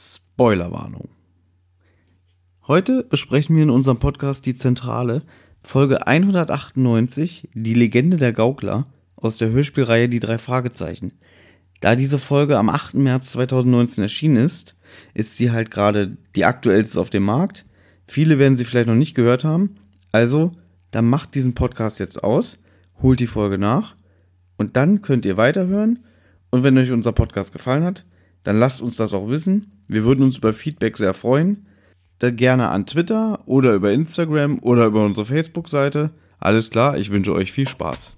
Spoilerwarnung. 0.00 1.10
Heute 2.66 3.02
besprechen 3.02 3.56
wir 3.56 3.64
in 3.64 3.70
unserem 3.70 3.98
Podcast 3.98 4.46
Die 4.46 4.54
Zentrale, 4.54 5.24
Folge 5.62 6.06
198, 6.06 7.50
Die 7.52 7.74
Legende 7.74 8.16
der 8.16 8.32
Gaukler 8.32 8.86
aus 9.16 9.36
der 9.36 9.50
Hörspielreihe 9.50 10.08
Die 10.08 10.20
drei 10.20 10.38
Fragezeichen. 10.38 11.12
Da 11.80 11.96
diese 11.96 12.18
Folge 12.18 12.56
am 12.56 12.70
8. 12.70 12.94
März 12.94 13.32
2019 13.32 14.02
erschienen 14.02 14.36
ist, 14.36 14.74
ist 15.12 15.36
sie 15.36 15.50
halt 15.50 15.70
gerade 15.70 16.16
die 16.34 16.46
aktuellste 16.46 16.98
auf 16.98 17.10
dem 17.10 17.24
Markt. 17.24 17.66
Viele 18.06 18.38
werden 18.38 18.56
sie 18.56 18.64
vielleicht 18.64 18.88
noch 18.88 18.94
nicht 18.94 19.14
gehört 19.14 19.44
haben. 19.44 19.76
Also, 20.12 20.52
dann 20.92 21.06
macht 21.06 21.34
diesen 21.34 21.54
Podcast 21.54 22.00
jetzt 22.00 22.24
aus, 22.24 22.58
holt 23.02 23.20
die 23.20 23.26
Folge 23.26 23.58
nach 23.58 23.96
und 24.56 24.76
dann 24.76 25.02
könnt 25.02 25.26
ihr 25.26 25.36
weiterhören. 25.36 25.98
Und 26.50 26.62
wenn 26.62 26.78
euch 26.78 26.90
unser 26.90 27.12
Podcast 27.12 27.52
gefallen 27.52 27.84
hat, 27.84 28.06
dann 28.44 28.58
lasst 28.58 28.80
uns 28.80 28.96
das 28.96 29.12
auch 29.12 29.28
wissen. 29.28 29.79
Wir 29.92 30.04
würden 30.04 30.22
uns 30.22 30.38
über 30.38 30.52
Feedback 30.52 30.96
sehr 30.96 31.14
freuen. 31.14 31.66
Dann 32.20 32.36
gerne 32.36 32.68
an 32.68 32.86
Twitter 32.86 33.40
oder 33.46 33.72
über 33.72 33.90
Instagram 33.90 34.60
oder 34.60 34.86
über 34.86 35.04
unsere 35.04 35.26
Facebook-Seite. 35.26 36.10
Alles 36.38 36.70
klar, 36.70 36.96
ich 36.96 37.10
wünsche 37.10 37.34
euch 37.34 37.50
viel 37.50 37.66
Spaß. 37.66 38.14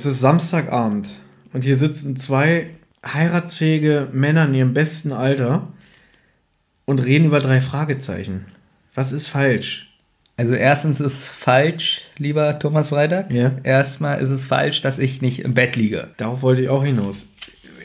Es 0.00 0.14
ist 0.14 0.20
Samstagabend 0.20 1.10
und 1.52 1.64
hier 1.64 1.76
sitzen 1.76 2.16
zwei 2.16 2.70
heiratsfähige 3.04 4.08
Männer 4.12 4.46
in 4.46 4.54
ihrem 4.54 4.74
besten 4.74 5.12
Alter 5.12 5.68
und 6.86 7.04
reden 7.04 7.26
über 7.26 7.40
drei 7.40 7.60
Fragezeichen. 7.60 8.46
Was 8.94 9.12
ist 9.12 9.26
falsch? 9.26 9.90
Also 10.36 10.54
erstens 10.54 11.00
ist 11.00 11.28
falsch, 11.28 12.02
lieber 12.16 12.58
Thomas 12.58 12.88
Freitag. 12.88 13.30
Ja. 13.30 13.52
Erstmal 13.62 14.20
ist 14.20 14.30
es 14.30 14.46
falsch, 14.46 14.80
dass 14.80 14.98
ich 14.98 15.20
nicht 15.20 15.40
im 15.40 15.52
Bett 15.52 15.76
liege. 15.76 16.08
Darauf 16.16 16.40
wollte 16.40 16.62
ich 16.62 16.70
auch 16.70 16.84
hinaus. 16.84 17.28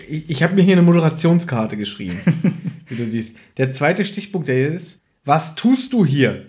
Ich, 0.09 0.29
ich 0.29 0.43
habe 0.43 0.55
mir 0.55 0.61
hier 0.63 0.75
eine 0.75 0.81
Moderationskarte 0.81 1.75
geschrieben, 1.75 2.17
wie 2.87 2.95
du 2.95 3.05
siehst. 3.05 3.35
Der 3.57 3.73
zweite 3.73 4.05
Stichpunkt, 4.05 4.47
der 4.47 4.55
hier 4.55 4.71
ist, 4.71 5.01
was 5.25 5.55
tust 5.55 5.91
du 5.91 6.05
hier? 6.05 6.45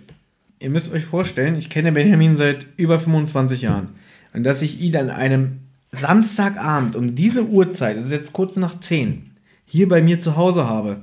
Ihr 0.60 0.70
müsst 0.70 0.92
euch 0.92 1.04
vorstellen, 1.04 1.56
ich 1.56 1.70
kenne 1.70 1.90
Benjamin 1.90 2.36
seit 2.36 2.68
über 2.76 3.00
25 3.00 3.62
Jahren. 3.62 3.88
Und 4.36 4.44
dass 4.44 4.60
ich 4.60 4.80
ihn 4.80 4.94
an 4.96 5.08
einem 5.10 5.60
Samstagabend 5.92 6.94
um 6.94 7.14
diese 7.14 7.46
Uhrzeit, 7.46 7.96
es 7.96 8.06
ist 8.06 8.12
jetzt 8.12 8.32
kurz 8.34 8.56
nach 8.56 8.78
10, 8.78 9.30
hier 9.64 9.88
bei 9.88 10.02
mir 10.02 10.20
zu 10.20 10.36
Hause 10.36 10.66
habe. 10.66 11.00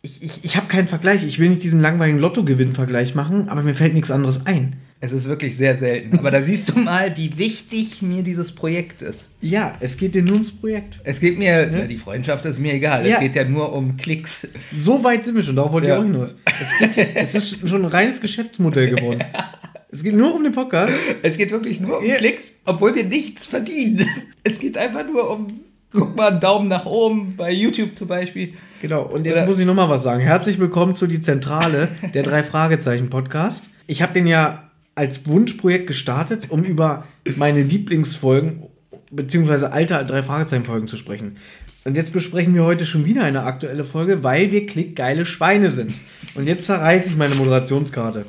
Ich, 0.00 0.22
ich, 0.22 0.42
ich 0.44 0.56
habe 0.56 0.68
keinen 0.68 0.88
Vergleich. 0.88 1.24
Ich 1.24 1.38
will 1.38 1.50
nicht 1.50 1.62
diesen 1.62 1.80
langweiligen 1.82 2.18
Lottogewinn-Vergleich 2.18 3.14
machen, 3.14 3.48
aber 3.50 3.62
mir 3.62 3.74
fällt 3.74 3.92
nichts 3.92 4.10
anderes 4.10 4.46
ein. 4.46 4.76
Es 5.00 5.12
ist 5.12 5.28
wirklich 5.28 5.56
sehr 5.56 5.78
selten. 5.78 6.18
Aber 6.18 6.30
da 6.30 6.40
siehst 6.42 6.70
du 6.70 6.78
mal, 6.80 7.16
wie 7.16 7.36
wichtig 7.36 8.00
mir 8.02 8.22
dieses 8.22 8.52
Projekt 8.52 9.02
ist. 9.02 9.28
Ja, 9.40 9.76
es 9.78 9.96
geht 9.96 10.14
dir 10.14 10.22
nur 10.22 10.34
ums 10.34 10.50
Projekt. 10.50 10.98
Es 11.04 11.20
geht 11.20 11.38
mir, 11.38 11.68
na, 11.70 11.80
die 11.82 11.98
Freundschaft 11.98 12.46
ist 12.46 12.58
mir 12.58 12.72
egal. 12.72 13.06
Ja. 13.06 13.14
Es 13.16 13.20
geht 13.20 13.36
ja 13.36 13.44
nur 13.44 13.72
um 13.74 13.96
Klicks. 13.96 14.48
So 14.76 15.04
weit 15.04 15.24
sind 15.24 15.36
wir 15.36 15.42
schon, 15.42 15.54
darauf 15.56 15.72
wollte 15.72 15.88
Ja. 15.88 15.96
ich 15.96 16.00
auch 16.00 16.06
hinaus. 16.06 16.40
Es, 16.60 16.94
geht, 16.96 17.08
es 17.14 17.34
ist 17.34 17.68
schon 17.68 17.84
ein 17.84 17.90
reines 17.90 18.20
Geschäftsmodell 18.20 18.90
geworden. 18.96 19.22
Es 19.90 20.02
geht 20.02 20.14
nur 20.14 20.34
um 20.34 20.42
den 20.44 20.52
Podcast. 20.52 20.92
Es 21.22 21.38
geht 21.38 21.50
wirklich 21.50 21.80
nur 21.80 21.98
um 21.98 22.04
Ja. 22.04 22.16
Klicks, 22.16 22.52
obwohl 22.66 22.94
wir 22.94 23.04
nichts 23.04 23.46
verdienen. 23.46 24.06
Es 24.44 24.58
geht 24.58 24.76
einfach 24.76 25.06
nur 25.06 25.30
um, 25.30 25.46
guck 25.92 26.14
mal, 26.14 26.30
einen 26.32 26.40
Daumen 26.40 26.68
nach 26.68 26.84
oben 26.84 27.36
bei 27.36 27.50
YouTube 27.52 27.96
zum 27.96 28.06
Beispiel. 28.08 28.52
Genau, 28.82 29.02
und 29.02 29.24
jetzt 29.24 29.36
Oder- 29.36 29.46
muss 29.46 29.58
ich 29.58 29.64
nochmal 29.66 29.88
was 29.88 30.02
sagen. 30.02 30.20
Herzlich 30.22 30.58
willkommen 30.58 30.94
zu 30.94 31.06
die 31.06 31.20
Zentrale 31.22 31.88
der 32.14 32.22
drei 32.22 32.42
Fragezeichen 32.42 33.08
Podcast. 33.08 33.64
Ich 33.86 34.02
habe 34.02 34.12
den 34.12 34.26
ja 34.26 34.64
als 34.94 35.26
Wunschprojekt 35.26 35.86
gestartet, 35.86 36.50
um 36.50 36.64
über 36.64 37.04
meine 37.36 37.62
Lieblingsfolgen 37.62 38.64
beziehungsweise 39.10 39.72
alte 39.72 40.04
drei 40.04 40.22
Fragezeichen 40.22 40.64
Folgen 40.64 40.86
zu 40.86 40.98
sprechen. 40.98 41.38
Und 41.84 41.96
jetzt 41.96 42.12
besprechen 42.12 42.54
wir 42.54 42.64
heute 42.64 42.84
schon 42.84 43.06
wieder 43.06 43.24
eine 43.24 43.44
aktuelle 43.44 43.86
Folge, 43.86 44.22
weil 44.22 44.52
wir 44.52 44.66
klickgeile 44.66 45.24
Schweine 45.24 45.70
sind. 45.70 45.94
Und 46.34 46.46
jetzt 46.46 46.66
zerreiße 46.66 47.08
ich 47.08 47.16
meine 47.16 47.34
Moderationskarte. 47.36 48.26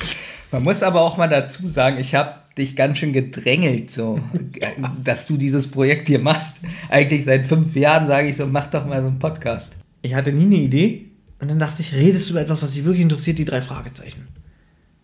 Man 0.52 0.64
muss 0.64 0.84
aber 0.84 1.02
auch 1.02 1.18
mal 1.18 1.28
dazu 1.28 1.68
sagen, 1.68 1.98
ich 2.00 2.16
habe 2.16 2.36
dich 2.58 2.76
ganz 2.76 2.98
schön 2.98 3.14
gedrängelt, 3.14 3.92
so, 3.92 4.20
dass 5.04 5.28
du 5.28 5.38
dieses 5.38 5.70
Projekt 5.70 6.08
hier 6.08 6.20
machst. 6.20 6.58
Eigentlich 6.90 7.26
seit 7.26 7.46
fünf 7.46 7.76
Jahren 7.76 8.06
sage 8.06 8.28
ich 8.28 8.38
so, 8.38 8.48
mach 8.48 8.68
doch 8.68 8.86
mal 8.86 9.02
so 9.02 9.08
einen 9.08 9.20
Podcast. 9.20 9.78
Ich 10.02 10.16
hatte 10.16 10.32
nie 10.32 10.46
eine 10.46 10.56
Idee 10.56 11.06
und 11.40 11.50
dann 11.50 11.60
dachte 11.60 11.82
ich, 11.82 11.94
redest 11.94 12.30
du 12.30 12.34
über 12.34 12.42
etwas, 12.42 12.64
was 12.64 12.72
dich 12.72 12.84
wirklich 12.84 13.04
interessiert, 13.04 13.38
die 13.38 13.46
drei 13.46 13.62
Fragezeichen. 13.62 14.28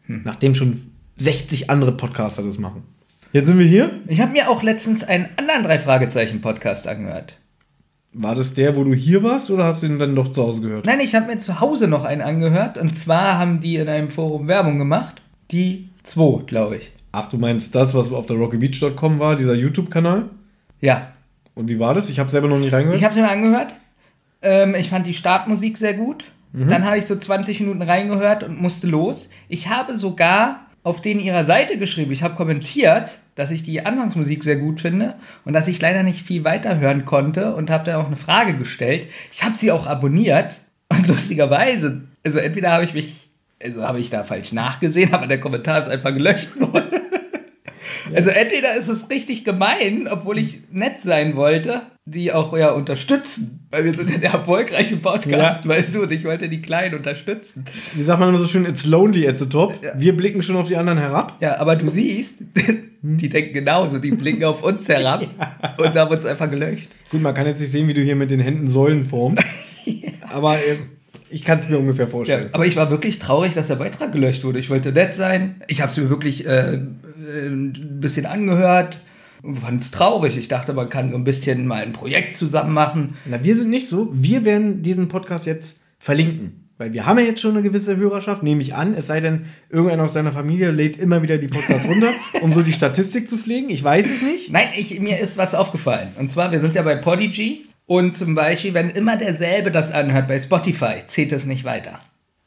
Nachdem 0.07 0.53
schon 0.53 0.91
60 1.17 1.69
andere 1.69 1.91
Podcaster 1.93 2.43
das 2.43 2.57
machen. 2.57 2.83
Jetzt 3.31 3.47
sind 3.47 3.59
wir 3.59 3.65
hier. 3.65 3.99
Ich 4.07 4.21
habe 4.21 4.31
mir 4.31 4.49
auch 4.49 4.63
letztens 4.63 5.03
einen 5.03 5.27
anderen 5.37 5.63
Drei-Fragezeichen-Podcast 5.63 6.87
angehört. 6.87 7.35
War 8.13 8.33
das 8.33 8.53
der, 8.53 8.77
wo 8.77 8.85
du 8.85 8.93
hier 8.93 9.23
warst 9.23 9.51
oder 9.51 9.65
hast 9.65 9.83
du 9.83 9.87
ihn 9.87 9.99
dann 9.99 10.15
doch 10.15 10.31
zu 10.31 10.41
Hause 10.41 10.61
gehört? 10.61 10.85
Nein, 10.85 11.01
ich 11.01 11.15
habe 11.15 11.25
mir 11.25 11.39
zu 11.39 11.59
Hause 11.59 11.89
noch 11.89 12.05
einen 12.05 12.21
angehört 12.21 12.77
und 12.77 12.95
zwar 12.95 13.37
haben 13.37 13.59
die 13.59 13.75
in 13.75 13.89
einem 13.89 14.09
Forum 14.09 14.47
Werbung 14.47 14.77
gemacht. 14.77 15.21
Die 15.51 15.89
2, 16.03 16.43
glaube 16.45 16.77
ich. 16.77 16.91
Ach, 17.11 17.27
du 17.29 17.37
meinst 17.37 17.73
das, 17.75 17.93
was 17.93 18.11
auf 18.11 18.25
der 18.25 18.35
rockybeach.com 18.37 19.19
war, 19.19 19.35
dieser 19.35 19.53
YouTube-Kanal? 19.53 20.29
Ja, 20.81 21.13
Und 21.55 21.69
wie 21.69 21.79
war 21.79 21.93
das? 21.93 22.09
Ich 22.09 22.19
habe 22.19 22.29
selber 22.29 22.47
noch 22.47 22.59
nicht 22.59 22.73
reingehört. 22.73 22.97
Ich 22.97 23.03
habe 23.03 23.13
es 23.13 23.19
mir 23.19 23.29
angehört. 23.29 23.75
Ähm, 24.41 24.75
ich 24.75 24.89
fand 24.89 25.07
die 25.07 25.13
Startmusik 25.13 25.77
sehr 25.77 25.93
gut. 25.93 26.25
Dann 26.57 26.85
habe 26.85 26.97
ich 26.97 27.05
so 27.05 27.17
20 27.17 27.59
Minuten 27.59 27.81
reingehört 27.81 28.43
und 28.43 28.61
musste 28.61 28.87
los. 28.87 29.27
Ich 29.49 29.67
habe 29.67 29.97
sogar 29.97 30.67
auf 30.83 31.01
denen 31.01 31.19
ihrer 31.19 31.43
Seite 31.43 31.77
geschrieben, 31.77 32.13
ich 32.13 32.23
habe 32.23 32.35
kommentiert, 32.35 33.17
dass 33.33 33.51
ich 33.51 33.63
die 33.63 33.85
Anfangsmusik 33.85 34.41
sehr 34.41 34.55
gut 34.55 34.79
finde 34.79 35.15
und 35.43 35.51
dass 35.51 35.67
ich 35.67 35.81
leider 35.81 36.01
nicht 36.03 36.25
viel 36.25 36.45
weiterhören 36.45 37.03
konnte 37.03 37.55
und 37.55 37.69
habe 37.69 37.83
dann 37.83 37.95
auch 37.95 38.07
eine 38.07 38.15
Frage 38.15 38.55
gestellt. 38.55 39.07
Ich 39.33 39.43
habe 39.43 39.57
sie 39.57 39.69
auch 39.73 39.85
abonniert 39.85 40.61
und 40.87 41.07
lustigerweise, 41.09 42.03
also 42.23 42.37
entweder 42.37 42.71
habe 42.71 42.85
ich 42.85 42.93
mich, 42.93 43.24
also 43.61 43.81
habe 43.83 43.99
ich 43.99 44.09
da 44.09 44.23
falsch 44.23 44.51
nachgesehen, 44.53 45.13
aber 45.13 45.27
der 45.27 45.39
Kommentar 45.39 45.79
ist 45.79 45.87
einfach 45.87 46.13
gelöscht 46.13 46.49
worden. 46.59 46.89
Also 48.13 48.29
entweder 48.29 48.75
ist 48.75 48.87
es 48.87 49.09
richtig 49.09 49.45
gemein, 49.45 50.07
obwohl 50.09 50.37
ich 50.37 50.59
nett 50.71 51.01
sein 51.01 51.35
wollte, 51.35 51.81
die 52.05 52.31
auch 52.31 52.55
ja 52.55 52.69
unterstützen. 52.71 53.67
Weil 53.71 53.83
wir 53.85 53.93
sind 53.93 54.11
ja 54.11 54.17
der 54.19 54.31
erfolgreiche 54.31 54.97
Podcast, 54.97 55.63
Ja. 55.63 55.69
weißt 55.69 55.95
du, 55.95 56.03
und 56.03 56.11
ich 56.11 56.23
wollte 56.23 56.47
die 56.47 56.61
Kleinen 56.61 56.93
unterstützen. 56.93 57.65
Wie 57.95 58.03
sagt 58.03 58.19
man 58.19 58.29
immer 58.29 58.37
so 58.37 58.47
schön, 58.47 58.63
it's 58.67 58.85
lonely 58.85 59.27
at 59.27 59.39
the 59.39 59.47
top. 59.47 59.73
Ja. 59.83 59.93
Wir 59.97 60.15
blicken 60.15 60.43
schon 60.43 60.55
auf 60.55 60.67
die 60.67 60.77
anderen 60.77 60.99
herab. 60.99 61.37
Ja, 61.41 61.57
aber 61.57 61.75
du 61.75 61.87
siehst, 61.87 62.41
die 63.01 63.27
denken 63.29 63.53
genauso, 63.53 63.97
die 63.97 64.11
blicken 64.11 64.43
auf 64.43 64.61
uns 64.63 64.87
herab 64.87 65.25
und 65.79 65.95
haben 65.95 66.11
uns 66.11 66.25
einfach 66.25 66.49
gelöscht. 66.49 66.89
Gut, 67.09 67.23
man 67.23 67.33
kann 67.33 67.47
jetzt 67.47 67.59
nicht 67.59 67.71
sehen, 67.71 67.87
wie 67.87 67.95
du 67.95 68.01
hier 68.01 68.15
mit 68.15 68.29
den 68.29 68.39
Händen 68.39 68.67
Säulen 68.67 69.03
formst. 69.03 69.43
Aber 70.29 70.57
äh, 70.57 70.77
ich 71.35 71.43
kann 71.43 71.59
es 71.59 71.67
mir 71.67 71.77
ungefähr 71.77 72.05
Ja, 72.05 72.11
vorstellen. 72.11 72.49
aber 72.53 72.65
ich 72.65 72.77
war 72.77 72.89
wirklich 72.89 73.19
traurig, 73.19 73.53
dass 73.53 73.67
der 73.67 73.75
Beitrag 73.75 74.13
gelöscht 74.13 74.45
wurde. 74.45 74.57
Ich 74.59 74.69
wollte 74.69 74.93
nett 74.93 75.13
sein. 75.15 75.61
Ich 75.67 75.81
habe 75.81 75.91
es 75.91 75.97
mir 75.97 76.09
wirklich 76.09 76.47
äh, 76.47 76.75
äh, 76.75 76.79
ein 77.47 77.99
bisschen 77.99 78.25
angehört. 78.25 79.01
Fand 79.53 79.81
es 79.81 79.91
traurig. 79.91 80.37
Ich 80.37 80.47
dachte, 80.47 80.71
man 80.73 80.87
kann 80.87 81.09
so 81.11 81.17
ein 81.17 81.25
bisschen 81.25 81.67
mal 81.67 81.83
ein 81.83 81.91
Projekt 81.91 82.35
zusammen 82.35 82.73
machen. 82.73 83.15
Na, 83.25 83.43
wir 83.43 83.57
sind 83.57 83.69
nicht 83.69 83.87
so. 83.89 84.09
Wir 84.13 84.45
werden 84.45 84.81
diesen 84.81 85.09
Podcast 85.09 85.45
jetzt 85.45 85.81
verlinken. 85.99 86.69
Weil 86.77 86.93
wir 86.93 87.05
haben 87.05 87.19
ja 87.19 87.25
jetzt 87.25 87.41
schon 87.41 87.51
eine 87.51 87.61
gewisse 87.61 87.97
Hörerschaft, 87.97 88.41
nehme 88.41 88.61
ich 88.61 88.73
an. 88.73 88.95
Es 88.95 89.07
sei 89.07 89.19
denn, 89.19 89.43
irgendeiner 89.69 90.03
aus 90.05 90.13
deiner 90.13 90.31
Familie 90.31 90.71
lädt 90.71 90.95
immer 90.97 91.21
wieder 91.21 91.37
die 91.37 91.47
Podcasts 91.47 91.85
runter, 91.87 92.11
um 92.41 92.53
so 92.53 92.61
die 92.63 92.73
Statistik 92.73 93.29
zu 93.29 93.37
pflegen. 93.37 93.69
Ich 93.69 93.83
weiß 93.83 94.09
es 94.09 94.21
nicht. 94.21 94.51
Nein, 94.51 94.67
ich, 94.77 94.99
mir 95.01 95.19
ist 95.19 95.37
was 95.37 95.53
aufgefallen. 95.53 96.07
Und 96.17 96.31
zwar, 96.31 96.51
wir 96.53 96.59
sind 96.61 96.75
ja 96.75 96.81
bei 96.81 96.95
Podigy. 96.95 97.65
Und 97.87 98.15
zum 98.15 98.35
Beispiel, 98.35 98.73
wenn 98.73 98.89
immer 98.89 99.15
derselbe 99.17 99.71
das 99.71 99.91
anhört 99.91 100.27
bei 100.27 100.39
Spotify, 100.39 100.95
zählt 101.05 101.31
es 101.31 101.45
nicht 101.45 101.63
weiter. 101.63 101.99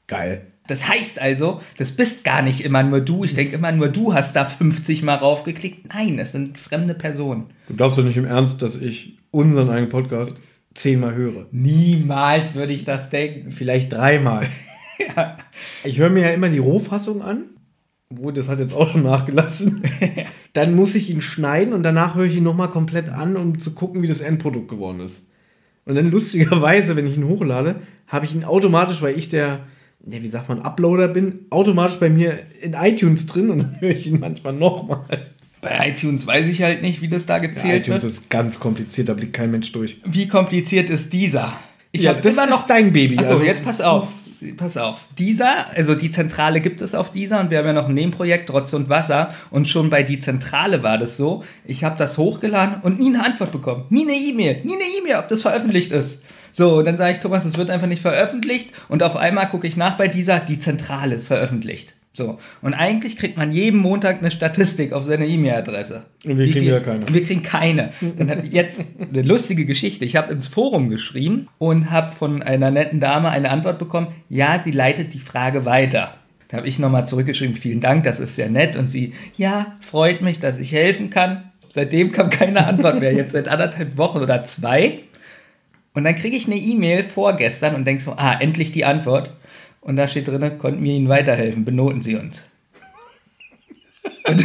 Geil. 0.06 0.46
Das 0.66 0.86
heißt 0.86 1.20
also, 1.20 1.62
das 1.78 1.92
bist 1.92 2.24
gar 2.24 2.42
nicht 2.42 2.62
immer 2.62 2.82
nur 2.82 3.00
du. 3.00 3.24
Ich 3.24 3.34
denke 3.34 3.54
immer 3.54 3.72
nur 3.72 3.88
du 3.88 4.12
hast 4.14 4.36
da 4.36 4.44
50 4.44 5.02
Mal 5.02 5.14
raufgeklickt. 5.14 5.94
Nein, 5.94 6.18
es 6.18 6.32
sind 6.32 6.58
fremde 6.58 6.94
Personen. 6.94 7.46
Du 7.68 7.74
glaubst 7.74 7.98
doch 7.98 8.04
nicht 8.04 8.16
im 8.16 8.26
Ernst, 8.26 8.60
dass 8.60 8.76
ich 8.76 9.18
unseren 9.30 9.70
eigenen 9.70 9.88
Podcast 9.88 10.38
zehnmal 10.74 11.14
höre. 11.14 11.46
Niemals 11.52 12.54
würde 12.54 12.74
ich 12.74 12.84
das 12.84 13.10
denken. 13.10 13.50
Vielleicht 13.52 13.92
dreimal. 13.92 14.46
Ja. 15.14 15.38
Ich 15.84 15.98
höre 15.98 16.10
mir 16.10 16.24
ja 16.24 16.30
immer 16.30 16.48
die 16.48 16.58
Rohfassung 16.58 17.22
an 17.22 17.50
wo 18.10 18.30
das 18.30 18.48
hat 18.48 18.58
jetzt 18.58 18.72
auch 18.74 18.88
schon 18.88 19.02
nachgelassen. 19.02 19.82
dann 20.54 20.74
muss 20.74 20.94
ich 20.94 21.10
ihn 21.10 21.20
schneiden 21.20 21.74
und 21.74 21.82
danach 21.82 22.14
höre 22.14 22.24
ich 22.24 22.36
ihn 22.36 22.44
nochmal 22.44 22.70
komplett 22.70 23.08
an, 23.08 23.36
um 23.36 23.58
zu 23.58 23.74
gucken, 23.74 24.02
wie 24.02 24.06
das 24.06 24.20
Endprodukt 24.20 24.68
geworden 24.68 25.00
ist. 25.00 25.26
Und 25.84 25.94
dann 25.94 26.10
lustigerweise, 26.10 26.96
wenn 26.96 27.06
ich 27.06 27.16
ihn 27.16 27.28
hochlade, 27.28 27.76
habe 28.06 28.24
ich 28.26 28.34
ihn 28.34 28.44
automatisch, 28.44 29.02
weil 29.02 29.18
ich 29.18 29.28
der, 29.28 29.60
ja, 30.04 30.22
wie 30.22 30.28
sagt 30.28 30.48
man, 30.48 30.60
Uploader 30.60 31.08
bin, 31.08 31.46
automatisch 31.50 31.98
bei 31.98 32.08
mir 32.10 32.38
in 32.62 32.74
iTunes 32.74 33.26
drin 33.26 33.50
und 33.50 33.58
dann 33.58 33.80
höre 33.80 33.90
ich 33.90 34.06
ihn 34.06 34.20
manchmal 34.20 34.54
nochmal. 34.54 35.04
Bei 35.60 35.88
iTunes 35.90 36.26
weiß 36.26 36.46
ich 36.48 36.62
halt 36.62 36.82
nicht, 36.82 37.02
wie 37.02 37.08
das 37.08 37.26
da 37.26 37.36
Ja, 37.36 37.42
gezählt 37.42 37.86
iTunes 37.88 38.02
wird. 38.04 38.12
ist 38.12 38.30
ganz 38.30 38.60
kompliziert, 38.60 39.08
da 39.08 39.14
blickt 39.14 39.32
kein 39.32 39.50
Mensch 39.50 39.72
durch. 39.72 40.00
Wie 40.06 40.28
kompliziert 40.28 40.88
ist 40.88 41.12
dieser? 41.12 41.52
Ich 41.90 42.02
ja, 42.02 42.14
das 42.14 42.36
ist 42.36 42.66
dein 42.68 42.92
Baby. 42.92 43.18
Achso, 43.18 43.32
also- 43.34 43.44
jetzt 43.44 43.64
pass 43.64 43.80
auf. 43.80 44.08
Pass 44.56 44.76
auf. 44.76 45.08
Dieser, 45.18 45.70
also 45.74 45.94
die 45.94 46.10
Zentrale 46.10 46.60
gibt 46.60 46.80
es 46.80 46.94
auf 46.94 47.10
dieser 47.10 47.40
und 47.40 47.50
wir 47.50 47.58
haben 47.58 47.66
ja 47.66 47.72
noch 47.72 47.88
ein 47.88 47.94
Nebenprojekt, 47.94 48.50
Rotz 48.50 48.72
und 48.72 48.88
Wasser. 48.88 49.34
Und 49.50 49.66
schon 49.66 49.90
bei 49.90 50.02
die 50.02 50.20
Zentrale 50.20 50.82
war 50.82 50.98
das 50.98 51.16
so. 51.16 51.44
Ich 51.64 51.82
habe 51.82 51.98
das 51.98 52.18
hochgeladen 52.18 52.82
und 52.82 53.00
nie 53.00 53.14
eine 53.14 53.24
Antwort 53.24 53.52
bekommen. 53.52 53.86
Nie 53.90 54.02
eine 54.02 54.14
E-Mail. 54.14 54.62
Nie 54.64 54.74
eine 54.74 54.84
E-Mail, 54.98 55.16
ob 55.16 55.28
das 55.28 55.42
veröffentlicht 55.42 55.92
ist. 55.92 56.20
So, 56.52 56.78
und 56.78 56.84
dann 56.84 56.98
sage 56.98 57.12
ich, 57.12 57.20
Thomas, 57.20 57.44
es 57.44 57.58
wird 57.58 57.70
einfach 57.70 57.86
nicht 57.86 58.02
veröffentlicht. 58.02 58.70
Und 58.88 59.02
auf 59.02 59.16
einmal 59.16 59.48
gucke 59.48 59.66
ich 59.66 59.76
nach 59.76 59.96
bei 59.96 60.08
dieser, 60.08 60.40
die 60.40 60.58
Zentrale 60.58 61.14
ist 61.14 61.26
veröffentlicht. 61.26 61.94
So. 62.18 62.36
Und 62.62 62.74
eigentlich 62.74 63.16
kriegt 63.16 63.36
man 63.38 63.52
jeden 63.52 63.78
Montag 63.78 64.18
eine 64.18 64.32
Statistik 64.32 64.92
auf 64.92 65.04
seine 65.04 65.24
E-Mail-Adresse. 65.26 66.02
Und 66.24 66.36
wir 66.36 66.46
Wie 66.46 66.50
kriegen 66.50 66.52
viel- 66.52 66.62
wieder 66.74 66.80
keine. 66.80 67.06
und 67.06 67.14
wir 67.14 67.22
kriegen 67.24 67.42
keine. 67.42 67.90
Dann 68.18 68.28
hat 68.28 68.44
jetzt 68.44 68.80
eine 69.00 69.22
lustige 69.22 69.64
Geschichte. 69.64 70.04
Ich 70.04 70.16
habe 70.16 70.32
ins 70.32 70.48
Forum 70.48 70.88
geschrieben 70.90 71.46
und 71.58 71.92
habe 71.92 72.10
von 72.12 72.42
einer 72.42 72.72
netten 72.72 72.98
Dame 72.98 73.30
eine 73.30 73.50
Antwort 73.50 73.78
bekommen. 73.78 74.08
Ja, 74.28 74.58
sie 74.62 74.72
leitet 74.72 75.14
die 75.14 75.20
Frage 75.20 75.64
weiter. 75.64 76.14
Da 76.48 76.56
habe 76.56 76.66
ich 76.66 76.78
nochmal 76.80 77.06
zurückgeschrieben, 77.06 77.54
vielen 77.54 77.80
Dank, 77.80 78.02
das 78.02 78.18
ist 78.18 78.34
sehr 78.34 78.48
nett. 78.48 78.74
Und 78.74 78.88
sie, 78.90 79.12
ja, 79.36 79.76
freut 79.80 80.20
mich, 80.20 80.40
dass 80.40 80.58
ich 80.58 80.72
helfen 80.72 81.10
kann. 81.10 81.44
Seitdem 81.68 82.10
kam 82.10 82.30
keine 82.30 82.66
Antwort 82.66 82.98
mehr. 82.98 83.12
Jetzt 83.14 83.32
seit 83.32 83.46
anderthalb 83.46 83.96
Wochen 83.96 84.18
oder 84.18 84.42
zwei. 84.42 85.00
Und 85.94 86.02
dann 86.04 86.14
kriege 86.16 86.36
ich 86.36 86.46
eine 86.46 86.56
E-Mail 86.56 87.02
vorgestern 87.04 87.74
und 87.76 87.84
denke 87.86 88.02
so, 88.02 88.12
ah, 88.16 88.32
endlich 88.40 88.72
die 88.72 88.84
Antwort. 88.84 89.32
Und 89.80 89.96
da 89.96 90.08
steht 90.08 90.28
drin, 90.28 90.58
konnten 90.58 90.82
wir 90.82 90.92
Ihnen 90.92 91.08
weiterhelfen, 91.08 91.64
benoten 91.64 92.02
Sie 92.02 92.16
uns. 92.16 92.42
Und, 94.26 94.44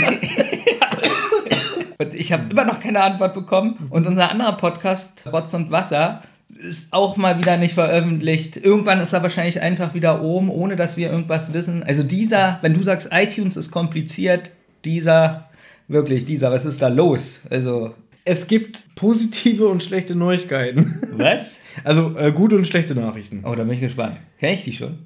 und 2.00 2.14
ich 2.20 2.32
habe 2.32 2.44
immer 2.50 2.66
noch 2.66 2.80
keine 2.80 3.02
Antwort 3.02 3.34
bekommen. 3.34 3.88
Und 3.90 4.08
unser 4.08 4.30
anderer 4.30 4.54
Podcast, 4.54 5.26
Rotz 5.32 5.54
und 5.54 5.72
Wasser, 5.72 6.22
ist 6.50 6.94
auch 6.94 7.18
mal 7.18 7.38
wieder 7.40 7.58
nicht 7.58 7.74
veröffentlicht. 7.74 8.58
Irgendwann 8.58 9.00
ist 9.00 9.12
er 9.14 9.24
wahrscheinlich 9.24 9.60
einfach 9.62 9.94
wieder 9.94 10.22
oben, 10.22 10.50
ohne 10.50 10.76
dass 10.76 10.98
wir 10.98 11.10
irgendwas 11.12 11.54
wissen. 11.54 11.84
Also 11.84 12.04
dieser, 12.04 12.60
wenn 12.62 12.74
du 12.74 12.84
sagst, 12.84 13.10
iTunes 13.12 13.58
ist 13.58 13.72
kompliziert, 13.72 14.52
dieser, 14.86 15.50
wirklich, 15.88 16.26
dieser, 16.26 16.52
was 16.52 16.66
ist 16.66 16.82
da 16.82 16.90
los? 16.90 17.42
Also, 17.50 17.96
Es 18.26 18.48
gibt 18.48 18.96
positive 18.96 19.68
und 19.68 19.84
schlechte 19.84 20.16
Neuigkeiten. 20.16 21.02
was? 21.18 21.60
Also 21.84 22.16
äh, 22.18 22.32
gute 22.32 22.56
und 22.56 22.68
schlechte 22.68 22.94
Nachrichten. 22.96 23.44
Oh, 23.46 23.56
da 23.56 23.64
bin 23.64 23.74
ich 23.74 23.82
gespannt. 23.82 24.18
Kenn 24.40 24.54
ich 24.54 24.64
die 24.64 24.74
schon? 24.74 25.00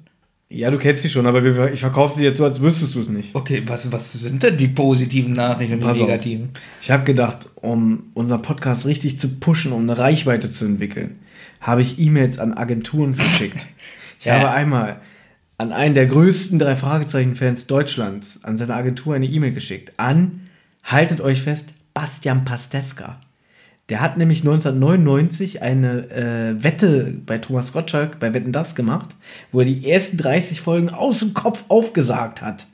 Ja, 0.50 0.70
du 0.70 0.78
kennst 0.78 1.02
sie 1.02 1.10
schon, 1.10 1.26
aber 1.26 1.44
wir, 1.44 1.72
ich 1.72 1.80
verkaufe 1.80 2.16
sie 2.16 2.24
jetzt 2.24 2.38
so, 2.38 2.44
als 2.44 2.60
wüsstest 2.62 2.94
du 2.94 3.00
es 3.00 3.08
nicht. 3.08 3.34
Okay, 3.34 3.62
was, 3.66 3.92
was 3.92 4.12
sind 4.12 4.42
denn 4.42 4.56
die 4.56 4.68
positiven 4.68 5.32
Nachrichten 5.32 5.74
und 5.74 5.80
die 5.80 5.86
Pass 5.86 6.00
auf. 6.00 6.06
negativen? 6.06 6.48
Ich 6.80 6.90
habe 6.90 7.04
gedacht, 7.04 7.50
um 7.56 8.04
unseren 8.14 8.40
Podcast 8.40 8.86
richtig 8.86 9.18
zu 9.18 9.28
pushen, 9.40 9.72
um 9.72 9.82
eine 9.82 9.98
Reichweite 9.98 10.48
zu 10.48 10.64
entwickeln, 10.64 11.18
habe 11.60 11.82
ich 11.82 11.98
E-Mails 11.98 12.38
an 12.38 12.54
Agenturen 12.54 13.14
verschickt. 13.14 13.66
Ich 14.20 14.24
Ja. 14.24 14.34
habe 14.34 14.50
einmal 14.50 15.00
an 15.58 15.70
einen 15.72 15.94
der 15.94 16.06
größten 16.06 16.58
drei 16.58 16.74
Fragezeichen-Fans 16.74 17.68
Deutschlands, 17.68 18.42
an 18.42 18.56
seine 18.56 18.74
Agentur 18.74 19.14
eine 19.14 19.26
E-Mail 19.26 19.52
geschickt. 19.52 19.92
An, 19.96 20.48
haltet 20.82 21.20
euch 21.20 21.42
fest, 21.42 21.74
Bastian 21.94 22.44
Pastewka. 22.44 23.20
Der 23.88 24.00
hat 24.00 24.18
nämlich 24.18 24.40
1999 24.40 25.62
eine 25.62 26.10
äh, 26.10 26.62
Wette 26.62 27.14
bei 27.24 27.38
Thomas 27.38 27.72
Gottschalk 27.72 28.20
bei 28.20 28.34
Wetten 28.34 28.52
Das 28.52 28.74
gemacht, 28.74 29.10
wo 29.50 29.60
er 29.60 29.66
die 29.66 29.90
ersten 29.90 30.18
30 30.18 30.60
Folgen 30.60 30.90
aus 30.90 31.20
dem 31.20 31.32
Kopf 31.34 31.64
aufgesagt 31.68 32.42
hat 32.42 32.66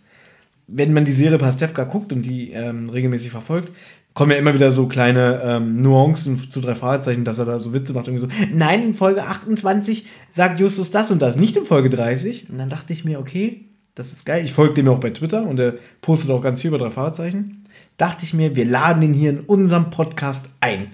wenn 0.66 0.92
man 0.92 1.04
die 1.04 1.12
Serie 1.12 1.38
Pastewka 1.38 1.84
guckt 1.84 2.12
und 2.12 2.22
die 2.22 2.52
ähm, 2.52 2.88
regelmäßig 2.88 3.30
verfolgt, 3.30 3.72
kommen 4.14 4.30
ja 4.30 4.36
immer 4.36 4.54
wieder 4.54 4.72
so 4.72 4.86
kleine 4.86 5.40
ähm, 5.44 5.82
Nuancen 5.82 6.50
zu 6.50 6.60
drei 6.60 6.74
Fragezeichen, 6.74 7.24
dass 7.24 7.38
er 7.38 7.46
da 7.46 7.58
so 7.58 7.72
Witze 7.72 7.92
macht. 7.92 8.06
Irgendwie 8.06 8.26
so, 8.26 8.46
nein, 8.52 8.82
in 8.82 8.94
Folge 8.94 9.24
28 9.24 10.06
sagt 10.30 10.60
Justus 10.60 10.90
das 10.90 11.10
und 11.10 11.20
das, 11.20 11.36
nicht 11.36 11.56
in 11.56 11.64
Folge 11.64 11.90
30. 11.90 12.50
Und 12.50 12.58
dann 12.58 12.70
dachte 12.70 12.92
ich 12.92 13.04
mir, 13.04 13.18
okay, 13.18 13.64
das 13.94 14.12
ist 14.12 14.24
geil. 14.24 14.44
Ich 14.44 14.52
folge 14.52 14.74
dem 14.74 14.88
auch 14.88 15.00
bei 15.00 15.10
Twitter 15.10 15.46
und 15.46 15.58
er 15.60 15.74
postet 16.00 16.30
auch 16.30 16.42
ganz 16.42 16.62
viel 16.62 16.68
über 16.68 16.78
drei 16.78 16.90
Fragezeichen. 16.90 17.64
Dachte 17.96 18.24
ich 18.24 18.34
mir, 18.34 18.56
wir 18.56 18.64
laden 18.64 19.02
ihn 19.02 19.14
hier 19.14 19.30
in 19.30 19.40
unserem 19.40 19.90
Podcast 19.90 20.48
ein. 20.60 20.92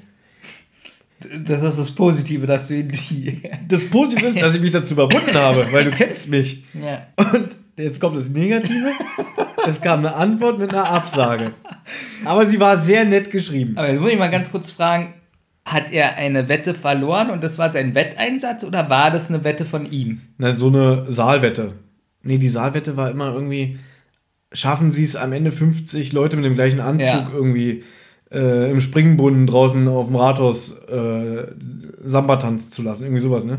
Das 1.45 1.63
ist 1.63 1.79
das 1.79 1.91
Positive, 1.91 2.47
dass 2.47 2.69
du 2.69 2.77
in 2.77 2.89
die. 3.11 3.43
Das 3.69 3.85
Positive 3.89 4.27
ist, 4.27 4.41
dass 4.41 4.55
ich 4.55 4.61
mich 4.61 4.71
dazu 4.71 4.95
überwunden 4.95 5.35
habe, 5.35 5.67
weil 5.71 5.85
du 5.85 5.91
kennst 5.91 6.29
mich. 6.29 6.65
Ja. 6.75 7.07
Und 7.33 7.59
jetzt 7.77 8.01
kommt 8.01 8.17
das 8.17 8.29
Negative. 8.29 8.91
Es 9.67 9.81
kam 9.81 10.01
eine 10.01 10.15
Antwort 10.15 10.59
mit 10.59 10.71
einer 10.71 10.89
Absage. 10.89 11.53
Aber 12.25 12.47
sie 12.47 12.59
war 12.59 12.79
sehr 12.79 13.05
nett 13.05 13.31
geschrieben. 13.31 13.77
Aber 13.77 13.91
jetzt 13.91 14.01
muss 14.01 14.11
ich 14.13 14.19
mal 14.19 14.29
ganz 14.31 14.51
kurz 14.51 14.71
fragen: 14.71 15.13
Hat 15.67 15.93
er 15.93 16.17
eine 16.17 16.49
Wette 16.49 16.73
verloren 16.75 17.31
und 17.31 17.45
das 17.45 17.59
war 17.59 17.71
sein 17.71 17.95
Wetteinsatz 17.95 18.65
oder 18.65 18.89
war 18.89 19.11
das 19.11 19.29
eine 19.29 19.45
Wette 19.45 19.67
von 19.67 19.91
ihm? 19.91 20.23
Na, 20.39 20.57
so 20.57 20.69
eine 20.69 21.07
Saalwette. 21.13 21.75
Nee, 22.23 22.39
die 22.39 22.49
Saalwette 22.49 22.97
war 22.97 23.11
immer 23.11 23.33
irgendwie, 23.35 23.79
schaffen 24.53 24.91
sie 24.91 25.05
es 25.05 25.17
am 25.17 25.33
Ende 25.33 25.53
50 25.53 26.13
Leute 26.13 26.37
mit 26.37 26.45
dem 26.47 26.55
gleichen 26.55 26.81
Anzug 26.81 27.07
Ja. 27.07 27.31
irgendwie 27.33 27.83
äh, 28.33 28.71
im 28.71 28.81
Springbrunnen 28.81 29.47
draußen 29.47 29.87
auf 29.89 30.07
dem 30.07 30.17
Rathaus 30.17 30.73
äh, 30.89 31.47
Samba 32.05 32.37
tanzen 32.37 32.71
zu 32.73 32.83
lassen. 32.83 33.05
Irgendwie 33.05 33.23
sowas, 33.23 33.45
ne? 33.45 33.59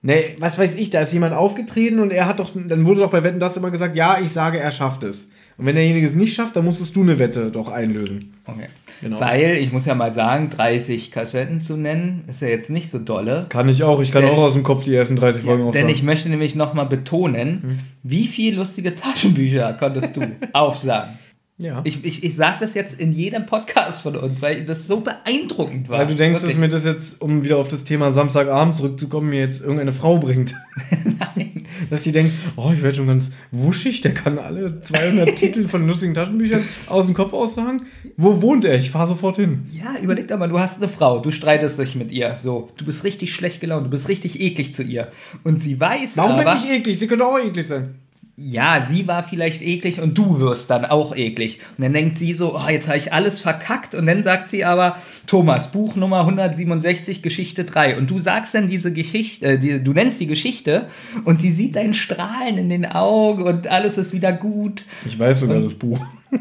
Nee, 0.00 0.36
was 0.38 0.58
weiß 0.58 0.76
ich, 0.76 0.90
da 0.90 1.00
ist 1.00 1.12
jemand 1.12 1.34
aufgetreten 1.34 1.98
und 1.98 2.12
er 2.12 2.26
hat 2.26 2.38
doch, 2.38 2.50
dann 2.54 2.86
wurde 2.86 3.00
doch 3.00 3.10
bei 3.10 3.24
Wetten 3.24 3.40
das 3.40 3.56
immer 3.56 3.70
gesagt, 3.72 3.96
ja, 3.96 4.18
ich 4.24 4.30
sage, 4.30 4.58
er 4.60 4.70
schafft 4.70 5.02
es. 5.02 5.30
Und 5.56 5.66
wenn 5.66 5.74
derjenige 5.74 6.06
es 6.06 6.14
nicht 6.14 6.34
schafft, 6.34 6.54
dann 6.54 6.64
musstest 6.64 6.94
du 6.94 7.02
eine 7.02 7.18
Wette 7.18 7.50
doch 7.50 7.68
einlösen. 7.68 8.32
Okay. 8.46 8.66
Genau. 9.02 9.18
Weil, 9.18 9.56
ich 9.56 9.72
muss 9.72 9.86
ja 9.86 9.96
mal 9.96 10.12
sagen, 10.12 10.50
30 10.50 11.10
Kassetten 11.10 11.62
zu 11.62 11.76
nennen, 11.76 12.22
ist 12.28 12.40
ja 12.40 12.46
jetzt 12.46 12.70
nicht 12.70 12.90
so 12.90 13.00
dolle. 13.00 13.46
Kann 13.48 13.68
ich 13.68 13.82
auch, 13.82 14.00
ich 14.00 14.12
kann 14.12 14.22
Denn- 14.22 14.30
auch 14.34 14.38
aus 14.38 14.52
dem 14.54 14.62
Kopf 14.62 14.84
die 14.84 14.94
ersten 14.94 15.16
30 15.16 15.42
Folgen 15.42 15.62
Ja, 15.64 15.68
aufsagen. 15.68 15.88
denn 15.88 15.94
ich 15.96 16.04
möchte 16.04 16.28
nämlich 16.28 16.54
nochmal 16.54 16.86
betonen, 16.86 17.80
wie 18.04 18.28
viel 18.28 18.54
lustige 18.54 18.94
Taschenbücher 18.94 19.72
konntest 19.80 20.16
du 20.16 20.20
aufsagen? 20.52 21.18
Ja. 21.58 21.80
Ich, 21.82 22.04
ich, 22.04 22.22
ich 22.22 22.36
sage 22.36 22.58
das 22.60 22.74
jetzt 22.74 23.00
in 23.00 23.12
jedem 23.12 23.44
Podcast 23.44 24.02
von 24.02 24.14
uns, 24.14 24.40
weil 24.42 24.64
das 24.64 24.86
so 24.86 25.00
beeindruckend 25.00 25.88
war. 25.88 25.98
Weil 25.98 26.06
du 26.06 26.14
denkst, 26.14 26.40
dass 26.40 26.50
Wirklich. 26.50 26.60
mir 26.60 26.68
das 26.68 26.84
jetzt, 26.84 27.20
um 27.20 27.42
wieder 27.42 27.56
auf 27.56 27.66
das 27.66 27.82
Thema 27.82 28.12
Samstagabend 28.12 28.76
zurückzukommen, 28.76 29.30
mir 29.30 29.40
jetzt 29.40 29.60
irgendeine 29.60 29.92
Frau 29.92 30.18
bringt. 30.18 30.54
Nein. 31.18 31.66
Dass 31.90 32.04
sie 32.04 32.12
denkt, 32.12 32.32
oh, 32.56 32.70
ich 32.72 32.82
werde 32.82 32.96
schon 32.96 33.08
ganz 33.08 33.32
wuschig, 33.50 34.00
der 34.02 34.14
kann 34.14 34.38
alle 34.38 34.80
200 34.80 35.34
Titel 35.36 35.66
von 35.66 35.86
lustigen 35.86 36.14
Taschenbüchern 36.14 36.62
aus 36.88 37.06
dem 37.06 37.16
Kopf 37.16 37.32
aussagen. 37.32 37.82
Wo 38.16 38.40
wohnt 38.40 38.64
er? 38.64 38.76
Ich 38.76 38.90
fahre 38.90 39.08
sofort 39.08 39.36
hin. 39.36 39.64
Ja, 39.72 39.96
überleg 40.00 40.28
doch 40.28 40.38
mal, 40.38 40.48
du 40.48 40.60
hast 40.60 40.78
eine 40.78 40.88
Frau, 40.88 41.18
du 41.18 41.32
streitest 41.32 41.78
dich 41.78 41.96
mit 41.96 42.12
ihr, 42.12 42.36
so, 42.36 42.70
du 42.76 42.84
bist 42.84 43.02
richtig 43.02 43.32
schlecht 43.32 43.60
gelaunt, 43.60 43.86
du 43.86 43.90
bist 43.90 44.08
richtig 44.08 44.40
eklig 44.40 44.74
zu 44.74 44.82
ihr. 44.82 45.08
Und 45.42 45.60
sie 45.60 45.78
weiß 45.80 46.16
Warum 46.16 46.32
aber, 46.32 46.54
bin 46.54 46.62
ich 46.62 46.70
eklig? 46.70 46.98
Sie 46.98 47.08
könnte 47.08 47.26
auch 47.26 47.38
eklig 47.38 47.66
sein. 47.66 47.96
Ja, 48.40 48.84
sie 48.84 49.08
war 49.08 49.24
vielleicht 49.24 49.62
eklig 49.62 50.00
und 50.00 50.16
du 50.16 50.38
wirst 50.38 50.70
dann 50.70 50.84
auch 50.84 51.14
eklig. 51.14 51.58
Und 51.76 51.82
dann 51.82 51.92
denkt 51.92 52.16
sie 52.16 52.32
so, 52.32 52.56
oh, 52.56 52.68
jetzt 52.68 52.86
habe 52.86 52.96
ich 52.96 53.12
alles 53.12 53.40
verkackt. 53.40 53.96
Und 53.96 54.06
dann 54.06 54.22
sagt 54.22 54.46
sie 54.46 54.64
aber, 54.64 54.96
Thomas, 55.26 55.72
Buch 55.72 55.96
Nummer 55.96 56.20
167, 56.20 57.22
Geschichte 57.22 57.64
3. 57.64 57.98
Und 57.98 58.10
du 58.10 58.20
sagst 58.20 58.54
dann 58.54 58.68
diese 58.68 58.92
Geschichte, 58.92 59.44
äh, 59.44 59.58
die, 59.58 59.82
du 59.82 59.92
nennst 59.92 60.20
die 60.20 60.28
Geschichte 60.28 60.86
und 61.24 61.40
sie 61.40 61.50
sieht 61.50 61.74
dein 61.74 61.94
Strahlen 61.94 62.58
in 62.58 62.68
den 62.68 62.86
Augen 62.86 63.42
und 63.42 63.66
alles 63.66 63.98
ist 63.98 64.12
wieder 64.12 64.32
gut. 64.32 64.84
Ich 65.04 65.18
weiß 65.18 65.40
sogar 65.40 65.58
das 65.58 65.74
Buch. 65.74 66.00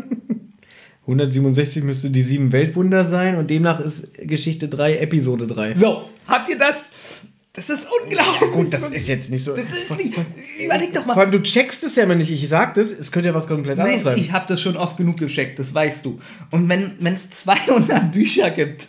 167 1.02 1.84
müsste 1.84 2.12
die 2.12 2.22
sieben 2.22 2.52
Weltwunder 2.52 3.06
sein 3.06 3.38
und 3.38 3.50
demnach 3.50 3.80
ist 3.80 4.14
Geschichte 4.28 4.68
3 4.68 4.98
Episode 4.98 5.48
3. 5.48 5.74
So, 5.74 6.04
habt 6.28 6.50
ihr 6.50 6.60
das? 6.60 6.92
Das 7.58 7.70
ist 7.72 7.88
unglaublich. 8.04 8.52
Gut, 8.52 8.72
das 8.72 8.88
ist 8.92 9.08
jetzt 9.08 9.32
nicht 9.32 9.44
so. 9.44 9.54
Das 9.56 9.66
ist 9.66 9.90
nicht. 9.98 10.14
Überleg 10.64 10.94
doch 10.94 11.06
mal. 11.08 11.14
Vor 11.16 11.24
allem, 11.24 11.32
du 11.32 11.42
checkst 11.42 11.84
es 11.84 11.96
ja 11.96 12.04
immer 12.04 12.14
nicht. 12.16 12.32
Ich 12.32 12.48
sag 12.48 12.76
das, 12.76 12.92
es 12.92 13.12
könnte 13.12 13.30
ja 13.30 13.34
was 13.36 13.48
komplett 13.48 13.80
anderes 13.80 14.04
sein. 14.04 14.18
ich 14.20 14.32
habe 14.32 14.46
das 14.48 14.62
schon 14.62 14.78
oft 14.78 14.96
genug 14.96 15.18
gecheckt, 15.18 15.58
das 15.58 15.74
weißt 15.74 16.06
du. 16.06 16.20
Und 16.52 16.70
wenn 16.70 16.96
es 17.14 17.30
200 17.32 18.12
Bücher 18.14 18.52
gibt 18.52 18.88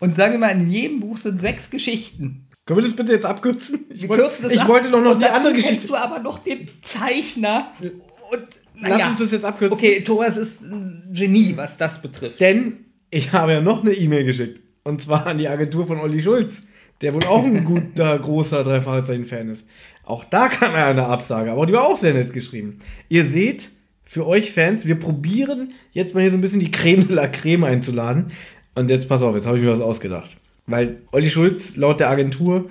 und 0.00 0.14
sagen 0.14 0.34
wir 0.34 0.38
mal, 0.38 0.50
in 0.50 0.70
jedem 0.70 1.00
Buch 1.00 1.16
sind 1.16 1.40
sechs 1.40 1.70
Geschichten. 1.70 2.46
Können 2.66 2.80
wir 2.80 2.84
das 2.84 2.94
bitte 2.94 3.12
jetzt 3.12 3.24
abkürzen? 3.24 3.86
Ich, 3.88 4.02
Wir 4.02 4.10
wollte- 4.10 4.24
kürzen 4.24 4.42
das 4.42 4.52
ich 4.52 4.60
ab. 4.60 4.68
wollte 4.68 4.90
doch 4.90 5.00
noch 5.02 5.12
und 5.12 5.22
die 5.22 5.26
andere 5.26 5.52
kennst 5.52 5.66
Geschichte. 5.66 5.86
du 5.88 5.96
aber 5.96 6.18
noch 6.18 6.38
den 6.40 6.68
Zeichner. 6.82 7.72
Und 7.80 8.42
Lass 8.80 8.90
naja. 8.90 9.08
uns 9.08 9.18
das 9.18 9.32
jetzt 9.32 9.44
abkürzen. 9.46 9.72
Okay, 9.76 10.02
Thomas 10.02 10.36
ist 10.36 10.60
ein 10.60 11.08
Genie, 11.10 11.54
was 11.56 11.78
das 11.78 12.02
betrifft. 12.02 12.38
Denn 12.40 12.84
ich 13.10 13.32
habe 13.32 13.52
ja 13.54 13.60
noch 13.62 13.82
eine 13.82 13.94
E-Mail 13.94 14.24
geschickt. 14.26 14.60
Und 14.84 15.00
zwar 15.00 15.26
an 15.26 15.38
die 15.38 15.48
Agentur 15.48 15.86
von 15.86 15.98
Olli 15.98 16.22
Schulz, 16.22 16.64
der 17.00 17.14
wohl 17.14 17.24
auch 17.24 17.44
ein 17.44 17.64
guter, 17.64 18.18
großer 18.20 18.64
Drei-Fragezeichen-Fan 18.64 19.50
ist. 19.50 19.66
Auch 20.04 20.24
da 20.24 20.48
kam 20.48 20.72
ja 20.72 20.88
eine 20.88 21.06
Absage, 21.06 21.52
aber 21.52 21.66
die 21.66 21.72
war 21.72 21.86
auch 21.86 21.96
sehr 21.96 22.14
nett 22.14 22.32
geschrieben. 22.32 22.78
Ihr 23.08 23.24
seht, 23.24 23.70
für 24.08 24.26
euch 24.26 24.52
Fans. 24.52 24.86
Wir 24.86 24.94
probieren 24.94 25.74
jetzt 25.92 26.14
mal 26.14 26.22
hier 26.22 26.30
so 26.30 26.38
ein 26.38 26.40
bisschen 26.40 26.60
die 26.60 26.70
Creme 26.70 27.06
de 27.06 27.14
la 27.14 27.28
Creme 27.28 27.64
einzuladen. 27.64 28.32
Und 28.74 28.88
jetzt 28.88 29.06
pass 29.06 29.20
auf, 29.20 29.34
jetzt 29.34 29.46
habe 29.46 29.58
ich 29.58 29.62
mir 29.62 29.70
was 29.70 29.82
ausgedacht. 29.82 30.30
Weil 30.66 31.02
Olli 31.12 31.28
Schulz 31.28 31.76
laut 31.76 32.00
der 32.00 32.08
Agentur 32.08 32.70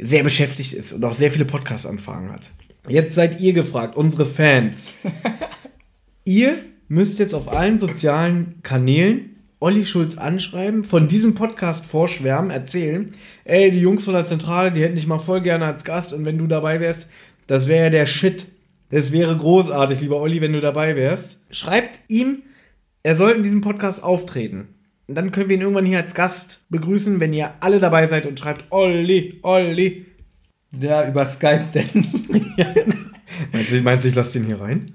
sehr 0.00 0.24
beschäftigt 0.24 0.72
ist 0.72 0.92
und 0.92 1.04
auch 1.04 1.12
sehr 1.12 1.30
viele 1.30 1.44
Podcast-Anfragen 1.44 2.32
hat. 2.32 2.50
Jetzt 2.88 3.14
seid 3.14 3.40
ihr 3.40 3.52
gefragt, 3.52 3.96
unsere 3.96 4.26
Fans. 4.26 4.94
ihr 6.24 6.56
müsst 6.88 7.20
jetzt 7.20 7.34
auf 7.34 7.46
allen 7.52 7.78
sozialen 7.78 8.56
Kanälen 8.64 9.33
Olli 9.64 9.86
Schulz 9.86 10.18
anschreiben, 10.18 10.84
von 10.84 11.08
diesem 11.08 11.34
Podcast 11.34 11.86
vorschwärmen, 11.86 12.50
erzählen, 12.50 13.14
ey, 13.44 13.70
die 13.70 13.80
Jungs 13.80 14.04
von 14.04 14.12
der 14.12 14.26
Zentrale, 14.26 14.70
die 14.70 14.82
hätten 14.82 14.94
dich 14.94 15.06
mal 15.06 15.20
voll 15.20 15.40
gerne 15.40 15.64
als 15.64 15.84
Gast 15.84 16.12
und 16.12 16.26
wenn 16.26 16.36
du 16.36 16.46
dabei 16.46 16.80
wärst, 16.80 17.08
das 17.46 17.66
wäre 17.66 17.84
ja 17.84 17.90
der 17.90 18.04
Shit. 18.04 18.46
Es 18.90 19.10
wäre 19.10 19.34
großartig, 19.34 20.02
lieber 20.02 20.20
Olli, 20.20 20.42
wenn 20.42 20.52
du 20.52 20.60
dabei 20.60 20.96
wärst. 20.96 21.40
Schreibt 21.50 21.98
ihm, 22.08 22.42
er 23.02 23.16
soll 23.16 23.30
in 23.30 23.42
diesem 23.42 23.62
Podcast 23.62 24.04
auftreten. 24.04 24.68
Und 25.08 25.14
dann 25.14 25.32
können 25.32 25.48
wir 25.48 25.56
ihn 25.56 25.62
irgendwann 25.62 25.86
hier 25.86 25.98
als 25.98 26.14
Gast 26.14 26.66
begrüßen, 26.68 27.18
wenn 27.18 27.32
ihr 27.32 27.54
alle 27.60 27.80
dabei 27.80 28.06
seid 28.06 28.26
und 28.26 28.38
schreibt 28.38 28.66
Olli, 28.68 29.38
Olli. 29.40 30.04
Ja, 30.78 31.08
über 31.08 31.24
Skype 31.24 31.70
denn. 31.72 32.06
ja. 32.58 32.66
Meinst 33.50 33.72
du, 33.72 33.80
meinst 33.80 34.04
du, 34.04 34.10
ich 34.10 34.14
lass 34.14 34.32
den 34.32 34.44
hier 34.44 34.60
rein? 34.60 34.92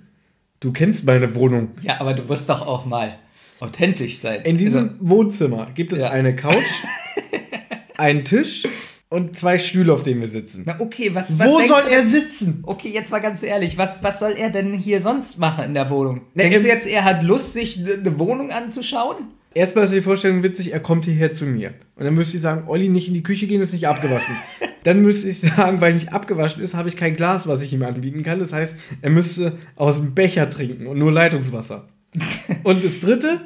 Du 0.59 0.71
kennst 0.71 1.05
meine 1.05 1.33
Wohnung. 1.33 1.71
Ja, 1.81 1.99
aber 1.99 2.13
du 2.13 2.21
musst 2.21 2.47
doch 2.47 2.67
auch 2.67 2.85
mal 2.85 3.17
authentisch 3.59 4.19
sein. 4.19 4.41
In 4.43 4.57
diesem 4.57 4.81
also, 4.81 4.95
Wohnzimmer 4.99 5.71
gibt 5.73 5.93
es 5.93 5.99
ja. 5.99 6.09
eine 6.09 6.35
Couch, 6.35 6.83
einen 7.97 8.23
Tisch 8.23 8.63
und 9.09 9.35
zwei 9.35 9.57
Stühle, 9.57 9.93
auf 9.93 10.03
denen 10.03 10.21
wir 10.21 10.27
sitzen. 10.27 10.63
Na 10.65 10.79
okay, 10.79 11.11
was, 11.13 11.37
was 11.37 11.47
Wo 11.47 11.59
soll 11.61 11.83
er 11.89 12.05
sitzen? 12.05 12.63
Okay, 12.63 12.89
jetzt 12.89 13.11
mal 13.11 13.19
ganz 13.19 13.43
ehrlich, 13.43 13.77
was, 13.77 14.03
was 14.03 14.19
soll 14.19 14.33
er 14.37 14.49
denn 14.49 14.73
hier 14.73 15.01
sonst 15.01 15.39
machen 15.39 15.65
in 15.65 15.73
der 15.73 15.89
Wohnung? 15.89 16.21
Denkst 16.35 16.61
du 16.61 16.67
jetzt, 16.67 16.87
er 16.87 17.03
hat 17.03 17.23
Lust, 17.23 17.53
sich 17.53 17.79
eine 17.79 18.19
Wohnung 18.19 18.51
anzuschauen? 18.51 19.17
Erstmal 19.55 19.85
ist 19.85 19.93
die 19.93 20.01
Vorstellung 20.01 20.43
witzig, 20.43 20.73
er 20.73 20.79
kommt 20.79 21.05
hierher 21.05 21.33
zu 21.33 21.45
mir. 21.45 21.73
Und 21.95 22.05
dann 22.05 22.13
müsste 22.13 22.37
ich 22.37 22.41
sagen, 22.43 22.67
Olli, 22.67 22.87
nicht 22.87 23.07
in 23.07 23.15
die 23.15 23.23
Küche 23.23 23.47
gehen, 23.47 23.61
ist 23.61 23.73
nicht 23.73 23.87
abgewaschen. 23.87 24.35
dann 24.83 25.01
müsste 25.01 25.27
ich 25.27 25.39
sagen, 25.39 25.81
weil 25.81 25.93
nicht 25.93 26.13
abgewaschen 26.13 26.63
ist, 26.63 26.75
habe 26.75 26.87
ich 26.87 26.95
kein 26.95 27.15
Glas, 27.15 27.47
was 27.47 27.63
ich 27.63 27.73
ihm 27.73 27.81
anbieten 27.81 28.21
kann. 28.21 28.39
Das 28.39 28.53
heißt, 28.53 28.77
er 29.01 29.09
müsste 29.09 29.57
aus 29.75 29.97
dem 29.97 30.13
Becher 30.13 30.51
trinken 30.51 30.85
und 30.85 30.99
nur 30.99 31.11
Leitungswasser. 31.11 31.87
Und 32.63 32.83
das 32.83 32.99
dritte, 32.99 33.41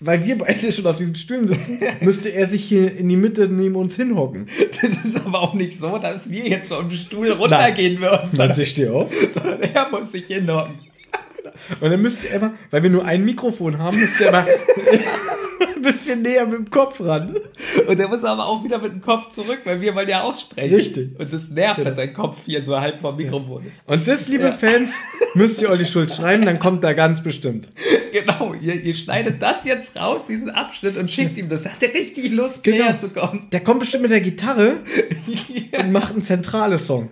weil 0.00 0.24
wir 0.24 0.38
beide 0.38 0.72
schon 0.72 0.86
auf 0.86 0.96
diesen 0.96 1.14
Stühlen 1.14 1.48
sitzen, 1.48 1.78
müsste 2.00 2.30
er 2.30 2.46
sich 2.46 2.64
hier 2.64 2.96
in 2.96 3.08
die 3.08 3.16
Mitte 3.16 3.48
neben 3.48 3.76
uns 3.76 3.96
hinhocken. 3.96 4.46
Das 4.82 5.04
ist 5.04 5.24
aber 5.24 5.40
auch 5.40 5.54
nicht 5.54 5.78
so, 5.78 5.98
dass 5.98 6.30
wir 6.30 6.46
jetzt 6.46 6.68
vom 6.68 6.90
Stuhl 6.90 7.30
runtergehen 7.30 8.00
würden. 8.00 8.30
Sondern 8.32 8.60
ich 8.60 8.68
stehe 8.68 8.92
auf. 8.92 9.12
Sondern 9.30 9.62
er 9.62 9.88
muss 9.90 10.12
sich 10.12 10.26
hinhocken. 10.26 10.74
Und 11.80 11.90
dann 11.90 12.00
müsst 12.00 12.24
ihr 12.24 12.30
immer, 12.32 12.54
weil 12.70 12.82
wir 12.82 12.90
nur 12.90 13.04
ein 13.04 13.24
Mikrofon 13.24 13.78
haben, 13.78 13.98
müsst 13.98 14.20
ihr 14.20 14.28
immer 14.28 14.44
ein 15.82 15.92
bisschen 15.92 16.22
näher 16.22 16.46
mit 16.46 16.54
dem 16.54 16.70
Kopf 16.70 17.00
ran. 17.00 17.36
Und 17.86 17.98
der 17.98 18.08
muss 18.08 18.24
aber 18.24 18.46
auch 18.46 18.62
wieder 18.64 18.78
mit 18.78 18.92
dem 18.92 19.02
Kopf 19.02 19.28
zurück, 19.28 19.60
weil 19.64 19.80
wir 19.80 19.94
wollen 19.94 20.08
ja 20.08 20.22
aussprechen. 20.22 20.74
Richtig. 20.74 21.18
Und 21.18 21.32
das 21.32 21.50
nervt, 21.50 21.84
wenn 21.84 21.94
sein 21.94 22.12
Kopf 22.12 22.44
hier 22.44 22.64
so 22.64 22.78
halb 22.80 22.98
vom 22.98 23.16
Mikrofon 23.16 23.66
ist. 23.66 23.82
Und 23.86 24.06
das, 24.06 24.28
liebe 24.28 24.44
ja. 24.44 24.52
Fans, 24.52 25.00
müsst 25.34 25.60
ihr 25.60 25.70
Olli 25.70 25.86
Schulz 25.86 26.16
schreiben, 26.16 26.46
dann 26.46 26.58
kommt 26.58 26.84
er 26.84 26.94
ganz 26.94 27.22
bestimmt. 27.22 27.70
Genau, 28.12 28.54
ihr, 28.54 28.74
ihr, 28.74 28.94
schneidet 28.94 29.40
das 29.40 29.64
jetzt 29.64 29.96
raus, 29.96 30.26
diesen 30.26 30.50
Abschnitt, 30.50 30.96
und 30.96 31.10
schickt 31.10 31.38
ihm 31.38 31.48
das. 31.48 31.66
Hat 31.66 31.80
der 31.80 31.94
richtig 31.94 32.30
Lust, 32.32 32.62
genau. 32.62 32.84
näher 32.84 32.98
zu 32.98 33.08
kommen. 33.08 33.48
Der 33.52 33.60
kommt 33.60 33.80
bestimmt 33.80 34.02
mit 34.02 34.12
der 34.12 34.20
Gitarre 34.20 34.76
ja. 35.72 35.80
und 35.80 35.92
macht 35.92 36.12
einen 36.12 36.22
zentrales 36.22 36.86
Song. 36.86 37.10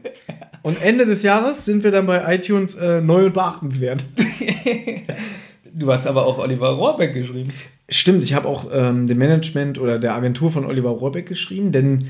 Und 0.63 0.83
Ende 0.83 1.07
des 1.07 1.23
Jahres 1.23 1.65
sind 1.65 1.85
wir 1.85 1.91
dann 1.91 2.07
bei 2.07 2.35
iTunes 2.35 2.75
äh, 2.75 3.01
neu 3.01 3.27
und 3.27 3.35
beachtenswert. 3.35 4.05
du 5.75 5.93
hast 5.93 6.07
aber 6.07 6.27
auch 6.27 6.39
Oliver 6.39 6.71
Rohrbeck 6.71 7.15
geschrieben. 7.15 7.53
Stimmt, 7.89 8.23
ich 8.23 8.35
habe 8.35 8.49
auch 8.49 8.69
ähm, 8.73 9.07
dem 9.07 9.19
Management 9.19 9.79
oder 9.79 9.99
der 9.99 10.15
Agentur 10.15 10.51
von 10.51 10.65
Oliver 10.65 10.91
Rohrbeck 10.91 11.27
geschrieben, 11.27 11.73
denn 11.73 12.07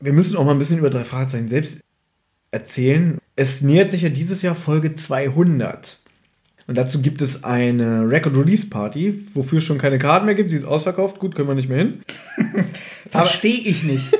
wir 0.00 0.12
müssen 0.12 0.36
auch 0.36 0.44
mal 0.44 0.52
ein 0.52 0.58
bisschen 0.58 0.78
über 0.78 0.90
drei 0.90 1.04
Fragezeichen 1.04 1.48
selbst 1.48 1.80
erzählen. 2.50 3.18
Es 3.36 3.62
nähert 3.62 3.90
sich 3.90 4.02
ja 4.02 4.08
dieses 4.08 4.42
Jahr 4.42 4.54
Folge 4.54 4.94
200. 4.94 5.98
Und 6.66 6.78
dazu 6.78 7.02
gibt 7.02 7.22
es 7.22 7.44
eine 7.44 8.08
Record 8.08 8.36
Release 8.36 8.66
Party, 8.66 9.26
wofür 9.34 9.58
es 9.58 9.64
schon 9.64 9.78
keine 9.78 9.98
Karten 9.98 10.26
mehr 10.26 10.34
gibt. 10.34 10.50
Sie 10.50 10.56
ist 10.56 10.64
ausverkauft. 10.64 11.18
Gut, 11.18 11.34
können 11.34 11.48
wir 11.48 11.54
nicht 11.54 11.68
mehr 11.68 11.78
hin. 11.78 12.02
Verstehe 13.10 13.60
ich 13.60 13.82
nicht 13.82 14.12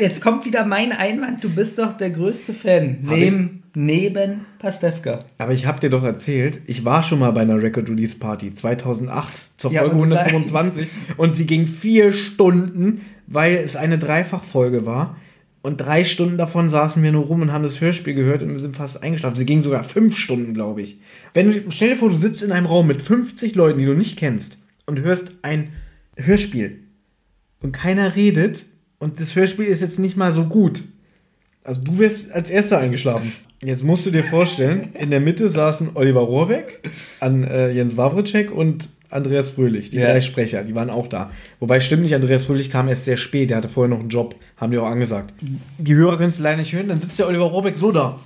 jetzt 0.00 0.20
kommt 0.20 0.44
wieder 0.44 0.64
mein 0.64 0.92
Einwand, 0.92 1.42
du 1.42 1.54
bist 1.54 1.78
doch 1.78 1.92
der 1.92 2.10
größte 2.10 2.54
Fan. 2.54 2.98
Neben, 3.02 3.62
neben 3.74 4.46
Pastewka. 4.58 5.24
Aber 5.38 5.52
ich 5.52 5.66
habe 5.66 5.80
dir 5.80 5.90
doch 5.90 6.02
erzählt, 6.02 6.60
ich 6.66 6.84
war 6.84 7.02
schon 7.02 7.18
mal 7.18 7.30
bei 7.30 7.42
einer 7.42 7.60
Record 7.60 7.88
Release 7.88 8.16
Party 8.16 8.52
2008 8.52 9.32
zur 9.56 9.72
ja, 9.72 9.82
Folge 9.82 9.96
125 9.96 10.88
und 11.16 11.34
sie 11.34 11.46
ging 11.46 11.66
vier 11.66 12.12
Stunden, 12.12 13.02
weil 13.26 13.56
es 13.56 13.76
eine 13.76 13.98
Dreifachfolge 13.98 14.86
war. 14.86 15.16
Und 15.62 15.78
drei 15.78 16.04
Stunden 16.04 16.38
davon 16.38 16.70
saßen 16.70 17.02
wir 17.02 17.10
nur 17.10 17.24
rum 17.24 17.42
und 17.42 17.52
haben 17.52 17.64
das 17.64 17.80
Hörspiel 17.80 18.14
gehört 18.14 18.40
und 18.40 18.52
wir 18.52 18.60
sind 18.60 18.76
fast 18.76 19.02
eingeschlafen. 19.02 19.34
Sie 19.34 19.46
ging 19.46 19.62
sogar 19.62 19.82
fünf 19.82 20.16
Stunden, 20.16 20.54
glaube 20.54 20.80
ich. 20.80 21.00
Wenn 21.34 21.50
du, 21.50 21.70
stell 21.70 21.88
dir 21.88 21.96
vor, 21.96 22.08
du 22.08 22.14
sitzt 22.14 22.42
in 22.42 22.52
einem 22.52 22.66
Raum 22.66 22.86
mit 22.86 23.02
50 23.02 23.56
Leuten, 23.56 23.80
die 23.80 23.84
du 23.84 23.94
nicht 23.94 24.16
kennst 24.16 24.58
und 24.86 25.00
hörst 25.00 25.32
ein 25.42 25.72
Hörspiel 26.16 26.84
und 27.60 27.72
keiner 27.72 28.14
redet 28.14 28.64
und 28.98 29.20
das 29.20 29.34
Hörspiel 29.34 29.66
ist 29.66 29.80
jetzt 29.80 29.98
nicht 29.98 30.16
mal 30.16 30.32
so 30.32 30.44
gut. 30.44 30.82
Also 31.64 31.80
du 31.82 31.98
wärst 31.98 32.32
als 32.32 32.50
erster 32.50 32.78
eingeschlafen. 32.78 33.32
Jetzt 33.62 33.84
musst 33.84 34.06
du 34.06 34.10
dir 34.10 34.22
vorstellen, 34.22 34.90
in 34.94 35.10
der 35.10 35.20
Mitte 35.20 35.48
saßen 35.48 35.90
Oliver 35.94 36.20
Rohrbeck, 36.20 36.88
an 37.20 37.42
äh, 37.44 37.70
Jens 37.70 37.96
Wawritschek 37.96 38.52
und 38.52 38.90
Andreas 39.08 39.48
Fröhlich, 39.48 39.90
die 39.90 39.96
ja. 39.96 40.06
drei 40.06 40.20
Sprecher, 40.20 40.62
die 40.62 40.74
waren 40.74 40.90
auch 40.90 41.06
da. 41.06 41.30
Wobei 41.58 41.80
stimmt 41.80 42.02
nicht, 42.02 42.14
Andreas 42.14 42.44
Fröhlich 42.44 42.70
kam 42.70 42.88
erst 42.88 43.04
sehr 43.04 43.16
spät, 43.16 43.50
der 43.50 43.56
hatte 43.56 43.68
vorher 43.68 43.88
noch 43.88 44.00
einen 44.00 44.08
Job, 44.08 44.36
haben 44.56 44.72
die 44.72 44.78
auch 44.78 44.86
angesagt. 44.86 45.32
Die 45.78 45.94
Hörer 45.94 46.16
können 46.16 46.28
es 46.28 46.38
leider 46.38 46.58
nicht 46.58 46.72
hören, 46.72 46.88
dann 46.88 47.00
sitzt 47.00 47.18
der 47.18 47.28
Oliver 47.28 47.44
Rohrbeck 47.44 47.78
so 47.78 47.92
da 47.92 48.20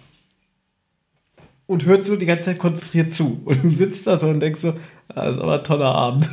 und 1.71 1.85
hört 1.85 2.03
so 2.03 2.17
die 2.17 2.27
ganze 2.27 2.47
Zeit 2.47 2.59
konzentriert 2.59 3.12
zu. 3.12 3.43
Und 3.45 3.62
du 3.62 3.69
sitzt 3.71 4.07
da 4.09 4.17
so 4.17 4.27
und 4.27 4.41
denkst 4.41 4.61
so, 4.61 4.75
ah, 5.09 5.27
das 5.27 5.37
ist 5.37 5.43
aber 5.43 5.59
ein 5.59 5.65
toller 5.65 5.95
Abend. 5.95 6.29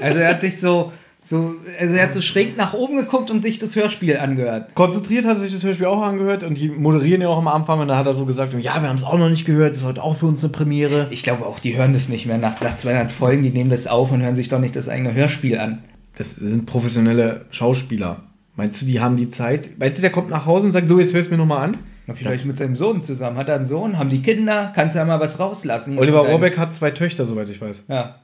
Also 0.00 0.18
er 0.18 0.30
hat 0.30 0.40
sich 0.40 0.58
so 0.58 0.90
so, 1.24 1.52
also 1.78 1.94
er 1.94 2.02
hat 2.02 2.12
so 2.12 2.20
schräg 2.20 2.56
nach 2.56 2.74
oben 2.74 2.96
geguckt 2.96 3.30
und 3.30 3.42
sich 3.42 3.60
das 3.60 3.76
Hörspiel 3.76 4.16
angehört. 4.16 4.74
Konzentriert 4.74 5.24
hat 5.24 5.36
er 5.36 5.40
sich 5.40 5.52
das 5.52 5.62
Hörspiel 5.62 5.86
auch 5.86 6.02
angehört 6.02 6.42
und 6.42 6.58
die 6.58 6.68
moderieren 6.68 7.22
ja 7.22 7.28
auch 7.28 7.38
am 7.38 7.46
Anfang 7.46 7.78
und 7.78 7.88
da 7.88 7.96
hat 7.96 8.06
er 8.06 8.14
so 8.14 8.26
gesagt, 8.26 8.52
ja, 8.54 8.82
wir 8.82 8.88
haben 8.88 8.96
es 8.96 9.04
auch 9.04 9.16
noch 9.16 9.30
nicht 9.30 9.44
gehört, 9.44 9.70
das 9.70 9.78
ist 9.78 9.84
heute 9.84 10.02
auch 10.02 10.16
für 10.16 10.26
uns 10.26 10.42
eine 10.42 10.52
Premiere. 10.52 11.06
Ich 11.10 11.22
glaube 11.22 11.46
auch, 11.46 11.60
die 11.60 11.76
hören 11.76 11.92
das 11.92 12.08
nicht 12.08 12.26
mehr 12.26 12.38
nach, 12.38 12.60
nach 12.60 12.76
200 12.76 13.12
Folgen, 13.12 13.44
die 13.44 13.50
nehmen 13.50 13.70
das 13.70 13.86
auf 13.86 14.10
und 14.10 14.20
hören 14.20 14.34
sich 14.34 14.48
doch 14.48 14.58
nicht 14.58 14.74
das 14.74 14.88
eigene 14.88 15.14
Hörspiel 15.14 15.58
an. 15.58 15.84
Das 16.18 16.32
sind 16.32 16.66
professionelle 16.66 17.46
Schauspieler. 17.50 18.24
Meinst 18.56 18.82
du, 18.82 18.86
die 18.86 19.00
haben 19.00 19.16
die 19.16 19.30
Zeit? 19.30 19.70
Meinst 19.78 19.98
du, 19.98 20.02
der 20.02 20.10
kommt 20.10 20.28
nach 20.28 20.44
Hause 20.44 20.66
und 20.66 20.72
sagt, 20.72 20.88
so, 20.88 20.98
jetzt 20.98 21.14
hörst 21.14 21.28
du 21.28 21.34
mir 21.34 21.38
nochmal 21.38 21.68
an? 21.68 21.78
Na, 22.06 22.14
vielleicht 22.14 22.44
ja. 22.44 22.48
mit 22.48 22.58
seinem 22.58 22.74
Sohn 22.74 23.00
zusammen. 23.00 23.36
Hat 23.36 23.48
er 23.48 23.54
einen 23.54 23.64
Sohn? 23.64 23.98
Haben 23.98 24.10
die 24.10 24.22
Kinder? 24.22 24.72
Kannst 24.74 24.96
du 24.96 24.98
ja 24.98 25.04
mal 25.04 25.20
was 25.20 25.38
rauslassen? 25.38 25.98
Oliver 25.98 26.26
Rohrbeck 26.26 26.58
hat 26.58 26.74
zwei 26.74 26.90
Töchter, 26.90 27.26
soweit 27.26 27.48
ich 27.48 27.60
weiß. 27.60 27.84
Ja. 27.88 28.16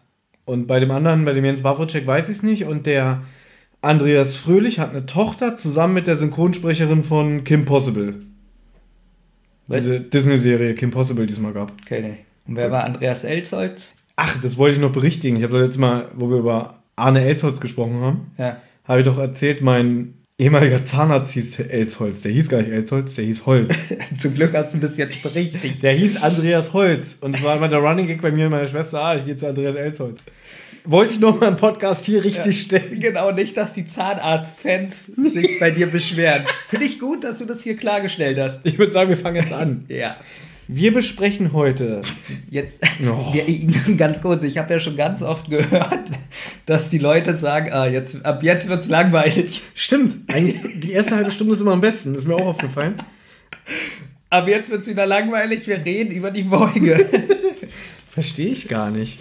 Und 0.49 0.67
bei 0.67 0.81
dem 0.81 0.91
anderen, 0.91 1.27
bei 1.27 1.35
dem 1.35 1.45
Jens 1.45 1.63
Wawrczyk, 1.63 2.07
weiß 2.07 2.31
ich 2.31 2.39
es 2.39 2.43
nicht. 2.43 2.65
Und 2.65 2.87
der 2.87 3.21
Andreas 3.83 4.37
Fröhlich 4.37 4.79
hat 4.79 4.91
eine 4.91 5.05
Tochter 5.05 5.55
zusammen 5.57 5.93
mit 5.93 6.07
der 6.07 6.17
Synchronsprecherin 6.17 7.05
von 7.05 7.45
Kim 7.45 7.67
Possible. 7.67 8.15
Was? 9.67 9.85
Diese 9.85 10.01
Disney-Serie 10.01 10.75
Kim 10.75 10.91
Possible, 10.91 11.27
die 11.27 11.35
es 11.35 11.39
mal 11.39 11.53
gab. 11.53 11.75
Okay, 11.85 12.15
Und 12.47 12.57
wer 12.57 12.71
war 12.71 12.85
Andreas 12.85 13.25
Elsholz? 13.25 13.93
Ach, 14.17 14.41
das 14.41 14.57
wollte 14.57 14.77
ich 14.77 14.81
noch 14.81 14.91
berichtigen. 14.91 15.37
Ich 15.37 15.43
habe 15.43 15.53
doch 15.53 15.61
letztes 15.61 15.77
Mal, 15.77 16.09
wo 16.15 16.31
wir 16.31 16.39
über 16.39 16.83
Arne 16.97 17.27
Elsholz 17.27 17.61
gesprochen 17.61 18.01
haben, 18.01 18.31
ja. 18.39 18.57
habe 18.85 19.01
ich 19.01 19.05
doch 19.05 19.19
erzählt, 19.19 19.61
mein 19.61 20.15
ehemaliger 20.39 20.83
Zahnarzt 20.83 21.35
hieß 21.35 21.61
Elsholz. 21.61 22.23
Der 22.23 22.33
hieß 22.33 22.49
gar 22.49 22.63
nicht 22.63 22.73
Elsholz, 22.73 23.17
der 23.17 23.27
hieß 23.27 23.45
Holz. 23.45 23.79
Zum 24.17 24.35
Glück 24.35 24.55
hast 24.55 24.73
du 24.73 24.79
das 24.79 24.97
jetzt 24.97 25.23
berichtigt. 25.23 25.83
Der 25.83 25.93
hieß 25.93 26.23
Andreas 26.23 26.73
Holz. 26.73 27.19
Und 27.21 27.35
es 27.35 27.45
war 27.45 27.55
immer 27.55 27.69
der 27.69 27.81
Running 27.81 28.07
Gag 28.07 28.23
bei 28.23 28.33
mir 28.33 28.47
und 28.47 28.53
meiner 28.53 28.67
Schwester, 28.67 29.03
ah, 29.03 29.15
ich 29.15 29.27
gehe 29.27 29.37
zu 29.37 29.47
Andreas 29.47 29.77
Elsholz 29.77 30.19
wollte 30.89 31.13
ich 31.13 31.21
noch 31.21 31.39
mal 31.39 31.49
im 31.49 31.57
Podcast 31.57 32.07
hier 32.07 32.25
richtig 32.25 32.63
stellen. 32.63 32.99
Genau, 32.99 33.31
nicht, 33.31 33.57
dass 33.57 33.75
die 33.75 33.85
Zahnarzt-Fans 33.85 35.07
sich 35.07 35.61
bei 35.61 35.71
dir 35.71 35.87
beschweren. 35.87 36.45
Finde 36.69 36.87
ich 36.87 36.99
gut, 36.99 37.25
dass 37.25 37.39
du 37.39 37.45
das 37.45 37.63
hier 37.63 37.77
klargestellt 37.77 38.39
hast. 38.39 38.65
Ich 38.65 38.79
würde 38.79 38.93
sagen, 38.93 39.11
wir 39.11 39.19
fangen 39.19 39.37
jetzt 39.37 39.53
an. 39.53 39.85
ja. 39.89 40.17
Wir 40.67 40.93
besprechen 40.93 41.53
heute. 41.53 42.03
Jetzt, 42.51 42.81
oh. 43.03 43.33
wir, 43.33 43.97
ganz 43.97 44.21
kurz, 44.21 44.43
ich 44.43 44.59
habe 44.59 44.73
ja 44.73 44.81
schon 44.81 44.97
ganz 44.97 45.23
oft 45.23 45.49
gehört, 45.51 46.11
dass 46.67 46.91
die 46.91 46.99
Leute 46.99 47.37
sagen, 47.37 47.71
ah, 47.73 47.87
jetzt, 47.87 48.25
ab 48.25 48.43
jetzt 48.43 48.69
wird 48.69 48.81
es 48.81 48.89
langweilig. 48.89 49.63
Stimmt, 49.75 50.17
eigentlich 50.29 50.57
die 50.81 50.93
erste 50.93 51.17
halbe 51.17 51.31
Stunde 51.31 51.55
ist 51.55 51.61
immer 51.61 51.73
am 51.73 51.81
besten, 51.81 52.15
ist 52.15 52.27
mir 52.27 52.35
auch 52.35 52.47
aufgefallen. 52.47 52.97
Ab 54.31 54.47
jetzt 54.47 54.71
wird 54.71 54.83
es 54.83 54.89
wieder 54.89 55.07
langweilig, 55.07 55.67
wir 55.67 55.83
reden 55.85 56.13
über 56.13 56.31
die 56.31 56.45
Folge. 56.45 57.07
Verstehe 58.23 58.49
ich 58.49 58.67
gar 58.67 58.91
nicht. 58.91 59.21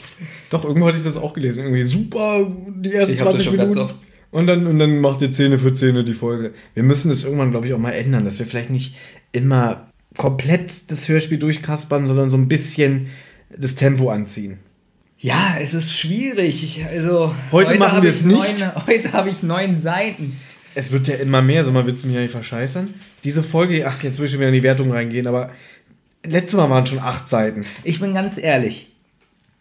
Doch, 0.49 0.63
irgendwo 0.63 0.87
hatte 0.87 0.97
ich 0.97 1.03
das 1.03 1.17
auch 1.17 1.33
gelesen. 1.33 1.65
Irgendwie 1.65 1.83
super, 1.83 2.51
die 2.67 2.93
ersten 2.93 3.13
ich 3.13 3.21
20 3.21 3.51
Minuten. 3.51 3.89
Und 4.31 4.47
dann, 4.47 4.65
und 4.65 4.79
dann 4.79 4.99
macht 4.99 5.21
ihr 5.21 5.31
Zähne 5.31 5.59
für 5.59 5.73
Zähne 5.73 6.03
die 6.03 6.13
Folge. 6.13 6.53
Wir 6.73 6.83
müssen 6.83 7.09
das 7.09 7.23
irgendwann, 7.23 7.51
glaube 7.51 7.67
ich, 7.67 7.73
auch 7.73 7.79
mal 7.79 7.91
ändern, 7.91 8.25
dass 8.25 8.39
wir 8.39 8.45
vielleicht 8.45 8.71
nicht 8.71 8.95
immer 9.31 9.87
komplett 10.17 10.89
das 10.89 11.07
Hörspiel 11.07 11.37
durchkaspern, 11.37 12.07
sondern 12.07 12.29
so 12.29 12.37
ein 12.37 12.47
bisschen 12.47 13.07
das 13.55 13.75
Tempo 13.75 14.09
anziehen. 14.09 14.57
Ja, 15.19 15.57
es 15.59 15.73
ist 15.73 15.93
schwierig. 15.93 16.63
Ich, 16.63 16.85
also, 16.85 17.33
Heute 17.51 17.75
machen 17.75 17.97
hab 17.97 18.03
wir 18.03 18.09
es 18.09 18.23
nicht. 18.23 18.59
Neun, 18.59 18.71
heute 18.87 19.13
habe 19.13 19.29
ich 19.29 19.43
neun 19.43 19.79
Seiten. 19.79 20.37
Es 20.75 20.91
wird 20.91 21.07
ja 21.07 21.15
immer 21.15 21.41
mehr, 21.41 21.65
so 21.65 21.71
mal 21.71 21.87
willst 21.87 22.03
du 22.03 22.07
mich 22.07 22.15
ja 22.15 22.21
nicht 22.21 22.31
verscheißern. 22.31 22.93
Diese 23.23 23.41
Folge, 23.41 23.87
ach, 23.87 24.03
jetzt 24.03 24.19
will 24.19 24.25
ich 24.25 24.31
schon 24.31 24.39
wieder 24.39 24.49
in 24.49 24.55
die 24.55 24.63
Wertung 24.63 24.91
reingehen, 24.91 25.25
aber 25.25 25.51
letztes 26.27 26.53
Mal 26.55 26.69
waren 26.69 26.85
schon 26.85 26.99
acht 26.99 27.27
Seiten. 27.29 27.65
Ich 27.83 27.99
bin 27.99 28.13
ganz 28.13 28.37
ehrlich. 28.37 28.87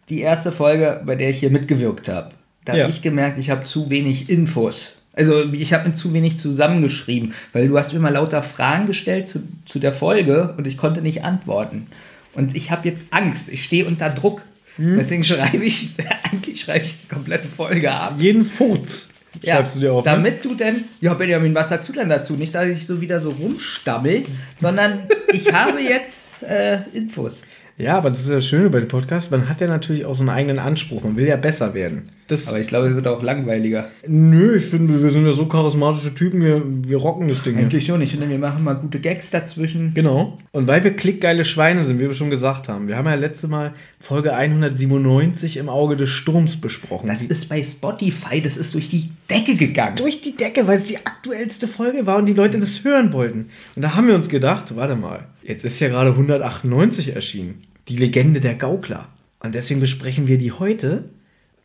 Die 0.09 0.21
erste 0.21 0.51
Folge, 0.51 1.01
bei 1.05 1.15
der 1.15 1.29
ich 1.29 1.39
hier 1.39 1.49
mitgewirkt 1.49 2.07
habe, 2.07 2.31
da 2.65 2.75
Ja. 2.75 2.83
habe 2.83 2.91
ich 2.91 3.01
gemerkt, 3.01 3.37
ich 3.37 3.49
habe 3.49 3.63
zu 3.63 3.89
wenig 3.89 4.29
Infos. 4.29 4.93
Also 5.13 5.51
ich 5.51 5.73
habe 5.73 5.89
mir 5.89 5.95
zu 5.95 6.13
wenig 6.13 6.37
zusammengeschrieben, 6.37 7.33
weil 7.51 7.67
du 7.67 7.77
hast 7.77 7.91
mir 7.93 7.99
mal 7.99 8.13
lauter 8.13 8.43
Fragen 8.43 8.85
gestellt 8.85 9.27
zu, 9.27 9.41
zu 9.65 9.79
der 9.79 9.91
Folge 9.91 10.53
und 10.57 10.67
ich 10.67 10.77
konnte 10.77 11.01
nicht 11.01 11.23
antworten. 11.23 11.87
Und 12.33 12.55
ich 12.55 12.69
habe 12.71 12.87
jetzt 12.87 13.05
Angst, 13.09 13.49
ich 13.49 13.63
stehe 13.63 13.85
unter 13.85 14.09
Druck. 14.11 14.43
Hm? 14.75 14.95
Deswegen 14.97 15.23
schreibe 15.23 15.63
ich, 15.65 15.89
eigentlich 16.31 16.61
schreibe 16.61 16.85
ich 16.85 17.01
die 17.01 17.07
komplette 17.07 17.47
Folge 17.47 17.91
ab. 17.91 18.15
Jeden 18.19 18.45
Furz 18.45 19.07
schreibst 19.43 19.75
du 19.75 19.79
dir 19.79 19.93
auf. 19.93 20.05
ne? 20.05 20.11
Damit 20.11 20.45
du 20.45 20.53
denn, 20.53 20.83
ja 21.01 21.15
Benjamin, 21.15 21.53
was 21.55 21.69
sagst 21.69 21.89
du 21.89 21.93
denn 21.93 22.09
dazu? 22.09 22.33
Nicht, 22.35 22.53
dass 22.53 22.67
ich 22.69 22.85
so 22.85 23.01
wieder 23.01 23.19
so 23.19 23.31
rumstammel, 23.31 24.23
sondern 24.55 24.99
ich 25.33 25.51
habe 25.51 25.81
jetzt 25.81 26.26
äh, 26.41 26.79
Infos. 26.93 27.43
Ja, 27.77 27.97
aber 27.97 28.09
das 28.09 28.19
ist 28.19 28.29
das 28.29 28.45
Schöne 28.45 28.69
bei 28.69 28.79
dem 28.79 28.89
Podcast. 28.89 29.29
Man 29.31 29.47
hat 29.47 29.61
ja 29.61 29.67
natürlich 29.67 30.05
auch 30.05 30.15
so 30.15 30.21
einen 30.21 30.29
eigenen 30.29 30.59
Anspruch. 30.59 31.03
Man 31.03 31.15
will 31.15 31.27
ja 31.27 31.35
besser 31.35 31.73
werden. 31.73 32.09
Das, 32.27 32.49
Aber 32.49 32.59
ich 32.59 32.67
glaube, 32.67 32.87
es 32.87 32.95
wird 32.95 33.07
auch 33.07 33.23
langweiliger. 33.23 33.89
nö, 34.05 34.57
ich 34.57 34.65
finde, 34.65 35.01
wir 35.01 35.11
sind 35.13 35.25
ja 35.25 35.33
so 35.33 35.45
charismatische 35.45 36.13
Typen, 36.13 36.41
wir, 36.41 36.61
wir 36.65 36.97
rocken 36.97 37.27
das 37.29 37.43
Ding. 37.43 37.57
Eigentlich 37.57 37.85
schon. 37.85 38.01
Ich 38.01 38.11
finde, 38.11 38.29
wir 38.29 38.37
machen 38.37 38.63
mal 38.65 38.73
gute 38.73 38.99
Gags 38.99 39.29
dazwischen. 39.31 39.93
Genau. 39.93 40.37
Und 40.51 40.67
weil 40.67 40.83
wir 40.83 40.91
klickgeile 40.91 41.45
Schweine 41.45 41.85
sind, 41.85 41.99
wie 41.99 42.07
wir 42.07 42.13
schon 42.13 42.29
gesagt 42.29 42.67
haben. 42.67 42.87
Wir 42.87 42.97
haben 42.97 43.05
ja 43.05 43.15
letzte 43.15 43.47
Mal 43.47 43.73
Folge 43.99 44.33
197 44.35 45.57
im 45.57 45.69
Auge 45.69 45.95
des 45.95 46.09
Sturms 46.09 46.57
besprochen. 46.57 47.07
Das 47.07 47.23
ist 47.23 47.47
bei 47.49 47.63
Spotify, 47.63 48.41
das 48.41 48.57
ist 48.57 48.73
durch 48.73 48.89
die 48.89 49.09
Decke 49.29 49.55
gegangen. 49.55 49.95
durch 49.95 50.21
die 50.21 50.35
Decke, 50.35 50.67
weil 50.67 50.79
es 50.79 50.85
die 50.85 50.97
aktuellste 50.97 51.67
Folge 51.67 52.05
war 52.05 52.17
und 52.17 52.25
die 52.25 52.33
Leute 52.33 52.59
das 52.59 52.83
hören 52.83 53.13
wollten. 53.13 53.49
Und 53.75 53.81
da 53.81 53.95
haben 53.95 54.07
wir 54.07 54.15
uns 54.15 54.29
gedacht, 54.29 54.75
warte 54.75 54.95
mal, 54.95 55.25
jetzt 55.43 55.63
ist 55.63 55.79
ja 55.79 55.87
gerade 55.87 56.11
198 56.11 57.15
erschienen. 57.15 57.63
Die 57.87 57.95
Legende 57.97 58.41
der 58.41 58.55
Gaukler. 58.55 59.07
Und 59.39 59.55
deswegen 59.55 59.79
besprechen 59.79 60.27
wir 60.27 60.37
die 60.37 60.51
heute 60.51 61.05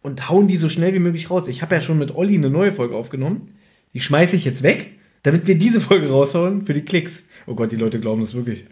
und 0.03 0.29
hauen 0.29 0.49
die 0.49 0.57
so 0.57 0.69
schnell 0.69 0.95
wie 0.95 0.99
möglich 0.99 1.31
raus. 1.31 1.49
Ich 1.49 1.63
habe 1.63 1.75
ja 1.75 1.81
schon 1.81 1.99
mit 1.99 2.15
Olli 2.15 2.35
eine 2.35 2.51
neue 2.51 2.73
Folge 2.73 2.97
aufgenommen. 2.97 3.55
Die 3.95 4.01
schmeiße 4.01 4.37
ich 4.37 4.45
jetzt 4.45 4.63
weg, 4.63 4.91
damit 5.23 5.47
wir 5.47 5.57
diese 5.57 5.81
Folge 5.81 6.11
raushauen 6.11 6.65
für 6.65 6.75
die 6.75 6.83
Klicks. 6.83 7.25
Oh 7.47 7.55
Gott, 7.55 7.73
die 7.73 7.77
Leute 7.77 8.01
glauben 8.01 8.21
das 8.21 8.35
wirklich. 8.35 8.65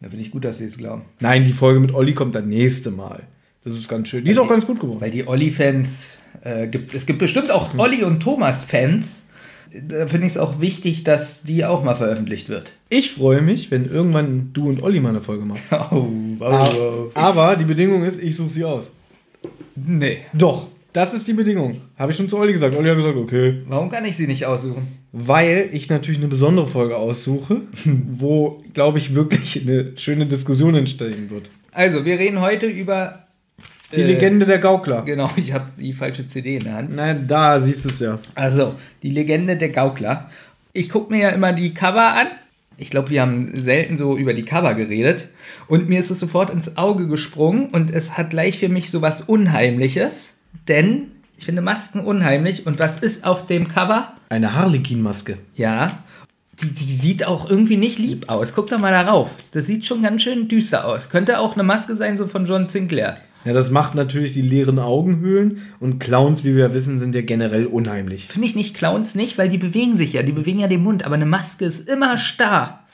Da 0.00 0.10
finde 0.10 0.24
ich 0.24 0.30
gut, 0.30 0.44
dass 0.44 0.58
sie 0.58 0.66
es 0.66 0.76
glauben. 0.76 1.02
Nein, 1.20 1.44
die 1.44 1.52
Folge 1.52 1.80
mit 1.80 1.94
Olli 1.94 2.12
kommt 2.12 2.34
das 2.34 2.44
nächste 2.44 2.90
Mal. 2.90 3.22
Das 3.64 3.74
ist 3.74 3.88
ganz 3.88 4.08
schön. 4.08 4.24
Die 4.24 4.30
ist 4.30 4.38
auch 4.38 4.48
ganz 4.48 4.66
gut 4.66 4.80
geworden. 4.80 5.00
Weil 5.00 5.10
die 5.10 5.26
Olli-Fans, 5.26 6.18
äh, 6.42 6.66
gibt, 6.66 6.92
es 6.94 7.06
gibt 7.06 7.20
bestimmt 7.20 7.50
auch 7.50 7.76
Olli- 7.78 8.04
und 8.04 8.20
Thomas-Fans. 8.20 9.24
Da 9.88 10.06
finde 10.06 10.26
ich 10.26 10.34
es 10.34 10.38
auch 10.38 10.60
wichtig, 10.60 11.02
dass 11.04 11.42
die 11.42 11.64
auch 11.64 11.82
mal 11.82 11.96
veröffentlicht 11.96 12.48
wird. 12.48 12.72
Ich 12.90 13.12
freue 13.12 13.40
mich, 13.40 13.70
wenn 13.70 13.86
irgendwann 13.86 14.50
du 14.52 14.68
und 14.68 14.82
Olli 14.82 15.00
mal 15.00 15.08
eine 15.08 15.20
Folge 15.20 15.44
machen. 15.46 15.62
Oh, 16.40 16.44
Aber, 16.44 17.10
aber 17.14 17.56
die 17.56 17.64
Bedingung 17.64 18.04
ist, 18.04 18.22
ich 18.22 18.36
suche 18.36 18.50
sie 18.50 18.64
aus. 18.64 18.92
Nee. 19.74 20.18
Doch, 20.34 20.68
das 20.94 21.12
ist 21.12 21.26
die 21.26 21.32
Bedingung. 21.32 21.80
Habe 21.98 22.12
ich 22.12 22.16
schon 22.16 22.28
zu 22.28 22.38
Olli 22.38 22.52
gesagt. 22.52 22.76
Olli 22.76 22.88
hat 22.88 22.96
gesagt, 22.96 23.16
okay. 23.16 23.62
Warum 23.66 23.90
kann 23.90 24.04
ich 24.04 24.16
sie 24.16 24.28
nicht 24.28 24.46
aussuchen? 24.46 24.86
Weil 25.10 25.68
ich 25.72 25.88
natürlich 25.88 26.20
eine 26.20 26.28
besondere 26.28 26.68
Folge 26.68 26.96
aussuche, 26.96 27.62
wo, 27.84 28.62
glaube 28.74 28.98
ich, 28.98 29.12
wirklich 29.12 29.60
eine 29.60 29.92
schöne 29.96 30.26
Diskussion 30.26 30.76
entstehen 30.76 31.30
wird. 31.30 31.50
Also, 31.72 32.04
wir 32.04 32.20
reden 32.20 32.40
heute 32.40 32.66
über. 32.66 33.24
Die 33.92 34.02
äh, 34.02 34.04
Legende 34.04 34.46
der 34.46 34.60
Gaukler. 34.60 35.02
Genau, 35.02 35.28
ich 35.36 35.52
habe 35.52 35.66
die 35.76 35.92
falsche 35.92 36.26
CD 36.26 36.58
in 36.58 36.64
der 36.64 36.74
Hand. 36.74 36.94
Nein, 36.94 37.26
da 37.26 37.60
siehst 37.60 37.84
du 37.84 37.88
es 37.88 37.98
ja. 37.98 38.20
Also, 38.36 38.76
die 39.02 39.10
Legende 39.10 39.56
der 39.56 39.70
Gaukler. 39.70 40.30
Ich 40.72 40.90
gucke 40.90 41.12
mir 41.12 41.22
ja 41.22 41.30
immer 41.30 41.52
die 41.52 41.74
Cover 41.74 42.14
an. 42.14 42.28
Ich 42.76 42.90
glaube, 42.90 43.10
wir 43.10 43.20
haben 43.20 43.50
selten 43.60 43.96
so 43.96 44.16
über 44.16 44.32
die 44.32 44.44
Cover 44.44 44.74
geredet. 44.74 45.26
Und 45.66 45.88
mir 45.88 45.98
ist 45.98 46.12
es 46.12 46.20
sofort 46.20 46.50
ins 46.50 46.76
Auge 46.76 47.08
gesprungen 47.08 47.66
und 47.70 47.90
es 47.90 48.16
hat 48.16 48.30
gleich 48.30 48.60
für 48.60 48.68
mich 48.68 48.92
so 48.92 49.02
was 49.02 49.22
Unheimliches. 49.22 50.33
Denn 50.68 51.12
ich 51.36 51.44
finde 51.44 51.62
Masken 51.62 52.00
unheimlich. 52.00 52.66
Und 52.66 52.78
was 52.78 52.98
ist 52.98 53.24
auf 53.24 53.46
dem 53.46 53.68
Cover? 53.68 54.12
Eine 54.28 54.54
Harlequin-Maske. 54.54 55.38
Ja, 55.56 56.02
die, 56.60 56.68
die 56.68 56.96
sieht 56.96 57.26
auch 57.26 57.48
irgendwie 57.50 57.76
nicht 57.76 57.98
lieb 57.98 58.28
aus. 58.28 58.54
Guck 58.54 58.68
doch 58.68 58.78
mal 58.78 58.92
darauf. 58.92 59.30
Das 59.52 59.66
sieht 59.66 59.86
schon 59.86 60.02
ganz 60.02 60.22
schön 60.22 60.48
düster 60.48 60.86
aus. 60.86 61.10
Könnte 61.10 61.38
auch 61.38 61.54
eine 61.54 61.62
Maske 61.62 61.94
sein, 61.94 62.16
so 62.16 62.26
von 62.26 62.46
John 62.46 62.68
Sinclair. 62.68 63.18
Ja, 63.44 63.52
das 63.52 63.70
macht 63.70 63.94
natürlich 63.94 64.32
die 64.32 64.40
leeren 64.40 64.78
Augenhöhlen 64.78 65.60
und 65.78 65.98
Clowns, 65.98 66.44
wie 66.44 66.56
wir 66.56 66.72
wissen, 66.72 66.98
sind 66.98 67.14
ja 67.14 67.20
generell 67.20 67.66
unheimlich. 67.66 68.28
Finde 68.28 68.48
ich 68.48 68.54
nicht 68.54 68.74
Clowns 68.74 69.14
nicht, 69.14 69.36
weil 69.36 69.50
die 69.50 69.58
bewegen 69.58 69.98
sich 69.98 70.14
ja, 70.14 70.22
die 70.22 70.32
bewegen 70.32 70.60
ja 70.60 70.66
den 70.66 70.82
Mund, 70.82 71.04
aber 71.04 71.16
eine 71.16 71.26
Maske 71.26 71.66
ist 71.66 71.86
immer 71.86 72.16
starr. 72.16 72.84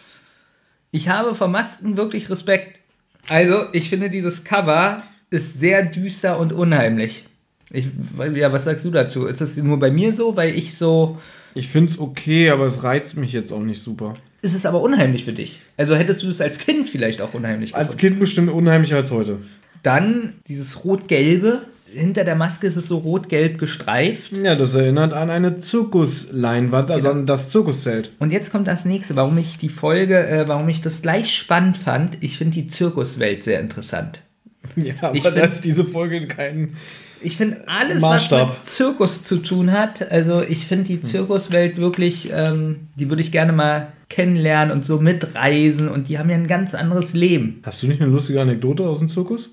Ich 0.90 1.08
habe 1.08 1.36
vor 1.36 1.46
Masken 1.46 1.96
wirklich 1.96 2.30
Respekt. 2.30 2.80
Also, 3.28 3.66
ich 3.72 3.90
finde 3.90 4.10
dieses 4.10 4.42
Cover 4.42 5.04
ist 5.30 5.60
sehr 5.60 5.84
düster 5.84 6.40
und 6.40 6.52
unheimlich. 6.52 7.26
Ich, 7.72 7.86
ja, 8.34 8.52
was 8.52 8.64
sagst 8.64 8.84
du 8.84 8.90
dazu? 8.90 9.26
Ist 9.26 9.40
das 9.40 9.56
nur 9.56 9.78
bei 9.78 9.90
mir 9.90 10.14
so, 10.14 10.36
weil 10.36 10.56
ich 10.56 10.74
so. 10.76 11.18
Ich 11.54 11.68
finde 11.68 11.90
es 11.92 11.98
okay, 11.98 12.50
aber 12.50 12.66
es 12.66 12.82
reizt 12.82 13.16
mich 13.16 13.32
jetzt 13.32 13.52
auch 13.52 13.62
nicht 13.62 13.80
super. 13.82 14.14
Ist 14.42 14.54
es 14.54 14.64
aber 14.66 14.80
unheimlich 14.80 15.24
für 15.24 15.32
dich? 15.32 15.60
Also 15.76 15.94
hättest 15.96 16.22
du 16.22 16.28
es 16.28 16.40
als 16.40 16.58
Kind 16.58 16.88
vielleicht 16.88 17.20
auch 17.20 17.34
unheimlich 17.34 17.74
Als 17.74 17.88
gefunden? 17.96 18.00
Kind 18.14 18.20
bestimmt 18.20 18.50
unheimlicher 18.50 18.96
als 18.96 19.10
heute. 19.10 19.38
Dann 19.82 20.34
dieses 20.48 20.84
Rot-Gelbe. 20.84 21.62
Hinter 21.92 22.22
der 22.22 22.36
Maske 22.36 22.68
ist 22.68 22.76
es 22.76 22.86
so 22.86 22.98
rot-gelb 22.98 23.58
gestreift. 23.58 24.30
Ja, 24.32 24.54
das 24.54 24.74
erinnert 24.76 25.12
an 25.12 25.28
eine 25.28 25.58
Zirkusleinwand, 25.58 26.90
also 26.90 27.10
an 27.10 27.26
das 27.26 27.50
Zirkuszelt. 27.50 28.12
Und 28.20 28.30
jetzt 28.32 28.52
kommt 28.52 28.68
das 28.68 28.84
nächste, 28.84 29.16
warum 29.16 29.36
ich 29.38 29.58
die 29.58 29.68
Folge, 29.68 30.24
äh, 30.26 30.46
warum 30.46 30.68
ich 30.68 30.82
das 30.82 31.02
gleich 31.02 31.34
spannend 31.34 31.76
fand. 31.76 32.18
Ich 32.20 32.38
finde 32.38 32.54
die 32.54 32.68
Zirkuswelt 32.68 33.42
sehr 33.42 33.60
interessant. 33.60 34.20
Ja, 34.76 34.94
aber 35.00 35.16
Ich 35.16 35.22
da 35.24 35.30
find- 35.32 35.52
ist 35.52 35.64
diese 35.64 35.84
Folge 35.84 36.26
kein. 36.28 36.76
Ich 37.22 37.36
finde 37.36 37.64
alles, 37.66 38.00
Maßstab. 38.00 38.48
was 38.48 38.56
mit 38.58 38.66
Zirkus 38.66 39.22
zu 39.22 39.36
tun 39.38 39.72
hat, 39.72 40.10
also 40.10 40.42
ich 40.42 40.66
finde 40.66 40.84
die 40.86 41.02
Zirkuswelt 41.02 41.76
wirklich, 41.76 42.30
ähm, 42.32 42.88
die 42.96 43.08
würde 43.08 43.22
ich 43.22 43.32
gerne 43.32 43.52
mal 43.52 43.92
kennenlernen 44.08 44.74
und 44.74 44.84
so 44.84 44.98
mitreisen 45.00 45.88
und 45.88 46.08
die 46.08 46.18
haben 46.18 46.30
ja 46.30 46.36
ein 46.36 46.46
ganz 46.46 46.74
anderes 46.74 47.12
Leben. 47.12 47.60
Hast 47.64 47.82
du 47.82 47.86
nicht 47.86 48.00
eine 48.00 48.10
lustige 48.10 48.40
Anekdote 48.40 48.84
aus 48.84 48.98
dem 48.98 49.08
Zirkus? 49.08 49.50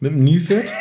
Mit 0.00 0.12
dem 0.12 0.24
Nilpferd? 0.24 0.64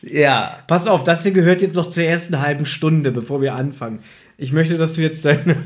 Ja. 0.00 0.60
Pass 0.66 0.86
auf, 0.86 1.04
das 1.04 1.22
hier 1.22 1.32
gehört 1.32 1.62
jetzt 1.62 1.74
noch 1.74 1.90
zur 1.90 2.04
ersten 2.04 2.40
halben 2.40 2.66
Stunde, 2.66 3.10
bevor 3.10 3.42
wir 3.42 3.54
anfangen. 3.54 4.00
Ich 4.36 4.52
möchte, 4.52 4.78
dass 4.78 4.94
du 4.94 5.02
jetzt 5.02 5.24
deine 5.24 5.56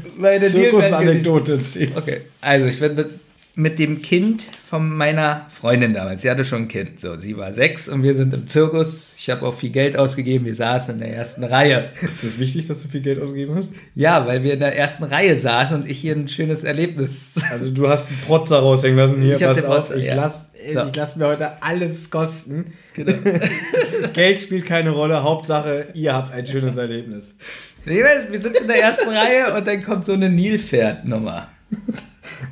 Zirkusanekdote 0.40 1.52
erzählst. 1.52 1.96
Okay, 1.96 2.22
also 2.40 2.66
ich 2.66 2.80
bin 2.80 3.04
mit, 3.54 3.78
dem 3.78 4.02
Kind 4.02 4.44
von 4.64 4.90
meiner 4.90 5.46
Freundin 5.50 5.94
damals, 5.94 6.22
sie 6.22 6.30
hatte 6.30 6.44
schon 6.44 6.62
ein 6.62 6.68
Kind, 6.68 7.00
so, 7.00 7.18
sie 7.18 7.36
war 7.36 7.52
sechs 7.52 7.88
und 7.88 8.02
wir 8.02 8.14
sind 8.14 8.32
im 8.32 8.46
Zirkus, 8.46 9.14
ich 9.18 9.28
habe 9.30 9.46
auch 9.46 9.54
viel 9.54 9.70
Geld 9.70 9.96
ausgegeben, 9.96 10.46
wir 10.46 10.54
saßen 10.54 10.94
in 10.94 11.00
der 11.00 11.14
ersten 11.14 11.44
Reihe. 11.44 11.90
Ist 12.02 12.24
es 12.24 12.38
wichtig, 12.38 12.66
dass 12.68 12.82
du 12.82 12.88
viel 12.88 13.02
Geld 13.02 13.20
ausgegeben 13.20 13.54
hast? 13.54 13.70
Ja, 13.94 14.26
weil 14.26 14.42
wir 14.42 14.54
in 14.54 14.60
der 14.60 14.76
ersten 14.76 15.04
Reihe 15.04 15.36
saßen 15.36 15.82
und 15.82 15.90
ich 15.90 16.00
hier 16.00 16.14
ein 16.16 16.28
schönes 16.28 16.64
Erlebnis 16.64 17.34
Also 17.50 17.70
du 17.70 17.88
hast 17.88 18.08
einen 18.08 18.18
Protzer 18.20 18.58
raushängen 18.60 18.96
lassen. 18.96 19.20
Hier, 19.22 19.36
Ich 19.36 19.42
hab 19.42 19.50
pass 19.50 19.58
den 19.62 19.66
auf, 19.66 19.76
Protzer, 19.88 19.96
ich 19.96 20.06
ja. 20.06 20.14
lasse 20.14 20.50
So. 20.72 20.90
lass 20.94 21.16
mir 21.16 21.26
heute 21.26 21.62
alles 21.62 22.10
kosten. 22.10 22.72
Genau. 22.94 23.12
Geld 24.14 24.40
spielt 24.40 24.64
keine 24.66 24.90
Rolle, 24.90 25.22
Hauptsache, 25.22 25.88
ihr 25.94 26.14
habt 26.14 26.32
ein 26.32 26.46
schönes 26.46 26.76
Erlebnis. 26.76 27.34
Nee, 27.84 28.02
wir 28.30 28.40
sitzen 28.40 28.62
in 28.62 28.68
der 28.68 28.80
ersten 28.82 29.08
Reihe 29.08 29.54
und 29.56 29.66
dann 29.66 29.82
kommt 29.82 30.04
so 30.04 30.12
eine 30.12 30.30
Nilpferdnummer. 30.30 31.48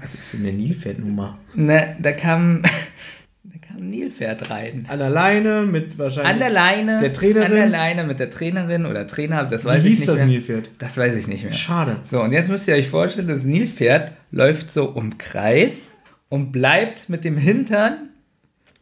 Was 0.00 0.14
ist 0.14 0.32
denn 0.34 0.40
eine 0.46 0.52
Nilpferdnummer? 0.52 1.38
Ne, 1.54 1.96
da 2.00 2.12
kam, 2.12 2.62
da 3.44 3.58
kam 3.66 3.78
ein 3.78 3.90
Nilpferd 3.90 4.50
rein. 4.50 4.86
An 4.88 4.98
der 4.98 5.10
Leine 5.10 5.62
mit 5.62 5.98
wahrscheinlich 5.98 6.32
An 6.32 6.38
der 6.38 6.50
Leine, 6.50 7.00
der 7.00 7.12
Trainerin. 7.12 7.44
an 7.50 7.54
der 7.56 7.66
Leine 7.68 8.04
mit 8.04 8.20
der 8.20 8.30
Trainerin 8.30 8.86
oder 8.86 9.06
Trainer, 9.06 9.44
das 9.44 9.64
weiß 9.64 9.82
Wie 9.82 9.88
ich 9.88 9.90
hieß 9.90 9.98
nicht 10.00 10.08
das 10.08 10.18
mehr. 10.18 10.26
Nilpferd? 10.26 10.70
Das 10.78 10.96
weiß 10.96 11.14
ich 11.16 11.26
nicht 11.26 11.44
mehr. 11.44 11.52
Schade. 11.52 11.96
So, 12.04 12.22
und 12.22 12.32
jetzt 12.32 12.48
müsst 12.48 12.68
ihr 12.68 12.74
euch 12.74 12.88
vorstellen, 12.88 13.28
das 13.28 13.44
Nilpferd 13.44 14.12
läuft 14.30 14.70
so 14.70 14.84
um 14.90 15.18
Kreis 15.18 15.90
und 16.28 16.52
bleibt 16.52 17.08
mit 17.08 17.24
dem 17.24 17.36
Hintern 17.36 18.10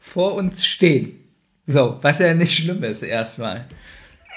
vor 0.00 0.34
uns 0.34 0.64
stehen. 0.66 1.12
So, 1.66 1.98
was 2.02 2.18
ja 2.18 2.32
nicht 2.34 2.56
schlimm 2.56 2.82
ist 2.82 3.02
erstmal. 3.02 3.66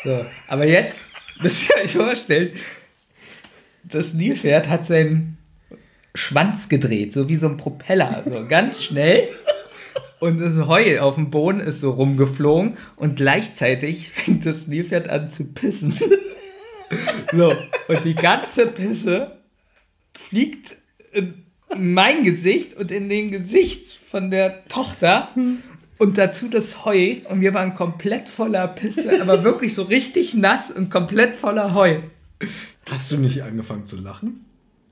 So, 0.04 0.26
aber 0.48 0.66
jetzt 0.66 1.00
müsst 1.42 1.70
ihr 1.70 1.84
euch 1.84 1.94
vorstellen, 1.96 2.50
das 3.84 4.14
Nilpferd 4.14 4.68
hat 4.70 4.86
seinen 4.86 5.38
Schwanz 6.16 6.70
gedreht, 6.70 7.14
so 7.14 7.30
wie 7.30 7.36
so 7.36 7.48
ein 7.48 7.58
Propeller, 7.58 8.24
so 8.26 8.48
ganz 8.48 8.84
schnell. 8.84 9.30
Und 10.20 10.40
das 10.40 10.68
Heu 10.68 11.00
auf 11.00 11.16
dem 11.16 11.32
Boden 11.32 11.60
ist 11.60 11.82
so 11.82 11.92
rumgeflogen 11.92 12.78
und 12.96 13.16
gleichzeitig 13.16 14.10
fängt 14.12 14.46
das 14.46 14.68
Nilpferd 14.68 15.10
an 15.10 15.30
zu 15.30 15.46
pissen. 15.46 15.98
So, 17.32 17.54
und 17.88 18.04
die 18.04 18.16
ganze 18.16 18.68
Pisse 18.68 19.38
fliegt 20.18 20.76
in 21.14 21.46
mein 21.74 22.24
Gesicht 22.24 22.76
und 22.76 22.92
in 22.92 23.08
den 23.08 23.32
Gesicht 23.32 23.98
von 24.10 24.30
der 24.30 24.66
Tochter. 24.68 25.30
und 25.98 26.18
dazu 26.18 26.50
das 26.50 26.84
Heu 26.84 27.18
und 27.30 27.40
wir 27.40 27.54
waren 27.54 27.76
komplett 27.76 28.28
voller 28.28 28.68
Pisse, 28.68 29.22
aber 29.22 29.46
wirklich 29.46 29.74
so 29.74 29.84
richtig 29.84 30.34
nass 30.34 30.70
und 30.70 30.90
komplett 30.90 31.36
voller 31.36 31.74
Heu. 31.74 32.00
Hast 32.90 33.10
du 33.12 33.18
nicht 33.18 33.42
angefangen 33.42 33.86
zu 33.86 33.96
lachen? 34.02 34.46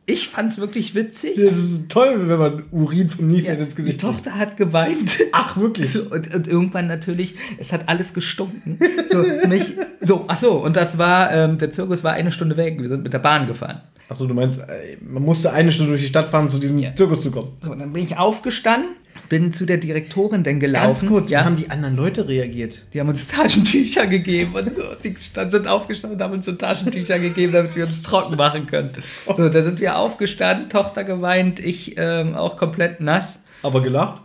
Ich 0.10 0.28
fand's 0.30 0.58
wirklich 0.58 0.96
witzig. 0.96 1.36
Das 1.38 1.58
ist 1.58 1.90
toll, 1.90 2.28
wenn 2.28 2.38
man 2.40 2.64
Urin 2.72 3.10
vom 3.10 3.28
Niesen 3.28 3.48
Ja, 3.48 3.54
ins 3.54 3.76
die 3.76 3.82
Gesicht 3.84 4.00
kriegt. 4.02 4.14
Tochter 4.16 4.36
hat 4.36 4.58
geweint. 4.58 5.20
Ach, 5.32 5.56
wirklich? 5.58 5.92
So, 5.94 6.02
und, 6.10 6.34
und 6.34 6.48
irgendwann 6.48 6.88
natürlich, 6.88 7.36
es 7.60 7.72
hat 7.72 7.88
alles 7.88 8.14
gestunken. 8.14 8.80
So, 9.10 9.24
mich, 9.48 9.74
so, 10.02 10.26
ach 10.28 10.38
so, 10.38 10.52
und 10.64 10.76
das 10.76 10.98
war, 11.00 11.32
ähm, 11.32 11.58
der 11.58 11.72
Zirkus 11.72 12.04
war 12.04 12.14
eine 12.14 12.32
Stunde 12.32 12.58
weg. 12.58 12.80
Wir 12.80 12.88
sind 12.88 13.02
mit 13.04 13.12
der 13.12 13.18
Bahn 13.20 13.48
gefahren. 13.48 13.82
Achso, 14.08 14.28
du 14.28 14.34
meinst, 14.36 14.60
äh, 14.62 14.98
man 15.02 15.24
musste 15.24 15.52
eine 15.52 15.72
Stunde 15.72 15.92
durch 15.94 16.02
die 16.02 16.08
Stadt 16.08 16.30
fahren, 16.30 16.46
um 16.46 16.50
zu 16.52 16.60
diesem 16.60 16.78
Ja. 16.78 16.94
Zirkus 16.96 17.24
zu 17.24 17.32
kommen. 17.32 17.50
So, 17.62 17.74
dann 17.74 17.92
bin 17.94 18.04
ich 18.04 18.18
aufgestanden, 18.18 18.92
bin 19.30 19.54
zu 19.54 19.66
der 19.66 19.78
Direktorin 19.78 20.44
dann 20.44 20.60
gelaufen. 20.60 20.88
Ganz 20.88 21.06
kurz, 21.08 21.30
ja, 21.30 21.40
wie 21.42 21.46
haben 21.46 21.56
die 21.56 21.70
anderen 21.70 21.96
Leute 21.96 22.28
reagiert? 22.28 22.80
die 22.94 23.00
haben 23.00 23.08
uns 23.10 23.28
Taschentücher 23.30 24.08
gegeben 24.08 24.54
und 24.56 24.76
so. 24.76 24.84
Die 25.04 25.16
sind 25.18 25.68
aufgestanden 25.68 26.18
und 26.20 26.24
haben 26.24 26.34
uns 26.34 26.46
so 26.46 26.52
Taschentücher 26.54 27.20
gegeben, 27.20 27.54
damit 27.54 27.76
wir 27.76 27.86
uns 27.86 28.02
trocken 28.02 28.36
machen 28.36 28.68
können. 28.68 28.90
So, 29.38 29.48
da 29.50 29.62
sind 29.64 29.80
wir 29.80 29.98
aufgestanden, 29.98 30.70
Tochter 30.70 31.04
geweint, 31.04 31.60
ich 31.60 31.96
ähm, 31.98 32.36
auch 32.36 32.58
komplett 32.58 33.00
nass. 33.02 33.40
Aber 33.62 33.82
gelacht? 33.82 34.22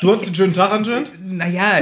Du 0.00 0.12
hattest 0.12 0.26
einen 0.26 0.34
schönen 0.34 0.52
Tag 0.52 0.72
anscheinend? 0.72 1.12
Naja, 1.24 1.80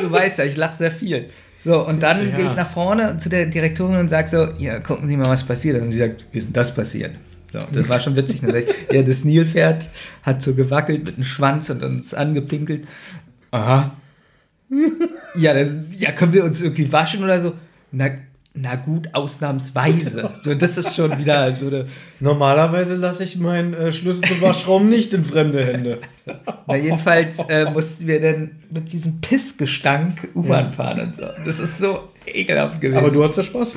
du 0.00 0.10
weißt 0.10 0.38
ja, 0.38 0.44
ich 0.44 0.56
lache 0.56 0.76
sehr 0.76 0.90
viel. 0.90 1.30
So, 1.64 1.86
und 1.86 2.02
dann 2.02 2.30
Ja. 2.30 2.36
gehe 2.36 2.46
ich 2.46 2.56
nach 2.56 2.68
vorne 2.68 3.18
zu 3.18 3.28
der 3.28 3.46
Direktorin 3.46 3.96
und 3.98 4.08
sage 4.08 4.28
so, 4.28 4.48
ja, 4.62 4.78
gucken 4.80 5.08
Sie 5.08 5.16
mal, 5.16 5.28
was 5.28 5.44
passiert 5.44 5.76
ist. 5.76 5.82
Und 5.82 5.92
sie 5.92 5.98
sagt, 5.98 6.24
wie 6.32 6.38
ist 6.38 6.46
denn 6.46 6.52
das 6.54 6.74
passiert? 6.74 7.12
So, 7.52 7.60
das 7.72 7.88
war 7.88 8.00
schon 8.00 8.16
witzig. 8.16 8.42
Ich, 8.42 8.74
ja, 8.94 9.02
das 9.02 9.24
Nilpferd 9.24 9.90
hat 10.22 10.42
so 10.42 10.54
gewackelt 10.54 11.04
mit 11.06 11.16
dem 11.16 11.24
Schwanz 11.24 11.68
und 11.70 11.82
uns 11.82 12.14
angepinkelt. 12.14 12.86
Aha. 13.50 13.92
Ja, 15.36 15.54
dann, 15.54 15.86
ja, 15.96 16.12
können 16.12 16.32
wir 16.32 16.44
uns 16.44 16.60
irgendwie 16.60 16.92
waschen 16.92 17.24
oder 17.24 17.40
so? 17.40 17.54
Na, 17.90 18.10
na 18.54 18.76
gut, 18.76 19.08
ausnahmsweise. 19.12 20.30
So, 20.42 20.54
das 20.54 20.78
ist 20.78 20.94
schon 20.94 21.18
wieder 21.18 21.52
so 21.54 21.68
eine. 21.68 21.86
Normalerweise 22.20 22.94
lasse 22.94 23.24
ich 23.24 23.36
meinen 23.36 23.74
äh, 23.74 23.92
Schlüssel 23.92 24.22
zum 24.22 24.40
Waschraum 24.40 24.88
nicht 24.88 25.12
in 25.14 25.24
fremde 25.24 25.64
Hände. 25.64 25.98
Na, 26.66 26.76
jedenfalls 26.76 27.40
äh, 27.48 27.70
mussten 27.70 28.06
wir 28.06 28.20
dann 28.20 28.52
mit 28.70 28.92
diesem 28.92 29.20
Pissgestank 29.20 30.28
U-Bahn 30.34 30.70
fahren 30.70 31.00
und 31.00 31.16
so. 31.16 31.22
Das 31.22 31.58
ist 31.58 31.78
so 31.78 32.10
ekelhaft 32.26 32.80
gewesen. 32.80 32.98
Aber 32.98 33.10
du 33.10 33.22
hattest 33.22 33.38
ja 33.38 33.44
Spaß. 33.44 33.74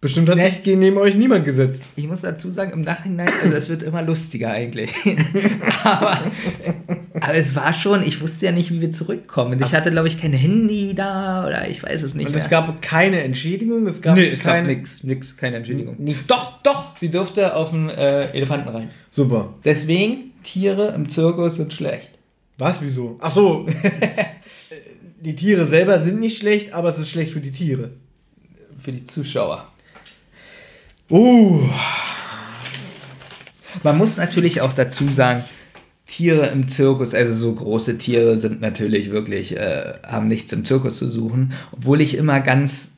Bestimmt 0.00 0.28
hat 0.28 0.36
Nee. 0.36 0.50
sich 0.50 0.76
neben 0.76 0.98
euch 0.98 1.14
niemand 1.14 1.44
gesetzt. 1.46 1.84
ich 1.96 2.06
muss 2.06 2.20
dazu 2.20 2.50
sagen, 2.50 2.70
im 2.72 2.82
Nachhinein, 2.82 3.30
also 3.42 3.54
es 3.56 3.68
wird 3.70 3.82
immer 3.82 4.02
lustiger 4.02 4.50
eigentlich. 4.50 4.92
aber, 5.84 6.20
aber 7.14 7.34
es 7.34 7.56
war 7.56 7.72
schon, 7.72 8.02
ich 8.02 8.20
wusste 8.20 8.46
ja 8.46 8.52
nicht, 8.52 8.70
wie 8.70 8.80
wir 8.82 8.92
zurückkommen. 8.92 9.60
Ich 9.62 9.74
hatte, 9.74 9.90
glaube 9.90 10.06
ich, 10.08 10.20
kein 10.20 10.34
Handy 10.34 10.94
da 10.94 11.46
oder 11.46 11.66
ich 11.68 11.82
weiß 11.82 12.02
es 12.02 12.14
nicht 12.14 12.26
Und 12.26 12.34
mehr. 12.34 12.42
es 12.44 12.50
gab 12.50 12.82
keine 12.82 13.22
Entschädigung, 13.22 13.86
es 13.86 14.02
gab 14.02 14.16
nee, 14.16 14.28
es 14.28 14.42
gab 14.44 14.52
kein... 14.52 14.66
nix, 14.66 15.02
nix, 15.02 15.36
keine 15.36 15.56
Entschädigung. 15.56 15.96
Nicht. 15.98 16.30
Doch, 16.30 16.60
doch, 16.62 16.94
sie 16.94 17.10
durfte 17.10 17.56
auf 17.56 17.70
den 17.70 17.88
äh, 17.88 18.30
Elefanten 18.32 18.68
rein. 18.68 18.90
Super. 19.10 19.54
Deswegen, 19.64 20.32
Tiere 20.44 20.92
im 20.94 21.08
Zirkus 21.08 21.56
sind 21.56 21.72
schlecht. 21.72 22.10
Was, 22.58 22.82
wieso? 22.82 23.16
Ach 23.20 23.30
so. 23.30 23.66
die 25.20 25.34
Tiere 25.34 25.66
selber 25.66 25.98
sind 26.00 26.20
nicht 26.20 26.36
schlecht, 26.38 26.74
aber 26.74 26.90
es 26.90 26.98
ist 26.98 27.08
schlecht 27.08 27.32
für 27.32 27.40
die 27.40 27.50
Tiere. 27.50 27.92
Für 28.76 28.92
die 28.92 29.02
Zuschauer. 29.04 29.66
Uh, 31.08 31.60
Man 33.82 33.98
muss 33.98 34.16
natürlich 34.16 34.60
auch 34.60 34.72
dazu 34.72 35.06
sagen, 35.08 35.44
Tiere 36.06 36.46
im 36.48 36.68
Zirkus, 36.68 37.14
also 37.14 37.34
so 37.34 37.52
große 37.52 37.98
Tiere 37.98 38.38
sind 38.38 38.60
natürlich 38.60 39.10
wirklich, 39.10 39.56
äh, 39.56 39.94
haben 40.04 40.28
nichts 40.28 40.52
im 40.52 40.64
Zirkus 40.64 40.98
zu 40.98 41.10
suchen. 41.10 41.52
Obwohl 41.72 42.00
ich 42.00 42.16
immer 42.16 42.40
ganz 42.40 42.92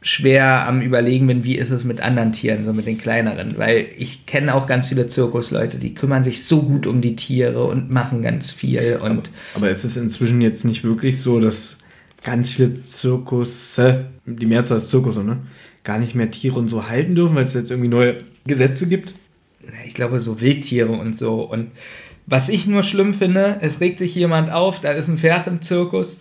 schwer 0.00 0.66
am 0.66 0.80
Überlegen 0.80 1.26
bin, 1.26 1.44
wie 1.44 1.56
ist 1.56 1.70
es 1.70 1.84
mit 1.84 2.00
anderen 2.00 2.32
Tieren, 2.32 2.64
so 2.64 2.72
mit 2.72 2.86
den 2.86 2.98
kleineren. 2.98 3.58
Weil 3.58 3.86
ich 3.96 4.26
kenne 4.26 4.54
auch 4.54 4.66
ganz 4.66 4.86
viele 4.86 5.08
Zirkusleute, 5.08 5.78
die 5.78 5.94
kümmern 5.94 6.24
sich 6.24 6.44
so 6.44 6.62
gut 6.62 6.86
um 6.86 7.00
die 7.00 7.16
Tiere 7.16 7.64
und 7.64 7.90
machen 7.90 8.22
ganz 8.22 8.50
viel. 8.50 8.98
Und 9.02 9.30
aber 9.54 9.70
es 9.70 9.84
ist 9.84 9.96
inzwischen 9.96 10.40
jetzt 10.40 10.64
nicht 10.64 10.84
wirklich 10.84 11.20
so, 11.20 11.40
dass 11.40 11.78
ganz 12.24 12.52
viele 12.52 12.82
Zirkusse, 12.82 14.06
die 14.26 14.46
Mehrzahl 14.46 14.78
ist 14.78 14.90
Zirkusse, 14.90 15.24
ne? 15.24 15.38
Gar 15.88 15.98
nicht 16.00 16.14
mehr 16.14 16.30
Tiere 16.30 16.58
und 16.58 16.68
so 16.68 16.86
halten 16.86 17.14
dürfen, 17.14 17.34
weil 17.34 17.44
es 17.44 17.54
jetzt 17.54 17.70
irgendwie 17.70 17.88
neue 17.88 18.18
Gesetze 18.46 18.86
gibt. 18.86 19.14
ich 19.86 19.94
glaube, 19.94 20.20
so 20.20 20.42
Wildtiere 20.42 20.92
und 20.92 21.16
so. 21.16 21.40
Und 21.40 21.70
was 22.26 22.50
ich 22.50 22.66
nur 22.66 22.82
schlimm 22.82 23.14
finde, 23.14 23.56
es 23.62 23.80
regt 23.80 23.98
sich 23.98 24.14
jemand 24.14 24.50
auf, 24.50 24.82
da 24.82 24.92
ist 24.92 25.08
ein 25.08 25.16
Pferd 25.16 25.46
im 25.46 25.62
Zirkus, 25.62 26.18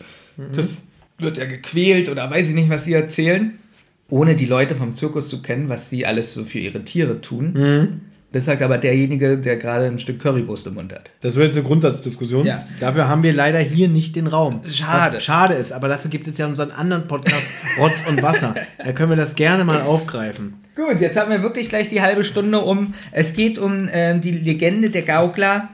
das 0.56 0.78
wird 1.18 1.38
ja 1.38 1.44
gequält 1.44 2.08
oder 2.08 2.32
weiß 2.32 2.48
ich 2.48 2.56
nicht, 2.56 2.70
was 2.70 2.86
sie 2.86 2.94
erzählen, 2.94 3.60
ohne 4.08 4.38
die 4.38 4.46
Leute 4.46 4.74
vom 4.76 4.96
Zirkus 4.96 5.28
zu 5.28 5.42
kennen, 5.42 5.68
was 5.68 5.90
sie 5.90 6.06
alles 6.06 6.34
so 6.34 6.46
für 6.46 6.60
ihre 6.60 6.86
Tiere 6.86 7.20
tun. 7.20 8.00
Das 8.38 8.46
sagt 8.46 8.62
aber 8.62 8.78
derjenige, 8.78 9.40
der 9.40 9.58
gerade 9.58 9.86
ein 9.86 9.98
Stück 9.98 10.20
Currywurst 10.20 10.68
im 10.68 10.76
Mund 10.76 10.94
hat. 10.94 11.10
Das 11.22 11.34
wird 11.34 11.48
jetzt 11.48 11.58
eine 11.58 11.66
Grundsatzdiskussion. 11.66 12.46
Ja. 12.46 12.64
Dafür 12.80 13.08
haben 13.08 13.24
wir 13.24 13.34
leider 13.34 13.58
hier 13.58 13.88
nicht 13.88 14.16
den 14.16 14.28
Raum. 14.28 14.62
Schade. 14.68 15.16
Was 15.16 15.24
schade 15.24 15.56
ist, 15.56 15.72
aber 15.72 15.88
dafür 15.88 16.12
gibt 16.12 16.28
es 16.28 16.38
ja 16.38 16.46
unseren 16.46 16.70
anderen 16.70 17.08
Podcast 17.08 17.48
Rotz 17.80 18.04
und 18.08 18.22
Wasser. 18.22 18.54
Da 18.78 18.92
können 18.92 19.10
wir 19.10 19.16
das 19.16 19.34
gerne 19.34 19.64
mal 19.64 19.82
aufgreifen. 19.82 20.54
Gut, 20.76 21.02
jetzt 21.02 21.18
haben 21.18 21.32
wir 21.32 21.42
wirklich 21.42 21.70
gleich 21.70 21.90
die 21.90 22.04
halbe 22.04 22.24
Stunde 22.24 22.60
um. 22.60 22.94
Es 23.12 23.34
geht 23.34 23.58
um 23.58 23.88
äh, 23.88 24.20
die 24.20 24.34
Legende 24.34 24.92
der 24.92 25.02
Gaukler. 25.02 25.70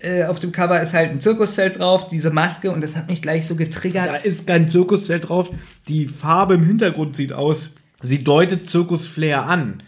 Äh, 0.00 0.24
auf 0.24 0.40
dem 0.40 0.50
Cover 0.50 0.82
ist 0.82 0.92
halt 0.92 1.12
ein 1.12 1.20
Zirkuszelt 1.20 1.78
drauf, 1.78 2.08
diese 2.08 2.30
Maske, 2.30 2.72
und 2.72 2.80
das 2.80 2.96
hat 2.96 3.08
mich 3.08 3.22
gleich 3.22 3.46
so 3.46 3.54
getriggert. 3.54 4.08
Da 4.08 4.16
ist 4.16 4.48
kein 4.48 4.68
Zirkuszelt 4.68 5.28
drauf. 5.28 5.52
Die 5.86 6.08
Farbe 6.08 6.54
im 6.54 6.64
Hintergrund 6.64 7.14
sieht 7.14 7.32
aus. 7.32 7.70
Sie 8.02 8.24
deutet 8.24 8.68
Zirkusflair 8.68 9.46
an. 9.46 9.84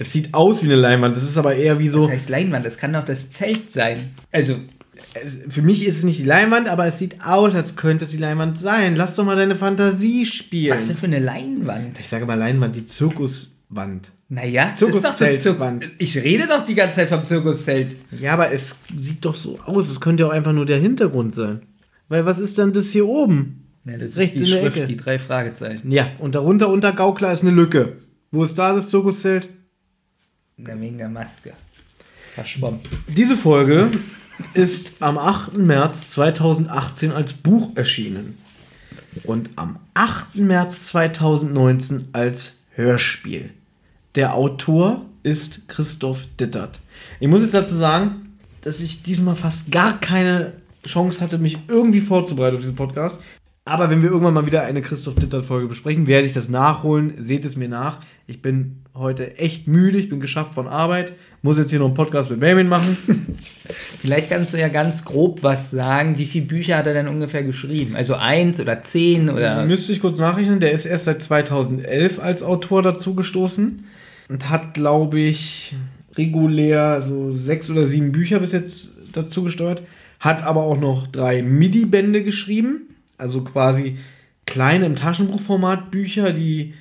Es 0.00 0.12
sieht 0.12 0.32
aus 0.34 0.62
wie 0.62 0.66
eine 0.66 0.76
Leinwand. 0.76 1.16
Das 1.16 1.22
ist 1.24 1.36
aber 1.36 1.54
eher 1.56 1.78
wie 1.78 1.88
so. 1.88 2.02
Das 2.02 2.12
heißt 2.12 2.28
Leinwand, 2.30 2.64
das 2.64 2.76
kann 2.78 2.92
doch 2.92 3.04
das 3.04 3.30
Zelt 3.30 3.70
sein. 3.72 4.10
Also, 4.32 4.54
Es, 5.14 5.40
für 5.48 5.62
mich 5.62 5.86
ist 5.86 5.98
es 5.98 6.04
nicht 6.04 6.18
die 6.20 6.24
Leinwand, 6.24 6.68
aber 6.68 6.86
es 6.86 6.98
sieht 6.98 7.24
aus, 7.24 7.54
als 7.54 7.74
könnte 7.76 8.04
es 8.04 8.10
die 8.12 8.16
Leinwand 8.18 8.58
sein. 8.58 8.94
Lass 8.96 9.16
doch 9.16 9.24
mal 9.24 9.36
deine 9.36 9.56
Fantasie 9.56 10.24
spielen. 10.26 10.76
was 10.76 10.86
denn 10.86 10.96
für 10.96 11.06
eine 11.06 11.18
Leinwand? 11.18 11.98
Ich 11.98 12.08
sage 12.08 12.26
mal 12.26 12.34
Leinwand, 12.34 12.76
die 12.76 12.86
Zirkuswand. 12.86 14.10
Naja, 14.28 14.72
das 14.78 14.82
ist 14.82 14.94
doch 14.94 15.02
das 15.02 15.16
Zirkuszeltwand. 15.16 15.84
Zirkus. 15.84 15.96
Ich 15.98 16.16
rede 16.22 16.46
doch 16.46 16.64
die 16.64 16.74
ganze 16.74 16.96
Zeit 16.96 17.08
vom 17.08 17.24
Zirkuszelt. 17.24 17.96
Ja, 18.20 18.34
aber 18.34 18.52
es 18.52 18.76
sieht 18.96 19.24
doch 19.24 19.34
so 19.34 19.58
aus. 19.64 19.88
Es 19.88 20.00
könnte 20.00 20.24
ja 20.24 20.28
auch 20.28 20.32
einfach 20.32 20.52
nur 20.52 20.66
der 20.66 20.78
Hintergrund 20.78 21.34
sein. 21.34 21.62
Weil 22.08 22.26
was 22.26 22.38
ist 22.38 22.58
denn 22.58 22.72
das 22.72 22.90
hier 22.90 23.06
oben? 23.06 23.64
Ja, 23.84 23.96
das 23.96 24.16
Rechts 24.16 24.40
ist 24.40 24.46
die 24.46 24.50
in 24.50 24.56
der 24.56 24.62
Schrift, 24.64 24.76
Ecke. 24.76 24.86
die 24.86 24.96
drei 24.96 25.18
Fragezeichen. 25.18 25.90
Ja, 25.90 26.10
und 26.18 26.34
darunter 26.34 26.68
unter 26.68 26.92
Gaukler 26.92 27.32
ist 27.32 27.42
eine 27.42 27.52
Lücke. 27.52 27.96
Wo 28.30 28.44
ist 28.44 28.58
da 28.58 28.74
das 28.74 28.90
Zirkuszelt? 28.90 29.48
Wegen 30.58 30.98
der 30.98 31.08
Maske. 31.08 31.52
Verschwommen. 32.34 32.80
Diese 33.06 33.36
Folge 33.36 33.90
ist 34.54 35.00
am 35.02 35.16
8. 35.16 35.56
März 35.56 36.10
2018 36.10 37.12
als 37.12 37.32
Buch 37.32 37.70
erschienen. 37.76 38.36
Und 39.22 39.50
am 39.56 39.78
8. 39.94 40.36
März 40.36 40.86
2019 40.86 42.08
als 42.12 42.56
Hörspiel. 42.72 43.50
Der 44.16 44.34
Autor 44.34 45.06
ist 45.22 45.68
Christoph 45.68 46.24
Dittert. 46.40 46.80
Ich 47.20 47.28
muss 47.28 47.42
jetzt 47.42 47.54
dazu 47.54 47.76
sagen, 47.76 48.36
dass 48.62 48.80
ich 48.80 49.04
diesmal 49.04 49.36
fast 49.36 49.70
gar 49.70 50.00
keine 50.00 50.54
Chance 50.84 51.20
hatte, 51.20 51.38
mich 51.38 51.58
irgendwie 51.68 52.00
vorzubereiten 52.00 52.56
auf 52.56 52.62
diesen 52.62 52.76
Podcast. 52.76 53.20
Aber 53.64 53.90
wenn 53.90 54.02
wir 54.02 54.10
irgendwann 54.10 54.34
mal 54.34 54.46
wieder 54.46 54.62
eine 54.62 54.82
Christoph 54.82 55.16
Dittert-Folge 55.16 55.68
besprechen, 55.68 56.06
werde 56.06 56.26
ich 56.26 56.32
das 56.32 56.48
nachholen. 56.48 57.14
Seht 57.18 57.44
es 57.44 57.54
mir 57.54 57.68
nach. 57.68 58.00
Ich 58.30 58.42
bin 58.42 58.82
heute 58.94 59.38
echt 59.38 59.68
müde. 59.68 59.96
Ich 59.96 60.10
bin 60.10 60.20
geschafft 60.20 60.52
von 60.52 60.68
Arbeit. 60.68 61.14
Muss 61.40 61.56
jetzt 61.56 61.70
hier 61.70 61.78
noch 61.78 61.86
einen 61.86 61.94
Podcast 61.94 62.28
mit 62.28 62.40
Benjamin 62.40 62.68
machen. 62.68 62.94
Vielleicht 64.02 64.28
kannst 64.28 64.52
du 64.52 64.58
ja 64.58 64.68
ganz 64.68 65.06
grob 65.06 65.42
was 65.42 65.70
sagen. 65.70 66.18
Wie 66.18 66.26
viele 66.26 66.44
Bücher 66.44 66.76
hat 66.76 66.86
er 66.86 66.92
denn 66.92 67.08
ungefähr 67.08 67.42
geschrieben? 67.42 67.96
Also 67.96 68.16
eins 68.16 68.60
oder 68.60 68.82
zehn 68.82 69.30
oder. 69.30 69.64
Müsste 69.64 69.94
ich 69.94 70.02
kurz 70.02 70.18
nachrechnen. 70.18 70.60
Der 70.60 70.72
ist 70.72 70.84
erst 70.84 71.06
seit 71.06 71.22
2011 71.22 72.20
als 72.20 72.42
Autor 72.42 72.82
dazu 72.82 73.14
gestoßen 73.14 73.86
und 74.28 74.50
hat, 74.50 74.74
glaube 74.74 75.20
ich, 75.20 75.74
regulär 76.14 77.00
so 77.00 77.32
sechs 77.32 77.70
oder 77.70 77.86
sieben 77.86 78.12
Bücher 78.12 78.40
bis 78.40 78.52
jetzt 78.52 78.90
dazu 79.14 79.42
gesteuert. 79.42 79.82
Hat 80.20 80.42
aber 80.42 80.64
auch 80.64 80.78
noch 80.78 81.06
drei 81.06 81.40
MIDI-Bände 81.40 82.22
geschrieben. 82.22 82.94
Also 83.16 83.40
quasi 83.40 83.96
kleine 84.44 84.84
im 84.84 84.96
Taschenbuchformat 84.96 85.90
Bücher, 85.90 86.34
die 86.34 86.74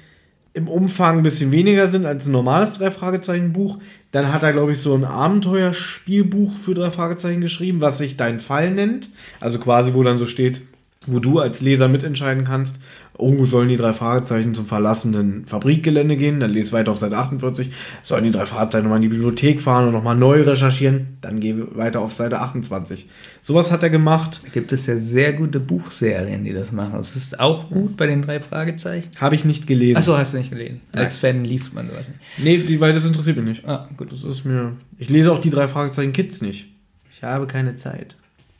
im 0.57 0.67
Umfang 0.67 1.17
ein 1.19 1.23
bisschen 1.23 1.51
weniger 1.51 1.87
sind 1.87 2.05
als 2.05 2.25
ein 2.25 2.31
normales 2.31 2.73
Drei-Fragezeichen-Buch. 2.73 3.77
Dann 4.11 4.33
hat 4.33 4.41
er, 4.41 4.53
glaube 4.53 4.71
ich, 4.71 4.79
so 4.79 4.95
ein 4.95 5.05
Abenteuerspielbuch 5.05 6.57
für 6.57 6.73
drei 6.73 6.89
Fragezeichen 6.89 7.41
geschrieben, 7.41 7.79
was 7.79 7.99
sich 7.99 8.17
Dein 8.17 8.39
Fall 8.39 8.71
nennt. 8.71 9.09
Also 9.39 9.59
quasi, 9.59 9.93
wo 9.93 10.01
dann 10.01 10.17
so 10.17 10.25
steht, 10.25 10.61
wo 11.05 11.19
du 11.19 11.39
als 11.39 11.61
Leser 11.61 11.87
mitentscheiden 11.87 12.43
kannst, 12.43 12.77
Oh, 13.17 13.45
sollen 13.45 13.69
die 13.69 13.77
drei 13.77 13.93
Fragezeichen 13.93 14.53
zum 14.53 14.65
verlassenen 14.65 15.45
Fabrikgelände 15.45 16.17
gehen? 16.17 16.39
Dann 16.39 16.51
lese 16.51 16.71
weiter 16.71 16.91
auf 16.91 16.97
Seite 16.97 17.17
48. 17.17 17.71
Sollen 18.03 18.23
die 18.23 18.31
drei 18.31 18.45
Fragezeichen 18.45 18.83
nochmal 18.83 18.97
in 18.97 19.09
die 19.09 19.15
Bibliothek 19.15 19.59
fahren 19.59 19.87
und 19.87 19.93
nochmal 19.93 20.15
neu 20.15 20.43
recherchieren? 20.43 21.17
Dann 21.21 21.39
geh 21.39 21.55
weiter 21.71 22.01
auf 22.01 22.13
Seite 22.13 22.39
28. 22.39 23.09
Sowas 23.41 23.71
hat 23.71 23.81
er 23.81 23.89
gemacht. 23.89 24.39
Da 24.43 24.49
gibt 24.49 24.71
es 24.71 24.85
ja 24.85 24.97
sehr 24.97 25.33
gute 25.33 25.59
Buchserien, 25.59 26.43
die 26.43 26.53
das 26.53 26.71
machen. 26.71 26.99
Es 26.99 27.15
ist 27.15 27.39
auch 27.39 27.69
gut 27.69 27.97
bei 27.97 28.05
den 28.05 28.21
drei 28.21 28.39
Fragezeichen. 28.39 29.09
Habe 29.19 29.35
ich 29.35 29.45
nicht 29.45 29.65
gelesen. 29.65 29.97
Achso, 29.97 30.17
hast 30.17 30.33
du 30.33 30.37
nicht 30.37 30.51
gelesen. 30.51 30.81
Als 30.91 31.17
Fan 31.17 31.43
liest 31.43 31.73
man 31.73 31.89
sowas 31.89 32.07
nicht. 32.07 32.19
Nee, 32.37 32.57
die, 32.57 32.79
weil 32.79 32.93
das 32.93 33.05
interessiert 33.05 33.37
mich 33.37 33.45
nicht. 33.45 33.67
Ah, 33.67 33.89
gut. 33.97 34.11
Das 34.11 34.23
ist 34.23 34.45
mir. 34.45 34.73
Ich 34.99 35.09
lese 35.09 35.31
auch 35.31 35.39
die 35.39 35.49
drei 35.49 35.67
Fragezeichen 35.67 36.13
Kids 36.13 36.41
nicht. 36.41 36.67
Ich 37.11 37.23
habe 37.23 37.47
keine 37.47 37.75
Zeit. 37.75 38.15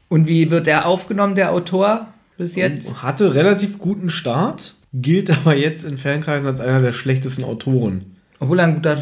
Und 0.10 0.28
wie 0.28 0.50
wird 0.50 0.68
er 0.68 0.86
aufgenommen, 0.86 1.36
der 1.36 1.52
Autor, 1.52 2.08
bis 2.38 2.56
jetzt? 2.56 3.02
Hatte 3.02 3.36
relativ 3.36 3.80
guten 3.80 4.10
Start, 4.10 4.76
gilt 4.94 5.30
aber 5.30 5.56
jetzt 5.56 5.84
in 5.86 5.98
Fankreisen 5.98 6.48
als 6.48 6.60
einer 6.60 6.82
der 6.82 6.94
schlechtesten 6.94 7.44
Autoren. 7.44 8.18
Obwohl 8.40 8.60
er 8.60 8.66
einen 8.66 8.76
guter, 8.76 9.02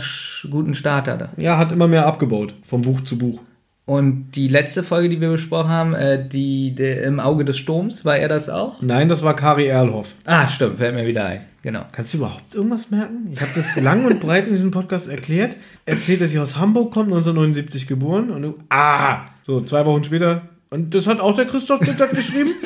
guten 0.50 0.74
Start 0.74 1.08
hatte. 1.08 1.30
Ja, 1.38 1.58
hat 1.58 1.71
immer 1.71 1.88
mehr 1.88 2.06
abgebaut, 2.06 2.56
vom 2.63 2.82
Buch 2.82 3.02
zu 3.02 3.17
Buch. 3.17 3.41
Und 3.86 4.32
die 4.32 4.48
letzte 4.48 4.82
Folge, 4.82 5.10
die 5.10 5.21
wir 5.21 5.30
besprochen 5.30 5.69
haben, 5.69 5.93
äh, 5.93 6.28
die, 6.28 6.74
der, 6.74 7.04
im 7.04 7.19
Auge 7.19 7.45
des 7.45 7.58
Sturms, 7.58 8.04
war 8.04 8.17
er 8.17 8.28
das 8.28 8.50
auch? 8.50 8.82
Nein, 8.82 9.10
das 9.10 9.21
war 9.21 9.36
Kari 9.36 9.67
Erlhoff. 9.67 10.15
Ah, 10.26 10.48
stimmt, 10.48 10.78
fällt 10.78 10.95
mir 10.95 11.06
wieder 11.06 11.26
ein. 11.26 11.41
Genau. 11.62 11.84
Kannst 11.91 12.13
du 12.13 12.17
überhaupt 12.17 12.56
irgendwas 12.56 12.89
merken? 12.89 13.30
Ich 13.32 13.41
habe 13.41 13.52
das 13.54 13.80
lang 13.80 14.06
und 14.06 14.19
breit 14.19 14.48
in 14.48 14.54
diesem 14.54 14.71
Podcast 14.71 15.08
erklärt. 15.08 15.56
Erzählt, 15.86 16.21
dass 16.21 16.32
sie 16.32 16.39
aus 16.39 16.58
Hamburg 16.58 16.91
kommt, 16.91 17.08
1979 17.08 17.86
geboren. 17.86 18.32
Und 18.32 18.41
du, 18.41 18.58
ah, 18.69 19.26
so 19.43 19.62
zwei 19.62 19.86
Wochen 19.86 20.04
später. 20.04 20.43
Und 20.75 20.93
das 20.93 21.07
hat 21.07 21.21
auch 21.21 21.33
der 21.38 21.45
Christoph 21.45 21.79
Dittert 21.79 22.11
geschrieben? 22.11 22.53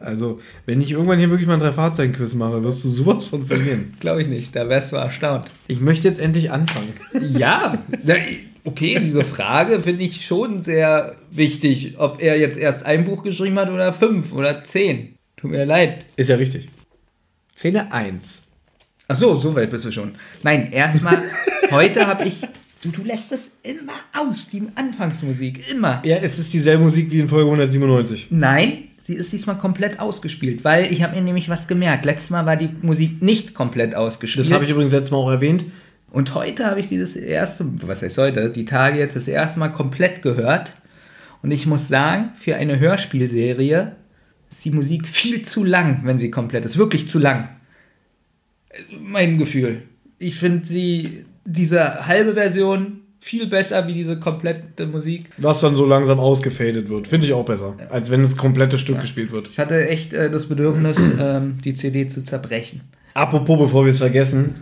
Also, 0.00 0.40
wenn 0.64 0.80
ich 0.80 0.92
irgendwann 0.92 1.18
hier 1.18 1.28
wirklich 1.28 1.46
mal 1.46 1.54
ein 1.54 1.60
Drei-Fahrzeichen-Quiz 1.60 2.32
mache, 2.32 2.64
wirst 2.64 2.82
du 2.82 2.88
sowas 2.88 3.26
von 3.26 3.44
verlieren. 3.44 3.92
Glaube 4.00 4.22
ich 4.22 4.28
nicht, 4.28 4.56
da 4.56 4.66
wärst 4.66 4.90
du 4.90 4.96
erstaunt. 4.96 5.50
Ich 5.66 5.80
möchte 5.80 6.08
jetzt 6.08 6.18
endlich 6.18 6.50
anfangen. 6.50 6.94
Ja, 7.38 7.76
na, 8.04 8.14
okay, 8.64 8.98
diese 9.00 9.22
Frage 9.22 9.82
finde 9.82 10.04
ich 10.04 10.24
schon 10.24 10.62
sehr 10.62 11.16
wichtig, 11.30 11.96
ob 11.98 12.22
er 12.22 12.38
jetzt 12.38 12.56
erst 12.56 12.86
ein 12.86 13.04
Buch 13.04 13.22
geschrieben 13.22 13.58
hat 13.58 13.68
oder 13.68 13.92
fünf 13.92 14.32
oder 14.32 14.64
zehn. 14.64 15.16
Tut 15.36 15.50
mir 15.50 15.66
leid. 15.66 16.06
Ist 16.16 16.30
ja 16.30 16.36
richtig. 16.36 16.70
Szene 17.54 17.92
1. 17.92 18.44
Ach 19.08 19.16
so, 19.16 19.36
so 19.36 19.54
weit 19.54 19.70
bist 19.70 19.84
du 19.84 19.92
schon. 19.92 20.14
Nein, 20.42 20.72
erstmal, 20.72 21.22
heute 21.70 22.06
habe 22.06 22.24
ich. 22.24 22.38
Du, 22.82 22.90
du 22.90 23.02
lässt 23.02 23.32
es 23.32 23.50
immer 23.62 23.94
aus, 24.14 24.48
die 24.48 24.62
Anfangsmusik. 24.74 25.68
Immer. 25.70 26.00
Ja, 26.04 26.16
es 26.16 26.38
ist 26.38 26.52
dieselbe 26.52 26.84
Musik 26.84 27.10
wie 27.10 27.18
in 27.18 27.28
Folge 27.28 27.46
197. 27.46 28.28
Nein, 28.30 28.84
sie 29.02 29.14
ist 29.14 29.32
diesmal 29.32 29.58
komplett 29.58 29.98
ausgespielt, 29.98 30.62
weil 30.62 30.92
ich 30.92 31.02
habe 31.02 31.16
mir 31.16 31.22
nämlich 31.22 31.48
was 31.48 31.66
gemerkt. 31.66 32.04
Letztes 32.04 32.30
Mal 32.30 32.46
war 32.46 32.56
die 32.56 32.68
Musik 32.82 33.20
nicht 33.20 33.54
komplett 33.54 33.96
ausgespielt. 33.96 34.46
Das 34.46 34.52
habe 34.52 34.64
ich 34.64 34.70
übrigens 34.70 34.92
letztes 34.92 35.10
Mal 35.10 35.18
auch 35.18 35.30
erwähnt. 35.30 35.64
Und 36.10 36.34
heute 36.34 36.66
habe 36.66 36.78
ich 36.78 36.88
sie 36.88 36.98
das 36.98 37.16
erste, 37.16 37.66
was 37.86 38.00
heißt 38.00 38.16
heute, 38.18 38.50
die 38.50 38.64
Tage 38.64 38.98
jetzt 38.98 39.16
das 39.16 39.26
erste 39.26 39.58
Mal 39.58 39.68
komplett 39.68 40.22
gehört. 40.22 40.72
Und 41.42 41.50
ich 41.50 41.66
muss 41.66 41.88
sagen, 41.88 42.30
für 42.36 42.56
eine 42.56 42.78
Hörspielserie 42.78 43.96
ist 44.50 44.64
die 44.64 44.70
Musik 44.70 45.08
viel 45.08 45.42
zu 45.42 45.64
lang, 45.64 46.00
wenn 46.04 46.18
sie 46.18 46.30
komplett 46.30 46.64
ist. 46.64 46.78
Wirklich 46.78 47.08
zu 47.08 47.18
lang. 47.18 47.48
Mein 49.00 49.36
Gefühl. 49.36 49.82
Ich 50.18 50.36
finde 50.36 50.66
sie, 50.66 51.24
diese 51.48 52.06
halbe 52.06 52.34
Version, 52.34 53.00
viel 53.18 53.46
besser 53.46 53.86
wie 53.88 53.94
diese 53.94 54.18
komplette 54.18 54.86
Musik. 54.86 55.26
Was 55.38 55.60
dann 55.60 55.74
so 55.74 55.86
langsam 55.86 56.20
ausgefadet 56.20 56.88
wird. 56.88 57.08
Finde 57.08 57.26
ich 57.26 57.32
auch 57.32 57.44
besser. 57.44 57.74
Als 57.90 58.10
wenn 58.10 58.22
das 58.22 58.36
komplette 58.36 58.78
Stück 58.78 59.00
gespielt 59.00 59.32
wird. 59.32 59.48
Ich 59.48 59.58
hatte 59.58 59.88
echt 59.88 60.12
äh, 60.12 60.30
das 60.30 60.46
Bedürfnis, 60.46 60.96
ähm, 61.20 61.58
die 61.64 61.74
CD 61.74 62.06
zu 62.06 62.22
zerbrechen. 62.22 62.82
Apropos, 63.14 63.58
bevor 63.58 63.84
wir 63.84 63.92
es 63.92 63.98
vergessen, 63.98 64.56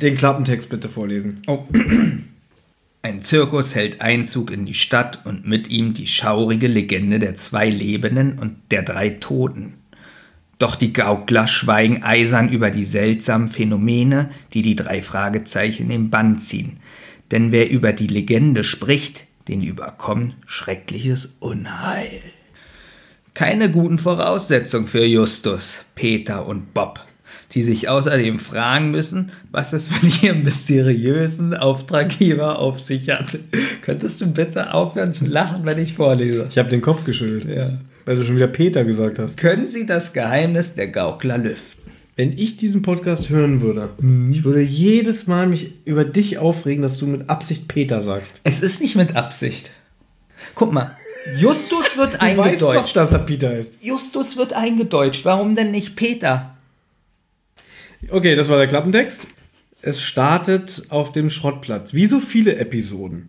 den 0.00 0.16
Klappentext 0.16 0.70
bitte 0.70 0.88
vorlesen. 0.88 1.42
Oh. 1.46 1.64
Ein 3.02 3.22
Zirkus 3.22 3.74
hält 3.74 4.00
Einzug 4.00 4.50
in 4.50 4.66
die 4.66 4.74
Stadt 4.74 5.24
und 5.24 5.46
mit 5.46 5.68
ihm 5.68 5.94
die 5.94 6.06
schaurige 6.06 6.66
Legende 6.66 7.18
der 7.18 7.36
zwei 7.36 7.70
Lebenden 7.70 8.38
und 8.38 8.56
der 8.70 8.82
drei 8.82 9.10
Toten. 9.10 9.74
Doch 10.58 10.74
die 10.74 10.92
Gaukler 10.92 11.46
schweigen 11.46 12.02
eisern 12.02 12.48
über 12.48 12.70
die 12.70 12.84
seltsamen 12.84 13.48
Phänomene, 13.48 14.30
die 14.54 14.62
die 14.62 14.74
drei 14.74 15.02
Fragezeichen 15.02 15.90
im 15.90 16.10
Bann 16.10 16.40
ziehen. 16.40 16.78
Denn 17.30 17.52
wer 17.52 17.70
über 17.70 17.92
die 17.92 18.08
Legende 18.08 18.64
spricht, 18.64 19.24
den 19.46 19.62
überkommt 19.62 20.34
schreckliches 20.46 21.36
Unheil. 21.38 22.20
Keine 23.34 23.70
guten 23.70 23.98
Voraussetzungen 23.98 24.88
für 24.88 25.04
Justus, 25.04 25.84
Peter 25.94 26.44
und 26.46 26.74
Bob, 26.74 27.00
die 27.52 27.62
sich 27.62 27.88
außerdem 27.88 28.40
fragen 28.40 28.90
müssen, 28.90 29.30
was 29.52 29.72
es 29.72 29.90
mit 30.02 30.24
ihrem 30.24 30.42
mysteriösen 30.42 31.54
Auftraggeber 31.54 32.58
auf 32.58 32.80
sich 32.80 33.10
hat. 33.10 33.38
Könntest 33.82 34.20
du 34.20 34.26
bitte 34.26 34.74
aufhören 34.74 35.14
zu 35.14 35.26
lachen, 35.26 35.64
wenn 35.64 35.78
ich 35.78 35.94
vorlese? 35.94 36.48
Ich 36.50 36.58
habe 36.58 36.68
den 36.68 36.82
Kopf 36.82 37.04
geschüttelt. 37.04 37.44
Ja. 37.54 37.78
Weil 38.08 38.16
du 38.16 38.24
schon 38.24 38.36
wieder 38.36 38.46
Peter 38.46 38.86
gesagt 38.86 39.18
hast. 39.18 39.36
Können 39.36 39.68
Sie 39.68 39.84
das 39.84 40.14
Geheimnis 40.14 40.72
der 40.72 40.88
Gaukler 40.88 41.36
lüften? 41.36 41.92
Wenn 42.16 42.38
ich 42.38 42.56
diesen 42.56 42.80
Podcast 42.80 43.28
hören 43.28 43.60
würde, 43.60 43.90
ich 44.30 44.44
würde 44.44 44.62
jedes 44.62 45.26
Mal 45.26 45.46
mich 45.46 45.74
über 45.84 46.06
dich 46.06 46.38
aufregen, 46.38 46.80
dass 46.80 46.96
du 46.96 47.06
mit 47.06 47.28
Absicht 47.28 47.68
Peter 47.68 48.00
sagst. 48.00 48.40
Es 48.44 48.62
ist 48.62 48.80
nicht 48.80 48.96
mit 48.96 49.14
Absicht. 49.14 49.72
Guck 50.54 50.72
mal, 50.72 50.90
Justus 51.38 51.98
wird 51.98 52.14
Du 52.14 52.20
weißt 52.20 52.62
doch, 52.62 52.70
eingedeutscht. 52.70 52.96
dass 52.96 53.12
er 53.12 53.18
Peter 53.18 53.54
ist. 53.54 53.76
Justus 53.82 54.38
wird 54.38 54.54
eingedeutscht. 54.54 55.26
Warum 55.26 55.54
denn 55.54 55.70
nicht 55.70 55.94
Peter? 55.94 56.56
Okay, 58.08 58.36
das 58.36 58.48
war 58.48 58.56
der 58.56 58.68
Klappentext. 58.68 59.26
Es 59.82 60.00
startet 60.00 60.84
auf 60.88 61.12
dem 61.12 61.28
Schrottplatz. 61.28 61.92
Wie 61.92 62.06
so 62.06 62.20
viele 62.20 62.56
Episoden. 62.56 63.28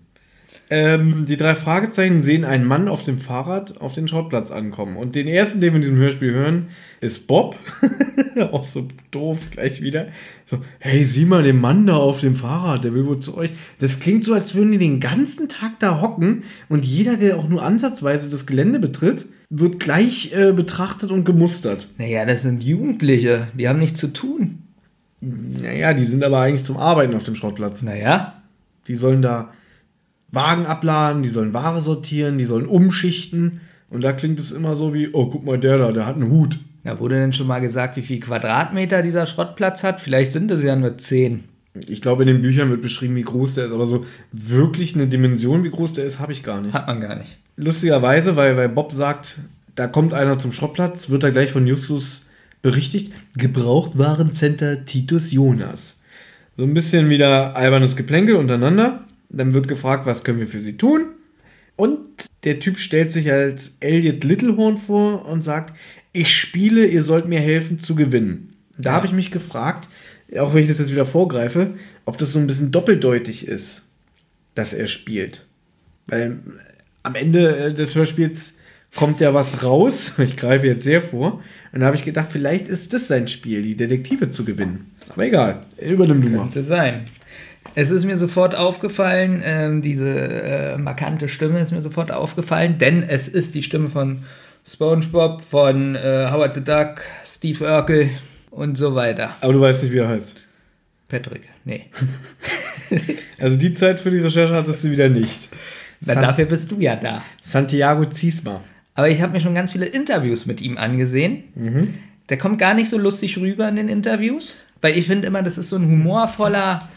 Ähm, 0.72 1.26
die 1.26 1.38
drei 1.38 1.56
Fragezeichen 1.56 2.22
sehen 2.22 2.46
einen 2.46 2.64
Mann 2.64 2.88
auf 2.88 3.04
dem 3.04 3.20
Fahrrad 3.20 3.82
auf 3.82 3.94
den 3.94 4.08
Schrottplatz 4.08 4.52
ankommen. 4.52 4.98
Und 4.98 5.16
den 5.16 5.28
ersten, 5.28 5.62
den 5.62 5.74
wir 5.74 5.78
in 5.78 5.82
diesem 5.82 5.98
Hörspiel 5.98 6.32
hören, 6.32 6.68
ist 7.02 7.26
Bob. 7.26 7.56
Auch 8.52 8.64
so 8.64 8.88
doof 9.10 9.40
gleich 9.50 9.82
wieder. 9.82 10.10
So, 10.46 10.60
hey, 10.78 11.04
sieh 11.06 11.26
mal 11.26 11.42
den 11.42 11.60
Mann 11.60 11.88
da 11.88 11.96
auf 11.96 12.22
dem 12.22 12.36
Fahrrad, 12.36 12.84
der 12.84 12.94
will 12.94 13.08
wohl 13.08 13.20
zu 13.20 13.36
euch. 13.36 13.52
Das 13.80 14.00
klingt 14.00 14.24
so, 14.24 14.36
als 14.36 14.54
würden 14.54 14.72
die 14.72 14.78
den 14.78 15.00
ganzen 15.00 15.50
Tag 15.50 15.80
da 15.80 16.02
hocken 16.02 16.44
und 16.68 16.86
jeder, 16.86 17.18
der 17.18 17.38
auch 17.38 17.50
nur 17.50 17.64
ansatzweise 17.64 18.30
das 18.30 18.46
Gelände 18.46 18.78
betritt, 18.80 19.26
wird 19.50 19.80
gleich 19.80 20.34
äh, 20.34 20.52
betrachtet 20.52 21.10
und 21.10 21.26
gemustert. 21.26 21.88
Naja, 21.98 22.26
das 22.26 22.44
sind 22.44 22.64
Jugendliche. 22.64 23.48
Die 23.56 23.68
haben 23.68 23.80
nichts 23.80 24.00
zu 24.00 24.14
tun. 24.14 24.60
Naja, 25.20 25.96
die 25.96 26.06
sind 26.06 26.24
aber 26.24 26.40
eigentlich 26.42 26.64
zum 26.64 26.78
Arbeiten 26.78 27.16
auf 27.16 27.24
dem 27.24 27.34
Schrottplatz. 27.34 27.82
Naja. 27.82 28.36
Die 28.88 28.96
sollen 28.96 29.22
da 29.22 29.52
Wagen 30.32 30.66
abladen, 30.66 31.24
die 31.24 31.30
sollen 31.30 31.54
Ware 31.54 31.82
sortieren, 31.82 32.38
die 32.38 32.46
sollen 32.46 32.66
umschichten. 32.66 33.62
Und 33.90 34.04
da 34.04 34.14
klingt 34.14 34.40
es 34.40 34.52
immer 34.52 34.76
so 34.76 34.94
wie, 34.94 35.10
oh, 35.12 35.28
guck 35.28 35.46
mal, 35.46 35.58
der 35.58 35.78
da, 35.78 35.92
der 35.92 36.06
hat 36.06 36.16
einen 36.16 36.30
Hut. 36.30 36.60
Da 36.84 37.00
wurde 37.00 37.16
denn 37.16 37.34
schon 37.34 37.48
mal 37.48 37.60
gesagt, 37.60 37.98
wie 37.98 38.02
viel 38.02 38.20
Quadratmeter 38.20 39.02
dieser 39.02 39.26
Schrottplatz 39.26 39.84
hat? 39.84 40.00
Vielleicht 40.00 40.32
sind 40.32 40.50
es 40.52 40.64
ja 40.64 40.76
nur 40.76 40.98
10. 40.98 41.44
Ich 41.88 42.02
glaube, 42.02 42.24
in 42.24 42.28
den 42.28 42.42
Büchern 42.42 42.70
wird 42.70 42.82
beschrieben, 42.82 43.16
wie 43.16 43.24
groß 43.24 43.56
der 43.56 43.66
ist, 43.66 43.72
aber 43.72 43.86
so 43.86 44.06
wirklich 44.32 44.96
eine 44.96 45.08
Dimension, 45.08 45.64
wie 45.64 45.70
groß 45.70 45.94
der 45.94 46.06
ist, 46.06 46.20
habe 46.20 46.32
ich 46.32 46.44
gar 46.44 46.62
nicht. 46.62 46.74
Hat 46.74 46.88
man 46.88 47.02
gar 47.02 47.16
nicht. 47.16 47.38
Lustigerweise, 47.58 48.36
weil, 48.36 48.58
weil 48.58 48.70
Bob 48.70 48.92
sagt, 48.92 49.40
da 49.76 49.88
kommt 49.88 50.14
einer 50.14 50.38
zum 50.40 50.52
Schrottplatz, 50.52 51.10
wird 51.10 51.24
er 51.24 51.32
gleich 51.32 51.52
von 51.52 51.68
Justus 51.68 52.28
berichtigt. 52.62 53.14
Gebrauchtwarencenter 53.38 54.86
Titus 54.86 55.32
Jonas. 55.32 56.02
So 56.58 56.64
ein 56.64 56.74
bisschen 56.74 57.10
wieder 57.10 57.56
albernes 57.56 57.96
Geplänkel 57.96 58.36
untereinander. 58.36 59.06
Dann 59.30 59.54
wird 59.54 59.68
gefragt, 59.68 60.06
was 60.06 60.24
können 60.24 60.40
wir 60.40 60.48
für 60.48 60.62
sie 60.62 60.78
tun? 60.78 61.06
Und 61.76 62.00
der 62.44 62.60
Typ 62.60 62.78
stellt 62.78 63.12
sich 63.12 63.32
als 63.32 63.78
Elliot 63.80 64.24
Littlehorn 64.24 64.78
vor 64.78 65.26
und 65.26 65.44
sagt, 65.44 65.76
ich 66.12 66.36
spiele, 66.36 66.86
ihr 66.88 67.04
sollt 67.04 67.28
mir 67.28 67.40
helfen 67.40 67.80
zu 67.80 67.96
gewinnen. 67.96 68.54
Da 68.78 68.90
Ja. 68.90 68.96
habe 68.96 69.06
ich 69.08 69.14
mich 69.14 69.32
gefragt, 69.32 69.88
auch 70.38 70.54
wenn 70.54 70.64
ich 70.64 70.68
das 70.70 70.80
jetzt 70.80 70.92
wieder 70.92 71.06
vorgreife, 71.06 71.76
ob 72.06 72.18
das 72.18 72.34
so 72.34 72.40
ein 72.40 72.48
bisschen 72.48 72.72
doppeldeutig 72.72 73.48
ist, 73.48 73.84
dass 74.56 74.74
er 74.74 74.88
spielt. 74.88 75.46
Weil 76.08 76.40
am 77.04 77.16
Ende 77.16 77.56
äh, 77.56 77.74
des 77.74 77.96
Hörspiels 77.96 78.56
kommt 78.96 79.20
ja 79.22 79.34
was 79.34 79.64
raus. 79.64 80.14
Ich 80.18 80.36
greife 80.38 80.66
jetzt 80.68 80.84
sehr 80.84 81.02
vor. 81.02 81.42
Und 81.72 81.80
da 81.82 81.86
habe 81.86 81.96
ich 81.96 82.04
gedacht, 82.04 82.30
vielleicht 82.32 82.68
ist 82.68 82.94
das 82.94 83.08
sein 83.08 83.28
Spiel, 83.28 83.62
die 83.62 83.76
Detektive 83.76 84.30
zu 84.32 84.44
gewinnen. 84.44 84.92
Aber 85.10 85.26
egal, 85.26 85.62
übernimm 85.80 86.22
du 86.22 86.30
mal. 86.30 86.42
Könnte 86.44 86.64
sein. 86.64 87.06
Es 87.80 87.92
ist 87.92 88.04
mir 88.04 88.18
sofort 88.18 88.56
aufgefallen, 88.56 89.42
ähm, 89.42 89.82
diese 89.82 90.10
äh, 90.10 90.78
markante 90.78 91.30
Stimme 91.30 91.62
ist 91.62 91.72
mir 91.72 91.80
sofort 91.80 92.12
aufgefallen, 92.12 92.78
denn 92.78 93.04
es 93.04 93.30
ist 93.30 93.56
die 93.56 93.64
Stimme 93.64 93.88
von 93.88 94.24
SpongeBob, 94.68 95.42
von 95.42 95.96
äh, 95.96 96.28
Howard 96.30 96.56
the 96.56 96.62
Duck, 96.62 97.00
Steve 97.26 97.64
Urkel 97.64 98.10
und 98.52 98.78
so 98.78 98.96
weiter. 98.96 99.34
Aber 99.40 99.54
du 99.54 99.62
weißt 99.62 99.84
nicht, 99.84 99.94
wie 99.94 100.00
er 100.00 100.10
heißt. 100.10 100.36
Patrick, 101.08 101.44
nee. 101.64 101.86
Also 103.40 103.58
die 103.58 103.74
Zeit 103.74 104.02
für 104.02 104.12
die 104.12 104.20
Recherche 104.20 104.54
hattest 104.54 104.84
du 104.84 104.92
wieder 104.92 105.08
nicht. 105.08 105.48
Na, 106.02 106.16
San 106.16 106.24
dafür 106.24 106.46
bist 106.48 106.70
du 106.72 106.82
ja 106.82 106.98
da. 106.98 107.22
Santiago 107.40 108.04
Ziesma. 108.08 108.60
Aber 108.94 109.08
ich 109.08 109.22
habe 109.22 109.32
mir 109.32 109.40
schon 109.40 109.56
ganz 109.56 109.72
viele 109.72 109.86
Interviews 109.86 110.46
mit 110.46 110.60
ihm 110.60 110.78
angesehen. 110.78 111.46
Der 112.28 112.38
kommt 112.38 112.60
gar 112.60 112.74
nicht 112.74 112.90
so 112.90 112.98
lustig 112.98 113.38
rüber 113.38 113.70
in 113.70 113.78
den 113.78 113.88
Interviews, 113.88 114.58
weil 114.82 114.98
ich 114.98 115.08
finde 115.08 115.28
immer, 115.28 115.44
das 115.44 115.58
ist 115.58 115.70
so 115.70 115.78
ein 115.78 115.90
humorvoller. 115.90 116.90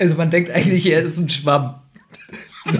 Also 0.00 0.14
man 0.16 0.30
denkt 0.30 0.50
eigentlich, 0.50 0.86
er 0.86 1.02
ist 1.02 1.18
ein 1.18 1.28
Schwamm. 1.28 1.74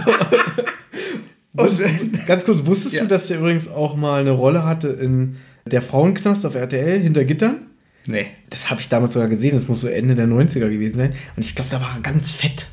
Und, 1.52 2.26
ganz 2.26 2.44
kurz, 2.44 2.64
wusstest 2.64 2.94
Ja. 2.96 3.02
du, 3.02 3.09
dass 3.09 3.26
der 3.26 3.38
übrigens 3.38 3.68
auch 3.68 3.96
mal 3.96 4.20
eine 4.20 4.30
Rolle 4.30 4.64
hatte 4.64 4.88
in 4.88 5.37
Der 5.66 5.83
Frauenknast 5.83 6.46
auf 6.46 6.54
RTL 6.54 6.98
hinter 7.00 7.24
Gittern? 7.24 7.66
Nee. 8.06 8.26
Das 8.48 8.70
habe 8.70 8.80
ich 8.80 8.88
damals 8.88 9.12
sogar 9.12 9.28
gesehen, 9.28 9.54
das 9.54 9.68
muss 9.68 9.83
so 9.83 9.88
Ende 9.88 10.14
der 10.14 10.26
90er 10.26 10.68
gewesen 10.70 10.96
sein. 10.96 11.12
Und 11.37 11.44
ich 11.44 11.54
glaube, 11.54 11.70
da 11.70 11.80
war 11.80 11.96
er 11.96 12.00
ganz 12.00 12.33
fett. 12.33 12.68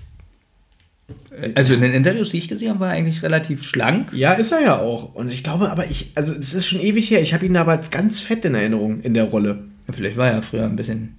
Also 1.55 1.73
in 1.73 1.81
den 1.81 1.93
Interviews, 1.93 2.29
die 2.29 2.38
ich 2.38 2.47
gesehen 2.47 2.69
habe, 2.69 2.79
war 2.79 2.89
er 2.89 2.93
eigentlich 2.97 3.21
relativ 3.23 3.63
schlank. 3.63 4.12
Ja, 4.13 4.33
ist 4.33 4.51
er 4.51 4.62
ja 4.62 4.79
auch. 4.79 5.13
Und 5.15 5.31
ich 5.31 5.43
glaube, 5.43 5.69
aber 5.69 5.86
ich, 5.89 6.12
also 6.15 6.33
es 6.33 6.53
ist 6.53 6.65
schon 6.67 6.79
ewig 6.79 7.12
her. 7.12 7.21
Ich 7.21 7.33
habe 7.33 7.45
ihn 7.45 7.55
aber 7.57 7.73
als 7.73 7.91
ganz 7.91 8.19
fett 8.19 8.45
in 8.45 8.55
Erinnerung 8.55 9.01
in 9.01 9.13
der 9.13 9.25
Rolle. 9.25 9.65
Vielleicht 9.91 10.17
war 10.17 10.30
er 10.30 10.41
früher 10.41 10.65
ein 10.65 10.76
bisschen. 10.76 11.15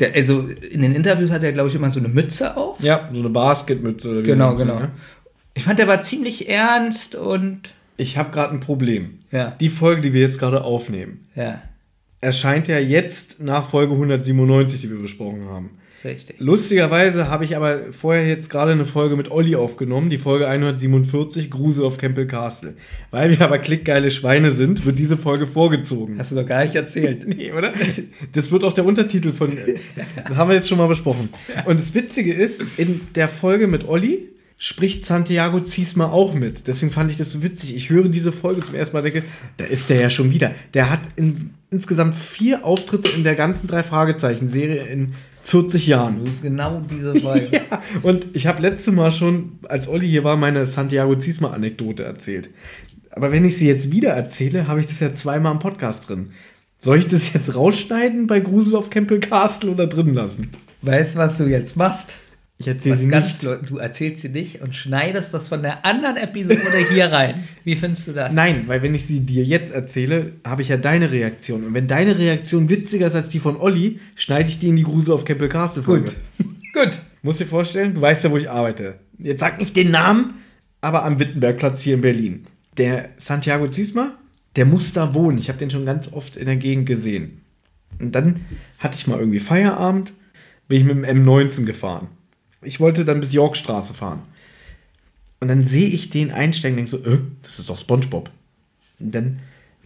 Der, 0.00 0.14
also 0.14 0.40
in 0.40 0.82
den 0.82 0.94
Interviews 0.94 1.30
hat 1.30 1.44
er, 1.44 1.52
glaube 1.52 1.68
ich, 1.68 1.74
immer 1.74 1.90
so 1.90 2.00
eine 2.00 2.08
Mütze 2.08 2.56
auf. 2.56 2.80
Ja, 2.80 3.08
so 3.12 3.20
eine 3.20 3.30
Basketmütze. 3.30 4.22
Genau, 4.22 4.48
man 4.48 4.56
sagt, 4.56 4.68
genau. 4.70 4.80
ne? 4.80 4.90
Ich 5.54 5.64
fand, 5.64 5.78
der 5.78 5.86
war 5.86 6.02
ziemlich 6.02 6.48
ernst 6.48 7.14
und. 7.14 7.74
Ich 7.96 8.16
habe 8.16 8.30
gerade 8.30 8.54
ein 8.54 8.60
Problem. 8.60 9.18
Ja. 9.30 9.56
Die 9.60 9.70
Folge, 9.70 10.02
die 10.02 10.12
wir 10.12 10.20
jetzt 10.20 10.38
gerade 10.38 10.62
aufnehmen, 10.62 11.26
Ja, 11.34 11.62
erscheint 12.20 12.68
ja 12.68 12.78
jetzt 12.78 13.40
nach 13.40 13.68
Folge 13.68 13.92
197, 13.92 14.80
die 14.80 14.90
wir 14.90 14.98
besprochen 14.98 15.46
haben. 15.48 15.77
Richtig. 16.04 16.36
Lustigerweise 16.38 17.28
habe 17.28 17.44
ich 17.44 17.56
aber 17.56 17.92
vorher 17.92 18.26
jetzt 18.26 18.50
gerade 18.50 18.72
eine 18.72 18.86
Folge 18.86 19.16
mit 19.16 19.30
Olli 19.30 19.56
aufgenommen, 19.56 20.10
die 20.10 20.18
Folge 20.18 20.48
147, 20.48 21.50
Grusel 21.50 21.84
auf 21.84 21.98
Campbell 21.98 22.26
Castle. 22.26 22.74
Weil 23.10 23.30
wir 23.30 23.40
aber 23.42 23.58
klickgeile 23.58 24.10
Schweine 24.10 24.52
sind, 24.52 24.84
wird 24.86 24.98
diese 24.98 25.16
Folge 25.16 25.46
vorgezogen. 25.46 26.18
Hast 26.18 26.32
du 26.32 26.36
doch 26.36 26.46
gar 26.46 26.64
nicht 26.64 26.74
erzählt. 26.74 27.26
Nee, 27.38 27.52
oder? 27.52 27.72
Das 28.32 28.50
wird 28.50 28.64
auch 28.64 28.72
der 28.72 28.84
Untertitel 28.84 29.32
von. 29.32 29.52
Das 30.26 30.36
haben 30.36 30.48
wir 30.48 30.56
jetzt 30.56 30.68
schon 30.68 30.78
mal 30.78 30.88
besprochen. 30.88 31.28
Und 31.66 31.78
das 31.78 31.94
Witzige 31.94 32.32
ist, 32.32 32.64
in 32.78 33.00
der 33.14 33.28
Folge 33.28 33.68
mit 33.68 33.86
Olli 33.86 34.28
spricht 34.58 35.06
Santiago 35.06 35.60
Ziesma 35.60 36.10
auch 36.10 36.34
mit. 36.34 36.66
Deswegen 36.66 36.90
fand 36.90 37.10
ich 37.12 37.16
das 37.16 37.30
so 37.30 37.42
witzig. 37.42 37.76
Ich 37.76 37.90
höre 37.90 38.08
diese 38.08 38.32
Folge 38.32 38.62
zum 38.62 38.74
ersten 38.74 38.96
Mal 38.96 39.04
und 39.04 39.14
denke, 39.14 39.28
da 39.56 39.64
ist 39.64 39.88
der 39.88 40.00
ja 40.00 40.10
schon 40.10 40.32
wieder. 40.32 40.52
Der 40.74 40.90
hat 40.90 41.02
in, 41.14 41.54
insgesamt 41.70 42.16
vier 42.16 42.64
Auftritte 42.64 43.10
in 43.12 43.22
der 43.22 43.36
ganzen 43.36 43.68
drei 43.68 43.84
Fragezeichen-Serie 43.84 44.82
in 44.86 45.14
40 45.48 45.86
Jahren. 45.86 46.18
Du 46.18 46.24
bist 46.24 46.42
genau 46.42 46.82
diese 46.88 47.14
Folge. 47.14 47.48
Ja, 47.70 47.82
und 48.02 48.26
ich 48.34 48.46
habe 48.46 48.60
letztes 48.60 48.92
Mal 48.92 49.10
schon, 49.10 49.58
als 49.68 49.88
Olli 49.88 50.06
hier 50.06 50.22
war, 50.22 50.36
meine 50.36 50.66
Santiago 50.66 51.16
Ziesma-Anekdote 51.16 52.04
erzählt. 52.04 52.50
Aber 53.12 53.32
wenn 53.32 53.46
ich 53.46 53.56
sie 53.56 53.66
jetzt 53.66 53.90
wieder 53.90 54.10
erzähle, 54.10 54.68
habe 54.68 54.80
ich 54.80 54.86
das 54.86 55.00
ja 55.00 55.12
zweimal 55.12 55.52
im 55.52 55.58
Podcast 55.58 56.08
drin. 56.08 56.32
Soll 56.78 56.98
ich 56.98 57.08
das 57.08 57.32
jetzt 57.32 57.54
rausschneiden 57.54 58.26
bei 58.26 58.40
Grusel 58.40 58.76
auf 58.76 58.90
Campbell 58.90 59.20
Castle 59.20 59.70
oder 59.70 59.86
drin 59.86 60.12
lassen? 60.12 60.50
Weißt 60.82 61.14
du, 61.14 61.18
was 61.18 61.38
du 61.38 61.44
jetzt 61.44 61.76
machst? 61.76 62.14
Ich 62.60 62.66
erzähle 62.66 62.96
sie 62.96 63.06
nicht. 63.06 63.44
Du 63.44 63.76
erzählst 63.76 64.22
sie 64.22 64.30
nicht 64.30 64.60
und 64.62 64.74
schneidest 64.74 65.32
das 65.32 65.48
von 65.48 65.62
der 65.62 65.84
anderen 65.84 66.16
Episode 66.16 66.60
hier 66.92 67.12
rein. 67.12 67.44
Wie 67.62 67.76
findest 67.76 68.08
du 68.08 68.12
das? 68.12 68.34
Nein, 68.34 68.64
weil 68.66 68.82
wenn 68.82 68.96
ich 68.96 69.06
sie 69.06 69.20
dir 69.20 69.44
jetzt 69.44 69.72
erzähle, 69.72 70.32
habe 70.44 70.62
ich 70.62 70.68
ja 70.68 70.76
deine 70.76 71.12
Reaktion. 71.12 71.64
Und 71.64 71.74
wenn 71.74 71.86
deine 71.86 72.18
Reaktion 72.18 72.68
witziger 72.68 73.06
ist 73.06 73.14
als 73.14 73.28
die 73.28 73.38
von 73.38 73.56
Olli, 73.56 74.00
schneide 74.16 74.48
ich 74.48 74.58
die 74.58 74.68
in 74.68 74.76
die 74.76 74.82
Grusel 74.82 75.14
auf 75.14 75.24
Campbell 75.24 75.48
Castle 75.48 75.84
Folge. 75.84 76.12
Gut. 76.36 76.46
Gut. 76.74 76.98
Muss 77.22 77.38
dir 77.38 77.46
vorstellen, 77.46 77.94
du 77.94 78.00
weißt 78.00 78.24
ja, 78.24 78.30
wo 78.32 78.36
ich 78.36 78.50
arbeite. 78.50 78.98
Jetzt 79.18 79.40
sag 79.40 79.58
nicht 79.58 79.76
den 79.76 79.92
Namen, 79.92 80.34
aber 80.80 81.04
am 81.04 81.20
Wittenbergplatz 81.20 81.82
hier 81.82 81.94
in 81.94 82.00
Berlin. 82.00 82.46
Der 82.76 83.10
Santiago 83.18 83.68
Ziesma, 83.68 84.14
der 84.56 84.66
muss 84.66 84.92
da 84.92 85.14
wohnen. 85.14 85.38
Ich 85.38 85.48
habe 85.48 85.58
den 85.58 85.70
schon 85.70 85.86
ganz 85.86 86.12
oft 86.12 86.36
in 86.36 86.46
der 86.46 86.56
Gegend 86.56 86.86
gesehen. 86.86 87.40
Und 88.00 88.14
dann 88.14 88.40
hatte 88.78 88.96
ich 88.96 89.06
mal 89.06 89.18
irgendwie 89.18 89.38
Feierabend, 89.38 90.12
bin 90.68 90.78
ich 90.78 90.84
mit 90.84 90.96
dem 90.96 91.24
M19 91.24 91.64
gefahren. 91.64 92.08
Ich 92.62 92.80
wollte 92.80 93.04
dann 93.04 93.20
bis 93.20 93.32
Yorkstraße 93.32 93.94
fahren. 93.94 94.22
Und 95.40 95.48
dann 95.48 95.64
sehe 95.64 95.88
ich 95.88 96.10
den 96.10 96.30
einsteigen 96.30 96.78
und 96.78 96.90
denke 96.90 97.04
so, 97.04 97.10
äh, 97.10 97.18
das 97.42 97.58
ist 97.58 97.70
doch 97.70 97.78
Spongebob. 97.78 98.30
Und 98.98 99.14
dann 99.14 99.38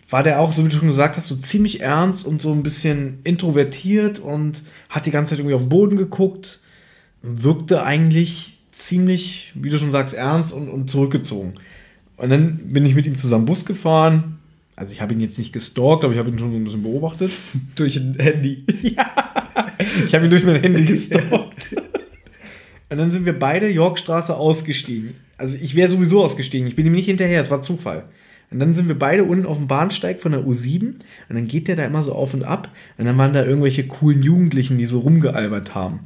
war 0.08 0.22
der 0.22 0.40
auch, 0.40 0.52
so 0.52 0.64
wie 0.64 0.68
du 0.68 0.76
schon 0.76 0.88
gesagt 0.88 1.16
hast, 1.16 1.28
so 1.28 1.37
ziemlich 1.37 1.80
ernst 1.80 2.26
und 2.26 2.40
so 2.40 2.52
ein 2.52 2.62
bisschen 2.62 3.18
introvertiert 3.24 4.18
und 4.18 4.62
hat 4.88 5.06
die 5.06 5.11
ganze 5.11 5.30
Zeit 5.30 5.38
irgendwie 5.40 5.54
auf 5.54 5.62
den 5.62 5.68
Boden 5.68 5.96
geguckt. 5.96 6.61
Wirkte 7.22 7.82
eigentlich 7.85 8.58
ziemlich, 8.72 9.52
wie 9.54 9.70
du 9.70 9.78
schon 9.78 9.90
sagst, 9.90 10.14
ernst 10.14 10.52
und, 10.52 10.68
und 10.68 10.90
zurückgezogen. 10.90 11.54
Und 12.16 12.30
dann 12.30 12.56
bin 12.68 12.85
ich 12.85 12.94
mit 12.94 13.06
ihm 13.06 13.16
zusammen 13.16 13.46
Bus 13.46 13.64
gefahren. 13.64 14.38
Also 14.76 14.92
ich 14.92 15.00
habe 15.00 15.12
ihn 15.12 15.20
jetzt 15.20 15.38
nicht 15.38 15.52
gestalkt, 15.52 16.04
aber 16.04 16.12
ich 16.12 16.18
habe 16.18 16.30
ihn 16.30 16.38
schon 16.38 16.50
so 16.50 16.56
ein 16.56 16.64
bisschen 16.64 16.82
beobachtet. 16.82 17.32
Durch 17.74 17.96
ein 17.96 18.16
Handy. 18.18 18.64
Ich 20.06 20.14
habe 20.14 20.24
ihn 20.24 20.30
durch 20.30 20.44
mein 20.44 20.61
Handy 20.62 20.85
gestalkt. 20.87 21.74
Und 22.92 22.98
dann 22.98 23.11
sind 23.11 23.24
wir 23.24 23.38
beide 23.38 23.70
Yorkstraße 23.70 24.37
ausgestiegen. 24.37 25.14
Also 25.38 25.57
ich 25.59 25.74
wäre 25.74 25.88
sowieso 25.88 26.22
ausgestiegen. 26.22 26.68
Ich 26.68 26.76
bin 26.76 26.85
ihm 26.85 26.92
nicht 26.92 27.07
hinterher, 27.07 27.40
es 27.40 27.50
war 27.50 27.62
Zufall. 27.62 28.05
Und 28.50 28.59
dann 28.59 28.74
sind 28.74 28.87
wir 28.87 28.98
beide 28.98 29.24
unten 29.24 29.46
auf 29.46 29.57
dem 29.57 29.66
Bahnsteig 29.66 30.20
von 30.20 30.33
der 30.33 30.42
U7 30.42 30.83
und 30.88 30.96
dann 31.31 31.48
geht 31.48 31.68
der 31.68 31.76
da 31.76 31.87
immer 31.87 32.02
so 32.02 32.12
auf 32.12 32.35
und 32.35 32.44
ab 32.44 32.68
und 32.98 33.07
dann 33.07 33.16
waren 33.16 33.33
da 33.33 33.46
irgendwelche 33.46 33.87
coolen 33.87 34.22
Jugendlichen, 34.22 34.76
die 34.76 34.85
so 34.85 34.98
rumgealbert 34.98 35.74
haben. 35.74 36.00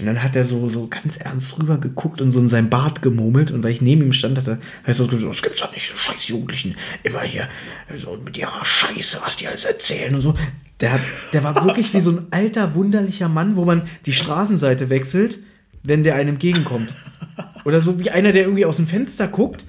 Und 0.00 0.06
dann 0.06 0.20
hat 0.20 0.34
er 0.34 0.44
so, 0.46 0.68
so 0.68 0.88
ganz 0.88 1.16
ernst 1.16 1.60
rüber 1.60 1.78
geguckt 1.78 2.20
und 2.20 2.32
so 2.32 2.40
in 2.40 2.48
sein 2.48 2.70
Bart 2.70 3.02
gemurmelt 3.02 3.52
und 3.52 3.62
weil 3.62 3.70
ich 3.70 3.80
neben 3.80 4.02
ihm 4.02 4.12
stand, 4.12 4.36
hat 4.36 4.48
er 4.48 4.94
so, 4.94 5.06
das 5.06 5.42
gibt's 5.42 5.60
doch 5.60 5.72
nicht, 5.72 5.88
so 5.88 5.96
scheiß 5.96 6.26
Jugendlichen, 6.26 6.74
immer 7.04 7.22
hier 7.22 7.48
so 7.96 8.18
mit 8.24 8.36
ihrer 8.36 8.64
Scheiße, 8.64 9.20
was 9.24 9.36
die 9.36 9.46
alles 9.46 9.64
erzählen 9.64 10.12
und 10.12 10.22
so. 10.22 10.34
Der, 10.80 10.94
hat, 10.94 11.02
der 11.32 11.44
war 11.44 11.64
wirklich 11.64 11.94
wie 11.94 12.00
so 12.00 12.10
ein 12.10 12.26
alter, 12.32 12.74
wunderlicher 12.74 13.28
Mann, 13.28 13.54
wo 13.54 13.64
man 13.64 13.82
die 14.06 14.12
Straßenseite 14.12 14.90
wechselt, 14.90 15.38
wenn 15.86 16.02
der 16.02 16.14
einem 16.16 16.30
entgegenkommt. 16.30 16.94
Oder 17.64 17.80
so 17.80 17.98
wie 17.98 18.10
einer, 18.10 18.32
der 18.32 18.42
irgendwie 18.42 18.64
aus 18.64 18.76
dem 18.76 18.86
Fenster 18.86 19.28
guckt 19.28 19.64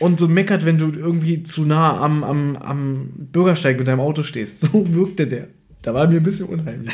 und 0.00 0.18
so 0.18 0.28
meckert, 0.28 0.64
wenn 0.64 0.78
du 0.78 0.92
irgendwie 0.92 1.42
zu 1.42 1.64
nah 1.64 2.00
am, 2.00 2.24
am, 2.24 2.56
am 2.56 3.10
Bürgersteig 3.16 3.78
mit 3.78 3.88
deinem 3.88 4.00
Auto 4.00 4.22
stehst. 4.22 4.60
So 4.60 4.94
wirkte 4.94 5.26
der. 5.26 5.48
Da 5.82 5.94
war 5.94 6.06
mir 6.06 6.16
ein 6.16 6.22
bisschen 6.22 6.46
unheimlich. 6.46 6.92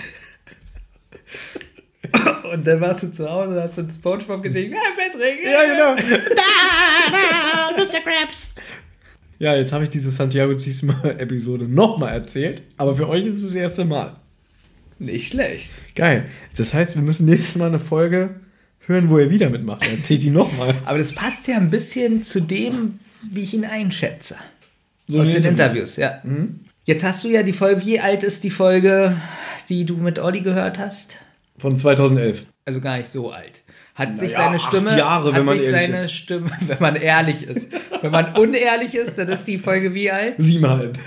Und 2.53 2.67
dann 2.67 2.81
warst 2.81 3.03
du 3.03 3.13
zu 3.13 3.29
Hause, 3.29 3.63
hast 3.63 3.77
du 3.77 3.83
den 3.83 3.93
Spongebob 3.93 4.43
gesehen. 4.43 4.73
Ja, 4.73 4.79
Patrick! 4.97 5.45
Ja, 5.45 5.65
genau. 5.65 5.95
Mr. 7.77 8.01
Krabs. 8.01 8.53
Ja, 9.41 9.55
jetzt 9.55 9.73
habe 9.73 9.85
ich 9.85 9.91
diese 9.91 10.11
Santiago 10.11 10.57
Ziesma-Episode 10.57 11.69
nochmal 11.69 12.13
erzählt, 12.13 12.65
aber 12.77 12.97
für 12.97 13.09
euch 13.09 13.25
ist 13.25 13.37
es 13.37 13.43
das 13.43 13.55
erste 13.55 13.85
Mal. 13.85 14.17
Nicht 14.99 15.29
schlecht. 15.29 15.71
Geil. 15.95 16.25
Das 16.57 16.75
heißt, 16.75 16.97
wir 16.97 17.03
müssen 17.03 17.27
nächstes 17.27 17.55
Mal 17.55 17.69
eine 17.69 17.79
Folge 17.79 18.41
hören, 18.89 19.11
wo 19.11 19.19
er 19.19 19.31
wieder 19.31 19.51
mitmacht. 19.51 19.87
Er 19.87 19.93
erzählt 19.93 20.23
die 20.23 20.31
nochmal. 20.31 20.75
Aber 20.85 20.99
das 20.99 21.13
passt 21.13 21.47
ja 21.47 21.57
ein 21.57 21.71
bisschen 21.71 22.25
zu 22.25 22.41
dem, 22.41 22.99
wie 23.23 23.43
ich 23.43 23.55
ihn 23.55 23.65
einschätze. 23.65 24.37
So 25.07 25.21
Aus 25.21 25.31
den 25.31 25.45
Interviews, 25.45 25.97
ja. 25.97 26.21
Jetzt 26.85 27.05
hast 27.05 27.25
du 27.25 27.29
ja 27.29 27.43
die 27.43 27.53
Folge, 27.53 27.85
wie 27.85 28.01
alt 28.01 28.23
ist 28.25 28.45
die 28.45 28.51
Folge, 28.51 29.17
die 29.69 29.85
du 29.85 29.97
mit 29.97 30.19
Olli 30.19 30.41
gehört 30.41 30.79
hast? 30.79 31.17
Von 31.59 31.77
2011. 31.79 32.47
Also 32.65 32.81
gar 32.81 32.99
nicht 32.99 33.09
so 33.09 33.31
alt. 33.31 33.63
Hat 33.95 34.17
sich 34.19 34.33
Naja, 34.33 34.45
seine 34.45 34.57
acht 34.57 34.69
Stimme, 34.69 34.97
Jahre, 34.97 35.29
hat 35.33 35.39
wenn 35.41 35.45
man 35.47 35.59
sich 35.59 35.71
seine 35.71 35.97
ist. 36.05 36.13
Stimme, 36.13 36.51
wenn 36.67 36.79
man 36.79 36.97
ehrlich 36.97 37.43
ist. 37.43 37.67
wenn 38.01 38.13
man 38.13 38.37
unehrlich 38.37 38.95
ist, 38.95 39.19
dann 39.19 39.29
ist 39.29 39.45
die 39.45 39.59
Folge 39.59 39.93
wie 39.93 40.11
alt? 40.11 40.35
Siebeneinhalb. 40.39 40.99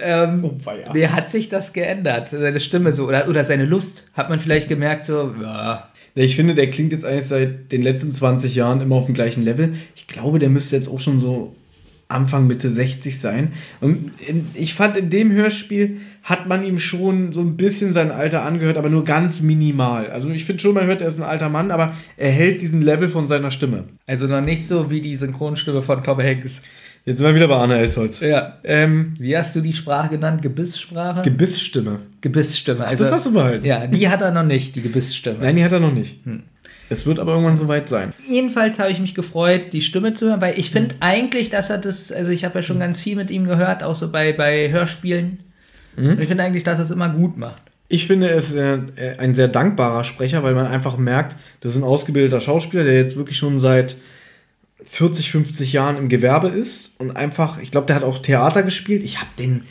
Ähm, 0.00 0.44
Oh. 0.44 0.54
Wie 0.94 1.08
hat 1.08 1.30
sich 1.30 1.48
das 1.48 1.72
geändert? 1.72 2.28
Seine 2.28 2.60
Stimme 2.60 2.92
so 2.92 3.06
oder, 3.08 3.28
oder 3.28 3.44
seine 3.44 3.64
Lust? 3.64 4.04
Hat 4.14 4.28
man 4.28 4.38
vielleicht 4.40 4.68
gemerkt, 4.68 5.06
so, 5.06 5.34
ja, 5.42 5.88
Ich 6.14 6.36
finde, 6.36 6.54
der 6.54 6.70
klingt 6.70 6.92
jetzt 6.92 7.04
eigentlich 7.04 7.26
seit 7.26 7.72
den 7.72 7.82
letzten 7.82 8.12
20 8.12 8.54
Jahren 8.54 8.80
immer 8.80 8.96
auf 8.96 9.06
dem 9.06 9.14
gleichen 9.14 9.44
Level. 9.44 9.74
Ich 9.96 10.06
glaube, 10.06 10.38
der 10.38 10.48
müsste 10.50 10.76
jetzt 10.76 10.88
auch 10.88 11.00
schon 11.00 11.18
so 11.20 11.54
Anfang, 12.10 12.46
Mitte 12.46 12.70
60 12.70 13.20
sein. 13.20 13.52
Und 13.82 14.12
ich 14.54 14.72
fand, 14.72 14.96
in 14.96 15.10
dem 15.10 15.30
Hörspiel 15.30 15.98
hat 16.22 16.48
man 16.48 16.64
ihm 16.64 16.78
schon 16.78 17.32
so 17.32 17.40
ein 17.42 17.56
bisschen 17.58 17.92
sein 17.92 18.10
Alter 18.10 18.44
angehört, 18.44 18.78
aber 18.78 18.88
nur 18.88 19.04
ganz 19.04 19.42
minimal. 19.42 20.10
Also 20.10 20.30
ich 20.30 20.44
finde 20.46 20.62
schon, 20.62 20.74
man 20.74 20.86
hört, 20.86 21.02
er 21.02 21.08
ist 21.08 21.18
ein 21.18 21.22
alter 21.22 21.50
Mann, 21.50 21.70
aber 21.70 21.94
er 22.16 22.30
hält 22.30 22.62
diesen 22.62 22.80
Level 22.80 23.08
von 23.08 23.26
seiner 23.26 23.50
Stimme. 23.50 23.84
also 24.06 24.26
noch 24.26 24.40
nicht 24.40 24.66
so 24.66 24.90
wie 24.90 25.02
die 25.02 25.16
Synchronstimme 25.16 25.82
von 25.82 26.02
Tom 26.02 26.18
Hanks. 26.18 26.62
Jetzt 27.08 27.16
sind 27.16 27.26
wir 27.26 27.34
wieder 27.34 27.48
bei 27.48 27.56
Anna 27.56 27.78
Elsholz. 27.78 28.20
Ja. 28.20 28.58
Ähm, 28.64 29.14
Wie 29.18 29.34
hast 29.34 29.56
du 29.56 29.62
die 29.62 29.72
Sprache 29.72 30.10
genannt? 30.10 30.42
Gebisssprache? 30.42 31.22
Gebissstimme. 31.22 32.00
Gebissstimme. 32.20 32.86
Also, 32.86 33.02
das 33.02 33.10
hast 33.10 33.24
du 33.24 33.32
behalten. 33.32 33.64
Ja, 33.64 33.86
die 33.86 34.10
hat 34.10 34.20
er 34.20 34.30
noch 34.30 34.42
nicht, 34.42 34.76
die 34.76 34.82
Gebissstimme. 34.82 35.38
Nein, 35.40 35.56
die 35.56 35.64
hat 35.64 35.72
er 35.72 35.80
noch 35.80 35.94
nicht. 35.94 36.20
Es 36.90 37.06
wird 37.06 37.18
aber 37.18 37.32
irgendwann 37.32 37.56
soweit 37.56 37.88
sein. 37.88 38.12
Jedenfalls 38.28 38.78
habe 38.78 38.90
ich 38.90 39.00
mich 39.00 39.14
gefreut, 39.14 39.72
die 39.72 39.80
Stimme 39.80 40.12
zu 40.12 40.26
hören, 40.26 40.42
weil 40.42 40.58
ich 40.58 40.70
finde 40.70 40.96
eigentlich, 41.00 41.48
dass 41.48 41.70
er 41.70 41.78
das, 41.78 42.12
also 42.12 42.30
ich 42.30 42.44
habe 42.44 42.56
ja 42.56 42.62
schon 42.62 42.78
ganz 42.78 43.00
viel 43.00 43.16
mit 43.16 43.30
ihm 43.30 43.46
gehört, 43.46 43.82
auch 43.82 43.96
so 43.96 44.12
bei, 44.12 44.34
bei 44.34 44.70
Hörspielen. 44.70 45.40
Und 45.96 46.20
ich 46.20 46.28
finde 46.28 46.44
eigentlich, 46.44 46.64
dass 46.64 46.76
er 46.76 46.84
es 46.84 46.90
immer 46.90 47.08
gut 47.08 47.38
macht. 47.38 47.62
Ich 47.88 48.06
finde, 48.06 48.28
er 48.28 48.36
ist 48.36 48.54
äh, 48.54 48.80
ein 49.16 49.34
sehr 49.34 49.48
dankbarer 49.48 50.04
Sprecher, 50.04 50.42
weil 50.42 50.54
man 50.54 50.66
einfach 50.66 50.98
merkt, 50.98 51.36
das 51.62 51.72
ist 51.72 51.78
ein 51.78 51.84
ausgebildeter 51.84 52.42
Schauspieler, 52.42 52.84
der 52.84 52.96
jetzt 52.96 53.16
wirklich 53.16 53.38
schon 53.38 53.60
seit 53.60 53.96
40, 54.84 55.30
50 55.30 55.72
Jahren 55.72 55.96
im 55.96 56.08
Gewerbe 56.08 56.48
ist 56.48 56.94
und 56.98 57.16
einfach, 57.16 57.58
ich 57.58 57.70
glaube, 57.70 57.86
der 57.86 57.96
hat 57.96 58.04
auch 58.04 58.20
Theater 58.20 58.62
gespielt. 58.62 59.02
Ich 59.02 59.18
habe 59.18 59.30
den 59.38 59.64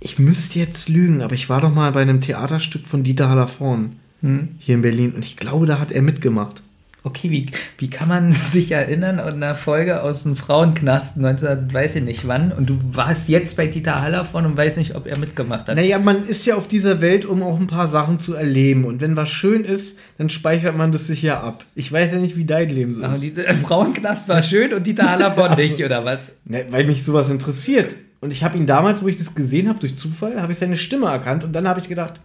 Ich 0.00 0.18
müsste 0.18 0.58
jetzt 0.58 0.88
lügen, 0.88 1.22
aber 1.22 1.34
ich 1.34 1.48
war 1.48 1.60
doch 1.60 1.74
mal 1.74 1.92
bei 1.92 2.02
einem 2.02 2.20
Theaterstück 2.20 2.84
von 2.84 3.02
Dieter 3.02 3.28
Hallervorn 3.28 3.96
Hm. 4.22 4.56
hier 4.58 4.76
in 4.76 4.82
Berlin 4.82 5.12
und 5.12 5.24
ich 5.24 5.36
glaube, 5.36 5.66
da 5.66 5.78
hat 5.78 5.92
er 5.92 6.02
mitgemacht. 6.02 6.62
Okay, 7.06 7.30
wie, 7.30 7.46
wie 7.78 7.88
kann 7.88 8.08
man 8.08 8.32
sich 8.52 8.72
erinnern 8.72 9.20
an 9.20 9.40
eine 9.40 9.54
Folge 9.54 10.02
aus 10.02 10.24
dem 10.24 10.34
Frauenknast 10.34 11.16
19, 11.16 11.72
weiß 11.72 11.94
ich 11.94 12.02
nicht 12.02 12.26
wann, 12.26 12.50
und 12.50 12.68
du 12.68 12.78
warst 12.82 13.28
jetzt 13.28 13.56
bei 13.56 13.68
Dieter 13.68 14.02
Hallervon 14.02 14.44
und 14.44 14.56
weißt 14.56 14.76
nicht, 14.76 14.96
ob 14.96 15.06
er 15.06 15.16
mitgemacht 15.16 15.68
hat? 15.68 15.76
Naja, 15.76 16.00
man 16.00 16.26
ist 16.26 16.44
ja 16.46 16.56
auf 16.56 16.66
dieser 16.66 17.00
Welt, 17.00 17.24
um 17.24 17.44
auch 17.44 17.60
ein 17.60 17.68
paar 17.68 17.86
Sachen 17.86 18.18
zu 18.18 18.34
erleben. 18.34 18.84
Und 18.84 19.00
wenn 19.00 19.14
was 19.14 19.30
schön 19.30 19.64
ist, 19.64 20.00
dann 20.18 20.30
speichert 20.30 20.76
man 20.76 20.90
das 20.90 21.06
sich 21.06 21.22
ja 21.22 21.40
ab. 21.40 21.64
Ich 21.76 21.92
weiß 21.92 22.10
ja 22.10 22.18
nicht, 22.18 22.36
wie 22.36 22.44
dein 22.44 22.70
Leben 22.70 22.92
so 22.92 23.02
ist. 23.02 23.22
die, 23.22 23.32
der 23.32 23.54
Frauenknast 23.54 24.28
war 24.28 24.42
schön 24.42 24.74
und 24.74 24.84
Dieter 24.84 25.08
Hallervon 25.08 25.54
nicht, 25.56 25.84
oder 25.84 26.04
was? 26.04 26.30
Ne, 26.44 26.66
weil 26.70 26.86
mich 26.86 27.04
sowas 27.04 27.30
interessiert. 27.30 27.96
Und 28.20 28.32
ich 28.32 28.42
habe 28.42 28.58
ihn 28.58 28.66
damals, 28.66 29.00
wo 29.04 29.06
ich 29.06 29.16
das 29.16 29.36
gesehen 29.36 29.68
habe, 29.68 29.78
durch 29.78 29.96
Zufall, 29.96 30.42
habe 30.42 30.50
ich 30.50 30.58
seine 30.58 30.76
Stimme 30.76 31.06
erkannt. 31.06 31.44
Und 31.44 31.52
dann 31.52 31.68
habe 31.68 31.78
ich 31.78 31.88
gedacht, 31.88 32.20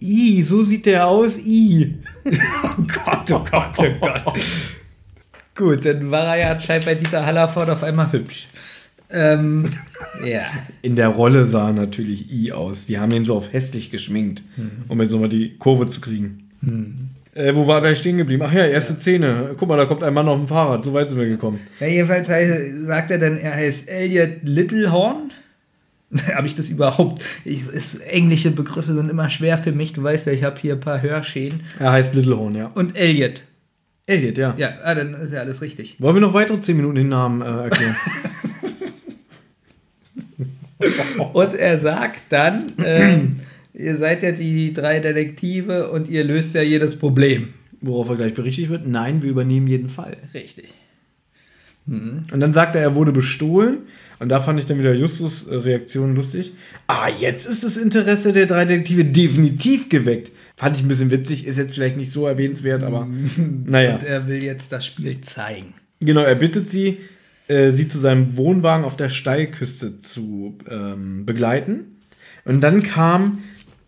i, 0.00 0.42
so 0.42 0.62
sieht 0.62 0.86
der 0.86 1.06
aus, 1.06 1.38
i. 1.38 1.94
Oh 2.62 2.82
Gott, 3.04 3.30
oh 3.30 3.44
Gott, 3.50 3.78
oh 3.78 3.84
Gott. 4.00 4.34
Gut, 5.54 5.84
dann 5.84 6.10
war 6.10 6.24
er 6.34 6.36
ja 6.36 6.50
anscheinend 6.52 6.86
bei 6.86 6.94
Dieter 6.94 7.26
Hallervon 7.26 7.68
auf 7.68 7.82
einmal 7.82 8.10
hübsch. 8.12 8.48
Ähm, 9.10 9.70
ja. 10.24 10.46
In 10.82 10.96
der 10.96 11.08
Rolle 11.08 11.46
sah 11.46 11.68
er 11.68 11.74
natürlich 11.74 12.30
i 12.32 12.52
aus. 12.52 12.86
Die 12.86 12.98
haben 12.98 13.12
ihn 13.12 13.24
so 13.24 13.34
auf 13.34 13.52
hässlich 13.52 13.90
geschminkt, 13.90 14.42
um 14.88 15.00
jetzt 15.00 15.10
nochmal 15.10 15.28
die 15.28 15.56
Kurve 15.58 15.86
zu 15.88 16.00
kriegen. 16.00 16.50
Äh, 17.34 17.54
wo 17.54 17.66
war 17.66 17.80
da 17.80 17.94
stehen 17.94 18.18
geblieben? 18.18 18.42
Ach 18.44 18.52
ja, 18.52 18.66
erste 18.66 18.94
Szene. 18.94 19.54
Guck 19.56 19.68
mal, 19.68 19.76
da 19.76 19.86
kommt 19.86 20.02
ein 20.02 20.14
Mann 20.14 20.28
auf 20.28 20.38
dem 20.38 20.48
Fahrrad. 20.48 20.84
So 20.84 20.92
weit 20.92 21.08
sind 21.08 21.18
wir 21.18 21.28
gekommen. 21.28 21.60
ja 21.78 21.86
jedenfalls 21.86 22.28
heißt, 22.28 22.86
sagt 22.86 23.10
er 23.10 23.18
dann, 23.18 23.38
er 23.38 23.54
heißt 23.54 23.88
Elliot 23.88 24.42
Littlehorn. 24.42 25.30
habe 26.34 26.46
ich 26.46 26.54
das 26.54 26.70
überhaupt? 26.70 27.22
Ich, 27.44 27.62
es, 27.72 27.96
englische 27.96 28.50
Begriffe 28.50 28.94
sind 28.94 29.10
immer 29.10 29.28
schwer 29.28 29.58
für 29.58 29.72
mich. 29.72 29.92
Du 29.92 30.02
weißt 30.02 30.26
ja, 30.26 30.32
ich 30.32 30.44
habe 30.44 30.60
hier 30.60 30.74
ein 30.74 30.80
paar 30.80 31.00
Hörschäden. 31.02 31.62
Er 31.78 31.92
heißt 31.92 32.14
Littlehorn, 32.14 32.54
ja. 32.54 32.70
Und 32.74 32.96
Elliot. 32.96 33.42
Elliot, 34.06 34.38
ja. 34.38 34.54
Ja, 34.56 34.78
ah, 34.82 34.94
dann 34.94 35.14
ist 35.14 35.32
ja 35.32 35.40
alles 35.40 35.62
richtig. 35.62 35.96
Wollen 36.00 36.16
wir 36.16 36.20
noch 36.20 36.34
weitere 36.34 36.58
10 36.58 36.76
Minuten 36.76 36.96
den 36.96 37.08
Namen 37.08 37.42
äh, 37.42 37.64
erklären? 37.64 37.96
Und 41.34 41.54
er 41.54 41.78
sagt 41.78 42.20
dann, 42.30 42.72
ähm, 42.82 43.40
ihr 43.74 43.96
seid 43.98 44.22
ja 44.22 44.32
die 44.32 44.72
drei 44.72 44.98
Detektive 44.98 45.90
und 45.90 46.08
ihr 46.08 46.24
löst 46.24 46.54
ja 46.54 46.62
jedes 46.62 46.98
Problem. 46.98 47.50
Worauf 47.82 48.08
er 48.08 48.16
gleich 48.16 48.32
berichtigt 48.32 48.70
wird. 48.70 48.86
Nein, 48.86 49.22
wir 49.22 49.28
übernehmen 49.30 49.66
jeden 49.66 49.90
Fall. 49.90 50.16
Richtig. 50.32 50.72
Und 51.86 52.30
dann 52.30 52.54
sagt 52.54 52.76
er, 52.76 52.82
er 52.82 52.94
wurde 52.94 53.12
bestohlen. 53.12 53.80
Und 54.20 54.28
da 54.28 54.40
fand 54.40 54.60
ich 54.60 54.66
dann 54.66 54.78
wieder 54.78 54.94
Justus 54.94 55.48
äh, 55.48 55.54
Reaktion 55.56 56.14
lustig. 56.14 56.52
Ah, 56.86 57.08
jetzt 57.08 57.46
ist 57.46 57.64
das 57.64 57.78
Interesse 57.78 58.32
der 58.32 58.46
drei 58.46 58.66
Detektive 58.66 59.04
definitiv 59.06 59.88
geweckt. 59.88 60.30
Fand 60.56 60.76
ich 60.76 60.82
ein 60.82 60.88
bisschen 60.88 61.10
witzig, 61.10 61.46
ist 61.46 61.56
jetzt 61.56 61.74
vielleicht 61.74 61.96
nicht 61.96 62.12
so 62.12 62.26
erwähnenswert, 62.26 62.82
aber 62.82 63.08
naja. 63.64 63.94
Und 63.94 64.04
er 64.04 64.28
will 64.28 64.42
jetzt 64.42 64.72
das 64.72 64.84
Spiel 64.84 65.22
zeigen. 65.22 65.74
Genau, 66.00 66.20
er 66.20 66.34
bittet 66.34 66.70
sie, 66.70 66.98
äh, 67.48 67.72
sie 67.72 67.88
zu 67.88 67.98
seinem 67.98 68.36
Wohnwagen 68.36 68.84
auf 68.84 68.94
der 68.94 69.08
Steilküste 69.08 70.00
zu 70.00 70.58
ähm, 70.68 71.24
begleiten. 71.24 71.96
Und 72.44 72.60
dann 72.60 72.82
kam, 72.82 73.38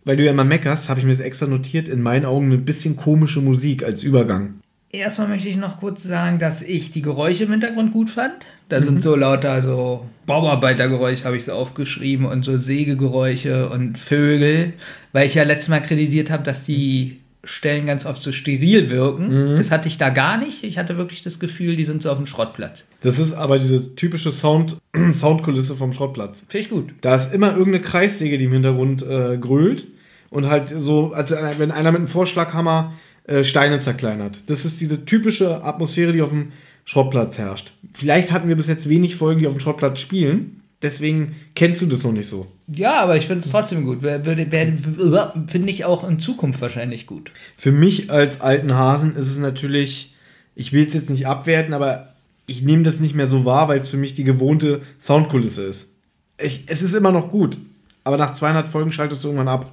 weil 0.04 0.16
du 0.16 0.24
ja 0.24 0.30
immer 0.30 0.44
meckerst, 0.44 0.88
habe 0.88 0.98
ich 0.98 1.04
mir 1.04 1.12
das 1.12 1.20
extra 1.20 1.46
notiert, 1.46 1.90
in 1.90 2.00
meinen 2.00 2.24
Augen 2.24 2.46
eine 2.46 2.58
bisschen 2.58 2.96
komische 2.96 3.42
Musik 3.42 3.84
als 3.84 4.02
Übergang. 4.02 4.54
Erstmal 4.90 5.28
möchte 5.28 5.48
ich 5.48 5.56
noch 5.56 5.78
kurz 5.80 6.02
sagen, 6.02 6.38
dass 6.38 6.62
ich 6.62 6.90
die 6.90 7.02
Geräusche 7.02 7.44
im 7.44 7.50
Hintergrund 7.50 7.92
gut 7.92 8.08
fand. 8.08 8.46
Da 8.68 8.82
sind 8.82 9.02
so 9.02 9.16
lauter 9.16 9.60
so 9.62 10.06
Bauarbeitergeräusche, 10.26 11.24
habe 11.24 11.36
ich 11.36 11.44
so 11.44 11.52
aufgeschrieben, 11.52 12.26
und 12.26 12.44
so 12.44 12.58
Sägegeräusche 12.58 13.68
und 13.68 13.98
Vögel, 13.98 14.74
weil 15.12 15.26
ich 15.26 15.34
ja 15.34 15.42
letztes 15.42 15.68
Mal 15.68 15.80
kritisiert 15.80 16.30
habe, 16.30 16.42
dass 16.42 16.64
die 16.64 17.18
Stellen 17.44 17.86
ganz 17.86 18.06
oft 18.06 18.22
so 18.22 18.30
steril 18.30 18.88
wirken. 18.88 19.56
Das 19.56 19.72
hatte 19.72 19.88
ich 19.88 19.98
da 19.98 20.10
gar 20.10 20.38
nicht. 20.38 20.62
Ich 20.62 20.78
hatte 20.78 20.96
wirklich 20.96 21.22
das 21.22 21.40
Gefühl, 21.40 21.74
die 21.74 21.84
sind 21.84 22.00
so 22.00 22.10
auf 22.10 22.16
dem 22.16 22.26
Schrottplatz. 22.26 22.84
Das 23.00 23.18
ist 23.18 23.32
aber 23.32 23.58
diese 23.58 23.96
typische 23.96 24.30
Sound, 24.30 24.76
Soundkulisse 25.12 25.74
vom 25.74 25.92
Schrottplatz. 25.92 26.44
Finde 26.48 26.64
ich 26.64 26.70
gut. 26.70 26.94
Da 27.00 27.16
ist 27.16 27.34
immer 27.34 27.50
irgendeine 27.50 27.80
Kreissäge, 27.80 28.38
die 28.38 28.44
im 28.44 28.52
Hintergrund 28.52 29.02
äh, 29.02 29.38
grölt 29.38 29.88
und 30.30 30.46
halt 30.46 30.68
so, 30.68 31.12
als 31.12 31.32
wenn 31.32 31.72
einer 31.72 31.90
mit 31.90 31.98
einem 31.98 32.08
Vorschlaghammer 32.08 32.92
äh, 33.24 33.42
Steine 33.42 33.80
zerkleinert. 33.80 34.40
Das 34.46 34.64
ist 34.64 34.80
diese 34.80 35.04
typische 35.04 35.64
Atmosphäre, 35.64 36.12
die 36.12 36.22
auf 36.22 36.30
dem 36.30 36.52
Schrottplatz 36.84 37.38
herrscht. 37.38 37.72
Vielleicht 37.92 38.32
hatten 38.32 38.48
wir 38.48 38.56
bis 38.56 38.68
jetzt 38.68 38.88
wenig 38.88 39.16
Folgen, 39.16 39.40
die 39.40 39.46
auf 39.46 39.54
dem 39.54 39.60
Schrottplatz 39.60 40.00
spielen. 40.00 40.62
Deswegen 40.82 41.36
kennst 41.54 41.80
du 41.80 41.86
das 41.86 42.02
noch 42.02 42.12
nicht 42.12 42.28
so. 42.28 42.48
Ja, 42.66 43.00
aber 43.00 43.16
ich 43.16 43.28
finde 43.28 43.44
es 43.44 43.50
trotzdem 43.50 43.84
gut. 43.84 44.00
Finde 44.00 45.70
ich 45.70 45.84
auch 45.84 46.08
in 46.08 46.18
Zukunft 46.18 46.60
wahrscheinlich 46.60 47.06
gut. 47.06 47.30
Für 47.56 47.70
mich 47.70 48.10
als 48.10 48.40
alten 48.40 48.74
Hasen 48.74 49.14
ist 49.14 49.30
es 49.30 49.38
natürlich, 49.38 50.14
ich 50.56 50.72
will 50.72 50.84
es 50.86 50.92
jetzt 50.92 51.10
nicht 51.10 51.28
abwerten, 51.28 51.72
aber 51.72 52.12
ich 52.46 52.62
nehme 52.62 52.82
das 52.82 52.98
nicht 52.98 53.14
mehr 53.14 53.28
so 53.28 53.44
wahr, 53.44 53.68
weil 53.68 53.78
es 53.78 53.88
für 53.88 53.96
mich 53.96 54.14
die 54.14 54.24
gewohnte 54.24 54.82
Soundkulisse 55.00 55.62
ist. 55.62 55.92
Ich, 56.38 56.64
es 56.66 56.82
ist 56.82 56.94
immer 56.94 57.12
noch 57.12 57.30
gut, 57.30 57.58
aber 58.02 58.16
nach 58.16 58.32
200 58.32 58.68
Folgen 58.68 58.92
schaltest 58.92 59.22
du 59.22 59.28
irgendwann 59.28 59.48
ab. 59.48 59.72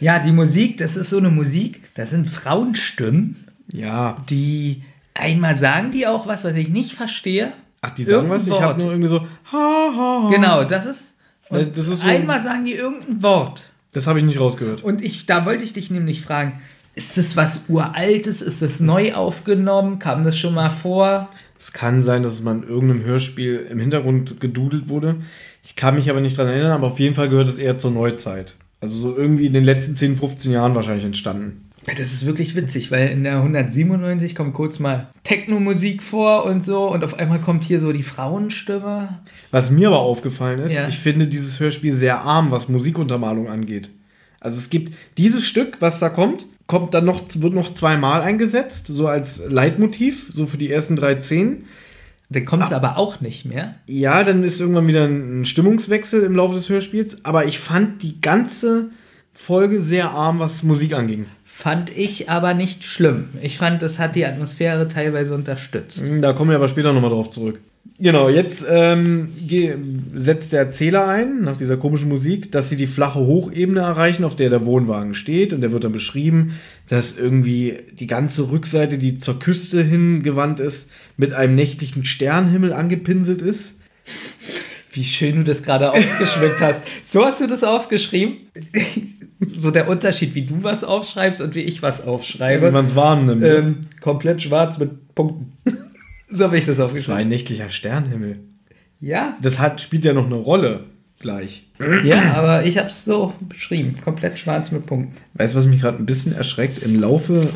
Ja, 0.00 0.18
die 0.18 0.32
Musik, 0.32 0.78
das 0.78 0.96
ist 0.96 1.10
so 1.10 1.18
eine 1.18 1.30
Musik, 1.30 1.82
das 1.94 2.10
sind 2.10 2.28
Frauenstimmen, 2.28 3.46
Ja, 3.72 4.16
die 4.28 4.82
einmal 5.14 5.56
sagen 5.56 5.90
die 5.92 6.06
auch 6.06 6.26
was, 6.26 6.44
was 6.44 6.54
ich 6.54 6.68
nicht 6.68 6.92
verstehe. 6.92 7.52
ach, 7.82 7.90
die 7.90 8.04
sagen 8.04 8.28
was? 8.28 8.46
Ich 8.46 8.60
habe 8.60 8.80
nur 8.80 8.90
irgendwie 8.90 9.08
so, 9.08 9.20
ha, 9.20 9.26
ha, 9.52 9.92
ha. 9.96 10.28
Genau, 10.30 10.64
das 10.64 10.86
ist. 10.86 11.14
Das 11.50 11.88
ist 11.88 12.02
so- 12.02 12.06
einmal 12.08 12.42
sagen 12.42 12.64
die 12.64 12.74
irgendein 12.74 13.22
Wort. 13.22 13.64
Das 13.92 14.06
habe 14.06 14.20
ich 14.20 14.24
nicht 14.24 14.38
rausgehört. 14.38 14.84
Und 14.84 15.02
ich, 15.02 15.26
da 15.26 15.44
wollte 15.44 15.64
ich 15.64 15.72
dich 15.72 15.90
nämlich 15.90 16.22
fragen, 16.22 16.60
ist 16.94 17.16
das 17.16 17.36
was 17.36 17.64
Uraltes? 17.68 18.40
Ist 18.40 18.62
das 18.62 18.78
neu 18.78 19.14
aufgenommen? 19.14 19.98
Kam 19.98 20.22
das 20.22 20.38
schon 20.38 20.54
mal 20.54 20.70
vor? 20.70 21.28
Es 21.58 21.72
kann 21.72 22.02
sein, 22.04 22.22
dass 22.22 22.34
es 22.34 22.42
mal 22.42 22.56
in 22.56 22.62
irgendeinem 22.62 23.02
Hörspiel 23.04 23.66
im 23.68 23.80
Hintergrund 23.80 24.40
gedudelt 24.40 24.88
wurde. 24.88 25.16
Ich 25.64 25.74
kann 25.76 25.96
mich 25.96 26.08
aber 26.08 26.20
nicht 26.20 26.38
dran 26.38 26.46
erinnern, 26.48 26.70
aber 26.72 26.86
auf 26.86 27.00
jeden 27.00 27.14
Fall 27.16 27.28
gehört 27.28 27.48
es 27.48 27.58
eher 27.58 27.78
zur 27.78 27.90
Neuzeit. 27.90 28.54
Also 28.80 28.96
so 28.96 29.16
irgendwie 29.16 29.46
in 29.46 29.52
den 29.52 29.64
letzten 29.64 29.94
10, 29.94 30.16
15 30.16 30.52
Jahren 30.52 30.74
wahrscheinlich 30.74 31.04
entstanden. 31.04 31.69
Das 31.86 32.12
ist 32.12 32.26
wirklich 32.26 32.54
witzig, 32.54 32.90
weil 32.90 33.08
in 33.08 33.24
der 33.24 33.36
197 33.38 34.34
kommt 34.34 34.54
kurz 34.54 34.78
mal 34.78 35.08
Techno-Musik 35.24 36.02
vor 36.02 36.44
und 36.44 36.64
so 36.64 36.90
und 36.92 37.02
auf 37.04 37.18
einmal 37.18 37.38
kommt 37.40 37.64
hier 37.64 37.80
so 37.80 37.92
die 37.92 38.02
Frauenstimme. 38.02 39.20
Was 39.50 39.70
mir 39.70 39.88
aber 39.88 40.00
aufgefallen 40.00 40.60
ist, 40.60 40.74
Ja. 40.74 40.88
ich 40.88 40.98
finde 40.98 41.26
dieses 41.26 41.58
Hörspiel 41.58 41.94
sehr 41.94 42.20
arm, 42.20 42.50
was 42.50 42.68
Musikuntermalung 42.68 43.48
angeht. 43.48 43.90
Also 44.40 44.58
es 44.58 44.70
gibt 44.70 44.94
dieses 45.18 45.44
Stück, 45.44 45.78
was 45.80 45.98
da 45.98 46.10
kommt, 46.10 46.46
kommt 46.66 46.94
dann 46.94 47.04
noch, 47.06 47.22
wird 47.36 47.54
noch 47.54 47.74
zweimal 47.74 48.20
eingesetzt, 48.22 48.86
so 48.88 49.06
als 49.08 49.42
Leitmotiv, 49.48 50.30
so 50.32 50.46
für 50.46 50.58
die 50.58 50.70
ersten 50.70 50.96
drei 50.96 51.20
Szenen. 51.20 51.64
Dann 52.28 52.44
kommt 52.44 52.62
es 52.62 52.72
aber 52.72 52.96
auch 52.96 53.20
nicht 53.20 53.44
mehr. 53.44 53.74
Ja, 53.86 54.22
dann 54.22 54.44
ist 54.44 54.60
irgendwann 54.60 54.86
wieder 54.86 55.04
ein 55.06 55.44
Stimmungswechsel 55.44 56.22
im 56.22 56.36
Laufe 56.36 56.54
des 56.54 56.68
Hörspiels, 56.68 57.24
aber 57.24 57.46
ich 57.46 57.58
fand 57.58 58.02
die 58.02 58.20
ganze 58.20 58.90
Folge 59.34 59.82
sehr 59.82 60.10
arm, 60.12 60.38
was 60.38 60.62
Musik 60.62 60.94
anging. 60.94 61.26
Fand 61.60 61.94
ich 61.94 62.30
aber 62.30 62.54
nicht 62.54 62.84
schlimm. 62.84 63.28
Ich 63.42 63.58
fand, 63.58 63.82
das 63.82 63.98
hat 63.98 64.16
die 64.16 64.24
Atmosphäre 64.24 64.88
teilweise 64.88 65.34
unterstützt. 65.34 66.02
Da 66.22 66.32
kommen 66.32 66.52
wir 66.52 66.56
aber 66.56 66.68
später 66.68 66.94
nochmal 66.94 67.10
drauf 67.10 67.30
zurück. 67.30 67.60
Genau, 67.98 68.30
jetzt 68.30 68.64
ähm, 68.66 69.28
setzt 70.14 70.54
der 70.54 70.60
Erzähler 70.60 71.06
ein, 71.06 71.42
nach 71.42 71.58
dieser 71.58 71.76
komischen 71.76 72.08
Musik, 72.08 72.50
dass 72.50 72.70
sie 72.70 72.76
die 72.76 72.86
flache 72.86 73.18
Hochebene 73.18 73.80
erreichen, 73.80 74.24
auf 74.24 74.36
der 74.36 74.48
der 74.48 74.64
Wohnwagen 74.64 75.12
steht. 75.12 75.52
Und 75.52 75.60
der 75.60 75.70
wird 75.70 75.84
dann 75.84 75.92
beschrieben, 75.92 76.58
dass 76.88 77.18
irgendwie 77.18 77.80
die 77.92 78.06
ganze 78.06 78.50
Rückseite, 78.50 78.96
die 78.96 79.18
zur 79.18 79.38
Küste 79.38 79.82
hingewandt 79.82 80.60
ist, 80.60 80.90
mit 81.18 81.34
einem 81.34 81.56
nächtlichen 81.56 82.06
Sternenhimmel 82.06 82.72
angepinselt 82.72 83.42
ist. 83.42 83.80
Wie 84.94 85.04
schön 85.04 85.36
du 85.36 85.44
das 85.44 85.62
gerade 85.62 85.92
aufgeschmückt 85.92 86.60
hast. 86.62 86.80
So 87.04 87.22
hast 87.22 87.42
du 87.42 87.46
das 87.46 87.64
aufgeschrieben? 87.64 88.38
so 89.56 89.70
der 89.70 89.88
Unterschied, 89.88 90.34
wie 90.34 90.44
du 90.46 90.62
was 90.62 90.84
aufschreibst 90.84 91.40
und 91.40 91.54
wie 91.54 91.60
ich 91.60 91.82
was 91.82 92.04
Wie 92.04 92.08
aufschreibe. 92.08 92.70
man 92.70 92.84
es 92.86 92.94
wahrnimmt. 92.96 93.42
Ähm, 93.44 93.76
komplett 94.00 94.42
schwarz 94.42 94.78
mit 94.78 95.14
Punkten. 95.14 95.52
so 96.30 96.44
habe 96.44 96.58
ich 96.58 96.64
das 96.66 96.76
das 96.76 96.78
war 96.78 96.86
aufgeschrieben. 96.86 97.16
ein 97.20 97.28
nächtlicher 97.28 97.70
Sternenhimmel. 97.70 98.40
Ja, 99.00 99.36
Das 99.40 99.58
hat, 99.58 99.80
spielt 99.80 100.04
ja 100.04 100.12
noch 100.12 100.26
eine 100.26 100.34
Rolle 100.34 100.84
gleich. 101.20 101.66
ja, 102.04 102.34
aber 102.34 102.64
ich 102.66 102.76
habe 102.78 102.88
es 102.88 103.04
so 103.04 103.32
beschrieben. 103.48 103.94
Komplett 104.04 104.38
schwarz 104.38 104.70
mit 104.70 104.84
Punkten. 104.86 105.14
Weißt 105.34 105.54
du, 105.54 105.58
was 105.58 105.66
mich 105.66 105.80
gerade 105.80 105.98
ein 105.98 106.06
bisschen 106.06 106.32
erschreckt? 106.34 106.82
Im 106.82 107.00
Laufe, 107.00 107.48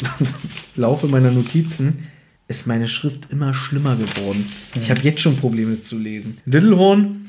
Laufe 0.76 1.06
meiner 1.08 1.30
Notizen 1.30 2.08
ist 2.48 2.66
meine 2.66 2.88
Schrift 2.88 3.30
immer 3.32 3.54
schlimmer 3.54 3.96
geworden. 3.96 4.46
Ich 4.74 4.90
habe 4.90 5.00
jetzt 5.02 5.20
schon 5.20 5.36
Probleme 5.36 5.80
zu 5.80 5.98
lesen. 5.98 6.38
Littlehorn 6.44 7.21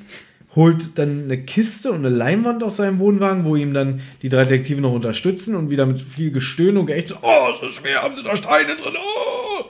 holt 0.55 0.97
dann 0.97 1.23
eine 1.23 1.37
Kiste 1.37 1.91
und 1.91 2.05
eine 2.05 2.15
Leinwand 2.15 2.63
aus 2.63 2.77
seinem 2.77 2.99
Wohnwagen, 2.99 3.45
wo 3.45 3.55
ihm 3.55 3.73
dann 3.73 4.01
die 4.21 4.29
drei 4.29 4.43
Detektive 4.43 4.81
noch 4.81 4.93
unterstützen 4.93 5.55
und 5.55 5.69
wieder 5.69 5.85
mit 5.85 6.01
viel 6.01 6.31
Gestöhn 6.31 6.77
und 6.77 6.85
Geächt 6.85 7.07
so, 7.07 7.15
oh, 7.21 7.53
so 7.59 7.69
schwer, 7.71 8.03
haben 8.03 8.13
sie 8.13 8.23
da 8.23 8.35
Steine 8.35 8.75
drin, 8.75 8.93
oh! 8.97 9.65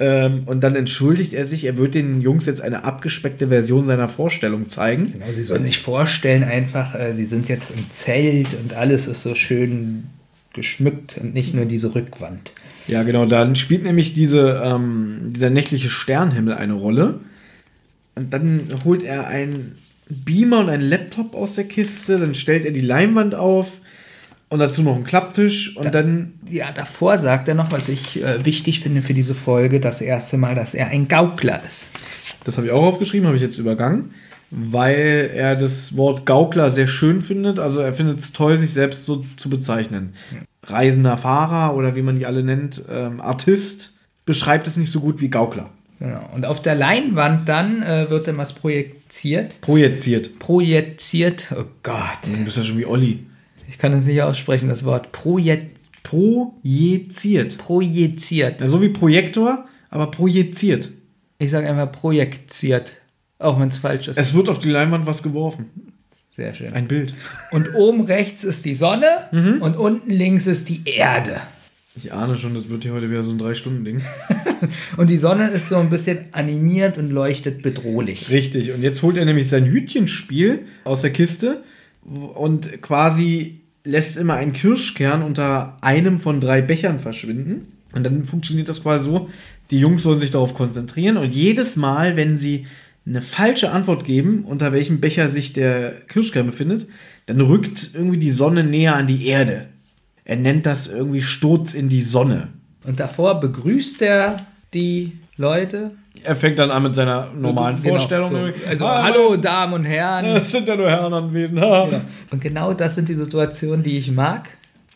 Ähm, 0.00 0.44
und 0.46 0.62
dann 0.62 0.76
entschuldigt 0.76 1.32
er 1.32 1.46
sich, 1.46 1.64
er 1.64 1.76
wird 1.76 1.94
den 1.94 2.20
Jungs 2.20 2.46
jetzt 2.46 2.60
eine 2.60 2.84
abgespeckte 2.84 3.48
Version 3.48 3.84
seiner 3.84 4.08
Vorstellung 4.08 4.68
zeigen. 4.68 5.12
Genau, 5.12 5.32
sie 5.32 5.42
sollen 5.42 5.64
sich 5.64 5.78
vorstellen, 5.78 6.44
einfach, 6.44 6.94
äh, 6.94 7.12
sie 7.12 7.26
sind 7.26 7.48
jetzt 7.48 7.70
im 7.70 7.90
Zelt 7.90 8.54
und 8.54 8.74
alles 8.74 9.08
ist 9.08 9.22
so 9.22 9.34
schön 9.34 10.04
geschmückt 10.52 11.18
und 11.20 11.34
nicht 11.34 11.52
nur 11.52 11.64
diese 11.64 11.94
Rückwand. 11.94 12.52
Ja, 12.86 13.02
genau, 13.02 13.26
dann 13.26 13.56
spielt 13.56 13.82
nämlich 13.82 14.14
diese, 14.14 14.62
ähm, 14.64 15.30
dieser 15.30 15.50
nächtliche 15.50 15.90
Sternhimmel 15.90 16.54
eine 16.54 16.74
Rolle. 16.74 17.20
Und 18.14 18.32
dann 18.32 18.68
holt 18.84 19.02
er 19.02 19.26
einen 19.26 19.78
Beamer 20.10 20.60
und 20.60 20.68
einen 20.70 20.88
Laptop 20.88 21.34
aus 21.34 21.54
der 21.54 21.64
Kiste, 21.64 22.18
dann 22.18 22.34
stellt 22.34 22.64
er 22.64 22.70
die 22.72 22.80
Leinwand 22.80 23.34
auf 23.34 23.80
und 24.48 24.58
dazu 24.60 24.82
noch 24.82 24.94
einen 24.94 25.04
Klapptisch 25.04 25.76
und 25.76 25.84
Da- 25.84 25.90
dann 25.90 26.32
Ja, 26.48 26.72
davor 26.72 27.18
sagt 27.18 27.48
er 27.48 27.54
noch, 27.54 27.70
was 27.70 27.88
ich 27.88 28.22
äh, 28.22 28.44
wichtig 28.44 28.80
finde 28.80 29.02
für 29.02 29.14
diese 29.14 29.34
Folge, 29.34 29.80
das 29.80 30.00
erste 30.00 30.38
Mal, 30.38 30.54
dass 30.54 30.74
er 30.74 30.88
ein 30.88 31.08
Gaukler 31.08 31.62
ist. 31.66 31.90
Das 32.44 32.56
habe 32.56 32.66
ich 32.66 32.72
auch 32.72 32.82
aufgeschrieben, 32.84 33.26
habe 33.26 33.36
ich 33.36 33.42
jetzt 33.42 33.58
übergangen, 33.58 34.12
weil 34.50 35.30
er 35.34 35.54
das 35.56 35.94
Wort 35.96 36.24
Gaukler 36.24 36.72
sehr 36.72 36.86
schön 36.86 37.20
findet. 37.20 37.58
Also 37.58 37.80
er 37.80 37.92
findet 37.92 38.20
es 38.20 38.32
toll, 38.32 38.58
sich 38.58 38.72
selbst 38.72 39.04
so 39.04 39.26
zu 39.36 39.50
bezeichnen. 39.50 40.14
Reisender 40.62 41.18
Fahrer 41.18 41.76
oder 41.76 41.94
wie 41.96 42.02
man 42.02 42.16
die 42.16 42.24
alle 42.24 42.42
nennt, 42.42 42.82
ähm, 42.90 43.20
Artist, 43.20 43.92
beschreibt 44.24 44.66
es 44.66 44.76
nicht 44.78 44.90
so 44.90 45.00
gut 45.00 45.20
wie 45.20 45.28
Gaukler. 45.28 45.68
Genau. 45.98 46.20
Und 46.34 46.44
auf 46.46 46.62
der 46.62 46.74
Leinwand 46.76 47.48
dann 47.48 47.82
äh, 47.82 48.08
wird 48.08 48.28
dann 48.28 48.36
was 48.38 48.52
projiziert. 48.52 49.60
Projiziert. 49.60 50.38
Projiziert, 50.38 51.48
oh 51.58 51.64
Gott, 51.82 52.18
Du 52.22 52.44
bist 52.44 52.56
ja 52.56 52.62
schon 52.62 52.78
wie 52.78 52.86
Olli. 52.86 53.26
ich 53.68 53.78
kann 53.78 53.92
das 53.92 54.04
nicht 54.04 54.22
aussprechen, 54.22 54.68
das 54.68 54.84
Wort. 54.84 55.10
Projet, 55.12 55.70
Projiziert. 56.04 57.58
projiziert. 57.58 58.60
Ja, 58.60 58.68
so 58.68 58.80
wie 58.80 58.88
Projektor, 58.88 59.66
aber 59.90 60.10
projiziert. 60.10 60.90
Ich 61.38 61.50
sage 61.50 61.68
einfach 61.68 61.90
projiziert, 61.92 62.94
auch 63.38 63.58
wenn 63.60 63.68
es 63.68 63.78
falsch 63.78 64.08
ist. 64.08 64.16
Es 64.16 64.34
wird 64.34 64.48
auf 64.48 64.58
die 64.58 64.70
Leinwand 64.70 65.06
was 65.06 65.22
geworfen. 65.22 65.66
Sehr 66.34 66.54
schön. 66.54 66.72
Ein 66.72 66.86
Bild. 66.88 67.14
Und 67.50 67.74
oben 67.74 68.02
rechts 68.02 68.44
ist 68.44 68.64
die 68.64 68.74
Sonne 68.74 69.06
und 69.60 69.76
unten 69.76 70.10
links 70.10 70.46
ist 70.46 70.68
die 70.68 70.82
Erde. 70.84 71.40
Ich 72.00 72.12
ahne 72.12 72.38
schon, 72.38 72.54
das 72.54 72.68
wird 72.68 72.84
hier 72.84 72.92
heute 72.92 73.10
wieder 73.10 73.24
so 73.24 73.32
ein 73.32 73.38
Drei-Stunden-Ding. 73.38 74.02
Und 74.96 75.10
die 75.10 75.16
Sonne 75.16 75.48
ist 75.48 75.68
so 75.68 75.78
ein 75.78 75.90
bisschen 75.90 76.26
animiert 76.30 76.96
und 76.96 77.10
leuchtet 77.10 77.60
bedrohlich. 77.60 78.30
Richtig. 78.30 78.72
Und 78.72 78.82
jetzt 78.82 79.02
holt 79.02 79.16
er 79.16 79.24
nämlich 79.24 79.48
sein 79.48 79.66
Hütchenspiel 79.66 80.60
aus 80.84 81.00
der 81.02 81.10
Kiste 81.10 81.64
und 82.04 82.80
quasi 82.82 83.62
lässt 83.82 84.16
immer 84.16 84.34
einen 84.34 84.52
Kirschkern 84.52 85.22
unter 85.22 85.76
einem 85.80 86.20
von 86.20 86.40
drei 86.40 86.62
Bechern 86.62 87.00
verschwinden. 87.00 87.72
Und 87.92 88.06
dann 88.06 88.22
funktioniert 88.22 88.68
das 88.68 88.82
quasi 88.82 89.06
so, 89.06 89.28
die 89.72 89.80
Jungs 89.80 90.04
sollen 90.04 90.20
sich 90.20 90.30
darauf 90.30 90.54
konzentrieren 90.54 91.16
und 91.16 91.32
jedes 91.32 91.74
Mal, 91.74 92.16
wenn 92.16 92.38
sie 92.38 92.66
eine 93.06 93.22
falsche 93.22 93.72
Antwort 93.72 94.04
geben, 94.04 94.44
unter 94.44 94.72
welchem 94.72 95.00
Becher 95.00 95.28
sich 95.28 95.52
der 95.52 95.92
Kirschkern 96.06 96.46
befindet, 96.46 96.86
dann 97.26 97.40
rückt 97.40 97.90
irgendwie 97.94 98.18
die 98.18 98.30
Sonne 98.30 98.62
näher 98.62 98.94
an 98.94 99.08
die 99.08 99.26
Erde. 99.26 99.66
Er 100.28 100.36
nennt 100.36 100.66
das 100.66 100.86
irgendwie 100.86 101.22
Sturz 101.22 101.72
in 101.72 101.88
die 101.88 102.02
Sonne. 102.02 102.48
Und 102.84 103.00
davor 103.00 103.40
begrüßt 103.40 104.02
er 104.02 104.36
die 104.74 105.12
Leute. 105.38 105.92
Er 106.22 106.36
fängt 106.36 106.58
dann 106.58 106.70
an 106.70 106.82
mit 106.82 106.94
seiner 106.94 107.28
normalen 107.34 107.80
Genau, 107.82 107.96
Vorstellung. 107.96 108.30
so. 108.30 108.68
Also, 108.68 108.84
Ah, 108.84 109.04
hallo 109.04 109.36
Damen 109.38 109.72
und 109.72 109.84
Herren. 109.86 110.26
Es 110.36 110.50
sind 110.52 110.68
ja 110.68 110.76
nur 110.76 110.90
Herren 110.90 111.14
anwesend. 111.14 111.58
Ha. 111.60 111.86
Genau. 111.86 112.00
Und 112.30 112.40
genau 112.42 112.74
das 112.74 112.94
sind 112.96 113.08
die 113.08 113.14
Situationen, 113.14 113.82
die 113.82 113.96
ich 113.96 114.10
mag, 114.10 114.50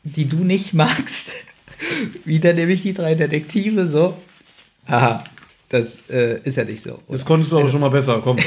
die 0.04 0.26
du 0.28 0.44
nicht 0.44 0.74
magst. 0.74 1.30
Wieder 2.26 2.52
nämlich 2.52 2.82
die 2.82 2.92
drei 2.92 3.14
Detektive 3.14 3.86
so. 3.86 4.14
Haha, 4.86 5.24
das 5.70 6.10
äh, 6.10 6.40
ist 6.44 6.56
ja 6.58 6.64
nicht 6.64 6.82
so. 6.82 6.98
Das 7.08 7.24
konntest 7.24 7.52
du 7.52 7.58
aber 7.58 7.70
schon 7.70 7.80
mal 7.80 7.88
besser, 7.88 8.20
komm. 8.22 8.36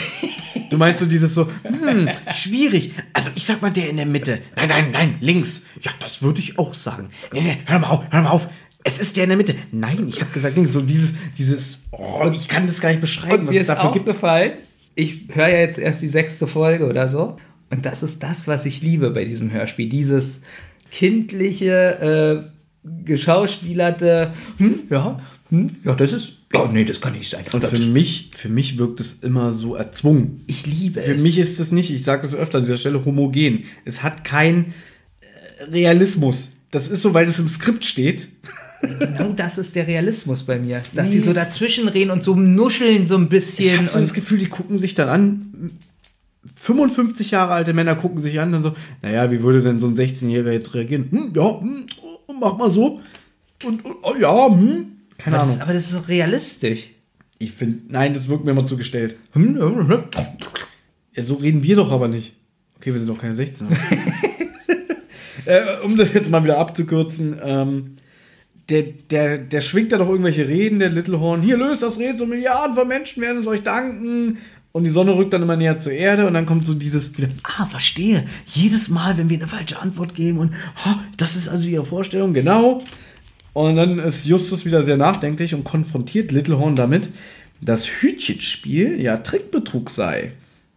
Du 0.71 0.77
meinst 0.79 0.99
so 0.99 1.05
dieses 1.05 1.33
so, 1.33 1.47
hm, 1.95 2.09
schwierig. 2.33 2.93
Also 3.13 3.29
ich 3.35 3.45
sag 3.45 3.61
mal 3.61 3.71
der 3.71 3.89
in 3.89 3.97
der 3.97 4.05
Mitte. 4.05 4.41
Nein, 4.55 4.69
nein, 4.69 4.91
nein, 4.91 5.15
links. 5.21 5.61
Ja, 5.81 5.91
das 5.99 6.21
würde 6.21 6.39
ich 6.39 6.59
auch 6.59 6.73
sagen. 6.73 7.09
Nee, 7.31 7.41
nee, 7.41 7.57
hör 7.65 7.79
mal 7.79 7.87
auf, 7.87 8.03
hör 8.11 8.21
mal 8.21 8.29
auf. 8.29 8.47
Es 8.83 8.99
ist 8.99 9.15
der 9.17 9.23
in 9.23 9.29
der 9.29 9.37
Mitte. 9.37 9.55
Nein, 9.71 10.07
ich 10.07 10.21
habe 10.21 10.31
gesagt 10.31 10.55
links. 10.55 10.71
So 10.71 10.81
dieses, 10.81 11.13
dieses, 11.37 11.83
oh, 11.91 12.29
ich 12.33 12.47
kann 12.47 12.67
das 12.67 12.81
gar 12.81 12.89
nicht 12.89 13.01
beschreiben, 13.01 13.41
Und 13.41 13.47
was 13.47 13.55
mir 13.55 13.61
es 13.61 13.67
dafür 13.67 13.91
gibt. 13.91 14.07
aufgefallen, 14.07 14.53
ich 14.93 15.23
höre 15.33 15.47
ja 15.49 15.59
jetzt 15.59 15.79
erst 15.79 16.01
die 16.01 16.07
sechste 16.07 16.45
Folge 16.47 16.87
oder 16.87 17.09
so. 17.09 17.37
Und 17.71 17.85
das 17.85 18.03
ist 18.03 18.21
das, 18.21 18.47
was 18.47 18.65
ich 18.65 18.81
liebe 18.81 19.09
bei 19.09 19.25
diesem 19.25 19.51
Hörspiel. 19.51 19.89
Dieses 19.89 20.41
kindliche, 20.91 22.45
äh, 22.45 22.49
geschauspielerte, 23.03 24.31
hm, 24.57 24.81
ja, 24.89 25.17
hm, 25.49 25.67
ja, 25.83 25.93
das 25.93 26.11
ist, 26.11 26.33
ja, 26.53 26.67
nee, 26.71 26.85
das 26.85 27.01
kann 27.01 27.13
nicht 27.13 27.29
sein. 27.29 27.45
Und 27.51 27.63
für 27.63 27.79
mich, 27.91 28.31
für 28.33 28.49
mich 28.49 28.77
wirkt 28.77 28.99
es 28.99 29.19
immer 29.21 29.53
so 29.53 29.75
erzwungen. 29.75 30.43
ich 30.47 30.65
liebe 30.65 31.01
Für 31.01 31.13
es. 31.13 31.21
mich 31.21 31.37
ist 31.37 31.59
es 31.59 31.71
nicht, 31.71 31.91
ich 31.91 32.03
sage 32.03 32.23
das 32.23 32.33
öfter 32.33 32.57
an 32.57 32.63
dieser 32.63 32.77
Stelle, 32.77 33.03
homogen. 33.05 33.65
Es 33.85 34.01
hat 34.01 34.23
keinen 34.23 34.73
äh, 35.59 35.63
Realismus. 35.65 36.49
Das 36.71 36.87
ist 36.87 37.01
so, 37.03 37.13
weil 37.13 37.27
das 37.27 37.39
im 37.39 37.47
Skript 37.47 37.85
steht. 37.85 38.27
Genau 38.81 39.31
das 39.33 39.57
ist 39.57 39.75
der 39.75 39.87
Realismus 39.87 40.43
bei 40.43 40.59
mir. 40.59 40.83
Dass 40.93 41.11
sie 41.11 41.19
so 41.19 41.33
dazwischen 41.33 41.87
reden 41.87 42.11
und 42.11 42.21
so 42.21 42.35
nuscheln 42.35 43.07
so 43.07 43.15
ein 43.15 43.23
Ich 43.23 43.29
bisschen. 43.29 43.77
habe 43.77 43.87
so 43.87 43.99
das 43.99 44.13
Gefühl, 44.13 44.37
die 44.39 44.47
gucken 44.47 44.77
sich 44.77 44.93
dann 44.93 45.09
an. 45.09 45.71
55 46.55 47.31
Jahre 47.31 47.53
alte 47.53 47.73
Männer 47.73 47.95
gucken 47.95 48.19
sich 48.21 48.39
an 48.39 48.53
und 48.53 48.63
so, 48.63 48.73
naja, 49.01 49.31
wie 49.31 49.41
würde 49.41 49.61
denn 49.63 49.79
so 49.79 49.87
ein 49.87 49.95
16-Jähriger 49.95 50.51
jetzt 50.51 50.73
reagieren? 50.73 51.07
Hm, 51.09 51.31
ja, 51.35 51.59
hm, 51.59 51.85
oh, 52.27 52.33
mach 52.39 52.57
mal 52.57 52.69
so. 52.69 52.99
Und, 53.63 53.83
und 53.85 53.95
oh, 54.03 54.15
ja, 54.19 54.47
hm. 54.49 54.94
Keine 55.17 55.37
aber, 55.37 55.45
das, 55.45 55.53
Ahnung. 55.53 55.61
aber 55.63 55.73
das 55.73 55.83
ist 55.85 55.91
so 55.91 55.99
realistisch. 55.99 56.89
Ich 57.37 57.51
finde, 57.51 57.81
nein, 57.89 58.13
das 58.13 58.27
wirkt 58.27 58.45
mir 58.45 58.51
immer 58.51 58.65
zu 58.65 58.77
gestellt. 58.77 59.17
Hm, 59.31 59.55
hm, 59.59 59.89
hm. 59.89 60.03
Ja, 61.15 61.23
so 61.23 61.35
reden 61.35 61.63
wir 61.63 61.75
doch 61.75 61.91
aber 61.91 62.07
nicht. 62.07 62.33
Okay, 62.77 62.93
wir 62.93 62.99
sind 62.99 63.09
doch 63.09 63.19
keine 63.19 63.35
16. 63.35 63.67
äh, 65.45 65.79
um 65.83 65.97
das 65.97 66.13
jetzt 66.13 66.29
mal 66.29 66.43
wieder 66.43 66.57
abzukürzen, 66.57 67.39
ähm, 67.41 67.95
der, 68.69 68.83
der, 69.09 69.37
der 69.37 69.61
schwingt 69.61 69.91
da 69.91 69.97
doch 69.97 70.09
irgendwelche 70.09 70.47
Reden, 70.47 70.79
der 70.79 70.89
Little 70.89 71.19
Horn. 71.19 71.41
Hier 71.41 71.57
löst 71.57 71.83
das 71.83 71.99
Rätsel, 71.99 72.27
Milliarden 72.27 72.75
von 72.75 72.87
Menschen 72.87 73.21
werden 73.21 73.39
es 73.39 73.47
euch 73.47 73.63
danken. 73.63 74.39
Und 74.71 74.83
die 74.83 74.89
Sonne 74.89 75.15
rückt 75.15 75.31
dann 75.31 75.41
immer 75.41 75.55
näher 75.55 75.79
zur 75.79 75.93
Erde 75.93 76.27
und 76.27 76.33
dann 76.33 76.45
kommt 76.45 76.65
so 76.65 76.73
dieses 76.73 77.17
wieder, 77.17 77.29
ah, 77.43 77.65
verstehe. 77.65 78.25
Jedes 78.45 78.89
Mal, 78.89 79.17
wenn 79.17 79.29
wir 79.29 79.37
eine 79.37 79.47
falsche 79.47 79.79
Antwort 79.79 80.15
geben 80.15 80.37
und 80.37 80.53
ha, 80.83 81.01
das 81.15 81.37
ist 81.37 81.47
also 81.47 81.67
ihre 81.67 81.85
Vorstellung, 81.85 82.33
genau. 82.33 82.81
Und 83.55 83.77
dann 83.77 83.99
ist 83.99 84.25
Justus 84.25 84.65
wieder 84.65 84.83
sehr 84.83 84.97
nachdenklich 84.97 85.55
und 85.55 85.63
konfrontiert 85.63 86.33
Littlehorn 86.33 86.75
damit, 86.75 87.07
dass 87.61 87.87
Hütchenspiel 87.87 89.01
ja 89.01 89.15
Trickbetrug 89.15 89.89
sei. 89.89 90.33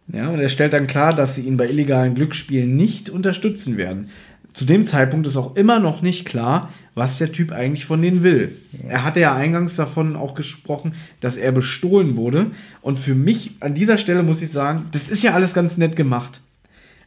Ja, 0.07 0.29
und 0.29 0.39
er 0.39 0.47
stellt 0.47 0.71
dann 0.71 0.87
klar, 0.87 1.13
dass 1.13 1.35
sie 1.35 1.41
ihn 1.41 1.57
bei 1.57 1.67
illegalen 1.67 2.15
Glücksspielen 2.15 2.77
nicht 2.77 3.09
unterstützen 3.09 3.75
werden. 3.75 4.07
Zu 4.53 4.63
dem 4.63 4.85
Zeitpunkt 4.85 5.27
ist 5.27 5.35
auch 5.35 5.57
immer 5.57 5.79
noch 5.79 6.01
nicht 6.01 6.23
klar, 6.23 6.71
was 6.95 7.17
der 7.17 7.33
Typ 7.33 7.51
eigentlich 7.51 7.83
von 7.83 8.01
denen 8.01 8.23
will. 8.23 8.55
Er 8.87 9.03
hatte 9.03 9.19
ja 9.19 9.35
eingangs 9.35 9.75
davon 9.75 10.15
auch 10.15 10.33
gesprochen, 10.33 10.93
dass 11.19 11.35
er 11.35 11.51
bestohlen 11.51 12.15
wurde. 12.15 12.51
Und 12.81 12.97
für 12.97 13.13
mich 13.13 13.55
an 13.59 13.75
dieser 13.75 13.97
Stelle 13.97 14.23
muss 14.23 14.41
ich 14.41 14.51
sagen, 14.51 14.85
das 14.93 15.09
ist 15.09 15.21
ja 15.21 15.33
alles 15.33 15.53
ganz 15.53 15.75
nett 15.75 15.97
gemacht. 15.97 16.39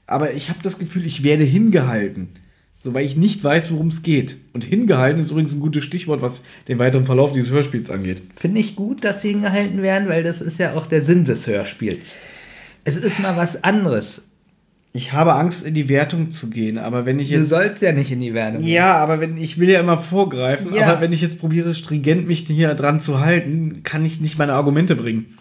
Aber 0.07 0.35
ich 0.35 0.51
habe 0.51 0.59
das 0.62 0.79
Gefühl, 0.79 1.07
ich 1.07 1.25
werde 1.25 1.45
hingehalten. 1.45 2.29
So, 2.85 2.93
weil 2.95 3.07
ich 3.07 3.16
nicht 3.16 3.43
weiß, 3.45 3.70
worum 3.70 3.89
es 3.89 4.03
geht. 4.03 4.37
Und 4.53 4.64
hingehalten 4.64 5.20
ist 5.20 5.30
übrigens 5.30 5.55
ein 5.55 5.61
gutes 5.61 5.85
Stichwort, 5.85 6.20
was 6.20 6.43
den 6.66 6.80
weiteren 6.80 7.07
Verlauf 7.07 7.30
dieses 7.33 7.53
Hörspiels 7.53 7.91
angeht. 7.91 8.22
Finde 8.35 8.61
ich 8.61 8.74
gut, 8.74 9.05
dass 9.05 9.22
sie 9.22 9.28
hingehalten 9.28 9.83
werden, 9.83 10.09
weil 10.09 10.24
das 10.24 10.41
ist 10.41 10.59
ja 10.59 10.74
auch 10.74 10.87
der 10.87 11.03
Sinn 11.03 11.24
des 11.24 11.47
Hörspiels. 11.47 12.16
Es 12.83 12.97
ist 12.97 13.20
mal 13.20 13.37
was 13.37 13.62
anderes. 13.62 14.22
Ich 14.93 15.12
habe 15.12 15.35
Angst, 15.35 15.64
in 15.64 15.74
die 15.74 15.89
Wertung 15.89 16.33
zu 16.33 16.51
gehen, 16.51 16.76
aber 16.76 17.07
wenn 17.07 17.18
ich 17.20 17.28
Du 17.28 17.37
jetzt. 17.37 17.51
sollst 17.51 17.80
ja 17.80 17.93
nicht 17.93 18.11
in 18.11 18.20
die 18.20 18.35
Wertung. 18.35 18.62
Ja, 18.64 18.97
aber 18.97 19.20
wenn 19.20 19.39
ich 19.39 19.59
will 19.59 19.70
ja 19.70 19.78
immer 19.80 19.97
vorgreifen, 19.97 20.74
Ja. 20.74 20.87
aber 20.89 21.01
wenn 21.01 21.12
ich 21.12 21.22
jetzt 21.22 21.39
probiere, 21.39 21.74
stringent 21.74 22.26
mich 22.26 22.41
hier 22.49 22.74
dran 22.74 23.01
zu 23.01 23.20
halten, 23.20 23.83
kann 23.85 24.05
ich 24.05 24.20
nicht 24.20 24.39
meine 24.39 24.55
Argumente 24.55 24.97
bringen. 24.97 25.39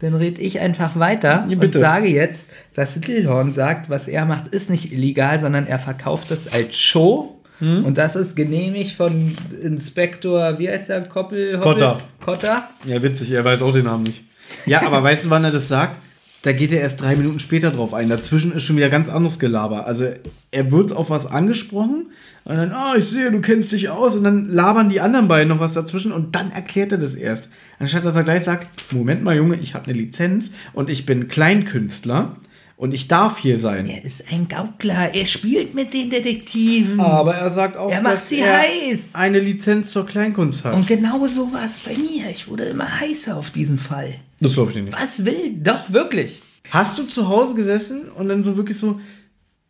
Dann 0.00 0.14
red 0.14 0.38
ich 0.38 0.60
einfach 0.60 0.98
weiter 0.98 1.46
Ja, 1.48 1.58
und 1.58 1.74
sage 1.74 2.08
jetzt, 2.08 2.48
dass 2.74 2.96
Littlehorn 2.96 3.52
sagt, 3.52 3.90
was 3.90 4.08
er 4.08 4.24
macht, 4.24 4.48
ist 4.48 4.70
nicht 4.70 4.92
illegal, 4.92 5.38
sondern 5.38 5.66
er 5.66 5.78
verkauft 5.78 6.30
es 6.30 6.52
als 6.52 6.76
Show. 6.76 7.40
Hm? 7.58 7.84
Und 7.84 7.98
das 7.98 8.16
ist 8.16 8.34
genehmigt 8.34 8.96
von 8.96 9.36
Inspektor, 9.62 10.58
wie 10.58 10.70
heißt 10.70 10.88
der? 10.88 11.02
Koppel? 11.02 11.58
Hoppel? 11.58 11.72
Kotter. 11.72 12.00
Kotter? 12.24 12.68
Ja, 12.84 13.02
witzig, 13.02 13.30
er 13.32 13.44
weiß 13.44 13.60
auch 13.60 13.72
den 13.72 13.84
Namen 13.84 14.04
nicht. 14.04 14.24
Ja, 14.64 14.82
aber 14.86 15.02
weißt 15.02 15.26
du, 15.26 15.30
wann 15.30 15.44
er 15.44 15.50
das 15.52 15.68
sagt? 15.68 16.00
Da 16.42 16.52
geht 16.52 16.72
er 16.72 16.80
erst 16.80 17.02
drei 17.02 17.16
Minuten 17.16 17.38
später 17.38 17.70
drauf 17.70 17.92
ein. 17.92 18.08
Dazwischen 18.08 18.52
ist 18.52 18.62
schon 18.62 18.78
wieder 18.78 18.88
ganz 18.88 19.10
anderes 19.10 19.38
Gelaber. 19.38 19.86
Also 19.86 20.06
er 20.50 20.72
wird 20.72 20.92
auf 20.92 21.10
was 21.10 21.26
angesprochen 21.26 22.06
und 22.44 22.56
dann, 22.56 22.72
ah, 22.72 22.94
ich 22.96 23.04
sehe, 23.04 23.30
du 23.30 23.40
kennst 23.40 23.70
dich 23.72 23.88
aus. 23.90 24.16
Und 24.16 24.24
dann 24.24 24.48
labern 24.48 24.88
die 24.88 25.00
anderen 25.00 25.28
beiden 25.28 25.48
noch 25.50 25.60
was 25.60 25.74
dazwischen 25.74 26.10
und 26.12 26.34
dann 26.34 26.50
erklärt 26.52 26.92
er 26.92 26.98
das 26.98 27.14
erst. 27.14 27.48
Anstatt 27.78 28.04
dass 28.04 28.16
er 28.16 28.24
gleich 28.24 28.44
sagt, 28.44 28.66
Moment 28.92 29.22
mal, 29.22 29.36
Junge, 29.36 29.56
ich 29.56 29.74
habe 29.74 29.86
eine 29.90 29.98
Lizenz 29.98 30.52
und 30.72 30.90
ich 30.90 31.06
bin 31.06 31.28
Kleinkünstler 31.28 32.36
Und 32.76 32.94
ich 32.94 33.08
darf 33.08 33.38
hier 33.38 33.58
sein. 33.58 33.86
Er 33.86 34.02
ist 34.02 34.24
ein 34.32 34.48
Gaukler. 34.48 35.14
Er 35.14 35.26
spielt 35.26 35.74
mit 35.74 35.92
den 35.92 36.08
Detektiven. 36.08 36.98
Aber 36.98 37.34
er 37.34 37.50
sagt 37.50 37.76
auch, 37.76 37.90
Er 37.92 38.00
macht 38.00 38.14
dass 38.14 38.28
sie 38.30 38.38
er 38.40 38.58
heiß. 38.58 39.00
eine 39.12 39.38
Lizenz 39.38 39.90
zur 39.92 40.06
Kleinkunst 40.06 40.64
hat. 40.64 40.74
Und 40.74 40.86
genau 40.86 41.26
so 41.26 41.52
war 41.52 41.64
es 41.64 41.78
bei 41.80 41.92
mir. 41.92 42.30
Ich 42.30 42.48
wurde 42.48 42.64
immer 42.64 43.00
heißer 43.00 43.36
auf 43.36 43.50
diesen 43.50 43.78
Fall. 43.78 44.14
das 44.40 44.54
glaube 44.54 44.70
ich 44.70 44.76
dir 44.78 44.82
nicht. 44.84 44.96
Was 44.98 45.24
will? 45.26 45.56
Doch, 45.62 45.92
wirklich. 45.92 46.40
Hast 46.70 46.98
du 46.98 47.02
zu 47.02 47.28
Hause 47.28 47.52
gesessen 47.54 48.08
und 48.08 48.28
dann 48.28 48.42
so 48.42 48.56
wirklich 48.56 48.78
so 48.78 48.98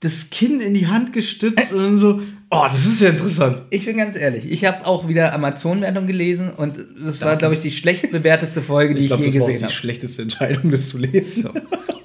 das 0.00 0.30
Kinn 0.30 0.60
in 0.60 0.72
die 0.74 0.86
Hand 0.86 1.12
gestützt 1.12 1.72
und 1.72 1.78
dann 1.78 1.98
so, 1.98 2.20
oh, 2.50 2.64
das 2.70 2.86
ist 2.86 3.02
ja 3.02 3.10
interessant. 3.10 3.62
Ich 3.70 3.84
bin 3.84 3.98
ganz 3.98 4.16
ehrlich. 4.16 4.50
Ich 4.50 4.64
habe 4.64 4.86
auch 4.86 5.08
wieder 5.08 5.34
Amazon-Wertung 5.34 6.06
gelesen 6.06 6.50
und 6.50 6.74
das 7.04 7.20
war, 7.20 7.36
glaube 7.36 7.54
ich, 7.54 7.60
die 7.60 7.70
schlecht 7.70 8.10
bewerteste 8.10 8.62
Folge, 8.62 8.94
die 8.94 9.02
ich, 9.02 9.06
glaube, 9.08 9.24
je 9.24 9.28
das 9.28 9.34
war 9.36 9.42
auch 9.42 9.46
gesehen 9.46 9.58
die 9.58 9.64
habe. 9.64 9.72
schlechteste 9.74 10.22
Entscheidung, 10.22 10.70
das 10.70 10.88
zu 10.88 10.98
lesen. 10.98 11.50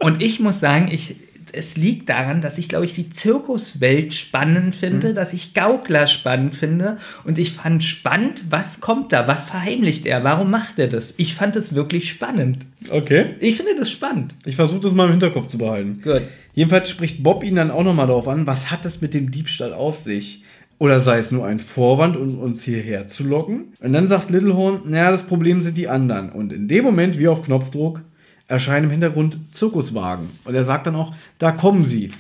Und 0.02 0.22
ich 0.22 0.42
muss 0.42 0.60
sagen, 0.60 0.90
ich, 0.92 1.16
es 1.54 1.78
liegt 1.78 2.10
daran, 2.10 2.42
dass 2.42 2.58
ich, 2.58 2.68
glaube 2.68 2.84
ich, 2.84 2.96
die 2.96 3.10
Zirkuswelt 3.10 4.14
spannend 4.14 4.76
finde, 4.76 5.14
dass 5.14 5.32
ich 5.32 5.54
Gaukler 5.54 6.06
spannend 6.06 6.54
finde. 6.54 6.98
Und 7.24 7.38
ich 7.38 7.54
fand 7.54 7.82
spannend, 7.82 8.44
was 8.50 8.82
kommt 8.82 9.14
da? 9.14 9.28
Was 9.30 9.46
verheimlicht 9.46 10.06
er? 10.06 10.24
Warum 10.26 10.52
macht 10.52 10.80
er 10.80 10.90
das? 10.90 11.14
Ich 11.16 11.34
fand 11.34 11.56
es 11.56 11.74
wirklich 11.74 12.10
spannend. 12.10 12.66
Okay. 12.90 13.36
Ich 13.40 13.56
finde 13.56 13.72
das 13.78 13.90
spannend. 13.90 14.36
Ich 14.46 14.58
versuche 14.58 14.82
das 14.82 14.94
mal 14.94 15.06
im 15.06 15.12
Hinterkopf 15.12 15.48
zu 15.48 15.58
behalten. 15.58 16.02
Gut. 16.04 16.24
Jedenfalls 16.56 16.90
spricht 16.90 17.22
Bob 17.22 17.44
ihn 17.44 17.56
dann 17.56 17.70
auch 17.70 17.84
nochmal 17.84 18.08
darauf 18.08 18.30
an, 18.30 18.48
was 18.48 18.72
hat 18.72 18.86
das 18.86 19.02
mit 19.02 19.14
dem 19.14 19.30
Diebstahl 19.30 19.74
auf 19.74 19.98
sich? 20.00 20.44
Oder 20.78 21.02
sei 21.02 21.20
es 21.20 21.32
nur 21.32 21.46
ein 21.46 21.60
Vorwand, 21.60 22.18
um 22.18 22.40
uns 22.40 22.64
hierher 22.64 23.08
zu 23.08 23.24
locken? 23.24 23.74
Und 23.82 23.94
dann 23.94 24.08
sagt 24.08 24.30
Littlehorn, 24.30 24.82
naja, 24.86 25.12
das 25.12 25.24
Problem 25.24 25.62
sind 25.62 25.78
die 25.78 25.90
anderen. 25.90 26.32
Und 26.32 26.52
in 26.52 26.68
dem 26.68 26.84
Moment, 26.84 27.20
wie 27.20 27.28
auf 27.28 27.44
Knopfdruck, 27.44 28.02
erscheinen 28.48 28.86
im 28.86 28.92
Hintergrund 28.92 29.38
Zirkuswagen. 29.52 30.30
Und 30.46 30.56
er 30.56 30.66
sagt 30.66 30.88
dann 30.88 30.96
auch, 30.96 31.14
da 31.40 31.52
kommen 31.52 31.86
sie. 31.86 32.12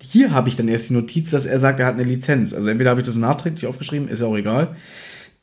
Hier 0.00 0.32
habe 0.32 0.48
ich 0.48 0.56
dann 0.56 0.68
erst 0.68 0.90
die 0.90 0.94
Notiz, 0.94 1.30
dass 1.30 1.46
er 1.46 1.58
sagt, 1.58 1.80
er 1.80 1.86
hat 1.86 1.94
eine 1.94 2.04
Lizenz. 2.04 2.52
Also 2.52 2.68
entweder 2.68 2.90
habe 2.90 3.00
ich 3.00 3.06
das 3.06 3.16
nachträglich 3.16 3.66
aufgeschrieben, 3.66 4.08
ist 4.08 4.20
ja 4.20 4.26
auch 4.26 4.36
egal. 4.36 4.76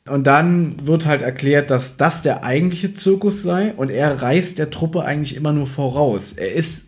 Und 0.08 0.26
dann 0.26 0.86
wird 0.86 1.06
halt 1.06 1.22
erklärt, 1.22 1.70
dass 1.70 1.96
das 1.96 2.22
der 2.22 2.44
eigentliche 2.44 2.92
Zirkus 2.92 3.42
sei 3.42 3.72
und 3.74 3.90
er 3.90 4.22
reißt 4.22 4.58
der 4.58 4.70
Truppe 4.70 5.02
eigentlich 5.02 5.34
immer 5.34 5.52
nur 5.52 5.66
voraus. 5.66 6.32
Er 6.32 6.52
ist 6.52 6.83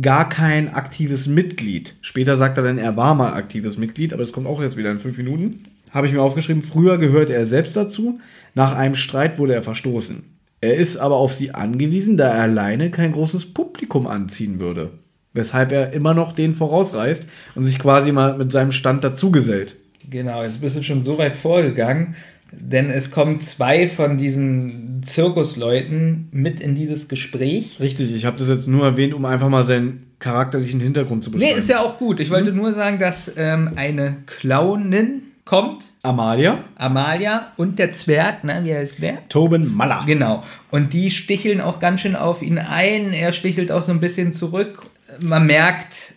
gar 0.00 0.28
kein 0.28 0.72
aktives 0.72 1.26
Mitglied. 1.26 1.96
Später 2.00 2.36
sagt 2.36 2.58
er 2.58 2.64
dann, 2.64 2.78
er 2.78 2.96
war 2.96 3.14
mal 3.14 3.32
aktives 3.32 3.78
Mitglied, 3.78 4.12
aber 4.12 4.22
das 4.22 4.32
kommt 4.32 4.46
auch 4.46 4.62
jetzt 4.62 4.76
wieder 4.76 4.90
in 4.90 4.98
fünf 4.98 5.16
Minuten. 5.16 5.64
Habe 5.90 6.06
ich 6.06 6.12
mir 6.12 6.22
aufgeschrieben, 6.22 6.62
früher 6.62 6.98
gehörte 6.98 7.34
er 7.34 7.46
selbst 7.46 7.76
dazu. 7.76 8.20
Nach 8.54 8.74
einem 8.74 8.94
Streit 8.94 9.38
wurde 9.38 9.54
er 9.54 9.62
verstoßen. 9.62 10.22
Er 10.60 10.76
ist 10.76 10.96
aber 10.98 11.16
auf 11.16 11.32
sie 11.32 11.52
angewiesen, 11.52 12.16
da 12.16 12.28
er 12.28 12.42
alleine 12.42 12.90
kein 12.90 13.12
großes 13.12 13.54
Publikum 13.54 14.06
anziehen 14.06 14.60
würde. 14.60 14.90
Weshalb 15.32 15.72
er 15.72 15.92
immer 15.92 16.12
noch 16.14 16.32
den 16.32 16.54
vorausreißt 16.54 17.26
und 17.54 17.64
sich 17.64 17.78
quasi 17.78 18.12
mal 18.12 18.36
mit 18.36 18.52
seinem 18.52 18.72
Stand 18.72 19.02
dazugesellt. 19.02 19.76
Genau, 20.08 20.42
jetzt 20.42 20.60
bist 20.60 20.76
du 20.76 20.82
schon 20.82 21.02
so 21.02 21.18
weit 21.18 21.36
vorgegangen, 21.36 22.14
denn 22.52 22.90
es 22.90 23.10
kommen 23.10 23.40
zwei 23.40 23.86
von 23.88 24.18
diesen 24.18 25.02
Zirkusleuten 25.04 26.28
mit 26.32 26.60
in 26.60 26.74
dieses 26.74 27.08
Gespräch. 27.08 27.78
Richtig, 27.80 28.14
ich 28.14 28.24
habe 28.26 28.36
das 28.38 28.48
jetzt 28.48 28.66
nur 28.68 28.84
erwähnt, 28.84 29.14
um 29.14 29.24
einfach 29.24 29.48
mal 29.48 29.64
seinen 29.64 30.06
charakterlichen 30.18 30.80
Hintergrund 30.80 31.24
zu 31.24 31.30
beschreiben. 31.30 31.52
Nee, 31.52 31.58
ist 31.58 31.68
ja 31.68 31.80
auch 31.80 31.98
gut. 31.98 32.20
Ich 32.20 32.30
wollte 32.30 32.52
nur 32.52 32.72
sagen, 32.74 32.98
dass 32.98 33.30
ähm, 33.36 33.72
eine 33.76 34.16
Clownin 34.26 35.22
kommt, 35.44 35.82
Amalia, 36.02 36.64
Amalia 36.76 37.52
und 37.56 37.78
der 37.78 37.92
Zwerg, 37.92 38.44
ne, 38.44 38.60
wie 38.64 38.74
heißt 38.74 39.02
der? 39.02 39.28
Tobin 39.28 39.74
Maller. 39.74 40.04
Genau. 40.06 40.42
Und 40.70 40.92
die 40.92 41.10
sticheln 41.10 41.60
auch 41.60 41.80
ganz 41.80 42.00
schön 42.00 42.16
auf 42.16 42.42
ihn 42.42 42.58
ein. 42.58 43.12
Er 43.12 43.32
stichelt 43.32 43.72
auch 43.72 43.82
so 43.82 43.92
ein 43.92 44.00
bisschen 44.00 44.32
zurück. 44.32 44.82
Man 45.22 45.46
merkt 45.46 46.12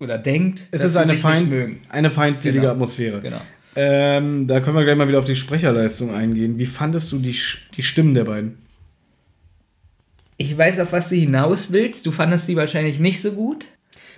oder 0.00 0.18
denkt, 0.18 0.60
Es 0.70 0.82
dass 0.82 0.86
ist 0.88 0.92
sie 0.94 0.98
eine, 1.00 1.12
sich 1.12 1.20
fein, 1.20 1.40
nicht 1.42 1.50
mögen. 1.50 1.80
eine 1.88 2.10
feindselige 2.10 2.60
Genau. 2.60 2.72
Atmosphäre. 2.72 3.20
Genau. 3.20 3.40
Ähm, 3.76 4.46
da 4.46 4.60
können 4.60 4.76
wir 4.76 4.84
gleich 4.84 4.96
mal 4.96 5.06
wieder 5.08 5.18
auf 5.18 5.24
die 5.26 5.36
Sprecherleistung 5.36 6.14
eingehen. 6.14 6.58
Wie 6.58 6.66
fandest 6.66 7.12
du 7.12 7.18
die, 7.18 7.36
die 7.76 7.82
Stimmen 7.82 8.14
der 8.14 8.24
beiden? 8.24 8.56
Ich 10.38 10.56
weiß, 10.56 10.80
auf 10.80 10.92
was 10.92 11.08
du 11.08 11.16
hinaus 11.16 11.72
willst. 11.72 12.04
Du 12.06 12.12
fandest 12.12 12.48
die 12.48 12.56
wahrscheinlich 12.56 12.98
nicht 13.00 13.20
so 13.20 13.32
gut. 13.32 13.64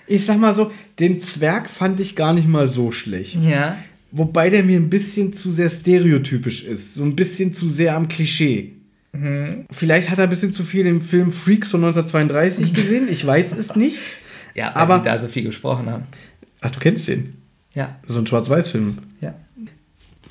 Ich 0.07 0.25
sag 0.25 0.39
mal 0.39 0.55
so, 0.55 0.73
den 0.99 1.23
Zwerg 1.23 1.69
fand 1.69 2.01
ich 2.01 2.17
gar 2.17 2.33
nicht 2.33 2.49
mal 2.49 2.67
so 2.67 2.91
schlecht. 2.93 3.37
Ja. 3.43 3.77
Wobei 4.11 4.49
der 4.51 4.65
mir 4.65 4.79
ein 4.79 4.89
bisschen 4.91 5.33
zu 5.33 5.51
sehr 5.53 5.69
stereotypisch 5.71 6.65
ist. 6.65 6.95
So 6.95 7.05
ein 7.05 7.15
bisschen 7.15 7.53
zu 7.53 7.69
sehr 7.69 7.95
am 7.95 8.09
Klischee. 8.09 8.73
Mhm. 9.13 9.67
Vielleicht 9.71 10.11
hat 10.11 10.19
er 10.19 10.25
ein 10.25 10.31
bisschen 10.31 10.51
zu 10.53 10.65
viel 10.65 10.87
im 10.87 11.03
Film 11.03 11.31
Freaks 11.31 11.71
von 11.71 11.85
1932 11.85 12.73
gesehen. 12.73 13.09
Ich 13.11 13.27
weiß 13.27 13.53
es 13.53 13.75
nicht. 13.77 14.03
Ja, 14.55 14.73
weil 14.75 14.83
Aber- 14.83 14.99
die 14.99 15.05
da 15.05 15.17
so 15.19 15.29
viel 15.29 15.45
gesprochen 15.45 15.89
haben. 15.89 16.03
Ach, 16.63 16.71
du 16.71 16.81
kennst 16.81 17.07
den. 17.07 17.35
Ja. 17.75 17.97
So 18.09 18.19
ein 18.19 18.27
Schwarz-Weiß-Film. 18.27 18.99
Ja. 19.21 19.35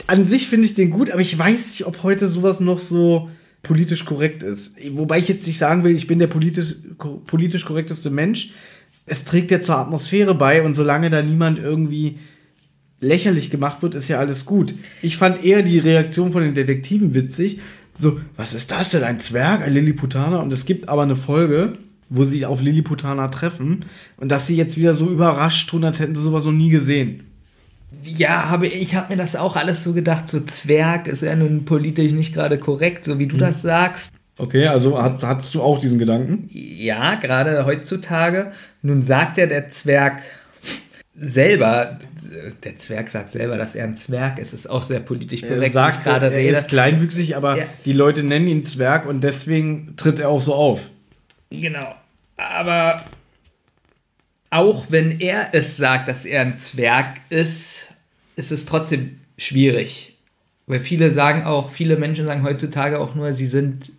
An 0.05 0.25
sich 0.25 0.47
finde 0.47 0.65
ich 0.65 0.73
den 0.73 0.91
gut, 0.91 1.09
aber 1.11 1.21
ich 1.21 1.37
weiß 1.37 1.71
nicht, 1.71 1.85
ob 1.85 2.03
heute 2.03 2.29
sowas 2.29 2.59
noch 2.59 2.79
so 2.79 3.29
politisch 3.63 4.05
korrekt 4.05 4.43
ist. 4.43 4.77
Wobei 4.91 5.19
ich 5.19 5.27
jetzt 5.27 5.47
nicht 5.47 5.57
sagen 5.57 5.83
will, 5.83 5.95
ich 5.95 6.07
bin 6.07 6.19
der 6.19 6.27
politisch, 6.27 6.75
politisch 7.25 7.65
korrekteste 7.65 8.09
Mensch. 8.09 8.51
Es 9.05 9.25
trägt 9.25 9.51
ja 9.51 9.59
zur 9.59 9.77
Atmosphäre 9.77 10.35
bei 10.35 10.61
und 10.63 10.73
solange 10.73 11.09
da 11.09 11.21
niemand 11.21 11.59
irgendwie 11.59 12.19
lächerlich 12.99 13.49
gemacht 13.49 13.81
wird, 13.81 13.95
ist 13.95 14.07
ja 14.07 14.19
alles 14.19 14.45
gut. 14.45 14.73
Ich 15.01 15.17
fand 15.17 15.43
eher 15.43 15.61
die 15.61 15.79
Reaktion 15.79 16.31
von 16.31 16.43
den 16.43 16.53
Detektiven 16.53 17.13
witzig. 17.13 17.59
So, 17.97 18.19
was 18.35 18.53
ist 18.53 18.71
das 18.71 18.89
denn? 18.89 19.03
Ein 19.03 19.19
Zwerg, 19.19 19.61
ein 19.61 19.73
Lilliputaner? 19.73 20.41
Und 20.41 20.53
es 20.53 20.65
gibt 20.65 20.89
aber 20.89 21.03
eine 21.03 21.15
Folge, 21.15 21.73
wo 22.09 22.23
sie 22.23 22.45
auf 22.45 22.61
Lilliputaner 22.61 23.29
treffen 23.31 23.85
und 24.17 24.29
dass 24.29 24.47
sie 24.47 24.55
jetzt 24.55 24.77
wieder 24.77 24.95
so 24.95 25.09
überrascht 25.09 25.69
tun, 25.69 25.83
als 25.83 25.99
hätten 25.99 26.15
sie 26.15 26.21
sowas 26.21 26.45
noch 26.45 26.51
nie 26.51 26.69
gesehen. 26.69 27.26
Ja, 28.03 28.49
habe 28.49 28.67
ich 28.67 28.95
habe 28.95 29.13
mir 29.13 29.17
das 29.17 29.35
auch 29.35 29.55
alles 29.55 29.83
so 29.83 29.93
gedacht, 29.93 30.27
so 30.27 30.39
Zwerg 30.41 31.07
ist 31.07 31.21
ja 31.21 31.35
nun 31.35 31.65
politisch 31.65 32.11
nicht 32.11 32.33
gerade 32.33 32.57
korrekt, 32.57 33.05
so 33.05 33.17
wie 33.19 33.27
du 33.27 33.37
das 33.37 33.61
sagst. 33.61 34.13
Okay, 34.39 34.67
also 34.67 35.01
hast, 35.01 35.23
hattest 35.23 35.55
du 35.55 35.61
auch 35.63 35.79
diesen 35.79 35.97
Gedanken? 35.97 36.49
Ja, 36.51 37.15
gerade 37.15 37.65
heutzutage. 37.65 38.51
Nun 38.81 39.01
sagt 39.01 39.37
ja 39.37 39.47
der 39.47 39.69
Zwerg 39.71 40.21
selber, 41.15 41.97
der 42.63 42.77
Zwerg 42.77 43.09
sagt 43.09 43.31
selber, 43.31 43.57
dass 43.57 43.73
er 43.73 43.85
ein 43.85 43.95
Zwerg 43.95 44.37
ist, 44.37 44.53
ist 44.53 44.69
auch 44.69 44.83
sehr 44.83 44.99
politisch 44.99 45.41
korrekt, 45.41 45.63
Er 45.63 45.69
sagt, 45.71 46.03
gerade 46.03 46.27
er 46.27 46.31
rede. 46.33 46.57
ist 46.57 46.67
kleinwüchsig, 46.67 47.35
aber 47.35 47.57
Ja. 47.57 47.63
die 47.85 47.93
Leute 47.93 48.21
nennen 48.23 48.47
ihn 48.47 48.63
Zwerg 48.65 49.07
und 49.07 49.23
deswegen 49.23 49.95
tritt 49.97 50.19
er 50.19 50.29
auch 50.29 50.39
so 50.41 50.53
auf. 50.53 50.81
Genau. 51.49 51.95
Aber 52.35 53.01
auch 54.49 54.87
wenn 54.89 55.19
er 55.19 55.49
es 55.53 55.77
sagt, 55.77 56.07
dass 56.07 56.25
er 56.25 56.41
ein 56.41 56.57
Zwerg 56.57 57.17
ist, 57.29 57.87
ist 58.35 58.51
es 58.51 58.65
trotzdem 58.65 59.19
schwierig. 59.37 60.15
Weil 60.67 60.81
viele 60.81 61.11
sagen 61.11 61.43
auch, 61.43 61.71
viele 61.71 61.97
Menschen 61.97 62.25
sagen 62.25 62.43
heutzutage 62.43 62.99
auch 62.99 63.15
nur, 63.15 63.33
sie 63.33 63.45
sind 63.45 63.91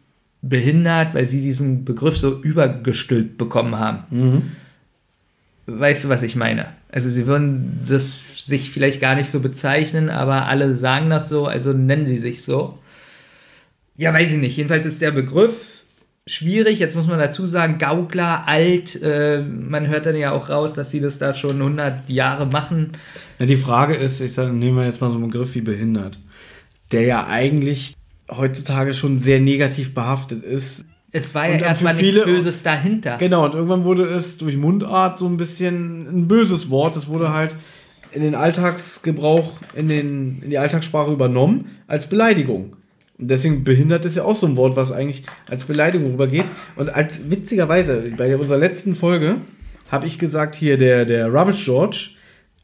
behindert, 0.43 1.15
weil 1.15 1.27
sie 1.27 1.41
diesen 1.41 1.85
Begriff 1.85 2.17
so 2.17 2.41
übergestülpt 2.41 3.39
bekommen 3.39 3.79
haben. 3.79 4.57
Weißt 5.67 6.05
du, 6.05 6.09
was 6.09 6.23
ich 6.23 6.37
meine? 6.37 6.67
Also 6.91 7.11
sie 7.11 7.27
würden 7.27 7.81
das 7.87 8.47
sich 8.47 8.71
vielleicht 8.71 9.01
gar 9.01 9.15
nicht 9.15 9.31
so 9.31 9.41
bezeichnen, 9.41 10.09
aber 10.09 10.47
alle 10.47 10.77
sagen 10.77 11.11
das 11.11 11.29
so, 11.29 11.47
also 11.47 11.73
nennen 11.73 12.07
sie 12.07 12.19
sich 12.19 12.43
so. 12.43 12.79
Ja, 13.97 14.15
weiß 14.15 14.33
ich 14.33 14.39
nicht. 14.39 14.57
Jedenfalls 14.57 14.87
ist 14.87 15.03
der 15.03 15.11
Begriff 15.11 15.78
schwierig. 16.29 16.79
Jetzt 16.79 16.95
muss 16.95 17.07
man 17.07 17.19
dazu 17.19 17.47
sagen, 17.47 17.79
Gaukler, 17.79 18.47
alt. 18.47 19.01
Äh, 19.03 19.43
man 19.43 19.89
hört 19.89 20.07
dann 20.07 20.17
ja 20.17 20.33
auch 20.33 20.49
raus, 20.49 20.75
dass 20.75 20.91
sie 20.91 21.01
das 21.01 21.19
da 21.19 21.35
schon 21.35 21.57
100 21.57 22.09
Jahre 22.09 22.47
machen. 22.47 22.93
Ja, 23.39 23.47
die 23.47 23.57
Frage 23.57 23.95
ist, 23.95 24.21
ich 24.21 24.33
sage, 24.33 24.53
nehmen 24.53 24.77
wir 24.77 24.85
jetzt 24.85 25.01
mal 25.01 25.11
so 25.11 25.17
einen 25.17 25.31
Begriff 25.31 25.55
wie 25.55 25.61
behindert, 25.61 26.19
der 26.93 27.03
ja 27.03 27.27
eigentlich 27.27 27.95
heutzutage 28.31 28.95
schon 28.95 29.19
sehr 29.19 29.41
negativ 29.41 29.95
behaftet 29.95 30.45
ist. 30.45 30.85
Es 31.11 31.35
war 31.35 31.49
ja 31.49 31.57
erstmal 31.57 31.95
nichts 31.95 32.23
Böses 32.23 32.63
dahinter. 32.63 33.17
Genau, 33.17 33.47
und 33.47 33.55
irgendwann 33.55 33.85
wurde 33.85 34.05
es 34.05 34.37
durch 34.37 34.57
Mundart 34.57 35.19
so 35.19 35.27
ein 35.27 35.39
bisschen 35.39 36.07
ein 36.07 36.29
böses 36.29 36.69
Wort. 36.69 36.97
Es 36.97 37.09
wurde 37.09 37.33
halt 37.33 37.57
in 38.13 38.23
den 38.23 38.35
Alltagsgebrauch, 38.35 39.61
in, 39.75 39.89
den, 39.89 40.43
in 40.43 40.51
die 40.51 40.59
Alltagssprache 40.59 41.11
übernommen 41.13 41.67
als 41.87 42.07
Beleidigung. 42.07 42.77
Und 43.19 43.31
deswegen 43.31 43.65
behindert 43.65 44.05
ist 44.05 44.17
ja 44.17 44.25
auch 44.25 44.37
so 44.37 44.47
ein 44.47 44.57
Wort, 44.57 44.77
was 44.77 44.93
eigentlich 44.93 45.25
als 45.49 45.65
Beleidigung 45.65 46.13
rübergeht. 46.13 46.45
Und 46.77 46.95
als 46.95 47.31
witzigerweise, 47.31 48.13
bei 48.17 48.37
unserer 48.37 48.59
letzten 48.59 48.95
Folge 48.95 49.37
habe 49.91 50.07
ich 50.07 50.19
gesagt, 50.19 50.55
hier 50.55 50.79
der, 50.79 51.05
der 51.05 51.33
Rubbish 51.33 51.65
George 51.65 52.11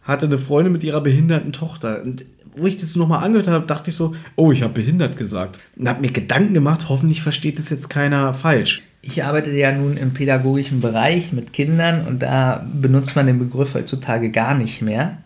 hatte 0.03 0.27
eine 0.27 0.39
Freundin 0.39 0.73
mit 0.73 0.85
ihrer 0.85 1.01
behinderten 1.01 1.53
Tochter. 1.53 2.03
Und 2.03 2.25
wo 2.55 2.67
ich 2.67 2.77
das 2.77 2.95
nochmal 2.95 3.25
angehört 3.25 3.49
habe, 3.49 3.67
dachte 3.67 3.91
ich 3.91 3.97
so, 3.97 4.15
oh, 4.37 4.53
ich 4.53 4.63
habe 4.63 4.75
behindert 4.75 5.17
gesagt. 5.17 5.59
Und 5.77 5.89
habe 5.89 6.03
mir 6.03 6.13
Gedanken 6.13 6.55
gemacht, 6.55 6.87
hoffentlich 6.89 7.23
versteht 7.23 7.59
das 7.59 7.71
jetzt 7.71 7.91
keiner 7.91 8.33
falsch. 8.35 8.83
Ich 9.03 9.25
arbeite 9.25 9.51
ja 9.51 9.73
nun 9.73 9.97
im 9.97 10.15
pädagogischen 10.15 10.81
Bereich 10.81 11.33
mit 11.33 11.53
Kindern 11.53 12.07
und 12.07 12.23
da 12.23 12.67
benutzt 12.73 13.17
man 13.17 13.27
den 13.27 13.39
Begriff 13.39 13.75
heutzutage 13.75 14.31
gar 14.31 14.55
nicht 14.55 14.83
mehr. 14.83 15.19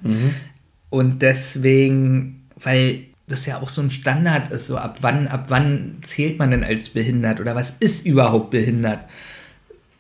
Und 0.91 1.23
deswegen, 1.23 2.47
weil 2.61 3.01
das 3.29 3.47
ja 3.47 3.61
auch 3.61 3.69
so 3.69 3.83
ein 3.83 3.91
Standard 3.91 4.51
ist, 4.51 4.67
so 4.67 4.77
ab 4.77 4.99
wann, 5.03 5.29
ab 5.29 5.47
wann 5.49 5.99
zählt 6.03 6.39
man 6.39 6.51
denn 6.51 6.65
als 6.65 6.89
behindert 6.89 7.41
oder 7.41 7.55
was 7.55 7.75
ist 7.81 8.07
überhaupt 8.07 8.51
behindert? 8.51 9.01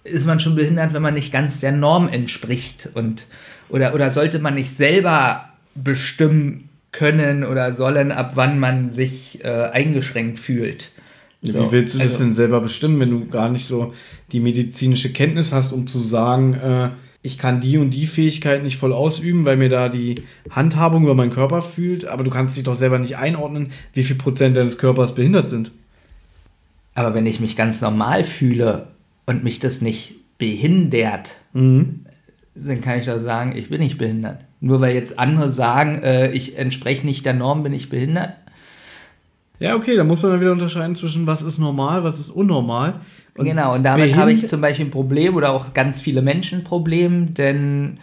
ist 0.05 0.27
man 0.27 0.41
schon 0.41 0.55
behindert, 0.55 0.93
wenn 0.93 1.03
man 1.03 1.15
nicht 1.15 1.33
ganz 1.33 1.61
der 1.61 1.73
Norm 1.73 2.09
entspricht? 2.09 2.89
Und, 2.95 3.27
oder, 3.69 3.95
oder 3.95 4.11
sollte 4.11 4.39
man 4.39 4.55
nicht 4.55 4.75
selber 4.75 5.51
bestimmen 5.75 6.69
können 6.93 7.45
oder 7.45 7.73
sollen, 7.73 8.13
ab 8.13 8.33
wann 8.35 8.59
man 8.59 8.93
sich 8.93 9.45
äh, 9.45 9.49
eingeschränkt 9.49 10.39
fühlt? 10.39 10.91
So, 11.43 11.67
Wie 11.67 11.73
willst 11.73 11.95
du 11.95 11.99
das 11.99 12.13
also- 12.13 12.25
denn 12.25 12.35
selber 12.35 12.61
bestimmen, 12.61 12.99
wenn 13.01 13.11
du 13.11 13.27
gar 13.27 13.49
nicht 13.49 13.67
so 13.67 13.95
die 14.33 14.41
medizinische 14.41 15.13
Kenntnis 15.13 15.53
hast, 15.53 15.73
um 15.73 15.87
zu 15.87 16.01
sagen, 16.01 16.55
äh, 16.55 16.91
ich 17.29 17.39
kann 17.39 17.61
die 17.61 17.79
und 17.79 17.91
die 17.91 18.07
Fähigkeit 18.07 18.63
nicht 18.63 18.79
voll 18.79 18.93
ausüben, 18.93 19.45
weil 19.45 19.57
mir 19.57 19.69
da 19.69 19.89
die 19.89 20.17
Handhabung 20.51 21.05
über 21.05 21.15
meinen 21.15 21.31
Körper 21.31 21.63
fühlt, 21.63 22.07
aber 22.07 22.25
du 22.25 22.31
kannst 22.31 22.57
dich 22.57 22.65
doch 22.65 22.75
selber 22.75 22.99
nicht 22.99 23.17
einordnen, 23.19 23.71
wie 23.93 24.03
viel 24.03 24.17
Prozent 24.17 24.57
deines 24.57 24.79
Körpers 24.79 25.15
behindert 25.15 25.49
sind. 25.49 25.71
Aber 26.95 27.15
wenn 27.15 27.27
ich 27.27 27.39
mich 27.39 27.55
ganz 27.55 27.81
normal 27.81 28.25
fühle 28.25 28.89
und 29.27 29.45
mich 29.45 29.61
das 29.61 29.81
nicht 29.81 30.15
behindert, 30.39 31.37
Mhm. 31.53 32.01
dann 32.55 32.81
kann 32.81 32.99
ich 32.99 33.07
doch 33.07 33.19
sagen, 33.19 33.55
ich 33.57 33.69
bin 33.69 33.81
nicht 33.81 33.99
behindert. 33.99 34.41
Nur 34.61 34.81
weil 34.81 34.95
jetzt 34.95 35.19
andere 35.19 35.53
sagen, 35.53 36.03
äh, 36.03 36.33
ich 36.33 36.59
entspreche 36.59 37.07
nicht 37.07 37.25
der 37.25 37.35
Norm, 37.35 37.63
bin 37.63 37.73
ich 37.73 37.89
behindert. 37.91 38.33
Ja, 39.61 39.77
okay, 39.77 39.97
da 39.97 40.05
muss 40.05 40.23
man 40.23 40.33
dann 40.33 40.41
wieder 40.41 40.53
unterscheiden 40.53 40.97
zwischen 40.97 41.27
was 41.27 41.43
ist 41.43 41.59
normal, 41.59 42.05
was 42.05 42.19
ist 42.19 42.31
unnormal. 42.31 43.01
Und 43.39 43.45
genau, 43.45 43.75
und 43.75 43.85
damit 43.85 44.17
habe 44.17 44.33
ich 44.33 44.49
zum 44.49 44.61
Beispiel 44.61 44.87
ein 44.87 44.91
Problem 44.91 45.37
oder 45.37 45.53
auch 45.53 45.73
ganz 45.73 46.01
viele 46.01 46.23
Menschen 46.23 46.61
ein 46.61 46.65
Problem, 46.65 47.35
denn 47.35 47.99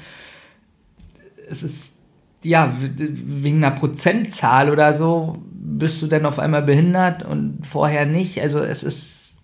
es 1.50 1.62
ist, 1.62 1.94
ja, 2.44 2.76
wegen 2.78 3.64
einer 3.64 3.76
Prozentzahl 3.76 4.70
oder 4.70 4.94
so 4.94 5.38
bist 5.52 6.02
du 6.02 6.08
dann 6.08 6.26
auf 6.26 6.40
einmal 6.40 6.62
behindert 6.62 7.24
und 7.24 7.60
vorher 7.64 8.06
nicht. 8.06 8.42
Also 8.42 8.60
es 8.60 8.84
ist, 8.84 9.38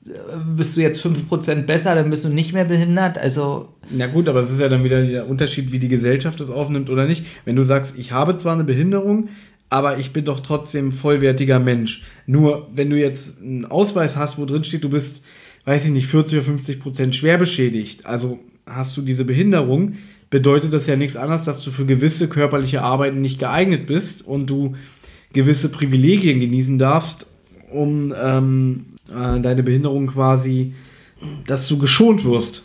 bist 0.56 0.78
du 0.78 0.82
jetzt 0.82 1.06
5% 1.06 1.64
besser, 1.64 1.96
dann 1.96 2.10
bist 2.10 2.24
du 2.26 2.30
nicht 2.30 2.54
mehr 2.54 2.66
behindert. 2.66 3.18
Also 3.18 3.70
Ja 3.90 4.08
gut, 4.08 4.30
aber 4.30 4.40
es 4.40 4.52
ist 4.52 4.62
ja 4.62 4.70
dann 4.70 4.84
wieder 4.84 5.04
der 5.04 5.28
Unterschied, 5.28 5.72
wie 5.72 5.80
die 5.80 5.90
Gesellschaft 5.90 6.40
es 6.42 6.50
aufnimmt 6.50 6.90
oder 6.90 7.06
nicht. 7.06 7.26
Wenn 7.46 7.56
du 7.56 7.64
sagst, 7.64 7.98
ich 8.00 8.12
habe 8.12 8.38
zwar 8.38 8.54
eine 8.54 8.64
Behinderung, 8.64 9.30
aber 9.70 9.98
ich 9.98 10.12
bin 10.12 10.26
doch 10.26 10.42
trotzdem 10.42 10.92
vollwertiger 10.92 11.60
Mensch. 11.60 12.04
Nur 12.26 12.68
wenn 12.74 12.90
du 12.90 12.98
jetzt 12.98 13.42
einen 13.42 13.66
Ausweis 13.66 14.16
hast, 14.16 14.38
wo 14.38 14.46
drin 14.46 14.64
steht, 14.64 14.84
du 14.84 14.90
bist, 14.90 15.22
weiß 15.66 15.86
ich 15.86 15.92
nicht, 15.92 16.08
40 16.08 16.40
oder 16.40 16.46
50 16.46 16.80
Prozent 16.80 17.16
schwer 17.16 17.38
beschädigt, 17.38 18.06
also 18.06 18.40
hast 18.66 18.96
du 18.98 19.02
diese 19.02 19.26
Behinderung, 19.26 19.96
bedeutet 20.30 20.74
das 20.74 20.88
ja 20.88 20.96
nichts 20.96 21.16
anderes, 21.16 21.44
dass 21.44 21.64
du 21.64 21.72
für 21.72 21.86
gewisse 21.86 22.28
körperliche 22.30 22.82
Arbeiten 22.82 23.22
nicht 23.22 23.40
geeignet 23.40 23.86
bist 23.86 24.26
und 24.26 24.50
du 24.50 24.76
gewisse 25.34 25.70
Privilegien 25.70 26.40
genießen 26.40 26.78
darfst, 26.78 27.28
um 27.70 28.14
ähm, 28.20 28.86
äh, 29.10 29.40
deine 29.40 29.64
Behinderung 29.64 30.08
quasi, 30.08 30.74
dass 31.48 31.68
du 31.68 31.78
geschont 31.78 32.26
wirst. 32.26 32.64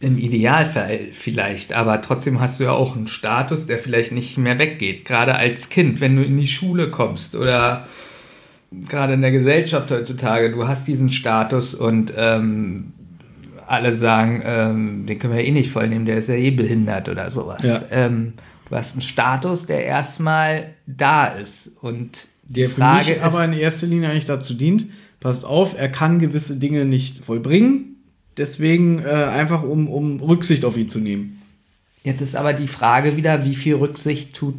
Im 0.00 0.18
Idealfall 0.18 1.00
vielleicht, 1.12 1.72
aber 1.72 2.02
trotzdem 2.02 2.38
hast 2.38 2.60
du 2.60 2.64
ja 2.64 2.72
auch 2.72 2.94
einen 2.94 3.06
Status, 3.06 3.66
der 3.66 3.78
vielleicht 3.78 4.12
nicht 4.12 4.36
mehr 4.36 4.58
weggeht. 4.58 5.06
Gerade 5.06 5.34
als 5.34 5.70
Kind, 5.70 6.02
wenn 6.02 6.16
du 6.16 6.22
in 6.22 6.36
die 6.36 6.48
Schule 6.48 6.90
kommst 6.90 7.34
oder 7.34 7.86
gerade 8.88 9.14
in 9.14 9.20
der 9.20 9.32
Gesellschaft 9.32 9.90
heutzutage, 9.90 10.50
du 10.50 10.66
hast 10.66 10.86
diesen 10.86 11.10
Status 11.10 11.74
und 11.74 12.12
ähm, 12.16 12.92
alle 13.66 13.94
sagen, 13.94 14.42
ähm, 14.44 15.06
den 15.06 15.18
können 15.18 15.34
wir 15.34 15.44
eh 15.44 15.50
nicht 15.50 15.70
vollnehmen, 15.70 16.04
der 16.04 16.18
ist 16.18 16.28
ja 16.28 16.34
eh 16.34 16.50
behindert 16.50 17.08
oder 17.08 17.30
sowas. 17.30 17.62
Ja. 17.62 17.82
Ähm, 17.90 18.34
du 18.68 18.76
hast 18.76 18.92
einen 18.92 19.02
Status, 19.02 19.66
der 19.66 19.84
erstmal 19.84 20.74
da 20.86 21.26
ist. 21.26 21.72
Und 21.80 22.28
die 22.44 22.60
der 22.60 22.68
für 22.68 22.76
Frage 22.76 23.10
mich 23.10 23.16
ist, 23.16 23.22
aber 23.22 23.44
in 23.44 23.52
erster 23.52 23.86
Linie 23.86 24.10
eigentlich 24.10 24.26
dazu 24.26 24.54
dient, 24.54 24.86
passt 25.20 25.44
auf, 25.44 25.74
er 25.78 25.88
kann 25.88 26.18
gewisse 26.18 26.56
Dinge 26.56 26.84
nicht 26.84 27.24
vollbringen, 27.24 27.96
deswegen 28.36 29.02
äh, 29.02 29.08
einfach 29.08 29.62
um, 29.62 29.88
um 29.88 30.20
Rücksicht 30.20 30.64
auf 30.64 30.76
ihn 30.76 30.88
zu 30.88 31.00
nehmen. 31.00 31.40
Jetzt 32.02 32.20
ist 32.20 32.36
aber 32.36 32.52
die 32.52 32.68
Frage 32.68 33.16
wieder, 33.16 33.46
wie 33.46 33.54
viel 33.54 33.76
Rücksicht 33.76 34.34
tut 34.34 34.56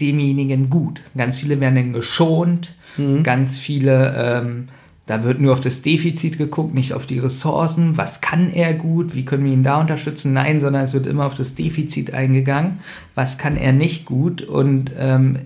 demjenigen 0.00 0.70
gut. 0.70 1.00
Ganz 1.16 1.38
viele 1.38 1.60
werden 1.60 1.74
dann 1.74 1.92
geschont, 1.92 2.74
ganz 3.22 3.58
viele, 3.58 4.14
ähm, 4.16 4.68
da 5.06 5.24
wird 5.24 5.40
nur 5.40 5.52
auf 5.52 5.60
das 5.60 5.82
Defizit 5.82 6.36
geguckt, 6.36 6.74
nicht 6.74 6.92
auf 6.92 7.06
die 7.06 7.18
Ressourcen. 7.18 7.96
Was 7.96 8.20
kann 8.20 8.52
er 8.52 8.74
gut? 8.74 9.14
Wie 9.14 9.24
können 9.24 9.44
wir 9.44 9.52
ihn 9.52 9.62
da 9.62 9.80
unterstützen? 9.80 10.32
Nein, 10.32 10.60
sondern 10.60 10.82
es 10.82 10.94
wird 10.94 11.06
immer 11.06 11.26
auf 11.26 11.34
das 11.34 11.54
Defizit 11.54 12.12
eingegangen. 12.12 12.80
Was 13.14 13.38
kann 13.38 13.56
er 13.56 13.72
nicht 13.72 14.04
gut? 14.04 14.42
Und 14.42 14.90
ähm, 14.98 15.38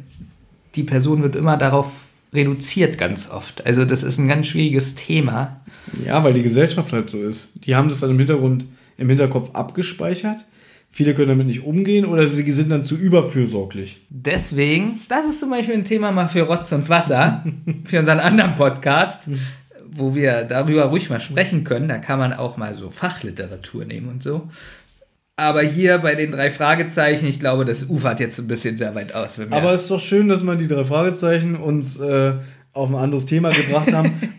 die 0.75 0.83
Person 0.83 1.23
wird 1.23 1.37
immer 1.37 1.57
darauf 1.57 2.01
reduziert 2.33 2.99
ganz 2.99 3.31
oft. 3.31 3.65
Also 3.67 3.85
das 3.85 4.03
ist 4.03 4.19
ein 4.19 4.29
ganz 4.29 4.47
schwieriges 4.47 4.95
Thema. 4.95 5.61
Ja, 6.05 6.25
weil 6.25 6.33
die 6.33 6.43
Gesellschaft 6.43 6.93
halt 6.93 7.11
so 7.11 7.23
ist. 7.23 7.51
Die 7.67 7.75
haben 7.75 7.89
das 7.89 8.01
dann 8.01 8.11
im 8.11 8.19
Hintergrund, 8.19 8.65
im 8.97 9.09
Hinterkopf 9.09 9.51
abgespeichert. 9.53 10.47
Viele 10.95 11.15
können 11.15 11.29
damit 11.29 11.47
nicht 11.47 11.65
umgehen 11.65 12.05
oder 12.05 12.27
sie 12.27 12.53
sind 12.53 12.69
dann 12.69 12.85
zu 12.85 12.97
überfürsorglich. 12.97 14.03
Deswegen, 14.11 15.01
das 15.09 15.27
ist 15.27 15.41
zum 15.41 15.49
Beispiel 15.49 15.75
ein 15.75 15.87
Thema 15.87 16.13
mal 16.13 16.29
für 16.29 16.43
Rotz 16.43 16.71
und 16.73 16.91
Wasser, 16.91 17.45
für 17.85 17.99
unseren 17.99 18.21
anderen 18.21 18.55
Podcast, 18.55 19.23
wo 19.91 20.15
wir 20.15 20.45
darüber 20.45 20.85
ruhig 20.85 21.09
mal 21.09 21.21
sprechen 21.21 21.65
können. 21.65 21.89
Da 21.89 21.97
kann 21.97 22.19
man 22.19 22.35
auch 22.35 22.59
mal 22.59 22.75
so 22.75 22.91
Fachliteratur 22.91 23.87
nehmen 23.87 24.11
und 24.11 24.23
so. 24.23 24.51
Aber 25.37 25.63
hier 25.63 25.97
bei 25.99 26.15
den 26.15 26.31
drei 26.31 26.51
Fragezeichen, 26.51 27.27
ich 27.27 27.41
glaube, 27.41 27.65
das 27.65 27.89
ufert 27.89 28.21
jetzt 28.21 28.39
ein 28.39 28.47
bisschen 28.47 28.77
sehr 28.77 28.95
weit 28.95 29.15
aus. 29.15 29.41
Aber 29.51 29.73
es 29.73 29.83
ist 29.83 29.91
doch 29.91 30.01
schön, 30.01 30.29
dass 30.29 30.43
man 30.43 30.59
die 30.59 30.69
drei 30.69 30.85
Fragezeichen 30.85 31.57
uns 31.57 31.99
äh, 31.99 32.35
auf 32.75 32.91
ein 32.91 32.97
anderes 32.97 33.25
Thema 33.25 33.49
gebracht 33.51 33.93
haben, 33.95 34.13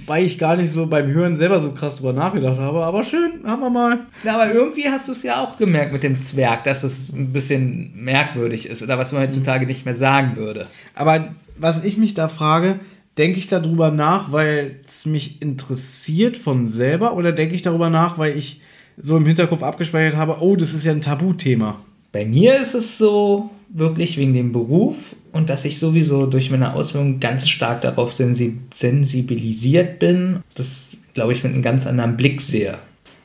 wobei 0.00 0.24
ich 0.24 0.38
gar 0.38 0.56
nicht 0.56 0.70
so 0.70 0.86
beim 0.86 1.08
Hören 1.08 1.36
selber 1.36 1.60
so 1.60 1.72
krass 1.72 1.96
drüber 1.96 2.12
nachgedacht 2.12 2.58
habe. 2.58 2.84
Aber 2.84 3.04
schön, 3.04 3.40
haben 3.44 3.60
wir 3.60 3.70
mal. 3.70 4.00
Na, 4.24 4.34
aber 4.34 4.52
irgendwie 4.52 4.88
hast 4.88 5.08
du 5.08 5.12
es 5.12 5.22
ja 5.22 5.42
auch 5.42 5.56
gemerkt 5.58 5.92
mit 5.92 6.02
dem 6.02 6.22
Zwerg, 6.22 6.64
dass 6.64 6.84
es 6.84 7.12
ein 7.12 7.32
bisschen 7.32 7.92
merkwürdig 7.94 8.68
ist 8.68 8.82
oder 8.82 8.98
was 8.98 9.12
man 9.12 9.22
heutzutage 9.22 9.66
nicht 9.66 9.84
mehr 9.84 9.94
sagen 9.94 10.36
würde. 10.36 10.66
Aber 10.94 11.34
was 11.56 11.84
ich 11.84 11.96
mich 11.96 12.14
da 12.14 12.28
frage, 12.28 12.80
denke 13.18 13.38
ich 13.38 13.48
darüber 13.48 13.90
nach, 13.90 14.32
weil 14.32 14.76
es 14.86 15.04
mich 15.04 15.42
interessiert 15.42 16.36
von 16.36 16.68
selber 16.68 17.16
oder 17.16 17.32
denke 17.32 17.54
ich 17.54 17.62
darüber 17.62 17.90
nach, 17.90 18.16
weil 18.18 18.36
ich 18.36 18.60
so 18.96 19.16
im 19.16 19.26
Hinterkopf 19.26 19.62
abgespeichert 19.62 20.16
habe, 20.16 20.38
oh, 20.40 20.56
das 20.56 20.74
ist 20.74 20.84
ja 20.84 20.92
ein 20.92 21.02
Tabuthema. 21.02 21.80
Bei 22.12 22.24
mir 22.24 22.58
ist 22.58 22.74
es 22.74 22.98
so, 22.98 23.50
wirklich 23.68 24.16
wegen 24.16 24.34
dem 24.34 24.52
Beruf 24.52 25.14
und 25.38 25.48
dass 25.48 25.64
ich 25.64 25.78
sowieso 25.78 26.26
durch 26.26 26.50
meine 26.50 26.74
Ausbildung 26.74 27.20
ganz 27.20 27.48
stark 27.48 27.80
darauf 27.82 28.12
sensi 28.12 28.58
sensibilisiert 28.74 30.00
bin, 30.00 30.40
das 30.56 30.98
glaube 31.14 31.32
ich 31.32 31.44
mit 31.44 31.54
einem 31.54 31.62
ganz 31.62 31.86
anderen 31.86 32.16
Blick 32.16 32.40
sehe. 32.40 32.74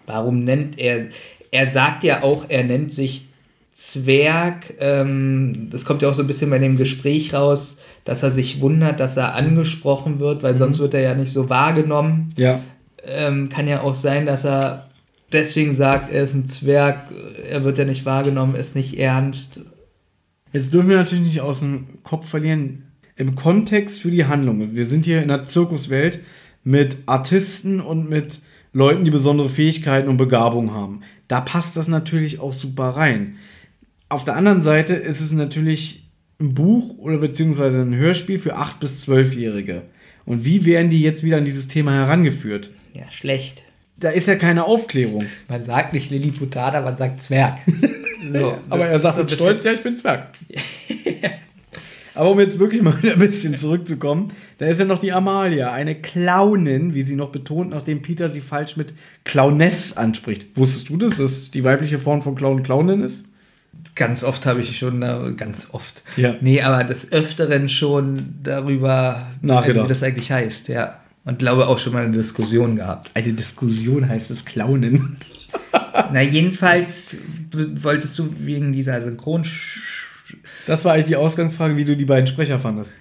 Warum 0.05 0.43
nennt 0.43 0.77
er, 0.77 1.07
er 1.49 1.67
sagt 1.71 2.03
ja 2.03 2.21
auch, 2.21 2.45
er 2.49 2.65
nennt 2.65 2.93
sich 2.93 3.25
Zwerg, 3.73 4.75
ähm, 4.79 5.69
das 5.71 5.85
kommt 5.85 6.03
ja 6.03 6.09
auch 6.09 6.13
so 6.13 6.21
ein 6.21 6.27
bisschen 6.27 6.51
bei 6.51 6.59
dem 6.59 6.77
Gespräch 6.77 7.33
raus, 7.33 7.77
dass 8.05 8.21
er 8.21 8.29
sich 8.29 8.61
wundert, 8.61 8.99
dass 8.99 9.17
er 9.17 9.33
angesprochen 9.33 10.19
wird, 10.19 10.43
weil 10.43 10.53
sonst 10.53 10.77
wird 10.77 10.93
er 10.93 11.01
ja 11.01 11.15
nicht 11.15 11.31
so 11.31 11.49
wahrgenommen 11.49 12.29
Ja. 12.37 12.59
ähm, 13.05 13.49
kann 13.49 13.67
ja 13.67 13.81
auch 13.81 13.95
sein, 13.95 14.27
dass 14.27 14.45
er 14.45 14.87
deswegen 15.31 15.73
sagt, 15.73 16.13
er 16.13 16.23
ist 16.23 16.35
ein 16.35 16.47
Zwerg, 16.47 17.11
er 17.49 17.63
wird 17.63 17.79
ja 17.79 17.85
nicht 17.85 18.05
wahrgenommen, 18.05 18.53
ist 18.53 18.75
nicht 18.75 18.99
ernst. 18.99 19.61
Jetzt 20.53 20.73
dürfen 20.73 20.89
wir 20.89 20.97
natürlich 20.97 21.25
nicht 21.25 21.41
aus 21.41 21.61
dem 21.61 22.03
Kopf 22.03 22.29
verlieren, 22.29 22.83
im 23.15 23.35
Kontext 23.35 24.01
für 24.01 24.11
die 24.11 24.25
Handlung. 24.25 24.75
Wir 24.75 24.85
sind 24.85 25.05
hier 25.05 25.21
in 25.21 25.29
einer 25.29 25.45
Zirkuswelt 25.45 26.19
mit 26.63 26.97
Artisten 27.07 27.79
und 27.79 28.09
mit 28.09 28.39
Leuten, 28.71 29.03
die 29.03 29.11
besondere 29.11 29.49
Fähigkeiten 29.49 30.09
und 30.09 30.17
Begabung 30.17 30.71
haben. 30.71 31.01
Da 31.27 31.41
passt 31.41 31.75
das 31.75 31.87
natürlich 31.87 32.39
auch 32.39 32.53
super 32.53 32.89
rein. 32.89 33.35
Auf 34.09 34.25
der 34.25 34.35
anderen 34.35 34.61
Seite 34.61 34.93
ist 34.93 35.21
es 35.21 35.31
natürlich 35.31 36.09
ein 36.39 36.53
Buch 36.53 36.97
oder 36.97 37.17
beziehungsweise 37.17 37.81
ein 37.81 37.95
Hörspiel 37.95 38.39
für 38.39 38.57
8- 38.57 38.79
bis 38.79 39.07
12-Jährige. 39.07 39.83
Und 40.25 40.45
wie 40.45 40.65
werden 40.65 40.89
die 40.89 41.01
jetzt 41.01 41.23
wieder 41.23 41.37
an 41.37 41.45
dieses 41.45 41.67
Thema 41.67 41.93
herangeführt? 41.93 42.71
Ja, 42.93 43.09
schlecht. 43.11 43.62
Da 44.03 44.09
ist 44.09 44.27
ja 44.27 44.35
keine 44.35 44.65
Aufklärung. 44.65 45.23
Man 45.47 45.63
sagt 45.63 45.93
nicht 45.93 46.11
Lilliputada, 46.11 46.81
man 46.81 46.97
sagt 46.97 47.21
Zwerg. 47.21 47.59
So, 48.33 48.57
Aber 48.69 48.85
er 48.85 48.99
sagt 48.99 49.15
so 49.15 49.21
mit 49.21 49.31
Stolz, 49.31 49.63
ja, 49.63 49.71
ich 49.71 49.81
bin 49.81 49.97
Zwerg. 49.97 50.27
Aber 52.15 52.31
um 52.31 52.39
jetzt 52.41 52.59
wirklich 52.59 52.81
mal 52.81 52.93
ein 53.01 53.17
bisschen 53.17 53.55
zurückzukommen, 53.55 54.33
da 54.57 54.65
ist 54.65 54.79
ja 54.79 54.83
noch 54.83 54.99
die 54.99 55.13
Amalia, 55.13 55.71
eine 55.71 55.95
Clownin, 55.95 56.93
wie 56.93 57.01
sie 57.01 57.15
noch 57.15 57.29
betont, 57.29 57.69
nachdem 57.69 58.01
Peter 58.01 58.29
sie 58.29 58.41
falsch 58.41 58.75
mit 58.75 58.93
Clowness 59.23 59.95
anspricht. 59.95 60.47
Wusstest 60.55 60.89
du, 60.89 60.97
dass 60.97 61.15
das 61.15 61.51
die 61.51 61.63
weibliche 61.63 61.97
Form 61.97 62.21
von 62.21 62.35
Clown 62.35 62.61
Clownin 62.61 63.01
ist? 63.01 63.27
Ganz 63.95 64.25
oft 64.25 64.45
habe 64.45 64.59
ich 64.59 64.77
schon, 64.77 64.99
ganz 65.37 65.69
oft. 65.71 66.03
Ja. 66.17 66.35
Nee, 66.41 66.61
aber 66.61 66.83
des 66.83 67.09
Öfteren 67.13 67.69
schon 67.69 68.35
darüber, 68.43 69.27
Nachgedacht. 69.41 69.65
also 69.67 69.83
wie 69.85 69.87
das 69.87 70.03
eigentlich 70.03 70.29
heißt, 70.29 70.67
ja. 70.67 70.99
Und 71.25 71.39
glaube 71.39 71.67
auch 71.67 71.79
schon 71.79 71.93
mal 71.93 72.03
eine 72.03 72.15
Diskussion 72.15 72.75
gehabt. 72.75 73.09
Eine 73.13 73.33
Diskussion 73.33 74.07
heißt 74.07 74.29
es 74.31 74.45
Clownin. 74.45 75.17
Na, 76.11 76.21
jedenfalls 76.21 77.15
wolltest 77.51 78.19
du 78.19 78.29
wegen 78.39 78.73
dieser 78.73 79.01
Synchron... 79.01 79.45
Das 80.65 80.83
war 80.83 80.93
eigentlich 80.93 81.05
die 81.05 81.15
Ausgangsfrage, 81.15 81.77
wie 81.77 81.85
du 81.85 81.95
die 81.95 82.05
beiden 82.05 82.27
Sprecher 82.27 82.59
fandest. 82.59 82.93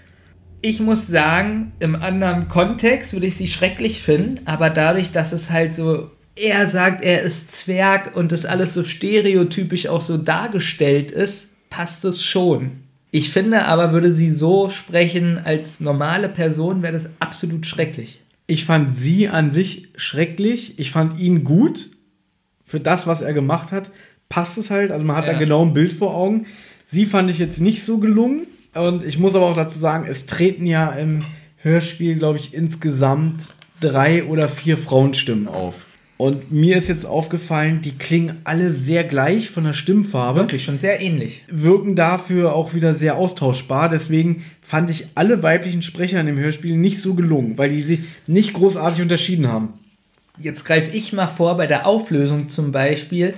Ich 0.61 0.81
muss 0.81 1.07
sagen, 1.07 1.73
im 1.79 1.97
anderen 1.97 2.49
Kontext 2.49 3.13
würde 3.13 3.27
ich 3.27 3.37
sie 3.37 3.49
schrecklich 3.49 4.03
finden, 4.03 4.41
aber 4.45 4.71
dadurch, 4.71 5.13
dass 5.13 5.33
es 5.33 5.51
halt 5.51 5.73
so 5.73 6.11
er 6.35 6.67
sagt, 6.67 7.03
er 7.03 7.23
ist 7.23 7.53
Zwerg 7.53 8.17
und 8.17 8.33
das 8.33 8.47
alles 8.47 8.75
so 8.75 8.85
stereotypisch 8.85 9.87
auch 9.89 10.01
so 10.01 10.17
dargestellt 10.17 11.11
ist, 11.11 11.49
passt 11.69 12.05
es 12.05 12.23
schon. 12.23 12.83
Ich 13.15 13.31
finde 13.31 13.67
aber, 13.67 13.93
würde 13.93 14.11
sie 14.11 14.33
so 14.33 14.71
sprechen 14.71 15.39
als 15.39 15.81
normale 15.81 16.31
Person, 16.31 16.83
wäre 16.83 16.95
das 16.95 17.09
absolut 17.21 17.67
schrecklich. 17.67 18.21
Ich 18.47 18.65
fand 18.65 18.93
sie 18.95 19.29
an 19.29 19.53
sich 19.53 19.89
schrecklich. 19.97 20.79
Ich 20.79 20.91
fand 20.91 21.19
ihn 21.21 21.45
gut. 21.45 21.91
Für 22.65 22.81
das, 22.81 23.07
was 23.07 23.21
er 23.21 23.35
gemacht 23.35 23.71
hat, 23.71 23.91
passt 24.31 24.57
es 24.57 24.71
halt. 24.71 24.91
Also 24.93 25.05
man 25.05 25.15
hat 25.17 25.27
Ja. 25.27 25.35
da 25.35 25.39
genau 25.39 25.63
ein 25.63 25.75
Bild 25.75 25.93
vor 25.93 26.15
Augen. 26.15 26.47
Sie 26.87 27.05
fand 27.05 27.29
ich 27.31 27.39
jetzt 27.39 27.61
nicht 27.61 27.85
so 27.85 27.99
gelungen. 27.99 28.47
Und 28.75 29.05
ich 29.05 29.19
muss 29.19 29.35
aber 29.35 29.47
auch 29.47 29.57
dazu 29.57 29.79
sagen, 29.79 30.07
es 30.09 30.25
treten 30.25 30.65
ja 30.65 30.91
im 30.93 31.23
Hörspiel, 31.59 32.17
glaube 32.17 32.39
ich, 32.39 32.55
insgesamt 32.55 33.51
drei 33.81 34.25
oder 34.25 34.49
vier 34.49 34.79
Frauenstimmen 34.79 35.49
auf. 35.49 35.85
Und 36.23 36.53
mir 36.53 36.77
ist 36.77 36.87
jetzt 36.87 37.05
aufgefallen, 37.05 37.81
die 37.83 37.99
klingen 37.99 38.43
alle 38.45 38.73
sehr 38.73 39.03
gleich 39.03 39.51
von 39.51 39.65
der 39.65 39.73
Stimmfarbe 39.73 40.39
Wirklich 40.39 40.63
schon 40.63 40.79
sehr 40.79 41.01
ähnlich. 41.01 41.43
wirken 41.49 41.97
dafür 41.97 42.55
auch 42.55 42.75
wieder 42.75 42.95
sehr 42.95 43.17
austauschbar. 43.17 43.89
Deswegen 43.89 44.45
fand 44.63 44.89
ich 44.89 45.09
alle 45.17 45.43
weiblichen 45.43 45.83
Sprecher 45.83 46.21
in 46.21 46.27
dem 46.27 46.39
Hörspiel 46.39 46.77
nicht 46.77 47.01
so 47.01 47.15
gelungen, 47.15 47.59
weil 47.59 47.71
die 47.71 47.83
sich 47.83 48.03
nicht 48.29 48.53
großartig 48.53 49.03
unterschieden 49.03 49.49
haben. 49.49 49.71
Jetzt 50.39 50.65
greife 50.65 50.93
ich 50.93 51.13
mal 51.13 51.27
vor, 51.27 51.57
bei 51.57 51.67
der 51.67 51.89
Auflösung 51.89 52.49
zum 52.49 52.71
Beispiel, 52.71 53.35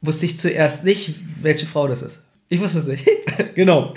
wusste 0.00 0.24
ich 0.24 0.38
zuerst 0.38 0.84
nicht, 0.86 1.16
welche 1.42 1.66
Frau 1.66 1.86
das 1.86 2.00
ist. 2.00 2.20
Ich 2.48 2.60
wusste 2.60 2.78
es 2.78 2.86
nicht. 2.86 3.06
Genau. 3.54 3.92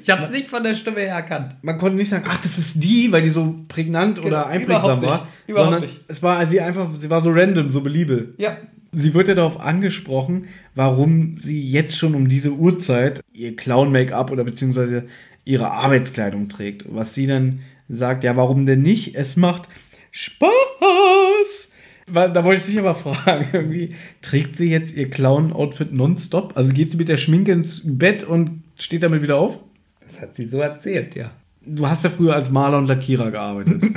Ich 0.00 0.10
habe 0.10 0.20
es 0.20 0.30
nicht 0.30 0.48
von 0.48 0.62
der 0.64 0.74
Stimme 0.74 1.00
her 1.00 1.14
erkannt. 1.14 1.54
Man 1.62 1.78
konnte 1.78 1.96
nicht 1.96 2.08
sagen, 2.08 2.24
ach, 2.28 2.40
das 2.42 2.58
ist 2.58 2.82
die, 2.82 3.10
weil 3.12 3.22
die 3.22 3.30
so 3.30 3.54
prägnant 3.68 4.18
oder 4.18 4.28
Genau, 4.28 4.44
einprägsam 4.44 4.98
überhaupt 4.98 5.00
nicht. 5.02 5.10
war. 5.10 5.28
Überhaupt 5.46 5.70
sondern 5.70 5.82
nicht. 5.90 6.00
es 6.08 6.22
war 6.22 6.46
sie 6.46 6.60
einfach, 6.60 6.88
sie 6.94 7.08
war 7.10 7.20
so 7.20 7.30
random, 7.32 7.70
so 7.70 7.80
beliebel. 7.80 8.34
Ja. 8.38 8.58
Sie 8.92 9.14
wird 9.14 9.28
ja 9.28 9.34
darauf 9.34 9.60
angesprochen, 9.60 10.48
warum 10.74 11.36
sie 11.38 11.62
jetzt 11.68 11.96
schon 11.96 12.14
um 12.14 12.28
diese 12.28 12.50
Uhrzeit 12.52 13.22
ihr 13.32 13.54
Clown-Make-up 13.56 14.30
oder 14.30 14.44
beziehungsweise 14.44 15.06
ihre 15.44 15.70
Arbeitskleidung 15.70 16.48
trägt. 16.48 16.84
Was 16.88 17.14
sie 17.14 17.26
dann 17.26 17.60
sagt, 17.88 18.24
ja, 18.24 18.36
warum 18.36 18.66
denn 18.66 18.82
nicht? 18.82 19.14
Es 19.16 19.36
macht 19.36 19.68
Spaß. 20.10 21.65
Da 22.12 22.44
wollte 22.44 22.60
ich 22.60 22.66
dich 22.66 22.78
aber 22.78 22.94
fragen, 22.94 23.48
irgendwie, 23.52 23.94
trägt 24.22 24.56
sie 24.56 24.70
jetzt 24.70 24.96
ihr 24.96 25.10
Clown-Outfit 25.10 25.92
nonstop? 25.92 26.56
Also 26.56 26.72
geht 26.72 26.92
sie 26.92 26.96
mit 26.96 27.08
der 27.08 27.16
Schminke 27.16 27.52
ins 27.52 27.82
Bett 27.84 28.22
und 28.22 28.62
steht 28.78 29.02
damit 29.02 29.22
wieder 29.22 29.36
auf? 29.36 29.58
Das 30.06 30.20
hat 30.20 30.36
sie 30.36 30.46
so 30.46 30.60
erzählt, 30.60 31.16
ja. 31.16 31.30
Du 31.64 31.88
hast 31.88 32.04
ja 32.04 32.10
früher 32.10 32.34
als 32.34 32.50
Maler 32.50 32.78
und 32.78 32.86
Lackierer 32.86 33.30
gearbeitet. 33.30 33.82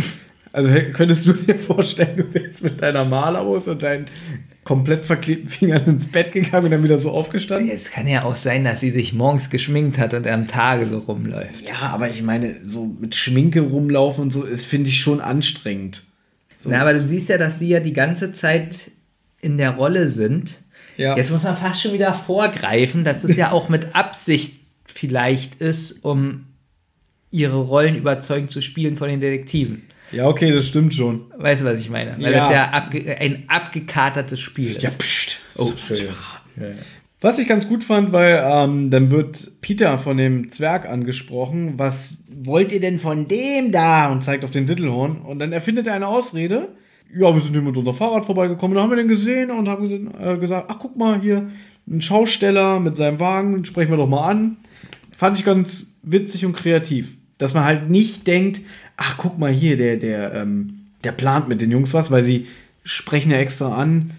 Also 0.51 0.73
könntest 0.93 1.27
du 1.27 1.33
dir 1.33 1.55
vorstellen, 1.55 2.17
du 2.17 2.33
wärst 2.33 2.63
mit 2.63 2.81
deiner 2.81 3.05
Malerhose 3.05 3.73
und 3.73 3.83
deinen 3.83 4.05
komplett 4.63 5.05
verklebten 5.05 5.47
Fingern 5.47 5.85
ins 5.85 6.07
Bett 6.07 6.31
gegangen 6.31 6.65
und 6.65 6.71
dann 6.71 6.83
wieder 6.83 6.97
so 6.97 7.11
aufgestanden? 7.11 7.69
Es 7.69 7.91
kann 7.91 8.07
ja 8.07 8.23
auch 8.23 8.35
sein, 8.35 8.63
dass 8.63 8.79
sie 8.79 8.89
sich 8.89 9.13
morgens 9.13 9.51
geschminkt 9.51 9.99
hat 9.99 10.15
und 10.15 10.25
am 10.27 10.47
Tage 10.47 10.87
so 10.87 10.99
rumläuft. 10.99 11.61
Ja, 11.61 11.89
aber 11.91 12.09
ich 12.09 12.23
meine, 12.23 12.55
so 12.63 12.85
mit 12.99 13.13
Schminke 13.13 13.61
rumlaufen 13.61 14.23
und 14.23 14.31
so, 14.31 14.43
ist 14.43 14.65
finde 14.65 14.89
ich 14.89 14.99
schon 14.99 15.21
anstrengend. 15.21 16.03
So. 16.61 16.69
Na, 16.69 16.81
aber 16.81 16.93
du 16.93 17.01
siehst 17.01 17.29
ja, 17.29 17.37
dass 17.37 17.57
sie 17.59 17.69
ja 17.69 17.79
die 17.79 17.93
ganze 17.93 18.33
Zeit 18.33 18.91
in 19.41 19.57
der 19.57 19.71
Rolle 19.71 20.09
sind. 20.09 20.55
Ja. 20.97 21.15
Jetzt 21.15 21.31
muss 21.31 21.43
man 21.43 21.55
fast 21.55 21.81
schon 21.81 21.93
wieder 21.93 22.13
vorgreifen, 22.13 23.05
dass 23.05 23.21
das 23.21 23.37
ja 23.37 23.51
auch 23.53 23.69
mit 23.69 23.95
Absicht 23.95 24.55
vielleicht 24.85 25.55
ist, 25.61 26.03
um 26.03 26.47
ihre 27.31 27.55
Rollen 27.57 27.95
überzeugend 27.95 28.51
zu 28.51 28.61
spielen 28.61 28.97
von 28.97 29.07
den 29.07 29.21
Detektiven. 29.21 29.83
ja, 30.11 30.27
okay, 30.27 30.51
das 30.51 30.67
stimmt 30.67 30.93
schon. 30.93 31.31
Weißt 31.37 31.61
du, 31.61 31.65
was 31.65 31.77
ich 31.77 31.89
meine? 31.89 32.17
Weil 32.19 32.33
Ja. 32.33 32.39
das 32.39 32.51
ja 32.51 32.69
abge 32.71 33.17
ein 33.17 33.43
abgekatertes 33.47 34.39
Spiel 34.41 34.71
ist. 34.75 34.81
Ja, 34.81 34.89
pst. 34.89 35.37
Oh, 35.55 35.63
So, 35.65 35.69
Entschuldigung. 35.71 36.15
Was 37.21 37.37
ich 37.37 37.49
ganz 37.49 37.67
gut 37.67 37.83
fand, 37.83 38.13
weil 38.13 38.41
ähm, 38.49 38.89
dann 38.89 39.11
wird 39.11 39.59
Peter 39.59 39.99
von 39.99 40.15
dem 40.15 40.51
Zwerg 40.51 40.87
angesprochen. 40.87 41.73
Was 41.75 42.23
wollt 42.31 42.71
ihr 42.71 42.79
denn 42.79 42.97
von 42.97 43.27
dem 43.27 43.73
da? 43.73 44.09
Und 44.09 44.23
zeigt 44.23 44.45
auf 44.45 44.51
den 44.51 44.67
Dittelhorn. 44.67 45.17
Und 45.17 45.39
dann 45.39 45.51
erfindet 45.51 45.87
er 45.87 45.95
eine 45.95 46.07
Ausrede. 46.07 46.69
Ja, 47.13 47.33
wir 47.33 47.41
sind 47.41 47.51
hier 47.51 47.61
mit 47.61 47.75
unserem 47.75 47.97
Fahrrad 47.97 48.23
vorbeigekommen. 48.23 48.75
Da 48.75 48.83
haben 48.83 48.91
wir 48.91 48.95
den 48.95 49.09
gesehen 49.09 49.51
und 49.51 49.67
haben 49.67 50.11
äh, 50.17 50.37
gesagt, 50.37 50.67
ach 50.69 50.77
guck 50.79 50.95
mal 50.95 51.19
hier, 51.19 51.49
ein 51.89 52.01
Schausteller 52.01 52.79
mit 52.79 52.95
seinem 52.95 53.19
Wagen, 53.19 53.65
sprechen 53.65 53.91
wir 53.91 53.97
doch 53.97 54.07
mal 54.07 54.29
an. 54.29 54.57
Fand 55.11 55.37
ich 55.37 55.43
ganz 55.43 55.95
witzig 56.03 56.45
und 56.45 56.53
kreativ. 56.53 57.17
Dass 57.37 57.53
man 57.53 57.65
halt 57.65 57.89
nicht 57.89 58.27
denkt, 58.27 58.61
ach 58.95 59.17
guck 59.17 59.39
mal 59.39 59.51
hier, 59.51 59.75
der, 59.75 59.97
der, 59.97 60.33
ähm, 60.35 60.85
der 61.03 61.11
plant 61.11 61.49
mit 61.49 61.59
den 61.59 61.71
Jungs 61.71 61.93
was, 61.93 62.11
weil 62.11 62.23
sie 62.23 62.47
sprechen 62.83 63.31
ja 63.31 63.37
extra 63.37 63.75
an, 63.75 64.11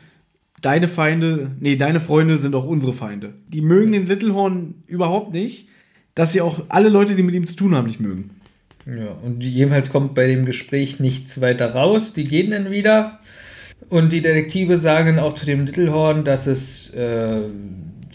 deine 0.61 0.89
Feinde, 0.89 1.51
nee, 1.61 1.77
deine 1.77 2.01
Freunde 2.01 2.37
sind 2.39 2.55
auch 2.55 2.67
unsere 2.67 2.93
Feinde. 2.93 3.35
Die 3.49 3.63
mögen 3.63 3.93
den 3.93 4.07
Littlehorn 4.07 4.75
überhaupt 4.87 5.33
nicht, 5.33 5.69
dass 6.15 6.33
sie 6.33 6.41
auch 6.41 6.63
alle 6.69 6.89
Leute, 6.89 7.15
die 7.15 7.23
mit 7.23 7.35
ihm 7.35 7.47
zu 7.47 7.57
tun 7.57 7.75
haben, 7.75 7.87
nicht 7.87 8.01
mögen. 8.01 8.31
Ja, 8.87 9.13
und 9.23 9.45
jedenfalls 9.45 9.91
kommt 9.91 10.15
bei 10.15 10.27
dem 10.27 10.47
Gespräch 10.47 11.01
nichts 11.01 11.41
weiter 11.41 11.75
raus. 11.75 12.13
Die 12.13 12.25
gehen 12.25 12.51
dann 12.51 12.71
wieder. 12.71 13.21
Und 13.89 14.13
die 14.13 14.21
Detektive 14.21 14.79
sagen 14.79 15.19
auch 15.19 15.35
zu 15.35 15.47
dem 15.47 15.67
Littlehorn, 15.67 16.25
dass 16.25 16.47
es 16.47 16.91
äh, 16.91 17.43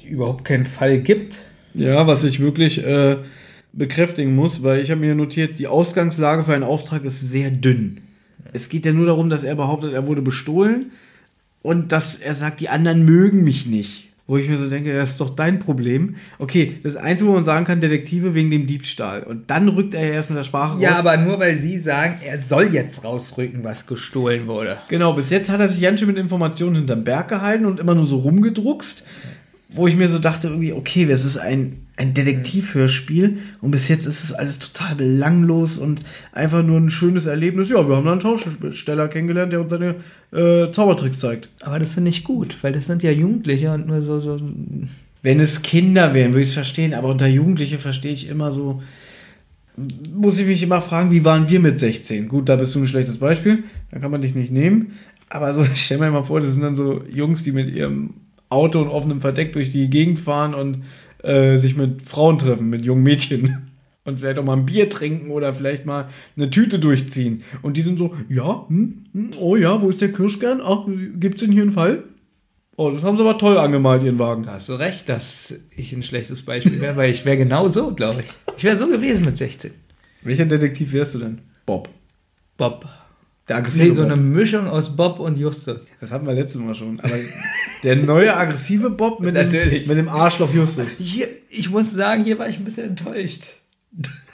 überhaupt 0.07 0.45
keinen 0.45 0.65
Fall 0.65 0.99
gibt. 0.99 1.39
Ja, 1.73 2.07
was 2.07 2.23
ich 2.23 2.39
wirklich 2.39 2.83
äh, 2.83 3.17
bekräftigen 3.73 4.35
muss, 4.35 4.63
weil 4.63 4.81
ich 4.81 4.91
habe 4.91 5.01
mir 5.01 5.15
notiert, 5.15 5.59
die 5.59 5.67
Ausgangslage 5.67 6.43
für 6.43 6.53
einen 6.53 6.63
Auftrag 6.63 7.03
ist 7.03 7.21
sehr 7.21 7.51
dünn. 7.51 8.01
Es 8.53 8.69
geht 8.69 8.85
ja 8.85 8.93
nur 8.93 9.05
darum, 9.05 9.29
dass 9.29 9.43
er 9.43 9.55
behauptet, 9.55 9.93
er 9.93 10.07
wurde 10.07 10.21
bestohlen 10.21 10.91
und 11.65 11.91
dass 11.91 12.15
er 12.15 12.35
sagt, 12.35 12.59
die 12.59 12.69
anderen 12.69 13.03
mögen 13.05 13.43
mich 13.43 13.65
nicht. 13.65 14.03
Wo 14.27 14.37
ich 14.37 14.49
mir 14.49 14.57
so 14.57 14.67
denke, 14.67 14.91
das 14.91 15.11
ist 15.11 15.21
doch 15.21 15.29
dein 15.35 15.59
Problem. 15.59 16.15
Okay, 16.39 16.77
das 16.81 16.95
Einzige, 16.95 17.29
wo 17.29 17.33
man 17.35 17.45
sagen 17.45 17.63
kann, 17.65 17.79
Detektive 17.79 18.33
wegen 18.33 18.49
dem 18.49 18.65
Diebstahl. 18.65 19.21
Und 19.21 19.51
dann 19.51 19.67
rückt 19.69 19.93
er 19.93 20.03
ja 20.03 20.13
erst 20.13 20.31
mit 20.31 20.39
der 20.39 20.43
Sprache 20.43 20.81
Ja, 20.81 20.93
raus. 20.93 20.99
aber 21.05 21.17
nur 21.17 21.39
weil 21.39 21.59
sie 21.59 21.77
sagen, 21.77 22.15
er 22.25 22.39
soll 22.39 22.73
jetzt 22.73 23.03
rausrücken, 23.03 23.63
was 23.63 23.85
gestohlen 23.85 24.47
wurde. 24.47 24.77
Genau, 24.89 25.13
bis 25.13 25.29
jetzt 25.29 25.49
hat 25.51 25.59
er 25.59 25.69
sich 25.69 25.79
ganz 25.79 25.99
schön 25.99 26.07
mit 26.07 26.17
Informationen 26.17 26.75
hinterm 26.75 27.03
Berg 27.03 27.27
gehalten 27.27 27.65
und 27.67 27.79
immer 27.79 27.93
nur 27.93 28.07
so 28.07 28.17
rumgedruckst, 28.17 29.05
wo 29.69 29.85
ich 29.85 29.95
mir 29.95 30.09
so 30.09 30.17
dachte, 30.17 30.47
irgendwie, 30.47 30.73
okay, 30.73 31.05
das 31.05 31.23
ist 31.23 31.37
ein, 31.37 31.84
ein 31.97 32.13
Detektivhörspiel 32.13 33.37
und 33.61 33.71
bis 33.71 33.87
jetzt 33.87 34.05
ist 34.05 34.23
es 34.23 34.33
alles 34.33 34.59
total 34.59 34.95
belanglos 34.95 35.77
und 35.77 36.01
einfach 36.33 36.61
nur 36.61 36.77
ein 36.77 36.89
schönes 36.89 37.25
Erlebnis. 37.25 37.69
Ja, 37.69 37.87
wir 37.87 37.95
haben 37.95 38.05
da 38.05 38.11
einen 38.11 38.21
Schausteller 38.21 39.07
kennengelernt, 39.07 39.53
der 39.53 39.61
uns 39.61 39.69
seine 39.69 39.95
äh, 40.33 40.71
Zaubertricks 40.71 41.19
zeigt. 41.19 41.49
Aber 41.61 41.79
das 41.79 41.93
finde 41.93 42.09
ich 42.09 42.25
gut, 42.25 42.57
weil 42.61 42.73
das 42.73 42.87
sind 42.87 43.01
ja 43.01 43.11
Jugendliche 43.11 43.71
und 43.71 43.87
nur 43.87 44.01
so, 44.01 44.19
so. 44.19 44.37
Wenn 45.21 45.39
es 45.39 45.61
Kinder 45.61 46.13
wären, 46.13 46.33
würde 46.33 46.41
ich 46.41 46.49
es 46.49 46.53
verstehen, 46.53 46.93
aber 46.93 47.07
unter 47.07 47.27
Jugendliche 47.27 47.77
verstehe 47.77 48.11
ich 48.11 48.27
immer 48.29 48.51
so, 48.51 48.83
muss 50.13 50.37
ich 50.37 50.47
mich 50.47 50.63
immer 50.63 50.81
fragen, 50.81 51.11
wie 51.11 51.25
waren 51.25 51.49
wir 51.49 51.59
mit 51.59 51.79
16? 51.79 52.27
Gut, 52.27 52.49
da 52.49 52.57
bist 52.57 52.75
du 52.75 52.79
ein 52.79 52.87
schlechtes 52.87 53.17
Beispiel, 53.17 53.63
da 53.91 53.99
kann 53.99 54.11
man 54.11 54.21
dich 54.21 54.35
nicht 54.35 54.51
nehmen. 54.51 54.93
Aber 55.29 55.53
so, 55.53 55.63
stell 55.75 55.97
mir 55.97 56.11
mal 56.11 56.23
vor, 56.23 56.41
das 56.41 56.53
sind 56.53 56.63
dann 56.63 56.75
so 56.75 57.03
Jungs, 57.09 57.43
die 57.43 57.53
mit 57.53 57.73
ihrem 57.73 58.15
Auto 58.49 58.81
und 58.81 58.89
offenem 58.89 59.21
Verdeck 59.21 59.53
durch 59.53 59.71
die 59.71 59.89
Gegend 59.89 60.19
fahren 60.19 60.53
und 60.53 60.83
äh, 61.25 61.57
sich 61.57 61.75
mit 61.75 62.07
Frauen 62.07 62.39
treffen, 62.39 62.69
mit 62.69 62.85
jungen 62.85 63.03
Mädchen. 63.03 63.71
Und 64.03 64.19
vielleicht 64.19 64.37
auch 64.37 64.43
mal 64.43 64.55
ein 64.55 64.67
Bier 64.67 64.87
trinken 64.87 65.31
oder 65.31 65.55
vielleicht 65.55 65.87
mal 65.87 66.09
eine 66.37 66.51
Tüte 66.51 66.77
durchziehen. 66.77 67.41
Und 67.63 67.75
die 67.75 67.81
sind 67.81 67.97
so, 67.97 68.13
ja, 68.29 68.65
hm, 68.67 69.05
hm, 69.11 69.33
oh 69.39 69.55
ja, 69.55 69.81
wo 69.81 69.89
ist 69.89 69.99
der 69.99 70.13
Kirschkern? 70.13 70.61
Ach, 70.63 70.85
gibt's 71.19 71.41
denn 71.41 71.51
hier 71.51 71.63
einen 71.63 71.71
Fall? 71.71 72.03
Oh, 72.77 72.91
das 72.91 73.03
haben 73.03 73.17
sie 73.17 73.23
aber 73.23 73.39
toll 73.39 73.57
angemalt, 73.57 74.03
ihren 74.03 74.19
Wagen. 74.19 74.43
Da 74.43 74.53
hast 74.53 74.69
du 74.69 74.73
recht, 74.73 75.09
dass 75.09 75.55
ich 75.75 75.91
ein 75.93 76.03
schlechtes 76.03 76.43
Beispiel 76.43 76.79
wäre, 76.81 76.95
weil 76.97 77.09
ich 77.09 77.25
wäre 77.25 77.37
genau 77.37 77.67
so, 77.67 77.95
glaube 77.95 78.21
ich. 78.21 78.29
Ich 78.57 78.63
wäre 78.63 78.75
so 78.75 78.87
gewesen 78.87 79.25
mit 79.25 79.37
16. 79.37 79.71
Welcher 80.21 80.45
Detektiv 80.45 80.93
wärst 80.93 81.15
du 81.15 81.19
denn? 81.19 81.39
Bob. 81.65 81.89
Bob. 82.57 82.85
Der 83.47 83.57
aggressive 83.57 83.83
Nee, 83.85 83.91
so 83.91 84.01
Bob. 84.01 84.11
eine 84.11 84.21
Mischung 84.21 84.67
aus 84.67 84.95
Bob 84.95 85.19
und 85.19 85.37
Justus. 85.37 85.81
Das 86.01 86.09
hatten 86.11 86.25
wir 86.25 86.33
letztes 86.33 86.59
Mal 86.61 86.73
schon. 86.73 86.99
Aber 86.99 87.13
der 87.83 87.95
neue 87.97 88.35
aggressive 88.35 88.89
Bob 88.89 89.19
mit, 89.19 89.35
dem, 89.35 89.43
Natürlich. 89.43 89.87
mit 89.87 89.97
dem 89.97 90.09
Arschloch 90.09 90.51
Justus. 90.53 90.87
Hier, 90.97 91.27
ich 91.49 91.69
muss 91.69 91.91
sagen, 91.91 92.23
hier 92.23 92.39
war 92.39 92.49
ich 92.49 92.57
ein 92.57 92.63
bisschen 92.63 92.89
enttäuscht. 92.89 93.43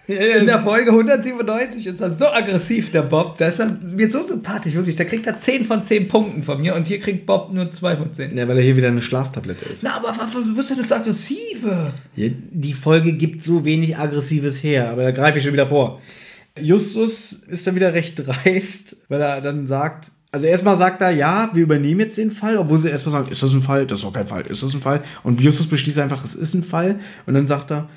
In 0.08 0.46
der 0.48 0.60
Folge 0.64 0.90
197 0.92 1.86
ist 1.88 2.02
er 2.02 2.12
so 2.12 2.26
aggressiv, 2.28 2.92
der 2.92 3.04
Bob. 3.04 3.38
Da 3.38 3.48
ist 3.48 3.60
er 3.60 3.68
mir 3.82 4.10
so 4.10 4.22
sympathisch, 4.22 4.74
wirklich. 4.74 4.96
Da 4.96 5.06
kriegt 5.06 5.26
er 5.28 5.40
10 5.40 5.64
von 5.66 5.86
10 5.86 6.08
Punkten 6.08 6.44
von 6.44 6.60
mir 6.60 6.76
und 6.76 6.88
hier 6.88 7.00
kriegt 7.00 7.26
Bob 7.26 7.54
nur 7.54 7.72
2 7.72 7.96
von 7.98 8.12
10. 8.14 8.36
ja, 8.38 8.48
weil 8.48 8.58
er 8.58 8.64
hier 8.64 8.76
wieder 8.76 8.88
eine 8.90 9.02
Schlaftablette 9.02 9.66
ist. 9.66 9.84
Na, 9.84 9.96
aber 9.98 10.10
was, 10.18 10.34
was 10.36 10.58
ist 10.58 10.70
denn 10.72 10.78
das 10.80 10.92
Aggressive? 10.92 11.94
Die 12.16 12.74
Folge 12.74 13.14
gibt 13.14 13.44
so 13.44 13.64
wenig 13.64 13.98
Aggressives 13.98 14.64
her, 14.64 14.90
aber 14.90 15.04
da 15.04 15.12
greife 15.12 15.38
ich 15.38 15.44
schon 15.46 15.54
wieder 15.54 15.68
vor. 15.68 16.02
Justus 16.60 17.34
ist 17.34 17.66
dann 17.66 17.76
wieder 17.76 17.94
recht 17.94 18.16
dreist, 18.26 18.96
weil 19.08 19.22
er 19.22 19.42
dann 19.42 19.66
sagt, 19.66 20.12
also 20.32 20.46
erstmal 20.46 20.78
sagt 20.78 21.02
er, 21.02 21.12
ja, 21.12 21.50
wir 21.54 21.64
übernehmen 21.64 22.00
jetzt 22.02 22.18
den 22.18 22.32
Fall, 22.32 22.58
obwohl 22.58 22.80
sie 22.80 22.90
erstmal 22.90 23.14
sagen, 23.14 23.32
ist 23.32 23.44
das 23.44 23.54
ein 23.54 23.62
Fall? 23.62 23.86
Das 23.86 24.00
ist 24.00 24.06
doch 24.06 24.14
kein 24.14 24.28
Fall. 24.28 24.44
Ist 24.48 24.64
das 24.64 24.74
ein 24.74 24.82
Fall? 24.82 25.04
Und 25.24 25.42
Justus 25.42 25.68
beschließt 25.68 26.00
einfach, 26.00 26.24
es 26.24 26.36
ist 26.36 26.54
ein 26.54 26.64
Fall. 26.64 27.00
Und 27.26 27.34
dann 27.34 27.48
sagt 27.48 27.72
er, 27.72 27.90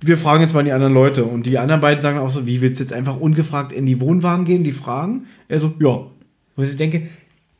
wir 0.00 0.16
fragen 0.16 0.42
jetzt 0.42 0.54
mal 0.54 0.62
die 0.62 0.72
anderen 0.72 0.94
Leute. 0.94 1.24
Und 1.24 1.46
die 1.46 1.58
anderen 1.58 1.80
beiden 1.80 2.00
sagen 2.00 2.18
auch 2.18 2.30
so, 2.30 2.46
wie 2.46 2.60
willst 2.60 2.78
du 2.78 2.84
jetzt 2.84 2.92
einfach 2.92 3.18
ungefragt 3.18 3.72
in 3.72 3.86
die 3.86 4.00
Wohnwagen 4.00 4.44
gehen, 4.44 4.62
die 4.62 4.72
fragen? 4.72 5.26
Er 5.48 5.58
so, 5.58 5.74
ja. 5.80 6.06
Wo 6.56 6.62
ich 6.62 6.76
denke, 6.76 7.08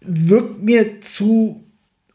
wirkt 0.01 0.63
mir 0.63 1.01
zu 1.01 1.65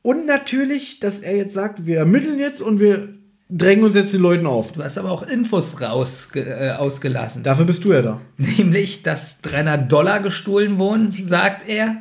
unnatürlich, 0.01 0.99
dass 1.01 1.19
er 1.19 1.35
jetzt 1.35 1.53
sagt, 1.53 1.85
wir 1.85 1.97
ermitteln 1.97 2.39
jetzt 2.39 2.61
und 2.61 2.79
wir 2.79 3.09
drängen 3.49 3.85
uns 3.85 3.95
jetzt 3.95 4.13
den 4.13 4.21
Leuten 4.21 4.45
auf. 4.45 4.71
Du 4.71 4.83
hast 4.83 4.97
aber 4.97 5.11
auch 5.11 5.23
Infos 5.23 5.79
raus, 5.81 6.29
äh, 6.35 6.71
ausgelassen. 6.71 7.43
Dafür 7.43 7.65
bist 7.65 7.83
du 7.83 7.93
ja 7.93 8.01
da. 8.01 8.21
Nämlich, 8.37 9.03
dass 9.03 9.41
300 9.41 9.91
Dollar 9.91 10.19
gestohlen 10.19 10.77
wurden, 10.77 11.11
sagt 11.11 11.67
er. 11.67 11.97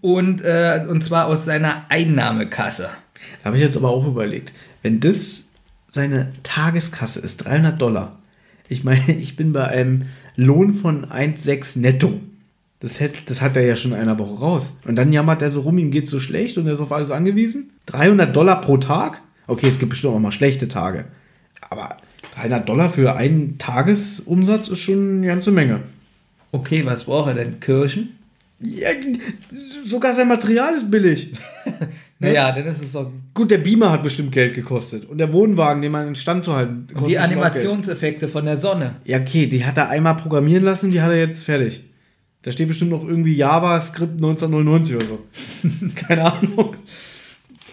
Und, 0.00 0.42
äh, 0.42 0.86
und 0.88 1.02
zwar 1.02 1.26
aus 1.26 1.44
seiner 1.44 1.84
Einnahmekasse. 1.88 2.88
Da 3.42 3.44
habe 3.44 3.56
ich 3.56 3.62
jetzt 3.62 3.76
aber 3.76 3.90
auch 3.90 4.06
überlegt, 4.06 4.52
wenn 4.82 5.00
das 5.00 5.50
seine 5.88 6.30
Tageskasse 6.42 7.20
ist, 7.20 7.38
300 7.38 7.80
Dollar. 7.80 8.18
Ich 8.68 8.84
meine, 8.84 9.12
ich 9.18 9.36
bin 9.36 9.52
bei 9.52 9.66
einem 9.66 10.06
Lohn 10.36 10.72
von 10.72 11.06
1,6 11.06 11.80
netto. 11.80 12.20
Das 12.80 13.00
hat, 13.00 13.10
das 13.26 13.40
hat 13.40 13.56
er 13.56 13.64
ja 13.64 13.74
schon 13.74 13.90
in 13.92 13.98
einer 13.98 14.20
Woche 14.20 14.38
raus. 14.38 14.76
Und 14.86 14.94
dann 14.94 15.12
jammert 15.12 15.42
er 15.42 15.50
so 15.50 15.62
rum, 15.62 15.78
ihm 15.78 15.90
geht 15.90 16.06
so 16.06 16.20
schlecht 16.20 16.58
und 16.58 16.66
er 16.66 16.74
ist 16.74 16.80
auf 16.80 16.92
alles 16.92 17.10
angewiesen. 17.10 17.70
300 17.86 18.34
Dollar 18.34 18.60
pro 18.60 18.76
Tag? 18.76 19.20
Okay, 19.48 19.66
es 19.66 19.80
gibt 19.80 19.90
bestimmt 19.90 20.14
auch 20.14 20.18
mal 20.20 20.30
schlechte 20.30 20.68
Tage. 20.68 21.06
Aber 21.68 21.96
300 22.36 22.68
Dollar 22.68 22.90
für 22.90 23.16
einen 23.16 23.58
Tagesumsatz 23.58 24.68
ist 24.68 24.78
schon 24.78 25.18
eine 25.18 25.26
ganze 25.26 25.50
Menge. 25.50 25.80
Okay, 26.52 26.86
was 26.86 27.04
braucht 27.04 27.28
er 27.28 27.34
denn? 27.34 27.58
Kirchen? 27.58 28.10
Ja, 28.60 28.90
sogar 29.84 30.14
sein 30.14 30.28
Material 30.28 30.74
ist 30.74 30.90
billig. 30.90 31.32
Naja, 32.20 32.50
dann 32.50 32.66
ist 32.66 32.82
es 32.82 32.92
doch. 32.94 33.12
Gut, 33.32 33.52
der 33.52 33.58
Beamer 33.58 33.92
hat 33.92 34.02
bestimmt 34.02 34.32
Geld 34.32 34.56
gekostet. 34.56 35.04
Und 35.04 35.18
der 35.18 35.32
Wohnwagen, 35.32 35.82
den 35.82 35.92
man 35.92 36.08
in 36.08 36.14
Stand 36.16 36.44
zu 36.44 36.52
halten, 36.52 36.88
kostet 36.88 37.10
Die 37.10 37.18
auch 37.18 37.22
Geld. 37.22 37.32
Animationseffekte 37.32 38.26
von 38.26 38.44
der 38.44 38.56
Sonne. 38.56 38.96
Ja, 39.04 39.20
okay, 39.20 39.46
die 39.46 39.64
hat 39.64 39.76
er 39.76 39.88
einmal 39.88 40.16
programmieren 40.16 40.64
lassen, 40.64 40.90
die 40.90 41.00
hat 41.00 41.10
er 41.10 41.18
jetzt 41.18 41.44
fertig. 41.44 41.84
Da 42.42 42.50
steht 42.50 42.66
bestimmt 42.66 42.90
noch 42.90 43.06
irgendwie 43.06 43.36
JavaScript 43.36 44.14
1999 44.14 44.96
oder 44.96 45.06
so. 45.06 45.18
Keine 45.94 46.32
Ahnung. 46.32 46.74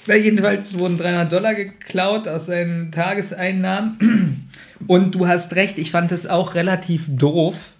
Na, 0.07 0.15
jedenfalls 0.15 0.77
wurden 0.77 0.97
300 0.97 1.31
Dollar 1.31 1.55
geklaut 1.55 2.27
aus 2.27 2.45
seinen 2.45 2.91
Tageseinnahmen. 2.91 4.49
Und 4.87 5.15
du 5.15 5.27
hast 5.27 5.55
recht, 5.55 5.77
ich 5.77 5.91
fand 5.91 6.11
es 6.11 6.27
auch 6.27 6.53
relativ 6.53 7.05
doof, 7.07 7.71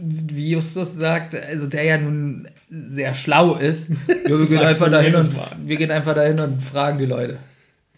wie 0.00 0.50
Justus 0.50 0.94
sagt, 0.94 1.34
also 1.34 1.66
der 1.66 1.84
ja 1.84 1.98
nun 1.98 2.48
sehr 2.70 3.14
schlau 3.14 3.56
ist. 3.56 3.88
Ja, 4.08 4.38
wir, 4.38 4.46
gehen 4.46 4.58
einfach 4.58 4.90
dahin 4.90 5.14
und, 5.14 5.30
wir 5.64 5.76
gehen 5.76 5.90
einfach 5.90 6.14
dahin 6.14 6.38
und 6.40 6.60
fragen 6.60 6.98
die 6.98 7.06
Leute. 7.06 7.38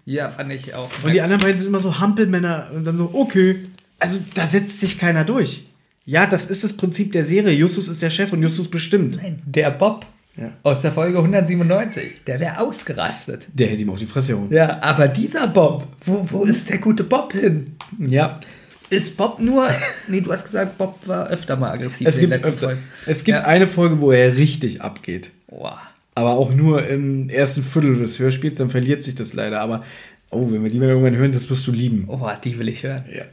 Ja, 0.05 0.29
fand 0.29 0.53
ich 0.53 0.75
auch. 0.75 0.91
Und 1.03 1.13
die 1.13 1.21
anderen 1.21 1.43
beiden 1.43 1.59
sind 1.59 1.69
immer 1.69 1.81
so 1.81 1.99
Hampelmänner 1.99 2.71
und 2.75 2.85
dann 2.85 2.97
so, 2.97 3.11
okay. 3.13 3.65
Also 3.99 4.19
da 4.35 4.47
setzt 4.47 4.79
sich 4.81 4.99
keiner 4.99 5.25
durch. 5.25 5.65
Ja, 6.05 6.27
das 6.27 6.45
ist 6.45 6.63
das 6.63 6.75
Prinzip 6.75 7.13
der 7.13 7.25
Serie. 7.25 7.53
Justus 7.53 7.89
ist 7.89 8.03
der 8.03 8.11
Chef 8.11 8.33
und 8.33 8.43
Justus 8.43 8.69
bestimmt. 8.69 9.17
Nein, 9.21 9.43
der 9.45 9.71
Bob 9.71 10.07
Ja. 10.37 10.53
aus 10.63 10.83
der 10.83 10.93
Folge 10.93 11.19
197, 11.19 12.25
der 12.27 12.41
wäre 12.41 12.59
ausgerastet. 12.61 13.47
Der 13.55 13.69
hätte 13.69 13.81
ihm 13.83 13.91
auf 13.91 13.99
die 13.99 14.07
Fresse 14.07 14.33
gehauen. 14.33 14.53
Ja, 14.53 14.83
aber 14.83 15.09
dieser 15.09 15.47
Bob, 15.49 15.87
wo, 16.05 16.27
wo 16.31 16.45
ist 16.45 16.69
der 16.69 16.79
gute 16.79 17.05
Bob 17.05 17.33
hin? 17.33 17.77
Ja. 17.99 18.41
Ist 18.91 19.17
Bob 19.17 19.41
nur. 19.41 19.69
Nee, 20.09 20.21
du 20.21 20.31
hast 20.33 20.45
gesagt, 20.45 20.77
Bob 20.79 20.99
war 21.07 21.29
öfter 21.29 21.57
mal 21.57 21.73
aggressiv. 21.73 22.07
Es 22.07 22.19
in 22.19 22.23
den 22.29 22.31
gibt, 22.33 22.45
letzten 22.45 22.49
öfter, 22.55 22.67
Folgen. 22.69 22.83
es 23.07 23.25
gibt 23.25 23.39
Ja. 23.39 23.45
eine 23.47 23.67
Folge, 23.67 24.01
wo 24.01 24.13
er 24.13 24.37
richtig 24.37 24.83
abgeht. 24.83 25.31
Boah. 25.49 25.81
Aber 26.15 26.33
auch 26.37 26.53
nur 26.53 26.87
im 26.87 27.29
ersten 27.29 27.63
Viertel 27.63 27.97
des 27.99 28.19
Hörspiels, 28.19 28.59
dann 28.59 28.71
verliert 28.71 29.03
sich 29.03 29.15
das 29.17 29.33
leider. 29.33 29.61
Aber, 29.61 29.85
oh, 30.31 30.51
wenn 30.51 30.63
wir 30.63 30.71
die 30.71 30.79
mal 30.79 30.89
irgendwann 30.89 31.17
hören, 31.17 31.33
das 31.33 31.51
wirst 31.51 31.67
du 31.67 31.73
lieben. 31.73 32.05
Oh, 32.09 32.29
die 32.45 32.59
will 32.59 32.69
ich 32.69 32.83
hören. 32.85 33.05
Ja. 33.13 33.25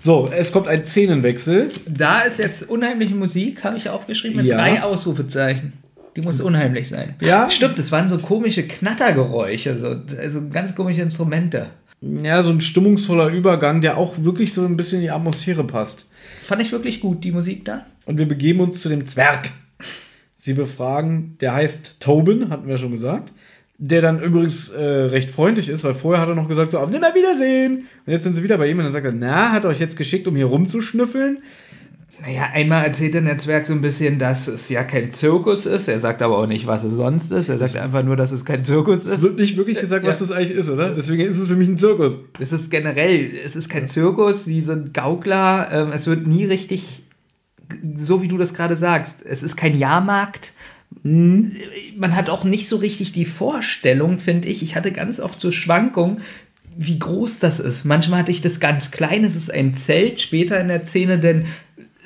So, 0.00 0.28
es 0.34 0.52
kommt 0.52 0.68
ein 0.68 0.84
Szenenwechsel. 0.84 1.68
Da 1.86 2.22
ist 2.22 2.38
jetzt 2.38 2.68
unheimliche 2.68 3.14
Musik, 3.14 3.62
habe 3.64 3.76
ich 3.78 3.88
aufgeschrieben, 3.88 4.38
mit 4.38 4.46
Ja. 4.46 4.56
drei 4.56 4.82
Ausrufezeichen. 4.82 5.72
Die 6.16 6.20
muss 6.20 6.40
unheimlich 6.40 6.88
sein. 6.88 7.14
Ja. 7.20 7.50
Stimmt, 7.50 7.78
es 7.78 7.90
waren 7.90 8.08
so 8.08 8.18
komische 8.18 8.62
Knattergeräusche, 8.66 9.78
so, 9.78 9.96
also 10.18 10.48
ganz 10.48 10.74
komische 10.74 11.02
Instrumente. 11.02 11.70
Ja, 12.00 12.42
so 12.42 12.50
ein 12.50 12.60
stimmungsvoller 12.60 13.28
Übergang, 13.28 13.80
der 13.80 13.96
auch 13.96 14.14
wirklich 14.18 14.52
so 14.52 14.64
ein 14.64 14.76
bisschen 14.76 14.98
in 14.98 15.04
die 15.04 15.10
Atmosphäre 15.10 15.64
passt. 15.64 16.06
Fand 16.42 16.60
ich 16.60 16.70
wirklich 16.70 17.00
gut, 17.00 17.24
die 17.24 17.32
Musik 17.32 17.64
da. 17.64 17.86
Und 18.04 18.18
wir 18.18 18.28
begeben 18.28 18.60
uns 18.60 18.82
zu 18.82 18.88
dem 18.88 19.06
Zwerg. 19.06 19.50
Sie 20.36 20.52
befragen, 20.52 21.38
der 21.40 21.54
heißt 21.54 22.00
Tobin, 22.00 22.50
hatten 22.50 22.68
wir 22.68 22.76
schon 22.76 22.92
gesagt. 22.92 23.32
Der 23.78 24.02
dann 24.02 24.22
übrigens 24.22 24.68
äh, 24.68 24.84
recht 24.84 25.30
freundlich 25.30 25.68
ist, 25.68 25.82
weil 25.82 25.94
vorher 25.94 26.20
hat 26.20 26.28
er 26.28 26.34
noch 26.34 26.48
gesagt, 26.48 26.72
so 26.72 26.78
auf 26.78 26.90
Nimmerwiedersehen. 26.90 27.88
Und 28.06 28.12
jetzt 28.12 28.22
sind 28.22 28.34
sie 28.34 28.42
wieder 28.42 28.58
bei 28.58 28.68
ihm 28.68 28.78
und 28.78 28.84
dann 28.84 28.92
sagt 28.92 29.06
er, 29.06 29.12
na, 29.12 29.52
hat 29.52 29.64
er 29.64 29.70
euch 29.70 29.80
jetzt 29.80 29.96
geschickt, 29.96 30.28
um 30.28 30.36
hier 30.36 30.46
rumzuschnüffeln? 30.46 31.38
Naja, 32.22 32.48
einmal 32.52 32.84
erzählt 32.84 33.12
der 33.14 33.20
Netzwerk 33.22 33.66
so 33.66 33.72
ein 33.74 33.80
bisschen, 33.80 34.18
dass 34.18 34.46
es 34.46 34.68
ja 34.68 34.84
kein 34.84 35.10
Zirkus 35.10 35.66
ist. 35.66 35.88
Er 35.88 35.98
sagt 35.98 36.22
aber 36.22 36.38
auch 36.38 36.46
nicht, 36.46 36.66
was 36.66 36.84
es 36.84 36.94
sonst 36.94 37.30
ist. 37.32 37.48
Er 37.48 37.58
sagt 37.58 37.76
einfach 37.76 38.02
nur, 38.04 38.16
dass 38.16 38.30
es 38.30 38.44
kein 38.44 38.62
Zirkus 38.62 39.04
Es 39.04 39.14
ist. 39.16 39.22
wird 39.22 39.36
nicht 39.36 39.56
wirklich 39.56 39.78
gesagt, 39.80 40.06
was 40.06 40.20
Ja. 40.20 40.26
das 40.26 40.32
eigentlich 40.36 40.52
ist, 40.56 40.68
oder? 40.68 40.90
Deswegen 40.94 41.22
ist 41.28 41.38
es 41.38 41.48
für 41.48 41.56
mich 41.56 41.68
ein 41.68 41.76
Zirkus. 41.76 42.16
Es 42.38 42.52
ist 42.52 42.70
generell, 42.70 43.30
es 43.44 43.56
ist 43.56 43.68
kein 43.68 43.86
Zirkus, 43.88 44.44
sie 44.44 44.60
sind 44.60 44.94
Gaukler, 44.94 45.68
ähm, 45.72 45.92
es 45.92 46.06
wird 46.06 46.26
nie 46.26 46.44
richtig, 46.44 47.02
so 47.98 48.22
wie 48.22 48.28
du 48.28 48.38
das 48.38 48.54
gerade 48.54 48.76
sagst, 48.76 49.22
es 49.26 49.42
ist 49.42 49.56
kein 49.56 49.76
Jahrmarkt. 49.76 50.52
Man 51.02 52.14
hat 52.14 52.30
auch 52.30 52.44
nicht 52.44 52.68
so 52.68 52.76
richtig 52.76 53.10
die 53.12 53.24
Vorstellung, 53.26 54.20
finde 54.20 54.48
ich. 54.48 54.62
Ich 54.62 54.76
hatte 54.76 54.92
ganz 54.92 55.18
oft 55.18 55.40
so 55.40 55.50
Schwankungen, 55.50 56.18
wie 56.76 56.98
groß 56.98 57.40
das 57.40 57.60
ist. 57.60 57.84
Manchmal 57.84 58.20
hatte 58.20 58.30
ich 58.30 58.40
das 58.42 58.60
ganz 58.60 58.90
klein, 58.92 59.24
es 59.24 59.34
ist 59.36 59.52
ein 59.52 59.74
Zelt, 59.74 60.20
später 60.20 60.60
in 60.60 60.68
der 60.68 60.84
Szene, 60.84 61.18
denn 61.18 61.46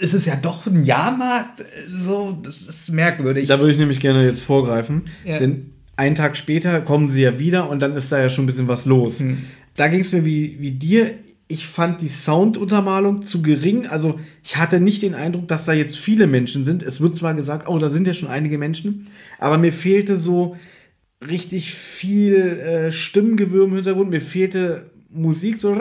es 0.01 0.15
ist 0.15 0.27
ja 0.27 0.37
doch 0.37 0.67
ein 0.67 0.85
Jahrmarkt, 0.85 1.65
so, 1.93 2.39
das 2.43 2.63
ist 2.63 2.93
merkwürdig. 2.93 3.49
Da 3.49 3.59
würde 3.59 3.73
ich 3.73 3.79
nämlich 3.79 4.01
gerne 4.01 4.25
jetzt 4.25 4.45
vorgreifen. 4.45 5.05
Ja. 5.25 5.39
Denn 5.39 5.73
einen 5.97 6.15
Tag 6.15 6.37
später 6.37 6.81
kommen 6.81 7.09
sie 7.09 7.23
ja 7.23 7.39
wieder 7.39 7.69
und 7.69 7.81
dann 7.81 7.97
ist 7.97 8.13
da 8.13 8.21
ja 8.21 8.29
schon 8.29 8.45
ein 8.45 8.47
bisschen 8.47 8.69
was 8.69 8.85
los. 8.85 9.21
Hm. 9.21 9.39
Da 9.75 9.89
ging 9.89 10.01
es 10.01 10.13
mir 10.13 10.25
wie, 10.25 10.57
wie 10.61 10.73
dir. 10.73 11.11
Ich 11.49 11.67
fand 11.67 12.03
die 12.03 12.09
Sounduntermalung 12.09 13.23
zu 13.23 13.43
gering. 13.43 13.87
Also 13.87 14.21
ich 14.45 14.57
hatte 14.57 14.81
nicht 14.81 15.03
den 15.03 15.15
Eindruck, 15.15 15.49
dass 15.49 15.65
da 15.65 15.73
jetzt 15.73 15.97
viele 15.97 16.27
Menschen 16.27 16.65
sind. 16.65 16.83
Es 16.83 17.01
wird 17.01 17.17
zwar 17.17 17.35
gesagt, 17.35 17.69
oh, 17.69 17.79
da 17.79 17.91
sind 17.91 18.07
ja 18.07 18.13
schon 18.13 18.29
einige 18.29 18.59
Menschen, 18.59 19.07
aber 19.39 19.59
mir 19.59 19.73
fehlte 19.73 20.19
so 20.19 20.57
richtig 21.27 21.73
viel 21.73 22.37
äh, 22.37 22.93
Stimmengewirr 22.93 23.65
im 23.65 23.75
Hintergrund. 23.75 24.11
Mir 24.11 24.21
fehlte 24.21 24.91
Musik, 25.11 25.57
so 25.57 25.71
oh, 25.71 25.77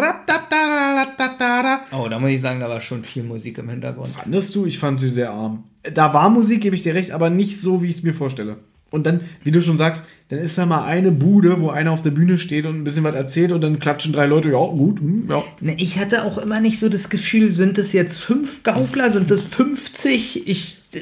da 2.09 2.19
muss 2.19 2.29
ich 2.29 2.39
sagen, 2.39 2.61
da 2.61 2.69
war 2.69 2.79
schon 2.79 3.03
viel 3.03 3.23
Musik 3.23 3.57
im 3.57 3.67
Hintergrund. 3.69 4.07
Fandest 4.07 4.55
du? 4.55 4.65
Ich 4.65 4.79
fand 4.79 5.01
sie 5.01 5.09
sehr 5.09 5.31
arm. 5.31 5.65
Da 5.93 6.13
war 6.13 6.29
Musik, 6.29 6.61
gebe 6.61 6.75
ich 6.75 6.81
dir 6.81 6.95
recht, 6.95 7.11
aber 7.11 7.29
nicht 7.29 7.59
so, 7.59 7.81
wie 7.81 7.89
ich 7.89 7.97
es 7.97 8.03
mir 8.03 8.13
vorstelle. 8.13 8.57
Und 8.89 9.05
dann, 9.05 9.19
wie 9.43 9.51
du 9.51 9.61
schon 9.61 9.77
sagst, 9.77 10.05
dann 10.29 10.39
ist 10.39 10.57
da 10.57 10.65
mal 10.65 10.85
eine 10.85 11.11
Bude, 11.11 11.59
wo 11.59 11.69
einer 11.69 11.91
auf 11.91 12.03
der 12.03 12.11
Bühne 12.11 12.39
steht 12.39 12.65
und 12.65 12.77
ein 12.77 12.83
bisschen 12.85 13.03
was 13.03 13.15
erzählt 13.15 13.51
und 13.51 13.59
dann 13.59 13.79
klatschen 13.79 14.13
drei 14.13 14.27
Leute, 14.27 14.49
ja, 14.49 14.65
gut, 14.65 15.01
hm, 15.01 15.27
ja. 15.29 15.43
Ne, 15.59 15.75
ich 15.77 15.99
hatte 15.99 16.23
auch 16.23 16.37
immer 16.37 16.61
nicht 16.61 16.79
so 16.79 16.87
das 16.87 17.09
Gefühl, 17.09 17.51
sind 17.51 17.77
es 17.77 17.91
jetzt 17.91 18.19
fünf 18.19 18.63
Gaukler, 18.63 19.11
sind 19.11 19.29
es 19.29 19.43
50? 19.43 20.47
Ich, 20.47 20.77
äh, 20.93 20.99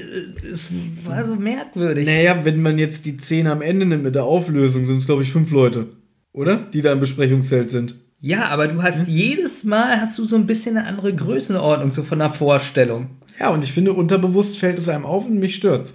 es 0.51 0.73
war 1.05 1.23
so 1.25 1.35
merkwürdig. 1.35 2.07
Naja, 2.07 2.43
wenn 2.43 2.59
man 2.63 2.79
jetzt 2.79 3.05
die 3.05 3.17
Szene 3.17 3.51
am 3.51 3.61
Ende 3.61 3.85
nimmt 3.85 4.03
mit 4.03 4.15
der 4.15 4.25
Auflösung, 4.25 4.85
sind 4.85 4.97
es, 4.97 5.05
glaube 5.05 5.21
ich, 5.21 5.31
fünf 5.31 5.51
Leute. 5.51 5.89
Oder? 6.33 6.57
Die 6.57 6.81
da 6.81 6.91
im 6.91 6.99
Besprechungszelt 6.99 7.69
sind. 7.69 7.95
Ja, 8.25 8.47
aber 8.49 8.67
du 8.67 8.81
hast 8.81 9.07
jedes 9.07 9.63
Mal 9.63 10.01
hast 10.01 10.17
du 10.17 10.25
so 10.25 10.35
ein 10.35 10.47
bisschen 10.47 10.77
eine 10.77 10.87
andere 10.87 11.13
Größenordnung, 11.13 11.91
so 11.91 12.01
von 12.01 12.17
der 12.17 12.31
Vorstellung. 12.31 13.11
Ja, 13.39 13.49
und 13.49 13.63
ich 13.63 13.71
finde, 13.71 13.93
unterbewusst 13.93 14.57
fällt 14.57 14.79
es 14.79 14.89
einem 14.89 15.05
auf 15.05 15.27
und 15.27 15.37
mich 15.37 15.53
stört's. 15.53 15.93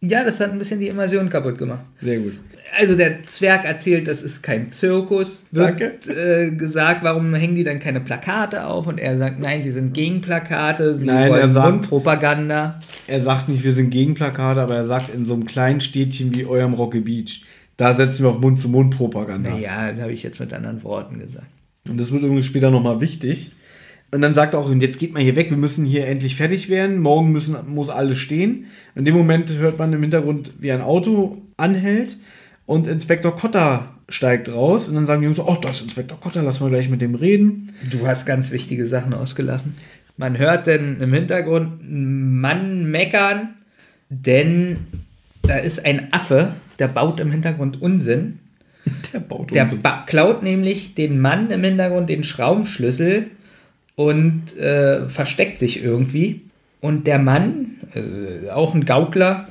Ja, 0.00 0.24
das 0.24 0.40
hat 0.40 0.50
ein 0.50 0.58
bisschen 0.58 0.80
die 0.80 0.88
Immersion 0.88 1.28
kaputt 1.28 1.58
gemacht. 1.58 1.84
Sehr 2.00 2.18
gut. 2.18 2.32
Also 2.76 2.96
der 2.96 3.24
Zwerg 3.26 3.64
erzählt, 3.64 4.08
das 4.08 4.22
ist 4.22 4.42
kein 4.42 4.72
Zirkus. 4.72 5.44
Wird 5.52 5.80
Danke. 5.80 5.92
äh, 6.12 6.50
gesagt, 6.56 7.04
warum 7.04 7.32
hängen 7.34 7.54
die 7.54 7.62
dann 7.62 7.78
keine 7.78 8.00
Plakate 8.00 8.66
auf? 8.66 8.88
Und 8.88 8.98
er 8.98 9.16
sagt, 9.16 9.38
nein, 9.38 9.62
sie 9.62 9.70
sind 9.70 9.94
gegen 9.94 10.20
Plakate, 10.20 10.96
sie 10.96 11.06
Nein, 11.06 11.28
er 11.28 11.30
wollen 11.30 11.52
sagt- 11.52 11.70
Mundpropaganda. 11.70 12.80
Er 13.06 13.20
sagt 13.20 13.48
nicht, 13.48 13.62
wir 13.62 13.72
sind 13.72 13.90
gegen 13.90 14.14
Plakate, 14.14 14.60
aber 14.60 14.74
er 14.74 14.86
sagt, 14.86 15.14
in 15.14 15.24
so 15.24 15.34
einem 15.34 15.46
kleinen 15.46 15.80
Städtchen 15.80 16.34
wie 16.34 16.44
eurem 16.46 16.74
Rocky 16.74 16.98
Beach, 17.00 17.44
da 17.76 17.94
setzen 17.94 18.22
wir 18.22 18.30
auf 18.30 18.40
Mund-zu-Mund-Propaganda. 18.40 19.50
Naja, 19.50 19.94
habe 20.00 20.12
ich 20.12 20.22
jetzt 20.22 20.40
mit 20.40 20.52
anderen 20.52 20.82
Worten 20.82 21.18
gesagt. 21.18 21.46
Und 21.88 22.00
das 22.00 22.10
wird 22.10 22.22
übrigens 22.22 22.46
später 22.46 22.70
nochmal 22.70 23.00
wichtig. 23.00 23.52
Und 24.12 24.22
dann 24.22 24.34
sagt 24.34 24.54
er 24.54 24.60
auch, 24.60 24.70
und 24.70 24.80
jetzt 24.80 24.98
geht 24.98 25.12
mal 25.12 25.22
hier 25.22 25.36
weg, 25.36 25.50
wir 25.50 25.56
müssen 25.56 25.84
hier 25.84 26.06
endlich 26.06 26.36
fertig 26.36 26.68
werden, 26.68 27.00
morgen 27.00 27.32
müssen, 27.32 27.56
muss 27.66 27.88
alles 27.88 28.18
stehen. 28.18 28.66
In 28.94 29.04
dem 29.04 29.16
Moment 29.16 29.52
hört 29.58 29.78
man 29.78 29.92
im 29.92 30.00
Hintergrund, 30.00 30.52
wie 30.58 30.72
ein 30.72 30.80
Auto 30.80 31.42
anhält 31.56 32.16
und 32.66 32.86
Inspektor 32.86 33.36
Kotter 33.36 33.94
steigt 34.08 34.52
raus 34.52 34.88
und 34.88 34.94
dann 34.94 35.06
sagen 35.06 35.20
die 35.20 35.26
Jungs, 35.26 35.40
oh, 35.40 35.56
das 35.60 35.76
ist 35.76 35.82
Inspektor 35.82 36.20
Kotter, 36.20 36.42
lass 36.42 36.60
mal 36.60 36.70
gleich 36.70 36.88
mit 36.88 37.02
dem 37.02 37.16
reden. 37.16 37.72
Du 37.90 38.06
hast 38.06 38.26
ganz 38.26 38.52
wichtige 38.52 38.86
Sachen 38.86 39.12
ausgelassen. 39.12 39.76
Man 40.16 40.38
hört 40.38 40.66
denn 40.66 41.00
im 41.00 41.12
Hintergrund 41.12 41.82
einen 41.82 42.40
Mann 42.40 42.90
meckern, 42.90 43.54
denn 44.08 44.78
da 45.42 45.56
ist 45.56 45.84
ein 45.84 46.12
Affe, 46.12 46.54
der 46.78 46.88
baut 46.88 47.20
im 47.20 47.30
Hintergrund 47.30 47.80
Unsinn. 47.82 48.38
Der 49.12 49.18
baut 49.20 49.52
Der 49.52 49.62
Unsinn. 49.64 49.82
ba- 49.82 50.04
klaut 50.06 50.42
nämlich 50.44 50.94
den 50.94 51.20
Mann 51.20 51.50
im 51.50 51.64
Hintergrund 51.64 52.08
den 52.08 52.22
Schraubenschlüssel 52.22 53.26
und 53.96 54.56
äh, 54.56 55.08
versteckt 55.08 55.58
sich 55.58 55.82
irgendwie. 55.82 56.42
Und 56.80 57.06
der 57.06 57.18
Mann, 57.18 57.66
äh, 57.94 58.48
auch 58.50 58.74
ein 58.74 58.84
Gaukler, 58.84 59.48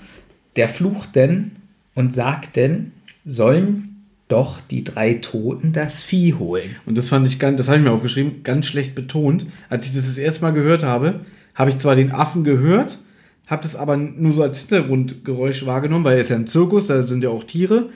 der 0.56 0.70
flucht 0.70 1.16
denn 1.16 1.52
und 1.96 2.14
sagt 2.14 2.56
denn, 2.56 2.92
sollen 3.26 4.04
doch 4.28 4.60
die 4.72 4.84
drei 4.84 5.16
Toten 5.16 5.74
das 5.74 6.02
Vieh 6.02 6.34
holen. 6.36 6.76
Und 6.86 6.98
das 6.98 7.10
fand 7.10 7.28
ich 7.28 7.38
ganz, 7.38 7.58
das 7.58 7.68
habe 7.68 7.78
ich 7.80 7.84
mir 7.84 7.92
aufgeschrieben, 7.92 8.44
ganz 8.44 8.66
schlecht 8.68 8.96
betont. 8.96 9.46
Als 9.70 9.86
ich 9.88 9.94
das 9.94 10.06
das 10.06 10.18
erste 10.18 10.42
Mal 10.44 10.52
gehört 10.52 10.84
habe, 10.84 11.22
habe 11.56 11.70
ich 11.70 11.78
zwar 11.78 11.96
den 11.96 12.12
Affen 12.12 12.44
gehört, 12.44 13.00
habe 13.48 13.64
das 13.64 13.76
aber 13.76 13.98
nur 13.98 14.34
so 14.34 14.44
als 14.44 14.60
Hintergrundgeräusch 14.60 15.66
wahrgenommen, 15.66 16.04
weil 16.06 16.16
er 16.16 16.22
ist 16.22 16.30
ja 16.30 16.36
ein 16.36 16.48
Zirkus, 16.48 16.88
da 16.88 17.04
sind 17.06 17.24
ja 17.24 17.30
auch 17.30 17.44
Tiere. 17.44 17.90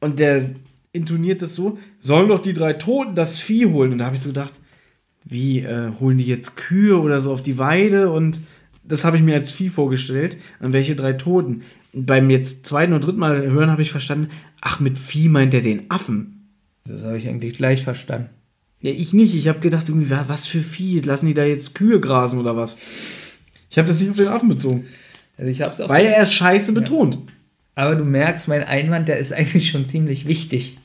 Und 0.00 0.18
der 0.18 0.50
intoniert 0.92 1.42
das 1.42 1.54
so, 1.54 1.78
sollen 1.98 2.28
doch 2.28 2.40
die 2.40 2.54
drei 2.54 2.72
Toten 2.72 3.14
das 3.14 3.38
Vieh 3.38 3.66
holen. 3.66 3.92
Und 3.92 3.98
da 3.98 4.06
habe 4.06 4.16
ich 4.16 4.22
so 4.22 4.30
gedacht, 4.30 4.58
wie, 5.24 5.60
äh, 5.60 5.90
holen 6.00 6.18
die 6.18 6.24
jetzt 6.24 6.56
Kühe 6.56 6.98
oder 7.00 7.20
so 7.20 7.32
auf 7.32 7.42
die 7.42 7.58
Weide? 7.58 8.10
Und 8.10 8.40
das 8.84 9.04
habe 9.04 9.16
ich 9.16 9.22
mir 9.22 9.34
als 9.34 9.52
Vieh 9.52 9.68
vorgestellt. 9.68 10.36
Und 10.60 10.72
welche 10.72 10.96
drei 10.96 11.12
Toten? 11.12 11.62
Und 11.92 12.06
beim 12.06 12.30
jetzt 12.30 12.66
zweiten 12.66 12.92
und 12.92 13.04
dritten 13.04 13.18
Mal 13.18 13.42
hören 13.50 13.70
habe 13.70 13.82
ich 13.82 13.90
verstanden, 13.90 14.28
ach, 14.60 14.80
mit 14.80 14.98
Vieh 14.98 15.28
meint 15.28 15.54
er 15.54 15.62
den 15.62 15.90
Affen. 15.90 16.50
Das 16.84 17.02
habe 17.02 17.18
ich 17.18 17.28
eigentlich 17.28 17.54
gleich 17.54 17.82
verstanden. 17.82 18.28
Ja, 18.80 18.90
ich 18.92 19.12
nicht. 19.12 19.34
Ich 19.34 19.48
habe 19.48 19.60
gedacht, 19.60 19.88
irgendwie, 19.88 20.10
wa- 20.10 20.26
was 20.28 20.46
für 20.46 20.60
Vieh? 20.60 21.00
Lassen 21.00 21.26
die 21.26 21.34
da 21.34 21.44
jetzt 21.44 21.74
Kühe 21.74 21.98
grasen 21.98 22.38
oder 22.38 22.56
was? 22.56 22.76
Ich 23.76 23.78
habe 23.78 23.88
das 23.88 24.00
nicht 24.00 24.08
auf 24.08 24.16
den 24.16 24.28
Affen 24.28 24.48
bezogen. 24.48 24.86
Also 25.36 25.50
ich 25.50 25.60
habe 25.60 25.74
es 25.74 25.82
auch. 25.82 25.90
Weil 25.90 26.06
er 26.06 26.22
es 26.22 26.32
scheiße 26.32 26.72
betont. 26.72 27.18
Aber 27.74 27.94
du 27.94 28.06
merkst, 28.06 28.48
mein 28.48 28.64
Einwand, 28.64 29.06
der 29.06 29.18
ist 29.18 29.34
eigentlich 29.34 29.68
schon 29.70 29.84
ziemlich 29.84 30.26
wichtig 30.26 30.78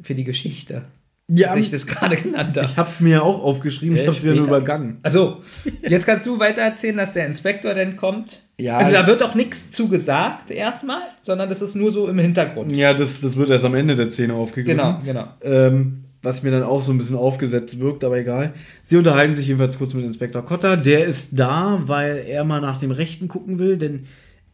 für 0.00 0.14
die 0.14 0.24
Geschichte. 0.24 0.86
Ja, 1.28 1.48
dass 1.48 1.58
ich 1.58 1.70
das 1.70 1.86
gerade 1.86 2.16
genannt 2.16 2.56
habe. 2.56 2.64
Ich 2.64 2.78
habe 2.78 2.88
es 2.88 3.00
mir 3.00 3.16
ja 3.16 3.20
auch 3.20 3.44
aufgeschrieben, 3.44 3.96
ich 3.96 4.04
Ja, 4.04 4.08
habe 4.08 4.16
es 4.16 4.24
mir 4.24 4.34
nur 4.34 4.46
übergangen. 4.46 4.96
Also, 5.02 5.42
jetzt 5.82 6.06
kannst 6.06 6.24
du 6.24 6.38
weiter 6.38 6.62
erzählen, 6.62 6.96
dass 6.96 7.12
der 7.12 7.26
Inspektor 7.26 7.74
denn 7.74 7.98
kommt. 7.98 8.40
Ja. 8.58 8.78
Also 8.78 8.92
da 8.92 9.06
wird 9.06 9.22
auch 9.22 9.34
nichts 9.34 9.70
zugesagt 9.70 10.50
erstmal, 10.50 11.02
sondern 11.20 11.50
das 11.50 11.60
ist 11.60 11.74
nur 11.74 11.92
so 11.92 12.08
im 12.08 12.18
Hintergrund. 12.18 12.72
Ja, 12.72 12.94
das, 12.94 13.20
das 13.20 13.36
wird 13.36 13.50
erst 13.50 13.66
am 13.66 13.74
Ende 13.74 13.94
der 13.94 14.08
Szene 14.10 14.32
aufgegriffen. 14.32 14.78
Genau, 14.78 15.00
genau. 15.04 15.28
Ähm, 15.42 16.05
was 16.26 16.42
mir 16.42 16.50
dann 16.50 16.64
auch 16.64 16.82
so 16.82 16.92
ein 16.92 16.98
bisschen 16.98 17.16
aufgesetzt 17.16 17.78
wirkt, 17.78 18.02
aber 18.02 18.18
egal. 18.18 18.52
Sie 18.82 18.96
unterhalten 18.96 19.36
sich 19.36 19.46
jedenfalls 19.46 19.78
kurz 19.78 19.94
mit 19.94 20.04
Inspektor 20.04 20.44
Cotter. 20.44 20.76
Der 20.76 21.04
ist 21.04 21.38
da, 21.38 21.82
weil 21.86 22.24
er 22.26 22.44
mal 22.44 22.60
nach 22.60 22.78
dem 22.78 22.90
Rechten 22.90 23.28
gucken 23.28 23.60
will, 23.60 23.76
denn 23.78 24.06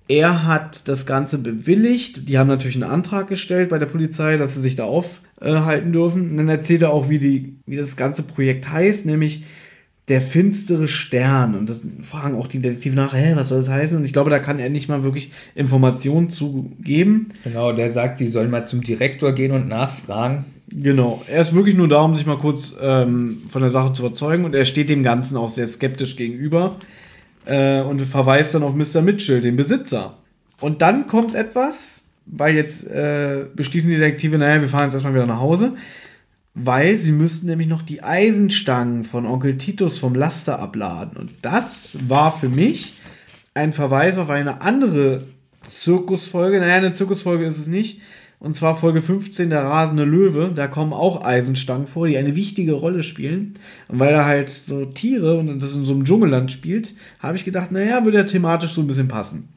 er 0.07 0.45
hat 0.45 0.87
das 0.89 1.07
Ganze 1.07 1.39
bewilligt. 1.39 2.29
Die 2.29 2.39
haben 2.39 2.49
natürlich 2.49 2.77
einen 2.77 2.91
Antrag 2.91 3.27
gestellt 3.27 3.71
bei 3.71 3.79
der 3.79 3.87
Polizei, 3.87 4.37
dass 4.37 4.55
sie 4.55 4.61
sich 4.61 4.75
da 4.75 4.85
aufhalten 4.85 5.93
dürfen. 5.93 6.31
Und 6.31 6.37
dann 6.37 6.49
erzählt 6.51 6.83
er 6.83 6.93
auch, 6.93 7.09
wie, 7.09 7.19
die, 7.19 7.57
wie 7.65 7.77
das 7.77 7.97
ganze 7.97 8.23
Projekt 8.23 8.71
heißt, 8.71 9.07
nämlich 9.07 9.45
der 10.09 10.21
finstere 10.21 10.89
Stern. 10.89 11.55
Und 11.55 11.71
das 11.71 11.87
fragen 12.03 12.35
auch 12.35 12.49
die 12.49 12.61
Detektive 12.61 12.97
nach, 12.97 13.15
hä, 13.15 13.33
was 13.35 13.49
soll 13.49 13.61
das 13.61 13.71
heißen? 13.71 13.97
Und 13.97 14.05
ich 14.05 14.13
glaube, 14.13 14.29
da 14.29 14.41
kann 14.41 14.59
er 14.59 14.69
nicht 14.69 14.91
mal 14.91 15.05
wirklich 15.05 15.31
Informationen 15.55 16.29
zu 16.29 16.71
geben. 16.81 17.29
Genau, 17.45 17.73
der 17.73 17.91
sagt, 17.91 18.19
sie 18.19 18.29
sollen 18.29 18.51
mal 18.51 18.67
zum 18.67 18.83
Direktor 18.83 19.33
gehen 19.33 19.53
und 19.53 19.69
nachfragen. 19.69 20.45
Genau, 20.75 21.23
er 21.29 21.43
ist 21.43 21.55
wirklich 21.55 21.77
nur 21.77 21.89
da, 21.89 22.01
um 22.01 22.15
sich 22.15 22.25
mal 22.25 22.39
kurz 22.39 22.75
ähm, 22.81 23.43
von 23.49 23.61
der 23.61 23.71
Sache 23.71 23.93
zu 23.93 24.03
überzeugen 24.03 24.45
und 24.45 24.55
er 24.55 24.65
steht 24.65 24.89
dem 24.89 25.03
Ganzen 25.03 25.37
auch 25.37 25.51
sehr 25.51 25.67
skeptisch 25.67 26.17
gegenüber 26.17 26.77
äh, 27.45 27.83
und 27.83 28.01
verweist 28.01 28.55
dann 28.55 28.63
auf 28.63 28.75
Mr. 28.75 29.03
Mitchell, 29.03 29.43
den 29.43 29.57
Besitzer. 29.57 30.17
Und 30.61 30.81
dann 30.81 31.07
kommt 31.07 31.35
etwas, 31.35 32.03
weil 32.25 32.55
jetzt 32.55 32.87
äh, 32.87 33.45
beschließen 33.55 33.91
die 33.91 33.97
Detektive, 33.97 34.39
naja, 34.39 34.63
wir 34.63 34.69
fahren 34.69 34.85
jetzt 34.85 34.95
erstmal 34.95 35.13
wieder 35.13 35.27
nach 35.27 35.41
Hause, 35.41 35.75
weil 36.55 36.97
sie 36.97 37.13
müssten 37.13 37.47
nämlich 37.47 37.69
noch 37.69 37.83
die 37.83 38.03
Eisenstangen 38.03 39.05
von 39.05 39.27
Onkel 39.27 39.59
Titus 39.59 39.99
vom 39.99 40.15
Laster 40.15 40.59
abladen. 40.59 41.19
Und 41.19 41.33
das 41.43 41.99
war 42.09 42.33
für 42.33 42.49
mich 42.49 42.95
ein 43.55 43.73
Verweis 43.73 44.17
auf 44.17 44.31
eine 44.31 44.63
andere 44.63 45.25
Zirkusfolge. 45.63 46.61
Naja, 46.61 46.77
eine 46.77 46.93
Zirkusfolge 46.93 47.45
ist 47.45 47.59
es 47.59 47.67
nicht. 47.67 48.01
Und 48.43 48.57
zwar 48.57 48.75
Folge 48.75 49.01
15, 49.01 49.51
der 49.51 49.63
rasende 49.63 50.03
Löwe. 50.03 50.51
Da 50.53 50.67
kommen 50.67 50.93
auch 50.93 51.25
Eisenstangen 51.25 51.87
vor, 51.87 52.09
die 52.09 52.19
eine 52.19 52.35
wichtige 52.35 52.73
Rolle 52.73 53.05
spielen. 53.05 53.55
Und 53.87 54.01
weil 54.01 54.13
er 54.13 54.27
halt 54.27 54.49
so 54.49 54.85
Tiere 54.85 55.39
und 55.39 55.63
das 55.63 55.77
in 55.77 55.85
so 55.85 55.93
einem 55.93 56.05
Dschungelland 56.05 56.51
spielt, 56.51 56.93
habe 57.21 57.37
ich 57.37 57.45
gedacht, 57.45 57.71
naja, 57.71 58.05
würde 58.05 58.19
er 58.19 58.27
thematisch 58.27 58.73
so 58.73 58.81
ein 58.81 58.89
bisschen 58.89 59.07
passen. 59.07 59.49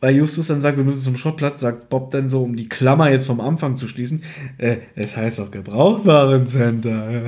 Weil 0.00 0.16
Justus 0.16 0.48
dann 0.48 0.60
sagt, 0.60 0.76
wir 0.76 0.84
müssen 0.84 1.00
zum 1.00 1.16
Schrottplatz, 1.16 1.62
sagt 1.62 1.88
Bob 1.88 2.10
dann 2.10 2.28
so, 2.28 2.42
um 2.42 2.56
die 2.56 2.68
Klammer 2.68 3.10
jetzt 3.10 3.26
vom 3.26 3.40
Anfang 3.40 3.78
zu 3.78 3.88
schließen, 3.88 4.22
äh, 4.58 4.76
es 4.96 5.16
heißt 5.16 5.38
doch 5.38 5.50
Gebrauchtwarencenter. 5.50 7.22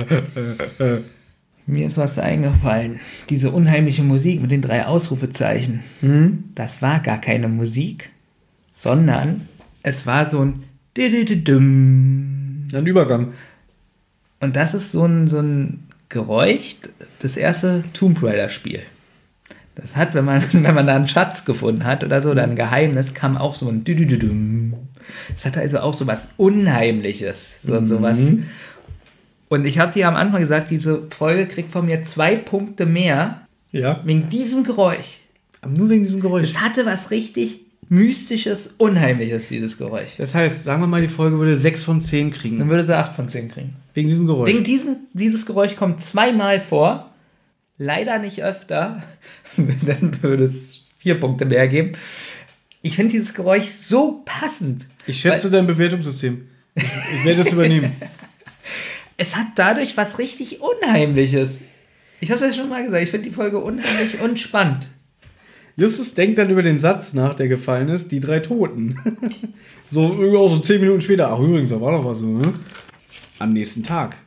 Mir 1.65 1.87
ist 1.87 1.97
was 1.97 2.19
eingefallen. 2.19 2.99
Diese 3.31 3.49
unheimliche 3.49 4.03
Musik 4.03 4.43
mit 4.43 4.51
den 4.51 4.61
drei 4.61 4.85
Ausrufezeichen. 4.85 5.79
Das 6.53 6.83
war 6.83 6.99
gar 6.99 7.19
keine 7.19 7.47
Musik, 7.47 8.11
sondern 8.69 9.47
es 9.81 10.05
war 10.05 10.29
so 10.29 10.41
ein. 10.41 10.68
Ein 10.97 12.85
Übergang. 12.85 13.33
Und 14.39 14.55
das 14.55 14.73
ist 14.73 14.91
so 14.91 15.05
ein, 15.05 15.27
so 15.27 15.39
ein 15.39 15.87
Geräusch, 16.09 16.75
das 17.21 17.37
erste 17.37 17.83
Tomb 17.93 18.21
Raider-Spiel. 18.23 18.81
Das 19.75 19.95
hat, 19.95 20.13
wenn 20.13 20.25
man, 20.25 20.43
wenn 20.51 20.75
man 20.75 20.87
da 20.87 20.95
einen 20.95 21.07
Schatz 21.07 21.45
gefunden 21.45 21.83
hat 21.83 22.03
oder 22.03 22.21
so, 22.21 22.31
oder 22.31 22.43
ein 22.43 22.55
Geheimnis, 22.55 23.13
kam 23.13 23.37
auch 23.37 23.55
so 23.55 23.69
ein 23.69 23.83
Düdüdüdüm. 23.83 24.73
Es 25.35 25.45
hatte 25.45 25.59
also 25.61 25.79
auch 25.79 25.93
so 25.93 26.07
was 26.07 26.29
Unheimliches. 26.37 27.61
So, 27.63 27.83
so 27.85 28.01
was. 28.01 28.19
Und 29.49 29.65
ich 29.65 29.79
habe 29.79 29.91
dir 29.91 30.07
am 30.07 30.15
Anfang 30.15 30.41
gesagt, 30.41 30.69
diese 30.69 31.07
Folge 31.09 31.47
kriegt 31.47 31.71
von 31.71 31.85
mir 31.85 32.03
zwei 32.03 32.35
Punkte 32.35 32.85
mehr 32.85 33.41
Ja. 33.71 34.01
wegen 34.05 34.29
diesem 34.29 34.63
Geräusch. 34.63 35.17
Aber 35.61 35.73
nur 35.73 35.89
wegen 35.89 36.03
diesem 36.03 36.21
Geräusch. 36.21 36.49
Es 36.49 36.61
hatte 36.61 36.85
was 36.85 37.11
richtig 37.11 37.61
Mystisches, 37.89 38.75
Unheimliches, 38.77 39.47
dieses 39.47 39.77
Geräusch. 39.77 40.09
Das 40.17 40.35
heißt, 40.35 40.63
sagen 40.63 40.81
wir 40.83 40.87
mal, 40.87 41.01
die 41.01 41.07
Folge 41.07 41.39
würde 41.39 41.57
6 41.57 41.83
von 41.83 42.01
10 42.01 42.31
kriegen. 42.31 42.59
Dann 42.59 42.69
würde 42.69 42.83
sie 42.83 42.95
8 42.95 43.15
von 43.15 43.27
10 43.27 43.49
kriegen. 43.49 43.75
Wegen 43.95 44.07
diesem 44.07 44.27
Geräusch. 44.27 44.47
Wegen 44.47 44.63
diesen, 44.63 45.07
dieses 45.13 45.47
Geräusch 45.47 45.75
kommt 45.75 46.01
zweimal 46.01 46.59
vor. 46.59 47.09
Leider 47.79 48.19
nicht 48.19 48.43
öfter. 48.43 49.01
Dann 49.57 50.21
würde 50.21 50.43
es 50.43 50.83
vier 50.99 51.19
Punkte 51.19 51.45
mehr 51.45 51.67
geben. 51.67 51.93
Ich 52.81 52.95
finde 52.95 53.11
dieses 53.11 53.33
Geräusch 53.33 53.65
so 53.69 54.21
passend. 54.23 54.87
ich 55.07 55.19
schätze 55.19 55.49
dein 55.49 55.65
Bewertungssystem. 55.65 56.47
Ich, 56.75 56.83
ich 56.83 57.25
werde 57.25 57.43
das 57.43 57.53
übernehmen. 57.53 57.93
Es 59.21 59.35
hat 59.35 59.47
dadurch 59.55 59.97
was 59.97 60.17
richtig 60.17 60.61
Unheimliches. 60.61 61.59
Ich 62.21 62.31
habe 62.31 62.41
es 62.41 62.55
ja 62.55 62.61
schon 62.61 62.69
mal 62.69 62.85
gesagt. 62.85 63.03
Ich 63.03 63.11
finde 63.11 63.27
die 63.27 63.35
Folge 63.35 63.59
unheimlich 63.59 64.21
und 64.21 64.39
spannend. 64.39 64.87
Justus 65.79 66.13
denkt 66.13 66.37
dann 66.37 66.49
über 66.49 66.61
den 66.61 66.77
Satz 66.77 67.13
nach, 67.13 67.33
der 67.33 67.47
gefallen 67.47 67.89
ist, 67.89 68.11
die 68.11 68.19
drei 68.19 68.39
Toten. 68.39 68.97
so 69.89 70.11
irgendwie 70.11 70.37
auch 70.37 70.53
so 70.53 70.59
10 70.59 70.81
Minuten 70.81 71.01
später. 71.01 71.31
Ach, 71.31 71.39
übrigens, 71.39 71.69
da 71.69 71.79
war 71.79 71.93
doch 71.93 72.05
was 72.05 72.19
so, 72.19 72.27
ne? 72.27 72.53
Am 73.39 73.53
nächsten 73.53 73.83
Tag. 73.83 74.17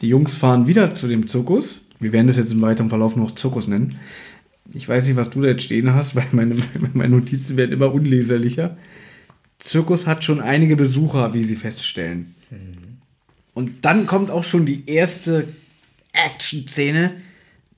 Die 0.00 0.08
Jungs 0.08 0.36
fahren 0.36 0.66
wieder 0.66 0.94
zu 0.94 1.08
dem 1.08 1.26
Zirkus. 1.26 1.88
Wir 1.98 2.12
werden 2.12 2.28
das 2.28 2.36
jetzt 2.36 2.52
im 2.52 2.62
weiteren 2.62 2.88
Verlauf 2.88 3.16
noch 3.16 3.34
Zirkus 3.34 3.66
nennen. 3.66 3.96
Ich 4.72 4.88
weiß 4.88 5.06
nicht, 5.06 5.16
was 5.16 5.30
du 5.30 5.42
da 5.42 5.48
jetzt 5.48 5.64
stehen 5.64 5.92
hast, 5.94 6.14
weil 6.16 6.26
meine, 6.32 6.56
meine 6.92 7.16
Notizen 7.16 7.56
werden 7.56 7.72
immer 7.72 7.92
unleserlicher. 7.92 8.76
Zirkus 9.58 10.06
hat 10.06 10.22
schon 10.22 10.40
einige 10.40 10.76
Besucher, 10.76 11.34
wie 11.34 11.44
sie 11.44 11.56
feststellen. 11.56 12.34
Und 13.54 13.84
dann 13.84 14.06
kommt 14.06 14.30
auch 14.30 14.44
schon 14.44 14.66
die 14.66 14.82
erste 14.86 15.48
Action-Szene, 16.12 17.12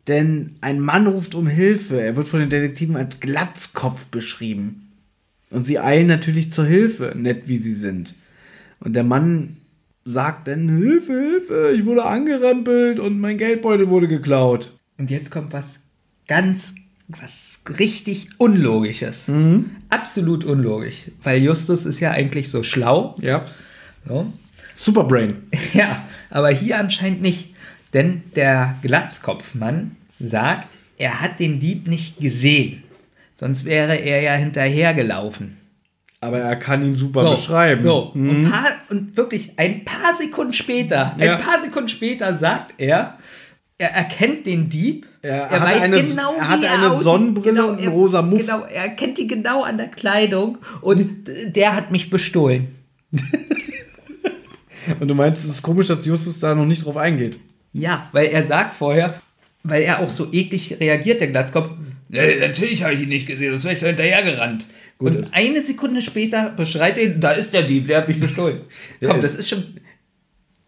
denn 0.09 0.57
ein 0.61 0.81
Mann 0.81 1.07
ruft 1.07 1.35
um 1.35 1.47
Hilfe. 1.47 2.01
Er 2.01 2.16
wird 2.16 2.28
von 2.28 2.41
den 2.41 2.51
Detektiven 2.51 2.97
als 2.97 3.20
Glatzkopf 3.20 4.07
beschrieben. 4.07 4.93
Und 5.51 5.66
sie 5.66 5.78
eilen 5.78 6.07
natürlich 6.07 6.51
zur 6.51 6.66
Hilfe, 6.66 7.12
nett 7.16 7.49
wie 7.49 7.57
sie 7.57 7.74
sind. 7.74 8.15
Und 8.81 8.95
der 8.95 9.05
Mann 9.05 9.57
sagt 10.05 10.49
dann: 10.49 10.69
Hilfe, 10.69 11.12
Hilfe, 11.12 11.73
ich 11.74 11.85
wurde 11.85 12.05
angerempelt 12.05 12.99
und 12.99 13.20
mein 13.20 13.39
Geldbeutel 13.39 13.89
wurde 13.89 14.09
geklaut. 14.09 14.73
Und 14.99 15.11
jetzt 15.11 15.31
kommt 15.31 15.53
was 15.53 15.66
ganz, 16.27 16.74
was 17.09 17.61
richtig 17.78 18.28
Unlogisches. 18.39 19.27
Absolut 19.89 20.45
unlogisch. 20.45 21.11
Weil 21.23 21.43
Justus 21.43 21.87
ist 21.87 22.01
ja 22.01 22.11
eigentlich 22.11 22.51
so 22.51 22.62
schlau. 22.62 23.16
Ja. 23.20 23.47
So. 24.09 24.33
Superbrain. 24.74 25.43
Ja, 25.73 26.07
aber 26.31 26.51
hier 26.51 26.78
anscheinend 26.78 27.23
nicht. 27.23 27.55
Denn 27.93 28.23
der 28.35 28.77
Glatzkopfmann 28.83 29.97
sagt, 30.21 30.69
er 30.99 31.21
hat 31.21 31.39
den 31.41 31.61
Dieb 31.61 31.87
nicht 31.89 32.19
gesehen. 32.19 32.83
Sonst 33.35 33.65
wäre 33.65 33.97
er 33.97 34.23
ja 34.23 34.35
hinterhergelaufen. 34.35 35.59
Aber 36.21 36.39
er 36.39 36.57
kann 36.57 36.83
ihn 36.85 36.95
super 36.95 37.31
beschreiben. 37.31 37.83
So, 37.83 38.11
Mhm. 38.15 38.31
und, 38.31 38.51
paar, 38.51 38.67
und 38.89 39.17
wirklich 39.17 39.59
ein 39.59 39.85
paar 39.85 40.15
Sekunden 40.19 40.55
später, 40.55 41.15
Ja. 41.19 41.37
ein 41.37 41.43
paar 41.43 41.61
Sekunden 41.61 41.89
später 41.89 42.39
sagt 42.39 42.75
er, 42.79 43.19
er 43.79 43.91
erkennt 43.91 44.47
den 44.47 44.71
Dieb. 44.71 45.07
Er 45.21 45.51
hatte 45.51 45.63
eine- 45.67 45.97
er 46.01 46.49
hatte 46.49 46.71
eine 46.71 46.91
aussieht. 46.91 47.05
Sonnenbrille 47.05 47.67
und 47.67 47.75
einen 47.77 47.85
er, 47.89 47.91
rosa 47.91 48.23
Muff. 48.23 48.41
Genau, 48.41 48.61
er 48.65 48.85
erkennt 48.85 49.19
ihn 49.19 49.29
genau 49.29 49.63
an 49.65 49.77
der 49.77 49.89
Kleidung 49.89 50.57
und 50.81 51.29
der 51.55 51.77
hat 51.77 51.91
mich 51.93 52.09
bestohlen. 52.11 52.69
Und 55.01 55.09
du 55.09 55.15
meinst, 55.15 55.45
es 55.45 55.51
ist 55.51 55.63
komisch, 55.63 55.89
dass 55.89 56.07
Justus 56.07 56.39
da 56.39 56.55
noch 56.55 56.65
nicht 56.65 56.85
drauf 56.85 56.97
eingeht. 56.97 57.39
Ja, 57.81 58.09
weil 58.12 58.27
er 58.28 58.44
sagt 58.44 58.74
vorher, 58.74 59.20
weil 59.62 59.82
er 59.82 60.01
auch 60.01 60.11
so 60.11 60.32
eklig 60.32 60.77
reagiert, 60.81 61.20
der 61.20 61.28
Glatzkopf. 61.28 61.70
Nee, 62.09 62.39
natürlich 62.40 62.82
habe 62.85 62.94
ich 62.94 63.01
ihn 63.03 63.09
nicht 63.09 63.27
gesehen, 63.27 63.53
das 63.53 63.65
wäre 63.65 63.74
ich 63.74 63.81
so 63.81 63.86
hinterhergerannt. 63.86 64.65
Gut, 64.98 65.12
und 65.12 65.20
das- 65.23 65.32
eine 65.32 65.61
Sekunde 65.61 66.01
später 66.03 66.51
beschreit 66.51 66.97
er 66.98 67.05
ihn, 67.05 67.20
da 67.20 67.32
ist 67.32 67.53
der 67.53 67.62
Dieb, 67.65 67.86
der 67.89 67.98
hat 67.98 68.09
mich 68.09 68.20
bestohlen. 68.20 68.61
Komm, 69.05 69.16
ist- 69.16 69.24
das 69.24 69.35
ist 69.35 69.48
schon. 69.48 69.65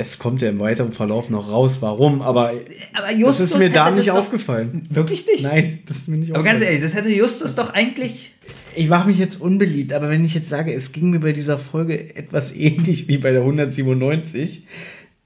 Es 0.01 0.17
kommt 0.19 0.43
ja 0.43 0.49
im 0.51 0.61
weiteren 0.61 0.93
Verlauf 0.93 1.29
noch 1.29 1.51
raus, 1.51 1.79
warum, 1.81 2.23
aber 2.23 2.51
Aber 2.93 3.09
das 3.11 3.19
Justus 3.19 3.41
ist 3.51 3.59
mir 3.59 3.69
da 3.71 3.91
nicht 3.91 4.09
das 4.09 4.17
aufgefallen. 4.17 4.87
Wirklich 4.91 5.27
nicht? 5.27 5.43
Nein, 5.43 5.81
das 5.87 5.97
ist 5.97 6.09
mir 6.09 6.19
nicht 6.19 6.33
Aber 6.35 6.45
ganz 6.45 6.59
aufgefallen. 6.61 6.77
ehrlich, 6.79 6.93
das 6.93 6.95
hätte 7.03 7.13
Justus 7.13 7.57
doch 7.57 7.75
eigentlich. 7.75 8.33
Ich 8.77 8.87
mache 8.89 9.09
mich 9.09 9.19
jetzt 9.19 9.41
unbeliebt, 9.41 9.93
aber 9.93 10.09
wenn 10.09 10.25
ich 10.25 10.35
jetzt 10.35 10.49
sage, 10.49 10.73
es 10.73 10.93
ging 10.93 11.11
mir 11.11 11.19
bei 11.19 11.33
dieser 11.33 11.59
Folge 11.59 12.15
etwas 12.15 12.53
ähnlich 12.55 13.09
wie 13.09 13.19
bei 13.19 13.33
der 13.33 13.41
197, 13.41 14.67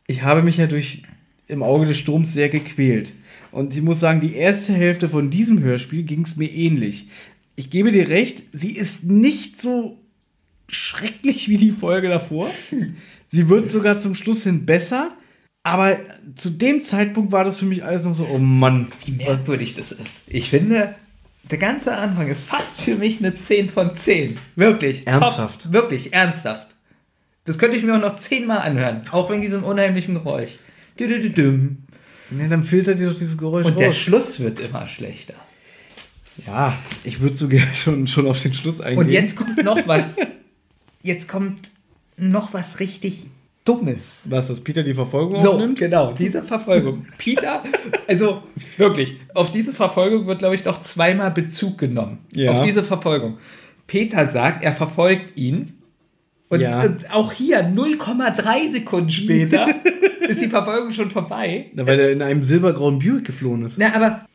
ich 0.06 0.22
habe 0.22 0.42
mich 0.42 0.56
ja 0.56 0.66
durch 0.66 1.02
im 1.52 1.62
Auge 1.62 1.86
des 1.86 1.98
Sturms 1.98 2.32
sehr 2.32 2.48
gequält. 2.48 3.12
Und 3.50 3.74
ich 3.74 3.82
muss 3.82 4.00
sagen, 4.00 4.20
die 4.20 4.34
erste 4.34 4.72
Hälfte 4.72 5.08
von 5.08 5.30
diesem 5.30 5.62
Hörspiel 5.62 6.02
ging 6.02 6.22
es 6.22 6.36
mir 6.36 6.50
ähnlich. 6.50 7.08
Ich 7.54 7.70
gebe 7.70 7.92
dir 7.92 8.08
recht, 8.08 8.42
sie 8.52 8.72
ist 8.72 9.04
nicht 9.04 9.60
so 9.60 9.98
schrecklich 10.68 11.48
wie 11.48 11.58
die 11.58 11.70
Folge 11.70 12.08
davor. 12.08 12.50
Sie 13.26 13.48
wird 13.48 13.70
sogar 13.70 14.00
zum 14.00 14.14
Schluss 14.14 14.44
hin 14.44 14.64
besser. 14.64 15.14
Aber 15.64 15.96
zu 16.34 16.50
dem 16.50 16.80
Zeitpunkt 16.80 17.30
war 17.30 17.44
das 17.44 17.58
für 17.58 17.66
mich 17.66 17.84
alles 17.84 18.04
noch 18.04 18.14
so, 18.14 18.26
oh 18.26 18.38
Mann. 18.38 18.88
Wie 19.04 19.12
merkwürdig 19.12 19.74
das 19.74 19.92
ist. 19.92 20.22
Ich 20.26 20.50
finde, 20.50 20.94
der 21.50 21.58
ganze 21.58 21.96
Anfang 21.96 22.28
ist 22.28 22.44
fast 22.44 22.80
für 22.80 22.96
mich 22.96 23.18
eine 23.18 23.38
10 23.38 23.68
von 23.70 23.96
10. 23.96 24.38
Wirklich. 24.56 25.06
Ernsthaft? 25.06 25.64
Top. 25.64 25.72
Wirklich, 25.72 26.12
ernsthaft. 26.12 26.68
Das 27.44 27.58
könnte 27.58 27.76
ich 27.76 27.84
mir 27.84 27.94
auch 27.94 28.00
noch 28.00 28.16
zehnmal 28.16 28.58
anhören. 28.58 29.02
Auch 29.10 29.30
wegen 29.30 29.42
diesem 29.42 29.62
unheimlichen 29.62 30.14
Geräusch. 30.14 30.52
Dü-dü-dü-düm. 30.98 31.78
Ja, 32.38 32.48
dann 32.48 32.64
filtert 32.64 32.98
ihr 33.00 33.10
doch 33.10 33.18
dieses 33.18 33.36
Geräusch 33.36 33.66
Und 33.66 33.78
der 33.78 33.88
raus. 33.88 33.96
Schluss 33.98 34.40
wird 34.40 34.58
immer 34.60 34.86
schlechter. 34.86 35.34
Ja, 36.46 36.78
ich 37.04 37.20
würde 37.20 37.36
so 37.36 37.46
gerne 37.48 37.74
schon, 37.74 38.06
schon 38.06 38.26
auf 38.26 38.40
den 38.40 38.54
Schluss 38.54 38.80
eingehen. 38.80 38.98
Und 39.06 39.10
jetzt 39.10 39.36
kommt 39.36 39.62
noch 39.62 39.86
was. 39.86 40.04
Jetzt 41.02 41.28
kommt 41.28 41.70
noch 42.16 42.54
was 42.54 42.80
richtig 42.80 43.26
Dummes. 43.64 44.22
Was, 44.24 44.48
dass 44.48 44.60
Peter 44.60 44.82
die 44.82 44.94
Verfolgung 44.94 45.38
So, 45.40 45.52
aufnimmt? 45.52 45.78
genau, 45.78 46.12
diese 46.12 46.42
Verfolgung. 46.42 47.06
Peter, 47.18 47.62
also 48.08 48.42
wirklich, 48.76 49.16
auf 49.34 49.50
diese 49.52 49.72
Verfolgung 49.72 50.26
wird, 50.26 50.40
glaube 50.40 50.54
ich, 50.56 50.64
noch 50.64 50.80
zweimal 50.82 51.30
Bezug 51.30 51.78
genommen. 51.78 52.18
Ja. 52.32 52.52
Auf 52.52 52.64
diese 52.64 52.82
Verfolgung. 52.82 53.38
Peter 53.86 54.26
sagt, 54.28 54.64
er 54.64 54.72
verfolgt 54.72 55.36
ihn. 55.36 55.74
Und, 56.48 56.60
Ja. 56.60 56.82
und 56.82 57.08
auch 57.12 57.30
hier, 57.32 57.60
0,3 57.62 58.68
Sekunden 58.68 59.10
später, 59.10 59.66
ist 60.30 60.40
die 60.40 60.48
Verfolgung 60.48 60.92
schon 60.92 61.10
vorbei. 61.10 61.66
Na, 61.74 61.86
weil 61.86 61.98
er 62.00 62.10
in 62.12 62.22
einem 62.22 62.42
silbergrauen 62.42 62.98
Buick 62.98 63.24
geflohen 63.26 63.64
ist. 63.64 63.78
Na, 63.78 63.94
aber 63.94 64.26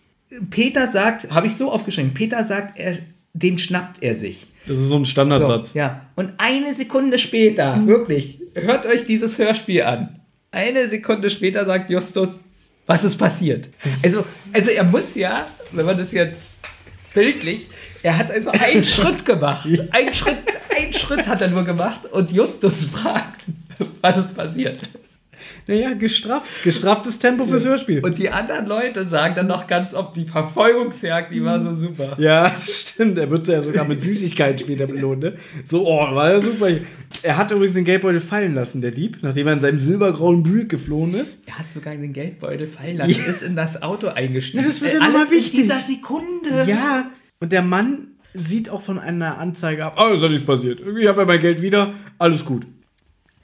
Peter 0.49 0.91
sagt, 0.91 1.31
habe 1.31 1.47
ich 1.47 1.55
so 1.55 1.71
aufgeschrieben, 1.71 2.13
Peter 2.13 2.43
sagt, 2.43 2.77
er, 2.79 2.97
den 3.33 3.57
schnappt 3.59 4.03
er 4.03 4.15
sich. 4.15 4.47
Das 4.67 4.77
ist 4.79 4.87
so 4.89 4.95
ein 4.95 5.05
So, 5.05 5.11
Standardsatz. 5.11 5.73
ja. 5.73 6.01
Und 6.15 6.31
eine 6.37 6.73
Sekunde 6.73 7.17
später, 7.17 7.85
wirklich, 7.87 8.41
hört 8.53 8.85
euch 8.85 9.05
dieses 9.05 9.37
Hörspiel 9.37 9.83
an. 9.83 10.19
Eine 10.51 10.87
Sekunde 10.87 11.29
später 11.29 11.65
sagt 11.65 11.89
Justus, 11.89 12.41
was 12.85 13.03
ist 13.03 13.17
passiert? 13.17 13.69
Also, 14.03 14.25
also 14.53 14.69
er 14.71 14.83
muss 14.83 15.15
ja, 15.15 15.45
wenn 15.71 15.85
man 15.85 15.97
das 15.97 16.11
jetzt 16.11 16.59
bildlich, 17.13 17.67
er 18.03 18.17
hat 18.17 18.29
also 18.31 18.49
einen 18.51 18.83
Schritt 18.85 19.25
gemacht. 19.25 19.67
Ein 19.91 20.13
Schritt, 20.13 20.37
ein 20.77 20.91
Schritt 20.93 21.27
hat 21.27 21.41
er 21.41 21.49
nur 21.49 21.63
gemacht 21.63 22.05
und 22.11 22.31
Justus 22.31 22.85
fragt, 22.85 23.45
was 24.01 24.17
ist 24.17 24.35
passiert? 24.35 24.79
Naja, 25.67 25.93
gestrafft. 25.93 26.63
Gestrafftes 26.63 27.19
Tempo 27.19 27.45
fürs 27.45 27.65
Hörspiel. 27.65 27.99
Und 28.03 28.17
die 28.17 28.29
anderen 28.29 28.65
Leute 28.67 29.03
sagen 29.05 29.35
dann 29.35 29.47
noch 29.47 29.67
ganz 29.67 29.93
oft, 29.93 30.15
die 30.15 30.25
Verfolgungsjagd, 30.25 31.33
die 31.33 31.43
war 31.43 31.59
so 31.59 31.73
super. 31.73 32.15
ja, 32.19 32.53
stimmt. 32.57 33.17
Er 33.17 33.29
wird 33.29 33.47
ja 33.47 33.61
sogar 33.61 33.85
mit 33.85 34.01
Süßigkeiten 34.01 34.59
später 34.59 34.87
belohnt. 34.87 35.21
Ne? 35.23 35.33
So, 35.65 35.85
oh, 35.87 36.15
war 36.15 36.31
ja 36.33 36.41
super. 36.41 36.67
Er 37.23 37.37
hat 37.37 37.51
übrigens 37.51 37.73
den 37.73 37.85
Geldbeutel 37.85 38.19
fallen 38.19 38.55
lassen, 38.55 38.81
der 38.81 38.91
Dieb, 38.91 39.17
nachdem 39.21 39.47
er 39.47 39.53
in 39.53 39.59
seinem 39.61 39.79
silbergrauen 39.79 40.43
Buick 40.43 40.69
geflohen 40.69 41.13
ist. 41.13 41.41
Er 41.47 41.59
hat 41.59 41.71
sogar 41.71 41.95
den 41.95 42.13
Geldbeutel 42.13 42.67
fallen 42.67 42.97
lassen, 42.97 43.25
ist 43.29 43.43
in 43.43 43.55
das 43.55 43.81
Auto 43.81 44.07
eingestiegen. 44.07 44.63
Ja, 44.63 44.69
das 44.69 44.81
wird 44.81 44.93
ja 44.93 44.99
Äh, 44.99 45.03
noch 45.03 45.09
mal 45.13 45.17
alles 45.19 45.29
in 45.31 45.37
wichtig. 45.37 45.61
dieser 45.61 45.79
Sekunde. 45.79 46.65
Ja, 46.67 47.11
und 47.39 47.51
der 47.51 47.61
Mann 47.61 48.09
sieht 48.33 48.69
auch 48.69 48.81
von 48.81 48.99
einer 48.99 49.37
Anzeige 49.37 49.85
ab. 49.85 49.97
Oh, 49.99 50.13
ist 50.13 50.21
doch 50.21 50.29
nichts 50.29 50.45
passiert. 50.45 50.79
Ich 50.79 51.07
habe 51.07 51.21
ja 51.21 51.25
mein 51.27 51.39
Geld 51.39 51.61
wieder. 51.61 51.93
Alles 52.19 52.45
gut. 52.45 52.65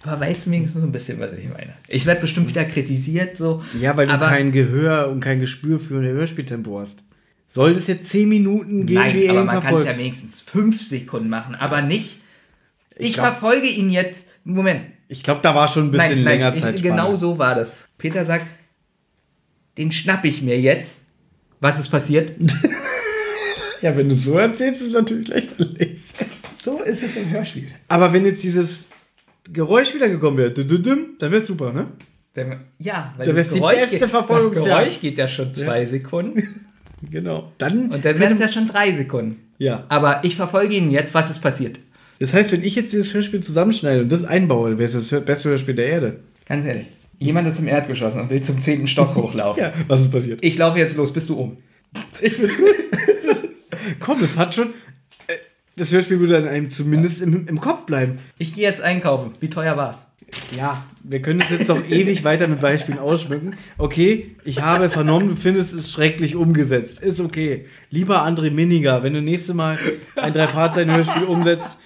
Aber 0.05 0.19
weißt 0.19 0.45
du 0.45 0.51
wenigstens 0.51 0.81
so 0.81 0.87
ein 0.87 0.91
bisschen, 0.91 1.19
was 1.19 1.31
ich 1.33 1.47
meine? 1.47 1.73
Ich 1.87 2.05
werde 2.05 2.21
bestimmt 2.21 2.49
wieder 2.49 2.65
kritisiert, 2.65 3.37
so. 3.37 3.63
Ja, 3.79 3.95
weil 3.95 4.07
du 4.07 4.17
kein 4.17 4.51
Gehör 4.51 5.09
und 5.09 5.21
kein 5.21 5.39
Gespür 5.39 5.79
für 5.79 5.97
ein 5.99 6.03
Hörspieltempo 6.05 6.79
hast. 6.79 7.03
Soll 7.47 7.73
das 7.73 7.87
jetzt 7.87 8.07
10 8.07 8.27
Minuten 8.27 8.85
gehen, 8.85 8.95
Nein, 8.95 9.15
wie 9.15 9.25
er 9.25 9.31
aber 9.33 9.43
man 9.45 9.61
kann 9.61 9.75
es 9.75 9.83
ja 9.85 9.95
wenigstens 9.95 10.41
fünf 10.41 10.81
Sekunden 10.81 11.29
machen, 11.29 11.55
aber 11.55 11.81
nicht. 11.81 12.17
Ich, 12.97 13.13
glaub- 13.13 13.27
verfolge 13.27 13.67
ihn 13.67 13.89
jetzt. 13.89 14.27
Moment. 14.43 14.81
ich 15.07 15.23
glaube, 15.23 15.39
da 15.41 15.55
war 15.55 15.67
schon 15.67 15.85
ein 15.87 15.91
bisschen 15.91 16.15
nein, 16.15 16.23
länger 16.23 16.49
nein, 16.49 16.57
Zeit. 16.59 16.75
ich, 16.75 16.83
Genau 16.83 17.15
so 17.15 17.37
war 17.37 17.55
das. 17.55 17.87
Peter 17.97 18.25
sagt, 18.25 18.47
den 19.77 19.91
schnapp 19.91 20.25
ich 20.25 20.41
mir 20.41 20.59
jetzt. 20.59 21.01
Was 21.59 21.79
ist 21.79 21.89
passiert? 21.89 22.33
Ja, 23.83 23.97
wenn 23.97 24.07
du 24.07 24.15
so 24.15 24.37
erzählst, 24.37 24.79
ist 24.79 24.87
es 24.87 24.93
natürlich 24.93 25.27
lächerlich. 25.27 26.01
So 26.57 26.81
ist 26.81 27.03
es 27.03 27.17
im 27.17 27.29
Hörspiel. 27.29 27.67
Aber 27.89 28.13
wenn 28.13 28.25
jetzt 28.25 28.41
dieses 28.41 28.87
Geräusch 29.51 29.93
wiedergekommen 29.93 30.37
wäre, 30.37 30.51
dann 30.51 30.69
wäre 31.31 31.35
es 31.41 31.47
super, 31.47 31.73
ne? 31.73 31.87
Ja, 32.79 33.13
weil 33.17 33.25
Da 33.27 33.31
das 33.33 33.35
wär's 33.35 33.49
die 33.53 33.59
Geräusch, 33.59 33.75
beste 33.81 33.99
geht, 33.99 34.01
das. 34.55 34.63
Geräusch 34.63 35.01
geht 35.01 35.17
ja 35.17 35.27
schon 35.27 35.53
zwei 35.53 35.85
Sekunden. 35.85 36.43
Genau. 37.11 37.51
Dann, 37.57 37.91
Und 37.91 38.05
dann 38.05 38.17
wären 38.17 38.31
es 38.31 38.39
ja 38.39 38.47
schon 38.47 38.65
drei 38.65 38.93
Sekunden. 38.93 39.51
ja. 39.57 39.83
Aber 39.89 40.23
ich 40.23 40.37
verfolge 40.37 40.73
ihn 40.75 40.89
jetzt. 40.89 41.13
Was 41.13 41.29
ist 41.29 41.41
passiert? 41.41 41.77
Das 42.19 42.33
heißt, 42.33 42.53
wenn 42.53 42.63
ich 42.63 42.75
jetzt 42.75 42.93
dieses 42.93 43.13
Hörspiel 43.13 43.41
zusammenschneide 43.41 44.03
und 44.03 44.09
das 44.09 44.23
einbaue, 44.23 44.77
wäre 44.79 44.89
es 44.89 45.09
das 45.09 45.25
beste 45.25 45.49
Hörspiel 45.49 45.75
der 45.75 45.87
Erde. 45.87 46.19
Ganz 46.47 46.63
ehrlich. 46.65 46.85
Jemand 47.19 47.45
ist 47.49 47.59
im 47.59 47.67
Erdgeschoss 47.67 48.15
und 48.15 48.29
will 48.29 48.39
zum 48.39 48.57
zehnten 48.61 48.87
Stock 48.87 49.15
hochlaufen. 49.15 49.61
Ja, 49.61 49.73
was 49.89 49.99
ist 49.99 50.11
passiert? 50.13 50.39
Ich 50.45 50.57
laufe 50.57 50.79
jetzt 50.79 50.95
los, 50.95 51.11
bist 51.11 51.27
du 51.27 51.35
um. 51.37 51.57
Ich 52.21 52.31
find's 52.35 52.57
gut. 52.57 52.67
Komm, 53.99 54.23
es 54.23 54.37
hat 54.37 54.55
schon. 54.55 54.69
Das 55.75 55.91
Hörspiel 55.91 56.19
würde 56.19 56.33
dann 56.33 56.47
einem 56.47 56.69
zumindest 56.69 57.21
im, 57.21 57.47
im 57.47 57.59
Kopf 57.59 57.85
bleiben. 57.85 58.19
Ich 58.37 58.53
gehe 58.53 58.63
jetzt 58.63 58.81
einkaufen. 58.81 59.31
Wie 59.39 59.49
teuer 59.49 59.75
war's? 59.75 60.07
Ja, 60.55 60.85
wir 61.03 61.21
können 61.21 61.41
es 61.41 61.49
jetzt 61.49 61.69
doch 61.69 61.83
ewig 61.89 62.23
weiter 62.23 62.47
mit 62.47 62.59
Beispielen 62.59 62.99
ausschmücken. 62.99 63.55
Okay, 63.77 64.35
ich 64.43 64.61
habe 64.61 64.89
vernommen, 64.89 65.29
du 65.29 65.35
findest 65.35 65.73
es 65.73 65.91
schrecklich 65.91 66.35
umgesetzt. 66.35 67.01
Ist 67.01 67.19
okay. 67.19 67.65
Lieber 67.89 68.25
André 68.25 68.51
Miniger, 68.51 69.03
wenn 69.03 69.13
du 69.13 69.21
nächste 69.21 69.53
Mal 69.53 69.77
ein 70.15 70.33
Drei-Fahrzeichen-Hörspiel 70.33 71.23
umsetzt, 71.23 71.77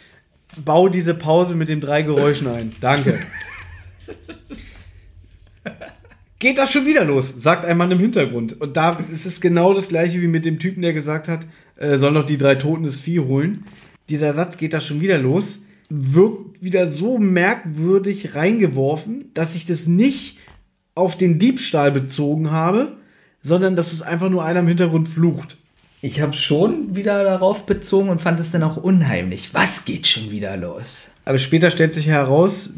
bau 0.64 0.90
diese 0.90 1.14
Pause 1.14 1.56
mit 1.56 1.70
den 1.70 1.82
drei 1.82 2.02
Geräuschen 2.02 2.48
ein. 2.48 2.76
Danke. 2.82 3.18
Geht 6.40 6.60
das 6.60 6.72
schon 6.72 6.86
wieder 6.86 7.04
los, 7.04 7.34
sagt 7.38 7.66
ein 7.66 7.78
Mann 7.78 7.92
im 7.92 8.00
Hintergrund. 8.00 8.62
Und 8.62 8.78
da 8.78 9.00
ist 9.12 9.26
es 9.26 9.42
genau 9.42 9.74
das 9.74 9.88
gleiche 9.88 10.22
wie 10.22 10.28
mit 10.28 10.46
dem 10.46 10.60
Typen, 10.60 10.84
der 10.84 10.94
gesagt 10.94 11.28
hat, 11.28 11.48
äh, 11.78 11.98
soll 11.98 12.14
doch 12.14 12.26
die 12.26 12.38
drei 12.38 12.56
Toten 12.56 12.84
des 12.84 13.00
Vieh 13.00 13.20
holen. 13.20 13.66
Dieser 14.10 14.34
Satz 14.34 14.58
geht 14.58 14.74
da 14.74 14.80
schon 14.80 15.02
wieder 15.02 15.18
los. 15.18 15.60
Wirkt 15.90 16.62
wieder 16.62 16.90
so 16.90 17.18
merkwürdig 17.18 18.36
reingeworfen, 18.36 19.32
dass 19.34 19.56
ich 19.56 19.66
das 19.66 19.88
nicht 19.88 20.38
auf 20.94 21.18
den 21.18 21.40
Diebstahl 21.40 21.92
bezogen 21.92 22.52
habe, 22.52 22.98
sondern 23.42 23.76
dass 23.76 23.94
es 23.94 24.02
einfach 24.04 24.30
nur 24.30 24.46
einer 24.46 24.60
im 24.60 24.68
Hintergrund 24.68 25.08
flucht. 25.08 25.58
Ich 26.02 26.22
habe 26.22 26.34
schon 26.34 26.96
wieder 26.96 27.24
darauf 27.24 27.66
bezogen 27.66 28.10
und 28.10 28.22
fand 28.22 28.40
es 28.40 28.52
dann 28.52 28.62
auch 28.62 28.78
unheimlich. 28.78 29.54
Was 29.54 29.86
geht 29.86 30.06
schon 30.06 30.30
wieder 30.30 30.56
los? 30.56 31.06
Aber 31.26 31.40
später 31.40 31.72
stellt 31.72 31.96
sich 31.96 32.08
heraus, 32.08 32.74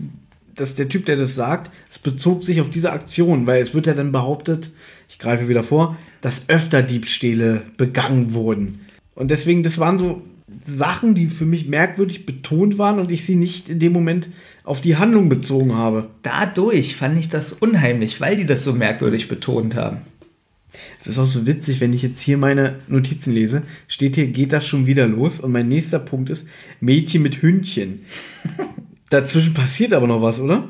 dass 0.59 0.75
der 0.75 0.89
Typ, 0.89 1.05
der 1.05 1.15
das 1.15 1.35
sagt, 1.35 1.71
es 1.91 1.99
bezog 1.99 2.43
sich 2.43 2.61
auf 2.61 2.69
diese 2.69 2.91
Aktion, 2.91 3.47
weil 3.47 3.61
es 3.61 3.73
wird 3.73 3.87
ja 3.87 3.93
dann 3.93 4.11
behauptet, 4.11 4.71
ich 5.07 5.19
greife 5.19 5.47
wieder 5.47 5.63
vor, 5.63 5.97
dass 6.21 6.49
öfter 6.49 6.83
Diebstähle 6.83 7.63
begangen 7.77 8.33
wurden. 8.33 8.81
Und 9.15 9.31
deswegen, 9.31 9.63
das 9.63 9.79
waren 9.79 9.99
so 9.99 10.21
Sachen, 10.65 11.15
die 11.15 11.27
für 11.27 11.45
mich 11.45 11.67
merkwürdig 11.67 12.25
betont 12.25 12.77
waren 12.77 12.99
und 12.99 13.11
ich 13.11 13.25
sie 13.25 13.35
nicht 13.35 13.69
in 13.69 13.79
dem 13.79 13.93
Moment 13.93 14.29
auf 14.63 14.81
die 14.81 14.97
Handlung 14.97 15.29
bezogen 15.29 15.75
habe. 15.75 16.09
Dadurch 16.23 16.95
fand 16.95 17.17
ich 17.17 17.29
das 17.29 17.53
unheimlich, 17.53 18.19
weil 18.21 18.35
die 18.35 18.45
das 18.45 18.63
so 18.63 18.73
merkwürdig 18.73 19.27
betont 19.27 19.75
haben. 19.75 19.97
Es 20.99 21.07
ist 21.07 21.17
auch 21.17 21.27
so 21.27 21.47
witzig, 21.47 21.81
wenn 21.81 21.93
ich 21.93 22.01
jetzt 22.01 22.19
hier 22.19 22.37
meine 22.37 22.75
Notizen 22.87 23.33
lese, 23.33 23.63
steht 23.87 24.15
hier, 24.15 24.27
geht 24.27 24.53
das 24.53 24.65
schon 24.65 24.85
wieder 24.85 25.07
los? 25.07 25.39
Und 25.39 25.51
mein 25.51 25.67
nächster 25.67 25.99
Punkt 25.99 26.29
ist 26.29 26.47
Mädchen 26.79 27.23
mit 27.23 27.41
Hündchen. 27.41 28.01
Dazwischen 29.09 29.53
passiert 29.53 29.93
aber 29.93 30.07
noch 30.07 30.21
was, 30.21 30.39
oder? 30.39 30.69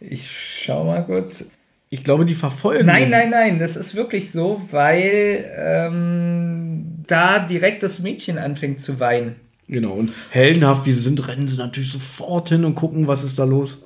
Ich 0.00 0.30
schau 0.64 0.84
mal 0.84 1.04
kurz. 1.04 1.46
Ich 1.90 2.04
glaube, 2.04 2.24
die 2.24 2.34
verfolgen. 2.34 2.86
Nein, 2.86 3.10
nein, 3.10 3.30
nein, 3.30 3.58
das 3.58 3.76
ist 3.76 3.94
wirklich 3.94 4.30
so, 4.30 4.62
weil 4.70 5.44
ähm, 5.56 7.04
da 7.06 7.38
direkt 7.38 7.82
das 7.82 7.98
Mädchen 7.98 8.38
anfängt 8.38 8.80
zu 8.80 8.98
weinen. 8.98 9.36
Genau, 9.68 9.92
und 9.92 10.12
heldenhaft 10.30 10.86
wie 10.86 10.92
sie 10.92 11.02
sind, 11.02 11.28
rennen 11.28 11.48
sie 11.48 11.56
natürlich 11.56 11.92
sofort 11.92 12.48
hin 12.48 12.64
und 12.64 12.74
gucken, 12.74 13.06
was 13.08 13.24
ist 13.24 13.38
da 13.38 13.44
los. 13.44 13.84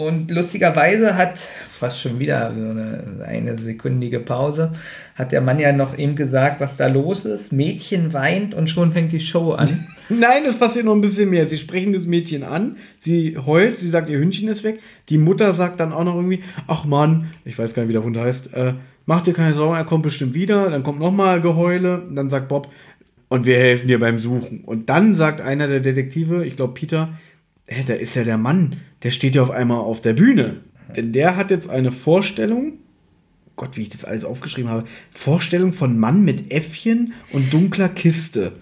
Und 0.00 0.30
lustigerweise 0.30 1.14
hat, 1.14 1.38
fast 1.68 2.00
schon 2.00 2.18
wieder 2.18 2.54
so 2.56 2.70
eine, 2.70 3.22
eine 3.22 3.58
sekündige 3.58 4.18
Pause, 4.18 4.72
hat 5.14 5.30
der 5.30 5.42
Mann 5.42 5.58
ja 5.58 5.72
noch 5.72 5.98
eben 5.98 6.16
gesagt, 6.16 6.58
was 6.58 6.78
da 6.78 6.86
los 6.86 7.26
ist. 7.26 7.52
Mädchen 7.52 8.14
weint 8.14 8.54
und 8.54 8.70
schon 8.70 8.94
fängt 8.94 9.12
die 9.12 9.20
Show 9.20 9.52
an. 9.52 9.68
Nein, 10.08 10.44
es 10.48 10.56
passiert 10.56 10.86
noch 10.86 10.94
ein 10.94 11.02
bisschen 11.02 11.28
mehr. 11.28 11.44
Sie 11.44 11.58
sprechen 11.58 11.92
das 11.92 12.06
Mädchen 12.06 12.44
an, 12.44 12.76
sie 12.96 13.36
heult, 13.36 13.76
sie 13.76 13.90
sagt, 13.90 14.08
ihr 14.08 14.18
Hündchen 14.18 14.48
ist 14.48 14.64
weg. 14.64 14.80
Die 15.10 15.18
Mutter 15.18 15.52
sagt 15.52 15.80
dann 15.80 15.92
auch 15.92 16.04
noch 16.04 16.14
irgendwie, 16.14 16.40
ach 16.66 16.86
Mann, 16.86 17.28
ich 17.44 17.58
weiß 17.58 17.74
gar 17.74 17.82
nicht, 17.82 17.90
wie 17.90 17.92
der 17.92 18.04
Hund 18.04 18.16
heißt, 18.16 18.54
äh, 18.54 18.72
mach 19.04 19.20
dir 19.20 19.34
keine 19.34 19.52
Sorgen, 19.52 19.76
er 19.76 19.84
kommt 19.84 20.04
bestimmt 20.04 20.32
wieder. 20.32 20.70
Dann 20.70 20.82
kommt 20.82 20.98
nochmal 20.98 21.42
Geheule. 21.42 22.04
Dann 22.10 22.30
sagt 22.30 22.48
Bob, 22.48 22.68
und 23.28 23.44
wir 23.44 23.58
helfen 23.58 23.86
dir 23.86 24.00
beim 24.00 24.18
Suchen. 24.18 24.62
Und 24.64 24.88
dann 24.88 25.14
sagt 25.14 25.42
einer 25.42 25.68
der 25.68 25.80
Detektive, 25.80 26.44
ich 26.46 26.56
glaube 26.56 26.72
Peter, 26.72 27.10
hä, 27.70 27.84
da 27.86 27.94
ist 27.94 28.14
ja 28.14 28.24
der 28.24 28.38
Mann, 28.38 28.76
der 29.02 29.10
steht 29.10 29.34
ja 29.34 29.42
auf 29.42 29.50
einmal 29.50 29.78
auf 29.78 30.02
der 30.02 30.12
Bühne. 30.12 30.60
Denn 30.94 31.12
der 31.12 31.36
hat 31.36 31.50
jetzt 31.50 31.70
eine 31.70 31.92
Vorstellung, 31.92 32.74
Gott, 33.56 33.76
wie 33.76 33.82
ich 33.82 33.88
das 33.88 34.04
alles 34.04 34.24
aufgeschrieben 34.24 34.70
habe, 34.70 34.84
Vorstellung 35.12 35.72
von 35.72 35.98
Mann 35.98 36.24
mit 36.24 36.52
Äffchen 36.52 37.14
und 37.32 37.52
dunkler 37.52 37.88
Kiste. 37.88 38.52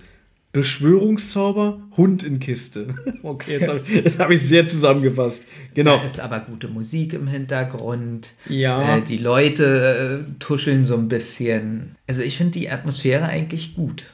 Beschwörungszauber, 0.53 1.81
Hund 1.97 2.23
in 2.23 2.41
Kiste. 2.41 2.95
Okay, 3.23 3.53
jetzt 3.53 3.69
habe 3.69 3.83
ich, 3.87 4.19
hab 4.19 4.31
ich 4.31 4.41
sehr 4.41 4.67
zusammengefasst. 4.67 5.45
Genau. 5.75 5.99
Da 5.99 6.05
ist 6.05 6.21
aber 6.21 6.41
gute 6.41 6.69
Musik 6.69 7.13
im 7.13 7.27
Hintergrund. 7.27 8.33
Ja. 8.49 8.97
Äh, 8.97 9.03
die 9.03 9.19
Leute 9.19 10.25
äh, 10.27 10.39
tuscheln 10.39 10.85
so 10.85 10.95
ein 10.97 11.09
bisschen. 11.09 11.97
Also 12.07 12.23
ich 12.23 12.37
finde 12.37 12.59
die 12.59 12.71
Atmosphäre 12.71 13.27
eigentlich 13.27 13.75
gut. 13.75 14.05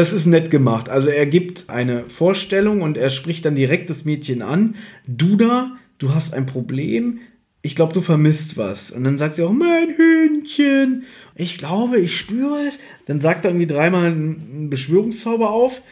Das 0.00 0.14
ist 0.14 0.24
nett 0.24 0.50
gemacht. 0.50 0.88
Also 0.88 1.08
er 1.08 1.26
gibt 1.26 1.68
eine 1.68 2.08
Vorstellung 2.08 2.80
und 2.80 2.96
er 2.96 3.10
spricht 3.10 3.44
dann 3.44 3.54
direkt 3.54 3.90
das 3.90 4.06
Mädchen 4.06 4.40
an. 4.40 4.76
Du 5.06 5.36
da, 5.36 5.76
du 5.98 6.14
hast 6.14 6.32
ein 6.32 6.46
Problem. 6.46 7.18
Ich 7.60 7.76
glaube, 7.76 7.92
du 7.92 8.00
vermisst 8.00 8.56
was. 8.56 8.90
Und 8.90 9.04
dann 9.04 9.18
sagt 9.18 9.34
sie 9.34 9.42
auch, 9.42 9.52
mein 9.52 9.90
Hühnchen. 9.94 11.02
Ich 11.34 11.58
glaube, 11.58 11.98
ich 11.98 12.16
spüre 12.16 12.60
es. 12.66 12.78
Dann 13.04 13.20
sagt 13.20 13.44
er 13.44 13.50
irgendwie 13.50 13.66
dreimal 13.66 14.06
einen 14.06 14.70
Beschwörungszauber 14.70 15.50
auf. 15.50 15.82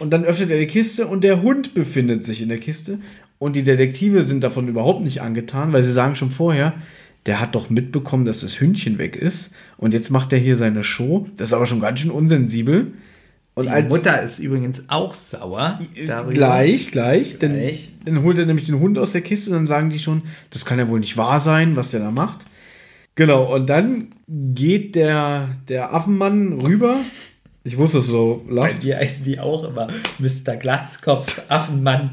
Und 0.00 0.14
dann 0.14 0.24
öffnet 0.24 0.50
er 0.50 0.58
die 0.58 0.66
Kiste 0.66 1.06
und 1.06 1.22
der 1.22 1.42
Hund 1.42 1.74
befindet 1.74 2.24
sich 2.24 2.40
in 2.40 2.48
der 2.48 2.56
Kiste. 2.56 3.00
Und 3.38 3.54
die 3.54 3.64
Detektive 3.64 4.24
sind 4.24 4.42
davon 4.42 4.66
überhaupt 4.66 5.04
nicht 5.04 5.20
angetan, 5.20 5.74
weil 5.74 5.82
sie 5.82 5.92
sagen 5.92 6.16
schon 6.16 6.30
vorher, 6.30 6.72
der 7.26 7.38
hat 7.38 7.54
doch 7.54 7.68
mitbekommen, 7.68 8.24
dass 8.24 8.40
das 8.40 8.58
Hündchen 8.58 8.96
weg 8.96 9.14
ist. 9.14 9.52
Und 9.76 9.92
jetzt 9.92 10.10
macht 10.10 10.32
er 10.32 10.38
hier 10.38 10.56
seine 10.56 10.82
Show. 10.84 11.26
Das 11.36 11.50
ist 11.50 11.52
aber 11.52 11.66
schon 11.66 11.80
ganz 11.80 12.00
schön 12.00 12.10
unsensibel. 12.10 12.92
Und 13.54 13.66
Die 13.66 13.82
Mutter 13.82 14.22
ist 14.22 14.38
übrigens 14.38 14.84
auch 14.88 15.14
sauer 15.14 15.78
darüber. 16.06 16.32
Gleich, 16.32 16.90
gleich. 16.90 17.38
Dann, 17.38 17.52
Gleich. 17.52 17.92
dann 18.04 18.22
holt 18.22 18.38
er 18.38 18.46
nämlich 18.46 18.64
den 18.66 18.80
Hund 18.80 18.98
aus 18.98 19.12
der 19.12 19.20
Kiste 19.20 19.50
und 19.50 19.56
dann 19.56 19.66
sagen 19.66 19.90
die 19.90 19.98
schon, 19.98 20.22
das 20.50 20.64
kann 20.64 20.78
ja 20.78 20.88
wohl 20.88 21.00
nicht 21.00 21.16
wahr 21.18 21.38
sein, 21.40 21.76
was 21.76 21.90
der 21.90 22.00
da 22.00 22.10
macht. 22.10 22.46
Genau, 23.14 23.54
und 23.54 23.68
dann 23.68 24.08
geht 24.28 24.94
der, 24.94 25.48
der 25.68 25.92
Affenmann 25.92 26.54
rüber. 26.62 26.96
Ich 27.62 27.76
wusste 27.76 27.98
es 27.98 28.06
so, 28.06 28.42
Bei 28.48 28.54
lachst. 28.54 28.82
dir 28.84 28.96
heißen 28.96 29.22
die 29.24 29.38
auch 29.38 29.64
immer 29.64 29.88
Mr. 30.18 30.56
Glatzkopf, 30.56 31.42
Affenmann. 31.48 32.10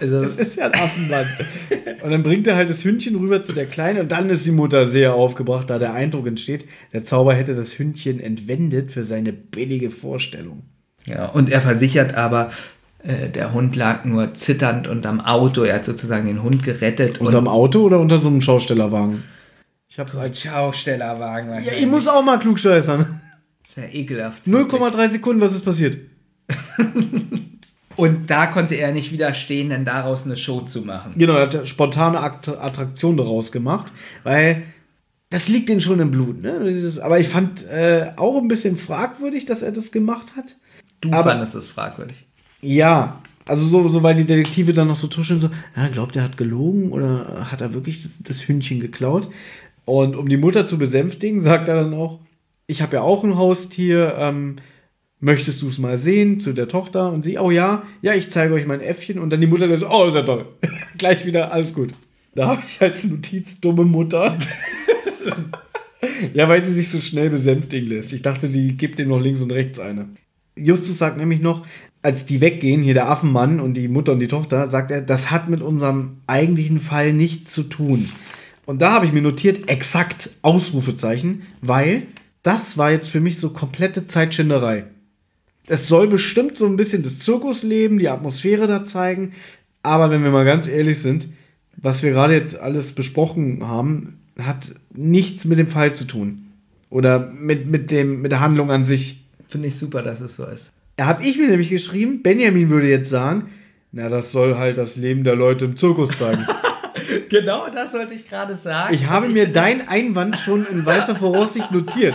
Also, 0.00 0.22
Das 0.22 0.34
ist 0.36 0.56
ja 0.56 0.66
ein 0.66 0.74
Affenmann. 0.74 1.26
und 2.02 2.10
dann 2.10 2.22
bringt 2.22 2.46
er 2.46 2.56
halt 2.56 2.70
das 2.70 2.84
Hündchen 2.84 3.16
rüber 3.16 3.42
zu 3.42 3.52
der 3.52 3.66
Kleinen 3.66 4.00
und 4.00 4.12
dann 4.12 4.28
ist 4.30 4.44
die 4.46 4.50
Mutter 4.50 4.86
sehr 4.86 5.14
aufgebracht, 5.14 5.70
da 5.70 5.78
der 5.78 5.94
Eindruck 5.94 6.26
entsteht, 6.26 6.66
der 6.92 7.02
Zauber 7.04 7.34
hätte 7.34 7.54
das 7.54 7.78
Hündchen 7.78 8.20
entwendet 8.20 8.90
für 8.90 9.04
seine 9.04 9.32
billige 9.32 9.90
Vorstellung. 9.90 10.62
ja, 11.06 11.26
und 11.26 11.50
er 11.50 11.60
versichert 11.62 12.14
aber, 12.14 12.50
äh, 13.02 13.28
der 13.28 13.52
Hund 13.52 13.76
lag 13.76 14.04
nur 14.04 14.34
zitternd 14.34 14.88
unterm 14.88 15.20
Auto. 15.20 15.62
Er 15.62 15.76
hat 15.76 15.84
sozusagen 15.84 16.26
den 16.26 16.42
Hund 16.42 16.62
gerettet. 16.62 17.20
Unterm 17.20 17.46
Auto 17.46 17.80
oder 17.82 18.00
unter 18.00 18.18
so 18.18 18.28
einem 18.28 18.40
Schaustellerwagen? 18.40 19.22
Ich 19.88 19.98
hab's 19.98 20.16
als. 20.16 20.40
Schaustellerwagen. 20.40 21.64
Ja, 21.64 21.72
ich 21.72 21.86
muss 21.86 22.08
auch 22.08 22.22
mal 22.22 22.38
klugscheißern. 22.38 23.20
Ist 23.66 23.76
ja 23.76 23.84
ekelhaft. 23.92 24.46
0,3 24.46 25.10
Sekunden, 25.10 25.40
was 25.40 25.54
ist 25.54 25.64
passiert? 25.64 25.98
Und 27.96 28.30
da 28.30 28.46
konnte 28.46 28.74
er 28.74 28.92
nicht 28.92 29.12
widerstehen, 29.12 29.70
denn 29.70 29.84
daraus 29.84 30.26
eine 30.26 30.36
Show 30.36 30.60
zu 30.60 30.82
machen. 30.82 31.12
Genau, 31.16 31.34
er 31.34 31.42
hat 31.42 31.56
eine 31.56 31.66
spontane 31.66 32.20
Akt 32.20 32.48
Attraktion 32.48 33.16
daraus 33.16 33.52
gemacht, 33.52 33.92
weil 34.22 34.62
das 35.30 35.48
liegt 35.48 35.70
ihm 35.70 35.80
schon 35.80 36.00
im 36.00 36.10
Blut. 36.10 36.42
Ne? 36.42 36.92
Aber 37.02 37.18
ich 37.18 37.28
fand 37.28 37.66
äh, 37.68 38.12
auch 38.16 38.36
ein 38.38 38.48
bisschen 38.48 38.76
fragwürdig, 38.76 39.44
dass 39.46 39.62
er 39.62 39.72
das 39.72 39.90
gemacht 39.92 40.36
hat. 40.36 40.56
Du 41.00 41.10
Aber- 41.12 41.30
fandest 41.30 41.54
das 41.54 41.68
fragwürdig. 41.68 42.16
Ja, 42.62 43.20
also 43.46 43.64
so, 43.66 43.86
so 43.88 44.02
weil 44.02 44.14
die 44.16 44.24
Detektive 44.24 44.72
dann 44.72 44.88
noch 44.88 44.96
so 44.96 45.06
tuscheln, 45.06 45.40
so, 45.40 45.50
ja, 45.76 45.88
glaubt 45.88 46.16
er 46.16 46.24
hat 46.24 46.36
gelogen 46.36 46.90
oder 46.90 47.50
hat 47.50 47.60
er 47.60 47.74
wirklich 47.74 48.02
das, 48.02 48.12
das 48.20 48.48
Hündchen 48.48 48.80
geklaut? 48.80 49.28
Und 49.84 50.16
um 50.16 50.28
die 50.28 50.36
Mutter 50.36 50.66
zu 50.66 50.78
besänftigen, 50.78 51.40
sagt 51.40 51.68
er 51.68 51.76
dann 51.76 51.94
auch, 51.94 52.18
ich 52.66 52.82
habe 52.82 52.96
ja 52.96 53.02
auch 53.02 53.22
ein 53.22 53.36
Haustier, 53.36 54.16
ähm, 54.18 54.56
möchtest 55.20 55.62
du 55.62 55.68
es 55.68 55.78
mal 55.78 55.98
sehen 55.98 56.40
zu 56.40 56.52
der 56.52 56.68
Tochter? 56.68 57.12
Und 57.12 57.22
sie, 57.22 57.38
oh 57.38 57.50
ja, 57.50 57.82
ja, 58.02 58.14
ich 58.14 58.30
zeige 58.30 58.54
euch 58.54 58.66
mein 58.66 58.80
Äffchen. 58.80 59.18
Und 59.18 59.30
dann 59.30 59.40
die 59.40 59.46
Mutter 59.46 59.74
so, 59.76 59.88
oh, 59.88 60.06
ist 60.06 60.14
ja 60.14 60.22
toll. 60.22 60.46
Gleich 60.98 61.24
wieder, 61.26 61.52
alles 61.52 61.74
gut. 61.74 61.92
Da 62.34 62.48
habe 62.48 62.62
ich 62.66 62.80
als 62.80 63.04
Notiz 63.04 63.60
dumme 63.60 63.84
Mutter. 63.84 64.36
ja, 66.34 66.48
weil 66.48 66.60
sie 66.60 66.72
sich 66.72 66.90
so 66.90 67.00
schnell 67.00 67.30
besänftigen 67.30 67.88
lässt. 67.88 68.12
Ich 68.12 68.22
dachte, 68.22 68.46
sie 68.46 68.76
gibt 68.76 68.98
ihm 68.98 69.08
noch 69.08 69.20
links 69.20 69.40
und 69.40 69.52
rechts 69.52 69.78
eine. 69.78 70.08
Justus 70.54 70.98
sagt 70.98 71.16
nämlich 71.16 71.40
noch, 71.40 71.66
als 72.02 72.24
die 72.24 72.40
weggehen, 72.40 72.82
hier 72.82 72.94
der 72.94 73.08
Affenmann 73.08 73.58
und 73.58 73.74
die 73.74 73.88
Mutter 73.88 74.12
und 74.12 74.20
die 74.20 74.28
Tochter, 74.28 74.68
sagt 74.68 74.90
er, 74.90 75.02
das 75.02 75.30
hat 75.30 75.48
mit 75.48 75.60
unserem 75.60 76.18
eigentlichen 76.26 76.80
Fall 76.80 77.12
nichts 77.12 77.52
zu 77.52 77.64
tun. 77.64 78.08
Und 78.64 78.82
da 78.82 78.92
habe 78.92 79.06
ich 79.06 79.12
mir 79.12 79.22
notiert, 79.22 79.68
exakt 79.68 80.30
Ausrufezeichen, 80.42 81.42
weil 81.62 82.02
das 82.42 82.78
war 82.78 82.90
jetzt 82.90 83.08
für 83.08 83.20
mich 83.20 83.38
so 83.38 83.50
komplette 83.50 84.06
Zeitschinderei. 84.06 84.84
Es 85.68 85.88
soll 85.88 86.06
bestimmt 86.08 86.56
so 86.56 86.66
ein 86.66 86.76
bisschen 86.76 87.02
das 87.02 87.18
Zirkusleben, 87.20 87.98
die 87.98 88.08
Atmosphäre 88.08 88.66
da 88.66 88.84
zeigen, 88.84 89.32
aber 89.82 90.10
wenn 90.10 90.22
wir 90.22 90.30
mal 90.30 90.44
ganz 90.44 90.68
ehrlich 90.68 91.00
sind, 91.00 91.28
was 91.76 92.02
wir 92.02 92.10
gerade 92.10 92.34
jetzt 92.34 92.58
alles 92.58 92.92
besprochen 92.92 93.66
haben, 93.66 94.18
hat 94.40 94.70
nichts 94.94 95.44
mit 95.44 95.58
dem 95.58 95.66
Fall 95.66 95.94
zu 95.94 96.04
tun. 96.04 96.42
Oder 96.88 97.30
mit, 97.32 97.66
mit, 97.66 97.90
dem, 97.90 98.22
mit 98.22 98.32
der 98.32 98.40
Handlung 98.40 98.70
an 98.70 98.86
sich. 98.86 99.24
Finde 99.48 99.68
ich 99.68 99.76
super, 99.76 100.02
dass 100.02 100.20
es 100.20 100.36
so 100.36 100.46
ist. 100.46 100.72
Da 100.96 101.06
habe 101.06 101.24
ich 101.24 101.36
mir 101.36 101.48
nämlich 101.48 101.68
geschrieben, 101.68 102.22
Benjamin 102.22 102.70
würde 102.70 102.88
jetzt 102.88 103.10
sagen, 103.10 103.46
na, 103.92 104.08
das 104.08 104.32
soll 104.32 104.56
halt 104.56 104.78
das 104.78 104.96
Leben 104.96 105.24
der 105.24 105.36
Leute 105.36 105.64
im 105.66 105.76
Zirkus 105.76 106.16
zeigen. 106.16 106.46
Genau, 107.28 107.68
das 107.72 107.92
wollte 107.94 108.14
ich 108.14 108.28
gerade 108.28 108.56
sagen. 108.56 108.94
Ich 108.94 109.06
habe 109.06 109.26
Und 109.26 109.32
mir 109.34 109.44
finde- 109.44 109.60
dein 109.60 109.88
Einwand 109.88 110.36
schon 110.36 110.66
in 110.66 110.84
weißer 110.86 111.14
Voraussicht 111.16 111.70
notiert. 111.72 112.14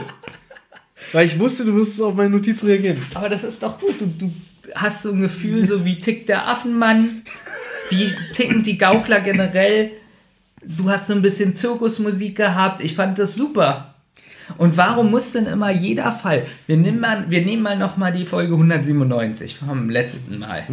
Weil 1.12 1.26
ich 1.26 1.40
wusste, 1.40 1.66
du 1.66 1.76
wirst 1.76 1.96
so 1.96 2.08
auf 2.08 2.16
meine 2.16 2.30
Notiz 2.30 2.64
reagieren. 2.64 2.98
Aber 3.14 3.30
das 3.30 3.44
ist 3.44 3.62
doch 3.64 3.80
gut. 3.80 4.00
Du, 4.00 4.06
du 4.18 4.32
hast 4.76 5.04
so 5.04 5.12
ein 5.12 5.22
Gefühl, 5.22 5.66
so 5.66 5.84
wie 5.86 6.00
tickt 6.00 6.30
der 6.30 6.48
Affenmann, 6.48 7.24
wie 7.90 8.10
ticken 8.34 8.64
die 8.64 8.78
Gaukler 8.78 9.20
generell. 9.20 9.92
Du 10.64 10.90
hast 10.90 11.08
so 11.08 11.14
ein 11.14 11.22
bisschen 11.22 11.54
Zirkusmusik 11.56 12.38
gehabt. 12.38 12.82
Ich 12.82 12.96
fand 12.96 13.20
das 13.20 13.36
super. 13.36 13.92
Und 14.58 14.78
warum 14.78 15.12
muss 15.12 15.32
denn 15.32 15.46
immer 15.46 15.72
jeder 15.72 16.12
Fall? 16.12 16.46
Wir 16.68 16.78
nehmen 16.78 17.00
mal, 17.00 17.26
wir 17.30 17.46
nehmen 17.46 17.64
mal 17.64 17.78
noch 17.78 17.98
mal 17.98 18.12
die 18.12 18.26
Folge 18.26 18.54
197 18.54 19.58
vom 19.58 19.90
letzten 19.90 20.40
Mal, 20.40 20.66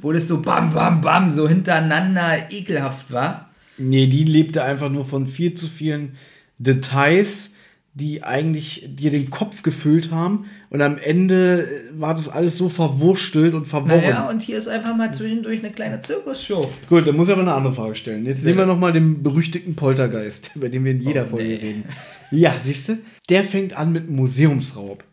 wo 0.00 0.12
das 0.12 0.28
so 0.28 0.40
bam, 0.40 0.72
bam, 0.72 1.00
bam, 1.00 1.30
so 1.30 1.48
hintereinander 1.48 2.50
ekelhaft 2.50 3.12
war. 3.12 3.50
Nee, 3.76 4.06
die 4.06 4.24
lebte 4.24 4.62
einfach 4.62 4.90
nur 4.90 5.04
von 5.04 5.26
viel 5.26 5.54
zu 5.54 5.66
vielen 5.66 6.16
Details, 6.58 7.50
die 7.96 8.24
eigentlich 8.24 8.88
dir 8.88 9.12
den 9.12 9.30
Kopf 9.30 9.62
gefüllt 9.62 10.10
haben. 10.10 10.46
Und 10.68 10.82
am 10.82 10.98
Ende 10.98 11.68
war 11.92 12.16
das 12.16 12.28
alles 12.28 12.56
so 12.58 12.68
verwurstelt 12.68 13.54
und 13.54 13.66
verworren. 13.66 14.00
Naja, 14.00 14.28
und 14.28 14.42
hier 14.42 14.58
ist 14.58 14.66
einfach 14.66 14.96
mal 14.96 15.14
zwischendurch 15.14 15.60
eine 15.60 15.70
kleine 15.70 16.02
Zirkusshow. 16.02 16.68
Gut, 16.88 17.06
dann 17.06 17.14
muss 17.16 17.28
ich 17.28 17.32
aber 17.34 17.42
eine 17.42 17.54
andere 17.54 17.72
Frage 17.72 17.94
stellen. 17.94 18.26
Jetzt 18.26 18.44
nehmen 18.44 18.58
wir 18.58 18.66
nochmal 18.66 18.92
den 18.92 19.22
berüchtigten 19.22 19.76
Poltergeist, 19.76 20.50
über 20.56 20.68
den 20.68 20.84
wir 20.84 20.90
in 20.90 21.02
jeder 21.02 21.24
Oh, 21.24 21.28
Folge 21.28 21.44
nee. 21.48 21.54
reden. 21.54 21.84
Ja, 22.32 22.56
siehst 22.60 22.88
du? 22.88 22.98
Der 23.30 23.44
fängt 23.44 23.76
an 23.78 23.92
mit 23.92 24.08
einem 24.08 24.16
Museumsraub. 24.16 25.04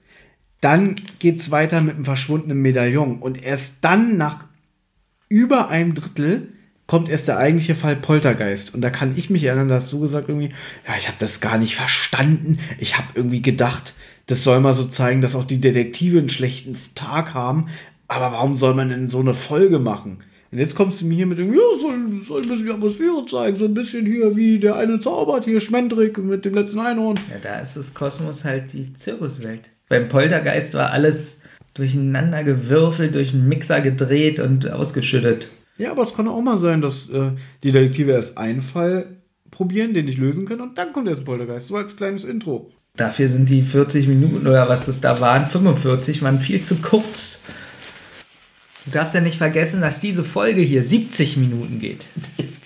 Dann 0.59 0.95
geht's 1.19 1.51
weiter 1.51 1.81
mit 1.81 1.95
einem 1.95 2.05
verschwundenen 2.05 2.61
Medaillon. 2.63 3.19
Und 3.19 3.43
erst 3.43 3.75
dann, 3.81 4.17
nach 4.17 4.45
über 5.29 5.69
einem 5.69 5.93
Drittel, 5.93 6.47
kommt 6.91 7.07
erst 7.07 7.29
der 7.29 7.37
eigentliche 7.37 7.75
Fall 7.75 7.95
Poltergeist. 7.95 8.75
Und 8.75 8.81
da 8.81 8.89
kann 8.89 9.13
ich 9.15 9.29
mich 9.29 9.45
erinnern, 9.45 9.69
da 9.69 9.75
hast 9.75 9.93
du 9.93 10.01
gesagt 10.01 10.27
irgendwie, 10.27 10.49
ja, 10.85 10.93
ich 10.99 11.07
habe 11.07 11.15
das 11.19 11.39
gar 11.39 11.57
nicht 11.57 11.73
verstanden. 11.73 12.59
Ich 12.79 12.97
habe 12.97 13.07
irgendwie 13.15 13.41
gedacht, 13.41 13.93
das 14.27 14.43
soll 14.43 14.59
mal 14.59 14.73
so 14.73 14.83
zeigen, 14.83 15.21
dass 15.21 15.33
auch 15.33 15.45
die 15.45 15.61
Detektive 15.61 16.19
einen 16.19 16.27
schlechten 16.27 16.75
Tag 16.93 17.33
haben. 17.33 17.67
Aber 18.09 18.33
warum 18.33 18.57
soll 18.57 18.73
man 18.73 18.89
denn 18.89 19.09
so 19.09 19.21
eine 19.21 19.33
Folge 19.33 19.79
machen? 19.79 20.17
Und 20.51 20.57
jetzt 20.57 20.75
kommst 20.75 21.01
du 21.01 21.05
mir 21.05 21.15
hier 21.15 21.27
mit 21.27 21.37
dem, 21.37 21.53
ja, 21.53 21.61
soll, 21.79 22.21
soll 22.27 22.41
ein 22.41 22.49
bisschen 22.49 22.71
Atmosphäre 22.71 23.25
zeigen, 23.25 23.55
so 23.55 23.63
ein 23.63 23.73
bisschen 23.73 24.05
hier, 24.05 24.35
wie 24.35 24.59
der 24.59 24.75
eine 24.75 24.99
zaubert, 24.99 25.45
hier 25.45 25.61
Schmendrick 25.61 26.17
mit 26.17 26.43
dem 26.43 26.55
letzten 26.55 26.79
Einhorn. 26.79 27.17
Ja, 27.29 27.37
da 27.41 27.59
ist 27.61 27.77
das 27.77 27.93
Kosmos 27.93 28.43
halt 28.43 28.73
die 28.73 28.93
Zirkuswelt. 28.95 29.69
Beim 29.87 30.09
Poltergeist 30.09 30.73
war 30.73 30.91
alles 30.91 31.37
durcheinander 31.73 32.43
gewürfelt, 32.43 33.15
durch 33.15 33.33
einen 33.33 33.47
Mixer 33.47 33.79
gedreht 33.79 34.41
und 34.41 34.69
ausgeschüttet. 34.69 35.47
Ja, 35.77 35.91
aber 35.91 36.03
es 36.03 36.13
kann 36.13 36.27
auch 36.27 36.41
mal 36.41 36.57
sein, 36.57 36.81
dass 36.81 37.09
äh, 37.09 37.31
die 37.63 37.71
Detektive 37.71 38.11
erst 38.11 38.37
einen 38.37 38.61
Fall 38.61 39.17
probieren, 39.49 39.93
den 39.93 40.07
ich 40.07 40.17
lösen 40.17 40.45
kann, 40.45 40.61
und 40.61 40.77
dann 40.77 40.93
kommt 40.93 41.07
erst 41.07 41.21
ein 41.21 41.25
Poltergeist. 41.25 41.67
So 41.67 41.75
als 41.75 41.95
kleines 41.95 42.23
Intro. 42.23 42.71
Dafür 42.95 43.29
sind 43.29 43.49
die 43.49 43.61
40 43.61 44.07
Minuten 44.07 44.45
oder 44.47 44.67
was 44.67 44.87
es 44.87 44.99
da 44.99 45.19
waren, 45.21 45.47
45, 45.47 46.21
waren 46.23 46.39
viel 46.39 46.61
zu 46.61 46.75
kurz. 46.75 47.39
Du 48.85 48.91
darfst 48.91 49.13
ja 49.13 49.21
nicht 49.21 49.37
vergessen, 49.37 49.79
dass 49.79 49.99
diese 49.99 50.23
Folge 50.23 50.61
hier 50.61 50.83
70 50.83 51.37
Minuten 51.37 51.79
geht. 51.79 52.05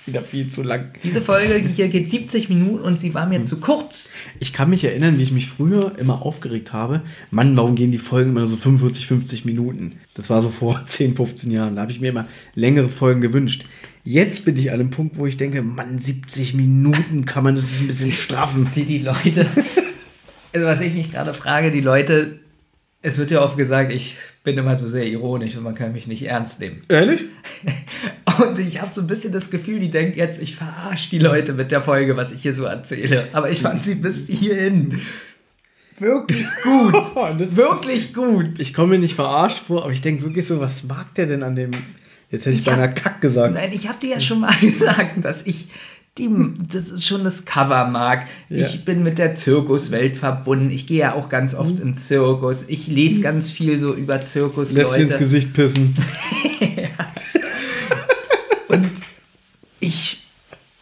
Wieder 0.06 0.22
viel 0.22 0.50
zu 0.50 0.62
lang. 0.62 0.92
Diese 1.04 1.20
Folge 1.20 1.56
hier 1.56 1.88
geht 1.88 2.12
70 2.12 2.50
Minuten 2.50 2.84
und 2.84 3.00
sie 3.00 3.16
war 3.16 3.26
mir 3.26 3.44
zu 3.44 3.60
kurz. 3.60 4.10
Ich 4.40 4.54
kann 4.54 4.70
mich 4.70 4.84
erinnern, 4.84 5.18
wie 5.18 5.24
ich 5.24 5.32
mich 5.32 5.48
früher 5.48 5.94
immer 5.98 6.22
aufgeregt 6.22 6.74
habe. 6.74 7.02
Mann, 7.32 7.58
warum 7.58 7.76
gehen 7.76 7.92
die 7.92 7.98
Folgen 7.98 8.32
immer 8.32 8.46
so 8.46 8.56
45, 8.56 9.08
50 9.08 9.46
Minuten? 9.46 9.94
Das 10.14 10.30
war 10.30 10.44
so 10.44 10.50
vor 10.50 10.84
10, 10.88 11.16
15 11.16 11.50
Jahren. 11.50 11.76
Da 11.76 11.82
habe 11.82 11.92
ich 11.92 12.02
mir 12.02 12.10
immer 12.10 12.28
längere 12.54 12.90
Folgen 12.90 13.22
gewünscht. 13.22 13.66
Jetzt 14.04 14.46
bin 14.46 14.56
ich 14.58 14.72
an 14.72 14.80
einem 14.80 14.92
Punkt, 14.92 15.18
wo 15.18 15.26
ich 15.26 15.38
denke, 15.38 15.64
Mann, 15.64 15.98
70 15.98 16.54
Minuten 16.54 17.26
kann 17.26 17.44
man 17.44 17.56
das 17.56 17.70
sich 17.70 17.82
ein 17.82 17.88
bisschen 17.88 18.14
straffen. 18.14 18.70
Die, 18.76 18.86
die 18.86 19.00
Leute, 19.00 19.48
also 20.54 20.68
was 20.68 20.82
ich 20.82 20.94
mich 20.94 21.12
gerade 21.12 21.34
frage, 21.34 21.72
die 21.72 21.82
Leute, 21.82 22.40
es 23.02 23.18
wird 23.18 23.32
ja 23.32 23.42
oft 23.42 23.58
gesagt, 23.58 23.92
ich 23.92 24.18
bin 24.46 24.58
immer 24.58 24.76
so 24.78 24.88
sehr 24.88 25.06
ironisch 25.08 25.58
und 25.58 25.64
man 25.64 25.76
kann 25.76 25.92
mich 25.92 26.08
nicht 26.08 26.22
ernst 26.24 26.60
nehmen. 26.62 26.82
Ehrlich? 26.88 27.22
Und 28.40 28.60
ich 28.60 28.82
habe 28.82 28.94
so 28.94 29.00
ein 29.02 29.08
bisschen 29.08 29.32
das 29.32 29.50
Gefühl, 29.50 29.80
die 29.80 29.90
denken 29.90 30.18
jetzt, 30.20 30.42
ich 30.42 30.56
verarsche 30.58 31.10
die 31.10 31.20
Leute 31.20 31.54
mit 31.54 31.72
der 31.72 31.82
Folge, 31.82 32.18
was 32.18 32.32
ich 32.34 32.42
hier 32.42 32.54
so 32.54 32.66
erzähle. 32.66 33.28
Aber 33.32 33.50
ich 33.50 33.62
fand 33.62 33.84
sie 33.86 33.96
bis 33.96 34.28
hierhin 34.28 35.00
wirklich 36.00 36.46
gut. 36.64 36.94
Das 36.94 37.56
wirklich 37.56 38.14
gut. 38.14 38.60
Ich 38.60 38.74
komme 38.74 38.90
mir 38.96 39.00
nicht 39.00 39.16
verarscht 39.16 39.60
vor, 39.60 39.84
aber 39.84 39.94
ich 39.94 40.02
denke 40.02 40.24
wirklich 40.24 40.46
so, 40.46 40.60
was 40.60 40.84
mag 40.84 41.14
der 41.16 41.28
denn 41.28 41.44
an 41.44 41.56
dem. 41.56 41.72
Jetzt 42.30 42.46
hätte 42.46 42.56
ich, 42.56 42.60
Ich 42.62 42.66
beinahe 42.66 42.90
hab- 42.90 42.96
Kack 42.96 43.22
gesagt. 43.22 43.54
Nein, 43.54 43.70
ich 43.72 43.88
habe 43.88 44.00
dir 44.02 44.10
ja 44.12 44.20
schon 44.20 44.42
mal 44.42 44.54
gesagt, 44.62 45.24
dass 45.24 45.46
ich 45.46 45.70
die, 46.18 46.30
das 46.72 46.90
ist 46.90 47.06
schon 47.06 47.26
das 47.26 47.44
Cover 47.44 47.88
mag. 47.88 48.28
Ja. 48.50 48.66
Ich 48.66 48.86
bin 48.86 49.04
mit 49.04 49.18
der 49.18 49.34
Zirkuswelt 49.34 50.16
verbunden. 50.16 50.72
Ich 50.72 50.88
gehe 50.88 51.00
ja 51.00 51.14
auch 51.14 51.28
ganz 51.28 51.54
oft 51.54 51.80
in 51.80 51.98
Zirkus. 51.98 52.64
Ich 52.70 52.88
lese 52.88 53.20
ganz 53.20 53.52
viel 53.52 53.78
so 53.78 53.94
über 53.94 54.20
Lässt 54.20 54.94
sich 54.94 55.02
ins. 55.02 55.18
Gesicht 55.18 55.54
pissen. 55.54 55.94
Und 58.70 58.92
ich, 59.82 60.26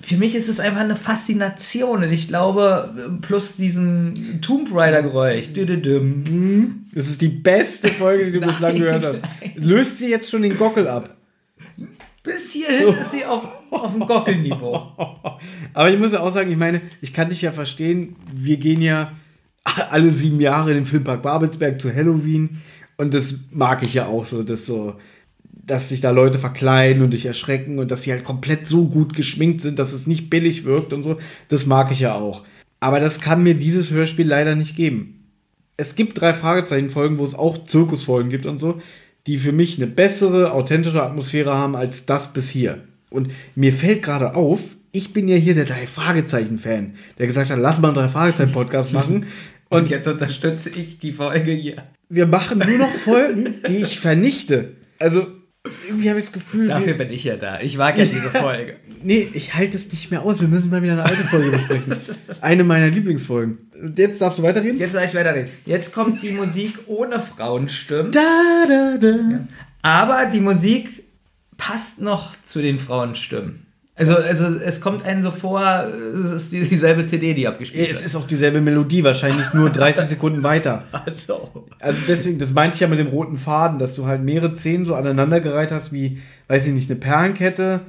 für 0.01 0.17
mich 0.17 0.35
ist 0.35 0.49
es 0.49 0.59
einfach 0.59 0.81
eine 0.81 0.95
Faszination. 0.95 2.03
Und 2.03 2.11
ich 2.11 2.27
glaube, 2.27 3.17
plus 3.21 3.55
diesen 3.55 4.39
Tomb 4.41 4.69
Raider-Geräusch. 4.71 5.53
Düdüdüm. 5.53 6.85
Das 6.93 7.07
ist 7.07 7.21
die 7.21 7.29
beste 7.29 7.87
Folge, 7.87 8.25
die 8.25 8.39
du 8.39 8.41
bislang 8.47 8.77
gehört 8.77 9.03
hast. 9.03 9.23
Löst 9.55 9.97
sie 9.97 10.11
jetzt 10.11 10.29
schon 10.29 10.43
den 10.43 10.59
Gockel 10.59 10.87
ab. 10.87 11.09
Bis 12.23 12.53
hierhin 12.53 12.93
ist 12.93 13.11
sie 13.11 13.25
auf, 13.25 13.45
auf 13.69 13.91
dem 13.91 14.07
Gockelniveau. 14.07 14.93
Aber 15.73 15.91
ich 15.91 15.99
muss 15.99 16.13
ja 16.13 16.21
auch 16.21 16.31
sagen, 16.31 16.51
ich 16.51 16.57
meine, 16.57 16.81
ich 17.01 17.13
kann 17.13 17.29
dich 17.29 17.41
ja 17.41 17.51
verstehen, 17.51 18.15
wir 18.33 18.57
gehen 18.57 18.81
ja 18.81 19.11
alle 19.63 20.11
sieben 20.11 20.39
Jahre 20.39 20.71
in 20.71 20.77
den 20.77 20.85
Filmpark 20.85 21.21
Babelsberg 21.21 21.81
zu 21.81 21.93
Halloween 21.93 22.61
und 22.97 23.13
das 23.13 23.35
mag 23.51 23.83
ich 23.83 23.93
ja 23.93 24.05
auch 24.05 24.25
so, 24.25 24.43
dass 24.43 24.65
so, 24.65 24.95
dass 25.43 25.89
sich 25.89 26.01
da 26.01 26.11
Leute 26.11 26.39
verkleiden 26.39 27.03
und 27.03 27.11
dich 27.11 27.25
erschrecken 27.25 27.79
und 27.79 27.91
dass 27.91 28.03
sie 28.03 28.11
halt 28.11 28.23
komplett 28.23 28.67
so 28.67 28.87
gut 28.87 29.13
geschminkt 29.13 29.61
sind, 29.61 29.79
dass 29.79 29.93
es 29.93 30.07
nicht 30.07 30.29
billig 30.29 30.63
wirkt 30.63 30.93
und 30.93 31.03
so, 31.03 31.17
das 31.49 31.65
mag 31.65 31.91
ich 31.91 32.01
ja 32.01 32.15
auch. 32.15 32.43
Aber 32.79 32.99
das 32.99 33.21
kann 33.21 33.43
mir 33.43 33.55
dieses 33.55 33.91
Hörspiel 33.91 34.27
leider 34.27 34.55
nicht 34.55 34.75
geben. 34.75 35.29
Es 35.75 35.95
gibt 35.95 36.19
drei 36.19 36.33
Fragezeichen-Folgen, 36.33 37.17
wo 37.17 37.25
es 37.25 37.33
auch 37.33 37.63
Zirkusfolgen 37.63 38.29
gibt 38.29 38.45
und 38.45 38.57
so, 38.57 38.81
die 39.27 39.37
für 39.37 39.51
mich 39.51 39.77
eine 39.77 39.87
bessere, 39.87 40.51
authentischere 40.51 41.03
Atmosphäre 41.03 41.53
haben 41.53 41.75
als 41.75 42.05
das 42.05 42.33
bis 42.33 42.49
hier. 42.49 42.79
Und 43.09 43.29
mir 43.55 43.73
fällt 43.73 44.03
gerade 44.03 44.35
auf, 44.35 44.75
ich 44.91 45.13
bin 45.13 45.27
ja 45.27 45.35
hier 45.35 45.53
der 45.55 45.65
drei 45.65 45.87
Fragezeichen-Fan, 45.87 46.95
der 47.17 47.27
gesagt 47.27 47.49
hat, 47.49 47.59
lass 47.59 47.79
mal 47.79 47.89
einen 47.89 47.97
drei 47.97 48.09
Fragezeichen-Podcast 48.09 48.91
machen. 48.93 49.27
Und 49.69 49.81
Und 49.83 49.89
jetzt 49.89 50.07
unterstütze 50.07 50.69
ich 50.69 50.99
die 50.99 51.13
Folge 51.13 51.51
hier. 51.51 51.83
wir 52.09 52.27
machen 52.27 52.59
nur 52.59 52.77
noch 52.77 52.91
Folgen, 52.91 53.55
die 53.67 53.77
ich 53.77 53.99
vernichte. 53.99 54.73
Also, 54.99 55.27
irgendwie 55.87 56.09
habe 56.09 56.19
ich 56.19 56.25
das 56.25 56.33
Gefühl, 56.33 56.67
Dafür 56.67 56.93
bin 56.95 57.09
ich 57.09 57.23
ja 57.23 57.37
da. 57.37 57.61
Ich 57.61 57.77
mag 57.77 57.97
ja 57.97 58.03
diese 58.03 58.29
Folge. 58.29 58.75
nee, 59.03 59.29
ich 59.33 59.53
halte 59.53 59.77
es 59.77 59.89
nicht 59.91 60.11
mehr 60.11 60.23
aus. 60.23 60.41
Wir 60.41 60.49
müssen 60.49 60.69
mal 60.69 60.83
wieder 60.83 60.93
eine 60.93 61.05
alte 61.05 61.23
Folge 61.23 61.51
besprechen. 61.51 61.95
Eine 62.41 62.65
meiner 62.65 62.89
Lieblingsfolgen. 62.89 63.57
Und 63.81 63.97
Jetzt 63.97 64.21
darfst 64.21 64.39
du 64.39 64.43
weiterreden. 64.43 64.77
Jetzt 64.77 64.91
soll 64.91 65.03
ich 65.03 65.15
weiterreden. 65.15 65.51
Jetzt 65.65 65.93
kommt 65.93 66.21
die 66.21 66.31
Musik 66.31 66.79
ohne 66.87 67.19
Frauenstimmen. 67.19 68.11
Da, 68.11 68.65
da, 68.67 68.97
da. 68.97 69.47
Aber 69.81 70.25
die 70.25 70.41
Musik 70.41 71.03
passt 71.55 72.01
noch 72.01 72.35
zu 72.43 72.61
den 72.61 72.77
Frauenstimmen. 72.77 73.62
Also, 73.95 74.15
also 74.15 74.45
es 74.65 74.81
kommt 74.81 75.05
einem 75.05 75.21
so 75.21 75.29
vor, 75.29 75.61
es 75.85 76.31
ist 76.31 76.51
die- 76.51 76.63
dieselbe 76.67 77.05
CD, 77.05 77.35
die 77.35 77.47
abgespielt 77.47 77.89
Es 77.89 77.97
wird. 77.97 78.05
ist 78.07 78.15
auch 78.15 78.25
dieselbe 78.25 78.59
Melodie, 78.59 79.03
wahrscheinlich 79.03 79.53
nur 79.53 79.69
30 79.69 80.05
Sekunden 80.07 80.41
weiter. 80.41 80.83
Also, 80.91 81.63
Also 81.79 82.01
deswegen, 82.07 82.39
das 82.39 82.53
meinte 82.53 82.75
ich 82.75 82.81
ja 82.81 82.87
mit 82.87 82.97
dem 82.97 83.07
roten 83.07 83.37
Faden, 83.37 83.77
dass 83.77 83.93
du 83.95 84.07
halt 84.07 84.23
mehrere 84.23 84.55
Szenen 84.55 84.85
so 84.85 84.95
aneinandergereiht 84.95 85.71
hast, 85.71 85.93
wie, 85.93 86.17
weiß 86.47 86.65
ich 86.67 86.73
nicht, 86.73 86.89
eine 86.89 86.99
Perlenkette. 86.99 87.81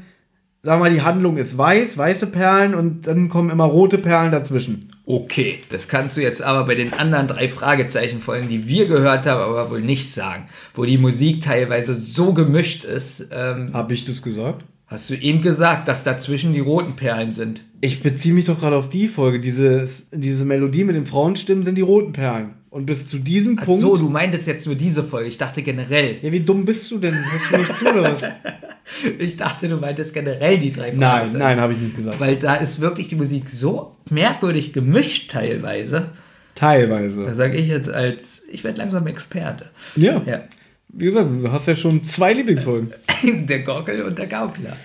Sag 0.63 0.79
mal, 0.79 0.91
die 0.91 1.01
Handlung 1.03 1.37
ist 1.39 1.57
weiß, 1.57 1.97
weiße 1.97 2.27
Perlen 2.29 2.75
und 2.75 3.07
dann 3.07 3.29
kommen 3.31 3.49
immer 3.51 3.65
rote 3.65 3.97
Perlen 3.99 4.31
dazwischen. 4.31 4.91
okay, 5.07 5.59
das 5.71 5.89
kannst 5.89 6.17
du 6.19 6.23
jetzt 6.23 6.43
aber 6.43 6.65
bei 6.67 6.75
den 6.75 6.93
anderen 6.95 7.29
drei 7.29 7.49
Fragezeichen-Folgen, 7.49 8.49
die 8.49 8.67
wir 8.69 8.87
gehört 8.89 9.27
haben, 9.27 9.41
aber 9.43 9.71
wohl 9.71 9.83
nicht 9.83 10.13
sagen. 10.13 10.49
Wo 10.75 10.85
die 10.85 10.97
Musik 10.99 11.43
teilweise 11.43 11.95
so 11.95 12.33
gemischt 12.35 12.85
ist. 12.85 13.27
Ähm, 13.31 13.71
Habe 13.73 13.93
ich 13.95 14.05
das 14.05 14.23
gesagt? 14.23 14.65
Hast 14.95 15.11
du 15.11 15.15
eben 15.15 15.43
gesagt, 15.43 15.89
dass 15.89 16.03
dazwischen 16.05 16.53
die 16.55 16.61
roten 16.61 16.97
Perlen 16.97 17.31
sind. 17.33 17.63
Ich 17.83 18.03
beziehe 18.03 18.35
mich 18.35 18.47
doch 18.47 18.59
gerade 18.59 18.77
auf 18.77 18.89
die 18.89 19.09
Folge. 19.09 19.41
Diese, 19.41 19.85
diese 20.13 20.45
Melodie 20.47 20.85
mit 20.85 20.97
den 20.97 21.05
Frauenstimmen 21.07 21.65
sind 21.65 21.75
die 21.77 21.83
roten 21.83 22.13
Perlen. 22.15 22.55
Und 22.71 22.87
bis 22.87 23.07
zu 23.09 23.19
diesem 23.19 23.59
Ach 23.61 23.67
Punkt. 23.67 23.83
so, 23.83 23.97
du 23.97 24.09
meintest 24.09 24.47
jetzt 24.47 24.67
nur 24.67 24.75
diese 24.75 25.05
Folge. 25.05 25.29
Ich 25.29 25.39
dachte 25.39 25.63
generell. 25.63 26.17
ja, 26.23 26.33
wie 26.33 26.41
dumm 26.41 26.65
bist 26.65 26.91
du 26.91 26.99
denn? 26.99 27.15
Hörst 27.15 27.51
du 27.53 27.57
nicht 27.59 27.77
zu 27.77 27.87
oder 27.89 28.15
was? 28.15 28.23
Ich 29.19 29.37
dachte, 29.37 29.69
du 29.69 29.77
meintest 29.77 30.13
generell 30.13 30.59
die 30.59 30.73
drei 30.73 30.91
Nein, 30.91 30.99
Fragezeichen. 31.01 31.39
nein, 31.39 31.61
habe 31.61 31.73
ich 31.75 31.79
nicht 31.79 31.97
gesagt. 31.97 32.19
Weil 32.21 32.37
da 32.37 32.55
ist 32.55 32.81
wirklich 32.81 33.09
die 33.09 33.17
Musik 33.17 33.49
so 33.49 33.95
merkwürdig 34.11 34.73
gemischt 34.73 35.31
teilweise. 35.31 36.01
Da 36.01 36.07
Teilweise. 36.55 37.33
sage 37.35 37.57
ich 37.57 37.69
jetzt 37.69 37.91
als, 37.91 38.45
ich 38.51 38.63
werde 38.65 38.79
langsam 38.81 39.07
Experte. 39.07 39.71
Ja. 39.97 40.23
Ja. 40.27 40.43
Wie 40.97 41.07
gesagt, 41.07 41.29
du 41.31 41.51
hast 41.51 41.67
ja 41.67 41.75
schon 41.75 42.05
zwei 42.05 42.33
Lieblingsfolgen. 42.33 42.93
Der 43.47 43.61
Gockel 43.63 44.03
und 44.03 44.19
der 44.19 44.27
Gaukler. 44.27 44.77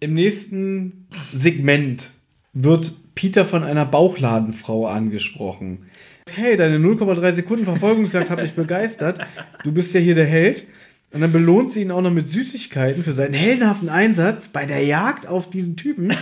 Im 0.00 0.14
nächsten 0.14 1.06
Segment 1.32 2.10
wird 2.52 2.92
Peter 3.14 3.46
von 3.46 3.64
einer 3.64 3.86
Bauchladenfrau 3.86 4.86
angesprochen. 4.86 5.86
Hey, 6.30 6.56
deine 6.56 6.76
0,3 6.78 7.32
Sekunden 7.32 7.64
Verfolgungsjagd 7.64 8.30
hat 8.30 8.42
mich 8.42 8.52
begeistert. 8.54 9.20
Du 9.64 9.72
bist 9.72 9.94
ja 9.94 10.00
hier 10.00 10.14
der 10.14 10.26
Held. 10.26 10.64
Und 11.12 11.20
dann 11.22 11.32
belohnt 11.32 11.72
sie 11.72 11.82
ihn 11.82 11.92
auch 11.92 12.02
noch 12.02 12.12
mit 12.12 12.28
Süßigkeiten 12.28 13.02
für 13.02 13.12
seinen 13.12 13.32
heldenhaften 13.32 13.88
Einsatz 13.88 14.48
bei 14.48 14.66
der 14.66 14.84
Jagd 14.84 15.26
auf 15.26 15.48
diesen 15.48 15.76
Typen. 15.76 16.12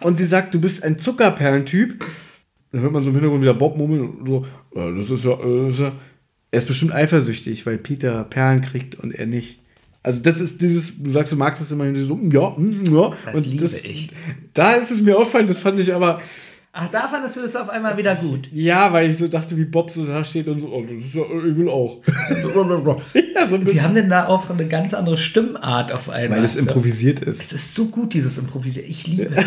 Und 0.00 0.18
sie 0.18 0.26
sagt, 0.26 0.52
du 0.52 0.60
bist 0.60 0.82
ein 0.82 0.98
Zuckerperlentyp. 0.98 2.04
Dann 2.72 2.80
hört 2.82 2.92
man 2.92 3.02
so 3.02 3.08
im 3.10 3.14
Hintergrund 3.14 3.42
wieder 3.42 3.54
Bob 3.54 3.78
murmeln 3.78 4.10
und 4.10 4.26
so, 4.26 4.46
"Ja, 4.74 4.90
das 4.90 5.08
ist 5.10 5.24
ja, 5.24 5.32
äh, 5.32 5.66
das 5.66 5.74
ist 5.74 5.80
ja. 5.80 5.92
Er 6.50 6.58
ist 6.58 6.68
bestimmt 6.68 6.92
eifersüchtig, 6.92 7.66
weil 7.66 7.78
Peter 7.78 8.24
Perlen 8.24 8.60
kriegt 8.60 8.94
und 8.94 9.12
er 9.12 9.26
nicht. 9.26 9.60
Also 10.02 10.22
das 10.22 10.38
ist 10.38 10.62
dieses, 10.62 11.02
du 11.02 11.10
sagst, 11.10 11.32
du 11.32 11.36
magst 11.36 11.60
es 11.60 11.72
immer 11.72 11.92
so, 11.94 12.18
ja, 12.30 12.50
mm, 12.56 12.94
ja. 12.94 13.12
Das 13.24 13.44
liebe 13.44 13.64
ich. 13.64 14.10
Da 14.54 14.74
ist 14.74 14.92
es 14.92 15.02
mir 15.02 15.16
aufgefallen, 15.16 15.48
das 15.48 15.58
fand 15.58 15.80
ich 15.80 15.92
aber, 15.92 16.20
Ach, 16.78 16.88
da 16.90 17.08
fandest 17.08 17.34
du 17.38 17.40
das 17.40 17.56
auf 17.56 17.70
einmal 17.70 17.96
wieder 17.96 18.14
gut. 18.16 18.50
ja, 18.52 18.92
weil 18.92 19.08
ich 19.08 19.16
so 19.16 19.28
dachte, 19.28 19.56
wie 19.56 19.64
Bob 19.64 19.90
so 19.90 20.04
da 20.04 20.22
steht 20.26 20.46
und 20.46 20.58
so, 20.58 20.68
oh, 20.68 20.82
das 20.82 20.98
ist 20.98 21.14
ja, 21.14 21.22
ich 21.22 21.56
will 21.56 21.70
auch. 21.70 22.02
ja, 23.34 23.46
so 23.46 23.56
ein 23.56 23.64
Die 23.64 23.80
haben 23.80 23.94
denn 23.94 24.10
da 24.10 24.26
auch 24.26 24.50
eine 24.50 24.68
ganz 24.68 24.92
andere 24.92 25.16
Stimmart 25.16 25.90
auf 25.90 26.10
einmal. 26.10 26.38
weil 26.38 26.44
es 26.44 26.54
improvisiert 26.54 27.20
ist. 27.20 27.40
Es 27.42 27.52
ist 27.54 27.74
so 27.74 27.86
gut, 27.86 28.12
dieses 28.12 28.36
Improvisieren. 28.36 28.90
Ich 28.90 29.06
liebe 29.06 29.24
es. 29.34 29.44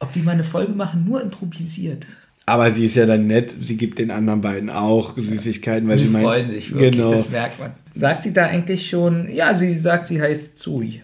Ob 0.00 0.12
die 0.12 0.22
mal 0.22 0.32
eine 0.32 0.42
Folge 0.42 0.72
machen, 0.72 1.04
nur 1.04 1.22
improvisiert. 1.22 2.06
Aber 2.46 2.70
sie 2.70 2.84
ist 2.84 2.94
ja 2.94 3.06
dann 3.06 3.26
nett, 3.26 3.54
sie 3.58 3.76
gibt 3.76 3.98
den 3.98 4.10
anderen 4.10 4.42
beiden 4.42 4.68
auch 4.68 5.16
Süßigkeiten, 5.16 5.88
weil 5.88 5.96
Die 5.96 6.04
sie 6.04 6.10
meint, 6.10 6.24
freuen 6.26 6.50
sich 6.50 6.72
wirklich, 6.72 6.92
Genau. 6.92 7.10
das 7.10 7.30
merkt 7.30 7.58
man. 7.58 7.72
Sagt 7.94 8.22
sie 8.22 8.32
da 8.34 8.46
eigentlich 8.46 8.88
schon, 8.88 9.28
ja, 9.32 9.56
sie 9.56 9.76
sagt, 9.78 10.06
sie 10.08 10.20
heißt 10.20 10.58
Zui. 10.58 11.00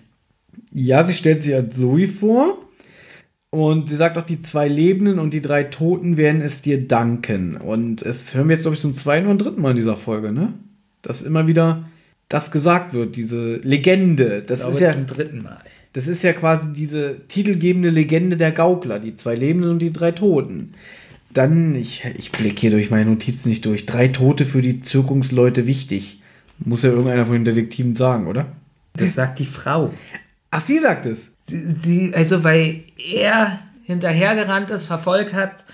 Ja, 0.73 1.07
sie 1.07 1.15
stellt 1.15 1.43
sich 1.43 1.55
als 1.55 1.77
Zoe 1.79 2.07
vor. 2.09 2.59
Und 3.53 3.89
sie 3.89 3.97
sagt 3.97 4.17
auch, 4.17 4.23
die 4.27 4.41
zwei 4.41 4.69
Lebenden 4.69 5.19
und 5.19 5.35
die 5.35 5.41
drei 5.43 5.65
Toten 5.65 6.17
werden 6.17 6.41
es 6.41 6.63
dir 6.63 6.87
danken. 6.87 7.57
Und 7.57 8.01
es 8.03 8.33
hören 8.35 8.49
wir 8.49 8.55
jetzt, 8.55 8.63
glaube 8.63 8.77
ich, 8.77 8.81
zum 8.81 8.95
zweiten 8.95 9.27
oder 9.27 9.39
dritten 9.39 9.61
Mal 9.61 9.71
in 9.71 9.77
dieser 9.77 9.97
Folge, 9.97 10.31
ne? 10.31 10.53
Dass 11.03 11.23
immer 11.23 11.49
wieder 11.49 11.89
das 12.29 12.53
gesagt 12.53 12.95
wird, 12.95 13.17
diese 13.17 13.57
Legende. 13.57 14.43
Das 14.47 14.61
glaube, 14.61 14.75
ist 14.75 14.81
ja, 14.81 14.93
zum 14.93 15.07
dritten 15.09 15.43
Mal. 15.43 15.59
das 15.95 16.07
ist 16.07 16.23
ja 16.23 16.33
quasi 16.33 16.69
diese 16.73 17.23
titelgebende 17.27 17.89
Legende 17.91 18.37
der 18.37 18.53
Gaukler, 18.53 19.01
die 19.01 19.17
zwei 19.17 19.35
Lebenden 19.35 19.71
und 19.73 19.79
die 19.83 19.93
drei 19.93 20.13
Toten. 20.13 20.75
Dann, 21.33 21.75
ich, 21.77 22.05
ich 22.19 22.33
blicke 22.33 22.61
hier 22.61 22.71
durch 22.71 22.91
meine 22.91 23.09
Notizen 23.09 23.51
nicht 23.51 23.65
durch. 23.65 23.87
Drei 23.87 24.09
Tote 24.09 24.45
für 24.45 24.63
die 24.63 24.81
Zirkungsleute 24.81 25.67
wichtig. 25.67 26.21
Muss 26.59 26.83
ja 26.83 26.91
irgendeiner 26.91 27.25
von 27.25 27.35
den 27.35 27.45
Detektiven 27.45 27.95
sagen, 27.95 28.27
oder? 28.27 28.47
Das 28.95 29.15
sagt 29.15 29.39
die 29.39 29.47
Frau. 29.47 29.95
Ach, 30.51 30.61
sie 30.61 30.79
sagt 30.79 31.07
es. 31.07 31.33
Sie, 31.45 31.75
sie, 31.81 32.13
also, 32.15 32.43
weil 32.45 32.81
er 32.99 33.61
hinterhergerannt 33.85 34.71
ist, 34.71 34.87
verfolgt 34.87 35.33
hat, 35.33 35.65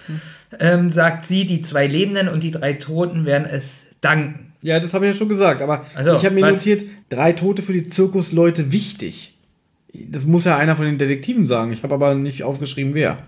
ähm, 0.60 0.90
sagt 0.90 1.26
sie, 1.26 1.46
die 1.46 1.62
zwei 1.62 1.86
Lebenden 1.86 2.28
und 2.28 2.42
die 2.42 2.50
drei 2.50 2.74
Toten 2.74 3.24
werden 3.24 3.46
es 3.50 3.82
danken. 4.00 4.52
Ja, 4.62 4.78
das 4.80 4.94
habe 4.94 5.06
ich 5.06 5.12
ja 5.12 5.18
schon 5.18 5.28
gesagt, 5.28 5.62
aber 5.62 5.86
Also, 5.94 6.14
ich 6.14 6.24
habe 6.24 6.34
mir 6.34 6.42
was- 6.42 6.56
notiert, 6.56 6.84
drei 7.08 7.32
Tote 7.32 7.62
für 7.62 7.72
die 7.72 7.88
Zirkusleute 7.88 8.72
wichtig. 8.72 9.34
Das 9.92 10.26
muss 10.26 10.44
ja 10.44 10.56
einer 10.58 10.76
von 10.76 10.84
den 10.84 10.98
Detektiven 10.98 11.46
sagen. 11.46 11.72
Ich 11.72 11.82
habe 11.82 11.94
aber 11.94 12.14
nicht 12.14 12.42
aufgeschrieben, 12.44 12.92
wer. 12.94 13.18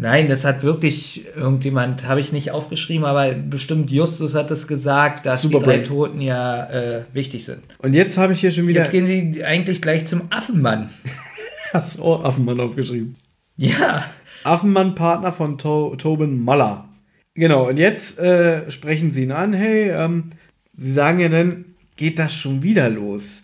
Nein, 0.00 0.28
das 0.28 0.44
hat 0.44 0.62
wirklich 0.62 1.26
irgendjemand, 1.34 2.06
habe 2.06 2.20
ich 2.20 2.32
nicht 2.32 2.52
aufgeschrieben, 2.52 3.04
aber 3.04 3.34
bestimmt 3.34 3.90
Justus 3.90 4.32
hat 4.36 4.48
es 4.52 4.68
gesagt, 4.68 5.26
dass 5.26 5.42
die 5.42 5.48
drei 5.48 5.58
Superbrain. 5.58 5.84
Toten 5.84 6.20
ja 6.20 6.70
äh, 6.70 7.02
wichtig 7.12 7.44
sind. 7.44 7.58
Und 7.78 7.94
jetzt 7.94 8.16
habe 8.16 8.32
ich 8.32 8.40
hier 8.40 8.52
schon 8.52 8.68
wieder 8.68 8.82
Jetzt 8.82 8.92
gehen 8.92 9.06
sie 9.06 9.44
eigentlich 9.44 9.82
gleich 9.82 10.06
zum 10.06 10.22
Affenmann. 10.30 10.88
das 11.72 11.98
oh, 11.98 12.14
Affenmann 12.22 12.60
aufgeschrieben. 12.60 13.16
Ja, 13.56 14.04
Affenmann, 14.44 14.94
Partner 14.94 15.32
von 15.32 15.58
to 15.58 15.96
Tobin 15.96 16.44
Muller. 16.44 16.88
Genau, 17.34 17.68
und 17.68 17.76
jetzt 17.76 18.20
äh, 18.20 18.70
sprechen 18.70 19.10
sie 19.10 19.24
ihn 19.24 19.32
an. 19.32 19.52
Hey, 19.52 19.90
ähm, 19.90 20.30
sie 20.74 20.92
sagen 20.92 21.18
ja 21.18 21.28
dann, 21.28 21.64
geht 21.96 22.20
das 22.20 22.32
schon 22.32 22.62
wieder 22.62 22.88
los? 22.88 23.42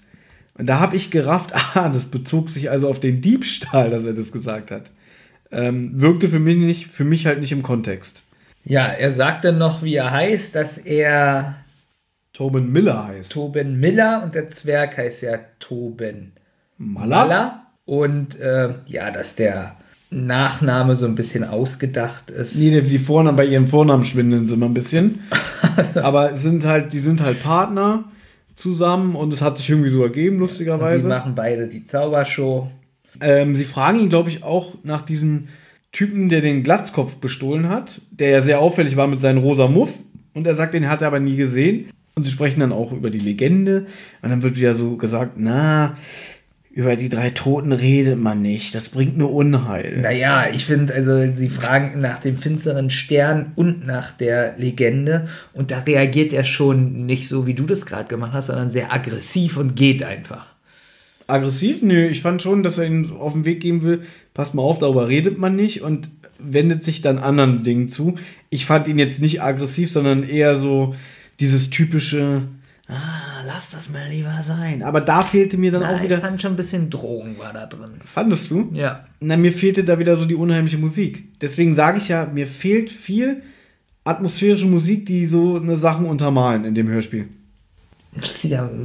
Und 0.56 0.66
da 0.66 0.78
habe 0.78 0.94
ich 0.94 1.10
gerafft, 1.10 1.50
ah, 1.74 1.88
das 1.88 2.06
bezog 2.06 2.48
sich 2.48 2.70
also 2.70 2.88
auf 2.88 3.00
den 3.00 3.20
Diebstahl, 3.20 3.90
dass 3.90 4.04
er 4.04 4.12
das 4.12 4.30
gesagt 4.30 4.70
hat. 4.70 4.92
Ähm, 5.54 5.92
wirkte 6.00 6.28
für 6.28 6.38
mich, 6.40 6.56
nicht, 6.56 6.86
für 6.88 7.04
mich 7.04 7.26
halt 7.26 7.40
nicht 7.40 7.52
im 7.52 7.62
Kontext. 7.62 8.22
ja, 8.64 8.86
er 8.86 9.12
sagt 9.12 9.44
dann 9.44 9.58
noch, 9.58 9.82
wie 9.82 9.94
er 9.94 10.10
heißt, 10.10 10.54
dass 10.54 10.78
er 10.78 11.56
Tobin 12.32 12.72
Miller 12.72 13.06
heißt. 13.06 13.30
Toben 13.32 13.78
Miller 13.78 14.22
und 14.24 14.34
der 14.34 14.50
Zwerg 14.50 14.96
heißt 14.98 15.22
ja 15.22 15.38
Toben 15.60 16.32
Muller? 16.78 17.06
Maller. 17.08 17.60
Und 17.84 18.38
äh, 18.40 18.74
ja, 18.86 19.10
dass 19.10 19.36
der 19.36 19.76
Nachname 20.10 20.96
so 20.96 21.06
ein 21.06 21.14
bisschen 21.14 21.44
ausgedacht 21.44 22.30
ist. 22.30 22.54
Nee, 22.56 22.80
die 22.80 22.98
Vornamen 22.98 23.36
bei 23.36 23.44
ihrem 23.46 23.68
Vornamen 23.68 24.04
schwindeln 24.04 24.46
sie 24.46 24.54
immer 24.54 24.66
ein 24.66 24.74
bisschen. 24.74 25.20
Aber 25.94 26.36
sind 26.36 26.64
halt, 26.64 26.92
die 26.92 26.98
sind 27.00 27.20
halt 27.20 27.42
Partner 27.42 28.04
zusammen 28.54 29.16
und 29.16 29.32
es 29.32 29.42
hat 29.42 29.58
sich 29.58 29.68
irgendwie 29.70 29.90
so 29.90 30.02
ergeben, 30.02 30.36
Und 30.36 30.38
sie 30.38 30.42
lustigerweise. 30.42 31.08
machen 31.08 31.34
beide 31.34 31.66
die 31.66 31.84
Zaubershow. 31.84 32.70
Ähm, 33.20 33.54
sie 33.54 33.64
fragen 33.64 34.00
ihn, 34.00 34.08
glaube 34.08 34.30
ich, 34.30 34.42
auch 34.42 34.74
nach 34.82 35.02
diesem 35.02 35.48
Typen, 35.92 36.28
der 36.28 36.40
den 36.40 36.62
Glatzkopf 36.62 37.16
bestohlen 37.16 37.68
hat, 37.68 38.00
der 38.10 38.30
ja 38.30 38.42
sehr 38.42 38.60
auffällig 38.60 38.96
war 38.96 39.06
mit 39.06 39.20
seinem 39.20 39.38
rosa 39.38 39.68
Muff. 39.68 40.00
Und 40.34 40.46
er 40.46 40.56
sagt, 40.56 40.74
den 40.74 40.88
hat 40.88 41.02
er 41.02 41.08
aber 41.08 41.20
nie 41.20 41.36
gesehen. 41.36 41.90
Und 42.16 42.24
sie 42.24 42.30
sprechen 42.30 42.60
dann 42.60 42.72
auch 42.72 42.92
über 42.92 43.10
die 43.10 43.20
Legende. 43.20 43.86
Und 44.22 44.30
dann 44.30 44.42
wird 44.42 44.56
wieder 44.56 44.74
so 44.74 44.96
gesagt, 44.96 45.34
na, 45.36 45.96
über 46.74 46.96
die 46.96 47.08
drei 47.08 47.30
Toten 47.30 47.72
redet 47.72 48.18
man 48.18 48.42
nicht. 48.42 48.74
Das 48.74 48.88
bringt 48.88 49.16
nur 49.16 49.32
Unheil. 49.32 50.00
Naja, 50.00 50.46
ich 50.52 50.66
finde, 50.66 50.92
also 50.92 51.20
sie 51.32 51.48
fragen 51.48 52.00
nach 52.00 52.18
dem 52.20 52.36
finsteren 52.36 52.90
Stern 52.90 53.52
und 53.54 53.86
nach 53.86 54.10
der 54.10 54.56
Legende 54.58 55.28
und 55.52 55.70
da 55.70 55.78
reagiert 55.78 56.32
er 56.32 56.42
schon 56.42 57.06
nicht 57.06 57.28
so, 57.28 57.46
wie 57.46 57.54
du 57.54 57.64
das 57.64 57.86
gerade 57.86 58.08
gemacht 58.08 58.32
hast, 58.32 58.48
sondern 58.48 58.72
sehr 58.72 58.92
aggressiv 58.92 59.56
und 59.56 59.76
geht 59.76 60.02
einfach. 60.02 60.53
Aggressiv? 61.26 61.82
Nö, 61.82 62.06
ich 62.06 62.22
fand 62.22 62.42
schon, 62.42 62.62
dass 62.62 62.78
er 62.78 62.86
ihn 62.86 63.12
auf 63.18 63.32
den 63.32 63.44
Weg 63.44 63.60
geben 63.60 63.82
will. 63.82 64.02
Passt 64.34 64.54
mal 64.54 64.62
auf, 64.62 64.78
darüber 64.78 65.08
redet 65.08 65.38
man 65.38 65.56
nicht 65.56 65.82
und 65.82 66.10
wendet 66.38 66.84
sich 66.84 67.00
dann 67.00 67.18
anderen 67.18 67.62
Dingen 67.62 67.88
zu. 67.88 68.16
Ich 68.50 68.66
fand 68.66 68.88
ihn 68.88 68.98
jetzt 68.98 69.20
nicht 69.20 69.42
aggressiv, 69.42 69.90
sondern 69.90 70.22
eher 70.22 70.56
so 70.56 70.94
dieses 71.40 71.70
typische, 71.70 72.42
ah, 72.88 73.42
lass 73.46 73.70
das 73.70 73.88
mal 73.90 74.08
lieber 74.10 74.42
sein. 74.44 74.82
Aber 74.82 75.00
da 75.00 75.22
fehlte 75.22 75.56
mir 75.56 75.70
dann 75.70 75.82
Na, 75.82 75.92
auch 75.92 75.96
ich 75.98 76.04
wieder. 76.04 76.18
fand 76.18 76.40
schon 76.40 76.52
ein 76.52 76.56
bisschen 76.56 76.90
Drohung 76.90 77.38
war 77.38 77.52
da 77.52 77.66
drin. 77.66 77.92
Fandest 78.04 78.50
du? 78.50 78.70
Ja. 78.74 79.06
Na, 79.20 79.36
mir 79.36 79.52
fehlte 79.52 79.84
da 79.84 79.98
wieder 79.98 80.16
so 80.16 80.24
die 80.26 80.34
unheimliche 80.34 80.78
Musik. 80.78 81.24
Deswegen 81.40 81.74
sage 81.74 81.98
ich 81.98 82.08
ja, 82.08 82.26
mir 82.26 82.46
fehlt 82.46 82.90
viel 82.90 83.42
atmosphärische 84.04 84.66
Musik, 84.66 85.06
die 85.06 85.26
so 85.26 85.56
eine 85.56 85.76
Sachen 85.76 86.06
untermalen 86.06 86.64
in 86.64 86.74
dem 86.74 86.88
Hörspiel. 86.88 87.28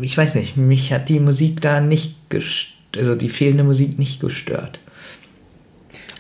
Ich 0.02 0.18
weiß 0.18 0.36
nicht, 0.36 0.58
mich 0.58 0.92
hat 0.92 1.10
die 1.10 1.20
Musik 1.20 1.62
da 1.62 1.82
nicht 1.82 2.30
gestört, 2.30 2.76
also 2.98 3.16
die 3.16 3.30
fehlende 3.30 3.64
Musik 3.64 4.00
nicht 4.00 4.20
gestört. 4.20 4.80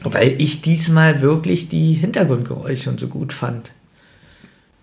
Weil 0.03 0.39
ich 0.39 0.61
diesmal 0.61 1.21
wirklich 1.21 1.69
die 1.69 1.93
Hintergrundgeräusche 1.93 2.89
und 2.89 2.99
so 2.99 3.07
gut 3.07 3.33
fand. 3.33 3.71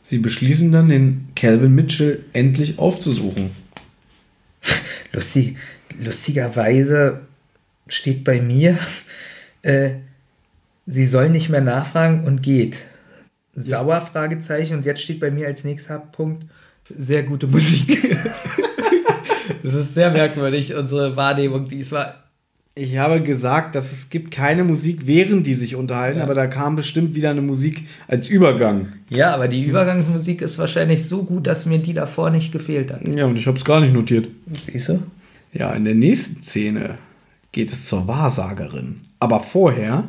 Sie 0.02 0.18
beschließen 0.18 0.70
dann, 0.72 0.88
den 0.88 1.28
Calvin 1.34 1.74
Mitchell 1.74 2.24
endlich 2.32 2.78
aufzusuchen. 2.78 3.50
Lustig, 5.12 5.56
lustigerweise 5.98 7.20
steht 7.88 8.24
bei 8.24 8.40
mir, 8.40 8.78
äh, 9.62 9.90
sie 10.86 11.06
soll 11.06 11.30
nicht 11.30 11.48
mehr 11.48 11.60
nachfragen 11.60 12.24
und 12.24 12.42
geht. 12.42 12.82
Sauer, 13.56 14.02
Fragezeichen. 14.02 14.76
Und 14.76 14.84
jetzt 14.84 15.00
steht 15.00 15.18
bei 15.18 15.30
mir 15.30 15.46
als 15.46 15.64
nächster 15.64 15.98
Punkt, 15.98 16.44
sehr 16.88 17.22
gute 17.22 17.46
Musik. 17.46 17.98
das 19.62 19.74
ist 19.74 19.94
sehr 19.94 20.10
merkwürdig, 20.10 20.74
unsere 20.74 21.16
Wahrnehmung 21.16 21.68
diesmal. 21.68 22.14
Ich 22.78 22.98
habe 22.98 23.22
gesagt, 23.22 23.74
dass 23.74 23.90
es 23.90 24.10
gibt 24.10 24.30
keine 24.30 24.62
Musik, 24.62 25.06
während 25.06 25.46
die 25.46 25.54
sich 25.54 25.76
unterhalten, 25.76 26.18
Ja. 26.18 26.24
aber 26.24 26.34
da 26.34 26.46
kam 26.46 26.76
bestimmt 26.76 27.14
wieder 27.14 27.30
eine 27.30 27.40
Musik 27.40 27.86
als 28.06 28.28
Übergang. 28.28 28.88
Ja, 29.08 29.34
aber 29.34 29.48
die 29.48 29.64
Übergangsmusik 29.64 30.42
ist 30.42 30.58
wahrscheinlich 30.58 31.06
so 31.08 31.22
gut, 31.22 31.46
dass 31.46 31.64
mir 31.64 31.78
die 31.78 31.94
davor 31.94 32.28
nicht 32.30 32.52
gefehlt 32.52 32.92
hat. 32.92 33.00
Ja, 33.08 33.24
und 33.24 33.36
ich 33.38 33.46
habe 33.46 33.56
es 33.58 33.64
gar 33.64 33.80
nicht 33.80 33.94
notiert. 33.94 34.28
Siehst 34.70 34.90
du? 34.90 35.02
Ja, 35.54 35.72
in 35.72 35.86
der 35.86 35.94
nächsten 35.94 36.42
Szene 36.42 36.98
geht 37.52 37.72
es 37.72 37.86
zur 37.86 38.06
Wahrsagerin. 38.08 39.00
Aber 39.20 39.40
vorher 39.40 40.08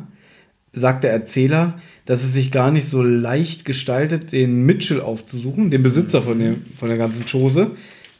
sagt 0.78 1.04
der 1.04 1.12
Erzähler, 1.12 1.78
dass 2.06 2.24
es 2.24 2.32
sich 2.32 2.50
gar 2.50 2.70
nicht 2.70 2.88
so 2.88 3.02
leicht 3.02 3.64
gestaltet, 3.64 4.32
den 4.32 4.64
Mitchell 4.64 5.00
aufzusuchen, 5.00 5.70
den 5.70 5.82
Besitzer 5.82 6.22
von, 6.22 6.38
dem, 6.38 6.64
von 6.78 6.88
der 6.88 6.98
ganzen 6.98 7.24
Chose, 7.26 7.72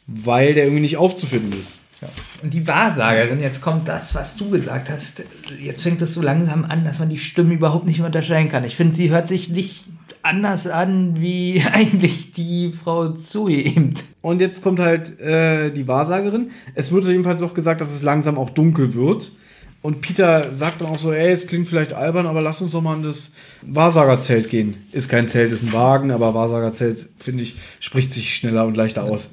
weil 0.07 0.55
der 0.55 0.65
irgendwie 0.65 0.83
nicht 0.83 0.97
aufzufinden 0.97 1.59
ist. 1.59 1.79
Ja. 2.01 2.09
Und 2.43 2.55
die 2.55 2.67
Wahrsagerin, 2.67 3.41
jetzt 3.41 3.61
kommt 3.61 3.89
das, 3.89 4.15
was 4.15 4.37
du 4.37 4.51
gesagt 4.51 4.89
hast. 4.89 5.23
Jetzt 5.61 5.83
fängt 5.83 6.01
es 6.03 6.15
so 6.15 6.23
langsam 6.23 6.65
an, 6.65 6.85
dass 6.85 7.01
man 7.01 7.09
die 7.09 7.19
Stimmen 7.19 7.53
überhaupt 7.53 7.87
nicht 7.87 7.99
mehr 7.99 8.07
unterscheiden 8.07 8.51
kann. 8.51 8.65
Ich 8.65 8.77
finde, 8.77 8.95
sie 8.95 9.11
hört 9.11 9.27
sich 9.27 9.49
nicht 9.49 9.85
anders 10.23 10.67
an 10.67 11.21
wie 11.21 11.63
eigentlich 11.73 12.33
die 12.33 12.73
Frau 12.73 13.09
Zoe 13.11 13.53
eben. 13.53 13.95
Und 14.21 14.41
jetzt 14.41 14.63
kommt 14.63 14.81
halt 14.81 15.19
äh, 15.21 15.71
die 15.71 15.89
Wahrsagerin. 15.89 16.51
Es 16.75 16.93
wird 16.93 17.05
jedenfalls 17.07 17.43
auch 17.43 17.55
gesagt, 17.55 17.81
dass 17.81 17.93
es 17.93 18.03
langsam 18.03 18.39
auch 18.39 18.51
dunkel 18.51 18.95
wird. 18.95 19.33
Und 19.81 20.01
Peter 20.01 20.55
sagt 20.55 20.81
dann 20.81 20.89
auch 20.89 20.99
so, 20.99 21.13
ey, 21.13 21.33
es 21.33 21.47
klingt 21.47 21.69
vielleicht 21.69 21.93
albern, 21.93 22.27
aber 22.27 22.43
lass 22.43 22.61
uns 22.61 22.73
doch 22.73 22.83
mal 22.83 22.97
in 22.97 23.05
das 23.05 23.31
Wahrsagerzelt 23.63 24.51
gehen. 24.51 24.77
Ist 24.91 25.09
kein 25.09 25.29
Zelt, 25.29 25.53
ist 25.53 25.63
ein 25.63 25.73
Wagen, 25.73 26.11
aber 26.11 26.35
Wahrsagerzelt, 26.35 27.09
finde 27.19 27.45
ich, 27.45 27.57
spricht 27.79 28.13
sich 28.13 28.35
schneller 28.35 28.67
und 28.67 28.77
leichter 28.77 29.05
aus. 29.05 29.31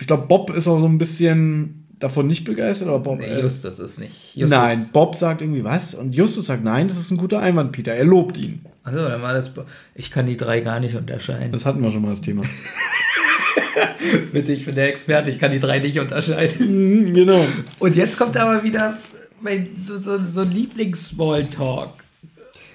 Ich 0.00 0.06
glaube, 0.06 0.26
Bob 0.26 0.50
ist 0.50 0.66
auch 0.66 0.80
so 0.80 0.86
ein 0.86 0.98
bisschen 0.98 1.86
davon 1.98 2.26
nicht 2.26 2.44
begeistert, 2.44 2.88
aber 2.88 3.00
Bob. 3.00 3.18
Nee, 3.18 3.26
äh, 3.26 3.40
Justus 3.42 3.78
ist 3.78 3.98
nicht. 3.98 4.34
Justus. 4.34 4.58
nein, 4.58 4.88
Bob 4.92 5.16
sagt 5.16 5.42
irgendwie 5.42 5.62
was 5.62 5.94
und 5.94 6.14
Justus 6.14 6.46
sagt, 6.46 6.64
nein, 6.64 6.88
das 6.88 6.96
ist 6.96 7.10
ein 7.10 7.18
guter 7.18 7.40
Einwand, 7.40 7.72
Peter. 7.72 7.92
Er 7.92 8.04
lobt 8.04 8.38
ihn. 8.38 8.64
Achso, 8.84 8.96
dann 8.96 9.22
war 9.22 9.34
das. 9.34 9.52
Ich 9.94 10.10
kann 10.10 10.26
die 10.26 10.36
drei 10.36 10.60
gar 10.60 10.80
nicht 10.80 10.96
unterscheiden. 10.96 11.52
Das 11.52 11.64
hatten 11.64 11.82
wir 11.82 11.90
schon 11.90 12.02
mal 12.02 12.10
das 12.10 12.20
Thema. 12.20 12.42
Bitte, 14.32 14.52
ich 14.52 14.64
bin 14.64 14.74
der 14.74 14.88
Experte, 14.88 15.30
ich 15.30 15.38
kann 15.38 15.52
die 15.52 15.60
drei 15.60 15.78
nicht 15.78 15.98
unterscheiden. 16.00 17.04
Mhm, 17.04 17.14
genau. 17.14 17.44
Und 17.78 17.96
jetzt 17.96 18.18
kommt 18.18 18.36
aber 18.36 18.64
wieder 18.64 18.98
mein, 19.42 19.70
so, 19.76 19.96
so, 19.98 20.22
so 20.24 20.40
ein 20.40 20.50
Lieblings-Smalltalk. 20.52 21.90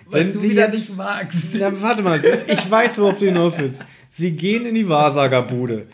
Was 0.09 0.13
Wenn 0.21 0.33
du 0.33 0.39
sie 0.39 0.49
wieder 0.51 0.71
jetzt- 0.71 0.89
nicht 0.89 0.97
magst. 0.97 1.55
Ja, 1.59 1.71
warte 1.81 2.01
mal, 2.01 2.21
ich 2.47 2.71
weiß, 2.71 2.97
worauf 2.97 3.17
du 3.17 3.25
hinaus 3.25 3.57
willst. 3.57 3.81
Sie 4.09 4.31
gehen 4.31 4.65
in 4.65 4.75
die 4.75 4.87
Wahrsagerbude. 4.89 5.87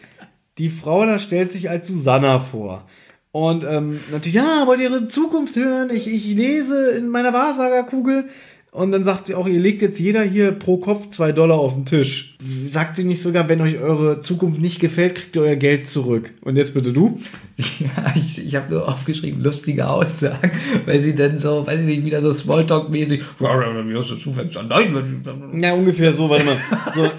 Die 0.60 0.70
Frau 0.70 1.06
da 1.06 1.18
stellt 1.18 1.52
sich 1.52 1.70
als 1.70 1.88
Susanna 1.88 2.40
vor. 2.40 2.88
Und 3.32 3.64
ähm, 3.64 4.00
natürlich, 4.12 4.36
ja, 4.36 4.68
wollt 4.68 4.80
ihr 4.80 4.90
ihre 4.92 5.08
Zukunft 5.08 5.56
hören? 5.56 5.90
Ich, 5.90 6.08
ich 6.08 6.26
lese 6.28 6.92
in 6.92 7.10
meiner 7.10 7.34
Wahrsagerkugel. 7.34 8.26
Und 8.72 8.92
dann 8.92 9.04
sagt 9.04 9.28
sie 9.28 9.36
auch, 9.36 9.48
ihr 9.48 9.60
legt 9.60 9.82
jetzt 9.84 10.00
jeder 10.00 10.24
hier 10.24 10.52
pro 10.52 10.78
Kopf 10.78 11.10
zwei 11.10 11.32
Dollar 11.32 11.58
auf 11.60 11.74
den 11.76 11.86
Tisch. 11.86 12.38
Sagt 12.70 12.96
sie 12.96 13.04
nicht 13.04 13.22
sogar, 13.22 13.50
wenn 13.50 13.62
euch 13.62 13.78
eure 13.80 14.22
Zukunft 14.22 14.60
nicht 14.62 14.80
gefällt, 14.80 15.16
kriegt 15.16 15.36
ihr 15.36 15.44
euer 15.44 15.56
Geld 15.56 15.88
zurück. 15.88 16.32
Und 16.42 16.56
jetzt 16.56 16.74
bitte 16.76 16.92
du. 16.94 17.20
Ja, 17.80 18.14
ich, 18.16 18.46
ich 18.46 18.56
habe 18.56 18.72
nur 18.72 18.88
aufgeschrieben, 18.88 19.42
lustige 19.42 19.88
Aussagen, 19.88 20.52
weil 20.86 21.00
sie 21.00 21.14
dann 21.16 21.38
so, 21.38 21.66
weiß 21.66 21.80
ich 21.80 21.86
nicht, 21.86 22.06
wieder 22.06 22.22
so 22.22 22.30
Smalltalk-mäßig, 22.30 23.22
wie 23.40 23.98
hast 23.98 24.10
du 24.10 24.16
zufällig 24.16 24.58
an? 24.58 24.68
Nein, 24.68 25.22
Ja, 25.54 25.74
ungefähr 25.74 26.14
so, 26.14 26.30
warte 26.30 26.46
mal. 26.46 26.58
So. 26.96 27.12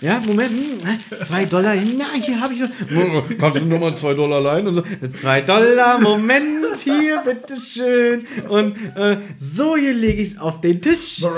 Ja, 0.00 0.18
Moment, 0.26 0.50
hm, 0.50 1.24
zwei 1.24 1.44
Dollar, 1.44 1.74
na, 1.74 2.06
hier 2.22 2.40
habe 2.40 2.54
ich 2.54 2.60
noch. 2.60 3.38
Kannst 3.38 3.60
du 3.60 3.66
nur 3.66 3.78
mal 3.78 3.94
zwei 3.94 4.14
Dollar 4.14 4.40
leihen? 4.40 4.66
Und 4.66 4.76
so, 4.76 4.82
zwei 5.12 5.42
Dollar, 5.42 6.00
Moment, 6.00 6.76
hier, 6.82 7.18
bitteschön. 7.22 8.26
Und 8.48 8.76
äh, 8.96 9.18
so, 9.36 9.76
hier 9.76 9.92
lege 9.92 10.22
ich 10.22 10.30
es 10.30 10.38
auf 10.38 10.60
den 10.60 10.80
Tisch. 10.80 11.22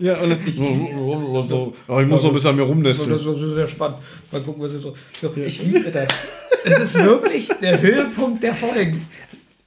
Ja, 0.00 0.18
und 0.18 0.30
dann, 0.30 0.40
so, 0.52 1.74
so, 1.86 2.00
ich 2.00 2.06
muss 2.06 2.22
noch 2.22 2.30
ein 2.30 2.34
bisschen 2.34 2.50
an 2.50 2.56
mir 2.56 2.62
rumnästeln. 2.62 3.10
Das 3.10 3.24
ist 3.24 3.54
sehr 3.54 3.66
spannend. 3.66 3.98
Mal 4.30 4.40
gucken, 4.40 4.62
was 4.62 4.72
ist 4.72 4.82
so. 4.82 4.94
so 5.20 5.32
ich 5.36 5.62
liebe 5.62 5.90
das. 5.90 6.08
Es 6.64 6.78
ist 6.78 6.94
wirklich 7.02 7.48
der 7.60 7.80
Höhepunkt 7.80 8.42
der 8.42 8.54
Folgen. 8.54 9.02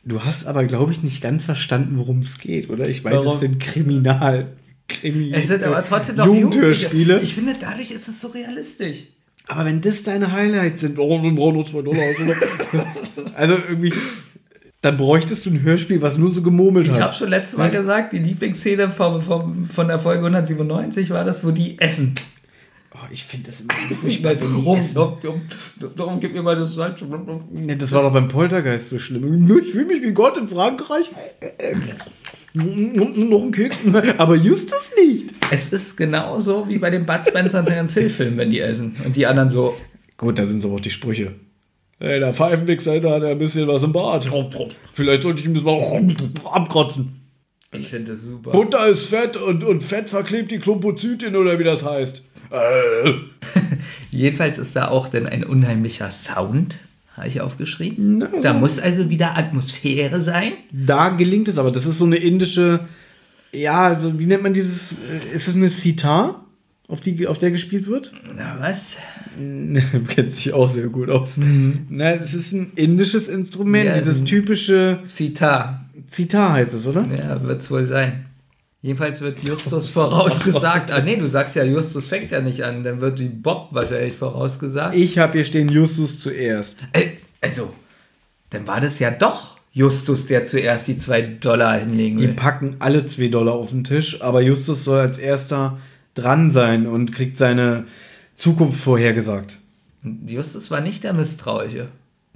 Du 0.03 0.23
hast 0.23 0.45
aber, 0.45 0.65
glaube 0.65 0.91
ich, 0.91 1.01
nicht 1.01 1.21
ganz 1.21 1.45
verstanden, 1.45 1.97
worum 1.97 2.19
es 2.19 2.37
geht, 2.39 2.69
oder? 2.69 2.87
Ich 2.87 3.03
meine, 3.03 3.23
das 3.23 3.39
sind 3.39 3.59
Kriminal. 3.59 4.47
Krimi 4.87 5.31
Es 5.33 5.47
sind 5.47 5.63
aber 5.63 5.83
trotzdem 5.83 6.17
noch 6.17 6.27
Jugendhörspiele. 6.27 7.19
Ich 7.21 7.33
finde, 7.33 7.55
dadurch 7.59 7.91
ist 7.91 8.07
es 8.07 8.21
so 8.21 8.27
realistisch. 8.27 9.07
Aber 9.47 9.65
wenn 9.65 9.81
das 9.81 10.03
deine 10.03 10.31
Highlights 10.31 10.81
sind, 10.81 10.97
oh, 10.99 11.21
wir 11.21 11.31
brauchen 11.31 11.55
nur 11.55 11.65
zwei 11.65 11.81
Dollar. 11.81 12.03
also 13.35 13.55
irgendwie, 13.67 13.93
dann 14.81 14.97
bräuchtest 14.97 15.45
du 15.45 15.51
ein 15.51 15.63
Hörspiel, 15.63 16.01
was 16.01 16.17
nur 16.17 16.31
so 16.31 16.41
gemurmelt 16.41 16.85
Ich 16.87 16.93
hat. 16.93 17.01
habe 17.01 17.13
schon 17.13 17.29
letztes 17.29 17.57
Mal 17.57 17.71
gesagt, 17.71 18.13
die 18.13 18.19
Lieblingsszene 18.19 18.89
vom, 18.89 19.21
vom, 19.21 19.65
von 19.65 19.87
der 19.87 19.97
Folge 19.99 20.25
197 20.25 21.09
war 21.09 21.23
das, 21.25 21.43
wo 21.43 21.51
die 21.51 21.79
essen. 21.79 22.15
Oh, 22.95 23.07
ich 23.11 23.25
finde 23.25 23.47
das 23.47 23.59
immer 23.59 23.73
furchtbar, 24.01 24.39
wenn 24.39 24.55
die 24.55 24.63
Darum, 24.63 24.77
essen. 24.77 24.95
darum, 25.97 26.19
gib 26.21 26.33
mir 26.33 26.41
mal 26.41 26.55
das 26.55 26.75
Salz. 26.75 27.03
Nee, 27.51 27.75
das 27.75 27.91
war 27.91 28.03
doch 28.03 28.13
beim 28.13 28.29
Poltergeist 28.29 28.87
so 28.87 28.99
schlimm. 28.99 29.45
Ich 29.63 29.71
fühle 29.71 29.85
mich 29.85 30.01
wie 30.01 30.11
Gott 30.11 30.37
in 30.37 30.47
Frankreich. 30.47 31.07
Noch 32.53 33.43
ein 33.43 33.51
Keks. 33.51 33.79
Aber 34.17 34.35
Justus 34.35 34.91
nicht. 34.97 35.33
Es 35.51 35.67
ist 35.73 35.97
genauso 35.97 36.69
wie 36.69 36.77
bei 36.77 36.89
dem 36.89 37.05
Bud 37.05 37.19
Spencer 37.27 37.59
und 37.59 37.65
Terence 37.65 37.95
Hill 37.95 38.09
Film, 38.09 38.37
wenn 38.37 38.49
die 38.49 38.61
essen. 38.61 38.95
Und 39.03 39.15
die 39.15 39.25
anderen 39.25 39.49
so, 39.49 39.75
Gut, 40.17 40.39
da 40.39 40.45
sind 40.45 40.61
so 40.61 40.73
auch 40.73 40.79
die 40.79 40.89
Sprüche. 40.89 41.33
Ey, 41.99 42.19
der 42.19 42.33
Pfeifenwichser, 42.33 43.01
da 43.01 43.15
hat 43.15 43.23
er 43.23 43.29
ein 43.31 43.37
bisschen 43.37 43.67
was 43.67 43.83
im 43.83 43.91
Bart. 43.91 44.29
Vielleicht 44.93 45.23
sollte 45.23 45.41
ich 45.41 45.45
ihm 45.45 45.53
das 45.53 45.63
mal 45.63 45.81
abkotzen. 46.51 47.24
Ich 47.79 47.89
finde 47.89 48.13
das 48.13 48.21
super. 48.23 48.51
Butter 48.51 48.87
ist 48.87 49.05
Fett 49.05 49.37
und, 49.37 49.63
und 49.63 49.83
Fett 49.83 50.09
verklebt 50.09 50.51
die 50.51 50.59
Klumpozytin 50.59 51.35
oder 51.35 51.57
wie 51.59 51.63
das 51.63 51.83
heißt. 51.83 52.21
Äh. 52.51 53.11
Jedenfalls 54.11 54.57
ist 54.57 54.75
da 54.75 54.87
auch 54.87 55.07
dann 55.07 55.27
ein 55.27 55.43
unheimlicher 55.43 56.09
Sound, 56.11 56.77
habe 57.17 57.27
ich 57.27 57.41
aufgeschrieben. 57.41 58.19
Na, 58.19 58.29
da 58.41 58.53
so- 58.53 58.59
muss 58.59 58.79
also 58.79 59.09
wieder 59.09 59.37
Atmosphäre 59.37 60.21
sein. 60.21 60.53
Da 60.71 61.09
gelingt 61.09 61.47
es 61.47 61.57
aber. 61.57 61.71
Das 61.71 61.85
ist 61.85 61.97
so 61.97 62.05
eine 62.05 62.17
indische, 62.17 62.81
ja, 63.53 63.87
also 63.87 64.19
wie 64.19 64.25
nennt 64.25 64.43
man 64.43 64.53
dieses, 64.53 64.93
äh, 64.93 65.35
ist 65.35 65.47
es 65.47 65.55
eine 65.55 65.69
Sitar, 65.69 66.45
auf, 66.87 67.01
die, 67.01 67.25
auf 67.27 67.39
der 67.39 67.51
gespielt 67.51 67.87
wird? 67.87 68.11
Na 68.37 68.57
was? 68.59 68.91
Kennt 70.07 70.31
sich 70.33 70.53
auch 70.53 70.69
sehr 70.69 70.87
gut 70.87 71.09
aus. 71.09 71.37
Na, 71.37 72.13
es 72.13 72.33
ist 72.33 72.53
ein 72.53 72.71
indisches 72.75 73.27
Instrument, 73.27 73.85
Ja, 73.87 73.95
dieses 73.95 74.23
typische 74.23 74.99
Sitar. 75.07 75.84
Zitar 76.07 76.53
heißt 76.53 76.73
es, 76.73 76.87
oder? 76.87 77.05
Ja, 77.07 77.41
wird 77.43 77.61
es 77.61 77.69
wohl 77.71 77.85
sein. 77.85 78.25
Jedenfalls 78.81 79.19
wird 79.21 79.39
Justus 79.39 79.89
vorausgesagt. 79.89 80.91
Ah, 80.91 81.01
nee, 81.01 81.15
du 81.15 81.27
sagst 81.27 81.55
ja, 81.55 81.63
Justus 81.63 82.07
fängt 82.07 82.29
ja 82.31 82.41
nicht 82.41 82.63
an. 82.63 82.83
Dann 82.83 83.01
wird 83.01 83.17
die 83.17 83.29
Bob 83.29 83.69
wahrscheinlich 83.71 84.13
vorausgesagt. 84.13 84.95
Ich 84.95 85.17
habe 85.17 85.33
hier 85.33 85.45
stehen 85.45 85.69
Justus 85.69 86.19
zuerst. 86.21 86.83
Äh, 86.93 87.07
also, 87.41 87.73
dann 88.51 88.67
war 88.67 88.79
das 88.81 88.99
ja 88.99 89.09
doch 89.09 89.57
Justus, 89.71 90.27
der 90.27 90.45
zuerst 90.45 90.87
die 90.87 90.97
zwei 90.97 91.21
Dollar 91.23 91.79
hinlegen 91.79 92.17
Die 92.17 92.27
will. 92.27 92.33
packen 92.35 92.75
alle 92.79 93.07
2 93.07 93.27
Dollar 93.29 93.55
auf 93.55 93.71
den 93.71 93.83
Tisch, 93.83 94.21
aber 94.21 94.41
Justus 94.41 94.83
soll 94.83 94.99
als 94.99 95.17
erster 95.17 95.79
dran 96.13 96.51
sein 96.51 96.85
und 96.87 97.11
kriegt 97.11 97.37
seine 97.37 97.85
Zukunft 98.35 98.79
vorhergesagt. 98.79 99.57
Justus 100.27 100.69
war 100.71 100.81
nicht 100.81 101.03
der 101.03 101.13
Misstrauische. 101.13 101.87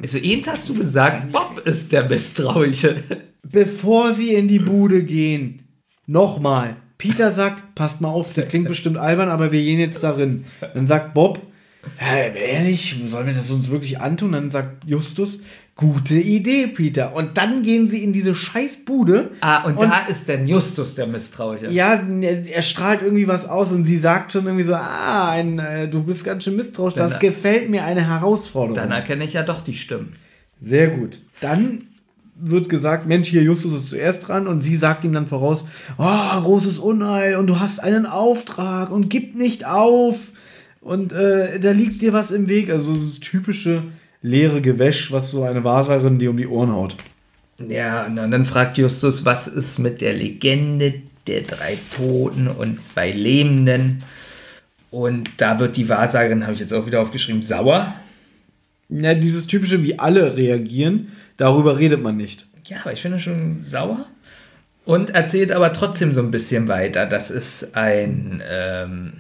Also 0.02 0.18
eben 0.18 0.46
hast 0.48 0.68
du 0.68 0.74
gesagt, 0.74 1.32
Bob 1.32 1.62
ist 1.66 1.92
der 1.92 2.10
Misstrauische. 2.10 3.04
Bevor 3.44 4.14
sie 4.14 4.34
in 4.34 4.48
die 4.48 4.60
Bude 4.60 5.04
gehen, 5.04 5.64
nochmal. 6.08 6.76
Peter 6.98 7.32
sagt, 7.32 7.76
passt 7.76 8.02
mal 8.02 8.10
auf, 8.10 8.34
das 8.34 8.48
klingt 8.50 8.68
bestimmt 8.68 8.98
albern, 8.98 9.30
aber 9.30 9.52
wir 9.52 9.62
gehen 9.64 9.80
jetzt 9.80 10.04
darin. 10.04 10.44
Dann 10.74 10.86
sagt 10.86 11.14
Bob, 11.14 11.40
"Hä, 11.98 12.32
ehrlich, 12.38 12.96
sollen 13.08 13.28
wir 13.28 13.34
das 13.34 13.50
uns 13.50 13.70
wirklich 13.70 14.02
antun? 14.02 14.34
Dann 14.34 14.52
sagt 14.52 14.84
Justus, 14.86 15.40
gute 15.76 16.16
Idee, 16.16 16.68
Peter. 16.68 17.16
Und 17.16 17.38
dann 17.38 17.64
gehen 17.64 17.88
sie 17.88 18.04
in 18.04 18.12
diese 18.12 18.36
scheiß 18.36 18.84
Bude. 18.84 19.32
Ah, 19.40 19.64
und, 19.64 19.82
da 19.82 20.08
ist 20.10 20.28
dann 20.28 20.46
Justus 20.46 20.96
der 20.96 21.08
Misstrauische. 21.08 21.72
Ja, 21.72 21.94
er, 22.22 22.46
er 22.46 22.62
strahlt 22.62 23.02
irgendwie 23.02 23.30
was 23.30 23.48
aus 23.48 23.72
und 23.72 23.86
sie 23.86 23.98
sagt 23.98 24.34
schon 24.34 24.46
irgendwie 24.46 24.66
so, 24.66 24.76
ah, 24.76 25.30
ein, 25.32 25.58
äh, 25.58 25.88
du 25.88 26.04
bist 26.04 26.26
ganz 26.26 26.44
schön 26.44 26.58
misstrauisch, 26.58 26.96
das 26.96 27.14
Dann- 27.14 27.22
gefällt 27.22 27.70
mir, 27.70 27.86
eine 27.86 28.06
Herausforderung. 28.06 28.76
Dann 28.76 28.92
erkenne 28.92 29.24
ich 29.24 29.32
ja 29.32 29.44
doch 29.44 29.62
die 29.62 29.74
Stimmen. 29.76 30.18
Sehr 30.60 30.90
gut. 30.90 31.20
Dann 31.40 31.84
wird 32.42 32.70
gesagt, 32.70 33.08
Mensch, 33.08 33.28
hier 33.28 33.44
Justus 33.44 33.74
ist 33.74 33.90
zuerst 33.90 34.28
dran 34.28 34.48
und 34.48 34.62
sie 34.62 34.76
sagt 34.76 35.04
ihm 35.04 35.14
dann 35.14 35.28
voraus, 35.28 35.66
oh, 35.98 36.42
großes 36.42 36.80
Unheil 36.80 37.36
und 37.36 37.48
du 37.48 37.60
hast 37.60 37.80
einen 37.80 38.06
Auftrag 38.06 38.92
und 38.92 39.10
gib 39.10 39.36
nicht 39.36 39.66
auf 39.66 40.32
und 40.82 41.14
äh, 41.14 41.60
da 41.60 41.72
liegt 41.72 42.02
dir 42.02 42.14
was 42.14 42.32
im 42.32 42.48
Weg. 42.48 42.70
Also 42.70 42.94
das 42.94 43.20
typische 43.20 43.84
leere 44.22 44.62
Gewäsch, 44.62 45.12
was 45.12 45.32
so 45.32 45.44
eine 45.44 45.64
Wahrsagerin 45.64 46.20
dir 46.20 46.30
um 46.30 46.38
die 46.38 46.48
Ohren 46.48 46.72
haut. 46.72 46.96
Ja, 47.68 48.06
und 48.06 48.16
dann 48.16 48.46
fragt 48.46 48.78
Justus, 48.78 49.26
was 49.26 49.48
ist 49.48 49.80
mit 49.80 50.02
der 50.02 50.14
Legende 50.14 50.96
der 51.28 51.42
drei 51.42 51.78
Toten 51.96 52.48
und 52.48 52.82
zwei 52.82 53.12
Lebenden? 53.12 54.04
Und 54.92 55.30
da 55.38 55.60
wird 55.60 55.76
die 55.78 55.90
Wahrsagerin, 55.90 56.44
habe 56.44 56.54
ich 56.54 56.60
jetzt 56.60 56.74
auch 56.74 56.88
wieder 56.88 57.02
aufgeschrieben, 57.02 57.44
sauer. 57.44 57.94
Ja, 58.90 59.14
dieses 59.14 59.46
typische, 59.46 59.84
wie 59.84 60.00
alle 60.00 60.36
reagieren, 60.36 61.12
darüber 61.40 61.80
redet 61.80 62.04
man 62.04 62.16
nicht. 62.16 62.46
Ja, 62.66 62.78
aber 62.82 62.94
ich 62.94 63.02
finde 63.02 63.20
schon 63.20 63.64
sauer. 63.64 64.06
Und 64.86 65.12
erzählt 65.12 65.52
aber 65.52 65.74
trotzdem 65.74 66.14
so 66.14 66.20
ein 66.22 66.32
bisschen 66.32 66.68
weiter. 66.68 67.06
Das 67.08 67.32
ist 67.32 67.76
ein, 67.76 68.42
ähm, 68.48 69.14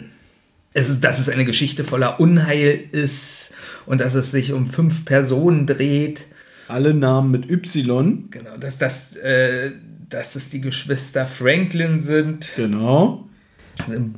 es 0.73 0.89
ist, 0.89 1.03
dass 1.03 1.19
es 1.19 1.29
eine 1.29 1.45
Geschichte 1.45 1.83
voller 1.83 2.19
Unheil 2.19 2.83
ist 2.91 3.53
und 3.85 4.01
dass 4.01 4.13
es 4.13 4.31
sich 4.31 4.53
um 4.53 4.67
fünf 4.67 5.05
Personen 5.05 5.65
dreht. 5.65 6.25
Alle 6.67 6.93
Namen 6.93 7.31
mit 7.31 7.49
Y, 7.49 8.29
Genau, 8.29 8.57
dass 8.57 8.77
das, 8.77 9.15
äh, 9.15 9.71
dass 10.09 10.35
es 10.35 10.49
die 10.49 10.61
Geschwister 10.61 11.25
Franklin 11.25 11.99
sind. 11.99 12.51
genau. 12.55 13.25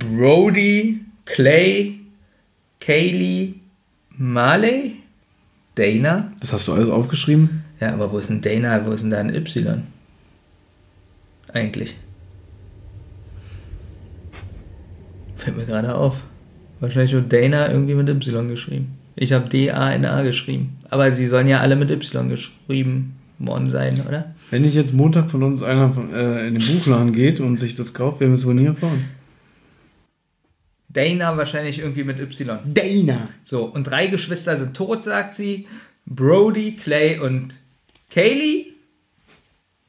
Brody, 0.10 1.02
Clay, 1.26 2.00
Kaylee, 2.80 3.54
Marley, 4.18 4.98
Dana. 5.76 6.32
Das 6.40 6.52
hast 6.52 6.68
du 6.68 6.74
alles 6.74 6.90
aufgeschrieben? 6.90 7.64
Ja, 7.82 7.94
aber 7.94 8.12
wo 8.12 8.20
ist 8.20 8.30
denn 8.30 8.42
Dana? 8.42 8.86
Wo 8.86 8.92
ist 8.92 9.02
denn 9.02 9.10
da 9.10 9.18
ein 9.18 9.34
Y? 9.34 9.84
Eigentlich. 11.52 11.96
Fällt 15.36 15.58
mir 15.58 15.66
gerade 15.66 15.96
auf. 15.96 16.18
Wahrscheinlich 16.80 17.12
nur 17.12 17.24
Dana 17.24 17.72
irgendwie 17.72 17.96
mit 17.96 18.08
Y 18.08 18.48
geschrieben. 18.48 18.98
Ich 19.16 19.34
habe 19.34 19.50
D-A-N-A 19.50 20.22
geschrieben. 20.22 20.78
Aber 20.90 21.12
sie 21.12 21.26
sollen 21.26 21.48
ja 21.48 21.60
alle 21.60 21.76
mit 21.76 21.90
Y 21.90 22.30
geschrieben 22.30 23.16
worden 23.40 23.72
sein, 23.72 24.00
oder? 24.08 24.36
Wenn 24.52 24.62
nicht 24.62 24.76
jetzt 24.76 24.94
Montag 24.94 25.32
von 25.32 25.42
uns 25.42 25.64
einer 25.64 25.92
von, 25.92 26.14
äh, 26.14 26.48
in 26.48 26.56
den 26.56 26.66
Buchladen 26.66 27.14
geht 27.14 27.40
und 27.40 27.58
sich 27.58 27.76
das 27.76 27.96
kauft, 27.96 28.20
werden 28.20 28.32
wir 28.32 28.36
es 28.36 28.46
wohl 28.46 28.54
nie 28.54 28.66
erfahren. 28.66 29.06
Dana 30.90 31.36
wahrscheinlich 31.36 31.80
irgendwie 31.80 32.04
mit 32.04 32.20
Y. 32.20 32.60
Dana. 32.66 33.30
So, 33.44 33.66
und 33.66 33.86
drei 33.86 34.08
Geschwister 34.08 34.56
sind 34.58 34.76
tot, 34.76 35.04
sagt 35.04 35.34
sie. 35.34 35.66
Brody, 36.06 36.74
Clay 36.74 37.20
und 37.20 37.56
Kaylee. 38.12 38.68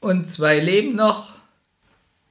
Und 0.01 0.29
zwei 0.29 0.59
leben 0.59 0.97
noch. 0.97 1.33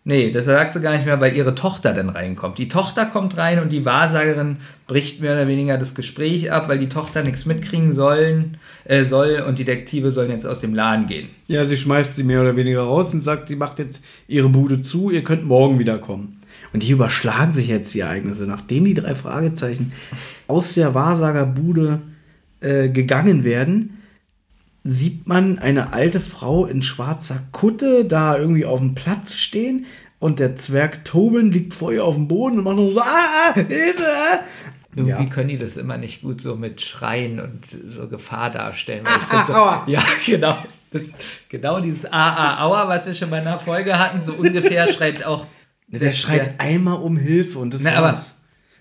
Nee, 0.04 0.32
das 0.32 0.46
sagt 0.46 0.74
sie 0.74 0.82
gar 0.82 0.94
nicht 0.96 1.06
mehr, 1.06 1.22
weil 1.22 1.38
ihre 1.38 1.54
Tochter 1.54 1.94
dann 1.94 2.10
reinkommt. 2.10 2.58
Die 2.58 2.68
Tochter 2.68 3.06
kommt 3.06 3.38
rein 3.38 3.60
und 3.60 3.70
die 3.70 3.86
Wahrsagerin 3.86 4.58
bricht 4.88 5.22
mehr 5.22 5.34
oder 5.34 5.48
weniger 5.48 5.78
das 5.78 5.94
Gespräch 5.94 6.52
ab, 6.52 6.68
weil 6.70 6.80
die 6.80 6.90
Tochter 6.90 7.22
nichts 7.22 7.46
mitkriegen 7.46 7.94
sollen, 7.94 8.58
äh, 8.86 9.04
soll 9.04 9.44
und 9.48 9.60
die 9.60 9.64
Detektive 9.64 10.12
sollen 10.12 10.32
jetzt 10.32 10.48
aus 10.48 10.60
dem 10.62 10.74
Laden 10.74 11.06
gehen. 11.06 11.30
Ja, 11.48 11.66
sie 11.66 11.78
schmeißt 11.78 12.16
sie 12.16 12.24
mehr 12.24 12.42
oder 12.42 12.56
weniger 12.56 12.82
raus 12.82 13.14
und 13.14 13.22
sagt, 13.22 13.50
sie 13.50 13.56
macht 13.56 13.78
jetzt 13.78 14.04
ihre 14.28 14.50
Bude 14.50 14.82
zu, 14.82 15.12
ihr 15.12 15.24
könnt 15.24 15.46
morgen 15.46 15.78
wiederkommen. 15.78 16.42
Und 16.74 16.82
hier 16.82 16.96
überschlagen 16.96 17.54
sich 17.54 17.68
jetzt 17.68 17.94
die 17.94 18.00
Ereignisse. 18.00 18.48
Nachdem 18.48 18.86
die 18.86 18.96
drei 18.96 19.14
Fragezeichen 19.14 19.94
aus 20.48 20.74
der 20.74 20.96
Wahrsagerbude 20.96 22.02
äh, 22.60 22.90
gegangen 22.90 23.44
werden, 23.44 24.01
sieht 24.84 25.28
man 25.28 25.60
eine 25.60 25.94
alte 25.94 26.20
Frau 26.22 26.66
in 26.66 26.82
schwarzer 26.82 27.44
Kutte 27.52 28.06
da 28.06 28.38
irgendwie 28.38 28.66
auf 28.66 28.80
dem 28.80 28.96
Platz 28.96 29.36
stehen 29.36 29.86
und 30.20 30.40
der 30.40 30.56
Zwerg 30.56 31.06
Tobin 31.06 31.52
liegt 31.52 31.74
vor 31.74 31.92
ihr 31.94 32.04
auf 32.04 32.16
dem 32.16 32.28
Boden 32.28 32.58
und 32.60 32.64
macht 32.64 32.76
nur 32.78 32.94
so, 32.94 33.02
ah, 33.02 33.06
ah 33.06 33.54
Hilfe! 33.54 34.04
ah." 34.06 34.40
Irgendwie 34.94 35.24
Ja. 35.24 35.26
können 35.30 35.48
die 35.50 35.58
das 35.58 35.78
immer 35.78 35.98
nicht 35.98 36.22
gut 36.22 36.42
so 36.42 36.56
mit 36.58 36.82
Schreien 36.82 37.40
und 37.40 37.66
so 37.86 38.10
Gefahr 38.10 38.50
darstellen. 38.50 39.04
Ah, 39.06 39.20
find 39.20 39.46
so, 39.48 39.54
ah, 39.54 39.58
aua. 39.78 39.84
Ja, 39.88 40.04
genau. 40.26 40.58
Das, 40.92 41.04
genau 41.48 41.80
dieses 41.80 42.12
A, 42.12 42.30
A, 42.58 42.64
Aua, 42.66 42.90
was 42.90 43.06
wir 43.06 43.14
schon 43.14 43.30
bei 43.30 43.40
einer 43.40 43.58
Folge 43.58 43.98
hatten, 43.98 44.20
so 44.20 44.34
ungefähr 44.34 44.92
schreit 44.92 45.24
auch. 45.26 45.48
Der 45.88 46.12
schreit 46.12 46.56
einmal 46.60 47.02
um 47.02 47.16
Hilfe 47.16 47.60
und 47.60 47.74
das 47.74 47.84
Na, 47.84 47.94
aber- 47.96 48.08
war's. 48.08 48.38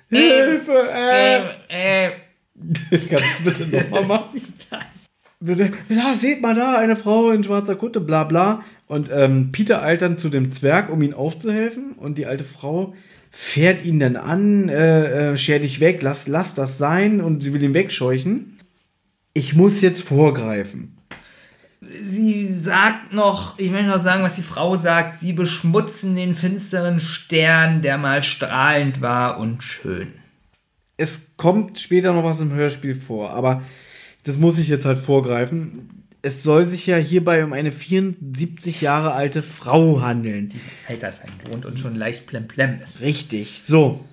Hilfe! 0.09 0.73
Äh. 0.93 1.45
Äh, 1.69 2.07
äh, 2.09 2.13
Kannst 3.09 3.41
du 3.41 3.45
bitte 3.45 3.67
nochmal 3.69 4.05
machen? 4.07 4.29
Bitte. 4.33 4.83
Ja, 5.43 6.15
seht 6.15 6.43
mal 6.43 6.55
da, 6.55 6.77
eine 6.77 6.97
Frau 6.97 7.31
in 7.31 7.43
schwarzer 7.43 7.75
Kutte, 7.75 8.01
bla 8.01 8.25
bla. 8.25 8.63
Und 8.87 9.09
ähm, 9.11 9.53
Peter 9.53 9.83
eilt 9.83 10.03
dann 10.03 10.19
zu 10.19 10.29
dem 10.29 10.51
Zwerg, 10.51 10.91
um 10.91 11.01
ihm 11.01 11.15
aufzuhelfen. 11.15 11.93
Und 11.93 12.19
die 12.19 12.27
alte 12.27 12.45
Frau 12.45 12.95
fährt 13.31 13.85
ihn 13.85 13.99
dann 14.01 14.17
an, 14.17 14.69
äh, 14.69 15.31
äh, 15.33 15.37
scher 15.37 15.61
dich 15.61 15.81
weg, 15.81 16.03
lass, 16.03 16.29
lass 16.29 16.53
das 16.53 16.77
sein. 16.77 17.23
Und 17.23 17.43
sie 17.43 17.55
will 17.55 17.63
ihn 17.63 17.73
wegscheuchen. 17.73 18.59
Ich 19.33 19.55
muss 19.55 19.81
jetzt 19.81 20.03
vorgreifen. 20.03 20.99
Sie 21.81 22.53
sagt 22.53 23.15
noch, 23.15 23.59
ich 23.59 23.71
möchte 23.71 23.89
noch 23.89 23.99
sagen, 23.99 24.23
was 24.23 24.37
die 24.37 24.43
Frau 24.43 24.77
sagt, 24.77 25.17
sie 25.17 25.33
beschmutzen 25.33 26.15
den 26.17 26.35
finsteren 26.35 27.01
Stern, 27.01 27.81
der 27.81 27.97
mal 27.97 28.23
strahlend 28.23 29.01
war 29.01 29.39
und 29.39 29.63
schön. 29.63 30.09
Es 30.99 31.37
kommt 31.39 31.81
später 31.81 32.13
noch 32.13 32.25
was 32.25 32.43
im 32.43 32.53
Hörspiel 32.53 32.95
vor, 32.95 33.31
aber 33.31 33.63
das 34.25 34.39
muss 34.39 34.59
ich 34.59 34.69
jetzt 34.69 34.85
halt 34.85 34.99
vorgreifen. 34.99 36.05
Es 36.23 36.43
soll 36.43 36.69
sich 36.69 36.87
ja 36.87 36.97
hierbei 36.97 37.45
um 37.45 37.53
eine 37.53 37.73
74 37.73 38.83
Jahre 38.83 39.13
alte 39.13 39.43
Frau 39.43 40.03
handeln. 40.03 40.53
Altersheim 40.87 41.31
wohnt 41.51 41.65
und 41.65 41.79
schon 41.79 41.95
leicht 41.95 42.27
plemplem 42.27 42.81
ist. 42.85 43.01
Richtig. 43.01 43.63
So. 43.65 44.05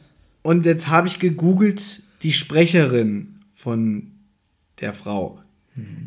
Und 0.42 0.66
jetzt 0.66 0.88
habe 0.88 1.08
ich 1.08 1.20
gegoogelt, 1.20 2.02
die 2.24 2.32
Sprecherin 2.32 3.40
von 3.56 4.12
der 4.80 4.94
Frau 4.94 5.42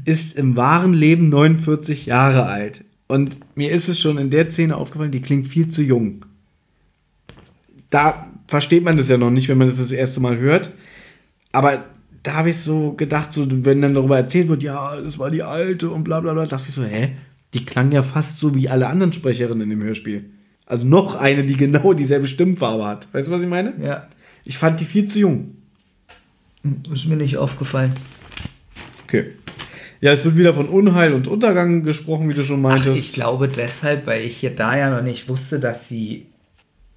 ist 0.05 0.37
im 0.37 0.57
wahren 0.57 0.93
Leben 0.93 1.29
49 1.29 2.07
Jahre 2.07 2.47
alt. 2.47 2.85
Und 3.07 3.37
mir 3.57 3.71
ist 3.71 3.89
es 3.89 4.01
schon 4.01 4.19
in 4.19 4.31
der 4.31 4.51
Szene 4.51 4.77
aufgefallen, 4.77 5.13
die 5.13 5.23
klingt 5.23 5.47
viel 5.47 5.69
zu 5.69 5.83
jung. 5.83 6.25
Da 7.89 8.33
versteht 8.47 8.85
man 8.85 8.97
das 8.97 9.09
ja 9.09 9.17
noch 9.17 9.31
nicht, 9.31 9.49
wenn 9.49 9.59
man 9.59 9.69
das 9.69 9.77
das 9.77 9.93
erste 9.93 10.21
Mal 10.21 10.39
hört. 10.39 10.73
Aber 11.53 11.85
da 12.23 12.35
habe 12.35 12.51
ich 12.51 12.59
so 12.59 12.93
gedacht, 12.93 13.33
so, 13.33 13.47
wenn 13.65 13.81
dann 13.83 13.95
darüber 13.95 14.17
erzählt 14.17 14.49
wird, 14.49 14.63
ja, 14.63 15.01
das 15.01 15.19
war 15.19 15.31
die 15.31 15.43
alte 15.43 15.91
und 15.91 16.05
bla 16.05 16.21
bla 16.21 16.33
bla, 16.33 16.47
dachte 16.47 16.67
ich 16.69 16.75
so, 16.75 16.85
hä? 16.85 17.13
Die 17.55 17.65
klang 17.65 17.91
ja 17.93 18.03
fast 18.03 18.39
so 18.39 18.55
wie 18.55 18.69
alle 18.69 18.87
anderen 18.87 19.13
Sprecherinnen 19.13 19.63
in 19.63 19.71
dem 19.71 19.83
Hörspiel. 19.83 20.31
Also 20.67 20.87
noch 20.87 21.17
eine, 21.17 21.45
die 21.45 21.57
genau 21.57 21.95
dieselbe 21.95 22.29
Stimmfarbe 22.29 22.87
hat. 22.87 23.13
Weißt 23.13 23.29
du, 23.29 23.33
was 23.33 23.43
ich 23.43 23.49
meine? 23.49 23.73
Ja. 23.83 24.07
Ich 24.45 24.57
fand 24.57 24.79
die 24.81 24.85
viel 24.85 25.07
zu 25.07 25.19
jung. 25.19 25.57
Ist 26.93 27.07
mir 27.09 27.17
nicht 27.17 27.37
aufgefallen. 27.39 27.93
Okay. 29.05 29.33
Ja, 30.01 30.13
es 30.13 30.25
wird 30.25 30.37
wieder 30.37 30.55
von 30.55 30.69
Unheil 30.69 31.13
und 31.13 31.27
Untergang 31.27 31.83
gesprochen, 31.83 32.29
wie 32.29 32.35
du 32.35 32.45
schon 32.45 32.65
Ach, 32.65 32.71
meintest. 32.71 32.97
ich 32.97 33.13
glaube 33.13 33.49
deshalb, 33.49 34.07
weil 34.07 34.25
ich 34.25 34.37
hier 34.37 34.55
da 34.55 34.77
ja 34.77 34.91
noch 34.91 35.03
nicht 35.03 35.29
wusste, 35.29 35.59
dass 35.59 35.89
sie. 35.89 36.27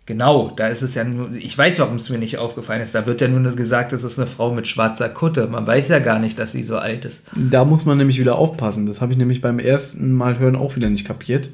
Genau, 0.05 0.51
da 0.53 0.67
ist 0.67 0.81
es 0.81 0.95
ja 0.95 1.05
nur. 1.05 1.31
Ich 1.31 1.57
weiß, 1.57 1.79
warum 1.79 1.95
es 1.95 2.09
mir 2.09 2.17
nicht 2.17 2.37
aufgefallen 2.37 2.81
ist. 2.81 2.93
Da 2.93 3.05
wird 3.05 3.21
ja 3.21 3.29
nur 3.29 3.55
gesagt, 3.55 3.93
es 3.93 4.03
ist 4.03 4.19
eine 4.19 4.27
Frau 4.27 4.53
mit 4.53 4.67
schwarzer 4.67 5.07
Kutte. 5.07 5.47
Man 5.47 5.65
weiß 5.65 5.87
ja 5.87 5.99
gar 5.99 6.19
nicht, 6.19 6.37
dass 6.37 6.51
sie 6.51 6.63
so 6.63 6.77
alt 6.77 7.05
ist. 7.05 7.23
Da 7.35 7.63
muss 7.63 7.85
man 7.85 7.97
nämlich 7.97 8.19
wieder 8.19 8.35
aufpassen. 8.35 8.85
Das 8.85 8.99
habe 8.99 9.13
ich 9.13 9.17
nämlich 9.17 9.39
beim 9.39 9.59
ersten 9.59 10.11
Mal 10.13 10.39
hören 10.39 10.57
auch 10.57 10.75
wieder 10.75 10.89
nicht 10.89 11.05
kapiert. 11.05 11.51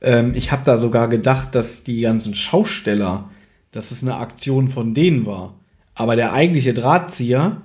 Ähm, 0.00 0.32
ich 0.34 0.52
habe 0.52 0.62
da 0.64 0.78
sogar 0.78 1.08
gedacht, 1.08 1.54
dass 1.54 1.84
die 1.84 2.00
ganzen 2.00 2.34
Schausteller, 2.34 3.28
dass 3.72 3.90
es 3.90 4.02
eine 4.02 4.16
Aktion 4.16 4.70
von 4.70 4.94
denen 4.94 5.26
war. 5.26 5.54
Aber 5.94 6.16
der 6.16 6.32
eigentliche 6.32 6.72
Drahtzieher 6.72 7.58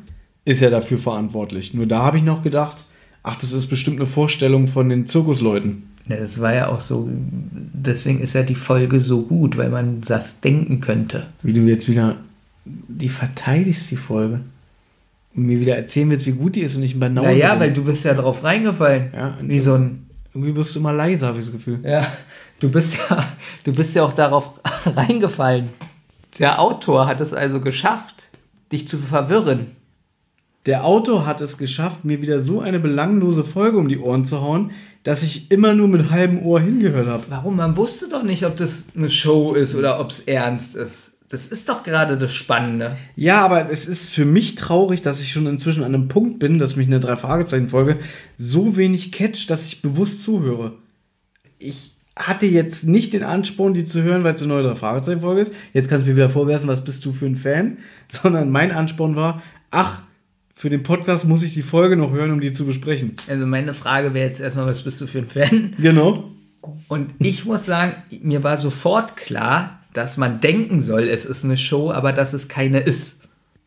ist 0.44 0.60
ja 0.60 0.70
dafür 0.70 0.98
verantwortlich. 0.98 1.74
Nur 1.74 1.86
da 1.86 2.04
habe 2.04 2.18
ich 2.18 2.24
noch 2.24 2.42
gedacht, 2.42 2.84
ach, 3.24 3.38
das 3.38 3.54
ist 3.54 3.68
bestimmt 3.68 3.98
eine 3.98 4.08
Vorstellung 4.08 4.68
von 4.68 4.90
den 4.90 5.06
Zirkusleuten. 5.06 5.90
Ja, 6.10 6.16
das 6.18 6.40
war 6.40 6.54
ja 6.54 6.68
auch 6.70 6.80
so. 6.80 7.10
Deswegen 7.12 8.20
ist 8.22 8.34
ja 8.34 8.44
die 8.44 8.56
Folge 8.56 9.02
so 9.02 9.22
gut, 9.24 9.58
weil 9.58 9.70
man 9.70 10.02
das 10.02 10.40
denken 10.40 10.80
könnte. 10.80 11.28
Wie 11.44 11.54
du 11.54 11.62
jetzt 11.62 11.88
wieder 11.90 12.18
die 12.66 13.10
verteidigst, 13.10 13.90
die 13.92 13.98
Folge. 13.98 14.42
Und 15.36 15.46
mir 15.46 15.60
wieder 15.60 15.76
erzählen 15.76 16.10
willst, 16.10 16.26
wie 16.26 16.32
gut 16.32 16.56
die 16.56 16.62
ist 16.62 16.76
und 16.76 16.84
ich 16.84 16.96
ein 16.96 17.00
Banause 17.00 17.28
Naja, 17.28 17.52
bin. 17.52 17.60
weil 17.60 17.74
du 17.74 17.84
bist 17.84 18.04
ja 18.06 18.14
drauf 18.14 18.44
reingefallen. 18.44 19.12
Ja, 19.14 19.38
Wie 19.42 19.60
so 19.60 19.76
ein. 19.76 20.04
Irgendwie 20.34 20.56
wirst 20.56 20.76
du 20.76 20.80
immer 20.80 20.94
leiser, 20.94 21.28
habe 21.28 21.40
ich 21.40 21.46
das 21.46 21.54
Gefühl. 21.54 21.80
Ja, 21.84 22.06
du 22.60 22.70
bist 22.70 22.96
ja, 23.10 23.26
du 23.64 23.74
bist 23.74 23.96
ja 23.96 24.04
auch 24.04 24.14
darauf 24.14 24.52
reingefallen. 24.86 25.70
Der 26.40 26.60
Autor 26.60 27.08
hat 27.08 27.22
es 27.22 27.34
also 27.34 27.60
geschafft, 27.62 28.30
dich 28.72 28.88
zu 28.88 28.98
verwirren. 28.98 29.68
Der 30.68 30.84
Autor 30.84 31.26
hat 31.26 31.40
es 31.40 31.58
geschafft, 31.58 32.04
mir 32.04 32.22
wieder 32.22 32.42
so 32.42 32.60
eine 32.60 32.80
belanglose 32.80 33.46
Folge 33.46 33.78
um 33.78 33.88
die 33.88 34.00
Ohren 34.00 34.26
zu 34.26 34.42
hauen, 34.42 34.72
dass 35.04 35.24
ich 35.24 35.50
immer 35.50 35.74
nur 35.74 35.88
mit 35.88 36.12
halbem 36.12 36.46
Ohr 36.46 36.60
hingehört 36.60 37.08
habe. 37.08 37.24
Warum? 37.30 37.56
Man 37.56 37.78
wusste 37.78 38.10
doch 38.10 38.24
nicht, 38.24 38.46
ob 38.46 38.58
das 38.58 38.88
eine 38.94 39.10
Show 39.10 39.54
ist 39.54 39.76
oder 39.76 40.02
ob 40.02 40.10
es 40.10 40.20
ernst 40.20 40.76
ist. 40.76 41.12
Das 41.30 41.46
ist 41.48 41.70
doch 41.70 41.84
gerade 41.84 42.18
das 42.18 42.34
Spannende. 42.34 42.98
Ja, 43.16 43.46
aber 43.46 43.70
es 43.72 43.86
ist 43.86 44.10
für 44.10 44.26
mich 44.26 44.56
traurig, 44.56 45.02
dass 45.02 45.22
ich 45.22 45.32
schon 45.32 45.48
inzwischen 45.48 45.84
an 45.84 45.96
einem 45.96 46.10
Punkt 46.10 46.40
bin, 46.40 46.60
dass 46.60 46.76
mich 46.76 46.88
eine 46.88 47.00
Drei-Fragezeichen-Folge 47.00 48.00
so 48.38 48.76
wenig 48.76 49.14
catcht, 49.14 49.50
dass 49.50 49.66
ich 49.66 49.82
bewusst 49.82 50.22
zuhöre. 50.22 50.74
Ich 51.60 51.96
hatte 52.18 52.46
jetzt 52.46 52.86
nicht 52.86 53.14
den 53.14 53.24
Ansporn, 53.24 53.74
die 53.74 53.86
zu 53.86 54.04
hören, 54.04 54.26
weil 54.26 54.34
es 54.34 54.42
eine 54.42 54.54
neue 54.54 54.64
Drei-Fragezeichen-Folge 54.64 55.42
ist. 55.42 55.54
Jetzt 55.72 55.90
kannst 55.90 56.06
du 56.06 56.10
mir 56.10 56.18
wieder 56.18 56.30
vorwerfen, 56.30 56.68
was 56.68 56.84
bist 56.84 57.06
du 57.06 57.14
für 57.14 57.26
ein 57.26 57.38
Fan? 57.38 57.78
Sondern 58.10 58.50
mein 58.50 58.72
Ansporn 58.72 59.16
war, 59.16 59.42
ach, 59.72 60.04
für 60.58 60.70
den 60.70 60.82
Podcast 60.82 61.26
muss 61.26 61.44
ich 61.44 61.54
die 61.54 61.62
Folge 61.62 61.96
noch 61.96 62.12
hören, 62.12 62.32
um 62.32 62.42
die 62.42 62.52
zu 62.52 62.66
besprechen. 62.66 63.14
Also 63.28 63.46
meine 63.46 63.76
Frage 63.76 64.16
wäre 64.16 64.26
jetzt 64.26 64.42
erstmal, 64.42 64.66
was 64.66 64.82
bist 64.82 65.00
du 65.00 65.06
für 65.06 65.20
ein 65.20 65.28
Fan? 65.28 65.76
Genau. 65.80 66.32
Und 66.88 67.12
ich 67.20 67.46
muss 67.46 67.66
sagen, 67.66 67.94
mir 68.24 68.44
war 68.44 68.58
sofort 68.58 69.16
klar, 69.16 69.82
dass 69.94 70.18
man 70.18 70.42
denken 70.42 70.82
soll, 70.82 71.04
es 71.04 71.26
ist 71.26 71.46
eine 71.46 71.58
Show, 71.58 71.92
aber 71.92 72.12
dass 72.12 72.34
es 72.34 72.48
keine 72.48 72.80
ist. 72.80 73.18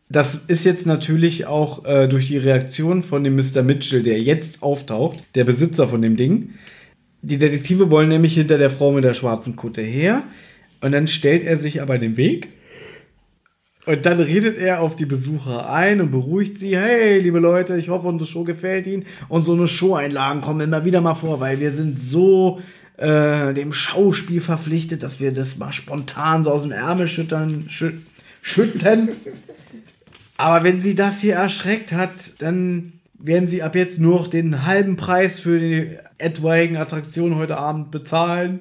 Das 0.09 0.41
ist 0.47 0.65
jetzt 0.65 0.85
natürlich 0.85 1.45
auch 1.45 1.85
äh, 1.85 2.09
durch 2.09 2.27
die 2.27 2.37
Reaktion 2.37 3.03
von 3.03 3.23
dem 3.23 3.37
Mr. 3.37 3.63
Mitchell, 3.63 4.03
der 4.03 4.19
jetzt 4.19 4.61
auftaucht, 4.61 5.23
der 5.35 5.45
Besitzer 5.45 5.87
von 5.87 6.01
dem 6.01 6.17
Ding. 6.17 6.55
Die 7.21 7.37
Detektive 7.37 7.89
wollen 7.89 8.09
nämlich 8.09 8.33
hinter 8.33 8.57
der 8.57 8.69
Frau 8.69 8.91
mit 8.91 9.05
der 9.05 9.13
schwarzen 9.13 9.55
Kutte 9.55 9.81
her. 9.81 10.23
Und 10.81 10.91
dann 10.91 11.07
stellt 11.07 11.43
er 11.43 11.57
sich 11.57 11.81
aber 11.81 11.97
den 11.97 12.17
Weg. 12.17 12.49
Und 13.85 14.05
dann 14.05 14.19
redet 14.19 14.57
er 14.57 14.81
auf 14.81 14.95
die 14.95 15.07
Besucher 15.07 15.71
ein 15.71 16.01
und 16.01 16.11
beruhigt 16.11 16.57
sie. 16.57 16.77
Hey, 16.77 17.19
liebe 17.19 17.39
Leute, 17.39 17.77
ich 17.77 17.89
hoffe, 17.89 18.07
unsere 18.07 18.29
Show 18.29 18.43
gefällt 18.43 18.85
Ihnen. 18.85 19.05
Und 19.27 19.41
so 19.41 19.53
eine 19.53 19.67
Show-Einlagen 19.67 20.41
kommen 20.41 20.61
immer 20.61 20.85
wieder 20.85 21.01
mal 21.01 21.15
vor, 21.15 21.39
weil 21.39 21.59
wir 21.59 21.73
sind 21.73 21.99
so 21.99 22.61
äh, 22.97 23.53
dem 23.53 23.73
Schauspiel 23.73 24.39
verpflichtet, 24.39 25.01
dass 25.01 25.19
wir 25.19 25.31
das 25.31 25.57
mal 25.57 25.71
spontan 25.71 26.43
so 26.43 26.51
aus 26.51 26.61
dem 26.61 26.71
Ärmel 26.71 27.07
schüttern, 27.07 27.65
schü 27.69 27.93
schütten. 28.43 29.09
Aber 30.37 30.63
wenn 30.63 30.79
sie 30.79 30.95
das 30.95 31.19
hier 31.19 31.35
erschreckt 31.35 31.91
hat, 31.91 32.39
dann 32.39 32.93
werden 33.17 33.47
sie 33.47 33.63
ab 33.63 33.75
jetzt 33.75 33.99
nur 33.99 34.19
noch 34.19 34.27
den 34.27 34.65
halben 34.65 34.95
Preis 34.95 35.39
für 35.39 35.59
die 35.59 35.97
etwaigen 36.17 36.77
Attraktionen 36.77 37.35
heute 37.35 37.57
Abend 37.57 37.91
bezahlen. 37.91 38.59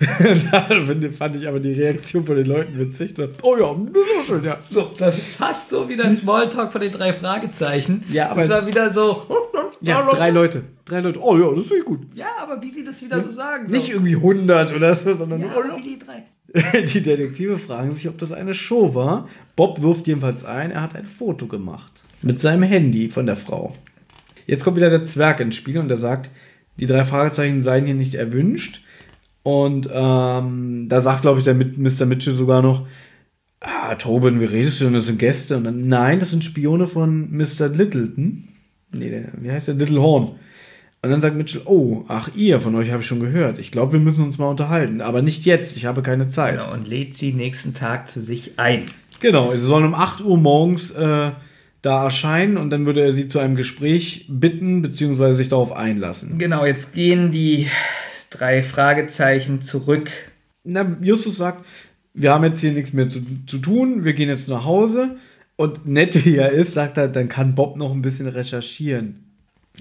da 0.50 0.66
fand 1.10 1.36
ich 1.36 1.46
aber 1.46 1.60
die 1.60 1.74
Reaktion 1.74 2.24
von 2.24 2.34
den 2.34 2.46
Leuten 2.46 2.78
witzig. 2.78 3.14
Oh 3.42 3.56
ja, 3.58 3.76
das 3.92 4.02
ist 4.02 4.26
schön, 4.26 4.44
ja. 4.44 4.58
So. 4.70 4.92
Das 4.96 5.18
ist 5.18 5.36
fast 5.36 5.68
so 5.68 5.86
wie 5.90 5.96
der 5.96 6.10
Smalltalk 6.10 6.72
von 6.72 6.80
den 6.80 6.90
drei 6.90 7.12
Fragezeichen. 7.12 8.02
Ja, 8.10 8.30
aber 8.30 8.40
es 8.40 8.48
war 8.48 8.66
wieder 8.66 8.90
so. 8.92 9.26
Ja, 9.82 10.02
drei 10.10 10.30
Leute. 10.30 10.62
Drei 10.86 11.00
Leute. 11.00 11.20
Oh 11.22 11.36
ja, 11.36 11.54
das 11.54 11.66
finde 11.66 11.80
ich 11.80 11.84
gut. 11.84 12.00
Ja, 12.14 12.28
aber 12.40 12.62
wie 12.62 12.70
sie 12.70 12.82
das 12.82 13.02
wieder 13.02 13.20
so 13.20 13.30
sagen. 13.30 13.70
Nicht 13.70 13.86
so. 13.86 13.92
irgendwie 13.92 14.16
100 14.16 14.74
oder 14.74 14.94
so, 14.94 15.12
sondern 15.12 15.40
Ja, 15.42 15.48
nur, 15.48 15.56
oh 15.56 15.68
ja. 15.68 15.76
die 15.82 15.98
drei. 15.98 16.24
Die 16.82 17.02
Detektive 17.02 17.58
fragen 17.58 17.92
sich, 17.92 18.08
ob 18.08 18.18
das 18.18 18.32
eine 18.32 18.54
Show 18.54 18.94
war. 18.94 19.28
Bob 19.54 19.82
wirft 19.82 20.08
jedenfalls 20.08 20.44
ein, 20.44 20.72
er 20.72 20.82
hat 20.82 20.96
ein 20.96 21.06
Foto 21.06 21.46
gemacht. 21.46 21.92
Mit 22.22 22.40
seinem 22.40 22.64
Handy 22.64 23.08
von 23.08 23.26
der 23.26 23.36
Frau. 23.36 23.74
Jetzt 24.46 24.64
kommt 24.64 24.76
wieder 24.76 24.90
der 24.90 25.06
Zwerg 25.06 25.38
ins 25.40 25.54
Spiel 25.54 25.78
und 25.78 25.90
er 25.90 25.96
sagt, 25.96 26.30
die 26.78 26.86
drei 26.86 27.04
Fragezeichen 27.04 27.62
seien 27.62 27.84
hier 27.84 27.94
nicht 27.94 28.14
erwünscht. 28.14 28.82
Und 29.42 29.88
ähm, 29.92 30.86
da 30.88 31.00
sagt, 31.00 31.22
glaube 31.22 31.38
ich, 31.38 31.44
der 31.44 31.54
Mit- 31.54 31.78
Mr. 31.78 32.04
Mitchell 32.06 32.34
sogar 32.34 32.60
noch, 32.62 32.86
ah, 33.60 33.94
Tobin, 33.94 34.40
wie 34.40 34.44
redest 34.44 34.80
du 34.80 34.84
denn? 34.84 34.94
Das 34.94 35.06
sind 35.06 35.18
Gäste. 35.18 35.56
Und 35.56 35.64
dann, 35.64 35.88
nein, 35.88 36.20
das 36.20 36.30
sind 36.30 36.44
Spione 36.44 36.86
von 36.86 37.30
Mr. 37.36 37.68
Littleton. 37.68 38.48
Nee, 38.92 39.10
der, 39.10 39.24
wie 39.40 39.50
heißt 39.50 39.68
der? 39.68 39.74
Little 39.76 40.02
Horn. 40.02 40.32
Und 41.02 41.08
dann 41.10 41.22
sagt 41.22 41.36
Mitchell, 41.36 41.62
oh, 41.64 42.04
ach 42.08 42.28
ihr, 42.36 42.60
von 42.60 42.74
euch 42.74 42.90
habe 42.90 43.00
ich 43.00 43.06
schon 43.06 43.20
gehört. 43.20 43.58
Ich 43.58 43.70
glaube, 43.70 43.94
wir 43.94 44.00
müssen 44.00 44.22
uns 44.24 44.36
mal 44.36 44.48
unterhalten. 44.48 45.00
Aber 45.00 45.22
nicht 45.22 45.46
jetzt, 45.46 45.76
ich 45.78 45.86
habe 45.86 46.02
keine 46.02 46.28
Zeit. 46.28 46.60
Genau, 46.60 46.74
und 46.74 46.86
lädt 46.86 47.16
sie 47.16 47.32
nächsten 47.32 47.72
Tag 47.72 48.08
zu 48.10 48.20
sich 48.20 48.58
ein. 48.58 48.82
Genau, 49.20 49.52
sie 49.52 49.58
sollen 49.58 49.86
um 49.86 49.94
8 49.94 50.20
Uhr 50.22 50.36
morgens 50.36 50.90
äh, 50.90 51.30
da 51.80 52.04
erscheinen 52.04 52.58
und 52.58 52.68
dann 52.68 52.84
würde 52.84 53.00
er 53.00 53.14
sie 53.14 53.28
zu 53.28 53.38
einem 53.38 53.56
Gespräch 53.56 54.26
bitten, 54.28 54.82
beziehungsweise 54.82 55.34
sich 55.34 55.48
darauf 55.48 55.72
einlassen. 55.72 56.38
Genau, 56.38 56.66
jetzt 56.66 56.92
gehen 56.92 57.30
die 57.30 57.66
drei 58.30 58.62
Fragezeichen 58.62 59.62
zurück. 59.62 60.10
Na, 60.64 60.96
Justus 61.00 61.36
sagt, 61.36 61.64
wir 62.14 62.32
haben 62.32 62.44
jetzt 62.44 62.60
hier 62.60 62.72
nichts 62.72 62.92
mehr 62.92 63.08
zu, 63.08 63.20
zu 63.46 63.58
tun, 63.58 64.04
wir 64.04 64.12
gehen 64.12 64.28
jetzt 64.28 64.48
nach 64.48 64.64
Hause. 64.64 65.16
Und 65.56 65.86
nett 65.86 66.24
wie 66.24 66.36
er 66.36 66.50
ist, 66.52 66.72
sagt 66.72 66.96
er, 66.96 67.08
dann 67.08 67.28
kann 67.28 67.54
Bob 67.54 67.76
noch 67.76 67.92
ein 67.92 68.02
bisschen 68.02 68.26
recherchieren. 68.26 69.24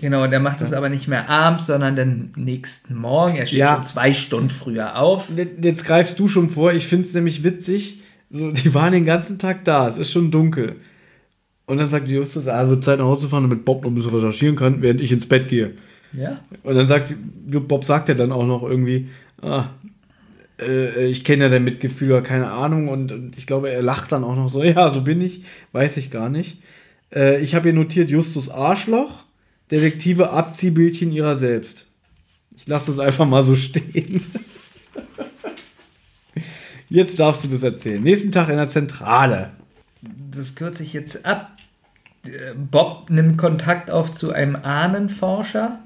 Genau, 0.01 0.27
der 0.27 0.39
macht 0.39 0.61
das 0.61 0.73
aber 0.73 0.89
nicht 0.89 1.07
mehr 1.07 1.29
abends, 1.29 1.65
sondern 1.65 1.95
den 1.95 2.31
nächsten 2.35 2.95
Morgen. 2.95 3.35
Er 3.37 3.45
steht 3.45 3.59
Ja. 3.59 3.75
schon 3.75 3.83
zwei 3.83 4.13
Stunden 4.13 4.49
früher 4.49 4.97
auf. 4.97 5.29
Jetzt- 5.61 5.85
greifst 5.85 6.19
du 6.19 6.27
schon 6.27 6.49
vor, 6.49 6.73
ich 6.73 6.87
finde 6.87 7.05
es 7.07 7.13
nämlich 7.13 7.43
witzig, 7.43 8.01
so, 8.29 8.51
die 8.51 8.73
waren 8.73 8.93
den 8.93 9.05
ganzen 9.05 9.39
Tag 9.39 9.65
da, 9.65 9.87
es 9.89 9.97
ist 9.97 10.11
schon 10.11 10.31
dunkel. 10.31 10.75
Und 11.65 11.77
dann 11.77 11.89
sagt 11.89 12.07
Justus, 12.09 12.47
ah, 12.47 12.67
wird 12.69 12.83
Zeit 12.83 12.99
nach 12.99 13.05
Hause 13.05 13.27
fahren, 13.29 13.43
damit 13.43 13.65
Bob 13.65 13.83
noch 13.83 13.89
ein 13.91 13.95
bisschen 13.95 14.13
recherchieren 14.13 14.55
kann, 14.55 14.81
während 14.81 15.01
ich 15.01 15.11
ins 15.11 15.27
Bett 15.27 15.47
gehe. 15.47 15.73
Ja. 16.13 16.39
Und 16.63 16.75
dann 16.75 16.87
sagt, 16.87 17.15
Bob 17.45 17.85
sagt 17.85 18.09
ja 18.09 18.15
dann 18.15 18.31
auch 18.31 18.45
noch 18.45 18.63
irgendwie, 18.63 19.09
ah, 19.41 19.69
äh, 20.59 21.07
ich 21.07 21.23
kenne 21.23 21.45
ja 21.45 21.49
dein 21.49 21.63
Mitgefühl 21.63 22.21
keine 22.23 22.51
Ahnung. 22.51 22.87
Und, 22.87 23.11
und 23.11 23.37
ich 23.37 23.47
glaube, 23.47 23.69
er 23.69 23.81
lacht 23.81 24.11
dann 24.11 24.23
auch 24.23 24.35
noch 24.35 24.49
so, 24.49 24.63
ja, 24.63 24.89
so 24.89 25.01
bin 25.01 25.21
ich, 25.21 25.43
weiß 25.71 25.97
ich 25.97 26.11
gar 26.11 26.29
nicht. 26.29 26.61
Äh, 27.13 27.41
ich 27.41 27.55
habe 27.55 27.69
hier 27.69 27.73
notiert 27.73 28.09
Justus 28.09 28.49
Arschloch, 28.49 29.25
Detektive 29.71 30.31
Abziehbildchen 30.31 31.11
ihrer 31.11 31.37
selbst. 31.37 31.85
Ich 32.55 32.67
lasse 32.67 32.87
das 32.87 32.99
einfach 32.99 33.25
mal 33.25 33.43
so 33.43 33.55
stehen. 33.55 34.25
Jetzt 36.89 37.19
darfst 37.19 37.43
du 37.43 37.47
das 37.49 37.61
erzählen. 37.61 38.01
Nächsten 38.01 38.31
Tag 38.31 38.49
in 38.49 38.57
der 38.57 38.67
Zentrale. 38.67 39.51
Das 40.31 40.55
kürze 40.55 40.81
ich 40.81 40.93
jetzt 40.93 41.23
ab. 41.23 41.51
Bob 42.71 43.09
nimmt 43.09 43.37
Kontakt 43.37 43.91
auf 43.91 44.11
zu 44.11 44.31
einem 44.31 44.55
Ahnenforscher. 44.55 45.79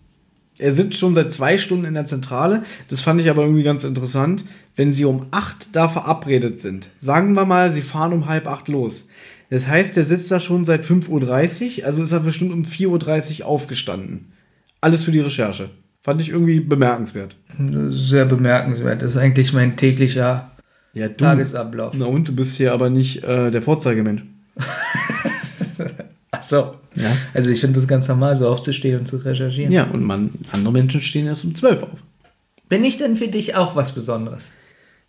Er 0.60 0.74
sitzt 0.74 0.96
schon 0.98 1.16
seit 1.16 1.34
zwei 1.34 1.58
Stunden 1.58 1.86
in 1.86 1.94
der 1.96 2.08
Zentrale. 2.08 2.64
Das 2.90 3.02
fand 3.02 3.20
ich 3.20 3.30
aber 3.30 3.44
irgendwie 3.44 3.64
ganz 3.64 3.84
interessant. 3.84 4.46
Wenn 4.76 4.94
sie 4.94 5.06
um 5.06 5.28
acht 5.32 5.76
da 5.76 5.90
verabredet 5.90 6.60
sind, 6.60 6.90
sagen 7.00 7.34
wir 7.34 7.46
mal, 7.46 7.72
sie 7.74 7.82
fahren 7.82 8.14
um 8.14 8.28
halb 8.28 8.48
acht 8.48 8.68
los. 8.68 9.08
Das 9.50 9.68
heißt, 9.68 9.98
er 9.98 10.04
sitzt 10.04 10.32
da 10.32 10.40
schon 10.40 10.66
seit 10.66 10.86
5.30 10.86 11.80
Uhr, 11.82 11.86
also 11.86 12.02
ist 12.02 12.12
er 12.12 12.22
bestimmt 12.22 12.54
um 12.54 12.64
4.30 12.64 13.42
Uhr 13.42 13.48
aufgestanden. 13.48 14.32
Alles 14.82 15.04
für 15.04 15.12
die 15.12 15.20
Recherche. 15.20 15.70
Fand 16.02 16.20
ich 16.22 16.30
irgendwie 16.30 16.60
bemerkenswert. 16.60 17.36
Sehr 17.90 18.26
bemerkenswert. 18.26 19.02
Das 19.02 19.12
ist 19.12 19.18
eigentlich 19.18 19.54
mein 19.54 19.78
täglicher 19.78 20.52
Ja. 20.94 21.08
Tagesablauf. 21.08 21.94
Na 21.98 22.06
und, 22.06 22.28
du 22.28 22.36
bist 22.36 22.58
hier 22.58 22.74
aber 22.74 22.90
nicht 22.90 23.24
äh, 23.24 23.52
der 23.52 23.62
Vorzeigemensch. 23.62 24.24
So. 26.54 26.76
Ja. 27.02 27.18
Also 27.34 27.50
ich 27.50 27.60
finde 27.62 27.80
das 27.80 27.88
ganz 27.88 28.08
normal, 28.08 28.36
so 28.36 28.48
aufzustehen 28.48 29.00
und 29.00 29.08
zu 29.08 29.18
recherchieren. 29.18 29.72
Ja, 29.72 29.86
und 29.86 30.04
man, 30.04 30.30
andere 30.52 30.72
Menschen 30.72 31.02
stehen 31.02 31.26
erst 31.26 31.46
um 31.46 31.56
12 31.56 31.82
auf. 31.82 32.00
Bin 32.70 32.84
ich 32.84 32.98
denn 32.98 33.16
für 33.16 33.28
dich 33.28 33.56
auch 33.56 33.76
was 33.76 33.94
Besonderes? 33.94 34.44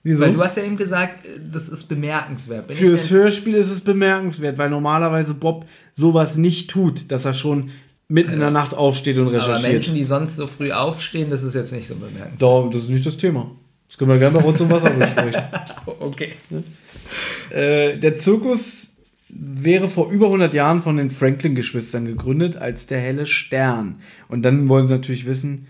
Wieso? 0.03 0.21
Weil 0.21 0.33
du 0.33 0.43
hast 0.43 0.57
ja 0.57 0.63
eben 0.63 0.79
gesagt, 0.79 1.27
das 1.53 1.69
ist 1.69 1.85
bemerkenswert. 1.85 2.69
Bin 2.69 2.77
Für 2.77 2.93
das 2.93 3.11
Hörspiel 3.11 3.57
ist 3.57 3.71
es 3.71 3.83
bemerkenswert, 3.83 4.57
weil 4.57 4.71
normalerweise 4.71 5.35
Bob 5.35 5.67
sowas 5.93 6.37
nicht 6.37 6.71
tut, 6.71 7.11
dass 7.11 7.27
er 7.27 7.35
schon 7.35 7.71
mitten 8.09 8.33
in 8.33 8.41
der 8.41 8.51
Nacht 8.51 8.73
aufsteht 8.73 9.19
und 9.19 9.29
aber 9.29 9.37
recherchiert. 9.37 9.73
Menschen, 9.73 9.95
die 9.95 10.05
sonst 10.05 10.37
so 10.37 10.47
früh 10.47 10.73
aufstehen, 10.73 11.29
das 11.29 11.43
ist 11.43 11.55
jetzt 11.55 11.73
nicht 11.73 11.87
so 11.87 11.95
bemerkenswert. 11.97 12.41
Da, 12.41 12.69
das 12.73 12.85
ist 12.85 12.91
nicht 12.91 13.05
das 13.05 13.19
Thema. 13.19 13.51
Das 13.89 13.99
können 13.99 14.11
wir 14.11 14.19
gerne 14.19 14.39
bei 14.39 14.45
uns 14.45 14.57
zum 14.57 14.71
Wasser 14.71 14.89
besprechen. 14.89 15.43
Okay. 16.01 16.33
Äh, 17.51 17.99
der 17.99 18.17
Zirkus 18.17 18.94
wäre 19.37 19.89
vor 19.89 20.11
über 20.11 20.27
100 20.27 20.55
Jahren 20.55 20.83
von 20.83 20.97
den 20.97 21.11
Franklin-Geschwistern 21.11 22.05
gegründet 22.07 22.57
als 22.57 22.87
der 22.87 23.01
helle 23.01 23.27
Stern. 23.27 23.97
Und 24.29 24.43
dann 24.45 24.69
wollen 24.69 24.87
sie 24.87 24.95
natürlich 24.95 25.27
wissen, 25.27 25.67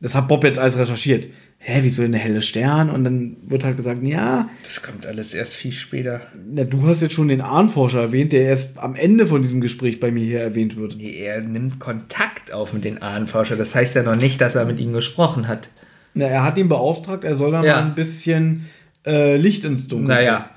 das 0.00 0.14
hat 0.14 0.28
Bob 0.28 0.44
jetzt 0.44 0.58
alles 0.58 0.78
recherchiert. 0.78 1.26
Hä, 1.58 1.78
wieso 1.82 2.02
denn 2.02 2.12
der 2.12 2.20
helle 2.20 2.42
Stern? 2.42 2.90
Und 2.90 3.04
dann 3.04 3.36
wird 3.46 3.64
halt 3.64 3.76
gesagt, 3.78 4.02
ja, 4.02 4.50
Das 4.64 4.82
kommt 4.82 5.06
alles 5.06 5.32
erst 5.32 5.54
viel 5.54 5.72
später. 5.72 6.20
na, 6.50 6.64
du 6.64 6.86
hast 6.86 7.00
jetzt 7.00 7.14
schon 7.14 7.28
den 7.28 7.40
Ahnforscher 7.40 8.02
erwähnt, 8.02 8.32
der 8.34 8.42
erst 8.42 8.76
am 8.78 8.94
Ende 8.96 9.26
von 9.26 9.40
diesem 9.40 9.62
Gespräch 9.62 9.98
bei 9.98 10.10
mir 10.10 10.24
hier 10.24 10.40
erwähnt 10.40 10.76
wird. 10.76 10.96
Nee, 10.98 11.16
er 11.16 11.40
nimmt 11.40 11.78
Kontakt 11.78 12.52
auf 12.52 12.74
mit 12.74 12.84
den 12.84 13.00
Ahnenforscher. 13.00 13.56
Das 13.56 13.74
heißt 13.74 13.94
ja 13.94 14.02
noch 14.02 14.16
nicht, 14.16 14.40
dass 14.42 14.56
er 14.56 14.66
mit 14.66 14.78
ihnen 14.78 14.92
gesprochen 14.92 15.48
hat. 15.48 15.70
Na, 16.12 16.26
er 16.26 16.44
hat 16.44 16.58
ihn 16.58 16.68
beauftragt, 16.68 17.24
er 17.24 17.36
soll 17.36 17.52
da 17.52 17.64
Ja. 17.64 17.76
mal 17.80 17.86
ein 17.86 17.94
bisschen 17.94 18.66
äh, 19.06 19.36
Licht 19.38 19.64
ins 19.64 19.88
Dunkel. 19.88 20.08
Naja, 20.08 20.50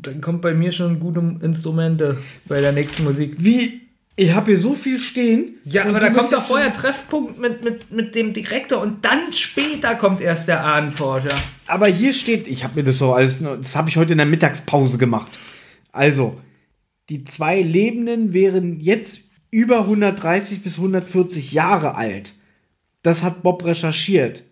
dann 0.00 0.20
kommt 0.20 0.42
bei 0.42 0.54
mir 0.54 0.72
schon 0.72 1.00
gute 1.00 1.20
Instrumente 1.42 2.18
bei 2.46 2.60
der 2.60 2.72
nächsten 2.72 3.04
Musik. 3.04 3.36
Wie? 3.38 3.82
Ich 4.14 4.32
habe 4.34 4.50
hier 4.50 4.58
so 4.58 4.74
viel 4.74 4.98
stehen. 4.98 5.56
Ja, 5.64 5.86
aber 5.86 5.98
da 5.98 6.10
kommt 6.10 6.32
doch 6.32 6.44
vorher 6.44 6.72
Treffpunkt 6.72 7.38
mit, 7.38 7.64
mit, 7.64 7.90
mit 7.90 8.14
dem 8.14 8.32
Direktor 8.34 8.80
und 8.80 9.04
dann 9.04 9.32
später 9.32 9.94
kommt 9.94 10.20
erst 10.20 10.48
der 10.48 10.64
Ahnenforscher. 10.64 11.34
Aber 11.66 11.86
hier 11.86 12.12
steht, 12.12 12.46
ich 12.46 12.62
habe 12.62 12.76
mir 12.76 12.84
das 12.84 12.98
so 12.98 13.14
alles, 13.14 13.42
das 13.42 13.74
habe 13.74 13.88
ich 13.88 13.96
heute 13.96 14.12
in 14.12 14.18
der 14.18 14.26
Mittagspause 14.26 14.98
gemacht. 14.98 15.38
Also, 15.92 16.38
die 17.08 17.24
zwei 17.24 17.62
Lebenden 17.62 18.34
wären 18.34 18.80
jetzt 18.80 19.22
über 19.50 19.80
130 19.80 20.62
bis 20.62 20.76
140 20.76 21.52
Jahre 21.52 21.94
alt. 21.94 22.34
Das 23.02 23.22
hat 23.22 23.42
Bob 23.42 23.64
recherchiert. 23.64 24.42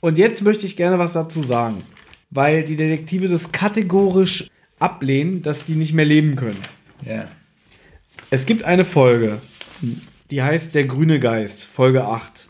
Und 0.00 0.18
jetzt 0.18 0.42
möchte 0.42 0.66
ich 0.66 0.76
gerne 0.76 0.98
was 0.98 1.12
dazu 1.12 1.42
sagen, 1.42 1.82
weil 2.30 2.64
die 2.64 2.76
Detektive 2.76 3.28
das 3.28 3.52
kategorisch 3.52 4.48
ablehnen, 4.78 5.42
dass 5.42 5.64
die 5.64 5.74
nicht 5.74 5.94
mehr 5.94 6.04
leben 6.04 6.36
können. 6.36 6.60
Ja. 7.04 7.26
Es 8.30 8.46
gibt 8.46 8.64
eine 8.64 8.84
Folge, 8.84 9.40
die 10.30 10.42
heißt 10.42 10.74
Der 10.74 10.86
grüne 10.86 11.20
Geist, 11.20 11.64
Folge 11.64 12.04
8. 12.04 12.48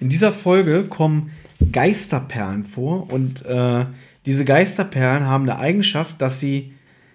In 0.00 0.08
dieser 0.08 0.32
Folge 0.32 0.84
kommen 0.84 1.30
Geisterperlen 1.72 2.64
vor 2.64 3.12
und 3.12 3.44
äh, 3.44 3.86
diese 4.26 4.44
Geisterperlen 4.44 5.26
haben 5.26 5.48
eine 5.48 5.58
Eigenschaft, 5.58 6.20
dass 6.20 6.40
sie, 6.40 6.72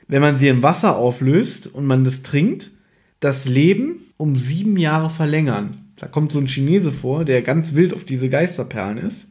wenn 0.07 0.21
man 0.21 0.37
sie 0.37 0.47
im 0.47 0.63
Wasser 0.63 0.95
auflöst 0.97 1.67
und 1.67 1.85
man 1.85 2.03
das 2.03 2.23
trinkt, 2.23 2.71
das 3.19 3.47
Leben 3.47 4.01
um 4.17 4.35
sieben 4.35 4.77
Jahre 4.77 5.09
verlängern. 5.09 5.77
Da 5.97 6.07
kommt 6.07 6.31
so 6.31 6.39
ein 6.39 6.47
Chinese 6.47 6.91
vor, 6.91 7.25
der 7.25 7.41
ganz 7.41 7.73
wild 7.73 7.93
auf 7.93 8.03
diese 8.03 8.29
Geisterperlen 8.29 8.97
ist 8.97 9.29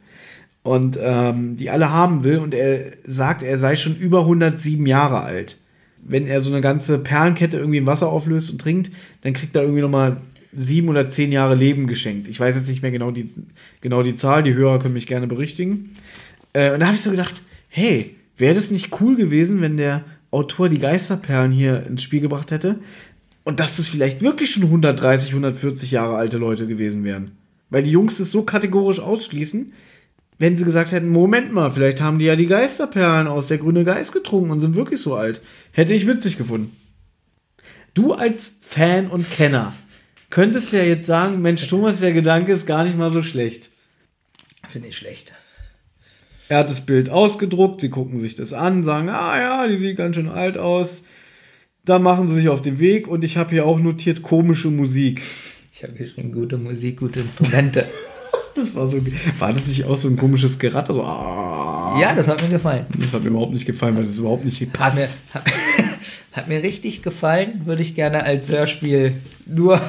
und 0.65 0.99
ähm, 1.01 1.57
die 1.57 1.71
alle 1.71 1.93
haben 1.93 2.25
will 2.25 2.39
und 2.39 2.55
er 2.55 2.93
sagt, 3.07 3.43
er 3.43 3.59
sei 3.59 3.77
schon 3.77 3.97
über 3.97 4.21
107 4.21 4.85
Jahre 4.87 5.21
alt. 5.21 5.59
Wenn 6.03 6.27
er 6.27 6.41
so 6.41 6.51
eine 6.51 6.63
ganze 6.63 6.99
Perlenkette 6.99 7.59
irgendwie 7.59 7.79
im 7.79 7.87
Wasser 7.87 8.09
auflöst 8.09 8.51
und 8.51 8.61
trinkt, 8.61 8.91
dann 9.21 9.35
kriegt 9.35 9.55
er 9.55 9.63
irgendwie 9.63 9.83
nochmal 9.83 10.17
sieben 10.55 10.89
oder 10.89 11.07
zehn 11.07 11.33
Jahre 11.33 11.55
Leben 11.55 11.87
geschenkt. 11.87 12.29
Ich 12.29 12.41
weiß 12.41 12.57
jetzt 12.57 12.69
nicht 12.69 12.81
mehr 12.81 12.91
genau 12.91 13.11
die, 13.11 13.31
genau 13.83 14.03
die 14.03 14.17
Zahl, 14.17 14.43
die 14.43 14.55
Hörer 14.55 14.79
können 14.79 14.95
mich 14.95 15.07
gerne 15.07 15.27
berichtigen. 15.27 15.95
Äh, 16.55 16.73
und 16.73 16.81
da 16.81 16.87
habe 16.87 16.97
ich 16.97 17.03
so 17.03 17.11
gedacht, 17.11 17.43
hey, 17.69 18.17
wäre 18.39 18.55
das 18.55 18.71
nicht 18.71 19.01
cool 19.01 19.17
gewesen, 19.17 19.61
wenn 19.61 19.77
der 19.77 20.05
Autor 20.31 20.71
die 20.71 20.79
Geisterperlen 20.79 21.53
hier 21.53 21.87
ins 21.87 22.03
Spiel 22.03 22.21
gebracht 22.21 22.51
hätte 22.51 22.79
und 23.45 23.61
dass 23.61 23.77
das 23.77 23.87
vielleicht 23.87 24.23
wirklich 24.23 24.51
schon 24.51 24.65
130, 24.65 25.31
140 25.31 25.91
Jahre 25.91 26.17
alte 26.17 26.39
Leute 26.39 26.67
gewesen 26.67 27.05
wären. 27.05 27.33
Weil 27.69 27.83
die 27.83 27.91
Jungs 27.91 28.17
das 28.17 28.31
so 28.31 28.45
kategorisch 28.45 29.01
ausschließen, 29.01 29.73
wenn 30.39 30.57
sie 30.57 30.65
gesagt 30.65 30.93
hätten, 30.93 31.09
Moment 31.09 31.53
mal, 31.53 31.71
vielleicht 31.71 32.01
haben 32.01 32.19
die 32.19 32.25
ja 32.25 32.37
die 32.37 32.47
Geisterperlen 32.47 33.29
aus 33.29 33.49
der 33.49 33.59
grüne 33.59 33.85
Geist 33.85 34.13
getrunken 34.13 34.51
und 34.51 34.61
sind 34.61 34.75
wirklich 34.75 35.01
so 35.01 35.15
alt. 35.15 35.41
Hätte 35.73 35.95
ich 35.95 36.07
witzig 36.07 36.37
gefunden. 36.37 36.77
Du 37.95 38.13
als 38.13 38.57
Fan 38.63 39.07
und 39.07 39.31
Kenner 39.31 39.73
könntest 40.31 40.73
ja 40.73 40.83
jetzt 40.83 41.07
sagen, 41.07 41.43
Mensch, 41.43 41.67
Thomas, 41.69 42.01
der 42.01 42.13
Gedanke 42.13 42.53
ist 42.53 42.67
gar 42.67 42.83
nicht 42.83 42.99
mal 42.99 43.11
so 43.11 43.23
schlecht. 43.23 43.71
Finde 44.69 44.89
ich 44.89 44.97
schlecht. 44.97 45.33
Er 46.49 46.59
hat 46.59 46.71
das 46.71 46.85
Bild 46.85 47.09
ausgedruckt, 47.09 47.81
sie 47.81 47.89
gucken 47.89 48.19
sich 48.19 48.35
das 48.35 48.53
an, 48.53 48.83
sagen, 48.83 49.09
ah 49.09 49.39
ja, 49.39 49.69
die 49.69 49.77
sieht 49.77 49.97
ganz 49.97 50.17
schön 50.17 50.29
alt 50.29 50.59
aus. 50.59 51.05
Da 51.85 51.99
machen 51.99 52.27
sie 52.27 52.35
sich 52.35 52.49
auf 52.49 52.63
den 52.63 52.81
Weg 52.81 53.07
und 53.07 53.23
ich 53.25 53.37
habe 53.37 53.51
hier 53.51 53.67
auch 53.67 53.79
notiert 53.79 54.23
komische 54.23 54.71
Musik. 54.71 55.23
Ich 55.73 55.83
habe 55.85 55.95
hier 55.97 56.09
schon 56.09 56.33
gute 56.33 56.59
Musik, 56.59 56.99
gute 56.99 57.21
Instrumente. 57.21 57.87
Das 58.65 58.75
war 58.75 58.87
so, 58.87 59.01
war 59.39 59.53
das 59.53 59.67
nicht 59.67 59.85
auch 59.85 59.97
so 59.97 60.09
ein 60.09 60.17
komisches 60.17 60.59
Geratter? 60.59 60.95
So, 60.95 61.03
ah. 61.03 61.99
ja, 62.01 62.15
das 62.15 62.29
hat 62.29 62.43
mir 62.43 62.49
gefallen. 62.49 62.87
Das 62.99 63.13
hat 63.13 63.23
mir 63.23 63.31
überhaupt 63.31 63.53
nicht 63.53 63.67
gefallen, 63.67 63.97
weil 63.97 64.05
das 64.05 64.17
überhaupt 64.17 64.45
nicht 64.45 64.61
Hat 64.61 64.67
mir, 64.67 64.73
passt. 64.73 65.17
hat, 65.33 65.45
hat 66.33 66.49
mir 66.49 66.63
richtig 66.63 67.03
gefallen. 67.03 67.63
Würde 67.65 67.83
ich 67.83 67.95
gerne 67.95 68.25
als 68.25 68.49
Hörspiel 68.49 69.13
nur, 69.47 69.81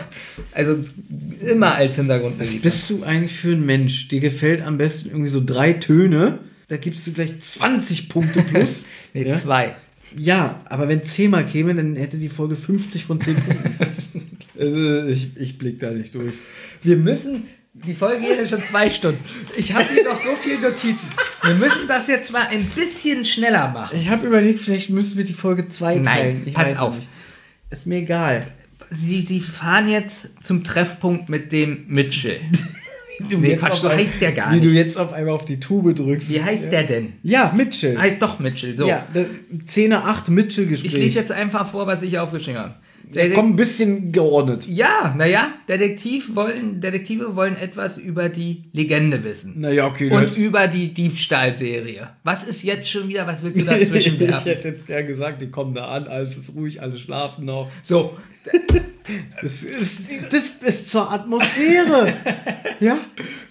also 0.52 0.78
immer 1.42 1.76
als 1.76 1.94
Was 1.94 1.96
Hintergrundmusik. 1.98 2.62
bist 2.62 2.90
du 2.90 3.04
eigentlich 3.04 3.34
für 3.34 3.54
ein 3.54 3.66
Mensch? 3.66 4.08
Dir 4.10 4.20
gefällt 4.20 4.62
am 4.62 4.78
besten 4.78 5.10
irgendwie 5.10 5.30
so 5.30 5.42
drei 5.44 5.74
Töne, 5.74 6.40
da 6.68 6.78
gibst 6.78 7.06
du 7.08 7.14
gleich 7.14 7.40
20 7.40 8.10
Punkte 8.10 8.42
plus. 8.42 8.84
Nee, 9.14 9.30
ja? 9.30 9.38
zwei. 9.38 9.76
ja, 10.18 10.62
aber 10.66 10.90
wenn 10.90 11.02
10 11.02 11.32
mal 11.32 11.46
käme, 11.46 11.74
dann 11.74 11.96
hätte 11.96 12.18
die 12.18 12.28
Folge 12.28 12.56
50 12.56 13.06
von 13.06 13.22
10 13.22 13.36
Punkten. 13.36 13.76
also 14.60 15.06
ich, 15.06 15.38
ich 15.38 15.58
blick 15.58 15.80
da 15.80 15.92
nicht 15.92 16.14
durch. 16.14 16.34
Wir 16.84 16.98
müssen, 16.98 17.44
die 17.84 17.94
Folge 17.94 18.22
geht 18.22 18.40
ja 18.40 18.48
schon 18.48 18.64
zwei 18.64 18.90
Stunden. 18.90 19.24
Ich 19.58 19.74
habe 19.74 19.86
hier 19.94 20.04
noch 20.06 20.16
so 20.16 20.30
viele 20.42 20.60
Notizen. 20.60 21.10
Wir 21.44 21.56
müssen 21.56 21.88
das 21.88 22.08
jetzt 22.08 22.32
mal 22.32 22.48
ein 22.48 22.66
bisschen 22.70 23.26
schneller 23.26 23.68
machen. 23.70 24.00
Ich 24.00 24.10
habe 24.10 24.26
überlegt, 24.26 24.62
vielleicht 24.62 24.90
müssen 24.90 25.18
wir 25.18 25.26
die 25.26 25.34
Folge 25.34 25.68
2 25.68 25.96
Nein, 25.96 26.04
teilen. 26.04 26.44
Ich 26.46 26.54
pass 26.54 26.68
weiß 26.68 26.78
auf. 26.78 26.96
Nicht. 26.96 27.10
Ist 27.70 27.86
mir 27.86 27.98
egal. 27.98 28.48
Sie, 28.92 29.22
Sie 29.22 29.42
fahren 29.42 29.90
jetzt 29.90 30.30
zum 30.42 30.64
Treffpunkt 30.64 31.28
mit 31.30 31.52
dem 31.52 31.86
Mitchell. 31.88 32.40
Wie 33.20 33.36
Nee, 33.38 33.56
Quatsch, 33.56 33.76
so 33.76 33.90
heißt 33.90 34.20
der 34.20 34.34
gar 34.34 34.52
Wie 34.52 34.60
du 34.60 34.68
nicht. 34.68 34.76
jetzt 34.76 34.98
auf 34.98 35.14
einmal 35.14 35.34
auf 35.36 35.46
die 35.46 35.60
Tube 35.60 35.96
drückst. 35.96 36.30
Wie 36.32 36.44
heißt 36.44 36.66
ja. 36.66 36.70
der 36.70 36.84
denn? 36.84 37.14
Ja, 37.24 37.54
Mitchell. 37.56 37.98
Heißt 37.98 38.22
doch 38.22 38.40
Mitchell. 38.40 38.76
So. 38.76 38.88
Ja, 38.88 39.08
das 39.14 39.28
10 39.68 39.94
8 39.94 40.30
Mitchell-Gespräch. 40.30 40.94
ich 40.94 41.00
lese 41.00 41.20
jetzt 41.20 41.32
einfach 41.32 41.70
vor, 41.70 41.88
was 41.88 42.02
ich 42.02 42.20
aufgeschrieben 42.20 42.60
habe. 42.60 42.76
Ja, 43.14 43.30
komm, 43.30 43.52
ein 43.52 43.56
bisschen 43.56 44.12
geordnet. 44.12 44.68
Ja, 44.68 45.14
naja, 45.18 45.54
Detektiv 45.68 46.36
wollen, 46.36 46.82
Detektive 46.82 47.36
wollen 47.36 47.56
etwas 47.56 47.98
über 47.98 48.30
die 48.30 48.64
Legende 48.74 49.24
wissen. 49.24 49.60
Naja, 49.60 49.88
okay. 49.88 50.10
Und 50.12 50.38
über 50.38 50.68
die 50.68 50.94
Diebstahlserie. 50.94 52.10
Was 52.24 52.44
ist 52.44 52.64
jetzt 52.64 52.90
schon 52.90 53.08
wieder, 53.08 53.28
was 53.28 53.44
willst 53.44 53.62
du 53.62 53.66
dazwischen 53.66 54.16
ich 54.20 54.20
werfen? 54.22 54.50
hätte 54.50 54.70
jetzt 54.70 54.88
gern 54.88 55.08
gesagt, 55.08 55.42
die 55.42 55.50
kommen 55.50 55.74
da 55.74 55.88
an, 55.88 56.08
alles 56.08 56.38
ist 56.38 56.56
ruhig, 56.56 56.82
alle 56.82 56.98
schlafen 56.98 57.46
noch. 57.46 57.70
So, 57.84 58.16
Das 59.42 59.62
ist, 59.62 60.34
das 60.34 60.50
ist 60.62 60.90
zur 60.90 61.12
Atmosphäre. 61.12 62.14
ja? 62.80 62.98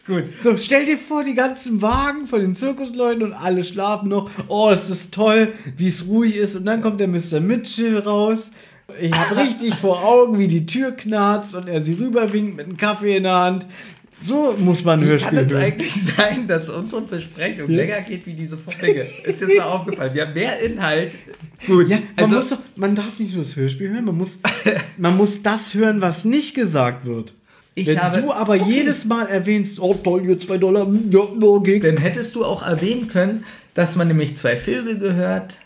Gut. 0.06 0.24
So, 0.40 0.56
stell 0.56 0.84
dir 0.84 0.98
vor, 0.98 1.22
die 1.22 1.34
ganzen 1.34 1.80
Wagen 1.80 2.26
von 2.26 2.40
den 2.40 2.54
Zirkusleuten 2.54 3.22
und 3.22 3.32
alle 3.32 3.64
schlafen 3.64 4.08
noch. 4.08 4.30
Oh, 4.48 4.70
ist 4.70 4.90
das 4.90 5.10
toll, 5.10 5.52
wie 5.76 5.88
es 5.88 6.06
ruhig 6.06 6.36
ist. 6.36 6.56
Und 6.56 6.66
dann 6.66 6.82
kommt 6.82 7.00
der 7.00 7.08
Mr. 7.08 7.40
Mitchell 7.40 7.98
raus. 7.98 8.50
Ich 9.00 9.12
habe 9.12 9.40
richtig 9.40 9.74
vor 9.74 10.04
Augen, 10.04 10.38
wie 10.38 10.48
die 10.48 10.66
Tür 10.66 10.92
knarzt 10.92 11.54
und 11.54 11.68
er 11.68 11.80
sie 11.80 11.94
rüberwinkt 11.94 12.56
mit 12.56 12.66
einem 12.66 12.76
Kaffee 12.76 13.16
in 13.16 13.22
der 13.24 13.34
Hand. 13.34 13.66
So 14.18 14.54
muss 14.58 14.84
man 14.84 15.00
Wie 15.00 15.04
kann 15.06 15.10
Hörspiel 15.10 15.38
es 15.38 15.50
hören. 15.50 15.62
eigentlich 15.62 15.92
sein, 15.92 16.46
dass 16.46 16.68
unsere 16.68 17.02
Besprechung 17.02 17.68
Ja. 17.70 17.76
länger 17.76 18.00
geht 18.02 18.26
wie 18.26 18.34
diese 18.34 18.56
Folge? 18.56 18.92
Ist 19.00 19.40
jetzt 19.40 19.56
mal 19.58 19.64
aufgefallen. 19.64 20.14
Wir 20.14 20.26
haben 20.26 20.34
mehr 20.34 20.58
Inhalt. 20.60 21.12
Gut, 21.66 21.88
Ja, 21.88 21.96
man, 21.96 22.24
also 22.24 22.34
muss 22.36 22.48
doch, 22.50 22.58
man 22.76 22.94
darf 22.94 23.18
nicht 23.18 23.34
nur 23.34 23.42
das 23.42 23.56
Hörspiel 23.56 23.90
hören, 23.90 24.04
man 24.04 24.16
muss, 24.16 24.38
man 24.98 25.16
muss 25.16 25.42
das 25.42 25.74
hören, 25.74 26.00
was 26.00 26.24
nicht 26.24 26.54
gesagt 26.54 27.06
wird. 27.06 27.34
Ich 27.74 27.88
Wenn 27.88 28.00
habe- 28.00 28.20
du 28.22 28.32
aber 28.32 28.54
jedes 28.54 29.04
Mal 29.04 29.26
erwähnst, 29.26 29.80
oh 29.80 29.94
toll, 29.94 30.22
hier 30.24 30.38
zwei 30.38 30.58
Dollar, 30.58 30.86
hm, 30.86 31.10
ja, 31.10 31.22
no, 31.36 31.60
Gigs. 31.60 31.86
dann 31.86 31.96
hättest 31.96 32.36
du 32.36 32.44
auch 32.44 32.64
erwähnen 32.64 33.08
können, 33.08 33.44
dass 33.74 33.96
man 33.96 34.06
nämlich 34.08 34.36
zwei 34.36 34.56
Vögel 34.56 34.98
gehört 34.98 35.56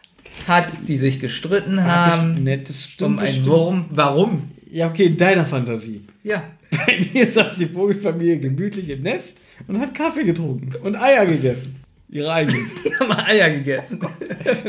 hat, 0.47 0.73
die 0.86 0.97
sich 0.97 1.20
gestritten 1.20 1.85
haben 1.85 2.43
Ne, 2.44 2.59
das 2.59 2.85
stimmt, 2.85 3.10
um 3.10 3.19
einen. 3.19 3.47
Wurm. 3.47 3.85
Warum? 3.90 4.43
Ja, 4.70 4.89
okay, 4.89 5.06
in 5.06 5.16
deiner 5.16 5.47
Fantasie. 5.47 6.02
Ja, 6.23 6.43
Bei 6.70 6.98
mir 7.12 7.27
saß 7.31 7.56
die 7.56 7.66
Vogelfamilie 7.66 8.39
gemütlich 8.39 8.90
im 8.90 9.02
Nest 9.02 9.39
und 9.66 9.81
hat 9.81 9.94
Kaffee 9.94 10.24
getrunken 10.24 10.73
und 10.82 10.97
Eier 10.97 11.24
gegessen. 11.27 11.77
Ihre 12.10 12.32
eigenen. 12.32 12.66
die 12.85 12.94
haben 13.01 13.12
Eier 13.12 13.51
gegessen. 13.51 14.01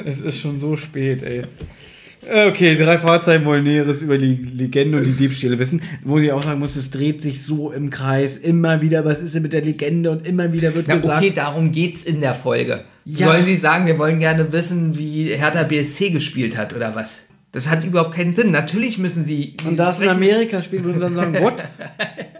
es 0.05 0.19
ist 0.19 0.39
schon 0.39 0.59
so 0.59 0.75
spät, 0.75 1.23
ey. 1.23 1.43
Okay, 2.31 2.76
drei 2.76 2.97
Fahrzeuge 2.97 3.43
wollen 3.45 3.64
Näheres 3.64 4.01
über 4.01 4.18
die 4.18 4.35
Legende 4.35 4.97
und 4.99 5.06
die 5.06 5.14
Diebstähle 5.14 5.57
wissen. 5.57 5.81
Wo 6.03 6.19
ich 6.19 6.31
auch 6.31 6.43
sagen 6.43 6.60
muss, 6.60 6.76
es 6.76 6.91
dreht 6.91 7.22
sich 7.22 7.43
so 7.43 7.72
im 7.72 7.89
Kreis. 7.89 8.38
Immer 8.38 8.81
wieder, 8.81 9.03
was 9.03 9.22
ist 9.22 9.34
denn 9.34 9.41
mit 9.41 9.53
der 9.53 9.61
Legende? 9.61 10.11
Und 10.11 10.27
immer 10.27 10.53
wieder 10.53 10.76
wird 10.76 10.85
Na, 10.88 10.95
gesagt. 10.95 11.23
okay, 11.23 11.34
darum 11.34 11.72
geht's 11.72 12.03
in 12.03 12.22
der 12.22 12.35
Folge. 12.35 12.84
Ja. 13.06 13.27
Sollen 13.27 13.45
Sie 13.45 13.57
sagen, 13.57 13.88
wir 13.88 13.97
wollen 13.97 14.19
gerne 14.19 14.51
wissen, 14.51 14.97
wie 14.97 15.26
Hertha 15.30 15.64
BSC 15.64 16.11
gespielt 16.11 16.56
hat 16.57 16.76
oder 16.76 16.93
was? 16.93 17.19
Das 17.51 17.68
hat 17.68 17.84
überhaupt 17.84 18.14
keinen 18.14 18.34
Sinn. 18.34 18.51
Natürlich 18.51 18.99
müssen 18.99 19.23
Sie. 19.23 19.56
Und 19.65 19.77
da 19.77 19.91
es 19.91 20.01
in 20.01 20.10
Amerika 20.10 20.61
spielt, 20.61 20.84
würden 20.84 20.99
sie 20.99 21.01
dann 21.01 21.15
sagen, 21.15 21.34
what? 21.41 21.64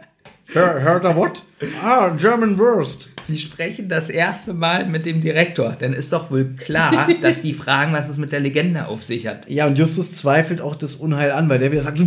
Hör, 0.52 0.82
hört 0.82 1.04
er 1.04 1.16
what? 1.16 1.44
Ah, 1.84 2.10
German 2.18 2.58
Wurst. 2.58 3.10
Sie 3.28 3.38
sprechen 3.38 3.88
das 3.88 4.10
erste 4.10 4.56
Mal 4.56 4.88
mit 4.88 5.06
dem 5.06 5.22
Direktor. 5.22 5.76
Dann 5.80 5.94
ist 5.94 6.12
doch 6.12 6.32
wohl 6.32 6.56
klar, 6.58 7.08
dass 7.22 7.44
die 7.44 7.54
fragen, 7.54 7.94
was 7.94 8.10
es 8.10 8.18
mit 8.18 8.32
der 8.32 8.40
Legende 8.40 8.88
auf 8.88 9.04
sich 9.04 9.28
hat. 9.28 9.48
Ja, 9.48 9.68
und 9.68 9.78
Justus 9.78 10.16
zweifelt 10.16 10.60
auch 10.60 10.76
das 10.76 10.96
Unheil 10.96 11.34
an, 11.34 11.50
weil 11.50 11.60
der 11.60 11.72
wieder 11.72 11.84
sagt, 11.84 12.00
so, 12.00 12.06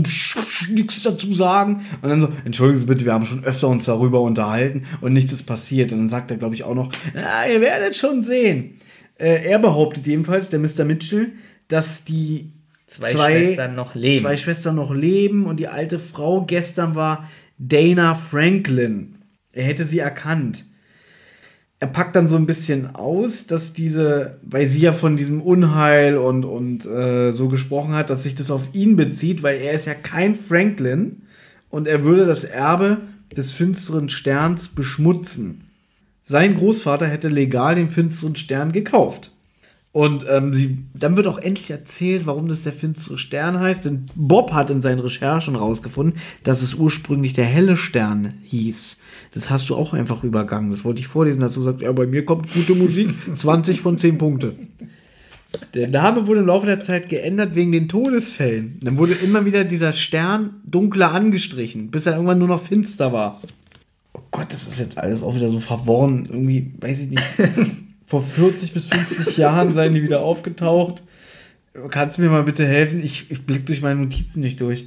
nichts 0.72 1.02
dazu 1.04 1.32
sagen. 1.32 1.86
Und 2.02 2.08
dann 2.08 2.20
so, 2.20 2.32
entschuldigen 2.44 2.80
Sie 2.80 2.86
bitte, 2.86 3.04
wir 3.04 3.12
haben 3.12 3.26
schon 3.26 3.44
öfter 3.44 3.68
uns 3.68 3.84
darüber 3.84 4.20
unterhalten 4.20 4.86
und 5.00 5.12
nichts 5.12 5.30
ist 5.30 5.44
passiert. 5.44 5.92
Und 5.92 5.98
dann 5.98 6.08
sagt 6.08 6.32
er, 6.32 6.36
glaube 6.36 6.56
ich, 6.56 6.64
auch 6.64 6.74
noch, 6.74 6.90
na, 7.14 7.46
ihr 7.48 7.60
werdet 7.60 7.94
schon 7.94 8.24
sehen. 8.24 8.80
Äh, 9.18 9.48
er 9.48 9.60
behauptet 9.60 10.08
jedenfalls, 10.08 10.50
der 10.50 10.58
Mr. 10.58 10.84
Mitchell, 10.84 11.30
dass 11.68 12.02
die 12.02 12.50
Zwei 12.86 13.10
Schwestern 13.10 13.74
noch 13.74 13.94
leben. 13.94 14.22
Zwei 14.22 14.36
Schwestern 14.36 14.74
noch 14.74 14.92
leben 14.92 15.46
und 15.46 15.58
die 15.58 15.68
alte 15.68 15.98
Frau 15.98 16.42
gestern 16.42 16.94
war 16.94 17.26
Dana 17.68 18.14
Franklin. 18.16 19.18
Er 19.52 19.64
hätte 19.64 19.84
sie 19.84 20.00
erkannt. 20.00 20.64
Er 21.78 21.86
packt 21.88 22.16
dann 22.16 22.26
so 22.26 22.36
ein 22.36 22.46
bisschen 22.46 22.94
aus, 22.94 23.46
dass 23.46 23.72
diese, 23.72 24.38
weil 24.42 24.66
sie 24.66 24.80
ja 24.80 24.92
von 24.92 25.16
diesem 25.16 25.40
Unheil 25.40 26.16
und, 26.16 26.44
und 26.44 26.86
äh, 26.86 27.32
so 27.32 27.48
gesprochen 27.48 27.94
hat, 27.94 28.10
dass 28.10 28.22
sich 28.22 28.34
das 28.34 28.50
auf 28.50 28.74
ihn 28.74 28.96
bezieht, 28.96 29.42
weil 29.42 29.60
er 29.60 29.72
ist 29.72 29.86
ja 29.86 29.94
kein 29.94 30.34
Franklin 30.34 31.22
und 31.70 31.86
er 31.86 32.04
würde 32.04 32.26
das 32.26 32.44
Erbe 32.44 32.98
des 33.36 33.52
finsteren 33.52 34.08
Sterns 34.08 34.68
beschmutzen. 34.68 35.64
Sein 36.24 36.56
Großvater 36.56 37.06
hätte 37.06 37.28
legal 37.28 37.74
den 37.74 37.90
finsteren 37.90 38.36
Stern 38.36 38.72
gekauft. 38.72 39.31
Und 39.92 40.24
ähm, 40.26 40.54
sie, 40.54 40.78
dann 40.94 41.16
wird 41.16 41.26
auch 41.26 41.38
endlich 41.38 41.70
erzählt, 41.70 42.24
warum 42.24 42.48
das 42.48 42.62
der 42.62 42.72
finstere 42.72 43.18
Stern 43.18 43.60
heißt. 43.60 43.84
Denn 43.84 44.06
Bob 44.14 44.52
hat 44.52 44.70
in 44.70 44.80
seinen 44.80 45.00
Recherchen 45.00 45.54
rausgefunden, 45.54 46.18
dass 46.44 46.62
es 46.62 46.74
ursprünglich 46.74 47.34
der 47.34 47.44
helle 47.44 47.76
Stern 47.76 48.34
hieß. 48.44 48.98
Das 49.34 49.50
hast 49.50 49.68
du 49.68 49.76
auch 49.76 49.92
einfach 49.92 50.24
übergangen. 50.24 50.70
Das 50.70 50.84
wollte 50.84 51.00
ich 51.00 51.06
vorlesen, 51.06 51.40
dass 51.40 51.54
du 51.54 51.62
sagst, 51.62 51.82
ja, 51.82 51.92
bei 51.92 52.06
mir 52.06 52.24
kommt 52.24 52.52
gute 52.54 52.74
Musik, 52.74 53.10
20 53.34 53.82
von 53.82 53.98
10 53.98 54.16
Punkte. 54.16 54.54
Der 55.74 55.88
Name 55.88 56.26
wurde 56.26 56.40
im 56.40 56.46
Laufe 56.46 56.64
der 56.64 56.80
Zeit 56.80 57.10
geändert 57.10 57.54
wegen 57.54 57.72
den 57.72 57.88
Todesfällen. 57.88 58.78
Dann 58.80 58.96
wurde 58.96 59.12
immer 59.12 59.44
wieder 59.44 59.64
dieser 59.64 59.92
Stern 59.92 60.62
dunkler 60.64 61.12
angestrichen, 61.12 61.90
bis 61.90 62.06
er 62.06 62.14
irgendwann 62.14 62.38
nur 62.38 62.48
noch 62.48 62.62
finster 62.62 63.12
war. 63.12 63.42
Oh 64.14 64.22
Gott, 64.30 64.46
das 64.54 64.66
ist 64.66 64.78
jetzt 64.78 64.96
alles 64.96 65.22
auch 65.22 65.34
wieder 65.34 65.50
so 65.50 65.60
verworren. 65.60 66.26
Irgendwie, 66.30 66.72
weiß 66.80 67.00
ich 67.00 67.10
nicht. 67.10 67.22
Vor 68.12 68.20
40 68.20 68.74
bis 68.74 68.88
50 68.88 69.36
Jahren 69.38 69.72
seien 69.72 69.94
die 69.94 70.02
wieder 70.02 70.20
aufgetaucht. 70.20 71.02
Kannst 71.88 72.18
du 72.18 72.22
mir 72.22 72.28
mal 72.28 72.42
bitte 72.42 72.66
helfen? 72.66 73.02
Ich, 73.02 73.30
ich 73.30 73.46
blick 73.46 73.64
durch 73.64 73.80
meine 73.80 74.00
Notizen 74.00 74.42
nicht 74.42 74.60
durch. 74.60 74.84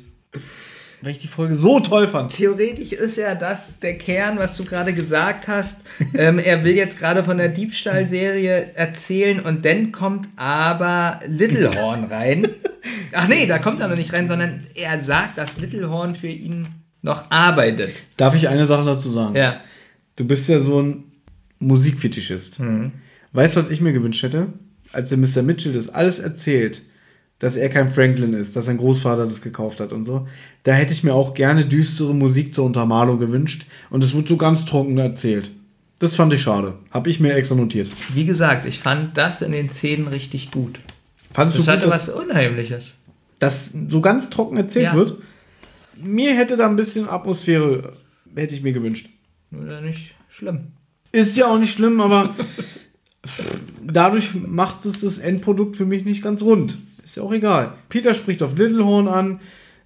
Weil 1.02 1.14
ich 1.14 1.18
die 1.18 1.28
Folge 1.28 1.56
so 1.56 1.80
toll 1.80 2.08
fand. 2.08 2.34
Theoretisch 2.34 2.92
ist 2.92 3.18
ja 3.18 3.34
das 3.34 3.80
der 3.80 3.98
Kern, 3.98 4.38
was 4.38 4.56
du 4.58 4.64
gerade 4.64 4.94
gesagt 4.94 5.48
hast. 5.48 5.78
ähm, 6.14 6.38
er 6.38 6.64
will 6.64 6.76
jetzt 6.76 7.00
gerade 7.00 7.24
von 7.24 7.40
der 7.40 7.50
Diebstahlserie 7.50 8.76
erzählen 8.76 9.40
und 9.40 9.66
dann 9.66 9.92
kommt 9.92 10.28
aber 10.36 11.20
Littlehorn 11.26 12.04
rein. 12.04 12.48
Ach 13.12 13.28
nee, 13.28 13.48
da 13.48 13.58
kommt 13.58 13.80
er 13.80 13.88
noch 13.88 13.98
nicht 13.98 14.14
rein, 14.14 14.28
sondern 14.28 14.68
er 14.76 15.02
sagt, 15.02 15.40
dass 15.40 15.58
Littlehorn 15.58 16.14
für 16.14 16.28
ihn 16.28 16.68
noch 17.02 17.32
arbeitet. 17.32 17.90
Darf 18.18 18.36
ich 18.36 18.50
eine 18.50 18.68
Sache 18.68 18.86
dazu 18.86 19.10
sagen? 19.10 19.36
Ja. 19.36 19.62
Du 20.16 20.26
bist 20.26 20.48
ja 20.48 20.60
so 20.60 20.80
ein 20.80 21.06
Musikfetischist. 21.58 22.60
Weißt 23.36 23.56
du, 23.56 23.60
was 23.60 23.70
ich 23.70 23.82
mir 23.82 23.94
gewünscht 23.94 24.24
hätte? 24.24 24.48
Als 24.92 25.10
der 25.10 25.18
Mr. 25.18 25.42
Mitchell 25.42 25.74
das 25.74 25.90
alles 25.90 26.20
erzählt, 26.20 26.82
dass 27.40 27.58
er 27.58 27.68
kein 27.70 27.90
Franklin 27.92 28.34
ist, 28.34 28.56
dass 28.56 28.66
sein 28.66 28.78
Großvater 28.78 29.26
das 29.26 29.42
gekauft 29.42 29.80
hat 29.82 29.92
und 29.92 30.04
so, 30.06 30.28
da 30.64 30.74
hätte 30.74 30.94
ich 30.94 31.04
mir 31.04 31.14
auch 31.14 31.34
gerne 31.34 31.66
düstere 31.66 32.16
Musik 32.16 32.54
zur 32.56 32.66
Untermalung 32.66 33.20
gewünscht 33.20 33.66
und 33.90 34.04
es 34.04 34.14
wird 34.16 34.28
so 34.30 34.38
ganz 34.38 34.64
trocken 34.66 34.98
erzählt. 34.98 35.52
Das 36.00 36.16
fand 36.16 36.32
ich 36.34 36.42
schade. 36.42 36.76
Hab 36.92 37.08
ich 37.08 37.20
mir 37.20 37.34
extra 37.34 37.56
notiert. 37.56 37.90
Wie 38.14 38.26
gesagt, 38.26 38.66
ich 38.66 38.80
fand 38.80 39.18
das 39.18 39.42
in 39.42 39.52
den 39.52 39.70
Szenen 39.70 40.08
richtig 40.08 40.52
gut. 40.52 40.80
Fandest 41.34 41.60
Das 41.60 41.66
du 41.66 41.72
gut, 41.72 41.80
hatte 41.82 41.90
dass 41.90 42.08
was 42.08 42.16
Unheimliches. 42.16 42.92
das 43.40 43.74
so 43.90 44.00
ganz 44.02 44.30
trocken 44.30 44.56
erzählt 44.58 44.86
Ja. 44.86 44.96
wird? 44.96 45.16
Mir 45.98 46.36
hätte 46.36 46.56
da 46.58 46.68
ein 46.70 46.76
bisschen 46.76 47.10
Atmosphäre, 47.10 47.94
hätte 48.36 48.54
ich 48.56 48.62
mir 48.62 48.72
gewünscht. 48.74 49.10
Oder 49.58 49.82
nicht 49.82 50.14
schlimm. 50.30 50.68
Ist 51.12 51.36
ja 51.38 51.48
auch 51.48 51.58
nicht 51.60 51.72
schlimm, 51.72 52.00
aber 52.02 52.36
dadurch 53.84 54.34
macht 54.34 54.86
es 54.86 55.02
das 55.02 55.18
Endprodukt 55.18 55.78
für 55.78 55.86
mich 55.86 56.06
nicht 56.06 56.24
ganz 56.24 56.42
rund. 56.42 56.78
Ist 57.04 57.18
ja 57.18 57.24
auch 57.24 57.34
egal. 57.34 57.74
Peter 57.90 58.14
spricht 58.14 58.42
auf 58.42 58.58
Littlehorn 58.58 59.08
an 59.08 59.40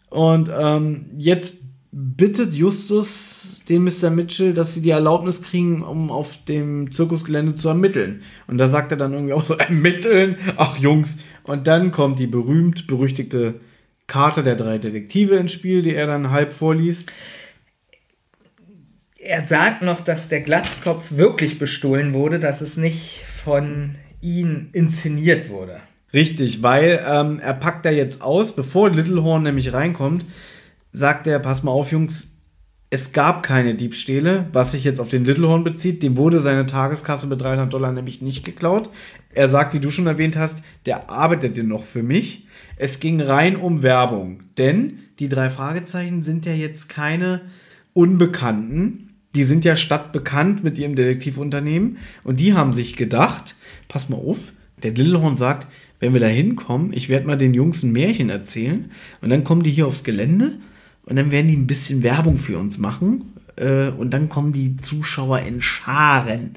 und 0.09 0.49
ähm, 0.57 1.05
jetzt 1.17 1.55
bittet 1.91 2.53
Justus 2.53 3.61
den 3.67 3.83
Mr. 3.83 4.09
Mitchell, 4.09 4.53
dass 4.53 4.73
sie 4.73 4.81
die 4.81 4.91
Erlaubnis 4.91 5.41
kriegen, 5.41 5.81
um 5.83 6.11
auf 6.11 6.45
dem 6.45 6.91
Zirkusgelände 6.91 7.55
zu 7.55 7.67
ermitteln. 7.67 8.21
Und 8.47 8.57
da 8.57 8.67
sagt 8.67 8.91
er 8.91 8.97
dann 8.97 9.13
irgendwie 9.13 9.33
auch 9.33 9.43
so, 9.43 9.53
ermitteln? 9.57 10.37
Ach 10.57 10.77
Jungs. 10.77 11.17
Und 11.43 11.67
dann 11.67 11.91
kommt 11.91 12.19
die 12.19 12.27
berühmt-berüchtigte 12.27 13.55
Karte 14.07 14.43
der 14.43 14.55
drei 14.55 14.77
Detektive 14.77 15.35
ins 15.35 15.53
Spiel, 15.53 15.81
die 15.81 15.95
er 15.95 16.07
dann 16.07 16.31
halb 16.31 16.53
vorliest. 16.53 17.11
Er 19.17 19.45
sagt 19.45 19.81
noch, 19.81 19.99
dass 19.99 20.29
der 20.29 20.41
Glatzkopf 20.41 21.11
wirklich 21.11 21.59
bestohlen 21.59 22.13
wurde, 22.13 22.39
dass 22.39 22.61
es 22.61 22.77
nicht 22.77 23.23
von 23.49 23.95
ihm 24.21 24.69
inszeniert 24.73 25.49
wurde. 25.49 25.79
Richtig, 26.13 26.61
weil 26.61 27.03
ähm, 27.03 27.39
er 27.39 27.55
packt 27.55 27.83
da 27.83 27.89
jetzt 27.89 28.21
aus, 28.21 28.55
bevor 28.55 28.91
Littlehorn 28.91 29.41
nämlich 29.41 29.73
reinkommt, 29.73 30.23
sagt 30.91 31.25
er, 31.25 31.39
pass 31.39 31.63
mal 31.63 31.71
auf, 31.71 31.91
Jungs, 31.91 32.35
es 32.91 33.11
gab 33.11 33.41
keine 33.41 33.73
Diebstähle, 33.73 34.45
was 34.51 34.73
sich 34.73 34.83
jetzt 34.83 34.99
auf 34.99 35.09
den 35.09 35.25
Littlehorn 35.25 35.63
bezieht. 35.63 36.03
Dem 36.03 36.15
wurde 36.15 36.41
seine 36.41 36.67
Tageskasse 36.67 37.25
mit 37.25 37.41
300 37.41 37.73
Dollar 37.73 37.91
nämlich 37.91 38.21
nicht 38.21 38.45
geklaut. 38.45 38.91
Er 39.33 39.49
sagt, 39.49 39.73
wie 39.73 39.79
du 39.79 39.89
schon 39.89 40.05
erwähnt 40.05 40.37
hast, 40.37 40.61
der 40.85 41.09
arbeitet 41.09 41.57
denn 41.57 41.69
noch 41.69 41.85
für 41.85 42.03
mich. 42.03 42.45
Es 42.77 42.99
ging 42.99 43.19
rein 43.19 43.55
um 43.55 43.81
Werbung, 43.81 44.41
denn 44.59 44.99
die 45.17 45.27
drei 45.27 45.49
Fragezeichen 45.49 46.21
sind 46.21 46.45
ja 46.45 46.53
jetzt 46.53 46.87
keine 46.87 47.41
Unbekannten. 47.93 49.08
Die 49.35 49.43
sind 49.43 49.63
ja 49.65 49.75
stadtbekannt 49.75 50.63
mit 50.63 50.77
ihrem 50.77 50.95
Detektivunternehmen 50.95 51.97
und 52.23 52.39
die 52.39 52.53
haben 52.53 52.73
sich 52.73 52.95
gedacht, 52.95 53.55
pass 53.87 54.09
mal 54.09 54.17
auf, 54.17 54.53
der 54.81 54.91
Littlehorn 54.91 55.35
sagt, 55.35 55.67
wenn 55.99 56.13
wir 56.13 56.19
da 56.19 56.27
hinkommen, 56.27 56.93
ich 56.93 57.09
werde 57.09 57.27
mal 57.27 57.37
den 57.37 57.53
Jungs 57.53 57.83
ein 57.83 57.91
Märchen 57.91 58.29
erzählen 58.29 58.91
und 59.21 59.29
dann 59.29 59.43
kommen 59.43 59.63
die 59.63 59.71
hier 59.71 59.87
aufs 59.87 60.03
Gelände 60.03 60.57
und 61.03 61.15
dann 61.15 61.31
werden 61.31 61.47
die 61.47 61.57
ein 61.57 61.67
bisschen 61.67 62.01
Werbung 62.01 62.37
für 62.37 62.57
uns 62.57 62.77
machen 62.77 63.33
äh, 63.57 63.89
und 63.89 64.11
dann 64.11 64.29
kommen 64.29 64.53
die 64.53 64.77
Zuschauer 64.77 65.39
in 65.39 65.61
Scharen. 65.61 66.51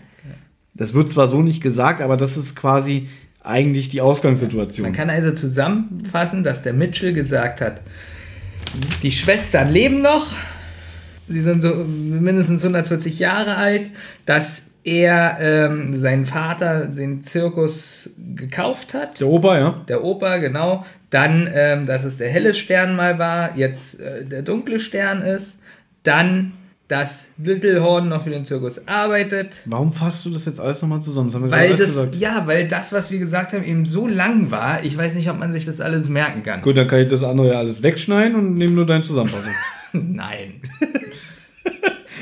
Das 0.74 0.94
wird 0.94 1.10
zwar 1.10 1.28
so 1.28 1.42
nicht 1.42 1.62
gesagt, 1.62 2.00
aber 2.00 2.16
das 2.16 2.36
ist 2.36 2.56
quasi 2.56 3.08
eigentlich 3.42 3.88
die 3.88 4.00
Ausgangssituation. 4.00 4.84
Man 4.86 4.94
kann 4.94 5.10
also 5.10 5.32
zusammenfassen, 5.32 6.42
dass 6.44 6.62
der 6.62 6.72
Mitchell 6.72 7.12
gesagt 7.12 7.60
hat, 7.60 7.82
die 9.02 9.10
Schwestern 9.10 9.70
leben 9.70 10.00
noch, 10.00 10.32
sie 11.32 11.40
sind 11.40 11.62
so 11.62 11.74
mindestens 11.74 12.62
140 12.62 13.18
Jahre 13.18 13.56
alt, 13.56 13.90
dass 14.26 14.64
er 14.84 15.38
ähm, 15.40 15.96
seinen 15.96 16.26
Vater 16.26 16.86
den 16.86 17.22
Zirkus 17.22 18.10
gekauft 18.36 18.94
hat. 18.94 19.20
Der 19.20 19.28
Opa, 19.28 19.58
ja. 19.58 19.84
Der 19.88 20.02
Opa, 20.02 20.38
genau. 20.38 20.84
Dann, 21.10 21.48
ähm, 21.52 21.86
dass 21.86 22.04
es 22.04 22.16
der 22.18 22.30
helle 22.30 22.54
Stern 22.54 22.96
mal 22.96 23.18
war, 23.18 23.56
jetzt 23.56 24.00
äh, 24.00 24.24
der 24.24 24.42
dunkle 24.42 24.80
Stern 24.80 25.22
ist. 25.22 25.54
Dann, 26.02 26.52
dass 26.88 27.26
Littlehorn 27.38 28.08
noch 28.08 28.24
für 28.24 28.30
den 28.30 28.44
Zirkus 28.44 28.88
arbeitet. 28.88 29.62
Warum 29.66 29.92
fasst 29.92 30.26
du 30.26 30.30
das 30.30 30.46
jetzt 30.46 30.58
alles 30.58 30.82
nochmal 30.82 31.00
zusammen? 31.00 31.28
Das 31.28 31.36
haben 31.36 31.44
wir 31.44 31.50
Weil 31.52 31.70
das, 31.76 31.86
gesagt. 31.86 32.16
ja, 32.16 32.42
weil 32.46 32.66
das, 32.66 32.92
was 32.92 33.12
wir 33.12 33.20
gesagt 33.20 33.52
haben, 33.52 33.64
eben 33.64 33.86
so 33.86 34.08
lang 34.08 34.50
war. 34.50 34.84
Ich 34.84 34.98
weiß 34.98 35.14
nicht, 35.14 35.30
ob 35.30 35.38
man 35.38 35.52
sich 35.52 35.64
das 35.64 35.80
alles 35.80 36.08
merken 36.08 36.42
kann. 36.42 36.60
Gut, 36.60 36.76
dann 36.76 36.88
kann 36.88 37.00
ich 37.00 37.08
das 37.08 37.22
andere 37.22 37.52
ja 37.52 37.54
alles 37.54 37.84
wegschneiden 37.84 38.36
und 38.36 38.54
nehme 38.54 38.72
nur 38.74 38.86
deine 38.86 39.04
Zusammenfassung. 39.04 39.52
Nein. 39.92 40.60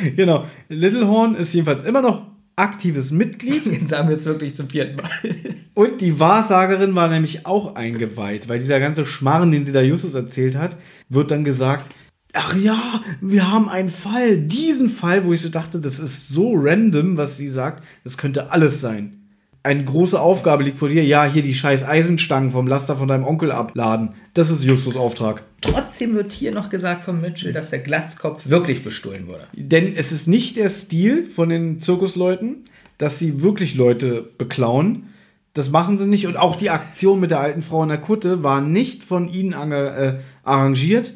genau. 0.16 0.47
Littlehorn 0.68 1.35
ist 1.35 1.52
jedenfalls 1.52 1.85
immer 1.85 2.02
noch 2.02 2.27
aktives 2.56 3.10
Mitglied. 3.10 3.66
Jetzt 3.81 3.93
haben 3.93 4.09
wir 4.09 4.16
es 4.16 4.27
wirklich 4.27 4.55
zum 4.55 4.68
vierten 4.68 4.97
Mal. 4.97 5.10
Und 5.74 6.01
die 6.01 6.18
Wahrsagerin 6.18 6.94
war 6.94 7.09
nämlich 7.09 7.47
auch 7.47 7.74
eingeweiht, 7.74 8.48
weil 8.48 8.59
dieser 8.59 8.81
ganze 8.81 9.06
Schmarren, 9.06 9.51
den 9.51 9.64
sie 9.64 9.72
da 9.72 9.81
Justus 9.81 10.14
erzählt 10.14 10.56
hat, 10.56 10.77
wird 11.09 11.31
dann 11.31 11.44
gesagt, 11.44 11.94
ach 12.32 12.55
ja, 12.55 13.02
wir 13.20 13.51
haben 13.51 13.68
einen 13.68 13.90
Fall, 13.90 14.39
diesen 14.39 14.90
Fall, 14.90 15.24
wo 15.24 15.32
ich 15.32 15.40
so 15.40 15.48
dachte, 15.48 15.81
das 15.81 15.98
ist 15.98 16.28
so 16.28 16.52
random, 16.55 17.16
was 17.16 17.36
sie 17.36 17.48
sagt, 17.48 17.85
das 18.05 18.18
könnte 18.18 18.51
alles 18.51 18.81
sein. 18.81 19.19
Eine 19.62 19.85
große 19.85 20.19
Aufgabe 20.19 20.65
liegt 20.65 20.78
vor 20.78 20.89
dir, 20.89 21.05
ja, 21.05 21.27
hier 21.27 21.43
die 21.43 21.55
scheiß 21.55 21.85
Eisenstangen 21.85 22.51
vom 22.51 22.66
Laster 22.66 22.97
von 22.97 23.09
deinem 23.09 23.24
Onkel 23.24 23.53
abladen. 23.53 24.15
Das 24.32 24.49
ist 24.49 24.65
Justus 24.65 24.97
Auftrag. 24.97 25.43
Trotzdem 25.61 26.15
wird 26.15 26.32
hier 26.32 26.51
noch 26.51 26.70
gesagt 26.70 27.05
von 27.05 27.20
Mitchell, 27.20 27.53
dass 27.53 27.69
der 27.69 27.81
Glatzkopf 27.81 28.49
wirklich 28.49 28.82
bestohlen 28.82 29.27
wurde. 29.27 29.47
Denn 29.55 29.95
es 29.95 30.12
ist 30.12 30.27
nicht 30.27 30.57
der 30.57 30.70
Stil 30.70 31.27
von 31.27 31.51
den 31.51 31.78
Zirkusleuten, 31.78 32.65
dass 32.97 33.19
sie 33.19 33.43
wirklich 33.43 33.74
Leute 33.74 34.31
beklauen. 34.39 35.09
Das 35.53 35.70
machen 35.70 35.99
sie 35.99 36.07
nicht. 36.07 36.27
Und 36.27 36.39
auch 36.39 36.57
die 36.57 36.70
Aktion 36.70 37.20
mit 37.20 37.31
der 37.31 37.41
alten 37.41 37.61
Frau 37.61 37.82
in 37.82 37.91
der 37.91 37.99
Kutte 37.99 38.43
war 38.43 38.62
nicht 38.62 39.05
von 39.05 39.28
ihnen 39.28 39.53
äh, 39.73 40.20
arrangiert. 40.43 41.12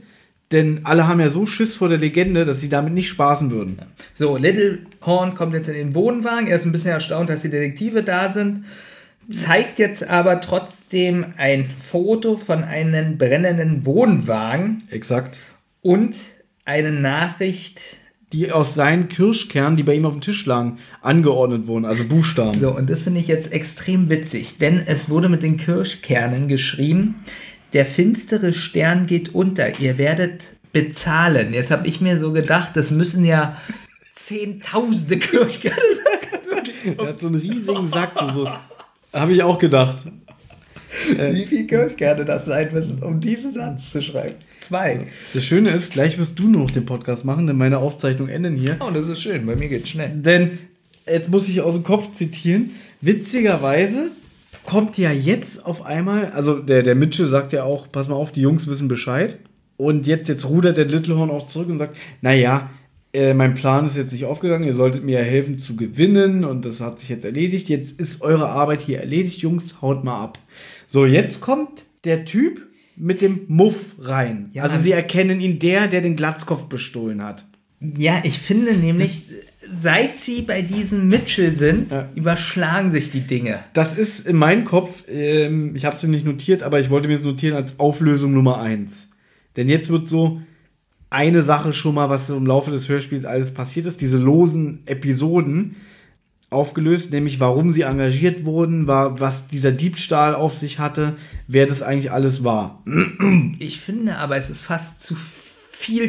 Denn 0.54 0.82
alle 0.84 1.08
haben 1.08 1.18
ja 1.18 1.30
so 1.30 1.46
Schiss 1.46 1.74
vor 1.74 1.88
der 1.88 1.98
Legende, 1.98 2.44
dass 2.44 2.60
sie 2.60 2.68
damit 2.68 2.94
nicht 2.94 3.08
spaßen 3.08 3.50
würden. 3.50 3.76
So, 4.14 4.36
Littlehorn 4.36 5.34
kommt 5.34 5.52
jetzt 5.52 5.68
in 5.68 5.74
den 5.74 5.96
Wohnwagen. 5.96 6.46
Er 6.46 6.54
ist 6.56 6.64
ein 6.64 6.70
bisschen 6.70 6.92
erstaunt, 6.92 7.28
dass 7.28 7.42
die 7.42 7.50
Detektive 7.50 8.04
da 8.04 8.32
sind. 8.32 8.64
Zeigt 9.28 9.80
jetzt 9.80 10.06
aber 10.06 10.40
trotzdem 10.40 11.26
ein 11.38 11.64
Foto 11.64 12.36
von 12.36 12.62
einem 12.62 13.18
brennenden 13.18 13.84
Wohnwagen 13.84 14.78
Exakt. 14.92 15.40
und 15.82 16.18
eine 16.64 16.92
Nachricht. 16.92 17.80
Die 18.32 18.52
aus 18.52 18.76
seinen 18.76 19.08
Kirschkernen, 19.08 19.76
die 19.76 19.82
bei 19.82 19.96
ihm 19.96 20.06
auf 20.06 20.14
dem 20.14 20.20
Tisch 20.20 20.46
lagen, 20.46 20.78
angeordnet 21.02 21.66
wurden. 21.66 21.84
Also 21.84 22.04
Buchstaben. 22.04 22.60
So, 22.60 22.70
und 22.70 22.88
das 22.88 23.02
finde 23.02 23.18
ich 23.18 23.26
jetzt 23.26 23.50
extrem 23.50 24.08
witzig, 24.08 24.58
denn 24.58 24.80
es 24.86 25.10
wurde 25.10 25.28
mit 25.28 25.42
den 25.42 25.56
Kirschkernen 25.56 26.46
geschrieben. 26.46 27.16
Der 27.74 27.84
finstere 27.84 28.52
Stern 28.52 29.06
geht 29.06 29.34
unter. 29.34 29.80
Ihr 29.80 29.98
werdet 29.98 30.44
bezahlen. 30.72 31.52
Jetzt 31.52 31.72
habe 31.72 31.86
ich 31.88 32.00
mir 32.00 32.18
so 32.18 32.32
gedacht, 32.32 32.70
das 32.74 32.92
müssen 32.92 33.24
ja 33.24 33.60
zehntausende 34.14 35.18
Kirschkerne 35.18 35.76
sein. 35.76 36.94
Er 36.98 37.08
hat 37.08 37.20
so 37.20 37.26
einen 37.26 37.40
riesigen 37.40 37.86
Sack. 37.88 38.14
So, 38.14 38.30
so. 38.30 38.52
Habe 39.12 39.32
ich 39.32 39.42
auch 39.42 39.58
gedacht. 39.58 40.06
Wie 41.16 41.46
viel 41.46 41.66
Kirschkerne 41.66 42.24
das 42.24 42.44
sein 42.44 42.72
müssen, 42.72 43.02
um 43.02 43.20
diesen 43.20 43.52
Satz 43.52 43.90
zu 43.90 44.00
schreiben? 44.00 44.36
Zwei. 44.60 45.08
Das 45.34 45.44
Schöne 45.44 45.70
ist, 45.70 45.92
gleich 45.92 46.16
wirst 46.16 46.38
du 46.38 46.48
nur 46.48 46.62
noch 46.62 46.70
den 46.70 46.86
Podcast 46.86 47.24
machen, 47.24 47.48
denn 47.48 47.56
meine 47.56 47.78
Aufzeichnungen 47.78 48.32
enden 48.32 48.56
hier. 48.56 48.76
Oh, 48.80 48.90
das 48.90 49.08
ist 49.08 49.20
schön. 49.20 49.44
Bei 49.46 49.56
mir 49.56 49.68
geht's 49.68 49.88
schnell. 49.88 50.10
Denn, 50.14 50.58
jetzt 51.06 51.28
muss 51.28 51.48
ich 51.48 51.60
aus 51.60 51.74
dem 51.74 51.82
Kopf 51.82 52.12
zitieren, 52.12 52.70
witzigerweise 53.00 54.12
kommt 54.64 54.98
ja 54.98 55.12
jetzt 55.12 55.64
auf 55.64 55.84
einmal, 55.84 56.26
also 56.26 56.58
der, 56.58 56.82
der 56.82 56.94
Mitchell 56.94 57.28
sagt 57.28 57.52
ja 57.52 57.64
auch, 57.64 57.90
pass 57.90 58.08
mal 58.08 58.14
auf, 58.14 58.32
die 58.32 58.40
Jungs 58.40 58.66
wissen 58.66 58.88
Bescheid. 58.88 59.38
Und 59.76 60.06
jetzt, 60.06 60.28
jetzt 60.28 60.48
rudert 60.48 60.78
der 60.78 60.84
Littlehorn 60.84 61.30
auch 61.30 61.46
zurück 61.46 61.68
und 61.68 61.78
sagt, 61.78 61.96
naja, 62.20 62.70
äh, 63.12 63.34
mein 63.34 63.54
Plan 63.54 63.86
ist 63.86 63.96
jetzt 63.96 64.12
nicht 64.12 64.24
aufgegangen, 64.24 64.64
ihr 64.64 64.74
solltet 64.74 65.04
mir 65.04 65.22
helfen 65.22 65.58
zu 65.58 65.76
gewinnen 65.76 66.44
und 66.44 66.64
das 66.64 66.80
hat 66.80 66.98
sich 66.98 67.08
jetzt 67.08 67.24
erledigt. 67.24 67.68
Jetzt 67.68 68.00
ist 68.00 68.22
eure 68.22 68.48
Arbeit 68.48 68.82
hier 68.82 69.00
erledigt, 69.00 69.40
Jungs, 69.40 69.80
haut 69.82 70.04
mal 70.04 70.20
ab. 70.20 70.38
So, 70.86 71.06
jetzt 71.06 71.40
kommt 71.40 71.84
der 72.04 72.24
Typ 72.24 72.62
mit 72.96 73.20
dem 73.20 73.42
Muff 73.48 73.96
rein. 74.00 74.50
Ja, 74.52 74.64
also 74.64 74.78
sie 74.78 74.92
erkennen 74.92 75.40
ihn 75.40 75.58
der, 75.58 75.88
der 75.88 76.00
den 76.00 76.16
Glatzkopf 76.16 76.66
bestohlen 76.66 77.22
hat. 77.22 77.44
Ja, 77.80 78.20
ich 78.24 78.38
finde 78.38 78.74
nämlich, 78.74 79.24
seit 79.82 80.16
sie 80.18 80.42
bei 80.42 80.62
diesem 80.62 81.08
Mitchell 81.08 81.54
sind, 81.54 81.90
Ja. 81.92 82.08
überschlagen 82.14 82.90
sich 82.90 83.10
die 83.10 83.20
Dinge. 83.20 83.60
Das 83.72 83.96
ist 83.96 84.26
in 84.26 84.36
meinem 84.36 84.64
Kopf, 84.64 85.04
ähm, 85.08 85.74
ich 85.76 85.84
habe 85.84 85.96
es 85.96 86.02
mir 86.02 86.08
nicht 86.10 86.26
notiert, 86.26 86.62
aber 86.62 86.80
ich 86.80 86.90
wollte 86.90 87.08
mir 87.08 87.18
es 87.18 87.24
notieren 87.24 87.56
als 87.56 87.78
Auflösung 87.78 88.32
Nummer 88.34 88.60
1. 88.60 89.10
Denn 89.56 89.68
jetzt 89.68 89.88
wird 89.90 90.08
so 90.08 90.40
eine 91.10 91.42
Sache 91.42 91.72
schon 91.72 91.94
mal, 91.94 92.10
was 92.10 92.28
im 92.30 92.46
Laufe 92.46 92.70
des 92.72 92.88
Hörspiels 92.88 93.24
alles 93.24 93.54
passiert 93.54 93.86
ist, 93.86 94.00
diese 94.00 94.18
losen 94.18 94.82
Episoden 94.86 95.76
aufgelöst, 96.50 97.10
nämlich 97.12 97.40
warum 97.40 97.72
sie 97.72 97.82
engagiert 97.82 98.44
wurden, 98.44 98.86
war, 98.86 99.18
was 99.20 99.48
dieser 99.48 99.72
Diebstahl 99.72 100.34
auf 100.34 100.54
sich 100.54 100.78
hatte, 100.78 101.14
wer 101.48 101.66
das 101.66 101.82
eigentlich 101.82 102.12
alles 102.12 102.44
war. 102.44 102.82
Ich 103.58 103.80
finde 103.80 104.16
aber, 104.18 104.36
es 104.36 104.50
ist 104.50 104.62
fast 104.62 105.00
zu 105.00 105.14
viel 105.14 105.43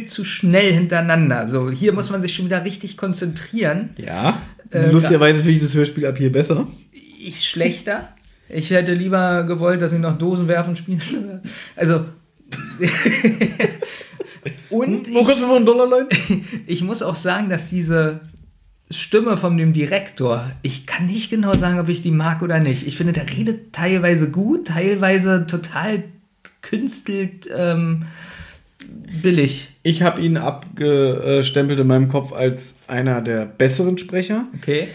zu 0.05 0.23
schnell 0.23 0.71
hintereinander. 0.73 1.47
So, 1.47 1.69
hier 1.69 1.93
muss 1.93 2.09
man 2.09 2.21
sich 2.21 2.33
schon 2.33 2.45
wieder 2.45 2.63
richtig 2.63 2.97
konzentrieren. 2.97 3.91
Ja. 3.97 4.41
Äh, 4.71 4.91
Lustigerweise 4.91 5.37
finde 5.43 5.57
ich 5.57 5.63
das 5.63 5.73
Hörspiel 5.73 6.05
ab 6.05 6.17
hier 6.17 6.31
besser. 6.31 6.67
Ich 7.19 7.47
schlechter. 7.47 8.09
Ich 8.47 8.69
hätte 8.69 8.93
lieber 8.93 9.43
gewollt, 9.43 9.81
dass 9.81 9.91
sie 9.91 9.99
noch 9.99 10.17
Dosen 10.17 10.47
werfen 10.47 10.75
spielen. 10.75 11.41
Also. 11.75 12.05
Und 14.69 15.07
leihen? 15.89 16.07
ich 16.67 16.81
muss 16.81 17.01
auch 17.01 17.15
sagen, 17.15 17.49
dass 17.49 17.69
diese 17.69 18.19
Stimme 18.91 19.37
von 19.37 19.57
dem 19.57 19.73
Direktor, 19.73 20.51
ich 20.61 20.85
kann 20.85 21.07
nicht 21.07 21.31
genau 21.31 21.57
sagen, 21.57 21.79
ob 21.79 21.89
ich 21.89 22.03
die 22.03 22.11
mag 22.11 22.43
oder 22.43 22.59
nicht. 22.59 22.85
Ich 22.85 22.97
finde, 22.97 23.13
der 23.13 23.29
redet 23.29 23.73
teilweise 23.73 24.29
gut, 24.29 24.67
teilweise 24.67 25.47
total 25.47 26.03
künstelt 26.61 27.49
ähm, 27.55 28.05
billig. 29.21 29.69
Ich 29.83 30.01
habe 30.01 30.21
ihn 30.21 30.37
abgestempelt 30.37 31.79
in 31.79 31.87
meinem 31.87 32.07
Kopf 32.07 32.33
als 32.33 32.77
einer 32.87 33.21
der 33.21 33.45
besseren 33.45 33.97
Sprecher. 33.97 34.47
Okay. 34.55 34.87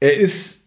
Er 0.00 0.16
ist 0.16 0.60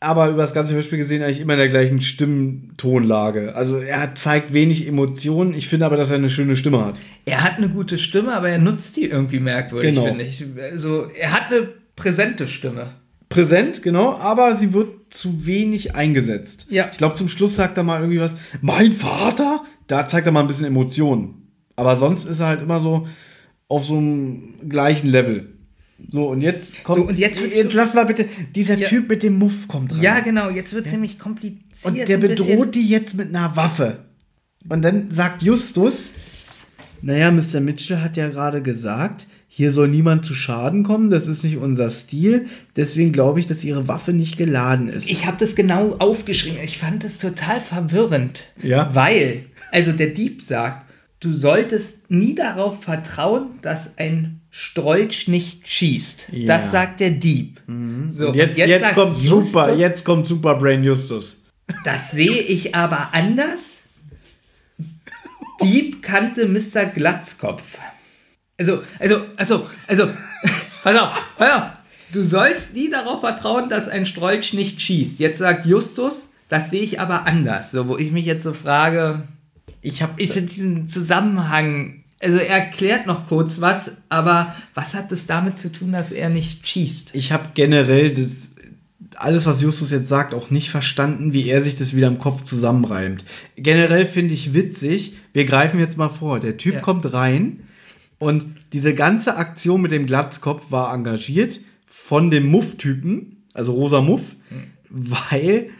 aber 0.00 0.28
über 0.28 0.42
das 0.42 0.52
ganze 0.54 0.74
Hörspiel 0.74 0.98
gesehen 0.98 1.22
eigentlich 1.22 1.40
immer 1.40 1.54
in 1.54 1.58
der 1.58 1.68
gleichen 1.68 2.00
Stimmtonlage. 2.00 3.54
Also 3.54 3.78
er 3.78 4.14
zeigt 4.14 4.52
wenig 4.52 4.86
Emotionen. 4.86 5.54
Ich 5.54 5.68
finde 5.68 5.86
aber, 5.86 5.96
dass 5.96 6.10
er 6.10 6.16
eine 6.16 6.30
schöne 6.30 6.56
Stimme 6.56 6.84
hat. 6.84 7.00
Er 7.24 7.42
hat 7.42 7.56
eine 7.56 7.68
gute 7.68 7.98
Stimme, 7.98 8.34
aber 8.34 8.48
er 8.50 8.58
nutzt 8.58 8.96
die 8.96 9.04
irgendwie 9.06 9.40
merkwürdig, 9.40 9.94
Genau. 9.94 10.06
finde 10.06 10.24
ich. 10.24 10.44
Also, 10.70 11.06
er 11.18 11.32
hat 11.32 11.50
eine 11.52 11.68
präsente 11.96 12.46
Stimme. 12.46 12.92
Präsent, 13.28 13.82
genau, 13.82 14.12
aber 14.16 14.54
sie 14.54 14.72
wird 14.72 15.12
zu 15.12 15.46
wenig 15.46 15.96
eingesetzt. 15.96 16.66
Ja. 16.70 16.88
Ich 16.92 16.98
glaube, 16.98 17.16
zum 17.16 17.28
Schluss 17.28 17.56
sagt 17.56 17.76
er 17.76 17.82
mal 17.82 18.00
irgendwie 18.00 18.20
was. 18.20 18.36
Mein 18.60 18.92
Vater? 18.92 19.64
Da 19.88 20.06
zeigt 20.06 20.26
er 20.26 20.32
mal 20.32 20.40
ein 20.40 20.46
bisschen 20.46 20.66
Emotionen. 20.66 21.45
Aber 21.76 21.96
sonst 21.96 22.24
ist 22.24 22.40
er 22.40 22.46
halt 22.46 22.62
immer 22.62 22.80
so 22.80 23.06
auf 23.68 23.84
so 23.84 23.96
einem 23.98 24.54
gleichen 24.68 25.08
Level. 25.08 25.52
So, 26.10 26.28
und 26.28 26.42
jetzt 26.42 26.84
kommt. 26.84 26.98
So, 26.98 27.06
und 27.06 27.18
jetzt 27.18 27.40
jetzt 27.40 27.72
lass 27.74 27.94
mal 27.94 28.04
bitte. 28.04 28.26
Dieser 28.54 28.76
Ja. 28.76 28.88
Typ 28.88 29.08
mit 29.08 29.22
dem 29.22 29.38
Muff 29.38 29.66
kommt 29.68 29.92
rein. 29.94 30.02
Ja, 30.02 30.20
genau, 30.20 30.50
jetzt 30.50 30.74
wird 30.74 30.86
es 30.86 30.92
nämlich 30.92 31.18
kompliziert. 31.18 31.62
Und 31.84 32.08
der 32.08 32.18
bedroht 32.18 32.74
die 32.74 32.86
jetzt 32.86 33.14
mit 33.14 33.28
einer 33.28 33.56
Waffe. 33.56 34.04
Und 34.68 34.82
dann 34.82 35.10
sagt 35.10 35.42
Justus, 35.42 36.14
naja, 37.00 37.30
Mr. 37.30 37.60
Mitchell 37.60 37.98
hat 37.98 38.16
ja 38.16 38.28
gerade 38.28 38.62
gesagt, 38.62 39.26
hier 39.48 39.72
soll 39.72 39.88
niemand 39.88 40.24
zu 40.24 40.34
Schaden 40.34 40.82
kommen, 40.82 41.08
das 41.08 41.28
ist 41.28 41.44
nicht 41.44 41.56
unser 41.56 41.90
Stil. 41.90 42.46
Deswegen 42.74 43.12
glaube 43.12 43.40
ich, 43.40 43.46
dass 43.46 43.64
ihre 43.64 43.88
Waffe 43.88 44.12
nicht 44.12 44.36
geladen 44.36 44.88
ist. 44.88 45.08
Ich 45.08 45.26
habe 45.26 45.36
das 45.38 45.54
genau 45.54 45.96
aufgeschrieben. 45.98 46.58
Ich 46.62 46.78
fand 46.78 47.04
das 47.04 47.18
total 47.18 47.60
verwirrend. 47.60 48.44
Ja. 48.62 48.94
Weil, 48.94 49.44
also 49.72 49.92
der 49.92 50.08
Dieb 50.08 50.42
sagt, 50.42 50.85
du 51.20 51.32
solltest 51.32 52.10
nie 52.10 52.34
darauf 52.34 52.82
vertrauen, 52.82 53.58
dass 53.62 53.98
ein 53.98 54.40
Strolch 54.50 55.28
nicht 55.28 55.66
schießt. 55.68 56.28
Ja. 56.30 56.38
Mhm. 56.38 56.46
Das 56.46 56.70
sagt 56.70 57.00
der 57.00 57.10
Dieb. 57.10 57.60
So, 57.66 58.28
Und 58.28 58.36
jetzt, 58.36 58.56
jetzt, 58.56 58.82
sagt 58.82 58.94
kommt 58.94 59.20
Justus, 59.20 59.52
super, 59.52 59.74
jetzt 59.74 60.04
kommt 60.04 60.26
Superbrain 60.26 60.84
Justus. 60.84 61.44
Das 61.84 62.12
sehe 62.12 62.40
ich 62.40 62.74
aber 62.74 63.12
anders. 63.12 63.80
Dieb 65.62 66.02
kannte 66.02 66.46
Mr. 66.46 66.86
Glatzkopf. 66.86 67.78
Also, 68.58 68.82
also, 68.98 69.26
also, 69.36 69.66
also, 69.86 70.08
pass 70.82 70.96
auf, 70.96 71.14
pass 71.36 71.52
auf. 71.52 71.70
Du 72.12 72.22
sollst 72.22 72.72
nie 72.72 72.88
darauf 72.88 73.20
vertrauen, 73.20 73.68
dass 73.68 73.88
ein 73.88 74.06
Strolch 74.06 74.52
nicht 74.54 74.80
schießt. 74.80 75.18
Jetzt 75.18 75.38
sagt 75.38 75.66
Justus, 75.66 76.28
das 76.48 76.70
sehe 76.70 76.82
ich 76.82 77.00
aber 77.00 77.26
anders. 77.26 77.72
So, 77.72 77.88
wo 77.88 77.98
ich 77.98 78.12
mich 78.12 78.24
jetzt 78.24 78.44
so 78.44 78.54
frage, 78.54 79.26
Ich 79.82 80.02
habe 80.02 80.20
ich 80.20 80.32
diesen 80.32 80.88
Zusammenhang, 80.88 82.02
also 82.20 82.38
er 82.38 82.48
erklärt 82.64 83.06
noch 83.06 83.28
kurz 83.28 83.60
was, 83.60 83.90
aber 84.08 84.54
was 84.74 84.94
hat 84.94 85.12
es 85.12 85.26
damit 85.26 85.58
zu 85.58 85.70
tun, 85.70 85.92
dass 85.92 86.12
er 86.12 86.28
nicht 86.28 86.66
schießt? 86.66 87.10
ich 87.14 87.32
hab 87.32 87.54
generell 87.54 88.12
das, 88.14 88.54
alles, 89.16 89.46
was 89.46 89.62
Justus 89.62 89.90
jetzt 89.90 90.08
sagt, 90.08 90.34
auch 90.34 90.50
nicht 90.50 90.70
verstanden, 90.70 91.32
wie 91.32 91.48
er 91.48 91.62
sich 91.62 91.76
das 91.76 91.94
wieder 91.96 92.08
im 92.08 92.18
Kopf 92.18 92.44
zusammenreimt. 92.44 93.24
Generell 93.56 94.04
finde 94.06 94.34
ich 94.34 94.52
witzig, 94.52 95.16
wir 95.32 95.44
greifen 95.46 95.80
jetzt 95.80 95.96
mal 95.96 96.08
vor, 96.10 96.40
der 96.40 96.56
Typ 96.56 96.74
Ja. 96.74 96.80
kommt 96.80 97.12
rein 97.12 97.60
und 98.18 98.44
diese 98.72 98.94
ganze 98.94 99.36
Aktion 99.36 99.80
mit 99.82 99.90
dem 99.92 100.06
Glatzkopf 100.06 100.70
war 100.70 100.92
engagiert 100.92 101.60
von 101.86 102.30
dem 102.30 102.46
Muff-Typen, 102.46 103.44
also 103.54 103.72
Rosa 103.72 104.02
Muff, 104.02 104.36
weil 104.90 105.70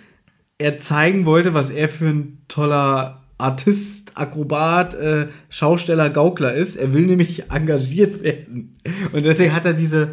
er 0.58 0.78
zeigen 0.78 1.26
wollte, 1.26 1.52
was 1.52 1.68
er 1.70 1.88
für 1.90 2.08
ein 2.08 2.38
toller 2.48 3.22
Artist, 3.38 4.12
Akrobat, 4.14 4.94
äh, 4.94 5.26
Schausteller, 5.50 6.10
Gaukler 6.10 6.54
ist. 6.54 6.76
Er 6.76 6.94
will 6.94 7.06
nämlich 7.06 7.50
engagiert 7.50 8.22
werden. 8.22 8.76
Und 9.12 9.24
deswegen 9.24 9.54
hat 9.54 9.66
er 9.66 9.74
diese, 9.74 10.10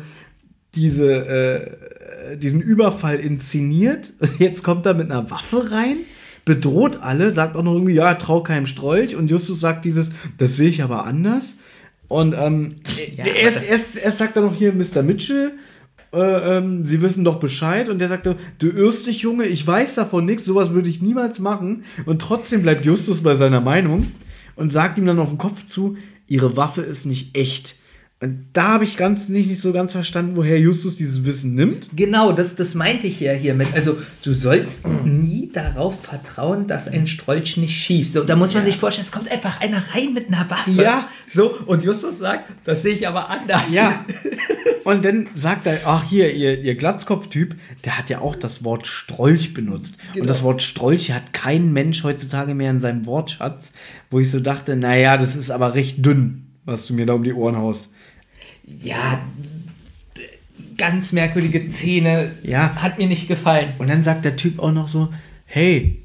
diese, 0.76 1.26
äh, 1.28 2.38
diesen 2.38 2.62
Überfall 2.62 3.20
inszeniert. 3.20 4.14
Und 4.20 4.40
jetzt 4.40 4.64
kommt 4.64 4.86
er 4.86 4.94
mit 4.94 5.10
einer 5.10 5.30
Waffe 5.32 5.72
rein, 5.72 5.98
bedroht 6.46 7.00
alle, 7.02 7.32
sagt 7.32 7.56
auch 7.56 7.64
noch 7.64 7.74
irgendwie, 7.74 7.94
ja, 7.94 8.14
trau 8.16 8.44
keinem 8.44 8.66
Strolch. 8.66 9.16
Und 9.16 9.32
Justus 9.32 9.60
sagt 9.60 9.86
dieses, 9.86 10.12
das 10.38 10.58
sehe 10.58 10.70
ich 10.70 10.84
aber 10.84 11.06
anders. 11.06 11.58
Und 12.10 12.36
ähm, 12.38 12.76
Ja, 13.16 13.26
erst, 13.26 13.68
erst, 13.68 13.98
erst 13.98 14.18
sagt 14.18 14.36
er 14.36 14.44
noch 14.44 14.56
hier 14.56 14.74
Mr. 14.74 15.02
Mitchell, 15.02 15.54
äh, 16.14 16.58
ähm, 16.58 16.86
sie 16.86 17.02
wissen 17.02 17.24
doch 17.24 17.40
Bescheid. 17.40 17.90
Und 17.90 18.00
der 18.00 18.10
sagte, 18.10 18.36
du 18.60 18.70
irrst 18.70 19.08
dich, 19.08 19.20
Junge, 19.20 19.46
ich 19.46 19.66
weiß 19.66 19.96
davon 19.96 20.26
nichts, 20.26 20.46
sowas 20.46 20.72
würde 20.72 20.90
ich 20.90 21.02
niemals 21.02 21.40
machen. 21.40 21.84
Und 22.06 22.22
trotzdem 22.22 22.62
bleibt 22.62 22.86
Justus 22.86 23.22
bei 23.22 23.36
seiner 23.36 23.62
Meinung 23.62 24.08
und 24.56 24.70
sagt 24.70 24.98
ihm 24.98 25.06
dann 25.06 25.20
auf 25.20 25.30
den 25.30 25.38
Kopf 25.38 25.66
zu, 25.66 25.98
ihre 26.28 26.56
Waffe 26.56 26.82
ist 26.82 27.06
nicht 27.06 27.36
echt. 27.36 27.78
Und 28.24 28.46
da 28.54 28.70
habe 28.70 28.86
ich 28.86 28.96
ganz 28.96 29.28
nicht, 29.28 29.50
nicht 29.50 29.60
so 29.60 29.74
ganz 29.74 29.92
verstanden, 29.92 30.38
woher 30.38 30.58
Justus 30.58 30.96
dieses 30.96 31.26
Wissen 31.26 31.56
nimmt. 31.56 31.90
Genau, 31.94 32.32
das, 32.32 32.56
das 32.56 32.74
meinte 32.74 33.06
ich 33.06 33.20
ja 33.20 33.34
hiermit. 33.34 33.68
Also, 33.74 33.98
du 34.24 34.32
sollst 34.32 34.88
nie 35.04 35.52
darauf 35.52 36.02
vertrauen, 36.02 36.66
dass 36.68 36.88
ein 36.88 37.06
Strolch 37.06 37.58
nicht 37.58 37.76
schießt. 37.76 38.14
So, 38.14 38.24
da 38.24 38.38
muss 38.38 38.54
man 38.54 38.64
sich 38.64 38.78
vorstellen, 38.78 39.06
es 39.06 39.12
kommt 39.12 39.30
einfach 39.30 39.60
einer 39.60 39.84
rein 39.94 40.14
mit 40.14 40.30
einer 40.30 40.50
Waffe. 40.50 40.72
Ja. 40.72 41.10
So, 41.28 41.54
und 41.66 41.84
Justus 41.84 42.20
sagt, 42.20 42.50
das 42.64 42.82
sehe 42.84 42.94
ich 42.94 43.06
aber 43.10 43.30
anders. 43.30 43.74
Ja. 43.74 44.06
Und 44.86 45.06
dann 45.06 45.30
sagt 45.34 45.66
er, 45.66 45.80
ach 45.86 46.04
hier, 46.04 46.34
ihr, 46.34 46.60
ihr 46.60 46.76
Glatzkopf-Typ, 46.76 47.56
der 47.86 47.98
hat 47.98 48.10
ja 48.10 48.20
auch 48.20 48.36
das 48.36 48.66
Wort 48.66 48.86
Strolch 48.86 49.54
benutzt. 49.54 49.96
Und 50.18 50.28
das 50.28 50.44
Wort 50.44 50.62
Strolch 50.62 51.12
hat 51.14 51.32
kein 51.32 51.72
Mensch 51.72 52.04
heutzutage 52.04 52.54
mehr 52.54 52.72
in 52.72 52.82
seinem 52.82 53.06
Wortschatz, 53.06 53.72
wo 54.12 54.20
ich 54.20 54.30
so 54.30 54.42
dachte, 54.42 54.76
naja, 54.76 55.18
das 55.18 55.38
ist 55.38 55.52
aber 55.52 55.74
recht 55.74 56.06
dünn, 56.06 56.48
was 56.66 56.86
du 56.86 56.94
mir 56.94 57.06
da 57.06 57.14
um 57.14 57.24
die 57.24 57.34
Ohren 57.34 57.56
haust. 57.56 57.94
Ja, 58.66 59.20
ganz 60.78 61.12
merkwürdige 61.12 61.70
Szene. 61.70 62.32
Ja. 62.44 62.76
Hat 62.76 62.98
mir 62.98 63.08
nicht 63.08 63.28
gefallen. 63.28 63.74
Und 63.78 63.90
dann 63.90 64.04
sagt 64.04 64.26
der 64.26 64.36
Typ 64.36 64.60
auch 64.60 64.72
noch 64.72 64.88
so, 64.88 65.10
hey, 65.46 66.02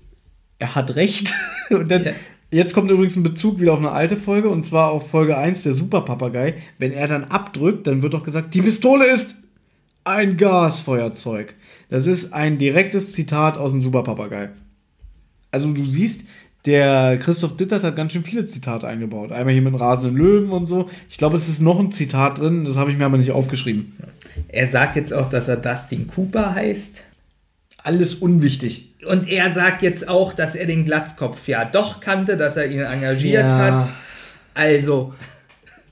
er 0.59 0.75
hat 0.75 0.97
recht. 0.97 1.33
Und 1.71 1.89
dann, 1.91 2.05
Ja. 2.05 2.13
jetzt 2.51 2.75
kommt 2.75 2.91
übrigens 2.91 3.17
ein 3.17 3.23
Bezug 3.23 3.61
wieder 3.61 3.73
auf 3.73 3.79
eine 3.79 3.91
alte 3.93 4.17
Folge, 4.17 4.49
und 4.49 4.65
zwar 4.65 4.91
auf 4.91 5.11
Folge 5.11 5.37
1, 5.39 5.63
der 5.63 5.75
Superpapagei. 5.75 6.55
Wenn 6.79 6.93
er 6.93 7.07
dann 7.09 7.25
abdrückt, 7.25 7.87
dann 7.87 8.03
wird 8.03 8.15
doch 8.15 8.25
gesagt, 8.25 8.55
die 8.55 8.63
Pistole 8.63 9.07
ist 9.07 9.37
ein 10.05 10.37
Gasfeuerzeug. 10.37 11.55
Das 11.91 12.07
ist 12.07 12.33
ein 12.33 12.59
direktes 12.59 13.13
Zitat 13.13 13.57
aus 13.59 13.71
dem 13.73 13.81
Superpapagei. 13.81 14.51
Also 15.51 15.73
du 15.73 15.85
siehst, 15.85 16.23
der 16.69 17.19
Christoph 17.19 17.57
Dittert 17.57 17.83
hat 17.83 17.97
ganz 17.97 18.13
schön 18.13 18.23
viele 18.23 18.47
Zitate 18.47 18.87
eingebaut. 18.87 19.33
Einmal 19.33 19.53
hier 19.53 19.63
mit 19.63 19.73
dem 19.73 19.77
rasenden 19.81 20.17
Löwen 20.17 20.51
und 20.51 20.67
so. 20.67 20.89
Ich 21.11 21.19
glaube, 21.19 21.37
es 21.37 21.49
ist 21.49 21.61
noch 21.61 21.81
ein 21.81 21.91
Zitat 21.91 22.39
drin, 22.39 22.65
das 22.65 22.77
habe 22.77 22.91
ich 22.93 22.97
mir 22.97 23.07
aber 23.07 23.19
nicht 23.19 23.33
aufgeschrieben. 23.33 23.95
Er 24.49 24.69
sagt 24.69 24.95
jetzt 24.95 25.13
auch, 25.13 25.29
dass 25.31 25.49
er 25.49 25.57
Dustin 25.57 26.07
Cooper 26.07 26.55
heißt. 26.55 27.03
Alles 27.83 28.15
unwichtig. 28.15 28.95
Und 29.07 29.29
er 29.29 29.53
sagt 29.55 29.83
jetzt 29.83 30.09
auch, 30.09 30.33
dass 30.33 30.55
er 30.55 30.67
den 30.67 30.85
Glatzkopf 30.85 31.49
ja 31.49 31.65
doch 31.65 32.01
kannte, 32.01 32.37
dass 32.37 32.57
er 32.57 32.67
ihn 32.67 32.81
engagiert 32.81 33.45
Ja. 33.45 33.59
hat. 33.59 33.89
Also, 34.55 35.15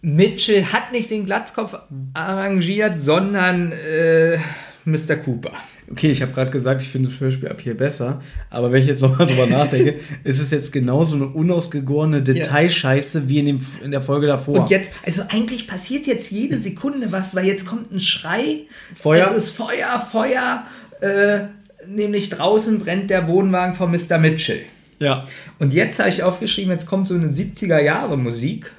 Mitchell 0.03 0.65
hat 0.67 0.93
nicht 0.93 1.11
den 1.11 1.25
Glatzkopf 1.25 1.77
arrangiert, 2.15 3.01
sondern 3.01 3.73
äh, 3.73 4.39
Mr. 4.85 5.17
Cooper. 5.17 5.53
Okay, 5.91 6.11
ich 6.11 6.21
habe 6.23 6.33
gerade 6.33 6.51
gesagt, 6.51 6.83
ich 6.83 6.89
finde 6.89 7.09
das 7.09 7.21
Hörspiel 7.21 7.49
ab 7.49 7.61
hier 7.61 7.77
besser, 7.77 8.21
aber 8.51 8.73
wenn 8.73 8.83
ich 8.83 8.89
jetzt 8.89 9.03
nochmal 9.03 9.27
drüber 9.27 9.47
nachdenke, 9.47 10.01
ist 10.25 10.41
es 10.41 10.51
jetzt 10.51 10.73
genauso 10.73 11.17
eine 11.17 11.27
unausgegorene 11.27 12.23
Detailscheiße 12.23 13.29
wie 13.29 13.39
in, 13.39 13.47
dem, 13.47 13.61
in 13.85 13.93
der 13.93 14.03
Folge 14.03 14.27
davor. 14.27 14.61
Und 14.61 14.71
jetzt, 14.71 14.93
also 15.05 15.23
eigentlich 15.29 15.69
passiert 15.69 16.07
jetzt 16.07 16.31
jede 16.31 16.59
Sekunde 16.59 17.13
was, 17.13 17.35
weil 17.35 17.47
jetzt 17.47 17.67
kommt 17.67 17.93
ein 17.93 18.01
Schrei. 18.01 18.63
Feuer. 18.95 19.29
Es 19.31 19.45
ist 19.45 19.57
Feuer, 19.57 20.07
Feuer. 20.11 20.65
Äh, 21.01 21.41
nämlich 21.87 22.31
draußen 22.31 22.81
brennt 22.81 23.11
der 23.11 23.29
Wohnwagen 23.29 23.75
von 23.75 23.91
Mr. 23.91 24.19
Mitchell. 24.19 24.63
ja. 24.99 25.25
Und 25.59 25.73
jetzt 25.73 25.99
habe 25.99 26.09
ich 26.09 26.23
aufgeschrieben, 26.23 26.73
jetzt 26.73 26.87
kommt 26.87 27.09
so 27.09 27.15
eine 27.15 27.29
70er 27.29 27.81
Jahre 27.81 28.19
Musik. 28.19 28.73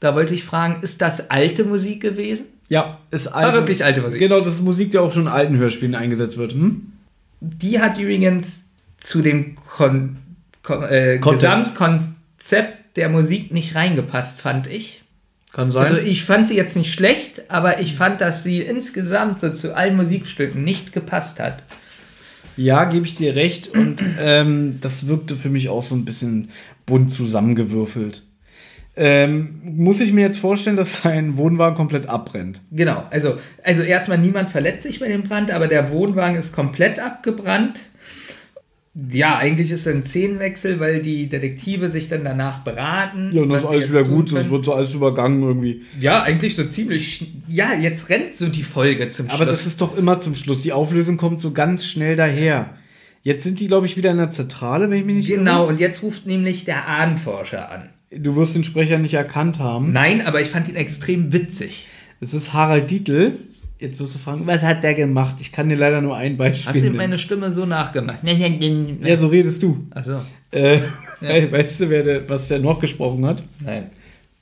Da 0.00 0.14
wollte 0.14 0.34
ich 0.34 0.44
fragen, 0.44 0.82
ist 0.82 1.00
das 1.02 1.30
alte 1.30 1.64
Musik 1.64 2.00
gewesen? 2.00 2.46
Ja, 2.68 2.98
ist 3.10 3.28
alte. 3.28 3.58
wirklich 3.58 3.84
alte 3.84 4.00
Musik. 4.00 4.18
Genau, 4.18 4.40
das 4.40 4.54
ist 4.54 4.62
Musik, 4.62 4.90
die 4.90 4.98
auch 4.98 5.12
schon 5.12 5.22
in 5.22 5.28
alten 5.28 5.56
Hörspielen 5.56 5.94
eingesetzt 5.94 6.38
wird. 6.38 6.52
Hm? 6.52 6.92
Die 7.40 7.80
hat 7.80 7.98
übrigens 7.98 8.62
zu 8.98 9.20
dem 9.20 9.56
Kon 9.56 10.16
Kon 10.62 10.82
äh. 10.82 11.18
Gesamtkonzept 11.18 12.96
der 12.96 13.08
Musik 13.08 13.52
nicht 13.52 13.74
reingepasst, 13.74 14.40
fand 14.40 14.66
ich. 14.66 15.02
Kann 15.52 15.70
sein. 15.70 15.84
Also 15.84 15.98
ich 15.98 16.24
fand 16.24 16.48
sie 16.48 16.56
jetzt 16.56 16.74
nicht 16.74 16.92
schlecht, 16.92 17.42
aber 17.48 17.80
ich 17.80 17.94
fand, 17.94 18.20
dass 18.20 18.42
sie 18.42 18.60
insgesamt 18.60 19.40
so 19.40 19.50
zu 19.50 19.76
allen 19.76 19.96
Musikstücken 19.96 20.64
nicht 20.64 20.92
gepasst 20.92 21.38
hat. 21.38 21.62
ja, 22.56 22.84
gebe 22.84 23.06
ich 23.06 23.14
dir 23.14 23.36
recht. 23.36 23.68
Und 23.68 24.02
ähm, 24.18 24.78
das 24.80 25.06
wirkte 25.06 25.36
für 25.36 25.50
mich 25.50 25.68
auch 25.68 25.82
so 25.82 25.94
ein 25.94 26.04
bisschen 26.04 26.48
bunt 26.86 27.12
zusammengewürfelt. 27.12 28.22
Ähm, 28.96 29.60
muss 29.64 30.00
ich 30.00 30.12
mir 30.12 30.20
jetzt 30.20 30.38
vorstellen, 30.38 30.76
dass 30.76 31.02
sein 31.02 31.36
Wohnwagen 31.36 31.76
komplett 31.76 32.08
abbrennt? 32.08 32.60
Genau, 32.70 33.04
also, 33.10 33.38
also 33.64 33.82
erstmal 33.82 34.18
niemand 34.18 34.50
verletzt 34.50 34.84
sich 34.84 35.00
bei 35.00 35.08
dem 35.08 35.24
Brand, 35.24 35.50
aber 35.50 35.66
der 35.66 35.90
Wohnwagen 35.90 36.36
ist 36.36 36.54
komplett 36.54 36.98
abgebrannt. 37.00 37.80
Ja, 39.10 39.38
eigentlich 39.38 39.72
ist 39.72 39.86
es 39.88 39.92
ein 39.92 40.04
Szenenwechsel, 40.04 40.78
weil 40.78 41.02
die 41.02 41.28
Detektive 41.28 41.88
sich 41.88 42.08
dann 42.08 42.22
danach 42.22 42.58
beraten. 42.62 43.30
Ja, 43.32 43.42
und 43.42 43.48
das 43.48 43.64
ist 43.64 43.68
alles 43.68 43.88
wieder 43.88 44.04
gut, 44.04 44.28
sonst 44.28 44.50
wird 44.50 44.64
so 44.64 44.72
alles 44.72 44.94
übergangen 44.94 45.42
irgendwie. 45.42 45.82
Ja, 45.98 46.22
eigentlich 46.22 46.54
so 46.54 46.62
ziemlich. 46.62 47.32
Ja, 47.48 47.74
jetzt 47.74 48.08
rennt 48.08 48.36
so 48.36 48.46
die 48.48 48.62
Folge 48.62 49.10
zum 49.10 49.26
Schluss. 49.26 49.40
Aber 49.40 49.50
das 49.50 49.66
ist 49.66 49.80
doch 49.80 49.96
immer 49.98 50.20
zum 50.20 50.36
Schluss. 50.36 50.62
Die 50.62 50.72
Auflösung 50.72 51.16
kommt 51.16 51.40
so 51.40 51.50
ganz 51.52 51.84
schnell 51.84 52.14
daher. 52.14 52.70
Jetzt 53.24 53.42
sind 53.42 53.58
die, 53.58 53.66
glaube 53.66 53.86
ich, 53.86 53.96
wieder 53.96 54.12
in 54.12 54.18
der 54.18 54.30
Zentrale, 54.30 54.88
wenn 54.88 54.98
ich 54.98 55.04
mich 55.04 55.16
nicht 55.16 55.28
Genau, 55.28 55.62
irre. 55.62 55.68
und 55.72 55.80
jetzt 55.80 56.04
ruft 56.04 56.26
nämlich 56.26 56.64
der 56.64 56.86
Ahnenforscher 56.86 57.72
an. 57.72 57.88
Du 58.10 58.36
wirst 58.36 58.54
den 58.54 58.64
Sprecher 58.64 58.98
nicht 58.98 59.14
erkannt 59.14 59.58
haben. 59.58 59.92
Nein, 59.92 60.26
aber 60.26 60.40
ich 60.40 60.48
fand 60.48 60.68
ihn 60.68 60.76
extrem 60.76 61.32
witzig. 61.32 61.86
Es 62.20 62.32
ist 62.34 62.52
Harald 62.52 62.90
Dietl. 62.90 63.38
Jetzt 63.78 63.98
wirst 64.00 64.14
du 64.14 64.18
fragen, 64.18 64.46
was 64.46 64.62
hat 64.62 64.82
der 64.82 64.94
gemacht? 64.94 65.36
Ich 65.40 65.52
kann 65.52 65.68
dir 65.68 65.76
leider 65.76 66.00
nur 66.00 66.16
ein 66.16 66.36
Beispiel 66.36 66.70
Hast 66.72 66.82
du 66.82 66.86
ihm 66.86 66.96
meine 66.96 67.18
Stimme 67.18 67.50
so 67.50 67.66
nachgemacht? 67.66 68.20
Ja, 69.02 69.16
so 69.16 69.26
redest 69.26 69.62
du. 69.62 69.86
Achso. 69.90 70.20
Äh, 70.52 70.80
Weißt 71.50 71.80
du, 71.80 71.90
wer 71.90 72.02
der, 72.02 72.28
was 72.28 72.48
der 72.48 72.60
noch 72.60 72.80
gesprochen 72.80 73.26
hat? 73.26 73.42
Nein. 73.60 73.90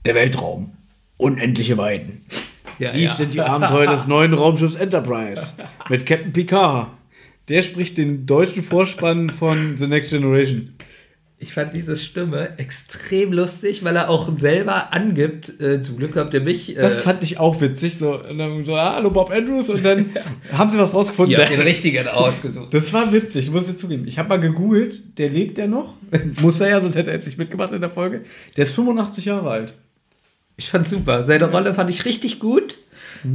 Der 0.04 0.14
Weltraum. 0.14 0.72
Unendliche 1.16 1.78
Weiten. 1.78 2.24
Ja, 2.78 2.90
Dies 2.90 3.16
sind 3.16 3.32
die 3.34 3.40
Abenteuer 3.40 3.90
des 3.90 4.06
neuen 4.08 4.34
Raumschiffs 4.34 4.74
Enterprise 4.74 5.54
mit 5.88 6.04
Captain 6.04 6.32
Picard. 6.32 6.88
Der 7.48 7.62
spricht 7.62 7.98
den 7.98 8.26
deutschen 8.26 8.62
Vorspann 8.62 9.30
von 9.30 9.76
The 9.76 9.86
Next 9.86 10.10
Generation. 10.10 10.74
Ich 11.42 11.52
fand 11.52 11.74
diese 11.74 11.96
Stimme 11.96 12.56
extrem 12.58 13.32
lustig, 13.32 13.82
weil 13.82 13.96
er 13.96 14.08
auch 14.08 14.36
selber 14.38 14.92
angibt, 14.92 15.60
äh, 15.60 15.82
zum 15.82 15.96
Glück 15.96 16.14
habt 16.16 16.32
ihr 16.34 16.40
mich. 16.40 16.76
Äh, 16.76 16.80
Das 16.80 17.00
fand 17.00 17.22
ich 17.24 17.38
auch 17.38 17.60
witzig. 17.60 17.98
So, 17.98 18.20
und 18.22 18.38
dann 18.38 18.62
so 18.62 18.76
ah, 18.76 18.94
hallo 18.94 19.10
Bob 19.10 19.30
Andrews 19.30 19.68
und 19.68 19.84
dann 19.84 20.10
haben 20.52 20.70
sie 20.70 20.78
was 20.78 20.94
rausgefunden. 20.94 21.36
habt 21.36 21.50
den 21.50 21.60
richtigen 21.60 22.06
ausgesucht. 22.06 22.72
Das 22.72 22.92
war 22.92 23.12
witzig, 23.12 23.50
muss 23.50 23.68
ich 23.68 23.76
zugeben. 23.76 24.06
Ich 24.06 24.18
habe 24.18 24.28
mal 24.28 24.38
gegoogelt, 24.40 25.18
der 25.18 25.30
lebt 25.30 25.58
ja 25.58 25.66
noch. 25.66 25.96
muss 26.40 26.60
er 26.60 26.68
ja, 26.70 26.80
sonst 26.80 26.94
hätte 26.94 27.10
er 27.10 27.16
jetzt 27.16 27.26
nicht 27.26 27.38
mitgemacht 27.38 27.72
in 27.72 27.80
der 27.80 27.90
Folge. 27.90 28.22
Der 28.56 28.62
ist 28.64 28.72
85 28.72 29.24
Jahre 29.24 29.50
alt. 29.50 29.74
Ich 30.56 30.68
fand 30.70 30.88
super. 30.88 31.24
Seine 31.24 31.50
Rolle 31.50 31.74
fand 31.74 31.90
ich 31.90 32.04
richtig 32.04 32.38
gut. 32.38 32.78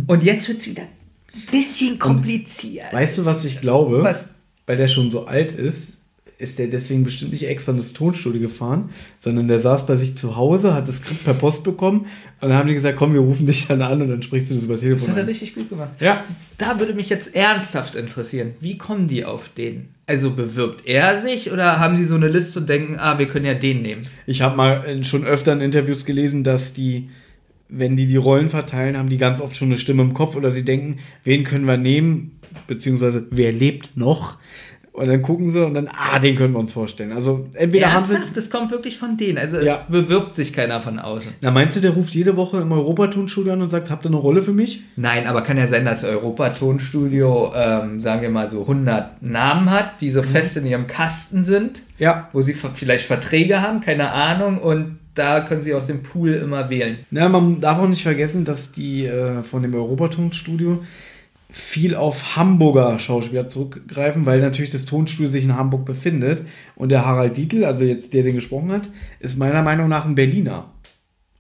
Und 0.07 0.23
jetzt 0.23 0.47
wird 0.47 0.59
es 0.59 0.67
wieder 0.67 0.83
ein 0.83 1.41
bisschen 1.51 1.99
kompliziert. 1.99 2.93
Weißt 2.93 3.17
du, 3.17 3.25
was 3.25 3.43
ich 3.43 3.59
glaube? 3.59 4.01
Was? 4.03 4.29
Weil 4.65 4.77
der 4.77 4.87
schon 4.87 5.11
so 5.11 5.25
alt 5.25 5.51
ist, 5.51 6.03
ist 6.39 6.59
der 6.59 6.67
deswegen 6.67 7.03
bestimmt 7.03 7.31
nicht 7.31 7.47
extra 7.47 7.71
in 7.71 7.79
das 7.79 7.93
Tonstudio 7.93 8.39
gefahren, 8.41 8.89
sondern 9.17 9.47
der 9.47 9.59
saß 9.59 9.87
bei 9.87 9.95
sich 9.95 10.15
zu 10.15 10.35
Hause, 10.35 10.73
hat 10.75 10.87
das 10.87 10.97
Skript 10.97 11.23
per 11.23 11.33
Post 11.33 11.63
bekommen 11.63 12.01
und 12.41 12.49
dann 12.49 12.53
haben 12.53 12.67
die 12.67 12.75
gesagt, 12.75 12.97
komm, 12.97 13.13
wir 13.13 13.21
rufen 13.21 13.47
dich 13.47 13.65
dann 13.67 13.81
an 13.81 14.01
und 14.03 14.07
dann 14.07 14.21
sprichst 14.21 14.51
du 14.51 14.53
das 14.53 14.65
über 14.65 14.75
Das 14.75 14.81
Telefon 14.83 15.07
hat 15.09 15.17
er 15.17 15.23
an. 15.23 15.29
richtig 15.29 15.55
gut 15.55 15.69
gemacht. 15.69 15.89
Ja, 15.99 16.23
Da 16.59 16.79
würde 16.79 16.93
mich 16.93 17.09
jetzt 17.09 17.33
ernsthaft 17.35 17.95
interessieren, 17.95 18.51
wie 18.59 18.77
kommen 18.77 19.07
die 19.07 19.25
auf 19.25 19.49
den? 19.49 19.87
Also 20.05 20.29
bewirbt 20.31 20.85
er 20.85 21.21
sich 21.21 21.51
oder 21.51 21.79
haben 21.79 21.97
sie 21.97 22.05
so 22.05 22.15
eine 22.15 22.27
Liste 22.29 22.59
und 22.59 22.69
denken, 22.69 22.97
ah, 22.99 23.17
wir 23.17 23.27
können 23.27 23.45
ja 23.45 23.55
den 23.55 23.81
nehmen? 23.81 24.03
ich 24.27 24.41
habe 24.43 24.55
mal 24.55 25.03
schon 25.03 25.25
öfter 25.25 25.53
in 25.53 25.61
Interviews 25.61 26.05
gelesen, 26.05 26.43
dass 26.43 26.71
die, 26.73 27.09
wenn 27.67 27.97
die 27.97 28.05
die 28.05 28.15
Rollen 28.15 28.49
verteilen, 28.49 28.95
haben 28.95 29.09
die 29.09 29.17
ganz 29.17 29.41
oft 29.41 29.55
schon 29.57 29.69
eine 29.69 29.79
Stimme 29.79 30.03
im 30.03 30.13
Kopf 30.13 30.35
oder 30.35 30.51
sie 30.51 30.63
denken, 30.63 30.97
wen 31.23 31.43
können 31.43 31.65
wir 31.65 31.77
nehmen, 31.77 32.39
beziehungsweise 32.67 33.25
wer 33.31 33.51
lebt 33.51 33.97
noch? 33.97 34.37
Und 34.97 35.07
dann 35.07 35.21
gucken 35.21 35.47
sie 35.49 35.63
und 35.63 35.75
dann, 35.75 35.87
ah, 35.95 36.17
den 36.17 36.35
können 36.35 36.53
wir 36.53 36.59
uns 36.59 36.73
vorstellen. 36.73 37.11
Also 37.11 37.39
entweder 37.53 37.93
haben 37.93 38.03
sie. 38.03 38.13
Ernsthaft, 38.15 38.35
das 38.35 38.49
kommt 38.49 38.71
wirklich 38.71 38.97
von 38.97 39.15
denen. 39.15 39.37
Also 39.37 39.57
es 39.57 39.67
Ja. 39.67 39.85
bewirbt 39.87 40.33
sich 40.33 40.51
keiner 40.53 40.81
von 40.81 40.97
außen. 40.97 41.33
Na, 41.41 41.51
meinst 41.51 41.77
du, 41.77 41.81
der 41.81 41.91
ruft 41.91 42.15
jede 42.15 42.35
Woche 42.35 42.57
im 42.61 42.71
Europatonstudio 42.71 43.53
an 43.53 43.61
und 43.61 43.69
sagt, 43.69 43.91
habt 43.91 44.05
ihr 44.05 44.09
eine 44.09 44.17
Rolle 44.17 44.41
für 44.41 44.53
mich? 44.53 44.81
Nein, 44.95 45.27
aber 45.27 45.43
kann 45.43 45.55
ja 45.57 45.67
sein, 45.67 45.85
dass 45.85 46.03
Europa-Tonstudio, 46.03 47.51
ähm, 47.55 48.01
sagen 48.01 48.21
wir 48.21 48.29
mal 48.29 48.47
so 48.47 48.61
100 48.67 49.21
Namen 49.21 49.69
hat, 49.69 50.01
die 50.01 50.09
so 50.11 50.23
fest 50.23 50.57
in 50.57 50.65
ihrem 50.65 50.87
Kasten 50.87 51.43
sind, 51.43 51.83
Ja. 51.99 52.29
wo 52.33 52.41
sie 52.41 52.53
vielleicht 52.53 53.05
Verträge 53.05 53.61
haben, 53.61 53.81
keine 53.81 54.11
Ahnung, 54.11 54.57
und 54.57 54.97
da 55.15 55.39
können 55.41 55.61
sie 55.63 55.73
aus 55.73 55.87
dem 55.87 56.03
Pool 56.03 56.33
immer 56.33 56.69
wählen. 56.69 56.97
Na, 57.09 57.27
man 57.27 57.59
darf 57.59 57.79
auch 57.79 57.87
nicht 57.87 58.03
vergessen, 58.03 58.45
dass 58.45 58.71
die 58.71 59.05
äh, 59.05 59.41
von 59.43 59.63
dem 59.63 59.73
Europatonstudio 59.73 60.83
viel 61.49 61.95
auf 61.95 62.35
Hamburger 62.35 62.99
Schauspieler 62.99 63.47
zurückgreifen, 63.47 64.25
weil 64.25 64.41
natürlich 64.41 64.71
das 64.71 64.85
Tonstudio 64.85 65.29
sich 65.29 65.45
in 65.45 65.55
Hamburg 65.55 65.85
befindet. 65.85 66.43
Und 66.75 66.89
der 66.89 67.05
Harald 67.05 67.37
Dietl, 67.37 67.63
also 67.63 67.83
jetzt 67.83 68.13
der, 68.13 68.23
den 68.23 68.35
gesprochen 68.35 68.71
hat, 68.71 68.89
ist 69.19 69.37
meiner 69.37 69.61
Meinung 69.61 69.87
nach 69.87 70.05
ein 70.05 70.15
Berliner. 70.15 70.73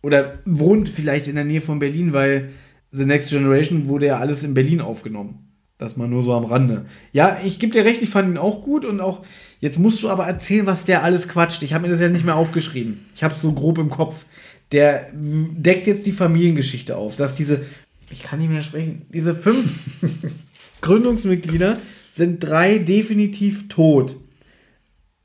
Oder 0.01 0.39
wohnt 0.45 0.87
vielleicht 0.87 1.27
in 1.27 1.35
der 1.35 1.43
Nähe 1.43 1.61
von 1.61 1.79
Berlin, 1.79 2.13
weil 2.13 2.49
The 2.91 3.05
Next 3.05 3.29
Generation 3.29 3.89
wurde 3.89 4.07
ja 4.07 4.19
alles 4.19 4.43
in 4.43 4.53
Berlin 4.53 4.79
aufgenommen. 4.79 5.47
Das 5.77 5.97
mal 5.97 6.07
nur 6.07 6.23
so 6.23 6.33
am 6.33 6.45
Rande. 6.45 6.85
Ja, 7.11 7.39
ich 7.43 7.59
gebe 7.59 7.71
dir 7.71 7.85
recht, 7.85 8.01
ich 8.01 8.09
fand 8.09 8.29
ihn 8.29 8.37
auch 8.37 8.63
gut 8.63 8.83
und 8.83 8.99
auch, 8.99 9.23
jetzt 9.59 9.77
musst 9.77 10.01
du 10.01 10.09
aber 10.09 10.25
erzählen, 10.25 10.65
was 10.65 10.85
der 10.85 11.03
alles 11.03 11.27
quatscht. 11.27 11.61
Ich 11.61 11.73
habe 11.73 11.83
mir 11.83 11.91
das 11.91 11.99
ja 11.99 12.09
nicht 12.09 12.25
mehr 12.25 12.35
aufgeschrieben. 12.35 13.05
Ich 13.13 13.23
habe 13.23 13.35
es 13.35 13.41
so 13.41 13.51
grob 13.51 13.77
im 13.77 13.89
Kopf. 13.89 14.25
Der 14.71 15.11
deckt 15.13 15.87
jetzt 15.87 16.05
die 16.05 16.11
Familiengeschichte 16.11 16.97
auf, 16.97 17.15
dass 17.15 17.35
diese, 17.35 17.63
ich 18.09 18.23
kann 18.23 18.39
nicht 18.39 18.49
mehr 18.49 18.61
sprechen, 18.61 19.05
diese 19.09 19.35
fünf 19.35 19.73
Gründungsmitglieder 20.81 21.77
sind 22.11 22.39
drei 22.39 22.79
definitiv 22.79 23.67
tot. 23.67 24.15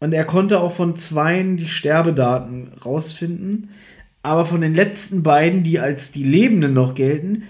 Und 0.00 0.12
er 0.12 0.24
konnte 0.24 0.60
auch 0.60 0.72
von 0.72 0.96
zweien 0.96 1.56
die 1.56 1.68
Sterbedaten 1.68 2.72
rausfinden. 2.84 3.70
Aber 4.22 4.44
von 4.44 4.60
den 4.60 4.74
letzten 4.74 5.22
beiden, 5.22 5.62
die 5.62 5.78
als 5.78 6.10
die 6.10 6.24
Lebenden 6.24 6.74
noch 6.74 6.94
gelten, 6.94 7.44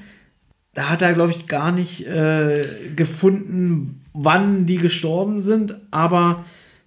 da 0.75 0.91
hat 0.91 1.03
er, 1.03 1.15
glaube 1.15 1.33
ich, 1.33 1.47
gar 1.47 1.73
nicht 1.73 2.07
äh, 2.07 2.63
gefunden, 2.95 4.03
wann 4.13 4.67
die 4.67 4.77
gestorben 4.77 5.39
sind. 5.39 5.77
Aber 5.91 6.45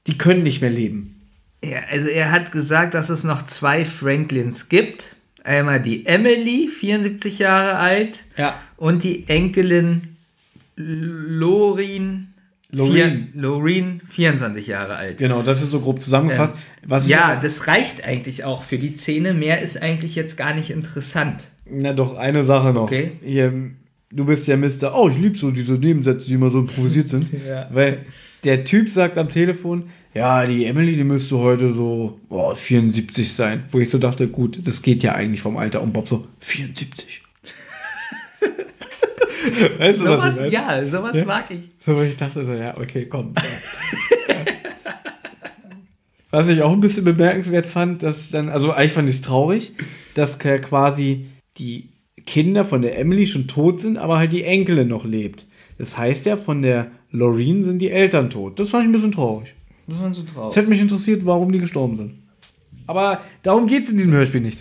die 0.08 0.18
können 0.18 0.44
nicht 0.44 0.62
mehr 0.62 0.70
leben. 0.70 1.16
Ja, 1.64 1.80
also 1.90 2.10
er 2.10 2.32
hat 2.32 2.52
gesagt, 2.52 2.94
dass 2.94 3.10
es 3.10 3.24
noch 3.24 3.46
zwei 3.48 3.86
Franklins 3.86 4.70
gibt. 4.70 5.15
Einmal 5.46 5.82
die 5.82 6.06
Emily, 6.08 6.68
74 6.68 7.40
Jahre 7.40 7.78
alt, 7.78 8.24
Ja. 8.38 8.56
und 8.78 9.04
die 9.04 9.26
Enkelin 9.28 10.16
Lorin, 10.76 12.28
Loreen. 12.72 13.30
vier- 13.34 13.42
Loreen 13.42 14.02
24 14.10 14.68
Jahre 14.68 14.96
alt. 14.96 15.18
Genau, 15.20 15.42
das 15.44 15.62
ist 15.62 15.72
so 15.72 15.80
grob 15.80 16.02
zusammengefasst. 16.02 16.56
Was 16.86 17.06
ich 17.06 17.12
Ja, 17.12 17.36
das 17.36 17.68
reicht 17.68 18.04
eigentlich 18.06 18.44
auch 18.44 18.64
für 18.64 18.78
die 18.78 18.96
Szene. 18.98 19.34
Mehr 19.34 19.62
ist 19.62 19.82
eigentlich 19.82 20.16
jetzt 20.16 20.36
gar 20.36 20.54
nicht 20.54 20.70
interessant. 20.72 21.44
Na 21.70 21.94
doch, 21.94 22.18
eine 22.18 22.44
Sache 22.44 22.74
noch. 22.74 22.84
Okay. 22.84 23.14
Hier, 23.24 23.54
du 24.12 24.26
bist 24.26 24.48
ja 24.48 24.58
Mister. 24.58 24.94
Oh, 24.96 25.10
ich 25.10 25.18
liebe 25.18 25.38
so 25.38 25.52
diese 25.52 25.74
Nebensätze, 25.74 26.28
die 26.28 26.34
immer 26.34 26.50
so 26.50 26.60
improvisiert 26.60 27.08
sind. 27.08 27.30
Ja. 27.48 27.70
Weil 27.72 28.00
der 28.44 28.64
Typ 28.66 28.90
sagt 28.90 29.18
am 29.18 29.30
Telefon, 29.30 29.90
ja, 30.16 30.46
die 30.46 30.66
Emily, 30.66 30.96
die 30.96 31.04
müsste 31.04 31.38
heute 31.38 31.74
so 31.74 32.22
oh, 32.30 32.56
74 32.56 33.34
sein. 33.34 33.66
Wo 33.72 33.80
ich 33.80 33.90
so 33.90 33.98
dachte, 33.98 34.30
gut, 34.30 34.66
das 34.66 34.82
geht 34.82 35.04
ja 35.04 35.12
eigentlich 35.12 35.42
vom 35.42 35.58
Alter. 35.58 35.82
Und 35.82 35.92
Bob 35.92 36.08
so, 36.08 36.26
74. 36.40 37.22
weißt 39.78 40.00
du, 40.00 40.06
was 40.06 40.36
ich 40.36 40.40
meine? 40.40 40.52
ja, 40.54 40.88
sowas 40.88 41.18
Ja? 41.18 41.26
mag 41.26 41.52
ich. 41.52 41.70
So, 41.86 42.02
ich 42.02 42.16
dachte 42.16 42.46
so, 42.46 42.54
ja, 42.54 42.78
okay, 42.78 43.08
komm. 43.08 43.34
Ja. 44.30 44.36
Was 46.32 46.48
ich 46.48 46.62
auch 46.62 46.72
ein 46.72 46.80
bisschen 46.80 47.04
bemerkenswert 47.04 47.66
fand, 47.66 48.02
dass 48.02 48.30
dann, 48.30 48.48
also 48.48 48.72
eigentlich 48.72 48.94
fand 48.94 49.10
ich 49.10 49.16
es 49.16 49.22
traurig, 49.22 49.74
dass 50.14 50.40
quasi 50.40 51.28
die 51.58 51.90
Kinder 52.26 52.64
von 52.64 52.82
der 52.82 52.98
Emily 52.98 53.28
schon 53.28 53.48
tot 53.48 53.82
sind, 53.82 53.98
aber 53.98 54.18
halt 54.18 54.32
die 54.32 54.44
Enkelin 54.44 54.88
noch 54.88 55.04
lebt. 55.04 55.46
Das 55.78 55.98
heißt 55.98 56.26
ja, 56.26 56.38
von 56.38 56.62
der 56.62 56.92
Loreen 57.12 57.66
sind 57.66 57.80
die 57.80 57.92
Eltern 57.92 58.30
tot. 58.30 58.60
Das 58.60 58.70
fand 58.70 58.84
ich 58.84 58.90
ein 58.90 58.94
bisschen 58.94 59.12
traurig. 59.12 59.54
Das 59.88 59.98
ist 59.98 60.02
so 60.18 60.24
Es 60.26 60.34
traurig. 60.34 60.56
hätte 60.56 60.70
mich 60.70 60.80
interessiert, 60.82 61.26
warum 61.26 61.52
die 61.52 61.60
gestorben 61.60 61.96
sind. 61.96 62.14
Aber 62.88 63.22
darum 63.44 63.68
geht 63.68 63.84
es 63.84 63.90
in 63.90 63.98
diesem 63.98 64.14
Hörspiel 64.14 64.42
nicht. 64.42 64.60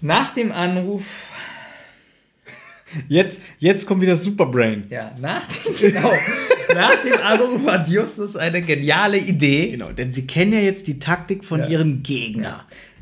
Nach 0.00 0.32
dem 0.34 0.52
Anruf, 0.52 1.28
Jetzt, 3.08 3.40
jetzt 3.58 3.86
kommt 3.86 4.02
wieder 4.02 4.16
Superbrain. 4.16 4.84
ja, 4.88 5.12
nach 5.20 5.42
dem, 5.46 5.76
genau, 5.92 6.12
nach 6.74 6.94
dem 7.02 7.14
Anruf 7.20 7.66
hat 7.66 7.88
Justus 7.88 8.36
eine 8.36 8.62
geniale 8.62 9.18
Idee. 9.18 9.70
Genau, 9.72 9.90
denn 9.90 10.12
sie 10.12 10.26
kennen 10.26 10.52
ja 10.52 10.60
jetzt 10.60 10.86
die 10.86 10.98
Taktik 11.00 11.44
von 11.44 11.60
Ja. 11.60 11.66
ihren 11.68 12.02
Gegnern. 12.04 12.60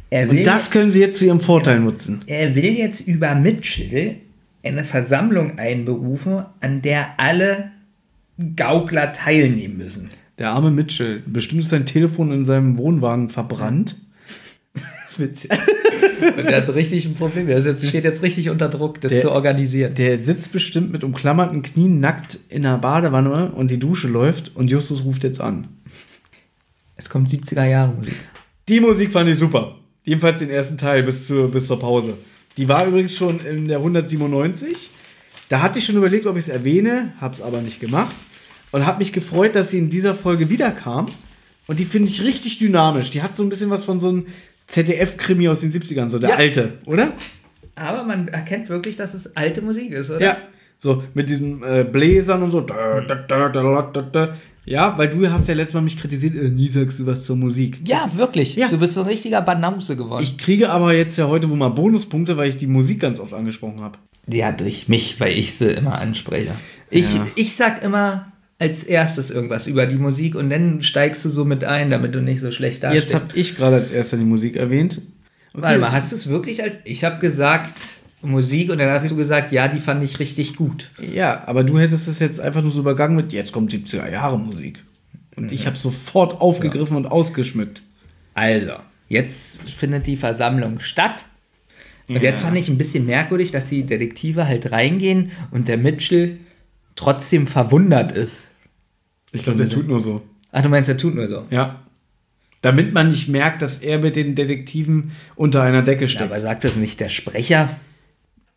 Er 0.09 0.28
Und 0.31 0.44
das 0.44 0.70
können 0.70 0.90
sie 0.90 1.01
jetzt 1.01 1.19
zu 1.19 1.27
ihrem 1.27 1.40
Vorteil 1.40 1.78
nutzen. 1.81 2.23
Er 2.27 2.55
will 2.55 2.73
jetzt 2.77 3.01
über 3.07 3.35
Mitchell 3.35 4.16
eine 4.62 4.85
Versammlung 4.85 5.59
einberufen, 5.59 6.44
an 6.61 6.81
der 6.82 7.19
alle 7.19 7.73
Gaukler 8.57 9.12
teilnehmen 9.12 9.77
müssen. 9.77 10.09
Der 10.38 10.50
arme 10.50 10.70
Mitchell. 10.70 11.22
Bestimmt 11.26 11.62
ist 11.62 11.70
sein 11.70 11.86
Telefon 11.86 12.32
in 12.32 12.44
seinem 12.44 12.78
Wohnwagen 12.78 13.28
verbrannt. 13.28 13.96
Witzig. 15.18 15.50
Und 16.20 16.46
er 16.46 16.56
hat 16.62 16.74
richtig 16.74 17.04
ein 17.04 17.14
Problem. 17.14 17.48
Er 17.48 17.60
jetzt, 17.60 17.86
steht 17.86 18.04
jetzt 18.04 18.22
richtig 18.22 18.48
unter 18.48 18.68
Druck, 18.68 19.00
das 19.00 19.12
Der- 19.12 19.22
zu 19.22 19.30
organisieren. 19.32 19.94
Der 19.94 20.22
sitzt 20.22 20.52
bestimmt 20.52 20.90
mit 20.90 21.04
umklammerten 21.04 21.62
Knien 21.62 22.00
nackt 22.00 22.38
in 22.48 22.62
der 22.62 22.78
Badewanne 22.78 23.52
und 23.52 23.70
die 23.70 23.78
Dusche 23.78 24.09
läuft 24.09 24.56
und 24.56 24.70
Justus 24.70 25.04
ruft 25.04 25.24
jetzt 25.24 25.40
an. 25.40 25.68
Es 26.96 27.10
kommt 27.10 27.28
70er 27.28 27.64
Jahre 27.66 27.92
Musik. 27.92 28.14
Die 28.68 28.80
Musik 28.80 29.12
fand 29.12 29.28
ich 29.28 29.38
super. 29.38 29.76
Jedenfalls 30.04 30.38
den 30.38 30.50
ersten 30.50 30.78
Teil 30.78 31.02
bis 31.02 31.26
zur, 31.26 31.50
bis 31.50 31.66
zur 31.66 31.78
Pause. 31.78 32.14
Die 32.56 32.68
war 32.68 32.86
übrigens 32.86 33.14
schon 33.16 33.40
in 33.44 33.68
der 33.68 33.78
197. 33.78 34.90
Da 35.48 35.60
hatte 35.62 35.78
ich 35.78 35.84
schon 35.84 35.96
überlegt, 35.96 36.26
ob 36.26 36.36
ich 36.36 36.44
es 36.44 36.48
erwähne, 36.48 37.12
habe 37.20 37.34
es 37.34 37.40
aber 37.42 37.60
nicht 37.60 37.80
gemacht. 37.80 38.14
Und 38.73 38.86
habe 38.86 38.99
mich 38.99 39.12
gefreut, 39.12 39.55
dass 39.55 39.70
sie 39.70 39.78
in 39.78 39.90
dieser 39.90 40.15
Folge 40.15 40.49
wiederkam. 40.51 41.07
Und 41.66 41.78
die 41.78 41.85
finde 41.85 42.09
ich 42.09 42.23
richtig 42.24 42.59
dynamisch. 42.59 43.11
Die 43.11 43.23
hat 43.23 43.36
so 43.36 43.43
ein 43.44 43.49
bisschen 43.49 43.70
was 43.70 43.85
von 43.85 44.01
so 44.01 44.09
einem 44.09 44.27
ZDF-Krimi 44.66 45.49
aus 45.49 45.61
den 45.61 45.70
70ern, 45.73 46.09
so 46.09 46.19
der 46.19 46.31
Ja. 46.31 46.36
alte, 46.36 46.73
oder? 46.86 47.12
Aber 47.74 48.03
man 48.05 48.28
erkennt 48.28 48.69
wirklich, 48.69 48.97
dass 48.97 49.15
es 49.15 49.36
alte 49.36 49.62
Musik 49.62 49.93
ist, 49.93 50.11
oder? 50.11 50.20
Ja. 50.20 50.36
So 50.78 51.05
mit 51.15 51.31
diesen 51.31 51.62
äh, 51.62 51.85
Bläsern 51.85 52.43
und 52.43 52.51
so. 52.51 52.66
Ja, 54.65 54.97
weil 54.97 55.09
du 55.11 55.28
hast 55.31 55.49
ja 55.49 55.55
letztes 55.55 55.74
Mal 55.74 55.81
mich 55.82 55.99
kritisiert, 55.99 56.35
äh, 56.35 56.49
nie 56.49 56.69
sagst 56.69 57.01
du 57.01 57.07
was 57.07 57.24
zur 57.24 57.36
Musik. 57.36 57.81
Ja, 57.86 58.11
wirklich. 58.15 58.57
Ja. 58.57 58.69
Du 58.69 58.78
bist 58.78 58.94
so 58.94 59.01
ein 59.03 59.07
richtiger 59.09 59.40
Banause 59.43 59.97
geworden. 59.97 60.23
Ich 60.23 60.39
kriege 60.39 60.70
aber 60.70 60.93
jetzt 60.94 61.16
ja 61.19 61.28
heute 61.28 61.49
wohl 61.51 61.57
mal 61.57 61.69
Bonuspunkte, 61.69 62.36
weil 62.36 62.49
ich 62.49 62.57
die 62.57 62.66
Musik 62.69 63.01
ganz 63.01 63.19
oft 63.20 63.32
angesprochen 63.35 63.81
habe. 63.81 63.99
ja, 64.28 64.53
durch 64.53 64.89
mich, 64.89 65.19
weil 65.20 65.36
ich 65.36 65.55
sie 65.55 65.70
immer 65.73 65.99
anspreche. 65.99 66.53
Ich, 66.90 67.15
Ja. 67.15 67.27
ich 67.35 67.57
sag 67.57 67.82
immer 67.82 68.31
als 68.62 68.84
erstes 68.84 69.30
irgendwas 69.30 69.66
über 69.66 69.86
die 69.86 69.97
Musik 69.97 70.36
und 70.36 70.48
dann 70.48 70.82
steigst 70.82 71.24
du 71.24 71.28
so 71.28 71.44
mit 71.44 71.64
ein, 71.64 71.90
damit 71.90 72.14
du 72.14 72.22
nicht 72.22 72.40
so 72.40 72.52
schlecht 72.52 72.84
dastehst. 72.84 73.12
Jetzt 73.12 73.14
habe 73.14 73.26
ich 73.34 73.56
gerade 73.56 73.76
als 73.76 73.90
erster 73.90 74.16
die 74.16 74.24
Musik 74.24 74.56
erwähnt. 74.56 75.01
Okay. 75.52 75.62
Warte 75.62 75.78
mal, 75.80 75.90
hast 75.93 76.12
du 76.12 76.16
es 76.16 76.28
wirklich 76.28 76.62
als. 76.62 76.76
Ich 76.84 77.02
habe 77.02 77.18
gesagt 77.18 77.74
Musik 78.22 78.70
und 78.70 78.78
dann 78.78 78.89
hast 78.89 79.10
du 79.10 79.16
gesagt, 79.16 79.51
ja, 79.51 79.66
die 79.66 79.80
fand 79.80 80.05
ich 80.05 80.20
richtig 80.20 80.55
gut. 80.55 80.90
Ja, 81.01 81.43
aber 81.47 81.64
du 81.64 81.78
hättest 81.78 82.06
es 82.06 82.20
jetzt 82.20 82.39
einfach 82.39 82.62
nur 82.62 82.70
so 82.70 82.78
übergangen 82.80 83.16
mit, 83.16 83.32
jetzt 83.32 83.52
kommt 83.52 83.72
70er 83.72 84.09
Jahre 84.10 84.39
Musik. 84.39 84.82
Und 85.34 85.51
ich 85.51 85.66
habe 85.66 85.76
sofort 85.76 86.40
aufgegriffen 86.40 86.97
und 86.97 87.06
ausgeschmückt. 87.06 87.82
Also, 88.34 88.74
jetzt 89.09 89.68
findet 89.70 90.06
die 90.06 90.16
Versammlung 90.16 90.78
statt. 90.78 91.24
Und 92.06 92.16
Ja. 92.16 92.22
jetzt 92.22 92.43
fand 92.43 92.56
ich 92.56 92.68
ein 92.68 92.78
bisschen 92.78 93.06
merkwürdig, 93.06 93.51
dass 93.51 93.68
die 93.68 93.82
Detektive 93.82 94.47
halt 94.47 94.70
reingehen 94.70 95.32
und 95.51 95.66
der 95.66 95.78
Mitchell 95.78 96.39
trotzdem 96.94 97.47
verwundert 97.47 98.12
ist. 98.12 98.48
Ich 99.32 99.42
glaube, 99.42 99.59
der 99.64 99.68
tut 99.68 99.88
nur 99.88 100.00
so. 100.00 100.22
Ach, 100.52 100.62
du 100.62 100.68
meinst, 100.68 100.88
er 100.88 100.96
tut 100.98 101.14
nur 101.14 101.26
so. 101.28 101.46
Ja. 101.50 101.80
Damit 102.60 102.92
man 102.92 103.09
nicht 103.10 103.28
merkt, 103.28 103.62
dass 103.62 103.78
er 103.78 103.98
mit 103.98 104.14
den 104.14 104.34
Detektiven 104.34 105.12
unter 105.34 105.62
einer 105.62 105.82
Decke 105.82 106.02
Ja, 106.02 106.09
steckt. 106.09 106.30
aber 106.30 106.38
sagt 106.38 106.64
das 106.64 106.76
nicht 106.76 107.00
der 107.00 107.09
Sprecher? 107.09 107.76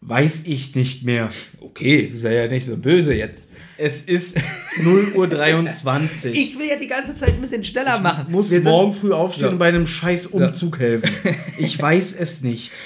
Weiß 0.01 0.43
ich 0.45 0.75
nicht 0.75 1.03
mehr. 1.03 1.29
Okay, 1.61 2.11
sei 2.13 2.35
ja 2.35 2.47
nicht 2.47 2.65
so 2.65 2.77
böse 2.77 3.15
jetzt. 3.15 3.49
Es 3.77 4.03
ist 4.03 4.37
0 4.81 5.13
Uhr 5.15 5.27
23. 5.27 6.33
Ich 6.37 6.59
will 6.59 6.67
ja 6.67 6.77
die 6.77 6.87
ganze 6.87 7.15
Zeit 7.15 7.29
ein 7.29 7.41
bisschen 7.41 7.63
schneller 7.63 7.99
machen. 7.99 8.31
muss 8.31 8.51
Wir 8.51 8.61
morgen 8.61 8.93
früh 8.93 9.11
aufstehen 9.11 9.45
Ja. 9.45 9.51
und 9.51 9.57
bei 9.57 9.67
einem 9.69 9.87
scheiß 9.87 10.27
Umzug 10.27 10.79
helfen. 10.79 11.09
Ich 11.57 11.81
weiß 11.81 12.13
es 12.13 12.41
nicht. 12.41 12.73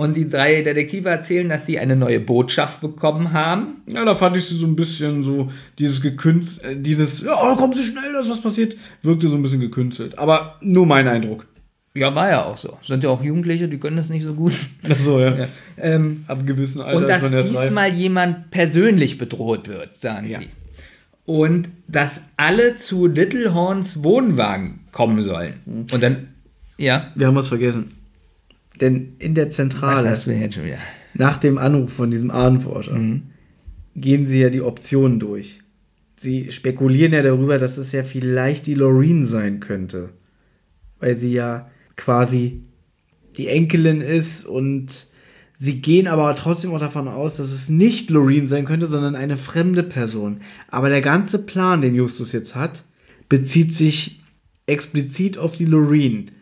Und 0.00 0.14
die 0.14 0.28
drei 0.28 0.62
Detektive 0.62 1.08
erzählen, 1.08 1.48
dass 1.48 1.66
sie 1.66 1.76
eine 1.80 1.96
neue 1.96 2.20
Botschaft 2.20 2.80
bekommen 2.80 3.32
haben. 3.32 3.82
Ja, 3.88 4.04
da 4.04 4.14
fand 4.14 4.36
ich 4.36 4.44
sie 4.44 4.54
so 4.56 4.64
ein 4.66 4.76
bisschen 4.76 5.24
so, 5.24 5.50
dieses 5.76 6.00
gekünstelt, 6.00 6.64
äh, 6.78 6.80
dieses, 6.80 7.20
ja, 7.22 7.34
kommen 7.56 7.72
Sie 7.72 7.82
schnell, 7.82 8.12
da 8.12 8.20
ist 8.20 8.30
was 8.30 8.40
passiert, 8.40 8.76
wirkte 9.02 9.26
so 9.26 9.34
ein 9.34 9.42
bisschen 9.42 9.58
gekünstelt. 9.58 10.16
Aber 10.16 10.54
nur 10.60 10.86
mein 10.86 11.08
Eindruck. 11.08 11.46
Ja, 11.94 12.14
war 12.14 12.28
ja 12.30 12.44
auch 12.44 12.56
so. 12.56 12.78
Sind 12.86 13.02
ja 13.02 13.10
auch 13.10 13.24
Jugendliche, 13.24 13.66
die 13.66 13.78
können 13.78 13.96
das 13.96 14.08
nicht 14.08 14.22
so 14.22 14.34
gut. 14.34 14.52
Ach 14.88 15.00
so, 15.00 15.18
ja. 15.18 15.48
Ähm, 15.76 16.22
Ab 16.28 16.38
einem 16.38 16.46
gewissen 16.46 16.80
Alter 16.80 16.96
und 16.96 17.02
ist 17.02 17.08
dass 17.10 17.22
man 17.22 17.32
erst 17.32 17.54
reif. 17.56 17.62
diesmal 17.64 17.92
jemand 17.92 18.50
persönlich 18.52 19.18
bedroht 19.18 19.66
wird, 19.66 19.96
sagen 19.96 20.28
Ja. 20.30 20.38
sie. 20.38 20.48
und 21.26 21.68
dass 21.88 22.20
alle 22.36 22.76
zu 22.76 23.08
Little 23.08 23.52
Horns 23.52 24.04
Wohnwagen 24.04 24.78
kommen 24.92 25.22
sollen. 25.22 25.54
Und 25.66 26.00
dann, 26.00 26.28
ja, 26.76 27.10
Wir 27.16 27.26
haben 27.26 27.34
was 27.34 27.48
vergessen. 27.48 27.94
Denn 28.80 29.14
in 29.18 29.34
der 29.34 29.48
Zentrale, 29.50 30.16
nach 31.14 31.36
dem 31.38 31.58
Anruf 31.58 31.92
von 31.92 32.10
diesem 32.10 32.30
Ahnenforscher, 32.30 32.96
gehen 33.96 34.26
sie 34.26 34.40
ja 34.40 34.50
die 34.50 34.62
Optionen 34.62 35.18
durch. 35.18 35.60
Sie 36.16 36.50
spekulieren 36.50 37.12
ja 37.12 37.22
darüber, 37.22 37.58
dass 37.58 37.78
es 37.78 37.92
ja 37.92 38.02
vielleicht 38.02 38.66
die 38.66 38.74
Loreen 38.74 39.24
sein 39.24 39.60
könnte. 39.60 40.10
Weil 41.00 41.16
sie 41.16 41.32
ja 41.32 41.70
quasi 41.96 42.62
die 43.36 43.48
Enkelin 43.48 44.00
ist 44.00 44.44
und 44.44 45.06
sie 45.58 45.80
gehen 45.80 46.08
aber 46.08 46.34
trotzdem 46.34 46.72
auch 46.72 46.80
davon 46.80 47.06
aus, 47.08 47.36
dass 47.36 47.52
es 47.52 47.68
nicht 47.68 48.10
Loreen 48.10 48.46
sein 48.46 48.64
könnte, 48.64 48.86
sondern 48.86 49.14
eine 49.14 49.36
fremde 49.36 49.84
Person. 49.84 50.40
Aber 50.68 50.88
der 50.88 51.00
ganze 51.00 51.38
Plan, 51.38 51.82
den 51.82 51.94
Justus 51.94 52.32
jetzt 52.32 52.54
hat, 52.54 52.82
bezieht 53.28 53.74
sich 53.74 54.22
explizit 54.66 55.38
auf 55.38 55.56
die 55.56 55.64
Loreen. 55.64 56.32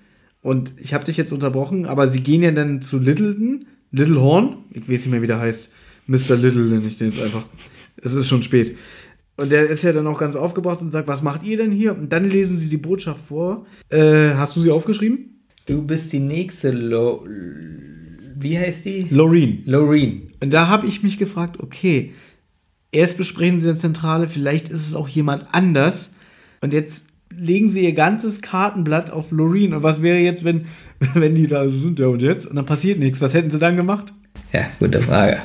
Und 0.47 0.74
ich 0.78 0.94
habe 0.94 1.05
dich 1.05 1.16
jetzt 1.16 1.32
unterbrochen, 1.32 1.86
aber 1.86 2.09
sie 2.09 2.20
gehen 2.20 2.40
ja 2.40 2.52
dann 2.52 2.81
zu 2.81 3.01
Littleton, 3.01 3.66
Little 3.90 4.20
Horn, 4.20 4.59
ich 4.70 4.82
weiß 4.82 5.01
nicht 5.01 5.09
mehr, 5.09 5.20
wie 5.20 5.27
der 5.27 5.40
heißt. 5.40 5.73
Mr. 6.06 6.36
Little 6.36 6.66
nenne 6.66 6.86
ich 6.86 6.97
den 6.97 7.10
jetzt 7.10 7.20
einfach. 7.20 7.44
Es 7.97 8.14
ist 8.14 8.28
schon 8.28 8.44
spät. 8.44 8.77
Und 9.36 9.51
der 9.51 9.68
ist 9.68 9.82
ja 9.82 9.93
dann 9.93 10.06
auch 10.06 10.20
ganz 10.20 10.36
aufgebracht 10.36 10.81
und 10.82 10.93
sagt, 10.93 11.09
was 11.09 11.20
macht 11.20 11.43
ihr 11.43 11.56
denn 11.56 11.73
hier? 11.73 11.98
Und 11.98 12.12
dann 12.12 12.31
lesen 12.31 12.59
sie 12.59 12.68
die 12.68 12.77
Botschaft 12.77 13.23
vor. 13.27 13.66
Äh, 13.89 14.35
hast 14.35 14.55
du 14.55 14.60
sie 14.60 14.70
aufgeschrieben? 14.70 15.40
Du 15.66 15.82
bist 15.82 16.12
die 16.12 16.20
nächste 16.20 16.70
Lo 16.70 17.27
Wie 18.36 18.56
heißt 18.56 18.85
die? 18.85 19.09
Loreen. 19.10 19.64
Loreen. 19.66 20.31
Und 20.39 20.52
da 20.52 20.68
habe 20.68 20.86
ich 20.86 21.02
mich 21.02 21.18
gefragt, 21.18 21.59
okay, 21.59 22.12
erst 22.93 23.16
besprechen 23.16 23.59
sie 23.59 23.66
in 23.66 23.73
der 23.73 23.81
Zentrale, 23.81 24.28
vielleicht 24.28 24.68
ist 24.68 24.86
es 24.86 24.94
auch 24.94 25.09
jemand 25.09 25.52
anders. 25.52 26.14
Und 26.60 26.73
jetzt 26.73 27.06
legen 27.37 27.69
sie 27.69 27.85
ihr 27.85 27.93
ganzes 27.93 28.41
Kartenblatt 28.41 29.11
auf 29.11 29.31
Loreen. 29.31 29.75
Und 29.75 29.83
was 29.83 30.03
wäre 30.03 30.19
jetzt, 30.19 30.45
wenn, 30.45 30.67
wenn 31.15 31.35
die 31.35 31.47
da 31.47 31.69
sind, 31.69 31.99
ja 31.99 32.07
und 32.07 32.23
jetzt? 32.23 32.47
Und 32.47 32.57
dann 32.57 32.67
passiert 32.67 32.99
nichts. 32.99 33.21
Was 33.21 33.35
hätten 33.35 33.51
sie 33.51 33.59
dann 33.59 33.77
gemacht? 33.77 34.13
Ja, 34.53 34.67
gute 34.79 35.01
Frage. 35.01 35.39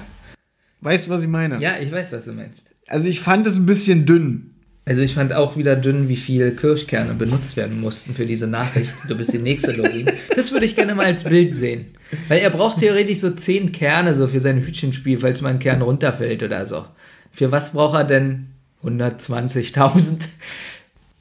Weißt 0.81 1.07
du, 1.07 1.11
was 1.11 1.21
ich 1.21 1.29
meine? 1.29 1.59
Ja, 1.59 1.77
ich 1.79 1.91
weiß, 1.91 2.11
was 2.11 2.25
du 2.25 2.33
meinst. 2.33 2.67
Also 2.87 3.07
ich 3.07 3.19
fand 3.19 3.45
es 3.47 3.57
ein 3.57 3.65
bisschen 3.65 4.05
dünn. 4.05 4.47
Also 4.83 5.03
ich 5.03 5.13
fand 5.13 5.31
auch 5.31 5.57
wieder 5.57 5.75
dünn, 5.75 6.09
wie 6.09 6.15
viel 6.15 6.51
Kirschkerne 6.55 7.13
benutzt 7.13 7.55
werden 7.55 7.79
mussten 7.79 8.15
für 8.15 8.25
diese 8.25 8.47
Nachricht. 8.47 8.91
Du 9.07 9.15
bist 9.15 9.31
die 9.31 9.37
nächste 9.37 9.73
Lorin. 9.73 10.07
Das 10.35 10.51
würde 10.51 10.65
ich 10.65 10.75
gerne 10.75 10.95
mal 10.95 11.05
als 11.05 11.23
Bild 11.23 11.53
sehen. 11.53 11.85
Weil 12.27 12.39
er 12.39 12.49
braucht 12.49 12.79
theoretisch 12.79 13.19
so 13.19 13.29
zehn 13.29 13.71
Kerne 13.71 14.15
so 14.15 14.27
für 14.27 14.39
sein 14.39 14.59
Hütchenspiel, 14.59 15.19
falls 15.19 15.41
mal 15.41 15.49
ein 15.49 15.59
Kern 15.59 15.83
runterfällt 15.83 16.41
oder 16.41 16.65
so. 16.65 16.85
Für 17.31 17.51
was 17.51 17.73
braucht 17.73 17.95
er 17.95 18.03
denn 18.05 18.47
120.000? 18.83 20.27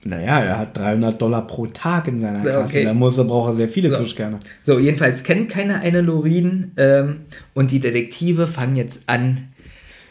Naja, 0.03 0.41
er 0.43 0.59
hat 0.59 0.77
300 0.77 1.21
Dollar 1.21 1.47
pro 1.47 1.67
Tag 1.67 2.09
in 2.09 2.19
seiner 2.19 2.43
Kasse. 2.43 2.79
okay. 2.79 2.85
Da 2.85 2.95
muss 2.95 3.19
er, 3.19 3.25
braucht 3.25 3.51
er 3.51 3.57
sehr 3.57 3.69
viele 3.69 3.91
So. 3.91 3.97
Kirschkerne. 3.99 4.41
So, 4.63 4.79
jedenfalls 4.79 5.23
kennt 5.23 5.51
keiner 5.51 5.81
eine 5.81 6.01
Lorin 6.01 6.73
ähm, 6.79 7.21
und 7.53 7.71
die 7.71 7.81
Detektive 7.81 8.47
fangen 8.47 8.77
jetzt 8.77 9.01
an, 9.07 9.49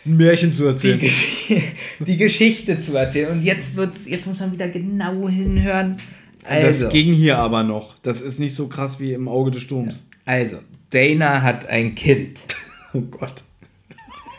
Ein 0.06 0.18
Märchen 0.18 0.53
zu 0.53 0.64
die, 0.64 0.70
erzählen. 0.70 0.99
Gesch 0.99 1.26
die 1.99 2.18
Geschichte 2.18 2.78
zu 2.78 2.95
erzählen. 2.95 3.32
Und 3.32 3.41
jetzt 3.44 3.76
wird's, 3.76 4.02
jetzt 4.06 4.28
muss 4.28 4.40
man 4.40 4.52
wieder 4.52 4.68
genau 4.68 5.28
hinhören. 5.28 5.98
Also, 6.45 6.84
Das 6.86 6.94
ging 6.94 7.11
hier 7.11 7.40
aber 7.40 7.64
noch. 7.64 7.95
Das 8.03 8.22
ist 8.22 8.40
nicht 8.40 8.53
so 8.53 8.68
krass 8.68 8.99
wie 8.99 9.14
im 9.14 9.28
Auge 9.28 9.49
des 9.52 9.64
Sturms. 9.64 10.06
also 10.26 10.57
Dana 10.91 11.41
hat 11.41 11.68
ein 11.68 11.95
Kind. 11.95 12.40
Oh 12.94 13.02
Gott. 13.02 13.44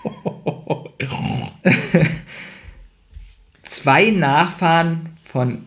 Zwei 3.63 4.11
Nachfahren 4.11 5.10
von 5.31 5.59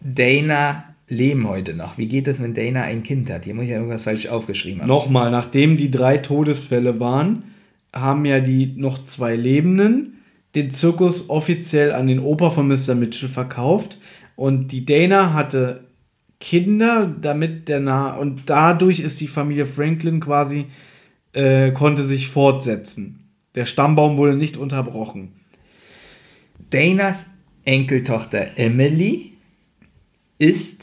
Dana 0.00 0.84
leben 1.08 1.46
heute 1.48 1.74
noch. 1.74 1.98
Wie 1.98 2.06
geht 2.06 2.26
es, 2.28 2.40
wenn 2.40 2.54
Dana 2.54 2.82
ein 2.82 3.02
Kind 3.02 3.30
hat? 3.30 3.44
Hier 3.44 3.54
muss 3.54 3.64
ich 3.64 3.70
ja 3.70 3.76
irgendwas 3.76 4.04
falsch 4.04 4.26
aufgeschrieben 4.26 4.80
haben. 4.80 4.88
Nochmal, 4.88 5.30
nachdem 5.30 5.76
die 5.76 5.90
drei 5.90 6.18
Todesfälle 6.18 7.00
waren, 7.00 7.42
haben 7.92 8.24
ja 8.24 8.40
die 8.40 8.74
noch 8.76 9.04
zwei 9.04 9.36
Lebenden 9.36 10.14
den 10.54 10.70
Zirkus 10.70 11.28
offiziell 11.30 11.92
an 11.92 12.06
den 12.06 12.18
Opa 12.18 12.50
von 12.50 12.66
Mr. 12.66 12.94
Mitchell 12.94 13.28
verkauft. 13.28 13.98
Und 14.36 14.72
die 14.72 14.84
Dana 14.84 15.32
hatte 15.32 15.84
Kinder, 16.40 17.14
damit 17.20 17.68
der 17.68 17.80
Na 17.80 18.16
und 18.16 18.42
dadurch 18.46 19.00
ist 19.00 19.20
die 19.20 19.28
Familie 19.28 19.66
Franklin 19.66 20.20
quasi 20.20 20.66
äh, 21.32 21.70
konnte 21.72 22.02
sich 22.04 22.28
fortsetzen. 22.28 23.28
Der 23.54 23.66
Stammbaum 23.66 24.16
wurde 24.16 24.34
nicht 24.34 24.56
unterbrochen. 24.56 25.32
Danas 26.70 27.26
Enkeltochter 27.64 28.56
Emily 28.56 29.32
ist 30.38 30.82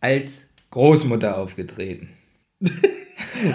als 0.00 0.42
Großmutter 0.70 1.36
aufgetreten. 1.38 2.08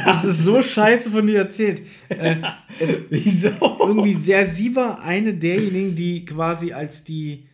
Das 0.06 0.24
ist 0.24 0.40
so 0.44 0.62
scheiße 0.62 1.12
von 1.12 1.28
dir 1.28 1.40
erzählt. 1.40 1.82
Äh, 2.08 2.38
es, 2.80 3.00
Wieso? 3.10 3.50
irgendwie 3.82 4.18
sehr, 4.20 4.48
sie 4.48 4.76
war 4.78 5.02
eine 5.02 5.34
derjenigen, 5.34 5.94
die 5.96 6.24
quasi 6.24 6.72
als 6.72 7.04
die 7.04 7.48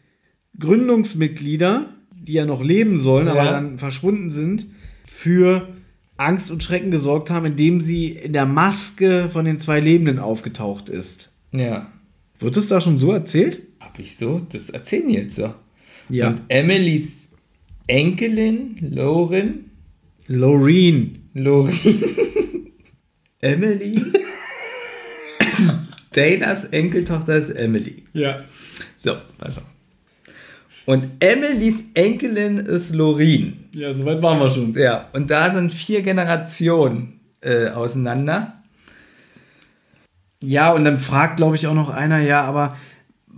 Gründungsmitglieder, 0.59 1.87
die 2.15 2.33
ja 2.33 2.45
noch 2.45 2.61
leben 2.63 2.97
sollen, 2.99 3.27
aber 3.27 3.45
Ja. 3.45 3.51
dann 3.51 3.79
verschwunden 3.79 4.29
sind, 4.29 4.67
für 5.07 5.69
Angst 6.17 6.51
und 6.51 6.61
Schrecken 6.63 6.91
gesorgt 6.91 7.29
haben, 7.31 7.47
indem 7.47 7.81
sie 7.81 8.09
in 8.11 8.33
der 8.33 8.45
Maske 8.45 9.29
von 9.31 9.45
den 9.45 9.57
zwei 9.57 9.79
Lebenden 9.79 10.19
aufgetaucht 10.19 10.87
ist. 10.89 11.31
Ja. 11.51 11.91
Wird 12.37 12.57
es 12.57 12.67
da 12.67 12.79
schon 12.79 12.97
so 12.97 13.11
erzählt? 13.11 13.61
Hab 13.79 13.97
ich 13.99 14.15
so? 14.15 14.45
Das 14.51 14.69
erzählen 14.69 15.09
jetzt 15.09 15.35
so. 15.35 15.53
Ja. 16.09 16.29
Und 16.29 16.41
Emilys 16.49 17.27
Enkelin, 17.87 18.77
Lauren, 18.91 19.71
Loreen. 20.27 21.29
Lorin, 21.33 21.73
Emily, 23.39 24.01
Danas 26.11 26.65
Enkeltochter 26.65 27.37
ist 27.37 27.51
Emily. 27.51 28.03
Ja. 28.13 28.43
So, 28.97 29.15
auf. 29.39 29.61
Und 30.85 31.07
Emilys 31.19 31.83
Enkelin 31.93 32.57
ist 32.57 32.95
Lorin. 32.95 33.65
Ja, 33.73 33.93
soweit 33.93 34.21
waren 34.23 34.39
wir 34.39 34.49
schon. 34.49 34.73
Ja, 34.73 35.07
und 35.13 35.29
da 35.29 35.53
sind 35.53 35.71
vier 35.71 36.01
Generationen 36.01 37.19
äh, 37.41 37.69
auseinander. 37.69 38.63
Ja, 40.41 40.71
und 40.71 40.85
dann 40.85 40.99
fragt, 40.99 41.37
glaube 41.37 41.57
ich, 41.57 41.67
auch 41.67 41.75
noch 41.75 41.89
einer, 41.89 42.19
ja, 42.19 42.41
aber 42.41 42.75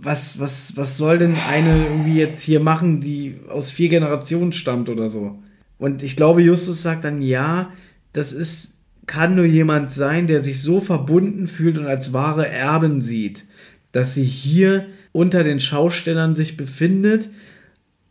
was, 0.02 0.38
was, 0.40 0.76
was 0.76 0.96
soll 0.96 1.18
denn 1.18 1.36
eine 1.36 1.86
irgendwie 1.86 2.16
jetzt 2.16 2.42
hier 2.42 2.60
machen, 2.60 3.00
die 3.00 3.36
aus 3.48 3.70
vier 3.70 3.88
Generationen 3.88 4.52
stammt 4.52 4.88
oder 4.88 5.08
so? 5.10 5.38
Und 5.78 6.02
ich 6.02 6.16
glaube, 6.16 6.42
Justus 6.42 6.82
sagt 6.82 7.04
dann, 7.04 7.22
ja, 7.22 7.72
das 8.12 8.32
ist, 8.32 8.74
kann 9.06 9.34
nur 9.34 9.44
jemand 9.44 9.90
sein, 9.90 10.26
der 10.26 10.42
sich 10.42 10.60
so 10.60 10.80
verbunden 10.80 11.46
fühlt 11.46 11.78
und 11.78 11.86
als 11.86 12.12
wahre 12.12 12.48
Erben 12.48 13.00
sieht, 13.00 13.44
dass 13.92 14.14
sie 14.14 14.24
hier 14.24 14.86
unter 15.12 15.44
den 15.44 15.60
Schaustellern 15.60 16.34
sich 16.34 16.56
befindet. 16.56 17.28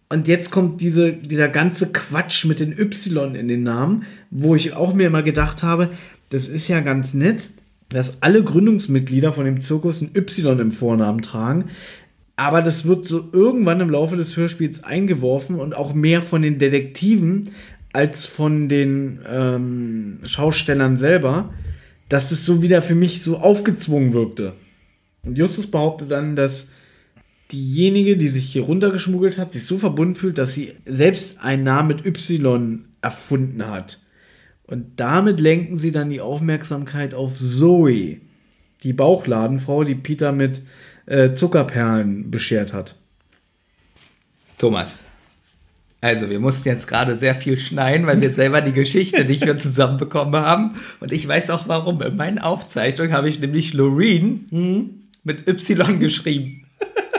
Und 0.09 0.27
jetzt 0.27 0.51
kommt 0.51 0.81
diese, 0.81 1.13
dieser 1.13 1.49
ganze 1.49 1.91
Quatsch 1.91 2.45
mit 2.45 2.59
den 2.59 2.77
Y 2.77 3.35
in 3.35 3.47
den 3.47 3.63
Namen, 3.63 4.03
wo 4.30 4.55
ich 4.55 4.73
auch 4.73 4.93
mir 4.93 5.07
immer 5.07 5.23
gedacht 5.23 5.63
habe, 5.63 5.89
das 6.30 6.47
ist 6.47 6.68
ja 6.68 6.80
ganz 6.80 7.13
nett, 7.13 7.49
dass 7.91 8.22
alle 8.22 8.43
Gründungsmitglieder 8.43 9.34
von 9.34 9.45
dem 9.45 9.61
Zirkus 9.61 10.01
ein 10.01 10.11
Y 10.15 10.59
im 10.59 10.72
Vornamen 10.72 11.22
tragen. 11.22 11.65
Aber 12.35 12.61
das 12.61 12.85
wird 12.85 13.05
so 13.05 13.30
irgendwann 13.31 13.81
im 13.81 13.89
Laufe 13.89 14.15
des 14.15 14.35
Hörspiels 14.35 14.84
eingeworfen 14.84 15.59
und 15.59 15.76
auch 15.76 15.93
mehr 15.93 16.22
von 16.22 16.41
den 16.41 16.57
Detektiven 16.57 17.49
als 17.93 18.26
von 18.26 18.69
den 18.69 19.19
ähm, 19.30 20.19
Schaustellern 20.26 20.97
selber, 20.97 21.53
dass 22.09 22.31
es 22.31 22.45
so 22.45 22.61
wieder 22.61 22.81
für 22.81 22.95
mich 22.95 23.22
so 23.22 23.38
aufgezwungen 23.38 24.13
wirkte. 24.13 24.53
Und 25.23 25.38
Justus 25.38 25.68
behauptet 25.68 26.11
dann, 26.11 26.35
dass 26.35 26.69
diejenige, 27.51 28.18
die 28.18 28.30
sich 28.30 28.45
hier 28.45 28.63
runtergeschmuggelt 28.63 29.38
hat, 29.38 29.51
sich 29.51 29.65
so 29.65 29.77
verbunden 29.77 30.15
fühlt, 30.15 30.38
dass 30.38 30.53
sie 30.53 30.73
selbst 30.85 31.41
einen 31.41 31.63
Namen 31.63 31.89
mit 31.89 32.05
Y 32.05 32.88
erfunden 33.01 33.68
hat. 33.68 34.01
Und 34.72 34.93
damit 34.95 35.41
lenken 35.41 35.77
sie 35.77 35.91
dann 35.91 36.10
die 36.10 36.22
Aufmerksamkeit 36.22 37.14
auf 37.14 37.38
Zoe, 37.38 38.22
die 38.84 38.93
Bauchladenfrau, 38.93 39.84
die 39.84 39.95
Peter 39.95 40.31
mit 40.31 40.61
äh, 41.07 41.34
Zuckerperlen 41.34 42.31
beschert 42.31 42.72
hat. 42.72 42.95
Thomas. 44.57 45.03
Also, 45.99 46.30
wir 46.30 46.39
mussten 46.39 46.69
jetzt 46.69 46.88
gerade 46.88 47.15
sehr 47.15 47.35
viel 47.35 47.60
schneiden, 47.60 48.07
weil 48.07 48.22
wir 48.22 48.30
selber 48.30 48.61
die 48.61 48.72
Geschichte 48.72 49.26
nicht 49.26 49.43
mehr 49.43 49.57
zusammenbekommen 49.57 50.41
haben. 50.41 50.76
Und 51.02 51.11
ich 51.11 51.27
weiß 51.27 51.49
auch 51.49 51.68
warum. 51.68 52.02
In 52.02 52.15
meinen 52.15 52.39
Aufzeichnungen 52.39 53.11
habe 53.11 53.27
ich 53.27 53.41
nämlich 53.41 53.73
Loreen 53.73 55.10
mit 55.23 55.48
Y 55.49 55.99
geschrieben. 55.99 56.60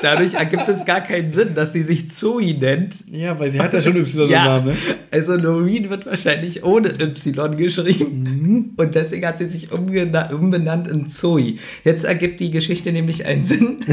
Dadurch 0.03 0.35
ergibt 0.35 0.69
es 0.69 0.85
gar 0.85 1.01
keinen 1.01 1.31
Sinn, 1.31 1.55
dass 1.55 1.73
sie 1.73 1.83
sich 1.85 2.11
Zoe 2.11 2.55
nennt. 2.55 2.97
Ja, 3.11 3.39
weil 3.39 3.51
sie 3.51 3.61
hat 3.61 3.73
ja 3.73 3.81
schon 3.81 3.97
Y 3.97 4.24
im 4.24 4.31
Ja, 4.31 4.45
Namen. 4.45 4.69
Ne? 4.70 4.77
also 5.11 5.35
Loreen 5.35 5.89
wird 5.91 6.05
wahrscheinlich 6.07 6.65
ohne 6.65 6.91
Y 6.91 7.57
geschrieben. 7.57 8.74
Und 8.77 8.95
deswegen 8.95 9.27
hat 9.27 9.39
sie 9.39 9.49
sich 9.49 9.70
umbenannt 9.73 10.89
in 10.89 11.09
Zoe. 11.09 11.55
Jetzt 11.85 12.05
ergibt 12.05 12.41
die 12.41 12.51
Geschichte 12.51 12.93
nämlich 12.93 13.24
einen 13.24 13.45
Sinn. 13.45 13.79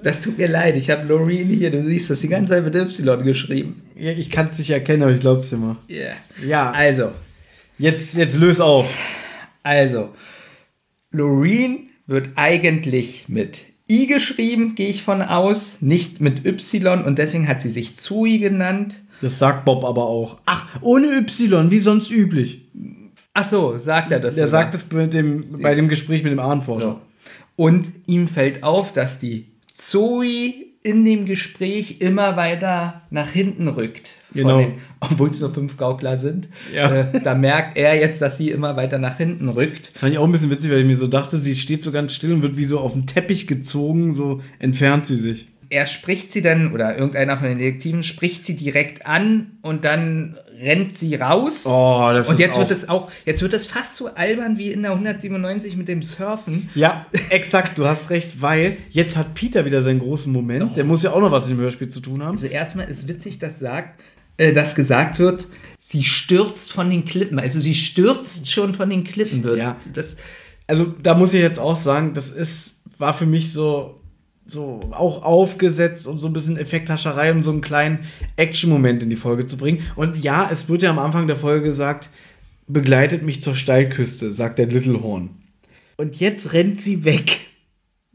Das 0.00 0.22
tut 0.22 0.38
mir 0.38 0.46
leid, 0.46 0.76
ich 0.76 0.90
habe 0.90 1.06
Loreen 1.08 1.48
hier, 1.48 1.72
du 1.72 1.82
siehst 1.82 2.08
das 2.08 2.20
die 2.20 2.28
ganze 2.28 2.52
Zeit 2.52 2.64
mit 2.64 2.74
Y 2.76 3.24
geschrieben. 3.24 3.82
Ja, 3.96 4.12
ich 4.12 4.30
kann 4.30 4.46
es 4.46 4.56
nicht 4.56 4.70
erkennen, 4.70 5.02
aber 5.02 5.10
ich 5.12 5.18
glaub's 5.18 5.50
dir 5.50 5.56
mal. 5.56 5.76
Yeah. 5.90 6.14
Ja, 6.46 6.70
Also, 6.70 7.10
jetzt, 7.78 8.14
jetzt 8.16 8.38
löse 8.38 8.64
auf. 8.64 8.88
also, 9.64 10.10
Loreen 11.10 11.87
wird 12.08 12.30
eigentlich 12.34 13.28
mit 13.28 13.60
I 13.88 14.06
geschrieben, 14.06 14.74
gehe 14.74 14.88
ich 14.88 15.02
von 15.02 15.22
aus, 15.22 15.76
nicht 15.80 16.20
mit 16.20 16.44
Y 16.44 17.04
und 17.04 17.18
deswegen 17.18 17.48
hat 17.48 17.62
sie 17.62 17.70
sich 17.70 17.96
Zui 17.96 18.38
genannt. 18.38 19.02
Das 19.22 19.38
sagt 19.38 19.64
Bob 19.64 19.84
aber 19.84 20.06
auch. 20.06 20.40
Ach, 20.44 20.66
ohne 20.82 21.06
Y, 21.16 21.70
wie 21.70 21.78
sonst 21.78 22.10
üblich. 22.10 22.68
Ach 23.32 23.44
so, 23.44 23.78
sagt 23.78 24.10
er 24.12 24.20
das? 24.20 24.34
Sogar? 24.34 24.48
sagt 24.48 24.74
es 24.74 24.84
bei 24.84 25.06
dem, 25.06 25.62
bei 25.62 25.74
dem 25.74 25.88
Gespräch 25.88 26.22
mit 26.22 26.32
dem 26.32 26.38
Ahnenforscher. 26.38 27.00
So. 27.00 27.00
Und 27.56 27.92
ihm 28.06 28.28
fällt 28.28 28.62
auf, 28.62 28.92
dass 28.92 29.20
die 29.20 29.46
Zoe 29.74 30.54
in 30.82 31.04
dem 31.04 31.24
Gespräch 31.24 32.00
immer 32.00 32.36
weiter 32.36 33.02
nach 33.10 33.30
hinten 33.30 33.68
rückt. 33.68 34.14
Genau. 34.34 34.66
Obwohl 35.00 35.30
es 35.30 35.40
nur 35.40 35.50
fünf 35.52 35.76
Gaukler 35.76 36.16
sind. 36.16 36.48
Ja. 36.74 36.92
Äh, 36.94 37.20
da 37.22 37.34
merkt 37.34 37.76
er 37.76 37.94
jetzt, 37.98 38.20
dass 38.20 38.36
sie 38.36 38.50
immer 38.50 38.76
weiter 38.76 38.98
nach 38.98 39.16
hinten 39.16 39.48
rückt. 39.48 39.90
Das 39.92 40.00
fand 40.00 40.12
ich 40.12 40.18
auch 40.18 40.24
ein 40.24 40.32
bisschen 40.32 40.50
witzig, 40.50 40.70
weil 40.70 40.80
ich 40.80 40.86
mir 40.86 40.96
so 40.96 41.06
dachte, 41.06 41.38
sie 41.38 41.56
steht 41.56 41.82
so 41.82 41.92
ganz 41.92 42.14
still 42.14 42.32
und 42.32 42.42
wird 42.42 42.56
wie 42.56 42.64
so 42.64 42.80
auf 42.80 42.92
den 42.92 43.06
Teppich 43.06 43.46
gezogen, 43.46 44.12
so 44.12 44.40
entfernt 44.58 45.06
sie 45.06 45.16
sich. 45.16 45.48
Er 45.70 45.86
spricht 45.86 46.32
sie 46.32 46.40
dann, 46.40 46.72
oder 46.72 46.96
irgendeiner 46.96 47.36
von 47.36 47.48
den 47.48 47.58
Detektiven 47.58 48.02
spricht 48.02 48.44
sie 48.44 48.56
direkt 48.56 49.04
an 49.06 49.58
und 49.60 49.84
dann 49.84 50.38
rennt 50.60 50.96
sie 50.98 51.14
raus. 51.14 51.64
Oh, 51.66 52.08
das 52.12 52.28
und 52.28 52.34
ist 52.34 52.40
jetzt 52.40 52.54
auch- 52.54 52.60
wird 52.60 52.70
es 52.70 52.88
auch, 52.88 53.10
jetzt 53.26 53.42
wird 53.42 53.52
es 53.52 53.66
fast 53.66 53.96
so 53.96 54.08
albern 54.14 54.56
wie 54.58 54.72
in 54.72 54.82
der 54.82 54.92
197 54.92 55.76
mit 55.76 55.86
dem 55.88 56.02
Surfen. 56.02 56.68
Ja, 56.74 57.06
exakt, 57.30 57.76
du 57.78 57.86
hast 57.86 58.10
recht, 58.10 58.40
weil 58.40 58.78
jetzt 58.90 59.16
hat 59.16 59.34
Peter 59.34 59.64
wieder 59.66 59.82
seinen 59.82 60.00
großen 60.00 60.32
Moment. 60.32 60.76
Der 60.76 60.84
muss 60.84 61.02
ja 61.02 61.12
auch 61.12 61.20
noch 61.20 61.30
was 61.30 61.48
mit 61.48 61.58
dem 61.58 61.60
Hörspiel 61.60 61.88
zu 61.88 62.00
tun 62.00 62.22
haben. 62.22 62.32
Also 62.32 62.46
erstmal 62.46 62.88
ist 62.88 63.06
witzig, 63.06 63.38
dass 63.38 63.58
sagt, 63.58 64.00
äh, 64.38 64.52
dass 64.52 64.74
gesagt 64.74 65.18
wird, 65.18 65.46
sie 65.78 66.02
stürzt 66.02 66.72
von 66.72 66.88
den 66.90 67.04
Klippen. 67.04 67.38
Also 67.38 67.60
sie 67.60 67.74
stürzt 67.74 68.50
schon 68.50 68.74
von 68.74 68.88
den 68.88 69.04
Klippen 69.04 69.42
wird. 69.42 69.58
Ja. 69.58 69.76
Das, 69.92 70.16
Also 70.66 70.86
da 71.02 71.14
muss 71.14 71.34
ich 71.34 71.40
jetzt 71.40 71.58
auch 71.58 71.76
sagen, 71.76 72.14
das 72.14 72.30
ist, 72.30 72.82
war 72.98 73.14
für 73.14 73.26
mich 73.26 73.52
so, 73.52 74.00
so 74.46 74.80
auch 74.92 75.22
aufgesetzt 75.22 76.06
und 76.06 76.18
so 76.18 76.26
ein 76.26 76.32
bisschen 76.32 76.56
Effekthascherei, 76.56 77.32
um 77.32 77.42
so 77.42 77.50
einen 77.50 77.60
kleinen 77.60 78.00
Action-Moment 78.36 79.02
in 79.02 79.10
die 79.10 79.16
Folge 79.16 79.46
zu 79.46 79.56
bringen. 79.56 79.82
Und 79.96 80.22
ja, 80.22 80.48
es 80.50 80.68
wird 80.68 80.82
ja 80.82 80.90
am 80.90 80.98
Anfang 80.98 81.26
der 81.26 81.36
Folge 81.36 81.64
gesagt, 81.66 82.08
begleitet 82.66 83.22
mich 83.22 83.42
zur 83.42 83.56
Steilküste, 83.56 84.32
sagt 84.32 84.58
der 84.58 84.66
Little 84.66 85.02
Horn. 85.02 85.30
Und 85.96 86.16
jetzt 86.20 86.52
rennt 86.52 86.80
sie 86.80 87.04
weg. 87.04 87.40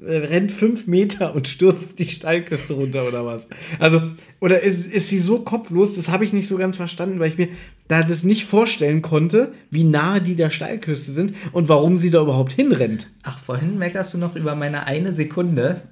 Äh, 0.01 0.15
Rennt 0.15 0.51
fünf 0.51 0.87
Meter 0.87 1.35
und 1.35 1.47
stürzt 1.47 1.99
die 1.99 2.07
Steilküste 2.07 2.73
runter 2.73 3.07
oder 3.07 3.25
was? 3.25 3.47
Also, 3.79 4.01
oder 4.39 4.61
ist, 4.61 4.91
ist 4.91 5.09
sie 5.09 5.19
so 5.19 5.39
kopflos? 5.39 5.93
Das 5.93 6.09
habe 6.09 6.23
ich 6.23 6.33
nicht 6.33 6.47
so 6.47 6.57
ganz 6.57 6.77
verstanden, 6.77 7.19
weil 7.19 7.29
ich 7.29 7.37
mir 7.37 7.49
da 7.87 8.01
das 8.01 8.23
nicht 8.23 8.45
vorstellen 8.45 9.03
konnte, 9.03 9.53
wie 9.69 9.83
nahe 9.83 10.21
die 10.21 10.35
der 10.35 10.49
Steilküste 10.49 11.11
sind 11.11 11.35
und 11.51 11.69
warum 11.69 11.97
sie 11.97 12.09
da 12.09 12.21
überhaupt 12.21 12.53
hinrennt. 12.53 13.09
ach, 13.21 13.39
vorhin 13.39 13.77
meckerst 13.77 14.15
du 14.15 14.17
noch 14.17 14.35
über 14.35 14.55
meine 14.55 14.87
eine 14.87 15.13
Sekunde. 15.13 15.83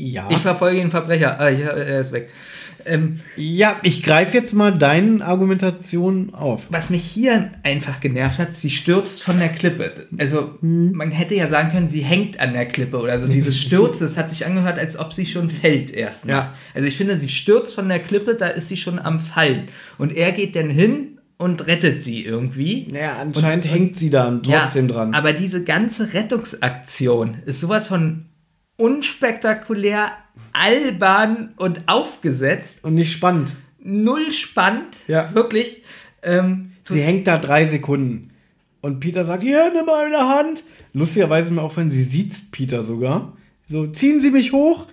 Ja. 0.00 0.26
Ich 0.30 0.38
verfolge 0.38 0.80
den 0.80 0.90
Verbrecher. 0.90 1.38
Ah, 1.38 1.50
ich, 1.50 1.60
er 1.60 2.00
ist 2.00 2.12
weg. 2.12 2.30
Ähm, 2.86 3.20
ja, 3.36 3.76
ich 3.82 4.02
greife 4.02 4.36
jetzt 4.38 4.54
mal 4.54 4.72
deine 4.76 5.22
Argumentation 5.22 6.32
auf. 6.32 6.66
was 6.70 6.88
mich 6.88 7.04
hier 7.04 7.50
einfach 7.62 8.00
genervt 8.00 8.38
hat, 8.38 8.54
sie 8.54 8.70
stürzt 8.70 9.22
von 9.22 9.38
der 9.38 9.50
Klippe. 9.50 10.06
Also 10.18 10.54
Hm. 10.60 10.92
man 10.92 11.10
hätte 11.10 11.34
ja 11.34 11.48
sagen 11.48 11.70
können, 11.70 11.88
sie 11.88 12.00
hängt 12.00 12.40
an 12.40 12.54
der 12.54 12.66
Klippe 12.66 12.98
oder 12.98 13.18
so. 13.18 13.26
Dieses 13.26 13.58
Stürzen, 13.60 14.06
das 14.06 14.16
hat 14.16 14.30
sich 14.30 14.46
angehört, 14.46 14.78
als 14.78 14.98
ob 14.98 15.12
sie 15.12 15.26
schon 15.26 15.50
fällt 15.50 15.90
erstmal. 15.90 16.34
Ja. 16.36 16.54
Also 16.74 16.88
ich 16.88 16.96
finde, 16.96 17.18
sie 17.18 17.28
stürzt 17.28 17.74
von 17.74 17.88
der 17.88 17.98
Klippe, 17.98 18.34
da 18.34 18.46
ist 18.46 18.68
sie 18.68 18.78
schon 18.78 18.98
am 18.98 19.18
Fallen. 19.18 19.64
Und 19.98 20.16
er 20.16 20.32
geht 20.32 20.56
dann 20.56 20.70
hin 20.70 21.18
und 21.36 21.66
rettet 21.66 22.02
sie 22.02 22.24
irgendwie. 22.24 22.86
Naja, 22.90 23.18
anscheinend 23.20 23.70
hängt 23.70 23.96
sie 23.96 24.08
da 24.08 24.30
trotzdem 24.42 24.88
ja, 24.88 24.94
dran. 24.94 25.14
Aber 25.14 25.34
diese 25.34 25.64
ganze 25.64 26.14
Rettungsaktion 26.14 27.36
ist 27.44 27.60
sowas 27.60 27.88
von 27.88 28.26
unspektakulär, 28.80 30.12
albern 30.52 31.52
und 31.56 31.88
aufgesetzt. 31.88 32.78
und 32.82 32.94
nicht 32.94 33.12
spannend. 33.12 33.54
Null 33.82 34.30
spannend. 34.32 34.98
Ja. 35.06 35.34
Wirklich. 35.34 35.82
Ähm, 36.22 36.72
Sie 36.84 37.00
hängt 37.00 37.26
da 37.26 37.38
drei 37.38 37.66
Sekunden. 37.66 38.30
Und 38.80 39.00
Peter 39.00 39.24
sagt, 39.24 39.42
hier, 39.42 39.70
nimm 39.74 39.86
mal 39.86 40.06
in 40.06 40.12
der 40.12 40.28
Hand. 40.28 40.64
Lustigerweise 40.92 41.52
mir 41.52 41.62
aufgefallen, 41.62 41.90
sie 41.90 42.02
sieht 42.02 42.50
Peter 42.50 42.82
sogar. 42.82 43.36
So, 43.64 43.86
ziehen 43.86 44.20
Sie 44.20 44.30
mich 44.30 44.52
hoch. 44.52 44.86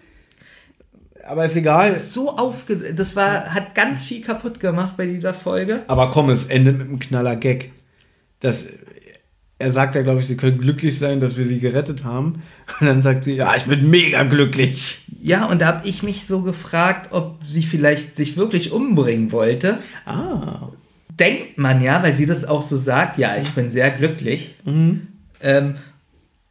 Aber 1.26 1.46
ist 1.46 1.56
egal. 1.56 1.92
Das 1.92 2.04
ist 2.04 2.14
so 2.14 2.38
aufgesetzt. 2.38 3.00
Das 3.00 3.16
war, 3.16 3.54
hat 3.54 3.76
ganz 3.76 4.06
viel 4.06 4.22
kaputt 4.22 4.60
gemacht 4.60 4.96
bei 4.96 5.08
dieser 5.08 5.34
Folge. 5.34 5.84
Aber 5.88 6.12
komm, 6.12 6.30
es 6.30 6.46
endet 6.46 6.78
mit 6.78 6.88
einem 6.88 7.00
knaller 7.00 7.36
Gag. 7.36 7.72
Das, 8.40 8.68
er 9.60 9.74
sagt 9.74 9.96
ja, 9.96 10.04
glaube 10.04 10.20
ich, 10.20 10.28
sie 10.28 10.38
können 10.38 10.60
glücklich 10.60 11.00
sein, 11.00 11.20
dass 11.20 11.36
wir 11.36 11.46
sie 11.46 11.60
gerettet 11.60 12.04
haben. 12.04 12.44
Und 12.80 12.88
dann 12.88 13.02
sagt 13.02 13.24
sie, 13.24 13.36
ja, 13.36 13.56
ich 13.56 13.64
bin 13.64 13.90
mega 13.90 14.24
glücklich. 14.24 15.04
Ja, 15.22 15.46
und 15.46 15.62
da 15.62 15.68
habe 15.68 15.88
ich 15.88 16.04
mich 16.04 16.26
so 16.26 16.42
gefragt, 16.42 17.10
ob 17.12 17.40
sie 17.44 17.64
vielleicht 17.64 18.16
sich 18.16 18.38
wirklich 18.38 18.72
umbringen 18.72 19.32
wollte. 19.32 19.80
Ah. 20.06 20.70
Denkt 21.20 21.58
man 21.58 21.82
ja, 21.82 22.04
weil 22.04 22.14
sie 22.14 22.28
das 22.28 22.46
auch 22.46 22.62
so 22.62 22.78
sagt, 22.78 23.18
ja, 23.18 23.36
ich 23.38 23.50
bin 23.52 23.72
sehr 23.72 23.90
glücklich. 23.90 24.54
Ähm, 25.42 25.76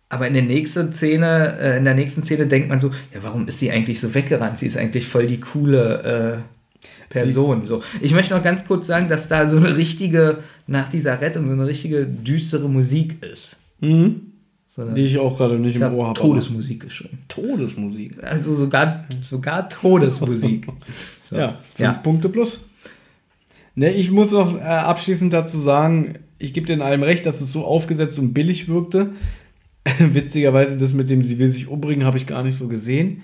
aber 0.09 0.27
in 0.27 0.35
der 0.35 0.43
nächsten 0.43 0.93
Szene, 0.93 1.59
äh, 1.61 1.79
in 1.79 1.85
der 1.85 1.95
nächsten 1.95 2.25
Szene 2.25 2.47
denkt 2.47 2.69
man 2.69 2.81
so, 2.81 2.89
ja, 3.15 3.23
warum 3.23 3.47
ist 3.47 3.61
sie 3.61 3.71
eigentlich 3.71 4.01
so 4.01 4.15
weggerannt? 4.15 4.59
Sie 4.59 4.67
ist 4.67 4.77
eigentlich 4.77 5.07
voll 5.07 5.27
die 5.27 5.41
coole 5.41 6.43
äh, 6.43 6.56
Person. 7.09 7.65
so. 7.65 7.83
Ich 8.01 8.13
möchte 8.13 8.35
noch 8.35 8.43
ganz 8.43 8.67
kurz 8.67 8.87
sagen, 8.87 9.09
dass 9.09 9.29
da 9.29 9.49
so 9.49 9.57
eine 9.59 9.77
richtige, 9.77 10.39
nach 10.67 10.89
dieser 10.89 11.21
Rettung, 11.21 11.47
so 11.47 11.53
eine 11.53 11.67
richtige 11.67 12.07
düstere 12.07 12.69
Musik 12.69 13.23
ist. 13.23 13.57
Mhm. 13.81 14.33
So 14.69 14.83
eine, 14.83 14.95
Die 14.95 15.03
ich 15.03 15.19
auch 15.19 15.37
gerade 15.37 15.59
nicht 15.59 15.77
ich 15.77 15.83
im 15.83 15.95
Ohr 15.95 16.09
habe 16.09 16.21
habe. 16.21 16.21
Todesmusik 16.21 16.81
geschrieben. 16.81 17.19
Todesmusik. 17.29 18.23
Also 18.23 18.55
sogar, 18.55 19.05
sogar 19.23 19.69
Todesmusik. 19.69 20.67
So. 21.29 21.35
Ja, 21.35 21.59
fünf 21.75 21.81
Ja. 21.81 21.93
Punkte 21.95 22.29
plus. 22.29 22.69
Ne, 23.75 23.91
ich 23.93 24.13
muss 24.13 24.31
noch 24.31 24.57
äh, 24.57 24.61
abschließend 24.61 25.33
dazu 25.33 25.59
sagen, 25.59 26.21
ich 26.39 26.53
gebe 26.53 26.69
dir 26.69 26.75
in 26.75 26.83
allem 26.83 27.03
recht, 27.03 27.27
dass 27.27 27.41
es 27.41 27.51
so 27.51 27.65
aufgesetzt 27.65 28.19
und 28.21 28.33
billig 28.33 28.69
wirkte. 28.69 29.11
Witzigerweise, 29.99 30.79
das 30.79 30.95
mit 30.95 31.11
dem, 31.11 31.25
sie 31.25 31.41
will 31.41 31.49
sich 31.51 31.67
umbringen, 31.67 32.07
habe 32.07 32.17
ich 32.17 32.29
gar 32.29 32.45
nicht 32.45 32.55
so 32.57 32.69
gesehen. 32.69 33.23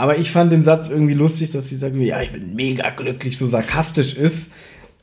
Aber 0.00 0.16
ich 0.16 0.30
fand 0.30 0.50
den 0.50 0.62
Satz 0.62 0.88
irgendwie 0.88 1.12
lustig, 1.12 1.50
dass 1.50 1.68
sie 1.68 1.76
sagt, 1.76 1.94
ja, 1.96 2.22
ich 2.22 2.32
bin 2.32 2.54
mega 2.54 2.88
glücklich, 2.88 3.36
so 3.36 3.46
sarkastisch 3.46 4.14
ist. 4.14 4.50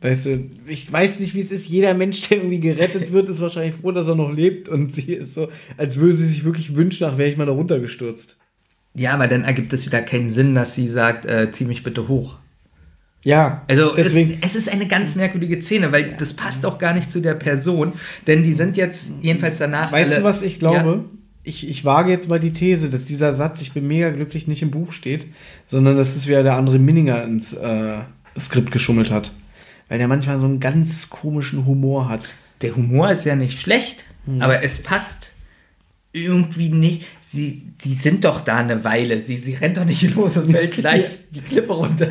Weißt 0.01 0.25
du, 0.25 0.49
ich 0.65 0.91
weiß 0.91 1.19
nicht, 1.19 1.35
wie 1.35 1.39
es 1.39 1.51
ist. 1.51 1.67
Jeder 1.67 1.93
Mensch, 1.93 2.27
der 2.27 2.37
irgendwie 2.37 2.59
gerettet 2.59 3.11
wird, 3.13 3.29
ist 3.29 3.39
wahrscheinlich 3.39 3.75
froh, 3.75 3.91
dass 3.91 4.07
er 4.07 4.15
noch 4.15 4.31
lebt. 4.31 4.67
Und 4.67 4.91
sie 4.91 5.13
ist 5.13 5.33
so, 5.33 5.49
als 5.77 5.97
würde 5.97 6.15
sie 6.15 6.25
sich 6.25 6.45
wirklich 6.45 6.75
wünschen, 6.75 7.07
nach 7.07 7.19
wäre 7.19 7.29
ich 7.29 7.37
mal 7.37 7.45
da 7.45 7.51
runtergestürzt. 7.51 8.37
Ja, 8.95 9.13
aber 9.13 9.27
dann 9.27 9.43
ergibt 9.43 9.71
es 9.71 9.85
wieder 9.85 10.01
keinen 10.01 10.31
Sinn, 10.31 10.55
dass 10.55 10.73
sie 10.73 10.87
sagt, 10.87 11.25
äh, 11.25 11.51
zieh 11.51 11.65
mich 11.65 11.83
bitte 11.83 12.07
hoch. 12.07 12.37
Ja, 13.23 13.63
Also 13.67 13.95
es, 13.95 14.15
es 14.15 14.55
ist 14.55 14.69
eine 14.69 14.87
ganz 14.87 15.15
merkwürdige 15.15 15.61
Szene, 15.61 15.91
weil 15.91 16.15
das 16.17 16.33
passt 16.33 16.65
auch 16.65 16.79
gar 16.79 16.93
nicht 16.93 17.11
zu 17.11 17.19
der 17.19 17.35
Person, 17.35 17.93
denn 18.25 18.41
die 18.41 18.53
sind 18.53 18.77
jetzt 18.77 19.09
jedenfalls 19.21 19.59
danach. 19.59 19.91
Weißt 19.91 20.11
alle, 20.11 20.21
du, 20.21 20.23
was 20.23 20.41
ich 20.41 20.59
glaube? 20.59 21.03
Ja, 21.03 21.17
Ich, 21.47 21.67
ich 21.67 21.85
wage 21.85 22.11
jetzt 22.11 22.27
mal 22.29 22.39
die 22.39 22.51
These, 22.51 22.89
dass 22.89 23.05
dieser 23.05 23.33
Satz, 23.33 23.61
ich 23.61 23.71
bin 23.73 23.87
mega 23.87 24.09
glücklich, 24.09 24.47
nicht 24.47 24.61
im 24.61 24.71
Buch 24.71 24.91
steht, 24.91 25.27
sondern 25.65 25.95
dass 25.97 26.15
es 26.15 26.27
wieder 26.27 26.43
der 26.43 26.55
andere 26.55 26.77
Minninger 26.79 27.23
ins 27.23 27.53
äh, 27.53 27.97
Skript 28.37 28.71
geschummelt 28.71 29.11
hat. 29.11 29.31
Weil 29.89 29.97
der 29.99 30.07
manchmal 30.09 30.39
so 30.39 30.45
einen 30.45 30.59
ganz 30.59 31.09
komischen 31.09 31.65
Humor 31.65 32.09
hat. 32.09 32.33
der 32.61 32.75
Humor 32.75 33.11
ist 33.11 33.25
ja 33.25 33.35
nicht 33.35 33.59
schlecht, 33.59 34.03
Hm. 34.25 34.41
aber 34.41 34.61
es 34.63 34.83
passt 34.83 35.31
irgendwie 36.11 36.69
nicht. 36.69 37.05
Sie, 37.21 37.71
die 37.83 37.93
sind 37.93 38.25
doch 38.25 38.41
da 38.41 38.57
eine 38.57 38.83
Weile. 38.83 39.21
Sie, 39.21 39.37
sie 39.37 39.53
rennt 39.53 39.77
doch 39.77 39.85
nicht 39.85 40.01
los 40.15 40.35
und 40.37 40.51
fällt 40.51 40.71
gleich 40.75 41.29
die 41.31 41.41
Klippe 41.41 41.71
runter. 41.73 42.07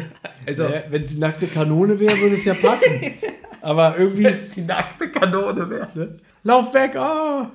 Also, 0.47 0.65
Ja, 0.65 0.85
Wenn 0.89 1.03
es 1.05 1.13
die 1.13 1.19
nackte 1.19 1.47
Kanone 1.47 1.99
wäre, 2.01 2.17
würde 2.19 2.37
es 2.37 2.45
ja 2.47 2.55
passen. 2.55 2.87
Aber 3.61 3.99
irgendwie. 3.99 4.25
wenn 4.25 4.37
es 4.37 4.51
die 4.51 4.63
nackte 4.63 5.09
Kanone 5.11 5.69
wäre. 5.69 6.17
Lauf 6.45 6.73
weg! 6.73 6.95
Ah! 6.97 7.51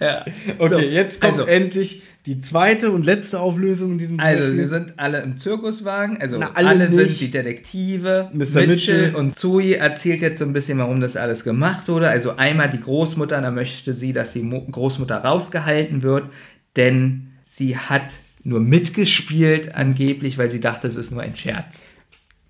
Ja. 0.00 0.24
Okay, 0.58 0.68
So, 0.68 0.78
jetzt 0.80 1.20
kommt 1.20 1.34
also, 1.34 1.46
endlich 1.46 2.02
die 2.26 2.40
zweite 2.40 2.90
und 2.90 3.04
letzte 3.06 3.38
Auflösung 3.40 3.92
in 3.92 3.98
diesem 3.98 4.20
Also, 4.20 4.44
Beispiel. 4.48 4.62
sie 4.64 4.68
sind 4.68 4.92
alle 4.96 5.20
im 5.22 5.38
Zirkuswagen. 5.38 6.18
Also, 6.20 6.38
Na, 6.38 6.50
alle 6.54 6.70
alle, 6.70 6.90
sind 6.90 7.20
die 7.20 7.30
Detektive. 7.30 8.28
Mr. 8.32 8.66
Mitchell. 8.66 9.14
und 9.14 9.36
Zoe 9.38 9.76
erzählt 9.76 10.20
jetzt 10.22 10.38
so 10.40 10.44
ein 10.44 10.52
bisschen, 10.52 10.78
warum 10.78 11.00
das 11.00 11.16
alles 11.16 11.44
gemacht 11.44 11.88
wurde. 11.88 12.08
Also, 12.08 12.36
einmal 12.36 12.68
die 12.70 12.80
Großmutter, 12.80 13.40
da 13.40 13.50
möchte 13.52 13.94
sie, 13.94 14.12
dass 14.12 14.32
die 14.32 14.42
Mo 14.42 14.60
Großmutter 14.70 15.18
rausgehalten 15.18 16.02
wird, 16.02 16.24
denn 16.76 17.28
sie 17.50 17.76
hat 17.76 18.14
nur 18.44 18.58
mitgespielt, 18.60 19.74
angeblich, 19.76 20.36
weil 20.36 20.48
sie 20.48 20.58
dachte, 20.60 20.88
es 20.88 20.96
ist 20.96 21.12
nur 21.12 21.22
ein 21.22 21.36
Scherz. 21.36 21.82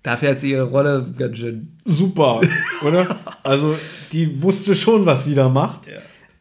Dafür 0.03 0.31
hat 0.31 0.39
sie 0.39 0.51
ihre 0.51 0.63
Rolle 0.63 1.13
ganz 1.17 1.37
schön. 1.37 1.69
Super, 1.85 2.41
oder? 2.85 3.17
Also, 3.43 3.75
die 4.13 4.41
wusste 4.41 4.73
schon, 4.73 5.05
was 5.05 5.25
sie 5.25 5.35
da 5.35 5.49
macht. 5.49 5.89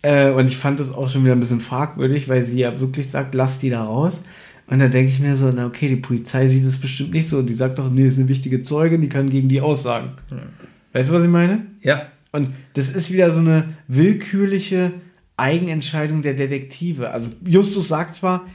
Äh, 0.03 0.31
und 0.31 0.47
ich 0.47 0.57
fand 0.57 0.79
das 0.79 0.93
auch 0.93 1.09
schon 1.11 1.25
wieder 1.25 1.35
ein 1.35 1.41
bisschen 1.41 1.61
fragwürdig, 1.61 2.29
weil 2.29 2.45
sie 2.45 2.59
ja 2.61 2.79
wirklich 2.79 3.11
sagt, 3.11 3.35
lass 3.35 3.59
die 3.59 3.71
da 3.71 3.83
raus. 3.83 4.21
Und 4.69 4.79
da 4.79 4.87
denke 4.89 5.11
ich 5.11 5.19
mir 5.19 5.35
so, 5.35 5.51
na 5.53 5.67
okay, 5.67 5.89
die 5.89 5.97
Polizei 5.97 6.47
sieht 6.47 6.65
das 6.65 6.79
bestimmt 6.79 7.13
nicht 7.13 7.29
so. 7.29 7.43
Die 7.43 7.55
sagt 7.55 7.79
doch, 7.79 7.91
nee, 7.91 8.07
ist 8.07 8.19
eine 8.19 8.29
wichtige 8.29 8.63
Zeugin, 8.63 9.01
die 9.01 9.09
kann 9.09 9.29
gegen 9.29 9.49
die 9.49 9.61
aussagen. 9.61 10.13
Weißt 10.93 11.11
du, 11.11 11.15
was 11.15 11.25
ich 11.25 11.31
meine? 11.31 11.67
Ja. 11.83 12.07
Und 12.31 12.51
das 12.75 12.89
ist 12.89 13.13
wieder 13.13 13.33
so 13.33 13.41
eine 13.41 13.75
willkürliche 13.89 14.93
Eigenentscheidung 15.37 16.23
der 16.23 16.35
Detektive. 16.35 17.11
Also 17.11 17.29
Justus 17.45 17.89
sagt 17.89 18.15
zwar, 18.15 18.47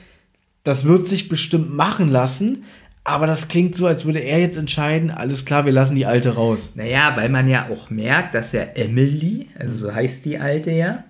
das 0.63 0.85
wird 0.85 1.07
sich 1.07 1.29
bestimmt 1.29 1.75
machen 1.75 2.09
lassen, 2.09 2.63
aber 3.07 3.25
das 3.25 3.47
klingt 3.47 3.73
so, 3.73 3.87
als 3.87 4.05
würde 4.05 4.19
er 4.19 4.41
jetzt 4.41 4.57
entscheiden, 4.57 5.11
alles 5.11 5.45
klar, 5.45 5.65
wir 5.65 5.71
lassen 5.71 5.95
die 5.95 6.05
Alte 6.05 6.35
raus. 6.35 6.73
Naja, 6.75 7.13
weil 7.15 7.29
man 7.29 7.47
ja 7.47 7.69
auch 7.71 7.89
merkt, 7.89 8.35
dass 8.35 8.51
ja 8.51 8.63
Emily, 8.75 9.47
also 9.57 9.75
so 9.75 9.95
heißt 9.95 10.25
die 10.25 10.37
Alte 10.37 10.71
ja, 10.71 11.05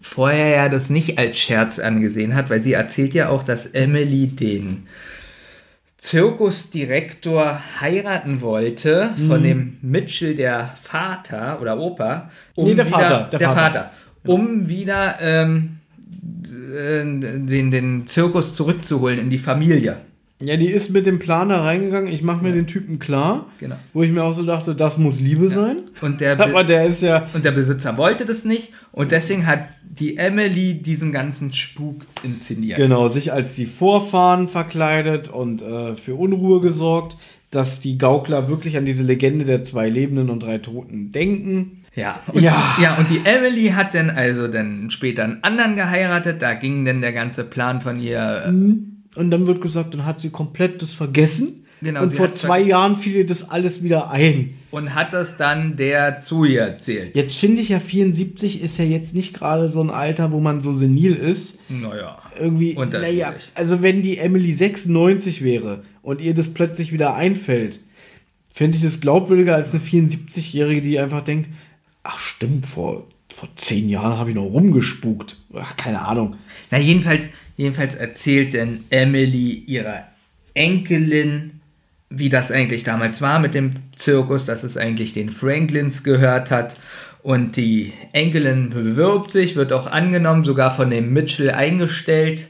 vorher 0.00 0.48
ja 0.48 0.68
das 0.68 0.90
nicht 0.90 1.18
als 1.18 1.38
Scherz 1.38 1.78
angesehen 1.78 2.34
hat, 2.34 2.50
weil 2.50 2.58
sie 2.58 2.72
erzählt 2.72 3.14
ja 3.14 3.28
auch, 3.28 3.44
dass 3.44 3.66
Emily 3.66 4.26
den 4.26 4.88
Zirkusdirektor 5.98 7.60
heiraten 7.80 8.40
wollte 8.40 9.10
von 9.28 9.44
dem 9.44 9.76
Mitchell, 9.80 10.34
der 10.34 10.74
Vater 10.74 11.60
oder 11.60 11.78
Opa. 11.78 12.30
Um 12.56 12.64
Nee, 12.64 12.74
der 12.74 12.86
wieder, 12.86 12.98
Vater, 12.98 13.28
der 13.30 13.38
Der, 13.38 13.48
Vater. 13.48 13.62
Vater. 13.62 13.90
Um 14.24 14.68
wieder 14.68 15.18
ähm, 15.20 15.78
äh, 16.76 17.04
den, 17.04 17.70
den 17.70 18.06
Zirkus 18.08 18.56
zurückzuholen 18.56 19.20
in 19.20 19.30
die 19.30 19.38
Familie. 19.38 19.98
Ja, 20.44 20.56
die 20.56 20.68
ist 20.68 20.90
mit 20.90 21.06
dem 21.06 21.18
Plan 21.18 21.48
da 21.50 21.62
reingegangen, 21.62 22.12
ich 22.12 22.22
mache 22.22 22.42
mir 22.44 22.52
den 22.52 22.66
Typen 22.66 22.98
klar, 22.98 23.46
Genau. 23.60 23.76
wo 23.92 24.02
ich 24.02 24.10
mir 24.10 24.22
auch 24.24 24.34
so 24.34 24.42
dachte, 24.44 24.74
das 24.74 24.98
muss 24.98 25.20
Liebe 25.20 25.48
sein. 25.48 25.76
Und 26.00 26.20
der, 26.20 26.38
Aber 26.40 26.64
der 26.64 26.86
ist 26.86 27.02
ja, 27.02 27.28
Und 27.34 27.44
der 27.44 27.52
Besitzer 27.52 27.96
wollte 27.96 28.26
das 28.26 28.44
nicht 28.44 28.72
und 28.92 29.12
deswegen 29.12 29.46
hat 29.46 29.64
die 29.88 30.16
Emily 30.16 30.74
diesen 30.82 31.12
ganzen 31.12 31.52
Spuk 31.52 32.06
inszeniert. 32.22 32.78
genau, 32.78 33.08
sich 33.08 33.32
als 33.32 33.54
die 33.54 33.66
Vorfahren 33.66 34.48
verkleidet 34.48 35.28
und 35.28 35.62
äh, 35.62 35.94
für 35.94 36.14
Unruhe 36.14 36.60
gesorgt, 36.60 37.16
dass 37.50 37.80
die 37.80 37.98
Gaukler 37.98 38.48
wirklich 38.48 38.76
an 38.78 38.86
diese 38.86 39.02
Legende 39.02 39.44
der 39.44 39.62
zwei 39.62 39.88
Lebenden 39.88 40.30
und 40.30 40.42
drei 40.42 40.58
Toten 40.58 41.12
denken. 41.12 41.84
Ja, 41.94 42.18
und, 42.32 42.40
Ja. 42.40 42.56
ja. 42.80 42.94
und 42.96 43.10
die 43.10 43.20
Emily 43.24 43.68
hat 43.68 43.94
dann 43.94 44.08
also 44.08 44.48
dann 44.48 44.88
später 44.88 45.24
einen 45.24 45.42
anderen 45.44 45.76
geheiratet, 45.76 46.40
da 46.40 46.54
ging 46.54 46.86
dann 46.86 47.02
der 47.02 47.12
ganze 47.12 47.44
Plan 47.44 47.82
von 47.82 48.00
ihr. 48.00 48.44
äh, 48.46 48.52
Und 49.16 49.30
dann 49.30 49.46
wird 49.46 49.60
gesagt, 49.60 49.94
dann 49.94 50.06
hat 50.06 50.20
sie 50.20 50.30
komplett 50.30 50.82
das 50.82 50.92
vergessen. 50.92 51.62
Genau, 51.82 52.02
und 52.02 52.14
vor 52.14 52.32
zwei 52.32 52.60
Jahren 52.60 52.94
fiel 52.94 53.16
ihr 53.16 53.26
das 53.26 53.50
alles 53.50 53.82
wieder 53.82 54.10
ein. 54.10 54.54
Und 54.70 54.94
hat 54.94 55.12
das 55.12 55.36
dann 55.36 55.76
der 55.76 56.18
zu 56.18 56.44
ihr 56.44 56.60
erzählt. 56.60 57.16
Jetzt 57.16 57.36
finde 57.36 57.60
ich 57.60 57.70
ja, 57.70 57.80
74 57.80 58.62
ist 58.62 58.78
ja 58.78 58.84
jetzt 58.84 59.16
nicht 59.16 59.34
gerade 59.34 59.68
so 59.68 59.82
ein 59.82 59.90
Alter, 59.90 60.30
wo 60.30 60.38
man 60.38 60.60
so 60.60 60.74
senil 60.74 61.16
ist. 61.16 61.60
Naja. 61.68 62.18
Irgendwie, 62.38 62.74
naja, 62.74 63.34
also 63.54 63.82
wenn 63.82 64.02
die 64.02 64.18
Emily 64.18 64.54
96 64.54 65.42
wäre 65.42 65.82
und 66.02 66.20
ihr 66.20 66.34
das 66.34 66.54
plötzlich 66.54 66.92
wieder 66.92 67.14
einfällt, 67.14 67.80
fände 68.52 68.76
ich 68.76 68.84
das 68.84 69.00
glaubwürdiger 69.00 69.56
als 69.56 69.74
eine 69.74 69.82
74-Jährige, 69.82 70.82
die 70.82 71.00
einfach 71.00 71.22
denkt, 71.22 71.50
ach 72.04 72.18
stimmt, 72.20 72.66
vor, 72.66 73.08
vor 73.34 73.48
zehn 73.56 73.88
Jahren 73.88 74.18
habe 74.18 74.30
ich 74.30 74.36
noch 74.36 74.44
rumgespukt. 74.44 75.36
Ach, 75.54 75.76
keine 75.76 76.02
Ahnung. 76.02 76.36
Na, 76.70 76.78
jedenfalls, 76.78 77.24
jedenfalls 77.62 77.94
erzählt 77.94 78.54
denn 78.54 78.84
Emily 78.90 79.64
ihrer 79.66 80.04
Enkelin, 80.54 81.60
wie 82.10 82.28
das 82.28 82.50
eigentlich 82.50 82.84
damals 82.84 83.20
war 83.22 83.38
mit 83.38 83.54
dem 83.54 83.72
Zirkus, 83.96 84.44
dass 84.44 84.62
es 84.64 84.76
eigentlich 84.76 85.12
den 85.14 85.30
Franklins 85.30 86.02
gehört 86.04 86.50
hat. 86.50 86.76
Und 87.22 87.56
die 87.56 87.92
Enkelin 88.12 88.70
bewirbt 88.70 89.30
sich, 89.32 89.56
wird 89.56 89.72
auch 89.72 89.86
angenommen, 89.86 90.42
sogar 90.42 90.70
von 90.74 90.90
dem 90.90 91.12
Mitchell 91.12 91.50
eingestellt. 91.50 92.48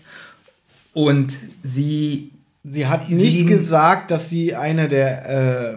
Und 0.95 1.37
sie, 1.63 2.31
Sie 2.65 2.87
hat 2.87 3.09
nicht 3.11 3.41
Sie- 3.41 3.45
gesagt, 3.47 4.11
dass 4.11 4.31
sie 4.31 4.55
einer 4.55 4.89
der 4.89 5.77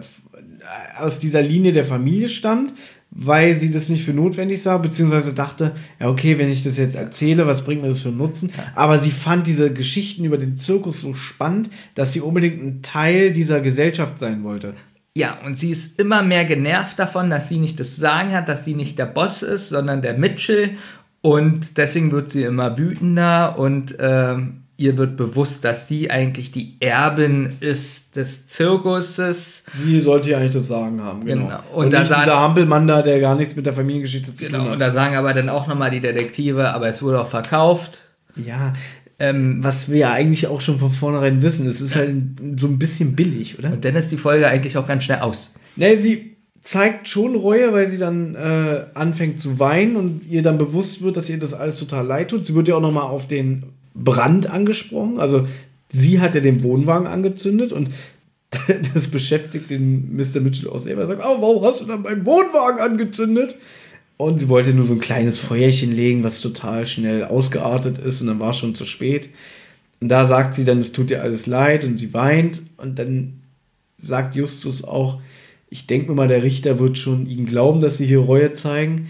aus 0.98 1.18
dieser 1.18 1.42
Linie 1.42 1.72
der 1.72 1.84
Familie 1.84 2.28
stammt, 2.28 2.72
weil 3.18 3.54
sie 3.54 3.70
das 3.70 3.88
nicht 3.88 4.04
für 4.04 4.12
notwendig 4.12 4.62
sah, 4.62 4.76
beziehungsweise 4.76 5.32
dachte, 5.32 5.72
ja 5.98 6.08
okay, 6.08 6.36
wenn 6.38 6.50
ich 6.50 6.62
das 6.62 6.76
jetzt 6.76 6.94
erzähle, 6.94 7.46
was 7.46 7.64
bringt 7.64 7.82
mir 7.82 7.88
das 7.88 8.00
für 8.00 8.08
einen 8.08 8.18
Nutzen? 8.18 8.52
Aber 8.74 8.98
sie 8.98 9.10
fand 9.10 9.46
diese 9.46 9.72
Geschichten 9.72 10.24
über 10.24 10.36
den 10.36 10.56
Zirkus 10.56 11.00
so 11.00 11.14
spannend, 11.14 11.70
dass 11.94 12.12
sie 12.12 12.20
unbedingt 12.20 12.62
ein 12.62 12.82
Teil 12.82 13.32
dieser 13.32 13.60
Gesellschaft 13.60 14.18
sein 14.18 14.44
wollte. 14.44 14.74
ja, 15.14 15.38
und 15.46 15.58
sie 15.58 15.70
ist 15.70 15.98
immer 15.98 16.22
mehr 16.22 16.44
genervt 16.44 16.98
davon, 16.98 17.30
dass 17.30 17.48
sie 17.48 17.56
nicht 17.58 17.80
das 17.80 17.96
Sagen 17.96 18.32
hat, 18.32 18.50
dass 18.50 18.66
sie 18.66 18.74
nicht 18.74 18.98
der 18.98 19.06
Boss 19.06 19.42
ist, 19.42 19.70
sondern 19.70 20.02
der 20.02 20.18
Mitchell. 20.18 20.76
Und 21.22 21.78
deswegen 21.78 22.12
wird 22.12 22.30
sie 22.30 22.44
immer 22.44 22.76
wütender 22.76 23.58
und 23.58 23.96
ähm, 23.98 24.65
ihr 24.78 24.98
wird 24.98 25.16
bewusst, 25.16 25.64
dass 25.64 25.88
sie 25.88 26.10
eigentlich 26.10 26.52
die 26.52 26.76
Erbin 26.80 27.56
ist 27.60 28.16
des 28.16 28.46
Zirkuses. 28.46 29.62
Sie 29.84 30.00
sollte 30.00 30.30
ja 30.30 30.38
eigentlich 30.38 30.52
das 30.52 30.68
Sagen 30.68 31.00
haben, 31.02 31.24
genau. 31.24 31.44
Genau. 31.46 31.58
Und, 31.72 31.84
Und 31.86 31.92
da 31.92 32.00
nicht 32.00 32.08
sagen- 32.08 32.22
dieser 32.24 32.38
Hampelmann 32.40 32.86
da, 32.86 33.02
der 33.02 33.20
gar 33.20 33.34
nichts 33.36 33.56
mit 33.56 33.66
der 33.66 33.72
Familiengeschichte 33.72 34.34
zu 34.34 34.44
Genau, 34.44 34.58
tun 34.58 34.66
und 34.68 34.72
hat. 34.74 34.80
da 34.82 34.90
sagen 34.90 35.16
aber 35.16 35.32
dann 35.32 35.48
auch 35.48 35.66
nochmal 35.66 35.90
die 35.90 36.00
Detektive, 36.00 36.72
aber 36.74 36.88
es 36.88 37.02
wurde 37.02 37.20
auch 37.20 37.28
verkauft. 37.28 37.98
Ja, 38.36 38.74
Ähm, 39.18 39.64
was 39.64 39.88
wir 39.90 39.96
ja 39.96 40.12
eigentlich 40.12 40.46
auch 40.46 40.60
schon 40.60 40.78
von 40.78 40.92
vornherein 40.92 41.40
wissen, 41.40 41.66
es 41.66 41.80
ist 41.80 41.96
halt 41.96 42.12
so 42.58 42.66
ein 42.66 42.78
bisschen 42.78 43.16
billig, 43.16 43.58
oder? 43.58 43.72
und 43.72 43.82
dann 43.82 43.94
ist 43.94 44.12
die 44.12 44.18
Folge 44.18 44.46
eigentlich 44.46 44.76
auch 44.76 44.86
ganz 44.86 45.04
schnell 45.04 45.20
aus. 45.20 45.54
Ne, 45.74 45.96
sie 45.98 46.36
zeigt 46.60 47.08
schon 47.08 47.34
Reue, 47.34 47.72
weil 47.72 47.88
sie 47.88 47.96
dann 47.96 48.34
äh, 48.34 48.84
anfängt 48.92 49.40
zu 49.40 49.58
weinen 49.58 49.96
und 49.96 50.20
ihr 50.28 50.42
dann 50.42 50.58
bewusst 50.58 51.00
wird, 51.00 51.16
dass 51.16 51.30
ihr 51.30 51.38
das 51.38 51.54
alles 51.54 51.78
total 51.78 52.04
leid 52.06 52.28
tut. 52.28 52.44
Sie 52.44 52.54
wird 52.54 52.68
ja 52.68 52.74
auch 52.74 52.80
nochmal 52.82 53.04
auf 53.04 53.26
den 53.26 53.62
Brand 53.96 54.48
angesprochen. 54.48 55.18
Also 55.18 55.46
sie 55.88 56.20
hat 56.20 56.34
ja 56.34 56.40
den 56.40 56.62
Wohnwagen 56.62 57.06
angezündet 57.06 57.72
und 57.72 57.90
das 58.94 59.08
beschäftigt 59.08 59.70
den 59.70 60.16
Mr. 60.16 60.40
Mitchell 60.40 60.68
auch 60.68 60.78
selber. 60.78 61.02
Er 61.02 61.08
sagt, 61.08 61.22
oh, 61.24 61.40
warum 61.40 61.64
hast 61.64 61.80
du 61.80 61.86
dann 61.86 62.02
meinen 62.02 62.26
Wohnwagen 62.26 62.80
angezündet? 62.80 63.54
Und 64.16 64.38
sie 64.38 64.48
wollte 64.48 64.72
nur 64.72 64.84
so 64.84 64.94
ein 64.94 65.00
kleines 65.00 65.40
Feuerchen 65.40 65.92
legen, 65.92 66.24
was 66.24 66.40
total 66.40 66.86
schnell 66.86 67.24
ausgeartet 67.24 67.98
ist 67.98 68.22
und 68.22 68.28
dann 68.28 68.40
war 68.40 68.50
es 68.50 68.56
schon 68.56 68.74
zu 68.74 68.86
spät. 68.86 69.28
Und 70.00 70.08
da 70.08 70.26
sagt 70.26 70.54
sie 70.54 70.64
dann, 70.64 70.78
es 70.78 70.92
tut 70.92 71.10
ihr 71.10 71.22
alles 71.22 71.46
leid 71.46 71.84
und 71.84 71.96
sie 71.96 72.14
weint 72.14 72.62
und 72.78 72.98
dann 72.98 73.40
sagt 73.98 74.34
Justus 74.34 74.84
auch, 74.84 75.20
ich 75.68 75.86
denke 75.86 76.08
mir 76.08 76.14
mal, 76.14 76.28
der 76.28 76.42
Richter 76.42 76.78
wird 76.78 76.96
schon 76.96 77.26
ihnen 77.26 77.46
glauben, 77.46 77.80
dass 77.80 77.98
sie 77.98 78.06
hier 78.06 78.20
Reue 78.20 78.52
zeigen, 78.52 79.08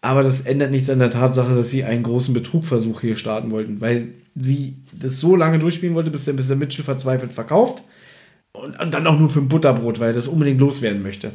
aber 0.00 0.22
das 0.22 0.42
ändert 0.42 0.70
nichts 0.70 0.88
an 0.88 1.00
der 1.00 1.10
Tatsache, 1.10 1.54
dass 1.54 1.70
sie 1.70 1.84
einen 1.84 2.02
großen 2.02 2.32
Betrugversuch 2.32 3.00
hier 3.00 3.16
starten 3.16 3.50
wollten, 3.50 3.80
weil 3.80 4.14
sie 4.36 4.76
das 4.92 5.18
so 5.18 5.34
lange 5.34 5.58
durchspielen 5.58 5.94
wollte, 5.94 6.10
bis 6.10 6.26
der, 6.26 6.34
bis 6.34 6.48
der 6.48 6.56
Mitchell 6.56 6.84
verzweifelt 6.84 7.32
verkauft 7.32 7.82
und, 8.52 8.78
und 8.78 8.94
dann 8.94 9.06
auch 9.06 9.18
nur 9.18 9.28
für 9.28 9.40
ein 9.40 9.48
Butterbrot, 9.48 9.98
weil 9.98 10.08
er 10.08 10.14
das 10.14 10.28
unbedingt 10.28 10.60
loswerden 10.60 11.02
möchte. 11.02 11.32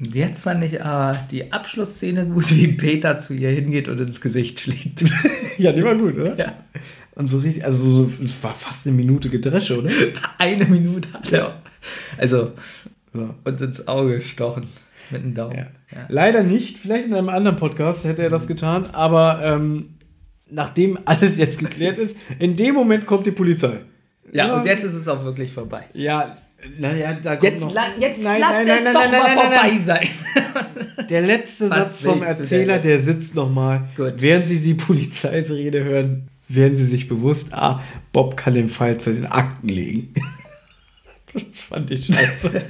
Jetzt 0.00 0.42
fand 0.42 0.62
ich 0.62 0.80
aber 0.82 1.18
die 1.30 1.52
Abschlussszene 1.52 2.26
gut, 2.26 2.54
wie 2.54 2.68
Peter 2.68 3.18
zu 3.18 3.34
ihr 3.34 3.50
hingeht 3.50 3.88
und 3.88 3.98
ins 3.98 4.20
Gesicht 4.20 4.60
schlägt. 4.60 5.02
ja, 5.58 5.72
die 5.72 5.82
war 5.82 5.96
gut, 5.96 6.14
oder? 6.16 6.38
ja. 6.38 6.52
Und 7.16 7.26
so 7.26 7.38
richtig, 7.38 7.64
also 7.64 7.90
so, 7.90 8.12
es 8.22 8.40
war 8.44 8.54
fast 8.54 8.86
eine 8.86 8.94
Minute 8.94 9.28
Gedresche, 9.28 9.76
oder? 9.76 9.90
Eine 10.38 10.66
Minute 10.66 11.12
hat 11.12 11.32
er. 11.32 11.60
Also, 12.16 12.52
So. 13.12 13.34
und 13.42 13.60
ins 13.60 13.88
Auge 13.88 14.18
gestochen. 14.18 14.66
Mit 15.10 15.24
dem 15.24 15.34
Daumen. 15.34 15.56
Ja. 15.56 15.66
Ja. 15.90 16.06
Leider 16.08 16.44
nicht, 16.44 16.78
vielleicht 16.78 17.06
in 17.06 17.14
einem 17.14 17.28
anderen 17.28 17.56
Podcast 17.56 18.04
hätte 18.04 18.22
er 18.22 18.30
das 18.30 18.46
getan, 18.46 18.86
aber 18.92 19.40
ähm, 19.42 19.94
nachdem 20.50 20.98
alles 21.04 21.36
jetzt 21.36 21.58
geklärt 21.58 21.98
ist, 21.98 22.16
in 22.38 22.56
dem 22.56 22.74
Moment 22.74 23.06
kommt 23.06 23.26
die 23.26 23.32
Polizei. 23.32 23.80
Ja, 24.32 24.56
und 24.56 24.66
jetzt 24.66 24.84
ist 24.84 24.94
es 24.94 25.08
auch 25.08 25.24
wirklich 25.24 25.52
vorbei. 25.52 25.84
Ja, 25.94 26.36
naja, 26.78 27.14
da 27.14 27.36
kommt 27.36 27.44
Jetzt, 27.44 27.60
noch. 27.60 27.72
la 27.72 27.84
jetzt 27.98 28.24
Nein, 28.24 28.40
lass 28.40 28.50
nein, 28.50 28.68
es 28.68 28.84
nein, 28.84 28.84
nein, 28.84 28.94
doch 28.94 29.10
mal 29.12 29.34
vorbei 29.34 29.78
sein. 29.78 30.08
Der 31.08 31.22
letzte 31.22 31.70
Was 31.70 32.00
Satz 32.00 32.02
vom 32.02 32.22
Erzähler, 32.22 32.78
der 32.78 33.00
sitzt 33.00 33.34
nochmal. 33.34 33.88
Gut. 33.96 34.14
Während 34.18 34.46
Sie 34.46 34.58
die 34.60 34.74
Polizeirede 34.74 35.84
hören, 35.84 36.28
werden 36.48 36.76
Sie 36.76 36.84
sich 36.84 37.08
bewusst, 37.08 37.54
ah, 37.54 37.82
Bob 38.12 38.36
kann 38.36 38.54
den 38.54 38.68
Fall 38.68 38.98
zu 38.98 39.14
den 39.14 39.26
Akten 39.26 39.68
legen. 39.68 40.14
Das 41.52 41.62
fand 41.62 41.90
ich 41.90 42.06
scheiße. 42.06 42.62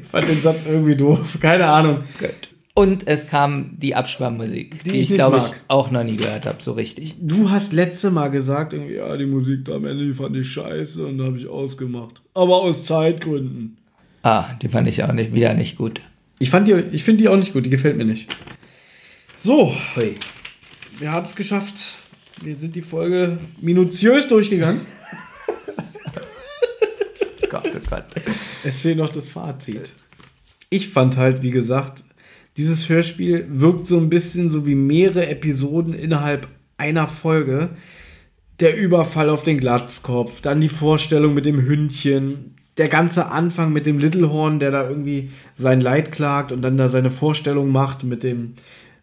ich 0.00 0.06
fand 0.10 0.28
den 0.28 0.40
Satz 0.40 0.66
irgendwie 0.66 0.96
doof. 0.96 1.38
Keine 1.40 1.66
Ahnung. 1.66 2.02
Gut. 2.18 2.48
Und 2.78 3.08
es 3.08 3.26
kam 3.26 3.70
die 3.78 3.94
Abspannmusik, 3.94 4.84
die, 4.84 4.90
Die 4.90 4.96
ich, 4.98 5.10
ich 5.10 5.16
glaube 5.16 5.38
ich, 5.38 5.44
auch 5.66 5.90
noch 5.90 6.04
nie 6.04 6.18
gehört 6.18 6.44
habe, 6.44 6.62
so 6.62 6.72
richtig. 6.72 7.14
Du 7.18 7.48
hast 7.50 7.72
letzte 7.72 8.10
Mal 8.10 8.28
gesagt, 8.28 8.74
irgendwie, 8.74 8.96
ja, 8.96 9.16
die 9.16 9.24
Musik 9.24 9.64
da 9.64 9.76
am 9.76 9.86
Ende 9.86 10.04
die 10.04 10.12
fand 10.12 10.36
ich 10.36 10.46
scheiße 10.48 11.06
und 11.06 11.18
habe 11.22 11.38
ich 11.38 11.46
ausgemacht. 11.48 12.20
Aber 12.34 12.56
aus 12.56 12.84
Zeitgründen. 12.84 13.78
Ah, 14.22 14.44
die 14.60 14.68
fand 14.68 14.88
ich 14.88 15.02
auch 15.02 15.12
nicht, 15.12 15.32
wieder 15.32 15.54
nicht 15.54 15.78
gut. 15.78 16.02
Ich, 16.38 16.50
fand 16.50 16.68
die- 16.68 16.84
ich 16.92 17.02
finde 17.02 17.22
die 17.22 17.28
auch 17.30 17.36
nicht 17.38 17.54
gut, 17.54 17.64
die 17.64 17.70
gefällt 17.70 17.96
mir 17.96 18.04
nicht. 18.04 18.28
So, 19.38 19.74
Hui. 19.96 20.16
wir 20.98 21.12
haben 21.12 21.24
es 21.24 21.34
geschafft. 21.34 21.94
Wir 22.42 22.56
sind 22.56 22.76
die 22.76 22.82
Folge 22.82 23.38
minutiös 23.62 24.28
durchgegangen. 24.28 24.82
Gott, 27.48 27.70
oh 27.74 27.78
Gott. 27.88 28.04
Es 28.64 28.80
fehlt 28.80 28.98
noch 28.98 29.12
das 29.12 29.30
Fazit. 29.30 29.92
Ich 30.68 30.88
fand 30.88 31.16
halt, 31.16 31.42
wie 31.42 31.52
gesagt, 31.52 32.04
Dieses 32.56 32.88
Hörspiel 32.88 33.46
wirkt 33.50 33.86
so 33.86 33.98
ein 33.98 34.08
bisschen 34.08 34.48
so 34.48 34.66
wie 34.66 34.74
mehrere 34.74 35.26
Episoden 35.26 35.92
innerhalb 35.92 36.48
einer 36.78 37.08
Folge. 37.08 37.70
Der 38.60 38.76
Überfall 38.76 39.28
auf 39.28 39.42
den 39.42 39.58
Glatzkopf, 39.58 40.40
dann 40.40 40.62
die 40.62 40.70
Vorstellung 40.70 41.34
mit 41.34 41.44
dem 41.44 41.60
Hündchen, 41.60 42.54
der 42.78 42.88
ganze 42.88 43.30
Anfang 43.30 43.72
mit 43.72 43.84
dem 43.84 43.98
Littlehorn, 43.98 44.58
der 44.58 44.70
da 44.70 44.88
irgendwie 44.88 45.30
sein 45.54 45.80
Leid 45.80 46.12
klagt 46.12 46.52
und 46.52 46.62
dann 46.62 46.78
da 46.78 46.88
seine 46.88 47.10
Vorstellung 47.10 47.70
macht 47.70 48.04
mit 48.04 48.22
dem 48.22 48.54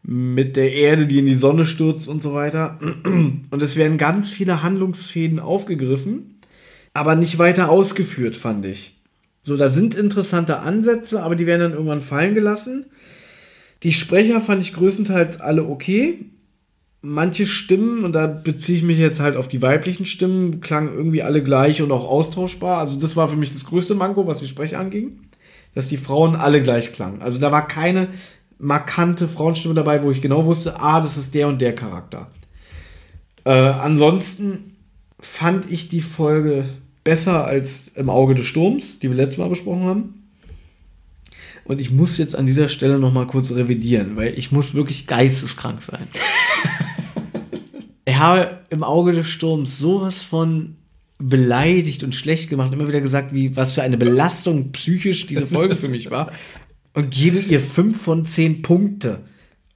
mit 0.06 0.58
der 0.58 0.74
Erde, 0.74 1.08
die 1.08 1.20
in 1.20 1.26
die 1.26 1.36
Sonne 1.36 1.66
stürzt 1.66 2.10
und 2.10 2.22
so 2.22 2.34
weiter. 2.34 2.78
Und 3.06 3.62
es 3.62 3.78
werden 3.78 3.98
ganz 3.98 4.32
viele 4.32 4.62
Handlungsfäden 4.62 5.40
aufgegriffen, 5.40 6.42
aber 6.94 7.16
nicht 7.16 7.40
weiter 7.40 7.70
ausgeführt, 7.70 8.36
fand 8.36 8.66
ich. 8.66 9.00
So, 9.44 9.56
da 9.56 9.70
sind 9.70 9.96
interessante 9.96 10.60
Ansätze, 10.60 11.24
aber 11.24 11.36
die 11.36 11.46
werden 11.46 11.62
dann 11.62 11.72
irgendwann 11.74 12.02
fallen 12.02 12.34
gelassen. 12.34 12.86
Die 13.84 13.94
Sprecher 13.94 14.40
fand 14.42 14.64
ich 14.64 14.74
größtenteils 14.74 15.42
alle 15.42 15.66
okay. 15.66 16.26
Manche 17.02 17.46
Stimmen, 17.46 18.06
und 18.06 18.14
da 18.14 18.28
beziehe 18.28 18.78
ich 18.78 18.84
mich 18.84 18.98
jetzt 18.98 19.20
halt 19.20 19.36
auf 19.36 19.50
die 19.50 19.62
weiblichen 19.62 20.06
Stimmen, 20.06 20.62
klangen 20.62 20.94
irgendwie 20.94 21.22
alle 21.22 21.44
gleich 21.44 21.82
und 21.82 21.92
auch 21.92 22.06
austauschbar. 22.06 22.80
Also 22.80 23.00
das 23.00 23.18
war 23.18 23.28
für 23.28 23.36
mich 23.36 23.52
das 23.52 23.66
größte 23.66 23.94
Manko, 23.94 24.26
was 24.26 24.40
die 24.40 24.48
Sprecher 24.48 24.80
anging, 24.80 25.20
dass 25.76 25.90
die 25.90 25.98
Frauen 25.98 26.38
alle 26.38 26.64
gleich 26.64 26.94
klangen. 26.94 27.22
Also 27.22 27.42
da 27.42 27.52
war 27.52 27.68
keine 27.68 28.08
markante 28.58 29.28
Frauenstimme 29.28 29.74
dabei, 29.74 30.02
wo 30.02 30.12
ich 30.12 30.22
genau 30.22 30.46
wusste, 30.46 30.80
ah, 30.80 31.02
das 31.02 31.18
ist 31.18 31.36
der 31.36 31.50
und 31.50 31.62
der 31.62 31.76
Charakter. 31.76 32.32
Äh, 33.44 33.52
ansonsten 33.52 34.78
fand 35.20 35.70
ich 35.70 35.90
die 35.90 36.02
Folge 36.02 36.66
besser 37.04 37.44
als 37.44 37.90
im 37.90 38.10
Auge 38.10 38.36
des 38.36 38.46
Sturms, 38.46 39.00
die 39.00 39.10
wir 39.10 39.18
letztes 39.18 39.40
Mal 39.40 39.50
besprochen 39.50 39.84
haben. 39.84 40.23
Und 41.66 41.80
ich 41.80 41.92
muss 41.92 42.18
jetzt 42.18 42.36
an 42.36 42.46
dieser 42.46 42.68
Stelle 42.68 43.00
noch 43.00 43.14
mal 43.14 43.26
kurz 43.26 43.52
revidieren, 43.52 44.16
weil 44.16 44.38
ich 44.38 44.52
muss 44.52 44.74
wirklich 44.74 45.08
geisteskrank 45.08 45.82
sein. 45.82 46.08
ich 48.06 48.18
habe 48.18 48.60
im 48.70 48.84
Auge 48.84 49.14
des 49.14 49.28
Sturms 49.28 49.78
sowas 49.78 50.22
von 50.24 50.76
beleidigt 51.20 52.04
und 52.04 52.14
schlecht 52.16 52.50
gemacht, 52.50 52.74
immer 52.74 52.88
wieder 52.88 53.00
gesagt, 53.00 53.34
wie 53.34 53.56
was 53.56 53.74
für 53.74 53.82
eine 53.82 53.98
Belastung 53.98 54.72
psychisch 54.74 55.26
diese 55.26 55.48
Folge 55.48 55.76
für 55.76 55.88
mich 55.88 56.12
war 56.12 56.32
und 56.94 57.12
gebe 57.12 57.40
ihr 57.40 57.62
fünf 57.62 58.02
von 58.02 58.26
zehn 58.26 58.62
Punkte. 58.62 59.20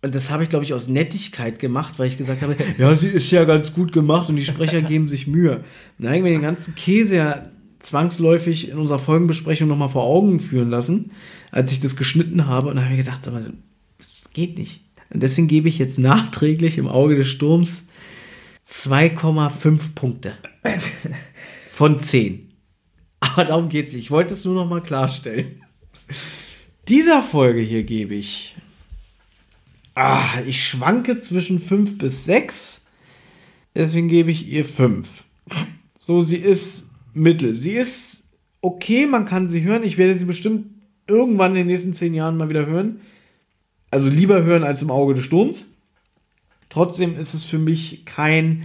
Und 0.01 0.14
das 0.14 0.30
habe 0.30 0.43
ich, 0.43 0.49
glaube 0.49 0.64
ich, 0.64 0.74
aus 0.74 0.88
Nettigkeit 0.88 1.59
gemacht, 1.59 1.98
weil 1.98 2.07
ich 2.07 2.17
gesagt 2.17 2.41
habe, 2.41 2.56
ja, 2.77 2.95
sie 2.95 3.07
ist 3.07 3.32
ja 3.32 3.45
ganz 3.45 3.74
gut 3.74 3.93
gemacht 3.93 4.30
und 4.30 4.35
die 4.35 4.45
Sprecher 4.45 4.82
geben 4.82 5.07
sich 5.07 5.27
Mühe. 5.27 5.64
Ich 5.98 6.06
mir 6.06 6.24
den 6.24 6.41
ganzen 6.41 6.75
Käse 6.75 7.16
ja 7.16 7.45
zwangsläufig 7.80 8.69
in 8.69 8.77
unserer 8.77 8.99
Folgenbesprechung 8.99 9.67
nochmal 9.67 9.90
vor 9.90 10.03
Augen 10.03 10.40
führen 10.40 10.69
lassen, 10.69 11.11
als 11.51 11.72
ich 11.72 11.80
das 11.80 11.95
geschnitten 11.95 12.45
habe. 12.45 12.69
Und 12.69 12.82
habe 12.82 12.93
ich 12.93 13.00
gedacht, 13.00 13.27
aber 13.27 13.51
das 13.98 14.30
geht 14.34 14.58
nicht. 14.58 14.82
Und 15.09 15.24
deswegen 15.24 15.48
gebe 15.48 15.69
ich 15.69 15.77
jetzt 15.77 16.00
nachträglich 16.00 16.77
im 16.77 16.88
Auge 16.88 17.16
des 17.16 17.27
Sturms 17.27 17.84
2,5 18.67 19.95
Punkte 19.95 20.34
von 21.72 22.00
10. 22.00 22.51
Aber 23.19 23.45
darum 23.45 23.69
geht 23.69 23.88
es 23.88 23.93
nicht. 23.93 24.03
Ich 24.03 24.11
wollte 24.11 24.34
es 24.34 24.45
nur 24.45 24.56
noch 24.56 24.67
mal 24.69 24.84
klarstellen. 24.84 25.64
Dieser 26.88 27.22
Folge 27.22 27.61
hier 27.61 27.84
gebe 27.84 28.16
ich. 28.16 28.56
Ah, 29.95 30.42
ich 30.45 30.64
schwanke 30.64 31.22
zwischen 31.22 31.59
5 31.59 31.98
bis 31.98 32.26
6. 32.26 32.82
Deswegen 33.74 34.08
gebe 34.08 34.32
ich 34.32 34.48
ihr 34.48 34.66
5. 34.66 35.24
So, 36.00 36.22
sie 36.24 36.38
ist 36.38 36.90
mittel. 37.14 37.58
Sie 37.58 37.72
ist 37.72 38.24
okay, 38.61 39.08
man 39.08 39.26
kann 39.26 39.50
sie 39.50 39.64
hören. 39.64 39.84
Ich 39.84 39.98
werde 39.98 40.17
sie 40.17 40.26
bestimmt 40.26 40.67
irgendwann 41.08 41.52
in 41.52 41.58
den 41.58 41.68
nächsten 41.68 41.94
10 41.94 42.14
Jahren 42.14 42.38
mal 42.38 42.50
wieder 42.50 42.66
hören. 42.66 43.02
Also 43.92 44.10
lieber 44.10 44.44
hören 44.44 44.64
als 44.64 44.82
im 44.82 44.92
Auge 44.92 45.14
des 45.14 45.24
Sturms. 45.24 45.68
Trotzdem 46.69 47.18
ist 47.18 47.34
es 47.34 47.44
für 47.44 47.60
mich 47.60 48.06
kein 48.06 48.64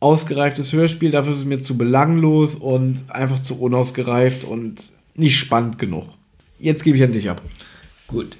ausgereiftes 0.00 0.72
Hörspiel. 0.72 1.10
Dafür 1.10 1.32
ist 1.32 1.40
es 1.40 1.44
mir 1.44 1.60
zu 1.60 1.76
belanglos 1.76 2.54
und 2.54 3.04
einfach 3.08 3.40
zu 3.40 3.60
unausgereift 3.60 4.44
und 4.44 4.82
nicht 5.14 5.36
spannend 5.36 5.78
genug. 5.78 6.06
Jetzt 6.58 6.84
gebe 6.84 6.96
ich 6.96 7.02
an 7.02 7.12
dich 7.12 7.28
ab. 7.28 7.42
Gut. 8.06 8.36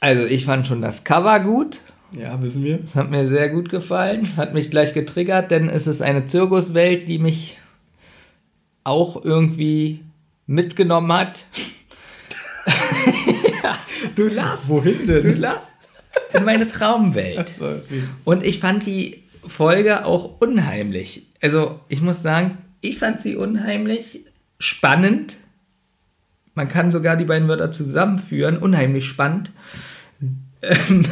Also 0.00 0.26
ich 0.26 0.44
fand 0.44 0.66
schon 0.66 0.82
das 0.82 1.04
Cover 1.04 1.40
gut. 1.40 1.80
Ja, 2.12 2.40
wissen 2.42 2.62
wir. 2.62 2.78
Das 2.78 2.94
hat 2.94 3.10
mir 3.10 3.26
sehr 3.26 3.48
gut 3.48 3.70
gefallen. 3.70 4.36
Hat 4.36 4.52
mich 4.52 4.70
gleich 4.70 4.92
getriggert, 4.92 5.50
denn 5.50 5.68
es 5.68 5.86
ist 5.86 6.02
eine 6.02 6.26
Zirkuswelt, 6.26 7.08
die 7.08 7.18
mich 7.18 7.58
auch 8.84 9.24
irgendwie 9.24 10.00
mitgenommen 10.46 11.12
hat. 11.12 11.46
ja, 13.62 13.78
du 14.14 14.28
lachst. 14.28 14.68
Wohin 14.68 15.06
denn? 15.06 15.22
Du 15.22 15.34
lachst. 15.34 15.70
In 16.32 16.44
meine 16.44 16.68
Traumwelt. 16.68 17.52
Und 18.24 18.44
ich 18.44 18.60
fand 18.60 18.86
die 18.86 19.24
Folge 19.46 20.04
auch 20.04 20.40
unheimlich. 20.40 21.26
Also 21.40 21.80
ich 21.88 22.00
muss 22.00 22.22
sagen, 22.22 22.58
ich 22.80 22.98
fand 22.98 23.20
sie 23.20 23.36
unheimlich 23.36 24.24
spannend 24.58 25.36
man 26.54 26.68
kann 26.68 26.90
sogar 26.90 27.16
die 27.16 27.24
beiden 27.24 27.48
Wörter 27.48 27.70
zusammenführen. 27.70 28.58
Unheimlich 28.58 29.06
spannend. 29.06 29.52
Ähm, 30.62 31.06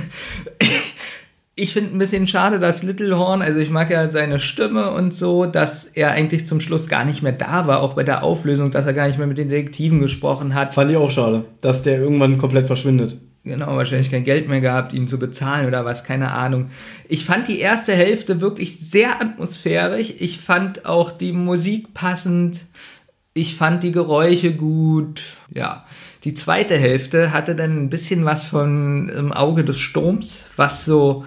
ich 1.54 1.72
finde 1.72 1.94
ein 1.94 1.98
bisschen 1.98 2.26
schade, 2.26 2.58
dass 2.58 2.82
Littlehorn, 2.82 3.42
also 3.42 3.60
ich 3.60 3.70
mag 3.70 3.90
ja 3.90 4.08
seine 4.08 4.38
Stimme 4.38 4.92
und 4.92 5.12
so, 5.12 5.46
dass 5.46 5.84
er 5.84 6.12
eigentlich 6.12 6.46
zum 6.46 6.60
Schluss 6.60 6.88
gar 6.88 7.04
nicht 7.04 7.22
mehr 7.22 7.32
da 7.32 7.66
war, 7.66 7.82
auch 7.82 7.94
bei 7.94 8.04
der 8.04 8.22
Auflösung, 8.22 8.70
dass 8.70 8.86
er 8.86 8.94
gar 8.94 9.08
nicht 9.08 9.18
mehr 9.18 9.26
mit 9.26 9.38
den 9.38 9.48
Detektiven 9.48 10.00
gesprochen 10.00 10.54
hat. 10.54 10.72
Fand 10.72 10.90
ich 10.90 10.96
auch 10.96 11.10
schade, 11.10 11.44
dass 11.60 11.82
der 11.82 11.98
irgendwann 12.00 12.38
komplett 12.38 12.66
verschwindet. 12.66 13.18
Genau, 13.42 13.74
wahrscheinlich 13.76 14.10
kein 14.10 14.24
Geld 14.24 14.48
mehr 14.48 14.60
gehabt, 14.60 14.92
ihn 14.92 15.08
zu 15.08 15.18
bezahlen 15.18 15.66
oder 15.66 15.84
was, 15.84 16.04
keine 16.04 16.30
Ahnung. 16.32 16.70
Ich 17.08 17.24
fand 17.24 17.48
die 17.48 17.58
erste 17.58 17.94
Hälfte 17.94 18.40
wirklich 18.40 18.78
sehr 18.78 19.20
atmosphärisch. 19.20 20.14
Ich 20.18 20.40
fand 20.40 20.84
auch 20.84 21.10
die 21.10 21.32
Musik 21.32 21.94
passend 21.94 22.66
ich 23.32 23.56
fand 23.56 23.82
die 23.82 23.92
Geräusche 23.92 24.52
gut. 24.52 25.22
Ja. 25.54 25.86
Die 26.24 26.34
zweite 26.34 26.76
Hälfte 26.76 27.32
hatte 27.32 27.54
dann 27.54 27.84
ein 27.84 27.90
bisschen 27.90 28.24
was 28.24 28.46
von 28.46 29.08
im 29.08 29.32
Auge 29.32 29.64
des 29.64 29.78
Sturms, 29.78 30.42
was 30.56 30.84
so 30.84 31.24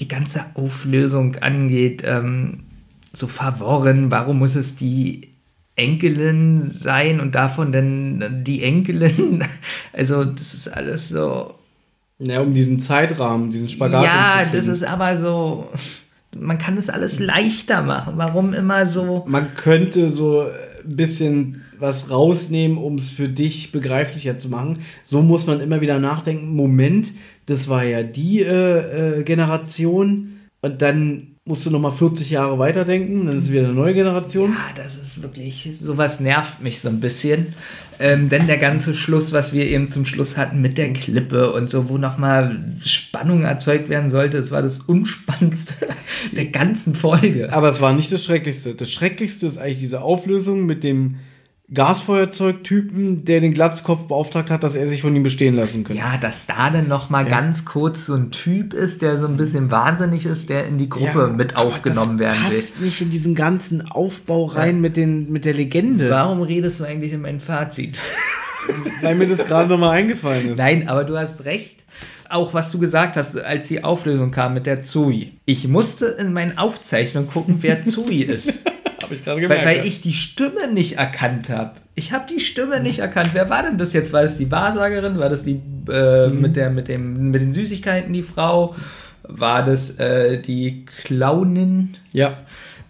die 0.00 0.08
ganze 0.08 0.44
Auflösung 0.54 1.36
angeht. 1.36 2.02
Ähm, 2.04 2.64
so 3.12 3.26
verworren. 3.26 4.10
Warum 4.10 4.38
muss 4.38 4.56
es 4.56 4.76
die 4.76 5.28
Enkelin 5.76 6.70
sein 6.70 7.20
und 7.20 7.34
davon 7.34 7.72
dann 7.72 8.44
die 8.44 8.62
Enkelin? 8.62 9.44
Also, 9.94 10.24
das 10.24 10.54
ist 10.54 10.68
alles 10.68 11.10
so. 11.10 11.54
Ja, 12.18 12.40
um 12.40 12.54
diesen 12.54 12.78
Zeitrahmen, 12.78 13.50
diesen 13.50 13.68
Spagat. 13.68 14.04
Ja, 14.04 14.44
das 14.50 14.66
ist 14.66 14.82
aber 14.82 15.18
so. 15.18 15.68
Man 16.34 16.56
kann 16.56 16.76
das 16.76 16.88
alles 16.88 17.18
leichter 17.18 17.82
machen. 17.82 18.14
Warum 18.16 18.54
immer 18.54 18.86
so. 18.86 19.24
Man 19.26 19.54
könnte 19.54 20.10
so 20.10 20.46
ein 20.82 20.96
bisschen 20.96 21.62
was 21.78 22.10
rausnehmen, 22.10 22.78
um 22.78 22.96
es 22.96 23.10
für 23.10 23.28
dich 23.28 23.70
begreiflicher 23.70 24.38
zu 24.38 24.48
machen. 24.48 24.78
So 25.04 25.20
muss 25.20 25.46
man 25.46 25.60
immer 25.60 25.82
wieder 25.82 25.98
nachdenken. 25.98 26.54
Moment, 26.54 27.12
das 27.46 27.68
war 27.68 27.84
ja 27.84 28.02
die 28.02 28.40
äh, 28.40 29.20
äh, 29.20 29.22
Generation 29.24 30.40
und 30.60 30.82
dann 30.82 31.32
musst 31.44 31.66
du 31.66 31.70
noch 31.70 31.80
mal 31.80 31.90
40 31.90 32.30
Jahre 32.30 32.60
weiterdenken, 32.60 33.26
dann 33.26 33.36
ist 33.36 33.46
es 33.46 33.52
wieder 33.52 33.64
eine 33.64 33.72
neue 33.72 33.94
Generation. 33.94 34.52
Ja, 34.52 34.80
das 34.80 34.94
ist 34.94 35.22
wirklich, 35.22 35.70
sowas 35.76 36.20
nervt 36.20 36.62
mich 36.62 36.80
so 36.80 36.88
ein 36.88 37.00
bisschen. 37.00 37.54
Ähm, 37.98 38.28
denn 38.28 38.46
der 38.46 38.58
ganze 38.58 38.94
Schluss, 38.94 39.32
was 39.32 39.52
wir 39.52 39.66
eben 39.66 39.88
zum 39.88 40.04
Schluss 40.04 40.36
hatten 40.36 40.60
mit 40.60 40.78
der 40.78 40.92
Klippe 40.92 41.52
und 41.52 41.68
so, 41.68 41.88
wo 41.88 41.98
noch 41.98 42.16
mal 42.16 42.64
Spannung 42.84 43.42
erzeugt 43.42 43.88
werden 43.88 44.08
sollte, 44.08 44.36
das 44.36 44.52
war 44.52 44.62
das 44.62 44.78
Unspannendste 44.78 45.88
der 46.32 46.46
ganzen 46.46 46.94
Folge. 46.94 47.52
Aber 47.52 47.70
es 47.70 47.80
war 47.80 47.92
nicht 47.92 48.12
das 48.12 48.22
Schrecklichste. 48.24 48.76
Das 48.76 48.92
Schrecklichste 48.92 49.48
ist 49.48 49.58
eigentlich 49.58 49.78
diese 49.78 50.02
Auflösung 50.02 50.64
mit 50.64 50.84
dem 50.84 51.16
Gasfeuerzeugtypen, 51.74 53.24
der 53.24 53.40
den 53.40 53.54
Glatzkopf 53.54 54.06
beauftragt 54.06 54.50
hat, 54.50 54.62
dass 54.62 54.76
er 54.76 54.88
sich 54.88 55.02
von 55.02 55.14
ihm 55.16 55.22
bestehen 55.22 55.54
lassen 55.54 55.84
könnte. 55.84 56.02
Ja, 56.02 56.16
dass 56.18 56.46
da 56.46 56.70
dann 56.70 56.88
noch 56.88 57.10
mal 57.10 57.24
ja. 57.24 57.30
ganz 57.30 57.64
kurz 57.64 58.06
so 58.06 58.14
ein 58.14 58.30
Typ 58.30 58.74
ist, 58.74 59.02
der 59.02 59.18
so 59.18 59.26
ein 59.26 59.36
bisschen 59.36 59.70
wahnsinnig 59.70 60.26
ist, 60.26 60.48
der 60.48 60.66
in 60.66 60.78
die 60.78 60.88
Gruppe 60.88 61.28
ja, 61.30 61.36
mit 61.36 61.56
aufgenommen 61.56 62.18
werden 62.18 62.38
will. 62.44 62.50
passt 62.50 62.80
nicht 62.80 63.00
in 63.00 63.10
diesen 63.10 63.34
ganzen 63.34 63.90
Aufbau 63.90 64.46
rein 64.46 64.76
ja. 64.76 64.80
mit, 64.80 64.96
den, 64.96 65.32
mit 65.32 65.44
der 65.44 65.54
Legende. 65.54 66.10
Warum 66.10 66.42
redest 66.42 66.80
du 66.80 66.84
eigentlich 66.84 67.12
in 67.12 67.22
mein 67.22 67.40
Fazit? 67.40 67.98
Weil 69.02 69.14
mir 69.14 69.26
das 69.26 69.46
gerade 69.46 69.68
noch 69.68 69.78
mal 69.78 69.90
eingefallen 69.90 70.52
ist. 70.52 70.58
Nein, 70.58 70.88
aber 70.88 71.04
du 71.04 71.16
hast 71.18 71.44
recht 71.44 71.82
auch 72.32 72.54
was 72.54 72.72
du 72.72 72.78
gesagt 72.78 73.16
hast, 73.16 73.38
als 73.38 73.68
die 73.68 73.84
Auflösung 73.84 74.30
kam 74.30 74.54
mit 74.54 74.64
der 74.64 74.80
Zui. 74.80 75.32
Ich 75.44 75.68
musste 75.68 76.06
in 76.06 76.32
meinen 76.32 76.56
Aufzeichnungen 76.56 77.28
gucken, 77.28 77.58
wer 77.60 77.82
Zui 77.82 78.22
ist. 78.22 78.60
habe 79.12 79.18
ich 79.18 79.24
gerade 79.24 79.40
gemerkt. 79.40 79.64
Weil, 79.64 79.78
weil 79.78 79.86
ich 79.86 80.00
die 80.00 80.12
Stimme 80.12 80.72
nicht 80.72 80.96
erkannt 80.98 81.48
habe. 81.48 81.72
Ich 81.94 82.12
habe 82.12 82.24
die 82.32 82.40
Stimme 82.40 82.80
nicht 82.80 83.00
erkannt. 83.00 83.30
Wer 83.32 83.50
war 83.50 83.62
denn 83.62 83.78
das 83.78 83.92
jetzt? 83.92 84.12
War 84.12 84.22
das 84.22 84.38
die 84.38 84.50
Wahrsagerin? 84.50 85.18
War 85.18 85.28
das 85.28 85.44
die 85.44 85.60
äh, 85.90 86.28
mhm. 86.28 86.40
mit, 86.40 86.56
der, 86.56 86.70
mit, 86.70 86.88
dem, 86.88 87.30
mit 87.30 87.42
den 87.42 87.52
Süßigkeiten, 87.52 88.12
die 88.12 88.22
Frau? 88.22 88.74
War 89.24 89.64
das 89.64 89.98
äh, 89.98 90.40
die 90.40 90.86
Clownin? 91.04 91.96
Ja. 92.12 92.38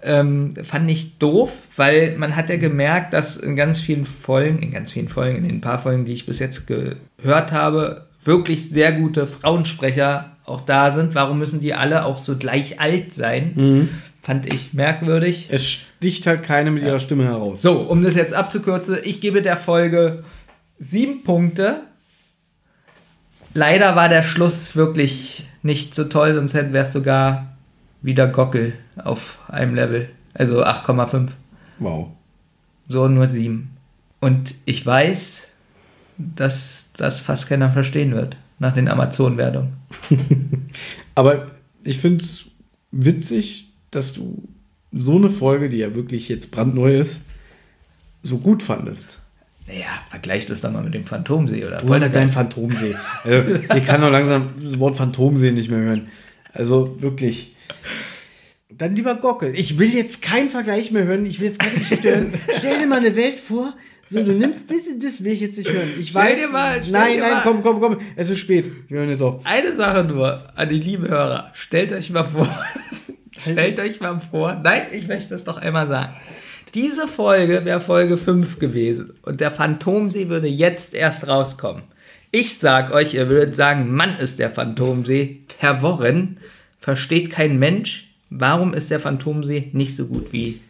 Ähm, 0.05 0.55
fand 0.63 0.91
ich 0.91 1.19
doof, 1.19 1.59
weil 1.77 2.17
man 2.17 2.35
hat 2.35 2.51
ja 2.51 2.57
gemerkt, 2.57 3.13
dass 3.13 3.37
in 3.37 3.55
ganz 3.55 3.81
vielen 3.81 4.05
Folgen, 4.05 4.61
in 4.61 4.73
ganz 4.73 4.91
vielen 4.91 5.09
Folgen, 5.09 5.39
in 5.39 5.45
den 5.45 5.61
paar 5.61 5.79
Folgen, 5.79 6.05
die 6.05 6.13
ich 6.13 6.27
bis 6.27 6.41
jetzt 6.41 6.67
gehört 6.67 7.53
habe, 7.53 8.07
wirklich 8.25 8.69
sehr 8.69 8.93
gute 8.93 9.27
Frauensprecher 9.27 10.33
auch 10.45 10.63
da 10.63 10.91
sind. 10.91 11.15
Warum 11.15 11.39
müssen 11.39 11.61
die 11.61 11.75
alle 11.75 12.05
auch 12.05 12.19
so 12.19 12.37
gleich 12.37 12.81
alt 12.81 13.15
sein? 13.15 13.53
Mhm. 13.55 13.89
Fand 14.23 14.53
ich 14.53 14.73
merkwürdig. 14.73 15.49
Es 15.51 15.69
sticht 15.69 16.29
halt 16.29 16.45
keine 16.45 16.71
mit 16.71 16.85
ihrer 16.85 17.01
Stimme 17.01 17.25
heraus. 17.25 17.61
So, 17.61 17.81
um 17.81 18.05
das 18.05 18.15
jetzt 18.15 18.33
abzukürzen, 18.33 18.99
ich 19.03 19.21
gebe 19.21 19.43
der 19.43 19.57
Folge 19.57 20.23
sieben 20.79 21.25
Punkte. 21.25 21.81
Leider 23.53 23.97
war 23.97 24.09
der 24.09 24.23
Schluss 24.23 24.77
wirklich 24.77 25.45
nicht 25.63 25.95
so 25.97 26.05
toll, 26.05 26.35
sonst 26.35 26.55
wäre 26.55 26.79
es 26.79 26.93
sogar 26.93 27.57
wieder 28.01 28.29
Gockel 28.29 28.75
auf 28.97 29.39
einem 29.49 29.75
Level. 29.75 30.09
Also 30.35 30.65
8,5. 30.65 31.31
Wow. 31.81 32.09
So 32.87 33.09
nur 33.09 33.29
7. 33.29 33.71
Und 34.21 34.55
ich 34.67 34.87
weiß, 34.87 35.49
dass 36.17 36.91
das 36.97 37.21
fast 37.21 37.49
keiner 37.49 37.73
verstehen 37.73 38.15
wird 38.15 38.37
nach 38.61 38.73
den 38.73 38.87
Amazon-Wertungen. 38.87 39.73
Aber 41.17 41.49
ich 41.83 41.99
finde 41.99 42.25
es 42.25 42.47
witzig, 42.93 43.72
dass 43.93 44.13
du 44.13 44.43
so 44.93 45.17
eine 45.17 45.31
Folge, 45.31 45.69
die 45.69 45.79
ja 45.79 45.95
wirklich 45.95 46.29
jetzt 46.29 46.51
brandneu 46.51 46.99
ist, 46.99 47.27
so 48.23 48.39
gut 48.39 48.63
fandest. 48.63 49.21
Naja, 49.67 49.87
vergleich 50.11 50.45
das 50.47 50.61
dann 50.61 50.73
mal 50.73 50.83
mit 50.83 50.93
dem 50.95 51.07
Phantomsee 51.07 51.65
oder 51.65 51.79
Du 51.79 51.89
halt 51.89 52.15
dein 52.15 52.29
Phantomsee. 52.29 52.97
Also, 53.23 53.55
ich 53.77 53.87
kann 53.87 54.01
doch 54.01 54.11
langsam 54.11 54.51
das 54.61 54.79
Wort 54.81 54.97
Phantomsee 54.97 55.53
nicht 55.53 55.71
mehr 55.71 55.79
hören. 55.79 56.09
Also 56.53 57.01
wirklich. 57.01 57.55
Dann 58.71 58.97
lieber 58.97 59.15
Gockel. 59.15 59.57
Ich 59.57 59.79
will 59.79 59.95
jetzt 59.95 60.21
keinen 60.21 60.49
Vergleich 60.49 60.91
mehr 60.91 61.05
hören. 61.05 61.25
Ich 61.27 61.39
will 61.41 61.47
jetzt 61.49 61.61
keine 61.61 61.77
Geschichte 61.79 62.11
hören. 62.11 62.35
Stell 62.59 62.81
dir 62.81 62.87
mal 62.87 62.99
eine 62.99 63.15
Welt 63.15 63.39
vor. 63.39 63.73
So, 64.07 64.23
du 64.23 64.33
nimmst 64.33 64.69
das, 64.69 64.79
das 65.01 65.23
will 65.25 65.33
ich 65.33 65.41
jetzt 65.41 65.57
nicht 65.57 65.71
hören. 65.71 65.89
Ich 65.99 66.11
Stell 66.11 66.23
weiß. 66.23 66.41
dir 66.41 66.49
mal- 66.49 66.83
nein, 66.91 67.15
dir 67.15 67.21
nein, 67.23 67.33
mal- 67.35 67.43
komm, 67.43 67.63
komm, 67.63 67.81
komm. 67.81 67.97
Es 68.17 68.29
ist 68.29 68.41
spät. 68.41 68.69
Wir 68.89 68.99
hören 68.99 69.09
jetzt 69.11 69.23
auf. 69.23 69.47
Eine 69.47 69.75
Sache 69.77 70.05
nur 70.05 70.51
an 70.59 70.69
die 70.69 70.79
lieben 70.81 71.07
Hörer. 71.09 71.51
Stellt 71.55 71.93
euch 71.93 72.11
mal 72.11 72.25
vor. 72.25 72.49
Stellt 73.43 73.79
euch 73.79 74.01
mal 74.01 74.21
vor. 74.31 74.61
Nein, 74.63 74.87
ich 74.93 75.07
möchte 75.09 75.35
es 75.35 75.45
doch 75.45 75.59
einmal 75.59 75.89
sagen. 75.89 76.15
Diese 76.75 77.07
Folge 77.07 77.65
wäre 77.65 77.81
Folge 77.81 78.17
5 78.17 78.59
gewesen 78.59 79.13
und 79.23 79.41
der 79.41 79.51
Phantomsee 79.51 80.29
würde 80.31 80.49
jetzt 80.49 80.95
erst 80.95 81.29
rauskommen. 81.29 81.83
Ich 82.31 82.57
sag 82.57 82.95
euch, 82.95 83.13
ihr 83.13 83.29
würdet 83.29 83.55
sagen, 83.55 83.93
Mann 83.93 84.17
ist 84.17 84.39
der 84.39 84.49
Phantomsee 84.49 85.41
verworren, 85.59 86.39
versteht 86.81 87.29
kein 87.29 87.59
Mensch. 87.59 88.09
Warum 88.31 88.73
ist 88.73 88.91
der 88.91 89.01
Phantomsee 89.01 89.69
nicht 89.73 89.95
so 89.95 90.07
gut 90.07 90.33
wie 90.33 90.61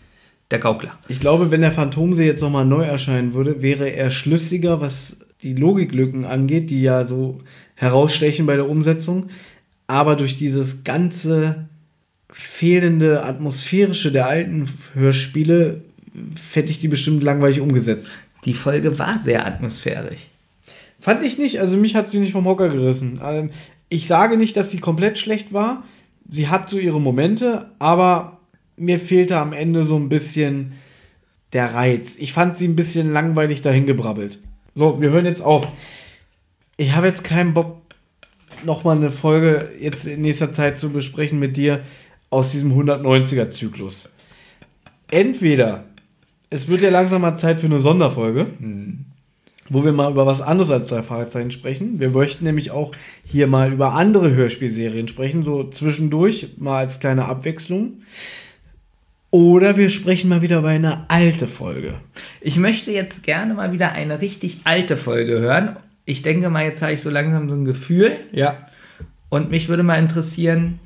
der 0.50 0.58
Gaukler? 0.58 0.98
Ich 1.06 1.20
glaube, 1.20 1.52
wenn 1.52 1.60
der 1.60 1.70
Phantomsee 1.70 2.26
jetzt 2.26 2.42
nochmal 2.42 2.66
neu 2.66 2.82
erscheinen 2.82 3.32
würde, 3.32 3.62
wäre 3.62 3.88
er 3.88 4.10
schlüssiger, 4.10 4.80
was 4.80 5.18
die 5.44 5.54
Logiklücken 5.54 6.24
angeht, 6.24 6.70
die 6.70 6.82
ja 6.82 7.06
so 7.06 7.40
herausstechen 7.76 8.46
bei 8.46 8.56
der 8.56 8.68
Umsetzung. 8.68 9.30
Aber 9.86 10.16
durch 10.16 10.34
dieses 10.34 10.82
ganze 10.82 11.68
fehlende 12.32 13.22
atmosphärische 13.22 14.10
der 14.12 14.26
alten 14.26 14.68
Hörspiele 14.94 15.82
fände 16.34 16.70
ich 16.70 16.78
die 16.78 16.88
bestimmt 16.88 17.22
langweilig 17.22 17.60
umgesetzt. 17.60 18.18
Die 18.44 18.54
Folge 18.54 18.98
war 18.98 19.18
sehr 19.18 19.46
atmosphärisch. 19.46 20.28
Fand 20.98 21.22
ich 21.22 21.38
nicht, 21.38 21.60
also 21.60 21.76
mich 21.76 21.94
hat 21.94 22.10
sie 22.10 22.18
nicht 22.18 22.32
vom 22.32 22.44
Hocker 22.44 22.68
gerissen. 22.68 23.20
Ähm, 23.24 23.50
Ich 23.88 24.06
sage 24.06 24.36
nicht, 24.36 24.56
dass 24.56 24.70
sie 24.70 24.78
komplett 24.78 25.18
schlecht 25.18 25.52
war. 25.52 25.84
Sie 26.26 26.48
hat 26.48 26.68
so 26.68 26.78
ihre 26.78 27.00
Momente, 27.00 27.70
aber 27.78 28.38
mir 28.76 28.98
fehlte 28.98 29.36
am 29.36 29.52
Ende 29.52 29.84
so 29.84 29.96
ein 29.96 30.08
bisschen 30.08 30.72
der 31.52 31.74
Reiz. 31.74 32.16
Ich 32.18 32.32
fand 32.32 32.56
sie 32.56 32.68
ein 32.68 32.76
bisschen 32.76 33.12
langweilig 33.12 33.60
dahingebrabbelt. 33.60 34.38
So, 34.74 35.00
wir 35.00 35.10
hören 35.10 35.26
jetzt 35.26 35.42
auf. 35.42 35.68
Ich 36.78 36.94
habe 36.94 37.06
jetzt 37.06 37.24
keinen 37.24 37.52
Bock, 37.52 37.82
nochmal 38.64 38.96
eine 38.96 39.10
Folge 39.10 39.68
jetzt 39.78 40.06
in 40.06 40.22
nächster 40.22 40.52
Zeit 40.52 40.78
zu 40.78 40.90
besprechen 40.90 41.38
mit 41.38 41.56
dir 41.56 41.80
aus 42.32 42.50
diesem 42.50 42.72
190er-Zyklus. 42.72 44.10
Entweder 45.10 45.84
es 46.50 46.68
wird 46.68 46.82
ja 46.82 46.90
langsam 46.90 47.22
mal 47.22 47.36
Zeit 47.36 47.60
für 47.60 47.66
eine 47.66 47.80
Sonderfolge 47.80 48.46
wo 49.72 49.84
wir 49.84 49.92
mal 49.92 50.10
über 50.10 50.26
was 50.26 50.42
anderes 50.42 50.70
als 50.70 50.88
drei 50.88 51.02
Fragezeichen 51.02 51.50
sprechen. 51.50 51.98
Wir 51.98 52.10
möchten 52.10 52.44
nämlich 52.44 52.70
auch 52.70 52.92
hier 53.24 53.46
mal 53.46 53.72
über 53.72 53.94
andere 53.94 54.34
Hörspielserien 54.34 55.08
sprechen, 55.08 55.42
so 55.42 55.64
zwischendurch, 55.64 56.54
mal 56.58 56.78
als 56.78 57.00
kleine 57.00 57.24
Abwechslung. 57.24 58.02
Oder 59.30 59.78
wir 59.78 59.88
sprechen 59.88 60.28
mal 60.28 60.42
wieder 60.42 60.58
über 60.58 60.68
eine 60.68 61.08
alte 61.08 61.46
Folge. 61.46 61.94
Ich 62.42 62.58
möchte 62.58 62.90
jetzt 62.90 63.22
gerne 63.22 63.54
mal 63.54 63.72
wieder 63.72 63.92
eine 63.92 64.20
richtig 64.20 64.58
alte 64.64 64.98
Folge 64.98 65.38
hören. 65.40 65.76
Ich 66.04 66.22
denke 66.22 66.50
mal, 66.50 66.64
jetzt 66.64 66.82
habe 66.82 66.92
ich 66.92 67.00
so 67.00 67.08
langsam 67.08 67.48
so 67.48 67.54
ein 67.54 67.64
Gefühl. 67.64 68.18
Ja. 68.32 68.66
Und 69.30 69.50
mich 69.50 69.70
würde 69.70 69.84
mal 69.84 69.98
interessieren, 69.98 70.80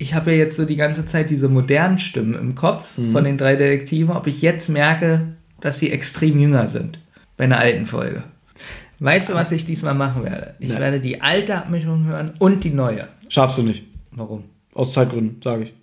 ich 0.00 0.14
habe 0.14 0.32
ja 0.32 0.38
jetzt 0.38 0.56
so 0.56 0.64
die 0.64 0.76
ganze 0.76 1.04
Zeit 1.04 1.28
diese 1.28 1.50
modernen 1.50 1.98
Stimmen 1.98 2.32
im 2.32 2.54
Kopf 2.54 2.94
von 3.12 3.22
den 3.22 3.36
drei 3.36 3.54
Detektiven, 3.54 4.16
ob 4.16 4.26
ich 4.26 4.40
jetzt 4.40 4.70
merke, 4.70 5.34
dass 5.60 5.78
sie 5.78 5.90
extrem 5.90 6.40
jünger 6.40 6.68
sind 6.68 6.98
bei 7.36 7.44
einer 7.44 7.58
alten 7.58 7.84
Folge. 7.84 8.22
Weißt 8.98 9.28
du, 9.28 9.34
was 9.34 9.52
ich 9.52 9.66
diesmal 9.66 9.94
machen 9.94 10.24
werde? 10.24 10.54
Ich 10.58 10.70
Nein. 10.70 10.80
werde 10.80 11.00
die 11.00 11.20
alte 11.20 11.54
Abmischung 11.54 12.06
hören 12.06 12.32
und 12.38 12.64
die 12.64 12.70
neue. 12.70 13.08
Schaffst 13.28 13.58
du 13.58 13.62
nicht. 13.62 13.84
Warum? 14.10 14.44
Aus 14.74 14.92
Zeitgründen, 14.94 15.42
sage 15.42 15.64
ich. 15.64 15.74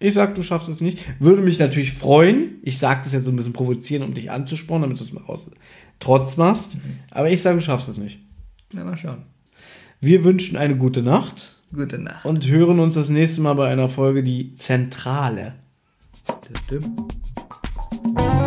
Ich 0.00 0.14
sag, 0.14 0.34
du 0.34 0.42
schaffst 0.42 0.68
es 0.68 0.80
nicht. 0.80 0.98
Würde 1.20 1.42
mich 1.42 1.60
natürlich 1.60 1.92
freuen. 1.92 2.56
Ich 2.62 2.78
sage 2.78 3.02
das 3.04 3.12
jetzt 3.12 3.24
so 3.24 3.30
ein 3.30 3.36
bisschen 3.36 3.52
provozieren, 3.52 4.02
um 4.02 4.14
dich 4.14 4.32
anzuspornen, 4.32 4.82
damit 4.82 4.98
du 4.98 5.04
es 5.04 5.12
mal 5.12 5.22
aus 5.28 5.52
Trotz 6.00 6.36
machst. 6.36 6.76
Aber 7.12 7.30
ich 7.30 7.40
sage, 7.40 7.58
du 7.58 7.62
schaffst 7.62 7.88
es 7.88 7.98
nicht. 7.98 8.18
Na, 8.72 8.82
mal 8.82 8.96
schauen. 8.96 9.22
Wir 10.00 10.24
wünschen 10.24 10.56
eine 10.56 10.76
gute 10.76 11.02
Nacht 11.02 11.61
Gute 11.74 11.98
Nacht. 11.98 12.24
Und 12.24 12.46
hören 12.48 12.78
uns 12.80 12.94
das 12.94 13.08
nächste 13.08 13.40
Mal 13.40 13.54
bei 13.54 13.68
einer 13.68 13.88
Folge 13.88 14.22
die 14.22 14.54
Zentrale. 14.54 15.54
Düm, 16.70 16.82
düm. 16.82 18.41